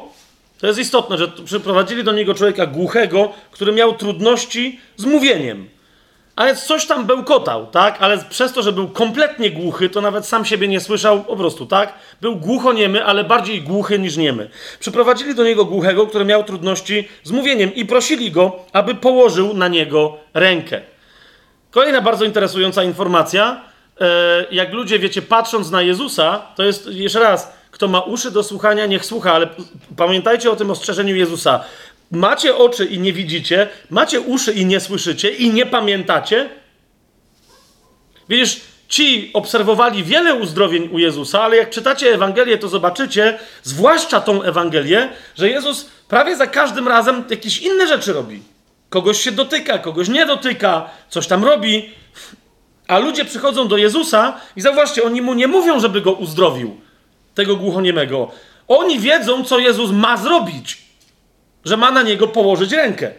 To 0.60 0.66
jest 0.66 0.78
istotne, 0.78 1.18
że 1.18 1.28
przyprowadzili 1.44 2.04
do 2.04 2.12
niego 2.12 2.34
człowieka 2.34 2.66
głuchego, 2.66 3.32
który 3.50 3.72
miał 3.72 3.94
trudności 3.94 4.80
z 4.96 5.04
mówieniem. 5.04 5.68
Ale 6.36 6.56
coś 6.56 6.86
tam 6.86 7.06
bełkotał, 7.06 7.66
tak? 7.66 7.96
Ale 8.02 8.18
przez 8.18 8.52
to, 8.52 8.62
że 8.62 8.72
był 8.72 8.88
kompletnie 8.88 9.50
głuchy, 9.50 9.90
to 9.90 10.00
nawet 10.00 10.26
sam 10.26 10.44
siebie 10.44 10.68
nie 10.68 10.80
słyszał 10.80 11.24
po 11.24 11.36
prostu, 11.36 11.66
tak? 11.66 11.94
Był 12.20 12.36
głuchoniemy, 12.36 13.04
ale 13.04 13.24
bardziej 13.24 13.62
głuchy 13.62 13.98
niż 13.98 14.16
niemy. 14.16 14.50
Przyprowadzili 14.80 15.34
do 15.34 15.44
niego 15.44 15.64
głuchego, 15.64 16.06
który 16.06 16.24
miał 16.24 16.44
trudności 16.44 17.08
z 17.22 17.30
mówieniem 17.30 17.74
i 17.74 17.84
prosili 17.84 18.30
go, 18.30 18.56
aby 18.72 18.94
położył 18.94 19.54
na 19.54 19.68
niego 19.68 20.16
rękę. 20.34 20.82
Kolejna 21.70 22.00
bardzo 22.00 22.24
interesująca 22.24 22.82
informacja. 22.82 23.60
E, 24.00 24.46
jak 24.50 24.72
ludzie, 24.72 24.98
wiecie, 24.98 25.22
patrząc 25.22 25.70
na 25.70 25.82
Jezusa, 25.82 26.42
to 26.56 26.62
jest, 26.62 26.86
jeszcze 26.86 27.20
raz, 27.20 27.52
kto 27.70 27.88
ma 27.88 28.00
uszy 28.00 28.30
do 28.30 28.42
słuchania, 28.42 28.86
niech 28.86 29.04
słucha, 29.04 29.32
ale 29.32 29.48
pamiętajcie 29.96 30.50
o 30.50 30.56
tym 30.56 30.70
ostrzeżeniu 30.70 31.16
Jezusa. 31.16 31.64
Macie 32.10 32.56
oczy 32.56 32.84
i 32.84 32.98
nie 32.98 33.12
widzicie, 33.12 33.68
macie 33.90 34.20
uszy 34.20 34.52
i 34.52 34.66
nie 34.66 34.80
słyszycie 34.80 35.30
i 35.30 35.50
nie 35.50 35.66
pamiętacie. 35.66 36.48
Widzisz, 38.28 38.60
ci 38.88 39.30
obserwowali 39.34 40.04
wiele 40.04 40.34
uzdrowień 40.34 40.88
u 40.92 40.98
Jezusa, 40.98 41.42
ale 41.42 41.56
jak 41.56 41.70
czytacie 41.70 42.14
Ewangelię, 42.14 42.58
to 42.58 42.68
zobaczycie, 42.68 43.38
zwłaszcza 43.62 44.20
tą 44.20 44.42
Ewangelię, 44.42 45.08
że 45.36 45.48
Jezus 45.48 45.90
prawie 46.08 46.36
za 46.36 46.46
każdym 46.46 46.88
razem 46.88 47.24
jakieś 47.30 47.58
inne 47.58 47.86
rzeczy 47.86 48.12
robi. 48.12 48.42
Kogoś 48.90 49.20
się 49.20 49.32
dotyka, 49.32 49.78
kogoś 49.78 50.08
nie 50.08 50.26
dotyka, 50.26 50.90
coś 51.08 51.26
tam 51.26 51.44
robi. 51.44 51.90
A 52.88 52.98
ludzie 52.98 53.24
przychodzą 53.24 53.68
do 53.68 53.76
Jezusa 53.76 54.40
i 54.56 54.60
zauważcie, 54.60 55.02
oni 55.02 55.22
mu 55.22 55.34
nie 55.34 55.48
mówią, 55.48 55.80
żeby 55.80 56.00
go 56.00 56.12
uzdrowił 56.12 56.80
tego 57.34 57.56
głuchoniemego. 57.56 58.30
Oni 58.68 58.98
wiedzą, 58.98 59.44
co 59.44 59.58
Jezus 59.58 59.90
ma 59.90 60.16
zrobić, 60.16 60.78
że 61.64 61.76
ma 61.76 61.90
na 61.90 62.02
niego 62.02 62.28
położyć 62.28 62.72
rękę. 62.72 63.10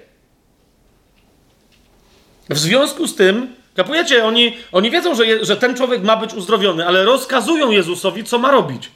W 2.49 2.59
związku 2.59 3.07
z 3.07 3.15
tym, 3.15 3.55
kapujecie, 3.75 4.25
oni, 4.25 4.57
oni 4.71 4.91
wiedzą, 4.91 5.15
że, 5.15 5.25
je, 5.25 5.45
że 5.45 5.57
ten 5.57 5.75
człowiek 5.75 6.03
ma 6.03 6.17
być 6.17 6.33
uzdrowiony, 6.33 6.87
ale 6.87 7.05
rozkazują 7.05 7.71
Jezusowi, 7.71 8.23
co 8.23 8.39
ma 8.39 8.51
robić. 8.51 8.91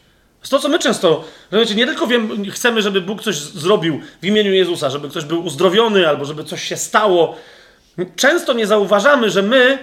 To 0.45 0.49
to, 0.49 0.59
co 0.59 0.69
my 0.69 0.79
często, 0.79 1.23
wiecie, 1.51 1.75
nie 1.75 1.85
tylko 1.85 2.07
wiem, 2.07 2.51
chcemy, 2.51 2.81
żeby 2.81 3.01
Bóg 3.01 3.23
coś 3.23 3.35
zrobił 3.35 4.01
w 4.21 4.25
imieniu 4.25 4.53
Jezusa, 4.53 4.89
żeby 4.89 5.09
ktoś 5.09 5.25
był 5.25 5.45
uzdrowiony 5.45 6.09
albo 6.09 6.25
żeby 6.25 6.43
coś 6.43 6.63
się 6.63 6.77
stało. 6.77 7.35
Często 8.15 8.53
nie 8.53 8.67
zauważamy, 8.67 9.29
że 9.29 9.41
my 9.41 9.77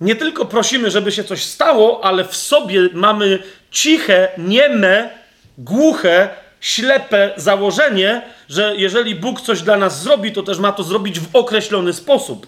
nie 0.00 0.16
tylko 0.16 0.44
prosimy, 0.44 0.90
żeby 0.90 1.12
się 1.12 1.24
coś 1.24 1.44
stało, 1.44 2.04
ale 2.04 2.24
w 2.24 2.36
sobie 2.36 2.80
mamy 2.92 3.38
ciche, 3.70 4.28
nieme, 4.38 5.10
głuche, 5.58 6.28
ślepe 6.60 7.32
założenie, 7.36 8.22
że 8.48 8.74
jeżeli 8.76 9.14
Bóg 9.14 9.40
coś 9.40 9.62
dla 9.62 9.76
nas 9.76 10.02
zrobi, 10.02 10.32
to 10.32 10.42
też 10.42 10.58
ma 10.58 10.72
to 10.72 10.82
zrobić 10.82 11.20
w 11.20 11.36
określony 11.36 11.92
sposób. 11.92 12.46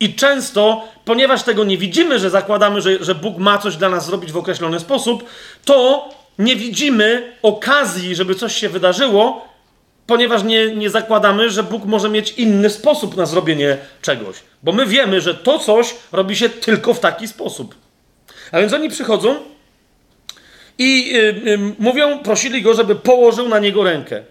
I 0.00 0.14
często, 0.14 0.88
ponieważ 1.04 1.42
tego 1.42 1.64
nie 1.64 1.78
widzimy, 1.78 2.18
że 2.18 2.30
zakładamy, 2.30 2.80
że, 2.80 3.04
że 3.04 3.14
Bóg 3.14 3.38
ma 3.38 3.58
coś 3.58 3.76
dla 3.76 3.88
nas 3.88 4.06
zrobić 4.06 4.32
w 4.32 4.36
określony 4.36 4.80
sposób, 4.80 5.24
to 5.64 6.08
nie 6.38 6.56
widzimy 6.56 7.32
okazji, 7.42 8.14
żeby 8.14 8.34
coś 8.34 8.56
się 8.56 8.68
wydarzyło, 8.68 9.48
ponieważ 10.06 10.42
nie, 10.42 10.76
nie 10.76 10.90
zakładamy, 10.90 11.50
że 11.50 11.62
Bóg 11.62 11.84
może 11.84 12.08
mieć 12.08 12.32
inny 12.32 12.70
sposób 12.70 13.16
na 13.16 13.26
zrobienie 13.26 13.76
czegoś. 14.02 14.36
Bo 14.62 14.72
my 14.72 14.86
wiemy, 14.86 15.20
że 15.20 15.34
to 15.34 15.58
coś 15.58 15.94
robi 16.12 16.36
się 16.36 16.48
tylko 16.48 16.94
w 16.94 17.00
taki 17.00 17.28
sposób. 17.28 17.74
A 18.52 18.60
więc 18.60 18.72
oni 18.72 18.88
przychodzą 18.88 19.36
i 20.78 21.12
yy, 21.12 21.40
yy, 21.44 21.58
mówią, 21.78 22.18
prosili 22.18 22.62
go, 22.62 22.74
żeby 22.74 22.94
położył 22.94 23.48
na 23.48 23.58
niego 23.58 23.84
rękę. 23.84 24.22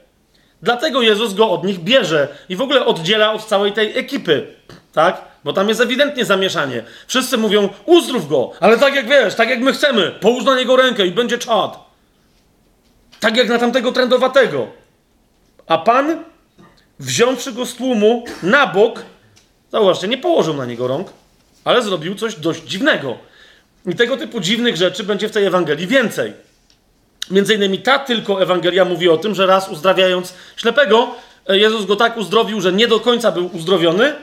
Dlatego 0.62 1.02
Jezus 1.02 1.34
go 1.34 1.50
od 1.50 1.64
nich 1.64 1.80
bierze 1.80 2.28
i 2.50 2.56
w 2.56 2.62
ogóle 2.62 2.86
oddziela 2.86 3.34
od 3.34 3.46
całej 3.46 3.72
tej 3.72 3.98
ekipy. 3.98 4.48
Tak? 4.94 5.22
Bo 5.44 5.54
tam 5.54 5.70
jest 5.70 5.82
ewidentnie 5.82 6.26
zamieszanie. 6.26 6.84
Wszyscy 7.08 7.38
mówią, 7.38 7.70
uzdrów 7.86 8.30
go, 8.30 8.52
ale 8.60 8.78
tak 8.78 8.96
jak 8.96 9.08
wiesz, 9.08 9.36
tak 9.36 9.50
jak 9.50 9.60
my 9.60 9.74
chcemy, 9.74 10.12
połóż 10.22 10.44
na 10.44 10.56
niego 10.56 10.76
rękę 10.76 11.08
i 11.08 11.12
będzie 11.12 11.38
czad. 11.38 11.86
Tak 13.20 13.38
jak 13.38 13.50
na 13.50 13.60
tamtego 13.60 13.92
trendowatego. 13.92 14.68
A 15.68 15.78
Pan, 15.78 16.24
wziąwszy 17.00 17.52
go 17.52 17.66
z 17.66 17.76
tłumu 17.76 18.26
na 18.44 18.68
bok, 18.68 19.06
zauważcie, 19.72 20.08
nie 20.08 20.18
położył 20.18 20.54
na 20.54 20.66
niego 20.66 20.88
rąk, 20.88 21.08
ale 21.64 21.82
zrobił 21.82 22.16
coś 22.16 22.36
dość 22.36 22.64
dziwnego. 22.64 23.18
I 23.86 23.96
tego 23.96 24.18
typu 24.18 24.40
dziwnych 24.40 24.76
rzeczy 24.76 25.04
będzie 25.04 25.30
w 25.30 25.32
tej 25.32 25.46
Ewangelii 25.46 25.88
więcej. 25.88 26.34
Między 27.32 27.54
innymi 27.54 27.80
ta 27.80 28.00
tylko 28.00 28.42
Ewangelia 28.42 28.86
mówi 28.86 29.10
o 29.10 29.18
tym, 29.18 29.36
że 29.36 29.46
raz 29.46 29.70
uzdrawiając 29.70 30.34
ślepego, 30.58 31.16
Jezus 31.50 31.86
go 31.86 31.96
tak 31.96 32.18
uzdrowił, 32.18 32.62
że 32.62 32.74
nie 32.74 32.88
do 32.88 33.00
końca 33.00 33.32
był 33.32 33.50
uzdrowiony, 33.54 34.16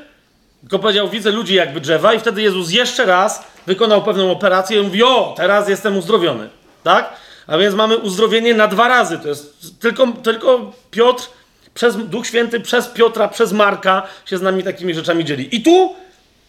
tylko 0.60 0.78
powiedział, 0.78 1.08
widzę 1.08 1.30
ludzi 1.30 1.54
jakby 1.54 1.80
drzewa 1.80 2.14
i 2.14 2.18
wtedy 2.18 2.42
Jezus 2.42 2.70
jeszcze 2.70 3.06
raz 3.06 3.44
wykonał 3.66 4.02
pewną 4.02 4.30
operację 4.30 4.80
i 4.80 4.82
mówi, 4.82 5.02
o, 5.02 5.34
teraz 5.36 5.68
jestem 5.68 5.96
uzdrowiony. 5.96 6.48
Tak? 6.82 7.12
A 7.52 7.58
więc 7.58 7.74
mamy 7.74 7.98
uzdrowienie 7.98 8.54
na 8.54 8.68
dwa 8.68 8.88
razy. 8.88 9.18
To 9.18 9.28
jest 9.28 9.80
tylko, 9.80 10.06
tylko 10.06 10.72
Piotr, 10.90 11.30
przez 11.74 11.96
Duch 11.96 12.26
Święty, 12.26 12.60
przez 12.60 12.86
Piotra, 12.86 13.28
przez 13.28 13.52
Marka 13.52 14.02
się 14.26 14.38
z 14.38 14.42
nami 14.42 14.62
takimi 14.62 14.94
rzeczami 14.94 15.24
dzieli. 15.24 15.56
I 15.56 15.62
tu 15.62 15.94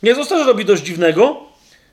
Jezus 0.03 0.27
też 0.27 0.47
robi 0.47 0.65
dość 0.65 0.83
dziwnego. 0.83 1.43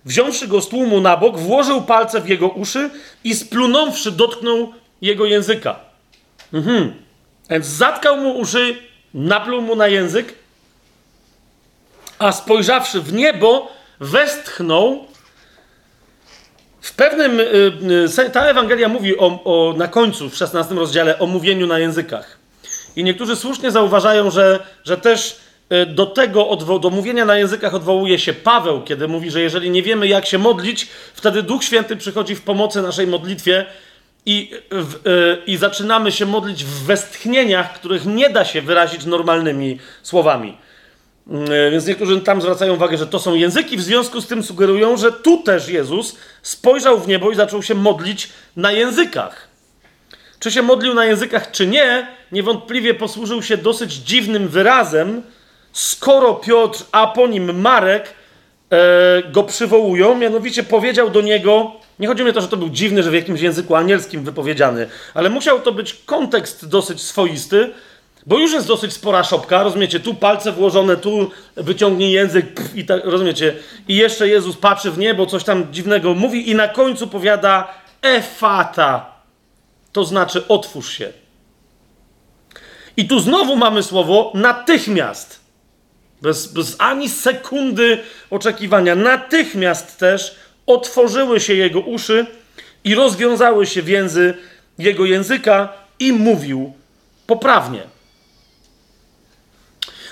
Wziąwszy 0.04 0.48
go 0.48 0.60
z 0.60 0.68
tłumu 0.68 1.00
na 1.00 1.16
bok, 1.16 1.38
włożył 1.38 1.82
palce 1.82 2.20
w 2.20 2.28
jego 2.28 2.48
uszy 2.48 2.90
i 3.24 3.34
splunąwszy 3.34 4.10
dotknął 4.10 4.72
jego 5.02 5.26
języka. 5.26 5.80
Mhm. 6.52 6.94
Więc 7.50 7.66
zatkał 7.66 8.16
mu 8.16 8.38
uszy, 8.38 8.76
napluł 9.14 9.62
mu 9.62 9.76
na 9.76 9.88
język, 9.88 10.34
a 12.18 12.32
spojrzawszy 12.32 13.00
w 13.00 13.12
niebo, 13.12 13.72
westchnął 14.00 15.06
w 16.80 16.94
pewnym. 16.94 17.40
Y, 17.40 17.44
y, 18.26 18.30
ta 18.30 18.46
Ewangelia 18.46 18.88
mówi 18.88 19.18
o, 19.18 19.40
o, 19.44 19.74
na 19.76 19.88
końcu, 19.88 20.30
w 20.30 20.36
16 20.36 20.74
rozdziale, 20.74 21.18
o 21.18 21.26
mówieniu 21.26 21.66
na 21.66 21.78
językach. 21.78 22.38
I 22.96 23.04
niektórzy 23.04 23.36
słusznie 23.36 23.70
zauważają, 23.70 24.30
że, 24.30 24.58
że 24.84 24.96
też 24.96 25.40
y, 25.72 25.86
do 25.86 26.06
tego, 26.06 26.56
do 26.82 26.90
mówienia 26.90 27.24
na 27.24 27.36
językach 27.36 27.74
odwołuje 27.74 28.18
się 28.18 28.32
Paweł, 28.32 28.82
kiedy 28.82 29.08
mówi, 29.08 29.30
że 29.30 29.40
jeżeli 29.40 29.70
nie 29.70 29.82
wiemy, 29.82 30.08
jak 30.08 30.26
się 30.26 30.38
modlić, 30.38 30.88
wtedy 31.14 31.42
Duch 31.42 31.64
Święty 31.64 31.96
przychodzi 31.96 32.34
w 32.34 32.42
pomocy 32.42 32.82
naszej 32.82 33.06
modlitwie 33.06 33.66
i, 34.26 34.50
w, 34.70 35.42
i 35.46 35.56
zaczynamy 35.56 36.12
się 36.12 36.26
modlić 36.26 36.64
w 36.64 36.84
westchnieniach, 36.84 37.74
których 37.74 38.06
nie 38.06 38.30
da 38.30 38.44
się 38.44 38.62
wyrazić 38.62 39.04
normalnymi 39.04 39.78
słowami. 40.02 40.56
Y, 41.28 41.70
więc 41.70 41.86
niektórzy 41.86 42.20
tam 42.20 42.42
zwracają 42.42 42.74
uwagę, 42.74 42.96
że 42.96 43.06
to 43.06 43.18
są 43.18 43.34
języki, 43.34 43.76
w 43.76 43.82
związku 43.82 44.20
z 44.20 44.26
tym 44.26 44.42
sugerują, 44.42 44.96
że 44.96 45.12
tu 45.12 45.42
też 45.42 45.68
Jezus 45.68 46.16
spojrzał 46.42 47.00
w 47.00 47.08
niebo 47.08 47.30
i 47.30 47.34
zaczął 47.34 47.62
się 47.62 47.74
modlić 47.74 48.28
na 48.56 48.72
językach. 48.72 49.48
Czy 50.38 50.50
się 50.50 50.62
modlił 50.62 50.94
na 50.94 51.04
językach, 51.04 51.50
czy 51.50 51.66
nie, 51.66 52.06
niewątpliwie 52.32 52.94
posłużył 52.94 53.42
się 53.42 53.56
dosyć 53.56 53.92
dziwnym 53.92 54.48
wyrazem, 54.48 55.22
skoro 55.72 56.34
Piotr, 56.34 56.84
a 56.92 57.06
po 57.06 57.26
nim 57.26 57.60
Marek 57.60 58.14
e, 58.70 59.22
go 59.32 59.42
przywołują, 59.42 60.14
mianowicie 60.14 60.62
powiedział 60.62 61.10
do 61.10 61.20
niego, 61.20 61.72
nie 61.98 62.08
chodzi 62.08 62.24
mi 62.24 62.30
o 62.30 62.32
to, 62.32 62.40
że 62.40 62.48
to 62.48 62.56
był 62.56 62.70
dziwny, 62.70 63.02
że 63.02 63.10
w 63.10 63.14
jakimś 63.14 63.40
języku 63.40 63.74
anielskim 63.74 64.24
wypowiedziany, 64.24 64.88
ale 65.14 65.30
musiał 65.30 65.60
to 65.60 65.72
być 65.72 65.94
kontekst 65.94 66.68
dosyć 66.68 67.02
swoisty, 67.02 67.70
bo 68.26 68.38
już 68.38 68.52
jest 68.52 68.66
dosyć 68.66 68.92
spora 68.92 69.24
szopka, 69.24 69.62
rozumiecie, 69.62 70.00
tu 70.00 70.14
palce 70.14 70.52
włożone, 70.52 70.96
tu 70.96 71.30
wyciągnij 71.56 72.12
język 72.12 72.54
pff, 72.54 72.76
i 72.76 72.84
tak, 72.84 73.04
rozumiecie, 73.04 73.54
i 73.88 73.96
jeszcze 73.96 74.28
Jezus 74.28 74.56
patrzy 74.56 74.90
w 74.90 74.98
niebo, 74.98 75.26
coś 75.26 75.44
tam 75.44 75.72
dziwnego 75.72 76.14
mówi 76.14 76.50
i 76.50 76.54
na 76.54 76.68
końcu 76.68 77.06
powiada 77.06 77.74
efata, 78.02 79.14
to 79.92 80.04
znaczy 80.04 80.48
otwórz 80.48 80.92
się. 80.92 81.12
I 82.96 83.08
tu 83.08 83.20
znowu 83.20 83.56
mamy 83.56 83.82
słowo 83.82 84.32
natychmiast. 84.34 85.40
Bez, 86.22 86.52
bez 86.52 86.76
ani 86.78 87.08
sekundy 87.08 87.98
oczekiwania. 88.30 88.94
Natychmiast 88.94 89.98
też 89.98 90.36
otworzyły 90.66 91.40
się 91.40 91.54
jego 91.54 91.80
uszy 91.80 92.26
i 92.84 92.94
rozwiązały 92.94 93.66
się 93.66 93.82
więzy 93.82 94.34
jego 94.78 95.04
języka 95.04 95.72
i 95.98 96.12
mówił 96.12 96.72
poprawnie. 97.26 97.82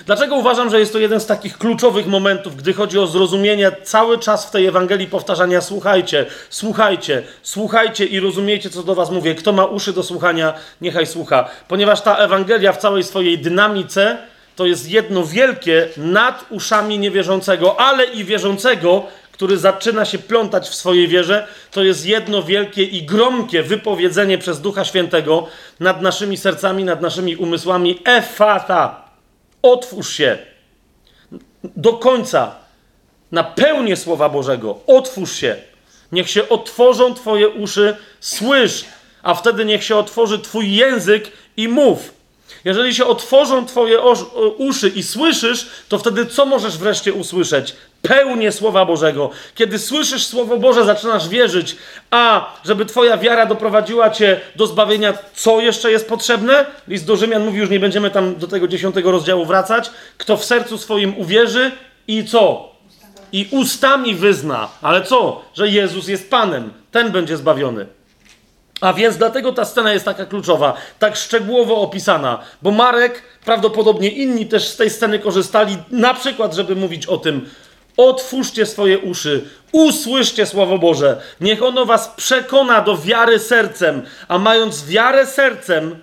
Dlaczego 0.09 0.35
uważam, 0.35 0.69
że 0.69 0.79
jest 0.79 0.93
to 0.93 0.99
jeden 0.99 1.19
z 1.19 1.25
takich 1.25 1.57
kluczowych 1.57 2.07
momentów, 2.07 2.55
gdy 2.55 2.73
chodzi 2.73 2.99
o 2.99 3.07
zrozumienie 3.07 3.71
cały 3.83 4.17
czas 4.17 4.45
w 4.45 4.51
tej 4.51 4.65
Ewangelii 4.65 5.07
powtarzania 5.07 5.61
słuchajcie, 5.61 6.25
słuchajcie, 6.49 7.23
słuchajcie 7.43 8.05
i 8.05 8.19
rozumiecie, 8.19 8.69
co 8.69 8.83
do 8.83 8.95
was 8.95 9.11
mówię. 9.11 9.35
Kto 9.35 9.51
ma 9.53 9.65
uszy 9.65 9.93
do 9.93 10.03
słuchania, 10.03 10.53
niechaj 10.81 11.07
słucha. 11.07 11.49
Ponieważ 11.67 12.01
ta 12.01 12.15
Ewangelia 12.15 12.73
w 12.73 12.77
całej 12.77 13.03
swojej 13.03 13.39
dynamice 13.39 14.17
to 14.55 14.65
jest 14.65 14.89
jedno 14.89 15.23
wielkie 15.23 15.87
nad 15.97 16.45
uszami 16.49 16.99
niewierzącego, 16.99 17.79
ale 17.79 18.05
i 18.05 18.23
wierzącego, 18.23 19.03
który 19.31 19.57
zaczyna 19.57 20.05
się 20.05 20.17
plątać 20.17 20.69
w 20.69 20.75
swojej 20.75 21.07
wierze, 21.07 21.47
to 21.71 21.83
jest 21.83 22.05
jedno 22.05 22.43
wielkie 22.43 22.83
i 22.83 23.03
gromkie 23.03 23.63
wypowiedzenie 23.63 24.37
przez 24.37 24.61
Ducha 24.61 24.85
Świętego 24.85 25.47
nad 25.79 26.01
naszymi 26.01 26.37
sercami, 26.37 26.83
nad 26.83 27.01
naszymi 27.01 27.35
umysłami. 27.35 27.99
Efata! 28.05 29.08
Otwórz 29.61 30.09
się 30.09 30.37
do 31.63 31.93
końca 31.93 32.55
na 33.31 33.43
pełnię 33.43 33.95
Słowa 33.95 34.29
Bożego. 34.29 34.79
Otwórz 34.87 35.31
się. 35.31 35.55
Niech 36.11 36.29
się 36.29 36.49
otworzą 36.49 37.13
Twoje 37.13 37.49
uszy, 37.49 37.97
słysz, 38.19 38.85
a 39.23 39.33
wtedy 39.33 39.65
niech 39.65 39.83
się 39.83 39.95
otworzy 39.95 40.39
Twój 40.39 40.75
język 40.75 41.31
i 41.57 41.67
mów. 41.67 42.13
Jeżeli 42.65 42.95
się 42.95 43.05
otworzą 43.05 43.65
Twoje 43.65 43.99
uszy 44.57 44.89
i 44.89 45.03
słyszysz, 45.03 45.67
to 45.89 45.99
wtedy 45.99 46.25
co 46.25 46.45
możesz 46.45 46.77
wreszcie 46.77 47.13
usłyszeć? 47.13 47.75
Pełnię 48.01 48.51
Słowa 48.51 48.85
Bożego. 48.85 49.29
Kiedy 49.55 49.79
słyszysz 49.79 50.25
Słowo 50.25 50.57
Boże, 50.57 50.85
zaczynasz 50.85 51.29
wierzyć, 51.29 51.75
a 52.11 52.53
żeby 52.65 52.85
Twoja 52.85 53.17
wiara 53.17 53.45
doprowadziła 53.45 54.09
Cię 54.09 54.39
do 54.55 54.67
zbawienia, 54.67 55.13
co 55.35 55.61
jeszcze 55.61 55.91
jest 55.91 56.09
potrzebne? 56.09 56.65
List 56.87 57.05
do 57.05 57.15
Rzymian 57.15 57.45
mówi, 57.45 57.57
już 57.57 57.69
nie 57.69 57.79
będziemy 57.79 58.11
tam 58.11 58.35
do 58.35 58.47
tego 58.47 58.67
dziesiątego 58.67 59.11
rozdziału 59.11 59.45
wracać. 59.45 59.91
Kto 60.17 60.37
w 60.37 60.45
sercu 60.45 60.77
swoim 60.77 61.17
uwierzy 61.17 61.71
i 62.07 62.25
co? 62.25 62.71
I 63.31 63.47
ustami 63.51 64.15
wyzna. 64.15 64.69
Ale 64.81 65.01
co? 65.01 65.41
Że 65.53 65.67
Jezus 65.67 66.07
jest 66.07 66.29
Panem. 66.29 66.73
Ten 66.91 67.11
będzie 67.11 67.37
zbawiony. 67.37 67.85
A 68.81 68.93
więc 68.93 69.17
dlatego 69.17 69.53
ta 69.53 69.65
scena 69.65 69.93
jest 69.93 70.05
taka 70.05 70.25
kluczowa, 70.25 70.73
tak 70.99 71.15
szczegółowo 71.15 71.81
opisana, 71.81 72.39
bo 72.61 72.71
Marek, 72.71 73.23
prawdopodobnie 73.45 74.09
inni 74.09 74.45
też 74.45 74.67
z 74.67 74.77
tej 74.77 74.89
sceny 74.89 75.19
korzystali, 75.19 75.77
na 75.91 76.13
przykład, 76.13 76.53
żeby 76.53 76.75
mówić 76.75 77.05
o 77.05 77.17
tym, 77.17 77.49
otwórzcie 77.99 78.65
swoje 78.65 78.99
uszy, 78.99 79.45
usłyszcie 79.71 80.45
Słowo 80.45 80.77
Boże, 80.77 81.21
niech 81.41 81.63
ono 81.63 81.85
was 81.85 82.07
przekona 82.07 82.81
do 82.81 82.97
wiary 82.97 83.39
sercem, 83.39 84.01
a 84.27 84.37
mając 84.37 84.85
wiarę 84.85 85.25
sercem, 85.25 85.95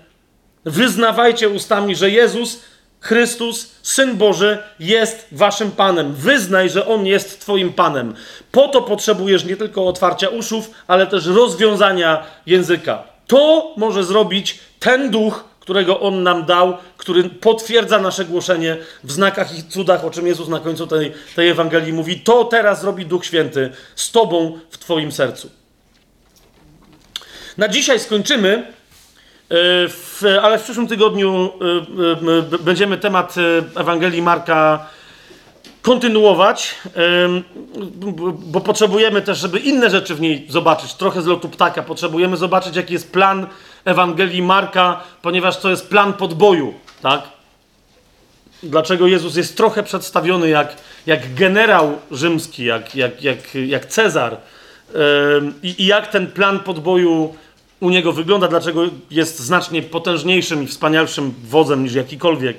wyznawajcie 0.64 1.48
ustami, 1.48 1.96
że 1.96 2.10
Jezus 2.10 2.60
Chrystus, 3.00 3.72
Syn 3.82 4.16
Boży, 4.16 4.58
jest 4.80 5.26
waszym 5.32 5.70
Panem. 5.70 6.14
Wyznaj, 6.14 6.70
że 6.70 6.86
On 6.86 7.06
jest 7.06 7.40
Twoim 7.40 7.72
Panem. 7.72 8.14
Po 8.52 8.68
to 8.68 8.82
potrzebujesz 8.82 9.44
nie 9.44 9.56
tylko 9.56 9.86
otwarcia 9.86 10.28
uszów, 10.28 10.70
ale 10.86 11.06
też 11.06 11.26
rozwiązania 11.26 12.24
języka. 12.46 13.02
To 13.26 13.74
może 13.76 14.04
zrobić 14.04 14.58
ten 14.80 15.10
duch, 15.10 15.44
którego 15.66 16.00
On 16.00 16.22
nam 16.22 16.44
dał, 16.44 16.76
który 16.96 17.24
potwierdza 17.24 17.98
nasze 17.98 18.24
głoszenie 18.24 18.76
w 19.04 19.12
znakach 19.12 19.58
i 19.58 19.62
cudach, 19.62 20.04
o 20.04 20.10
czym 20.10 20.26
Jezus 20.26 20.48
na 20.48 20.60
końcu 20.60 20.86
tej, 20.86 21.12
tej 21.36 21.48
Ewangelii 21.48 21.92
mówi. 21.92 22.20
To 22.20 22.44
teraz 22.44 22.84
robi 22.84 23.06
Duch 23.06 23.24
Święty 23.24 23.70
z 23.96 24.10
Tobą 24.10 24.58
w 24.70 24.78
Twoim 24.78 25.12
sercu. 25.12 25.50
Na 27.58 27.68
dzisiaj 27.68 28.00
skończymy. 28.00 28.72
E, 30.22 30.42
ale 30.42 30.58
w 30.58 30.62
przyszłym 30.62 30.86
tygodniu 30.86 31.50
e, 32.52 32.56
e, 32.56 32.58
będziemy 32.58 32.98
temat 32.98 33.34
Ewangelii 33.76 34.22
Marka 34.22 34.86
kontynuować, 35.82 36.74
bo 38.26 38.60
potrzebujemy 38.60 39.22
też, 39.22 39.38
żeby 39.38 39.58
inne 39.58 39.90
rzeczy 39.90 40.14
w 40.14 40.20
niej 40.20 40.46
zobaczyć, 40.48 40.94
trochę 40.94 41.22
z 41.22 41.26
lotu 41.26 41.48
ptaka. 41.48 41.82
Potrzebujemy 41.82 42.36
zobaczyć, 42.36 42.76
jaki 42.76 42.92
jest 42.92 43.12
plan 43.12 43.46
Ewangelii 43.86 44.42
Marka, 44.42 45.00
ponieważ 45.22 45.56
to 45.56 45.70
jest 45.70 45.88
plan 45.88 46.12
podboju, 46.12 46.74
tak? 47.02 47.22
Dlaczego 48.62 49.06
Jezus 49.06 49.36
jest 49.36 49.56
trochę 49.56 49.82
przedstawiony 49.82 50.48
jak, 50.48 50.76
jak 51.06 51.34
generał 51.34 51.98
rzymski, 52.10 52.64
jak, 52.64 52.94
jak, 52.94 53.22
jak, 53.22 53.54
jak 53.54 53.86
Cezar 53.86 54.36
i, 55.62 55.82
i 55.82 55.86
jak 55.86 56.06
ten 56.06 56.26
plan 56.26 56.60
podboju 56.60 57.34
u 57.80 57.90
niego 57.90 58.12
wygląda, 58.12 58.48
dlaczego 58.48 58.82
jest 59.10 59.38
znacznie 59.38 59.82
potężniejszym 59.82 60.62
i 60.62 60.66
wspanialszym 60.66 61.34
wodzem 61.44 61.84
niż 61.84 61.94
jakikolwiek 61.94 62.56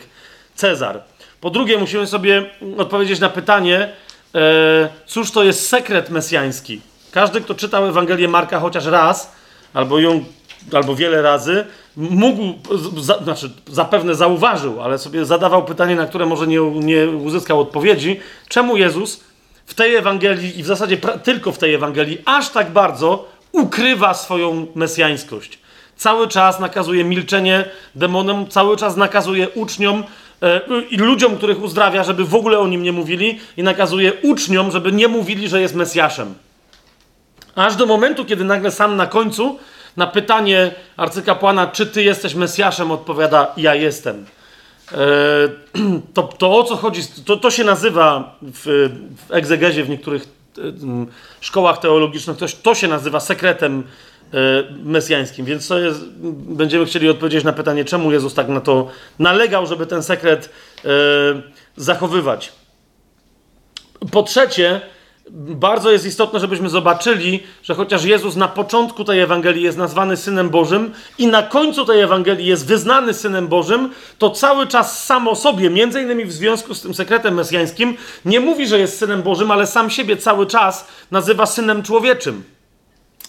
Cezar. 0.56 1.01
Po 1.41 1.49
drugie, 1.49 1.77
musimy 1.77 2.07
sobie 2.07 2.49
odpowiedzieć 2.77 3.19
na 3.19 3.30
pytanie, 3.30 3.89
e, 4.35 4.89
cóż 5.06 5.31
to 5.31 5.43
jest 5.43 5.69
sekret 5.69 6.09
mesjański. 6.09 6.81
Każdy, 7.11 7.41
kto 7.41 7.56
czytał 7.56 7.88
Ewangelię 7.88 8.27
Marka 8.27 8.59
chociaż 8.59 8.85
raz, 8.85 9.31
albo 9.73 9.99
ją, 9.99 10.25
albo 10.74 10.96
wiele 10.96 11.22
razy, 11.22 11.66
mógł, 11.98 12.42
za, 12.98 13.24
znaczy 13.24 13.52
zapewne 13.72 14.16
zauważył, 14.16 14.82
ale 14.82 14.98
sobie 14.98 15.26
zadawał 15.26 15.66
pytanie, 15.66 15.96
na 15.96 16.06
które 16.06 16.26
może 16.26 16.48
nie, 16.48 16.60
nie 16.60 17.08
uzyskał 17.08 17.60
odpowiedzi, 17.60 18.20
czemu 18.48 18.78
Jezus 18.78 19.24
w 19.66 19.74
tej 19.74 19.96
Ewangelii 19.96 20.60
i 20.60 20.64
w 20.64 20.66
zasadzie 20.66 20.98
tylko 20.98 21.52
w 21.52 21.58
tej 21.58 21.74
Ewangelii 21.74 22.22
aż 22.26 22.50
tak 22.50 22.72
bardzo 22.72 23.26
ukrywa 23.52 24.14
swoją 24.14 24.68
mesjańskość. 24.76 25.60
Cały 25.96 26.28
czas 26.28 26.60
nakazuje 26.60 27.04
milczenie 27.04 27.66
demonom, 27.96 28.48
cały 28.48 28.78
czas 28.78 28.96
nakazuje 28.96 29.50
uczniom 29.50 30.04
e, 30.42 30.62
i 30.90 30.98
ludziom, 30.98 31.38
których 31.38 31.64
uzdrawia, 31.64 32.04
żeby 32.04 32.26
w 32.26 32.36
ogóle 32.36 32.60
o 32.60 32.68
nim 32.68 32.84
nie 32.84 32.92
mówili, 32.92 33.40
i 33.58 33.64
nakazuje 33.64 34.14
uczniom, 34.14 34.72
żeby 34.72 34.92
nie 34.92 35.08
mówili, 35.08 35.50
że 35.50 35.62
jest 35.62 35.76
Mesjaszem. 35.76 36.34
Aż 37.56 37.76
do 37.76 37.86
momentu, 37.86 38.26
kiedy 38.26 38.44
nagle 38.44 38.72
sam 38.72 38.96
na 38.96 39.08
końcu 39.08 39.60
na 39.98 40.08
pytanie 40.08 40.72
arcykapłana, 40.98 41.67
czy 41.67 41.85
ty 41.85 42.03
jesteś 42.03 42.35
Mesjaszem, 42.35 42.92
odpowiada: 42.92 43.53
Ja 43.58 43.76
jestem. 43.76 44.26
E, 44.92 44.98
to, 46.14 46.24
to 46.24 46.58
o 46.58 46.64
co 46.64 46.76
chodzi, 46.76 47.01
to, 47.26 47.38
to 47.38 47.51
się 47.51 47.64
nazywa 47.64 48.38
w, 48.42 48.90
w 49.27 49.32
egzegezie 49.32 49.84
w 49.84 49.90
niektórych 49.90 50.38
szkołach 51.42 51.77
teologicznych, 51.77 52.38
to, 52.38 52.45
to 52.64 52.76
się 52.76 52.88
nazywa 52.88 53.19
sekretem 53.19 53.84
e, 54.34 54.38
mesjańskim. 54.84 55.45
Więc 55.45 55.67
to 55.67 55.80
jest, 55.80 56.06
będziemy 56.32 56.85
chcieli 56.85 57.09
odpowiedzieć 57.09 57.43
na 57.43 57.53
pytanie, 57.53 57.85
czemu 57.85 58.11
Jezus 58.11 58.34
tak 58.34 58.48
na 58.48 58.61
to 58.61 58.88
nalegał, 59.19 59.66
żeby 59.66 59.85
ten 59.85 60.03
sekret 60.03 60.50
e, 60.85 60.90
zachowywać. 61.77 62.51
Po 64.11 64.24
trzecie, 64.24 64.82
bardzo 65.31 65.91
jest 65.91 66.06
istotne, 66.06 66.39
żebyśmy 66.39 66.69
zobaczyli, 66.69 67.43
że 67.64 67.75
chociaż 67.75 68.03
Jezus 68.03 68.35
na 68.35 68.47
początku 68.47 69.03
tej 69.03 69.19
Ewangelii 69.19 69.64
jest 69.64 69.77
nazwany 69.77 70.17
Synem 70.17 70.49
Bożym 70.49 70.93
i 71.17 71.27
na 71.27 71.43
końcu 71.43 71.85
tej 71.85 72.01
Ewangelii 72.01 72.45
jest 72.45 72.67
wyznany 72.67 73.14
Synem 73.14 73.47
Bożym, 73.47 73.89
to 74.17 74.30
cały 74.30 74.67
czas 74.67 75.06
sam 75.06 75.27
o 75.27 75.35
sobie, 75.35 75.69
między 75.69 76.01
innymi 76.01 76.25
w 76.25 76.33
związku 76.33 76.73
z 76.73 76.81
tym 76.81 76.93
sekretem 76.93 77.33
mesjańskim, 77.33 77.97
nie 78.25 78.39
mówi, 78.39 78.67
że 78.67 78.80
jest 78.80 78.99
Synem 78.99 79.23
Bożym, 79.23 79.51
ale 79.51 79.67
sam 79.67 79.89
siebie 79.89 80.17
cały 80.17 80.45
czas 80.45 80.88
nazywa 81.11 81.45
Synem 81.45 81.83
Człowieczym. 81.83 82.43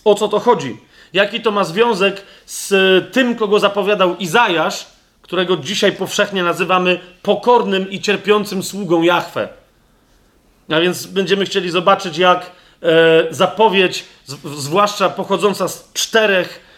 O 0.05 0.15
co 0.15 0.29
to 0.29 0.41
chodzi? 0.41 0.77
Jaki 1.13 1.41
to 1.41 1.51
ma 1.51 1.65
związek 1.65 2.23
z 2.47 2.73
tym, 3.15 3.35
kogo 3.35 3.59
zapowiadał 3.59 4.17
Izajasz, 4.17 4.87
którego 5.23 5.57
dzisiaj 5.57 5.93
powszechnie 5.93 6.43
nazywamy 6.43 7.01
pokornym 7.23 7.91
i 7.91 8.01
cierpiącym 8.01 8.63
sługą 8.63 9.03
Jahwe? 9.03 9.49
A 10.71 10.81
więc 10.81 11.07
będziemy 11.07 11.45
chcieli 11.45 11.71
zobaczyć, 11.71 12.19
jak 12.19 12.51
e, 12.83 13.27
zapowiedź, 13.31 14.05
zwłaszcza 14.45 15.09
pochodząca 15.09 15.69
z 15.69 15.93
czterech 15.93 16.69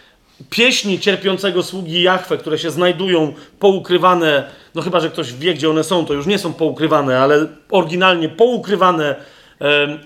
pieśni 0.49 0.99
cierpiącego 0.99 1.63
sługi 1.63 2.01
Jahwe, 2.01 2.37
które 2.37 2.57
się 2.57 2.71
znajdują 2.71 3.33
poukrywane, 3.59 4.43
no 4.75 4.81
chyba, 4.81 4.99
że 4.99 5.09
ktoś 5.09 5.33
wie, 5.33 5.53
gdzie 5.53 5.69
one 5.69 5.83
są, 5.83 6.05
to 6.05 6.13
już 6.13 6.25
nie 6.25 6.39
są 6.39 6.53
poukrywane, 6.53 7.19
ale 7.19 7.47
oryginalnie 7.71 8.29
poukrywane 8.29 9.09
e, 9.09 9.15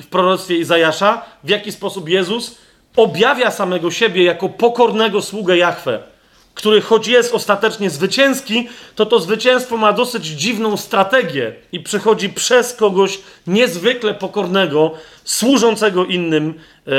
w 0.01 0.07
proroctwie 0.07 0.57
Izajasza, 0.57 1.25
w 1.43 1.49
jaki 1.49 1.72
sposób 1.72 2.09
Jezus 2.09 2.57
objawia 2.95 3.51
samego 3.51 3.91
siebie 3.91 4.23
jako 4.23 4.49
pokornego 4.49 5.22
sługę 5.22 5.57
Jahwe 5.57 6.14
który 6.56 6.82
choć 6.82 7.08
jest 7.08 7.34
ostatecznie 7.34 7.90
zwycięski, 7.90 8.67
to 8.95 9.06
to 9.06 9.19
zwycięstwo 9.19 9.77
ma 9.77 9.93
dosyć 9.93 10.25
dziwną 10.25 10.77
strategię 10.77 11.53
i 11.72 11.80
przychodzi 11.80 12.30
przez 12.30 12.74
kogoś 12.74 13.19
niezwykle 13.48 14.14
pokornego, 14.14 14.92
służącego 15.24 16.06
innym 16.06 16.53
yy, 16.85 16.93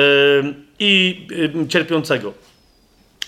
i 0.78 1.26
yy, 1.30 1.68
cierpiącego. 1.68 2.32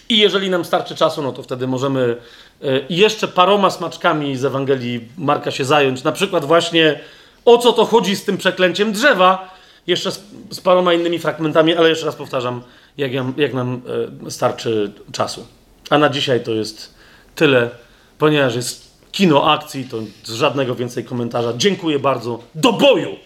I 0.08 0.18
jeżeli 0.18 0.50
nam 0.50 0.64
starczy 0.64 0.94
czasu, 0.94 1.22
no 1.22 1.32
to 1.32 1.42
wtedy 1.42 1.66
możemy 1.66 2.16
yy, 2.60 2.84
jeszcze 2.90 3.28
paroma 3.28 3.70
smaczkami 3.70 4.36
z 4.36 4.44
Ewangelii 4.44 5.00
Marka 5.18 5.50
się 5.50 5.64
zająć. 5.64 6.04
Na 6.04 6.12
przykład 6.12 6.44
właśnie 6.44 7.00
o 7.44 7.58
co 7.58 7.72
to 7.72 7.84
chodzi 7.84 8.16
z 8.16 8.24
tym 8.24 8.36
przeklęciem 8.36 8.92
drzewa, 8.92 9.54
jeszcze 9.86 10.12
z, 10.12 10.20
z 10.50 10.60
paroma 10.60 10.92
innymi 10.92 11.18
fragmentami, 11.18 11.74
ale 11.74 11.88
jeszcze 11.88 12.06
raz 12.06 12.16
powtarzam, 12.16 12.62
jak, 12.98 13.12
jak 13.36 13.54
nam 13.54 13.80
starczy 14.28 14.92
czasu. 15.12 15.57
A 15.90 15.98
na 15.98 16.08
dzisiaj 16.08 16.44
to 16.44 16.52
jest 16.52 16.94
tyle, 17.34 17.70
ponieważ 18.18 18.56
jest 18.56 18.88
kino 19.12 19.52
akcji, 19.52 19.84
to 19.84 19.98
żadnego 20.34 20.74
więcej 20.74 21.04
komentarza. 21.04 21.52
Dziękuję 21.56 21.98
bardzo. 21.98 22.42
Do 22.54 22.72
boju! 22.72 23.16